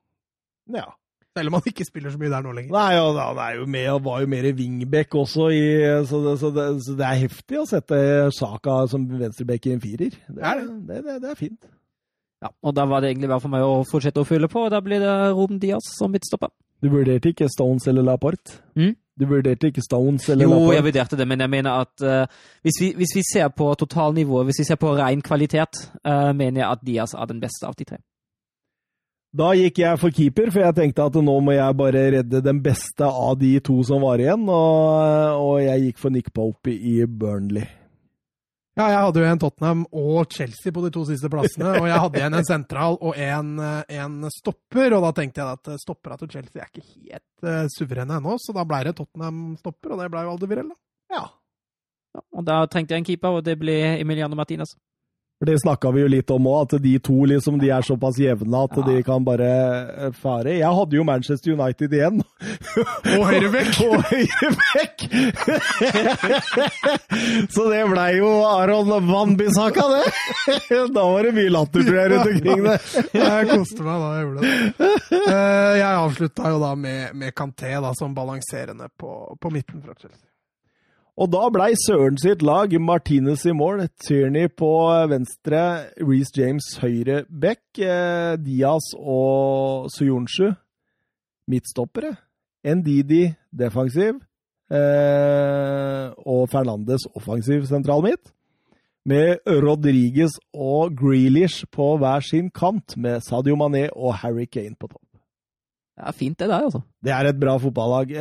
Ja. 0.75 0.89
Selv 1.33 1.49
om 1.49 1.57
han 1.57 1.69
ikke 1.71 1.87
spiller 1.89 2.13
så 2.13 2.21
mye 2.21 2.31
der 2.33 2.45
nå 2.45 2.51
lenger. 2.53 2.75
Nei, 2.75 2.97
og 3.01 3.17
han 3.17 3.39
er 3.41 3.55
jo 3.57 3.69
med, 3.75 3.87
og 3.95 4.03
var 4.05 4.25
jo 4.25 4.29
mer 4.29 4.49
wingback 4.57 5.15
også, 5.17 5.47
i, 5.57 5.63
så, 6.09 6.21
det, 6.27 6.35
så, 6.43 6.51
det, 6.53 6.67
så 6.85 6.97
det 6.99 7.07
er 7.09 7.23
heftig 7.23 7.61
å 7.63 7.69
sette 7.69 8.01
Saka 8.37 8.83
som 8.93 9.07
venstreback 9.09 9.69
i 9.71 9.73
en 9.77 9.81
firer. 9.81 10.19
Det 10.29 10.43
er, 10.45 10.67
det, 10.91 10.99
det, 11.07 11.17
det 11.25 11.31
er 11.33 11.39
fint. 11.39 11.71
Ja, 12.43 12.51
og 12.67 12.75
da 12.77 12.85
var 12.91 13.01
det 13.01 13.13
egentlig 13.13 13.31
bare 13.31 13.45
for 13.45 13.55
meg 13.55 13.65
å 13.65 13.81
fortsette 13.89 14.21
å 14.21 14.29
fylle 14.29 14.51
på, 14.51 14.67
og 14.67 14.75
da 14.75 14.83
blir 14.85 15.01
det 15.01 15.15
Ruben 15.33 15.63
Diaz 15.63 15.95
som 15.97 16.13
midtstopper. 16.13 16.51
Du 16.83 16.91
vurderte 16.91 17.31
ikke 17.31 17.47
Stones 17.49 17.87
eller 17.89 18.05
Laporte? 18.05 18.59
Mm? 18.75 18.97
Du 19.21 19.27
vurderte 19.31 19.69
ikke 19.71 19.85
Stones 19.85 20.27
eller 20.33 20.49
Jo, 20.51 20.73
jeg 20.75 20.85
vurderte 20.85 21.17
det, 21.17 21.27
men 21.31 21.45
jeg 21.45 21.53
mener 21.53 21.85
at 21.85 22.03
uh, 22.03 22.41
hvis, 22.67 22.81
vi, 22.81 22.89
hvis 22.99 23.15
vi 23.15 23.23
ser 23.29 23.53
på 23.55 23.69
totalnivået, 23.79 24.49
hvis 24.51 24.63
vi 24.65 24.67
ser 24.73 24.81
på 24.83 24.97
ren 24.99 25.23
kvalitet, 25.23 25.85
uh, 26.03 26.33
mener 26.35 26.65
jeg 26.65 26.69
at 26.71 26.83
Diaz 26.87 27.15
er 27.15 27.31
den 27.31 27.41
beste 27.41 27.69
av 27.69 27.79
de 27.79 27.87
tre. 27.87 28.03
Da 29.33 29.53
gikk 29.57 29.79
jeg 29.81 29.97
for 29.97 30.13
keeper, 30.13 30.51
for 30.53 30.61
jeg 30.61 30.77
tenkte 30.77 31.05
at 31.09 31.15
nå 31.25 31.35
må 31.41 31.55
jeg 31.57 31.77
bare 31.79 32.01
redde 32.19 32.43
den 32.45 32.59
beste 32.65 33.07
av 33.09 33.39
de 33.41 33.55
to 33.65 33.79
som 33.89 34.03
var 34.05 34.21
igjen, 34.21 34.43
og, 34.45 35.39
og 35.41 35.55
jeg 35.63 35.87
gikk 35.87 36.03
for 36.03 36.13
Nick 36.13 36.29
Pope 36.37 36.75
i 36.75 36.99
Burnley. 37.09 37.65
Ja, 38.77 38.87
jeg 38.89 39.01
hadde 39.05 39.21
jo 39.21 39.29
en 39.29 39.41
Tottenham 39.41 39.81
og 40.01 40.33
Chelsea 40.33 40.73
på 40.73 40.85
de 40.85 40.91
to 40.93 41.03
siste 41.05 41.29
plassene. 41.33 41.75
Og 41.77 41.89
jeg 41.91 42.01
hadde 42.01 42.21
igjen 42.21 42.37
en 42.39 42.47
sentral 42.49 42.95
og 43.05 43.19
en, 43.21 43.51
eh, 43.61 43.99
en 44.01 44.31
stopper. 44.33 44.95
Og 44.97 45.05
da 45.05 45.11
tenkte 45.19 45.43
jeg 45.43 45.59
at 45.59 45.83
stoppera 45.83 46.17
til 46.17 46.31
Chelsea 46.33 46.63
er 46.63 46.71
ikke 46.71 46.87
helt 46.87 47.45
uh, 47.45 47.67
suverene 47.73 48.17
ennå, 48.17 48.39
så 48.41 48.55
da 48.57 48.65
ble 48.69 48.81
det 48.89 48.95
Tottenham-stopper, 48.97 49.93
og 49.93 50.01
det 50.01 50.09
ble 50.15 50.25
jo 50.25 50.33
Aldevirell, 50.33 50.73
da. 50.73 50.81
Ja. 51.13 51.27
Ja, 52.13 52.23
og 52.37 52.49
da 52.49 52.57
trengte 52.69 52.97
jeg 52.97 53.03
en 53.03 53.09
keeper, 53.09 53.37
og 53.39 53.45
det 53.45 53.59
ble 53.61 53.77
Emiliano 53.99 54.37
Martinez. 54.37 54.73
For 55.43 55.51
det 55.51 55.57
snakka 55.59 55.91
vi 55.91 56.05
jo 56.05 56.07
litt 56.13 56.31
om 56.31 56.45
òg, 56.47 56.61
at 56.77 56.83
de 56.85 56.91
to 57.03 57.17
liksom, 57.27 57.57
de 57.59 57.73
er 57.75 57.83
såpass 57.83 58.15
jevne 58.23 58.61
at 58.63 58.77
Ja. 58.79 58.83
de 58.87 59.03
kan 59.03 59.25
bare 59.27 59.49
eh, 60.07 60.13
fare. 60.15 60.53
Jeg 60.55 60.71
hadde 60.79 60.95
jo 60.95 61.03
Manchester 61.09 61.57
United 61.57 61.97
igjen. 61.99 62.23
Og 63.17 63.25
høyrebekk! 63.27 63.81
Og 63.89 64.05
høyrebekk! 64.13 65.03
Så 67.55 67.67
det 67.73 67.83
blei 67.91 68.07
jo 68.21 68.31
Aron 68.47 68.95
Van-Bissaka, 69.11 69.89
det! 69.97 70.07
Da 70.95 71.03
var 71.11 71.27
det 71.27 71.35
mye 71.37 71.51
latter 71.51 71.83
tror 71.91 71.99
jeg, 71.99 72.11
rundt 72.15 72.33
omkring 72.37 72.65
det. 72.71 72.79
Jeg 73.19 73.51
koste 73.51 73.83
meg 73.87 74.03
da 74.07 74.11
jeg 74.15 74.27
gjorde 74.27 74.41
det. 74.47 74.91
Eh, 75.27 75.73
jeg 75.83 75.91
avslutta 76.07 76.55
jo 76.55 76.63
da 76.63 76.75
med, 76.79 77.17
med 77.19 77.35
Kanté 77.35 77.75
da, 77.83 77.91
som 77.99 78.15
balanserende 78.15 78.87
på, 78.95 79.11
på 79.43 79.51
midten 79.59 79.83
fra 79.83 79.99
Chelsea. 79.99 80.23
Og 81.13 81.29
da 81.29 81.45
blei 81.53 81.75
Søren 81.77 82.17
sitt 82.17 82.41
lag 82.41 82.73
Martinez 82.81 83.45
i 83.45 83.53
mål, 83.53 83.85
Tierney 84.01 84.49
på 84.49 84.71
venstre, 85.11 85.93
Reece 86.01 86.33
James 86.39 86.71
høyre 86.81 87.25
back, 87.29 87.61
eh, 87.77 88.39
Diaz 88.41 88.95
og 88.97 89.91
Suyonshu 89.93 90.55
midtstoppere, 91.53 92.15
Ndidi 92.65 93.27
defensiv 93.53 94.23
eh, 94.73 96.07
og 96.17 96.49
Fernandes 96.53 97.05
offensiv 97.15 97.67
sentral 97.67 98.03
midt. 98.03 98.33
med 99.05 99.43
Rodriguez 99.47 100.31
og 100.55 100.95
Grealish 100.95 101.67
på 101.73 101.97
hver 101.99 102.21
sin 102.23 102.51
kant, 102.51 102.97
med 102.97 103.21
Sadio 103.21 103.57
Mané 103.59 103.89
og 103.97 104.15
Harry 104.15 104.45
Kane 104.47 104.77
på 104.79 104.87
topp. 104.87 105.02
Det 105.93 106.07
er 106.09 106.15
fint, 106.17 106.39
det 106.41 106.47
der, 106.49 106.63
altså. 106.65 106.81
Det 107.05 107.13
er 107.13 107.27
et 107.29 107.37
bra 107.39 107.53
fotballag. 107.61 108.13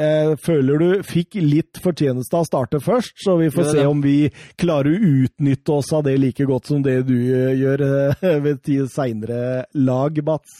Føler 0.43 0.81
du 0.81 1.03
fikk 1.07 1.37
litt 1.39 1.79
fortjeneste 1.81 2.35
av 2.35 2.43
å 2.43 2.47
starte 2.49 2.81
først, 2.83 3.13
så 3.23 3.37
vi 3.39 3.47
får 3.53 3.69
se 3.71 3.85
om 3.87 4.01
vi 4.03 4.15
klarer 4.59 4.91
å 4.91 5.11
utnytte 5.23 5.71
oss 5.77 5.93
av 5.95 6.03
det 6.03 6.17
like 6.19 6.43
godt 6.49 6.67
som 6.67 6.83
det 6.83 6.97
du 7.07 7.15
eh, 7.15 7.53
gjør 7.61 7.83
eh, 7.87 8.25
ved 8.43 8.59
ti 8.67 8.75
seinere 8.91 9.63
lag, 9.73 10.19
Mats. 10.27 10.57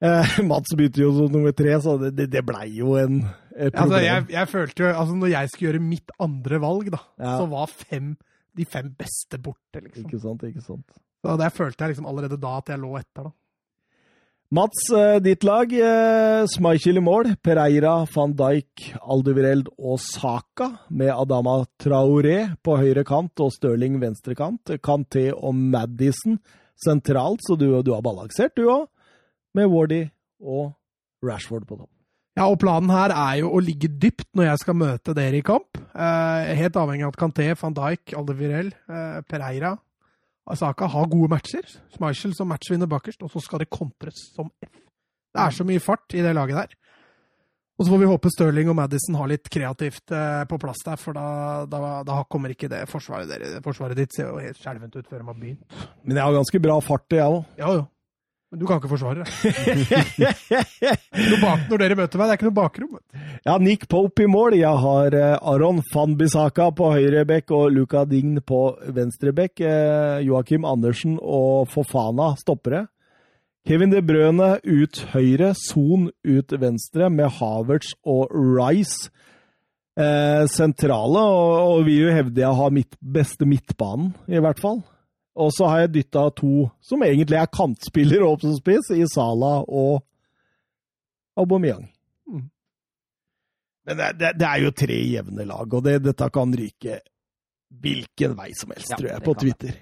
Eh, 0.00 0.40
Mats 0.50 0.72
begynte 0.76 1.04
jo 1.04 1.12
som 1.20 1.28
nummer 1.36 1.52
tre, 1.56 1.76
så 1.84 1.98
det, 2.00 2.14
det, 2.16 2.30
det 2.32 2.44
blei 2.48 2.70
jo 2.80 2.96
en 3.00 3.20
Altså, 3.54 4.00
jeg, 4.02 4.24
jeg 4.34 4.48
følte 4.50 4.82
jo, 4.82 4.88
altså 4.98 5.14
Når 5.14 5.28
jeg 5.30 5.50
skulle 5.52 5.68
gjøre 5.68 5.84
mitt 5.84 6.10
andre 6.24 6.58
valg, 6.64 6.88
da, 6.90 6.98
Ja. 7.22 7.36
så 7.38 7.44
var 7.52 7.68
fem, 7.70 8.16
de 8.56 8.64
fem 8.66 8.88
beste 8.98 9.38
borte. 9.38 9.78
liksom. 9.84 10.08
Ikke 10.08 10.18
sant, 10.24 10.42
ikke 10.48 10.64
sant. 10.64 10.96
Så 11.22 11.36
Der 11.38 11.52
følte 11.54 11.84
jeg 11.84 11.92
liksom 11.94 12.08
allerede 12.10 12.40
da 12.42 12.56
at 12.58 12.72
jeg 12.72 12.80
lå 12.82 12.96
etter. 12.98 13.28
da. 13.28 13.30
Mats, 14.54 14.84
eh, 14.94 15.18
ditt 15.18 15.42
lag. 15.42 15.72
eh, 15.72 16.46
Schmeichel 16.46 16.98
i 16.98 17.02
mål. 17.02 17.32
Pereira, 17.42 18.06
van 18.14 18.34
Dijk, 18.38 18.92
Aldevireld 19.02 19.66
og 19.78 19.98
Saka 19.98 20.68
med 20.90 21.10
Adama 21.10 21.64
Traoré 21.82 22.54
på 22.62 22.76
høyre 22.78 23.02
kant 23.04 23.40
og 23.42 23.50
Stirling 23.50 23.98
venstre 23.98 24.36
kant. 24.38 24.62
Kanté 24.78 25.32
og 25.34 25.56
Madison 25.56 26.38
sentralt, 26.78 27.42
så 27.42 27.58
du, 27.58 27.82
du 27.82 27.90
har 27.96 28.04
balansert, 28.06 28.54
du 28.54 28.68
òg. 28.68 28.86
Med 29.58 29.66
Wardy 29.72 30.04
og 30.38 30.76
Rashford 31.24 31.66
på 31.66 31.80
topp. 31.80 31.90
Ja, 32.36 32.46
og 32.46 32.60
Planen 32.62 32.90
her 32.94 33.10
er 33.10 33.40
jo 33.40 33.50
å 33.50 33.62
ligge 33.62 33.90
dypt 33.90 34.28
når 34.38 34.52
jeg 34.52 34.62
skal 34.62 34.78
møte 34.78 35.16
dere 35.18 35.38
i 35.38 35.42
kamp. 35.42 35.82
Eh, 35.94 36.54
helt 36.62 36.78
avhengig 36.78 37.08
av 37.08 37.16
at 37.16 37.18
Kanté, 37.24 37.50
van 37.58 37.74
Dijk, 37.74 38.14
Aldevirel, 38.14 38.70
eh, 38.70 39.18
Pereira 39.26 39.74
Asaka 40.50 40.88
har 40.92 41.10
gode 41.12 41.30
matcher. 41.32 41.66
Schmeichel 41.94 42.34
som 42.36 42.50
matchvinner 42.52 42.90
bakerst, 42.90 43.22
og 43.24 43.32
så 43.32 43.40
skal 43.44 43.64
det 43.64 43.72
kontres 43.72 44.26
som 44.34 44.50
F. 44.64 44.72
Det 45.34 45.42
er 45.42 45.54
så 45.54 45.66
mye 45.66 45.82
fart 45.82 46.14
i 46.14 46.22
det 46.22 46.34
laget 46.36 46.60
der. 46.60 46.74
Og 47.74 47.82
så 47.82 47.90
får 47.90 47.98
vi 48.04 48.06
håpe 48.06 48.30
Stirling 48.30 48.68
og 48.70 48.76
Madison 48.78 49.16
har 49.18 49.30
litt 49.32 49.48
kreativt 49.50 50.12
eh, 50.14 50.44
på 50.46 50.58
plass 50.62 50.84
der, 50.86 51.00
for 51.00 51.16
da, 51.16 51.64
da, 51.66 51.80
da 52.06 52.20
kommer 52.30 52.52
ikke 52.54 52.70
det 52.70 52.84
forsvaret, 52.86 53.26
der. 53.26 53.58
forsvaret 53.64 53.98
ditt 53.98 54.14
ser 54.14 54.28
jo 54.28 54.38
helt 54.38 54.60
skjelvent 54.60 54.94
ut 54.94 55.08
før 55.10 55.24
de 55.24 55.26
har 55.26 55.40
begynt. 55.40 55.80
Men 56.04 56.20
jeg 56.20 56.22
har 56.28 56.36
ganske 56.36 56.60
bra 56.62 56.78
fart, 56.86 57.08
jeg 57.18 57.26
òg. 57.26 57.40
Ja, 57.58 57.72
jo. 57.80 57.88
Men 58.54 58.60
du 58.62 58.68
kan 58.70 58.78
ikke 58.78 58.92
forsvare 58.92 59.24
det. 59.24 60.28
Noe 61.26 61.38
bak 61.42 61.64
når 61.66 61.80
dere 61.82 61.96
møter 61.98 62.20
meg, 62.20 62.28
det 62.28 62.34
er 62.34 62.38
ikke 62.38 62.46
noe 62.46 62.54
bakrom. 62.54 62.92
Ja, 63.42 63.56
Nick 63.58 63.88
Pope 63.90 64.22
i 64.22 64.28
mål. 64.30 64.54
Jeg 64.54 64.78
har 64.84 65.16
eh, 65.18 65.34
Aron 65.50 65.80
Fanbisaka 65.90 66.68
på 66.78 66.92
høyre 66.94 67.24
bekk 67.26 67.50
og 67.56 67.74
Luca 67.74 68.04
Dign 68.06 68.38
på 68.46 68.60
venstre 68.94 69.34
bekk. 69.34 69.64
Eh, 69.66 70.22
Joakim 70.28 70.62
Andersen 70.70 71.18
og 71.18 71.66
Fofana 71.74 72.30
stoppere. 72.38 72.84
Kevin 73.66 73.90
De 73.90 74.04
Brøne 74.06 74.52
ut 74.62 75.02
høyre, 75.16 75.50
Son 75.58 76.12
ut 76.22 76.58
venstre, 76.62 77.10
med 77.10 77.34
Havertz 77.40 77.90
og 78.06 78.30
Rice 78.30 79.10
eh, 79.98 80.46
sentrale. 80.46 81.26
Og, 81.26 81.54
og 81.74 81.86
vil 81.90 82.04
jo 82.06 82.18
hevde 82.20 82.46
jeg 82.46 82.62
har 82.62 82.78
mitt 82.78 82.94
beste 83.02 83.50
midtbanen, 83.50 84.14
i 84.30 84.38
hvert 84.38 84.62
fall. 84.62 84.84
Og 85.34 85.50
så 85.54 85.66
har 85.66 85.84
jeg 85.84 85.94
dytta 85.96 86.28
to 86.38 86.68
som 86.84 87.02
egentlig 87.02 87.40
er 87.40 87.50
kantspillere 87.50 88.26
opp 88.28 88.44
som 88.44 88.54
spiss, 88.54 88.92
i 88.94 89.02
Sala 89.10 89.56
og 89.66 90.04
Aubameyang. 91.38 91.88
Men 93.84 93.96
det, 93.96 94.12
det, 94.18 94.30
det 94.40 94.46
er 94.48 94.62
jo 94.64 94.70
tre 94.72 94.96
jevne 94.96 95.44
lag, 95.44 95.74
og 95.74 95.82
det, 95.84 95.98
dette 96.06 96.28
kan 96.32 96.54
ryke 96.56 97.00
hvilken 97.84 98.36
vei 98.38 98.50
som 98.56 98.72
helst, 98.72 98.92
Ja, 98.94 98.96
tror 99.00 99.10
jeg, 99.10 99.24
på 99.26 99.34
Twitter. 99.42 99.76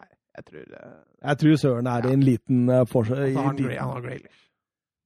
Nei. 0.00 0.08
Jeg 0.36 0.46
tror 0.48 0.64
det. 0.74 0.82
Jeg 1.22 1.38
tror 1.42 1.60
Søren 1.62 1.88
er 1.92 2.08
i 2.08 2.14
en 2.16 2.24
liten 2.26 2.64
uh, 2.68 2.82
forskjell. 2.88 3.22
Altså, 3.28 3.44
han, 3.46 3.62
har 3.78 4.02
Graylish. 4.04 4.40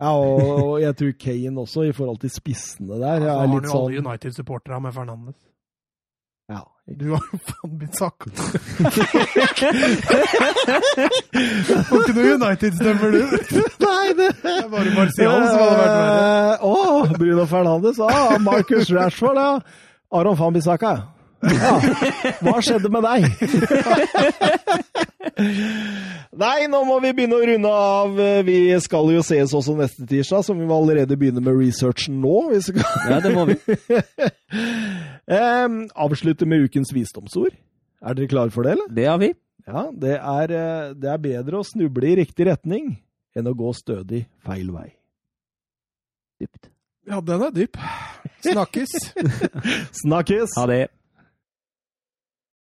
Ja, 0.00 0.10
og, 0.12 0.40
og 0.64 0.72
jeg 0.82 0.96
tror 0.96 1.12
Kane 1.20 1.60
også, 1.60 1.86
i 1.88 1.92
forhold 1.96 2.18
til 2.24 2.32
spissene 2.32 2.98
der. 2.98 3.20
Så 3.20 3.28
er 3.28 3.30
har 3.30 3.44
han 3.44 3.54
jo 3.54 3.60
jo 3.60 3.60
alle 3.60 3.72
sånn 3.72 4.00
United-supporterne 4.02 4.80
med 4.88 4.96
Fernandes. 4.96 5.38
Du 6.86 7.10
har 7.10 7.22
jo 7.32 7.38
faen 7.42 7.72
blitt 7.80 7.96
sakka. 7.98 8.30
Får 11.88 11.98
ikke 11.98 12.14
noe 12.14 12.36
United-stemmer, 12.36 13.10
du. 13.10 13.22
Nei, 13.82 14.04
det 14.14 14.28
er 14.30 14.68
bare 14.70 14.92
Martial 14.94 15.48
som 15.48 15.58
hadde 15.64 15.80
vært 15.80 15.96
verre. 15.96 16.52
Eh, 16.52 16.62
oh, 16.68 17.10
Bruno 17.18 17.46
Fernandes. 17.50 17.98
Ah, 17.98 18.38
Marcus 18.38 18.92
Rashford, 18.94 19.34
ja. 19.42 19.58
Aron 20.14 20.38
van 20.38 20.54
Bissaka. 20.54 20.94
Ja. 21.42 21.74
Hva 22.46 22.62
skjedde 22.62 22.88
med 22.94 23.02
deg? 23.02 23.26
Nei, 26.46 26.66
nå 26.70 26.84
må 26.86 27.00
vi 27.02 27.12
begynne 27.16 27.36
å 27.36 27.44
runde 27.50 27.74
av. 27.82 28.14
Vi 28.46 28.58
skal 28.84 29.10
jo 29.10 29.26
ses 29.26 29.50
også 29.58 29.74
neste 29.74 30.06
tirsdag, 30.06 30.46
så 30.46 30.54
vi 30.54 30.70
må 30.70 30.78
allerede 30.78 31.18
begynne 31.18 31.42
med 31.42 31.58
researchen 31.58 32.22
nå. 32.22 32.38
Ja, 33.10 33.18
det 33.24 33.34
må 33.34 33.50
vi. 33.50 33.58
Em, 35.26 35.88
avslutte 35.98 36.46
med 36.46 36.68
ukens 36.68 36.92
visdomsord. 36.94 37.56
Er 38.02 38.14
dere 38.14 38.30
klare 38.30 38.52
for 38.54 38.66
det, 38.66 38.76
eller? 38.76 38.92
Det 38.94 39.06
har 39.08 39.18
vi. 39.18 39.32
Ja, 39.66 39.88
det 39.90 40.14
er, 40.20 40.52
eh, 40.54 40.94
det 40.94 41.10
er 41.10 41.18
bedre 41.18 41.58
å 41.58 41.66
snuble 41.66 42.12
i 42.12 42.18
riktig 42.20 42.46
retning 42.46 42.92
enn 43.34 43.48
å 43.50 43.54
gå 43.56 43.72
stødig 43.74 44.26
feil 44.46 44.70
vei. 44.70 44.92
Dypt. 46.38 46.70
Ja, 47.06 47.20
den 47.20 47.42
er 47.42 47.50
dyp. 47.54 47.78
Snakkes. 48.46 48.94
Snakkes! 50.02 50.54
Ha 50.58 50.66
det. 50.70 50.84